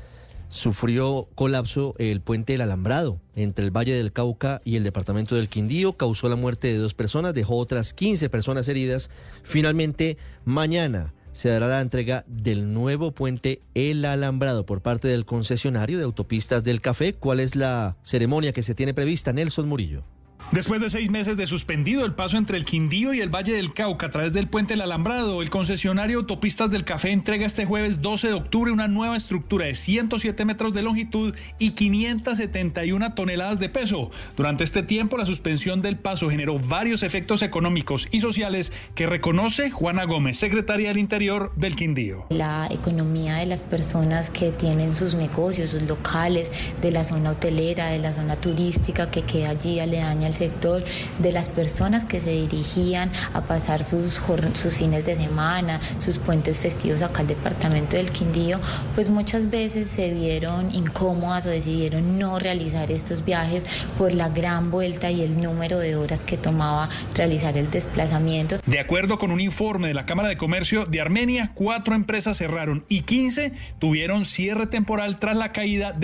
sufrió 0.48 1.28
colapso 1.34 1.94
el 1.98 2.22
puente 2.22 2.54
del 2.54 2.62
Alambrado 2.62 3.20
entre 3.36 3.62
el 3.66 3.70
Valle 3.70 3.94
del 3.94 4.10
Cauca 4.10 4.62
y 4.64 4.76
el 4.76 4.84
departamento 4.84 5.34
del 5.34 5.50
Quindío. 5.50 5.92
Causó 5.92 6.30
la 6.30 6.36
muerte 6.36 6.68
de 6.68 6.78
dos 6.78 6.94
personas, 6.94 7.34
dejó 7.34 7.58
otras 7.58 7.92
15 7.92 8.30
personas 8.30 8.68
heridas. 8.68 9.10
Finalmente, 9.42 10.16
mañana 10.46 11.12
se 11.34 11.50
dará 11.50 11.68
la 11.68 11.82
entrega 11.82 12.24
del 12.26 12.72
nuevo 12.72 13.12
puente 13.12 13.60
El 13.74 14.06
Alambrado 14.06 14.64
por 14.64 14.80
parte 14.80 15.08
del 15.08 15.26
concesionario 15.26 15.98
de 15.98 16.04
autopistas 16.04 16.64
del 16.64 16.80
Café. 16.80 17.12
¿Cuál 17.12 17.38
es 17.38 17.54
la 17.54 17.98
ceremonia 18.02 18.54
que 18.54 18.62
se 18.62 18.74
tiene 18.74 18.94
prevista? 18.94 19.34
Nelson 19.34 19.68
Murillo. 19.68 20.04
Después 20.50 20.80
de 20.82 20.90
seis 20.90 21.10
meses 21.10 21.36
de 21.36 21.46
suspendido 21.46 22.04
el 22.04 22.14
paso 22.14 22.36
entre 22.36 22.58
el 22.58 22.64
Quindío 22.64 23.14
y 23.14 23.20
el 23.20 23.30
Valle 23.30 23.54
del 23.54 23.72
Cauca 23.72 24.08
a 24.08 24.10
través 24.10 24.32
del 24.32 24.48
puente 24.48 24.74
El 24.74 24.82
Alambrado, 24.82 25.40
el 25.40 25.48
concesionario 25.48 26.18
Autopistas 26.18 26.70
del 26.70 26.84
Café 26.84 27.10
entrega 27.10 27.46
este 27.46 27.64
jueves 27.64 28.02
12 28.02 28.28
de 28.28 28.34
octubre 28.34 28.70
una 28.70 28.88
nueva 28.88 29.16
estructura 29.16 29.66
de 29.66 29.74
107 29.74 30.44
metros 30.44 30.74
de 30.74 30.82
longitud 30.82 31.34
y 31.58 31.70
571 31.70 33.14
toneladas 33.14 33.60
de 33.60 33.68
peso. 33.68 34.10
Durante 34.36 34.64
este 34.64 34.82
tiempo, 34.82 35.16
la 35.16 35.24
suspensión 35.24 35.80
del 35.80 35.96
paso 35.96 36.28
generó 36.28 36.58
varios 36.58 37.02
efectos 37.02 37.42
económicos 37.42 38.08
y 38.10 38.20
sociales 38.20 38.72
que 38.94 39.06
reconoce 39.06 39.70
Juana 39.70 40.04
Gómez, 40.04 40.38
secretaria 40.38 40.88
del 40.88 40.98
Interior 40.98 41.52
del 41.56 41.76
Quindío. 41.76 42.26
La 42.30 42.68
economía 42.70 43.36
de 43.36 43.46
las 43.46 43.62
personas 43.62 44.30
que 44.30 44.50
tienen 44.52 44.96
sus 44.96 45.14
negocios, 45.14 45.70
sus 45.70 45.82
locales, 45.82 46.74
de 46.80 46.90
la 46.90 47.04
zona 47.04 47.30
hotelera, 47.30 47.86
de 47.86 47.98
la 47.98 48.12
zona 48.12 48.36
turística 48.36 49.10
que 49.10 49.22
queda 49.22 49.50
allí 49.50 49.80
aledaña 49.80 50.28
al 50.32 50.34
sector, 50.34 50.82
de 51.18 51.32
las 51.32 51.50
personas 51.50 52.04
que 52.04 52.20
se 52.20 52.30
dirigían 52.30 53.12
a 53.34 53.42
pasar 53.42 53.84
sus, 53.84 54.20
sus 54.54 54.74
fines 54.74 55.04
de 55.04 55.16
semana, 55.16 55.78
sus 55.98 56.18
puentes 56.18 56.58
festivos 56.58 57.02
acá 57.02 57.20
al 57.20 57.26
departamento 57.26 57.96
del 57.96 58.10
Quindío, 58.10 58.58
pues 58.94 59.10
muchas 59.10 59.50
veces 59.50 59.88
se 59.88 60.12
vieron 60.12 60.74
incómodas 60.74 61.46
o 61.46 61.50
decidieron 61.50 62.18
no 62.18 62.38
realizar 62.38 62.90
estos 62.90 63.24
viajes 63.24 63.86
por 63.98 64.14
la 64.14 64.28
gran 64.30 64.70
vuelta 64.70 65.10
y 65.10 65.22
el 65.22 65.40
número 65.40 65.78
de 65.78 65.96
horas 65.96 66.24
que 66.24 66.36
tomaba 66.36 66.88
realizar 67.14 67.58
el 67.58 67.70
desplazamiento. 67.70 68.58
De 68.66 68.80
acuerdo 68.80 69.18
con 69.18 69.30
un 69.30 69.40
informe 69.40 69.88
de 69.88 69.94
la 69.94 70.06
Cámara 70.06 70.28
de 70.28 70.36
Comercio 70.36 70.86
de 70.86 71.00
Armenia, 71.00 71.52
cuatro 71.54 71.94
empresas 71.94 72.38
cerraron 72.38 72.84
y 72.88 73.02
15 73.02 73.52
tuvieron 73.78 74.24
cierre 74.24 74.66
temporal 74.66 75.18
tras 75.18 75.36
la 75.36 75.52
caída 75.52 75.92
de 75.92 76.00